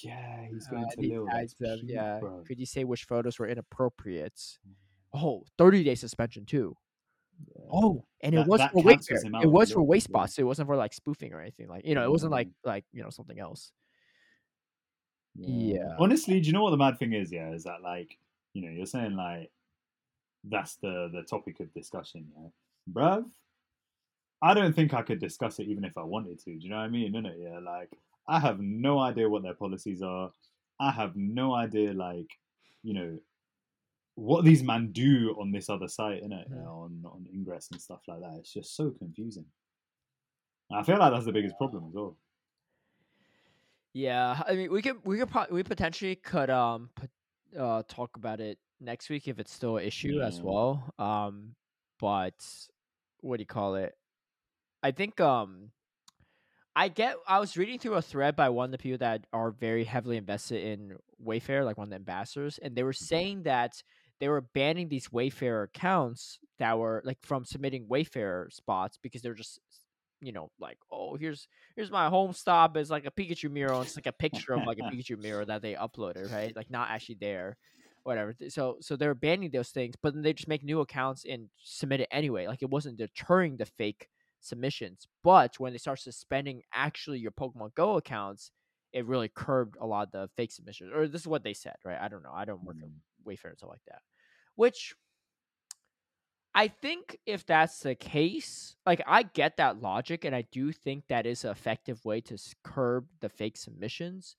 Yeah, 0.01 0.45
he's 0.49 0.65
Uh, 0.67 0.71
going 0.71 0.89
to 0.89 0.95
these 0.97 1.11
Lille. 1.11 1.25
guys 1.25 1.53
yeah. 1.83 2.19
bro. 2.19 2.43
Could 2.47 2.57
you 2.57 2.65
say 2.65 2.85
which 2.85 3.03
photos 3.03 3.37
were 3.37 3.47
inappropriate? 3.47 4.39
Oh, 5.13 5.43
30 5.57 5.83
day 5.83 5.95
suspension 5.95 6.45
too. 6.45 6.77
Yeah. 7.53 7.65
Oh, 7.69 8.05
and 8.21 8.33
it 8.33 8.47
was 8.47 8.61
for 8.71 8.81
Wayfair. 8.83 9.43
It 9.43 9.47
was 9.51 9.73
for 9.73 9.81
waste 9.83 10.07
yeah. 10.09 10.13
spots. 10.13 10.39
It 10.39 10.43
wasn't 10.43 10.67
for 10.69 10.77
like 10.77 10.93
spoofing 10.93 11.33
or 11.33 11.41
anything. 11.41 11.67
Like 11.67 11.85
you 11.85 11.95
know, 11.95 12.05
it 12.05 12.09
wasn't 12.11 12.31
like 12.31 12.47
Mm. 12.47 12.53
like 12.63 12.85
you 12.93 13.03
know 13.03 13.09
something 13.09 13.39
else. 13.39 13.73
Yeah. 15.35 15.75
Yeah. 15.75 15.95
Honestly, 15.99 16.39
do 16.39 16.47
you 16.47 16.53
know 16.53 16.63
what 16.63 16.71
the 16.71 16.77
mad 16.77 16.99
thing 16.99 17.13
is? 17.13 17.31
Yeah, 17.31 17.51
is 17.51 17.63
that 17.63 17.81
like 17.81 18.17
you 18.53 18.61
know 18.61 18.71
you're 18.71 18.85
saying 18.85 19.15
like 19.15 19.51
that's 20.43 20.75
the 20.75 21.09
the 21.13 21.23
topic 21.23 21.59
of 21.59 21.73
discussion, 21.73 22.27
yeah, 22.35 22.49
bruv. 22.91 23.25
I 24.43 24.53
don't 24.55 24.75
think 24.75 24.93
I 24.93 25.03
could 25.03 25.19
discuss 25.19 25.59
it 25.59 25.67
even 25.67 25.85
if 25.85 25.97
I 25.97 26.03
wanted 26.03 26.39
to. 26.39 26.45
Do 26.45 26.59
you 26.59 26.69
know 26.69 26.77
what 26.77 26.83
I 26.83 26.89
mean? 26.89 27.15
In 27.15 27.23
Innit? 27.23 27.35
Yeah, 27.37 27.59
like 27.59 27.91
I 28.27 28.39
have 28.39 28.59
no 28.59 28.99
idea 28.99 29.29
what 29.29 29.43
their 29.43 29.53
policies 29.53 30.01
are. 30.01 30.31
I 30.79 30.91
have 30.91 31.15
no 31.15 31.53
idea, 31.53 31.93
like 31.93 32.27
you 32.83 32.93
know, 32.93 33.19
what 34.15 34.43
these 34.43 34.63
men 34.63 34.91
do 34.91 35.35
on 35.39 35.51
this 35.51 35.69
other 35.69 35.87
site, 35.87 36.23
innit? 36.23 36.45
Yeah, 36.49 36.67
on 36.67 37.03
on 37.05 37.27
Ingress 37.33 37.69
and 37.71 37.79
stuff 37.81 38.01
like 38.07 38.21
that. 38.21 38.37
It's 38.39 38.53
just 38.53 38.75
so 38.75 38.89
confusing. 38.89 39.45
And 40.69 40.79
I 40.79 40.83
feel 40.83 40.97
like 40.97 41.13
that's 41.13 41.25
the 41.25 41.31
biggest 41.31 41.57
problem 41.57 41.85
as 41.87 41.93
well. 41.93 42.15
Yeah, 43.93 44.41
I 44.47 44.55
mean, 44.55 44.71
we 44.71 44.81
could 44.81 44.97
we 45.05 45.17
could 45.17 45.29
probably 45.29 45.55
we 45.55 45.63
potentially 45.63 46.15
could 46.15 46.49
um 46.49 46.89
put, 46.95 47.09
uh 47.57 47.83
talk 47.87 48.15
about 48.15 48.39
it 48.39 48.57
next 48.79 49.09
week 49.09 49.27
if 49.27 49.39
it's 49.39 49.51
still 49.51 49.77
an 49.77 49.85
issue 49.85 50.21
as 50.21 50.41
well. 50.41 50.93
Um, 50.97 51.55
but 51.99 52.33
what 53.19 53.37
do 53.37 53.41
you 53.41 53.47
call 53.47 53.75
it? 53.75 53.93
I 54.83 54.91
think 54.91 55.19
um, 55.19 55.71
I 56.75 56.87
get. 56.87 57.15
I 57.27 57.39
was 57.39 57.57
reading 57.57 57.79
through 57.79 57.95
a 57.95 58.01
thread 58.01 58.35
by 58.35 58.49
one 58.49 58.65
of 58.65 58.71
the 58.71 58.77
people 58.77 58.97
that 58.99 59.27
are 59.31 59.51
very 59.51 59.83
heavily 59.83 60.17
invested 60.17 60.63
in 60.63 60.97
Wayfair, 61.23 61.63
like 61.63 61.77
one 61.77 61.85
of 61.85 61.89
the 61.89 61.95
ambassadors, 61.95 62.57
and 62.57 62.75
they 62.75 62.83
were 62.83 62.93
saying 62.93 63.43
that 63.43 63.83
they 64.19 64.29
were 64.29 64.41
banning 64.41 64.87
these 64.89 65.09
Wayfair 65.09 65.65
accounts 65.65 66.39
that 66.59 66.77
were 66.79 67.01
like 67.05 67.19
from 67.21 67.43
submitting 67.45 67.87
Wayfair 67.87 68.51
spots 68.51 68.97
because 69.01 69.21
they're 69.21 69.33
just 69.33 69.59
you 70.21 70.31
know 70.31 70.51
like 70.59 70.77
oh 70.91 71.15
here's 71.15 71.47
here's 71.75 71.91
my 71.91 72.07
home 72.07 72.31
stop 72.33 72.77
it's 72.77 72.89
like 72.89 73.05
a 73.05 73.11
Pikachu 73.11 73.49
mural 73.49 73.81
it's 73.81 73.95
like 73.97 74.05
a 74.07 74.11
picture 74.11 74.53
of 74.53 74.65
like 74.65 74.77
a 74.79 74.83
Pikachu 74.83 75.21
mural 75.21 75.45
that 75.47 75.61
they 75.61 75.73
uploaded 75.73 76.31
right 76.31 76.55
like 76.55 76.69
not 76.69 76.89
actually 76.89 77.17
there 77.19 77.57
whatever 78.03 78.33
so 78.49 78.77
so 78.81 78.95
they're 78.95 79.15
banning 79.15 79.49
those 79.51 79.69
things 79.69 79.95
but 80.01 80.13
then 80.13 80.23
they 80.23 80.33
just 80.33 80.47
make 80.47 80.63
new 80.63 80.79
accounts 80.79 81.25
and 81.27 81.49
submit 81.63 82.01
it 82.01 82.07
anyway 82.11 82.47
like 82.47 82.61
it 82.61 82.69
wasn't 82.69 82.97
deterring 82.97 83.57
the 83.57 83.65
fake 83.65 84.07
submissions 84.39 85.07
but 85.23 85.59
when 85.59 85.71
they 85.71 85.77
start 85.77 85.99
suspending 85.99 86.61
actually 86.73 87.19
your 87.19 87.31
Pokemon 87.31 87.73
Go 87.75 87.97
accounts 87.97 88.51
it 88.91 89.05
really 89.05 89.31
curbed 89.33 89.77
a 89.79 89.85
lot 89.85 90.07
of 90.07 90.11
the 90.11 90.29
fake 90.35 90.51
submissions 90.51 90.91
or 90.93 91.07
this 91.07 91.21
is 91.21 91.27
what 91.27 91.43
they 91.43 91.53
said 91.53 91.75
right 91.85 91.99
I 92.01 92.07
don't 92.07 92.23
know 92.23 92.33
I 92.33 92.45
don't 92.45 92.63
work 92.63 92.77
at 92.81 92.89
Mm. 92.89 93.27
Wayfair 93.27 93.49
and 93.49 93.57
stuff 93.57 93.69
like 93.69 93.85
that 93.87 94.01
which 94.55 94.95
I 96.53 96.67
think 96.67 97.17
if 97.25 97.45
that's 97.45 97.79
the 97.81 97.95
case, 97.95 98.75
like 98.85 99.01
I 99.07 99.23
get 99.23 99.57
that 99.57 99.79
logic, 99.81 100.25
and 100.25 100.35
I 100.35 100.41
do 100.43 100.71
think 100.73 101.07
that 101.07 101.25
is 101.25 101.45
an 101.45 101.51
effective 101.51 102.03
way 102.03 102.19
to 102.21 102.37
curb 102.63 103.07
the 103.21 103.29
fake 103.29 103.55
submissions. 103.57 104.35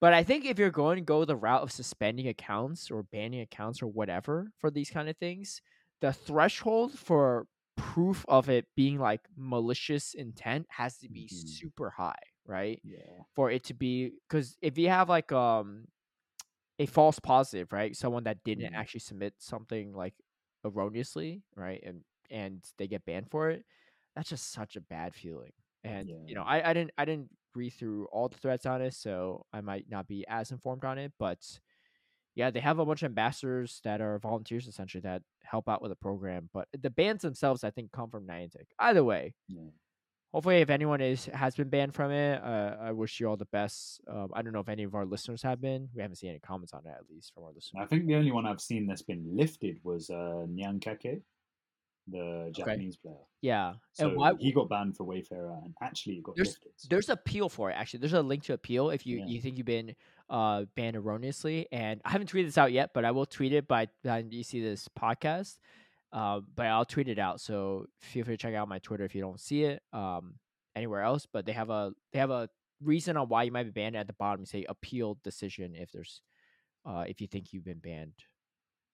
But 0.00 0.14
I 0.14 0.24
think 0.24 0.44
if 0.44 0.58
you're 0.58 0.70
going 0.70 0.96
to 0.96 1.02
go 1.02 1.24
the 1.24 1.36
route 1.36 1.62
of 1.62 1.72
suspending 1.72 2.28
accounts 2.28 2.90
or 2.90 3.04
banning 3.04 3.40
accounts 3.40 3.82
or 3.82 3.88
whatever 3.88 4.52
for 4.58 4.70
these 4.70 4.90
kind 4.90 5.08
of 5.08 5.16
things, 5.18 5.62
the 6.00 6.12
threshold 6.12 6.98
for 6.98 7.48
proof 7.76 8.24
of 8.28 8.50
it 8.50 8.66
being 8.76 8.98
like 8.98 9.28
malicious 9.36 10.14
intent 10.14 10.66
has 10.70 10.98
to 10.98 11.08
be 11.10 11.28
Mhm. 11.28 11.30
super 11.30 11.90
high, 11.90 12.22
right? 12.46 12.82
Yeah. 12.82 13.24
for 13.34 13.50
it 13.50 13.64
to 13.64 13.74
be 13.74 14.12
because 14.28 14.58
if 14.62 14.78
you 14.78 14.88
have 14.90 15.08
like 15.08 15.32
um 15.32 15.86
a 16.78 16.86
false 16.86 17.18
positive 17.20 17.72
right 17.72 17.96
someone 17.96 18.24
that 18.24 18.42
didn't 18.44 18.70
Mhm. 18.70 18.74
actually 18.74 19.00
submit 19.00 19.34
something 19.38 19.92
like 19.92 20.14
erroneously 20.64 21.42
right 21.56 21.82
and 21.84 22.02
and 22.30 22.62
they 22.78 22.86
get 22.86 23.04
banned 23.04 23.30
for 23.30 23.50
it 23.50 23.64
that's 24.16 24.28
just 24.30 24.52
such 24.52 24.76
a 24.76 24.80
bad 24.80 25.14
feeling 25.14 25.52
and 25.84 26.12
you 26.26 26.34
know 26.34 26.42
I, 26.42 26.70
I 26.70 26.72
didn't 26.74 26.92
i 26.98 27.04
didn't 27.04 27.30
read 27.54 27.70
through 27.74 28.06
all 28.06 28.28
the 28.28 28.38
threats 28.38 28.66
on 28.66 28.80
it 28.82 28.94
so 28.94 29.46
i 29.52 29.60
might 29.60 29.86
not 29.90 30.06
be 30.08 30.24
as 30.28 30.50
informed 30.50 30.84
on 30.84 30.98
it 30.98 31.12
but 31.18 31.38
yeah 32.34 32.50
they 32.50 32.60
have 32.60 32.78
a 32.78 32.86
bunch 32.86 33.02
of 33.02 33.06
ambassadors 33.06 33.80
that 33.84 34.00
are 34.00 34.18
volunteers 34.18 34.66
essentially 34.66 35.02
that 35.02 35.22
help 35.42 35.68
out 35.68 35.82
with 35.82 35.90
the 35.90 35.96
program 35.96 36.48
but 36.52 36.68
the 36.80 36.90
bans 36.90 37.22
themselves 37.22 37.64
i 37.64 37.70
think 37.70 37.92
come 37.92 38.10
from 38.10 38.26
niantic 38.26 38.66
either 38.78 39.04
way 39.04 39.34
Yeah. 39.48 39.70
Hopefully 40.32 40.56
if 40.60 40.70
anyone 40.70 41.00
is 41.00 41.26
has 41.26 41.54
been 41.54 41.68
banned 41.68 41.94
from 41.94 42.10
it 42.10 42.42
uh, 42.42 42.76
i 42.80 42.90
wish 42.92 43.20
you 43.20 43.26
all 43.28 43.36
the 43.36 43.44
best 43.46 44.00
um, 44.08 44.30
i 44.34 44.42
don't 44.42 44.52
know 44.52 44.60
if 44.60 44.68
any 44.68 44.82
of 44.82 44.94
our 44.94 45.04
listeners 45.04 45.42
have 45.42 45.60
been 45.60 45.88
we 45.94 46.00
haven't 46.02 46.16
seen 46.16 46.30
any 46.30 46.38
comments 46.40 46.72
on 46.72 46.80
it 46.86 46.90
at 46.90 47.04
least 47.10 47.32
from 47.34 47.44
our 47.44 47.50
listeners 47.52 47.82
I 47.82 47.86
think 47.86 48.06
the 48.06 48.14
only 48.16 48.32
one 48.32 48.46
I've 48.46 48.60
seen 48.60 48.86
that's 48.86 49.02
been 49.02 49.24
lifted 49.36 49.78
was 49.84 50.10
uh, 50.10 50.46
Nyan 50.48 50.80
Kake. 50.80 51.22
the 52.08 52.50
Japanese 52.52 52.96
player. 52.96 53.14
Yeah, 53.42 53.74
So 53.92 54.08
and 54.08 54.16
why? 54.16 54.32
he 54.38 54.50
got 54.52 54.68
banned 54.68 54.96
for 54.96 55.04
Wayfarer, 55.04 55.56
and 55.64 55.72
actually 55.82 56.20
got 56.24 56.34
There's- 56.36 56.48
lifted. 56.64 56.90
There's 56.90 57.08
appeal 57.08 57.48
for 57.48 57.70
it 57.70 57.74
actually. 57.74 58.00
There's 58.00 58.12
a 58.12 58.22
link 58.22 58.42
to 58.44 58.54
appeal 58.54 58.90
if 58.90 59.06
you 59.06 59.18
Yeah. 59.18 59.26
you 59.26 59.40
think 59.40 59.56
you've 59.56 59.66
been 59.66 59.94
uh 60.30 60.64
banned 60.76 60.96
erroneously. 60.96 61.66
And 61.70 62.00
I 62.04 62.10
haven't 62.10 62.30
tweeted 62.32 62.46
this 62.46 62.58
out 62.58 62.72
yet, 62.72 62.90
but 62.94 63.04
I 63.04 63.10
will 63.12 63.26
tweet 63.26 63.52
it 63.52 63.68
by 63.68 63.86
the 64.02 64.08
time 64.08 64.28
you 64.32 64.42
see 64.42 64.60
this 64.60 64.88
podcast. 64.98 65.58
Um, 66.12 66.46
but 66.54 66.66
I'll 66.66 66.84
tweet 66.84 67.08
it 67.08 67.18
out. 67.18 67.40
So 67.40 67.86
feel 68.00 68.24
free 68.24 68.34
to 68.34 68.38
check 68.38 68.54
out 68.54 68.68
my 68.68 68.78
Twitter 68.78 69.04
if 69.04 69.14
you 69.14 69.22
don't 69.22 69.40
see 69.40 69.64
it 69.64 69.82
um 69.92 70.34
anywhere 70.76 71.02
else. 71.02 71.26
But 71.30 71.46
they 71.46 71.52
have 71.52 71.70
a 71.70 71.92
they 72.12 72.18
have 72.18 72.30
a 72.30 72.48
reason 72.82 73.16
on 73.16 73.28
why 73.28 73.44
you 73.44 73.52
might 73.52 73.64
be 73.64 73.70
banned 73.70 73.96
at 73.96 74.06
the 74.06 74.12
bottom. 74.14 74.40
You 74.42 74.46
say 74.46 74.64
appeal 74.68 75.18
decision 75.24 75.74
if 75.74 75.90
there's 75.92 76.22
uh 76.86 77.04
if 77.08 77.20
you 77.20 77.26
think 77.26 77.52
you've 77.52 77.64
been 77.64 77.78
banned 77.78 78.14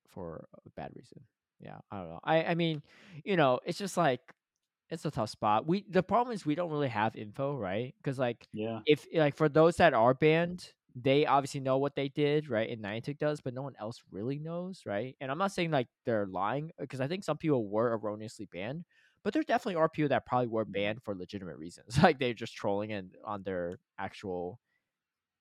for 0.08 0.46
a 0.66 0.70
bad 0.70 0.92
reason. 0.94 1.22
Yeah, 1.60 1.78
I 1.90 1.98
don't 1.98 2.08
know. 2.10 2.20
I 2.24 2.44
I 2.44 2.54
mean, 2.54 2.82
you 3.24 3.36
know, 3.36 3.60
it's 3.64 3.78
just 3.78 3.96
like 3.96 4.20
it's 4.90 5.04
a 5.04 5.10
tough 5.10 5.30
spot. 5.30 5.66
We 5.66 5.84
the 5.88 6.02
problem 6.02 6.34
is 6.34 6.46
we 6.46 6.54
don't 6.54 6.70
really 6.70 6.88
have 6.88 7.16
info, 7.16 7.56
right? 7.56 7.94
Because 7.98 8.18
like 8.18 8.48
yeah, 8.52 8.80
if 8.86 9.06
like 9.12 9.36
for 9.36 9.48
those 9.48 9.76
that 9.76 9.94
are 9.94 10.14
banned, 10.14 10.72
they 10.94 11.26
obviously 11.26 11.60
know 11.60 11.78
what 11.78 11.94
they 11.94 12.08
did, 12.08 12.48
right? 12.48 12.70
And 12.70 12.82
Niantic 12.82 13.18
does, 13.18 13.40
but 13.40 13.54
no 13.54 13.62
one 13.62 13.76
else 13.78 14.02
really 14.10 14.38
knows, 14.38 14.82
right? 14.86 15.16
And 15.20 15.30
I'm 15.30 15.38
not 15.38 15.52
saying 15.52 15.70
like 15.70 15.88
they're 16.04 16.26
lying 16.26 16.72
because 16.78 17.00
I 17.00 17.08
think 17.08 17.24
some 17.24 17.38
people 17.38 17.68
were 17.68 17.96
erroneously 17.96 18.46
banned, 18.46 18.84
but 19.22 19.32
there 19.32 19.42
definitely 19.42 19.76
are 19.76 19.88
people 19.88 20.08
that 20.10 20.26
probably 20.26 20.48
were 20.48 20.64
banned 20.64 21.02
for 21.02 21.14
legitimate 21.14 21.56
reasons, 21.58 21.98
like 22.02 22.18
they're 22.18 22.34
just 22.34 22.54
trolling 22.56 22.92
and 22.92 23.16
on 23.24 23.42
their 23.44 23.78
actual, 23.98 24.60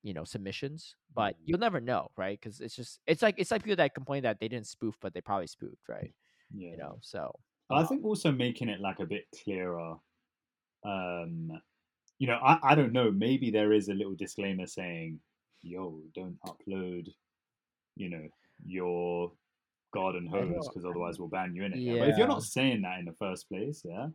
you 0.04 0.14
know, 0.14 0.24
submissions. 0.24 0.96
But 1.16 1.38
Mhm. 1.38 1.46
you'll 1.46 1.60
never 1.60 1.82
know, 1.82 2.10
right? 2.18 2.40
Because 2.40 2.62
it's 2.62 2.76
just 2.76 3.02
it's 3.08 3.22
like 3.22 3.36
it's 3.38 3.52
like 3.52 3.64
people 3.64 3.78
that 3.78 3.96
complain 3.96 4.24
that 4.24 4.40
they 4.40 4.48
didn't 4.48 4.68
spoof, 4.68 4.98
but 5.02 5.14
they 5.14 5.22
probably 5.22 5.48
spoofed, 5.48 5.90
right? 5.90 6.14
yeah. 6.54 6.72
You 6.72 6.78
know, 6.78 7.00
so 7.02 7.40
I 7.72 7.84
uh, 7.84 7.86
think 7.86 8.06
also 8.06 8.32
making 8.32 8.70
it 8.70 8.80
like 8.82 9.00
a 9.00 9.06
bit 9.06 9.28
clearer. 9.44 9.98
Um, 10.86 11.52
you 12.20 12.28
know, 12.28 12.38
I, 12.38 12.60
I 12.72 12.76
don't 12.76 12.94
know. 12.94 13.12
Maybe 13.12 13.52
there 13.52 13.74
is 13.74 13.90
a 13.90 13.96
little 13.96 14.16
disclaimer 14.16 14.68
saying, 14.68 15.22
"Yo, 15.68 16.02
don't 16.16 16.38
upload," 16.46 17.08
you 17.96 18.10
know, 18.10 18.28
your 18.66 19.32
garden 19.94 20.28
hose 20.28 20.68
because 20.68 20.86
otherwise 20.86 21.20
we'll 21.20 21.30
ban 21.30 21.56
you 21.56 21.64
in 21.64 21.74
it. 21.74 21.80
Yeah. 21.80 22.00
But 22.00 22.10
if 22.10 22.18
you're 22.18 22.28
not 22.28 22.44
saying 22.44 22.82
that 22.82 23.00
in 23.00 23.06
the 23.06 23.14
first 23.14 23.48
place, 23.50 23.82
yeah, 23.86 24.08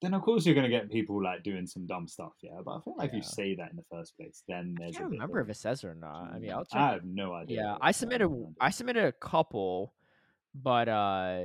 then 0.00 0.14
of 0.14 0.22
course 0.22 0.44
you're 0.44 0.54
gonna 0.54 0.68
get 0.68 0.90
people 0.90 1.22
like 1.22 1.42
doing 1.42 1.66
some 1.66 1.86
dumb 1.86 2.08
stuff. 2.08 2.32
Yeah. 2.42 2.60
But 2.64 2.76
I 2.76 2.80
feel 2.80 2.96
like 2.96 3.08
if 3.10 3.14
you 3.14 3.22
say 3.22 3.54
that 3.56 3.70
in 3.70 3.76
the 3.76 3.84
first 3.90 4.16
place, 4.16 4.42
then 4.48 4.74
I 4.78 4.84
there's 4.84 4.96
can't 4.96 5.06
a 5.06 5.10
bit 5.10 5.14
remember 5.14 5.40
of, 5.40 5.48
if 5.48 5.56
it 5.56 5.58
says 5.58 5.84
or 5.84 5.94
not. 5.94 6.32
I 6.34 6.38
mean, 6.38 6.50
mm, 6.50 6.54
I'll 6.54 6.64
check. 6.64 6.80
I 6.80 6.92
have 6.92 7.04
no 7.04 7.32
idea. 7.34 7.62
Yeah. 7.62 7.76
I 7.80 7.92
submitted. 7.92 8.30
I 8.60 8.70
submitted 8.70 9.04
a 9.04 9.12
couple, 9.12 9.94
but 10.54 10.88
uh, 10.88 11.44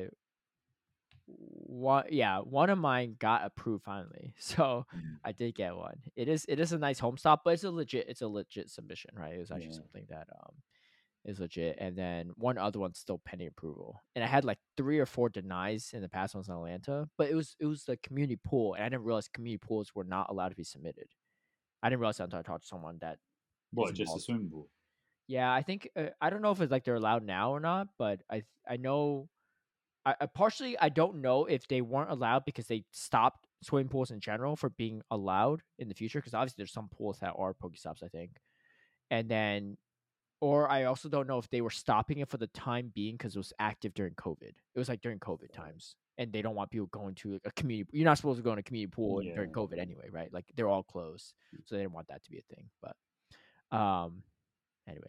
one 1.67 2.05
yeah, 2.11 2.39
one 2.39 2.69
of 2.69 2.77
mine 2.79 3.15
got 3.19 3.45
approved 3.45 3.83
finally, 3.83 4.35
so 4.39 4.85
Mm. 4.95 5.19
I 5.23 5.31
did 5.33 5.55
get 5.55 5.75
one. 5.75 6.01
It 6.15 6.27
is 6.29 6.45
it 6.49 6.59
is 6.59 6.71
a 6.73 6.77
nice 6.77 6.99
home 6.99 7.17
stop, 7.17 7.43
but 7.43 7.53
it's 7.53 7.63
a 7.63 7.71
legit 7.71 8.07
it's 8.09 8.21
a 8.21 8.27
legit 8.27 8.69
submission, 8.69 9.11
right? 9.15 9.33
It 9.35 9.39
was 9.39 9.51
actually 9.51 9.73
Yeah. 9.73 9.73
something 9.73 10.05
that 10.09 10.27
um 10.41 10.55
is 11.25 11.39
legit, 11.39 11.77
and 11.79 11.97
then 11.97 12.31
one 12.35 12.57
other 12.57 12.79
one's 12.79 12.99
still 12.99 13.19
pending 13.19 13.47
approval. 13.49 14.03
And 14.15 14.23
I 14.23 14.27
had 14.27 14.45
like 14.45 14.59
three 14.77 14.99
or 14.99 15.05
four 15.05 15.29
denies 15.29 15.91
in 15.93 16.01
the 16.01 16.09
past 16.09 16.35
ones 16.35 16.47
in 16.49 16.55
Atlanta, 16.55 17.09
but 17.17 17.29
it 17.29 17.35
was 17.35 17.55
it 17.59 17.65
was 17.65 17.83
the 17.85 17.97
community 17.97 18.37
pool, 18.43 18.75
and 18.75 18.83
I 18.83 18.89
didn't 18.89 19.03
realize 19.05 19.27
community 19.27 19.59
pools 19.65 19.93
were 19.95 20.05
not 20.05 20.29
allowed 20.29 20.49
to 20.49 20.55
be 20.55 20.63
submitted. 20.63 21.09
I 21.83 21.89
didn't 21.89 22.01
realize 22.01 22.17
that 22.17 22.25
until 22.25 22.39
I 22.39 22.43
talked 22.43 22.63
to 22.63 22.67
someone 22.67 22.99
that 23.01 23.19
what 23.71 23.91
is 23.91 23.97
just 23.97 24.15
a 24.15 24.19
swimming 24.19 24.49
pool. 24.49 24.69
Yeah, 25.27 25.51
I 25.53 25.61
think 25.61 25.89
uh, 25.95 26.09
I 26.21 26.29
don't 26.29 26.41
know 26.41 26.51
if 26.51 26.61
it's 26.61 26.71
like 26.71 26.83
they're 26.85 26.95
allowed 26.95 27.23
now 27.23 27.51
or 27.51 27.59
not, 27.59 27.89
but 27.97 28.21
I 28.31 28.43
I 28.67 28.77
know 28.77 29.29
I, 30.07 30.15
I 30.21 30.25
partially 30.25 30.79
I 30.79 30.87
don't 30.87 31.17
know 31.17 31.45
if 31.45 31.67
they 31.67 31.81
weren't 31.81 32.11
allowed 32.11 32.45
because 32.45 32.67
they 32.67 32.85
stopped 32.91 33.45
swimming 33.61 33.89
pools 33.89 34.11
in 34.11 34.21
general 34.21 34.55
for 34.55 34.69
being 34.69 35.01
allowed 35.11 35.61
in 35.79 35.89
the 35.89 35.95
future 35.95 36.19
because 36.19 36.33
obviously 36.33 36.55
there's 36.57 36.71
some 36.71 36.87
pools 36.87 37.19
that 37.19 37.33
are 37.37 37.53
Pokestops 37.53 38.03
I 38.03 38.07
think, 38.07 38.31
and 39.11 39.27
then 39.27 39.77
or 40.39 40.71
I 40.71 40.85
also 40.85 41.09
don't 41.09 41.27
know 41.27 41.39
if 41.39 41.49
they 41.49 41.61
were 41.61 41.69
stopping 41.69 42.19
it 42.19 42.29
for 42.29 42.37
the 42.37 42.47
time 42.47 42.91
being 42.95 43.15
because 43.15 43.35
it 43.35 43.39
was 43.39 43.51
active 43.59 43.93
during 43.93 44.13
COVID. 44.13 44.43
It 44.43 44.79
was 44.79 44.87
like 44.87 45.01
during 45.01 45.19
COVID 45.19 45.51
times, 45.51 45.95
and 46.17 46.31
they 46.31 46.41
don't 46.41 46.55
want 46.55 46.71
people 46.71 46.87
going 46.87 47.15
to 47.15 47.39
a 47.43 47.51
community. 47.51 47.89
You're 47.91 48.05
not 48.05 48.17
supposed 48.17 48.37
to 48.37 48.43
go 48.43 48.53
in 48.53 48.59
a 48.59 48.63
community 48.63 48.91
pool 48.95 49.21
during 49.21 49.51
COVID 49.51 49.77
anyway, 49.77 50.07
right? 50.09 50.31
Like 50.31 50.45
they're 50.55 50.69
all 50.69 50.83
closed, 50.83 51.33
so 51.65 51.75
they 51.75 51.81
didn't 51.81 51.93
want 51.93 52.07
that 52.07 52.23
to 52.23 52.31
be 52.31 52.37
a 52.37 52.55
thing. 52.55 52.69
But 52.81 53.77
um, 53.77 54.23
anyway, 54.87 55.07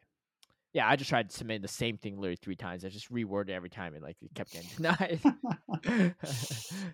yeah, 0.74 0.88
I 0.88 0.97
just 0.97 1.09
tried 1.09 1.30
to 1.30 1.37
submit 1.37 1.63
the 1.63 1.69
same 1.69 1.97
thing 1.97 2.16
literally 2.16 2.37
three 2.37 2.56
times. 2.56 2.85
I 2.85 2.88
just 2.88 3.11
reworded 3.11 3.51
every 3.51 3.71
time, 3.71 3.95
and 3.95 4.03
like 4.03 4.16
it 4.21 4.35
kept 4.35 4.53
getting 4.53 4.69
denied. 4.77 5.21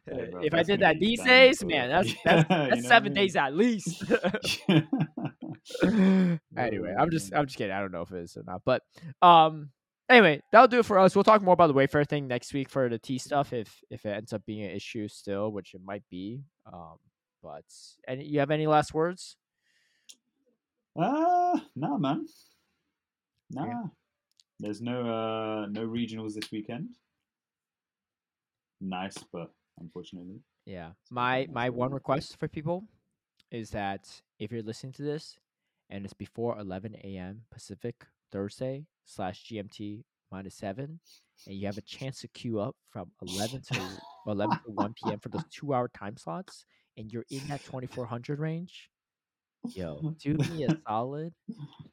Hey, 0.06 0.28
bro, 0.30 0.42
if 0.42 0.52
I 0.52 0.62
did 0.62 0.80
that 0.80 0.98
these 1.00 1.22
days, 1.22 1.64
man, 1.64 1.88
that's 1.88 2.14
that's, 2.24 2.48
that's 2.48 2.70
what 2.70 2.72
I 2.72 2.80
seven 2.80 3.14
mean? 3.14 3.24
days 3.24 3.36
at 3.36 3.54
least. 3.54 4.04
anyway, 6.56 6.94
I'm 6.98 7.10
just 7.10 7.34
I'm 7.34 7.46
just 7.46 7.56
kidding. 7.56 7.72
I 7.72 7.80
don't 7.80 7.92
know 7.92 8.02
if 8.02 8.12
it 8.12 8.18
is 8.22 8.36
or 8.36 8.42
not, 8.46 8.62
but 8.64 8.82
um, 9.22 9.70
anyway, 10.08 10.42
that'll 10.52 10.68
do 10.68 10.80
it 10.80 10.86
for 10.86 10.98
us. 10.98 11.14
We'll 11.14 11.24
talk 11.24 11.42
more 11.42 11.54
about 11.54 11.68
the 11.68 11.74
Wayfair 11.74 12.06
thing 12.06 12.28
next 12.28 12.52
week 12.52 12.68
for 12.68 12.88
the 12.88 12.98
T 12.98 13.18
stuff 13.18 13.52
if 13.52 13.80
if 13.90 14.04
it 14.04 14.10
ends 14.10 14.32
up 14.32 14.44
being 14.46 14.64
an 14.64 14.70
issue 14.70 15.08
still, 15.08 15.50
which 15.50 15.74
it 15.74 15.80
might 15.84 16.04
be. 16.10 16.42
Um, 16.70 16.96
but 17.42 17.64
any 18.06 18.26
you 18.26 18.40
have 18.40 18.50
any 18.50 18.66
last 18.66 18.92
words? 18.94 19.36
Uh, 20.96 21.58
nah, 21.74 21.96
man. 21.98 22.26
Nah. 23.50 23.66
Yeah. 23.66 23.82
There's 24.60 24.80
no 24.80 25.00
uh 25.00 25.66
no 25.66 25.86
regionals 25.86 26.34
this 26.34 26.50
weekend. 26.52 26.90
Nice, 28.80 29.16
but 29.32 29.50
unfortunately. 29.80 30.40
Yeah. 30.66 30.90
My 31.10 31.46
my 31.52 31.70
one 31.70 31.92
request 31.92 32.38
for 32.38 32.48
people 32.48 32.84
is 33.50 33.70
that 33.70 34.08
if 34.38 34.50
you're 34.52 34.62
listening 34.62 34.92
to 34.94 35.02
this 35.02 35.36
and 35.90 36.04
it's 36.04 36.14
before 36.14 36.58
11 36.58 36.96
a.m. 37.04 37.42
Pacific 37.50 38.06
Thursday 38.32 38.86
slash 39.04 39.44
GMT 39.44 40.02
minus 40.32 40.54
seven, 40.56 40.98
and 41.46 41.56
you 41.56 41.66
have 41.66 41.78
a 41.78 41.82
chance 41.82 42.20
to 42.20 42.28
queue 42.28 42.58
up 42.58 42.74
from 42.90 43.10
11 43.22 43.62
to 43.72 43.80
11 44.26 44.58
to 44.64 44.70
1 44.72 44.94
p.m. 44.94 45.18
for 45.20 45.28
those 45.28 45.44
two 45.50 45.74
hour 45.74 45.88
time 45.88 46.16
slots, 46.16 46.64
and 46.96 47.12
you're 47.12 47.26
in 47.30 47.46
that 47.48 47.62
2400 47.64 48.38
range, 48.38 48.90
yo, 49.70 50.14
do 50.22 50.34
me 50.52 50.64
a 50.64 50.78
solid 50.86 51.32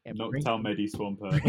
and 0.05 0.17
Knocked 0.17 0.31
bring- 0.31 0.47
out 0.47 0.63
Medi 0.63 0.89
Swampert. 0.89 1.41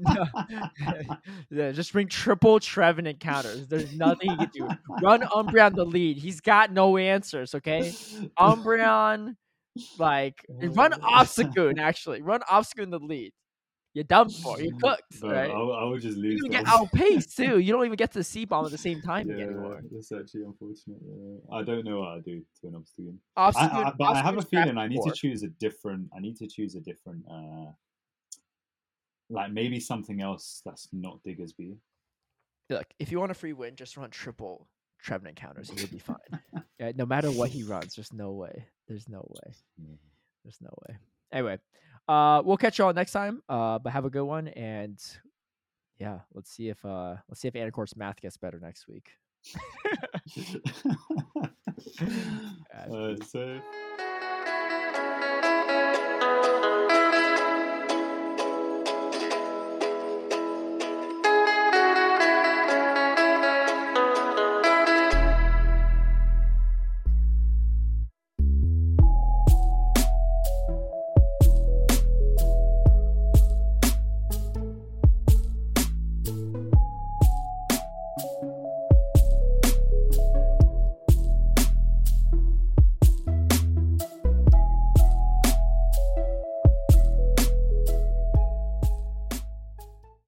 No. 0.00 0.26
Yeah, 1.50 1.70
just 1.72 1.92
bring 1.92 2.08
triple 2.08 2.60
Trevenant 2.60 3.20
counters. 3.20 3.66
There's 3.68 3.94
nothing 3.94 4.30
he 4.30 4.36
can 4.36 4.50
do. 4.52 4.68
Run 5.02 5.20
Umbreon 5.22 5.74
the 5.74 5.84
lead. 5.84 6.16
He's 6.16 6.40
got 6.40 6.72
no 6.72 6.96
answers. 6.96 7.54
Okay, 7.54 7.92
Umbreon, 8.38 9.36
like 9.98 10.44
run 10.48 10.94
oh. 10.94 10.98
Obstagoon. 10.98 11.78
Actually, 11.78 12.22
run 12.22 12.40
Obstagoon 12.50 12.90
the 12.90 12.98
lead. 12.98 13.32
You're 13.94 14.04
done 14.04 14.30
for. 14.42 14.60
You're 14.60 14.78
cooked. 14.78 15.20
Bro, 15.20 15.30
right? 15.30 15.50
I, 15.50 15.54
I 15.54 15.84
will 15.84 15.98
just 15.98 16.16
lose. 16.16 16.40
You 16.42 16.48
get 16.48 16.66
outpaced 16.66 17.36
too. 17.36 17.58
You 17.58 17.72
don't 17.72 17.84
even 17.84 17.96
get 17.96 18.12
to 18.12 18.18
the 18.18 18.24
Seed 18.24 18.48
Bomb 18.48 18.64
at 18.64 18.70
the 18.70 18.78
same 18.78 19.00
time 19.02 19.28
yeah, 19.28 19.44
anymore. 19.44 19.80
that's 19.90 20.12
actually 20.12 20.44
unfortunate. 20.44 20.98
Yeah. 21.04 21.56
I 21.56 21.62
don't 21.62 21.84
know 21.84 22.00
what 22.00 22.08
I 22.08 22.20
do 22.20 22.42
to 22.60 22.68
an 22.68 22.76
obstacle. 22.76 23.14
I, 23.36 23.50
Obstagoon, 23.50 23.86
I, 23.86 23.92
but 23.98 24.16
I 24.16 24.22
have 24.22 24.38
a 24.38 24.42
feeling 24.42 24.78
I 24.78 24.88
need 24.88 25.02
to 25.02 25.12
choose 25.12 25.42
a 25.42 25.48
different. 25.48 26.08
I 26.16 26.20
need 26.20 26.36
to 26.38 26.46
choose 26.46 26.74
a 26.74 26.80
different. 26.80 27.24
uh 27.30 27.72
Like 29.30 29.52
maybe 29.52 29.80
something 29.80 30.20
else 30.20 30.62
that's 30.64 30.88
not 30.92 31.20
Diggersby. 31.26 31.76
Look, 32.70 32.86
if 32.98 33.12
you 33.12 33.20
want 33.20 33.30
a 33.30 33.34
free 33.34 33.52
win, 33.52 33.76
just 33.76 33.96
run 33.96 34.10
triple 34.10 34.68
Trevenant 35.02 35.36
counters 35.36 35.68
and 35.68 35.80
you'll 35.80 35.90
be 35.90 35.98
fine. 35.98 36.16
yeah, 36.78 36.92
no 36.94 37.04
matter 37.04 37.28
what 37.28 37.50
he 37.50 37.64
runs, 37.64 37.96
there's 37.96 38.12
no 38.12 38.30
way. 38.30 38.66
There's 38.86 39.08
no 39.08 39.18
way. 39.28 39.52
There's 40.44 40.60
no 40.60 40.70
way. 40.86 40.96
Anyway, 41.32 41.58
uh, 42.08 42.42
we'll 42.44 42.56
catch 42.56 42.78
y'all 42.78 42.92
next 42.92 43.12
time. 43.12 43.42
Uh, 43.48 43.78
but 43.78 43.92
have 43.92 44.04
a 44.04 44.10
good 44.10 44.24
one, 44.24 44.48
and 44.48 45.00
yeah, 45.98 46.20
let's 46.34 46.50
see 46.50 46.68
if 46.68 46.84
uh, 46.84 47.14
let's 47.28 47.40
see 47.40 47.48
if 47.48 47.54
Anicor's 47.54 47.96
math 47.96 48.20
gets 48.20 48.36
better 48.36 48.60
next 48.60 48.88
week. 48.88 49.10
so 53.26 53.60